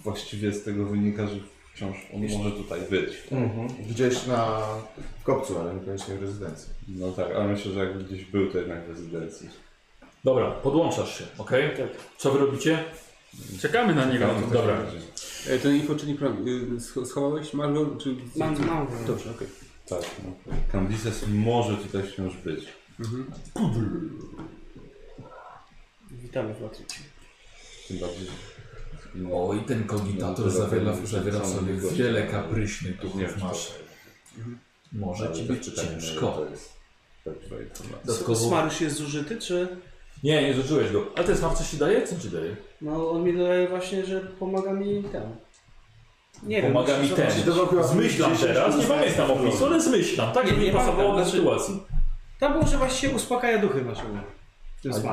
Właściwie 0.00 0.52
z 0.52 0.64
tego 0.64 0.84
wynika, 0.86 1.26
że 1.26 1.36
wciąż 1.74 1.96
on 2.14 2.38
może 2.38 2.50
tutaj 2.56 2.80
być. 2.90 3.22
Mhm. 3.32 3.68
Gdzieś 3.88 4.26
na 4.26 4.60
w 5.20 5.24
kopcu, 5.24 5.58
ale 5.60 5.74
niekoniecznie 5.74 6.14
w 6.14 6.22
rezydencji. 6.22 6.70
No 6.88 7.12
tak, 7.12 7.26
ale 7.34 7.48
myślę, 7.48 7.72
że 7.72 7.80
jakby 7.84 8.04
gdzieś 8.04 8.24
był 8.24 8.50
to 8.52 8.58
jednak 8.58 8.84
w 8.86 8.88
rezydencji. 8.88 9.48
Dobra, 10.24 10.50
podłączasz 10.50 11.18
się, 11.18 11.24
ok? 11.38 11.50
Co 12.18 12.30
wy 12.32 12.38
robicie? 12.38 12.84
Czekamy 13.60 13.94
na 13.94 14.04
niego. 14.04 14.26
Co 14.40 14.54
dobra. 14.54 14.78
E, 15.48 15.58
Ten 15.58 15.76
infoczynik 15.76 16.22
y, 16.22 16.26
sch- 16.76 17.06
schowałeś? 17.06 17.54
Masz 17.54 17.72
go? 17.72 17.96
Czy... 17.96 18.16
Mam, 18.36 18.66
mam. 18.66 18.86
Dobrze, 19.06 19.30
okej. 19.30 19.48
Tak, 19.88 20.00
no. 20.24 20.52
Cambises 20.72 21.24
może 21.28 21.76
tutaj 21.76 22.02
wciąż 22.02 22.36
być. 22.36 22.64
Mhm. 23.00 23.30
Witamy 26.10 26.54
w 26.54 26.60
Matrycie. 26.62 27.00
Tym 27.88 27.98
bardziej. 27.98 28.26
O, 29.32 29.54
i 29.54 29.60
ten 29.60 29.84
kogitator 29.84 30.44
No, 30.44 30.50
zawiera, 30.50 30.92
zawiera 31.04 31.40
w 31.40 31.46
sobie 31.46 31.74
wiele 31.92 32.22
kapryśnych 32.26 32.96
Nie 33.04 33.10
duchów 33.10 33.42
masz. 33.42 33.72
Może 34.92 35.32
ci 35.32 35.40
ale 35.40 35.48
być 35.48 35.64
ciężko. 35.74 36.38
Dodatkowo... 38.04 38.48
Smarusz 38.48 38.80
jest 38.80 38.96
zużyty, 38.96 39.36
czy... 39.38 39.76
Nie, 40.24 40.42
nie 40.42 40.54
zużyłeś 40.54 40.92
go. 40.92 41.06
Ale 41.16 41.26
ten 41.26 41.36
smak 41.36 41.54
coś 41.54 41.70
ci 41.70 41.76
daje? 41.76 42.06
Co 42.06 42.20
ci 42.20 42.28
daje? 42.30 42.56
No 42.80 43.10
on 43.10 43.22
mi 43.24 43.38
daje 43.38 43.68
właśnie, 43.68 44.04
że 44.06 44.20
pomaga 44.20 44.72
mi 44.72 45.04
ten. 45.04 45.22
Nie 46.42 46.62
Pomaga 46.62 46.92
wiem. 46.92 47.02
mi 47.02 47.08
ten. 47.08 47.30
Zmyślam 47.84 48.36
teraz, 48.36 48.76
nie 48.76 48.84
pamiętam 48.84 49.30
opisu, 49.30 49.66
ale 49.66 49.80
zmyślam, 49.80 50.32
tak? 50.32 50.44
Nie, 50.44 50.50
Żeby 50.50 50.62
nie 50.62 50.68
mi 50.68 50.72
pasowało 50.74 50.96
pamiętam, 50.96 51.16
do 51.24 51.30
znaczy- 51.30 51.38
sytuacji. 51.38 51.82
Tam 52.40 52.52
było, 52.52 52.66
że 52.66 52.78
właściwie 52.78 53.14
uspokaja 53.14 53.58
duchy 53.58 53.82
masz 53.82 53.98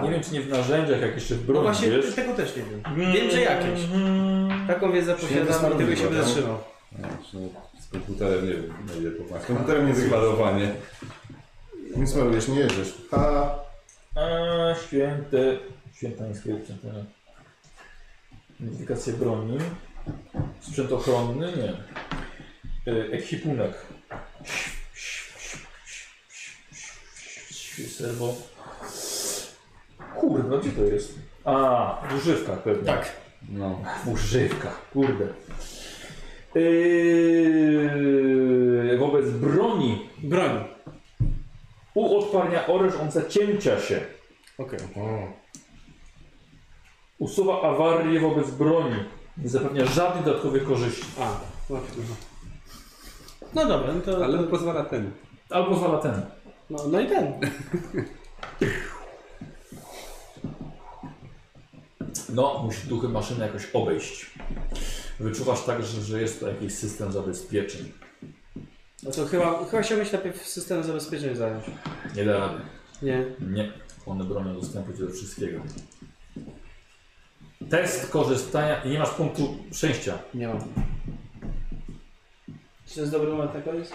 nie 0.03 0.09
wiem, 0.11 0.23
czy 0.23 0.33
nie 0.33 0.41
w 0.41 0.49
narzędziach, 0.49 1.01
jak 1.01 1.15
jeszcze 1.15 1.35
w 1.35 1.39
No 1.39 1.45
broni, 1.45 1.63
właśnie 1.63 1.89
wiesz? 1.89 2.15
tego 2.15 2.33
też 2.33 2.55
nie 2.55 2.63
wiem. 2.63 2.83
Wiem, 3.13 3.31
że 3.31 3.41
jakieś. 3.41 3.79
Mm. 3.93 4.67
Taką 4.67 4.91
wiedzę 4.91 5.15
posiadam 5.15 5.73
i 5.73 5.77
tego 5.77 5.95
się 5.95 6.03
będę 6.03 6.19
tak? 6.19 6.29
trzymał. 6.29 6.57
Znaczy, 6.99 7.15
no, 7.33 7.39
z 7.81 7.87
komputerem 7.87 8.45
nie 8.47 8.53
wiem, 8.53 8.73
na 8.87 8.93
ile 8.93 9.11
pomaga. 9.11 9.43
Z 9.43 9.47
komputerem 9.47 9.87
nie 9.87 9.93
wygrasz. 9.93 10.09
Smarowanie. 10.11 10.71
Nie 11.95 12.07
smarujesz, 12.07 12.47
nie 12.47 12.59
jedziesz. 12.59 12.93
A 13.11 13.17
A, 14.15 14.75
święte... 14.87 15.57
Święta 15.93 16.27
inskrypcja, 16.27 16.75
tak. 16.83 16.91
Identyfikacja 18.59 19.13
broni. 19.13 19.57
Sprzęt 20.61 20.91
ochronny, 20.91 21.51
nie. 21.57 21.73
E, 22.93 23.11
Ekwipunek. 23.11 23.73
Serwo. 27.97 28.35
Kurde, 30.15 30.59
gdzie 30.59 30.71
to 30.71 30.83
jest? 30.83 31.19
A, 31.45 31.97
w 32.09 32.15
używkach 32.17 32.63
pewnie. 32.63 32.83
Tak. 32.83 33.11
No. 33.49 33.79
W 34.05 34.07
używkach, 34.07 34.89
kurde. 34.93 35.27
Yy, 36.55 37.91
wobec 38.97 39.29
broni 39.29 40.09
Broń. 40.23 40.63
u 41.93 42.17
odparnia 42.17 42.67
oręż 42.67 42.93
on 42.95 43.11
zacięcia 43.11 43.79
się. 43.79 44.01
Okej. 44.57 44.79
Usuwa 47.19 47.61
awarię 47.61 48.19
wobec 48.19 48.51
broni. 48.51 48.95
Nie 49.37 49.49
zapewnia 49.49 49.85
żadnych 49.85 50.25
dodatkowych 50.25 50.63
korzyści. 50.63 51.05
A, 51.19 51.39
no. 51.69 51.79
no 53.53 53.65
dobra, 53.65 53.93
no 53.93 54.01
to... 54.01 54.25
Ale 54.25 54.37
to 54.37 54.43
pozwala 54.43 54.83
ten. 54.83 55.11
Albo 55.49 55.69
pozwala 55.69 55.97
ten. 55.97 56.21
no, 56.69 56.79
no 56.91 56.99
i 56.99 57.07
ten. 57.07 57.33
No, 62.31 62.61
musi 62.63 62.87
duchy 62.87 63.09
maszyny 63.09 63.45
jakoś 63.45 63.67
obejść. 63.73 64.31
Wyczuwasz 65.19 65.63
także, 65.65 66.01
że 66.01 66.21
jest 66.21 66.39
to 66.39 66.47
jakiś 66.47 66.73
system 66.73 67.11
zabezpieczeń. 67.11 67.91
No 69.03 69.11
to 69.11 69.25
chyba, 69.25 69.65
chyba 69.65 69.81
chciałbyś 69.83 70.11
najpierw 70.11 70.47
system 70.47 70.83
zabezpieczeń 70.83 71.35
zająć. 71.35 71.65
Nie 72.15 72.25
da 72.25 72.37
rady. 72.39 72.61
Nie. 73.01 73.25
Nie. 73.39 73.71
One 74.05 74.23
bronią 74.23 74.53
dostępu 74.53 74.93
do 74.93 75.11
wszystkiego. 75.11 75.61
Test 77.69 78.11
korzystania 78.11 78.83
i 78.83 78.89
nie 78.89 78.99
masz 78.99 79.09
punktu 79.09 79.57
szczęścia. 79.71 80.17
Nie 80.33 80.47
mam. 80.47 80.59
Czy 82.87 82.95
to 82.95 83.01
jest 83.01 83.11
dobry 83.11 83.31
moment 83.31 83.53
na 83.53 83.61
koniec? 83.61 83.91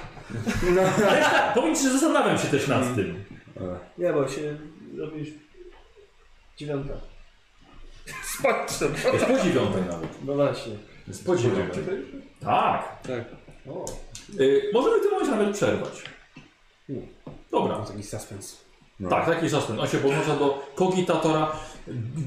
Powiem 1.55 1.77
ci, 1.77 1.83
że 1.83 1.93
zastanawiam 1.93 2.39
się 2.39 2.49
też 2.49 2.69
nad 2.69 2.95
tym. 2.95 3.25
Nie, 3.99 4.13
bo 4.13 4.29
się 4.29 4.57
robisz 4.99 5.29
dziewiąta. 6.57 6.95
Spać 8.39 8.57
trzeba. 8.69 9.13
Jest 9.13 9.25
po 9.25 9.39
dziewiątej 9.45 9.83
nawet. 9.83 10.11
No 10.25 10.35
właśnie. 10.35 10.73
Jest 11.09 11.27
po 11.27 11.37
dziewiątej. 11.37 11.85
Tak. 12.41 13.03
Tak. 13.03 13.25
Y, 14.41 14.71
możemy 14.73 14.99
w 14.99 15.03
tym 15.03 15.11
momencie 15.11 15.31
nawet 15.33 15.57
przerwać. 15.57 16.03
Dobra. 17.51 17.79
Taki 17.79 18.03
suspens. 18.03 18.67
Tak, 19.11 19.27
taki 19.27 19.51
suspens. 19.51 19.81
On 19.81 19.89
się 19.89 19.99
podłącza 19.99 20.37
do 20.37 20.73
kogitatora 20.75 21.53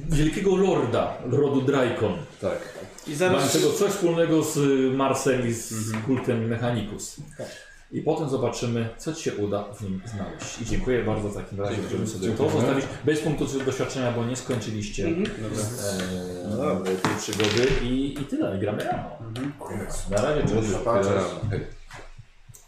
wielkiego 0.09 0.55
lorda 0.55 1.17
rodu 1.31 1.61
Draikon. 1.61 2.17
Tak. 2.41 2.59
I 3.07 3.15
zaraz... 3.15 3.35
Mającego 3.37 3.73
coś 3.73 3.91
wspólnego 3.91 4.43
z 4.43 4.59
Marsem 4.95 5.47
i 5.47 5.53
z 5.53 5.91
kultem 6.05 6.47
Mechanicus. 6.47 7.15
I 7.91 8.01
potem 8.01 8.29
zobaczymy, 8.29 8.89
co 8.97 9.13
Ci 9.13 9.23
się 9.23 9.35
uda 9.35 9.63
w 9.63 9.81
nim 9.81 10.01
znaleźć. 10.05 10.61
I 10.61 10.65
dziękuję 10.65 11.03
bardzo 11.03 11.29
w 11.29 11.35
takim 11.35 11.61
razie, 11.61 11.75
żeby 11.91 12.07
sobie 12.07 12.31
to 12.31 12.49
zostawić. 12.49 12.85
Bez 13.05 13.19
punktu 13.21 13.45
doświadczenia, 13.65 14.11
bo 14.11 14.25
nie 14.25 14.35
skończyliście 14.35 15.05
Mhm. 15.07 15.25
e, 16.81 16.85
tej 16.85 17.15
przygody 17.19 17.67
i, 17.83 18.13
i 18.21 18.25
tyle. 18.25 18.57
Gramy 18.59 18.83
rano. 18.83 19.09
Na 20.11 20.21
razie, 20.21 20.41
cześć. 20.41 20.69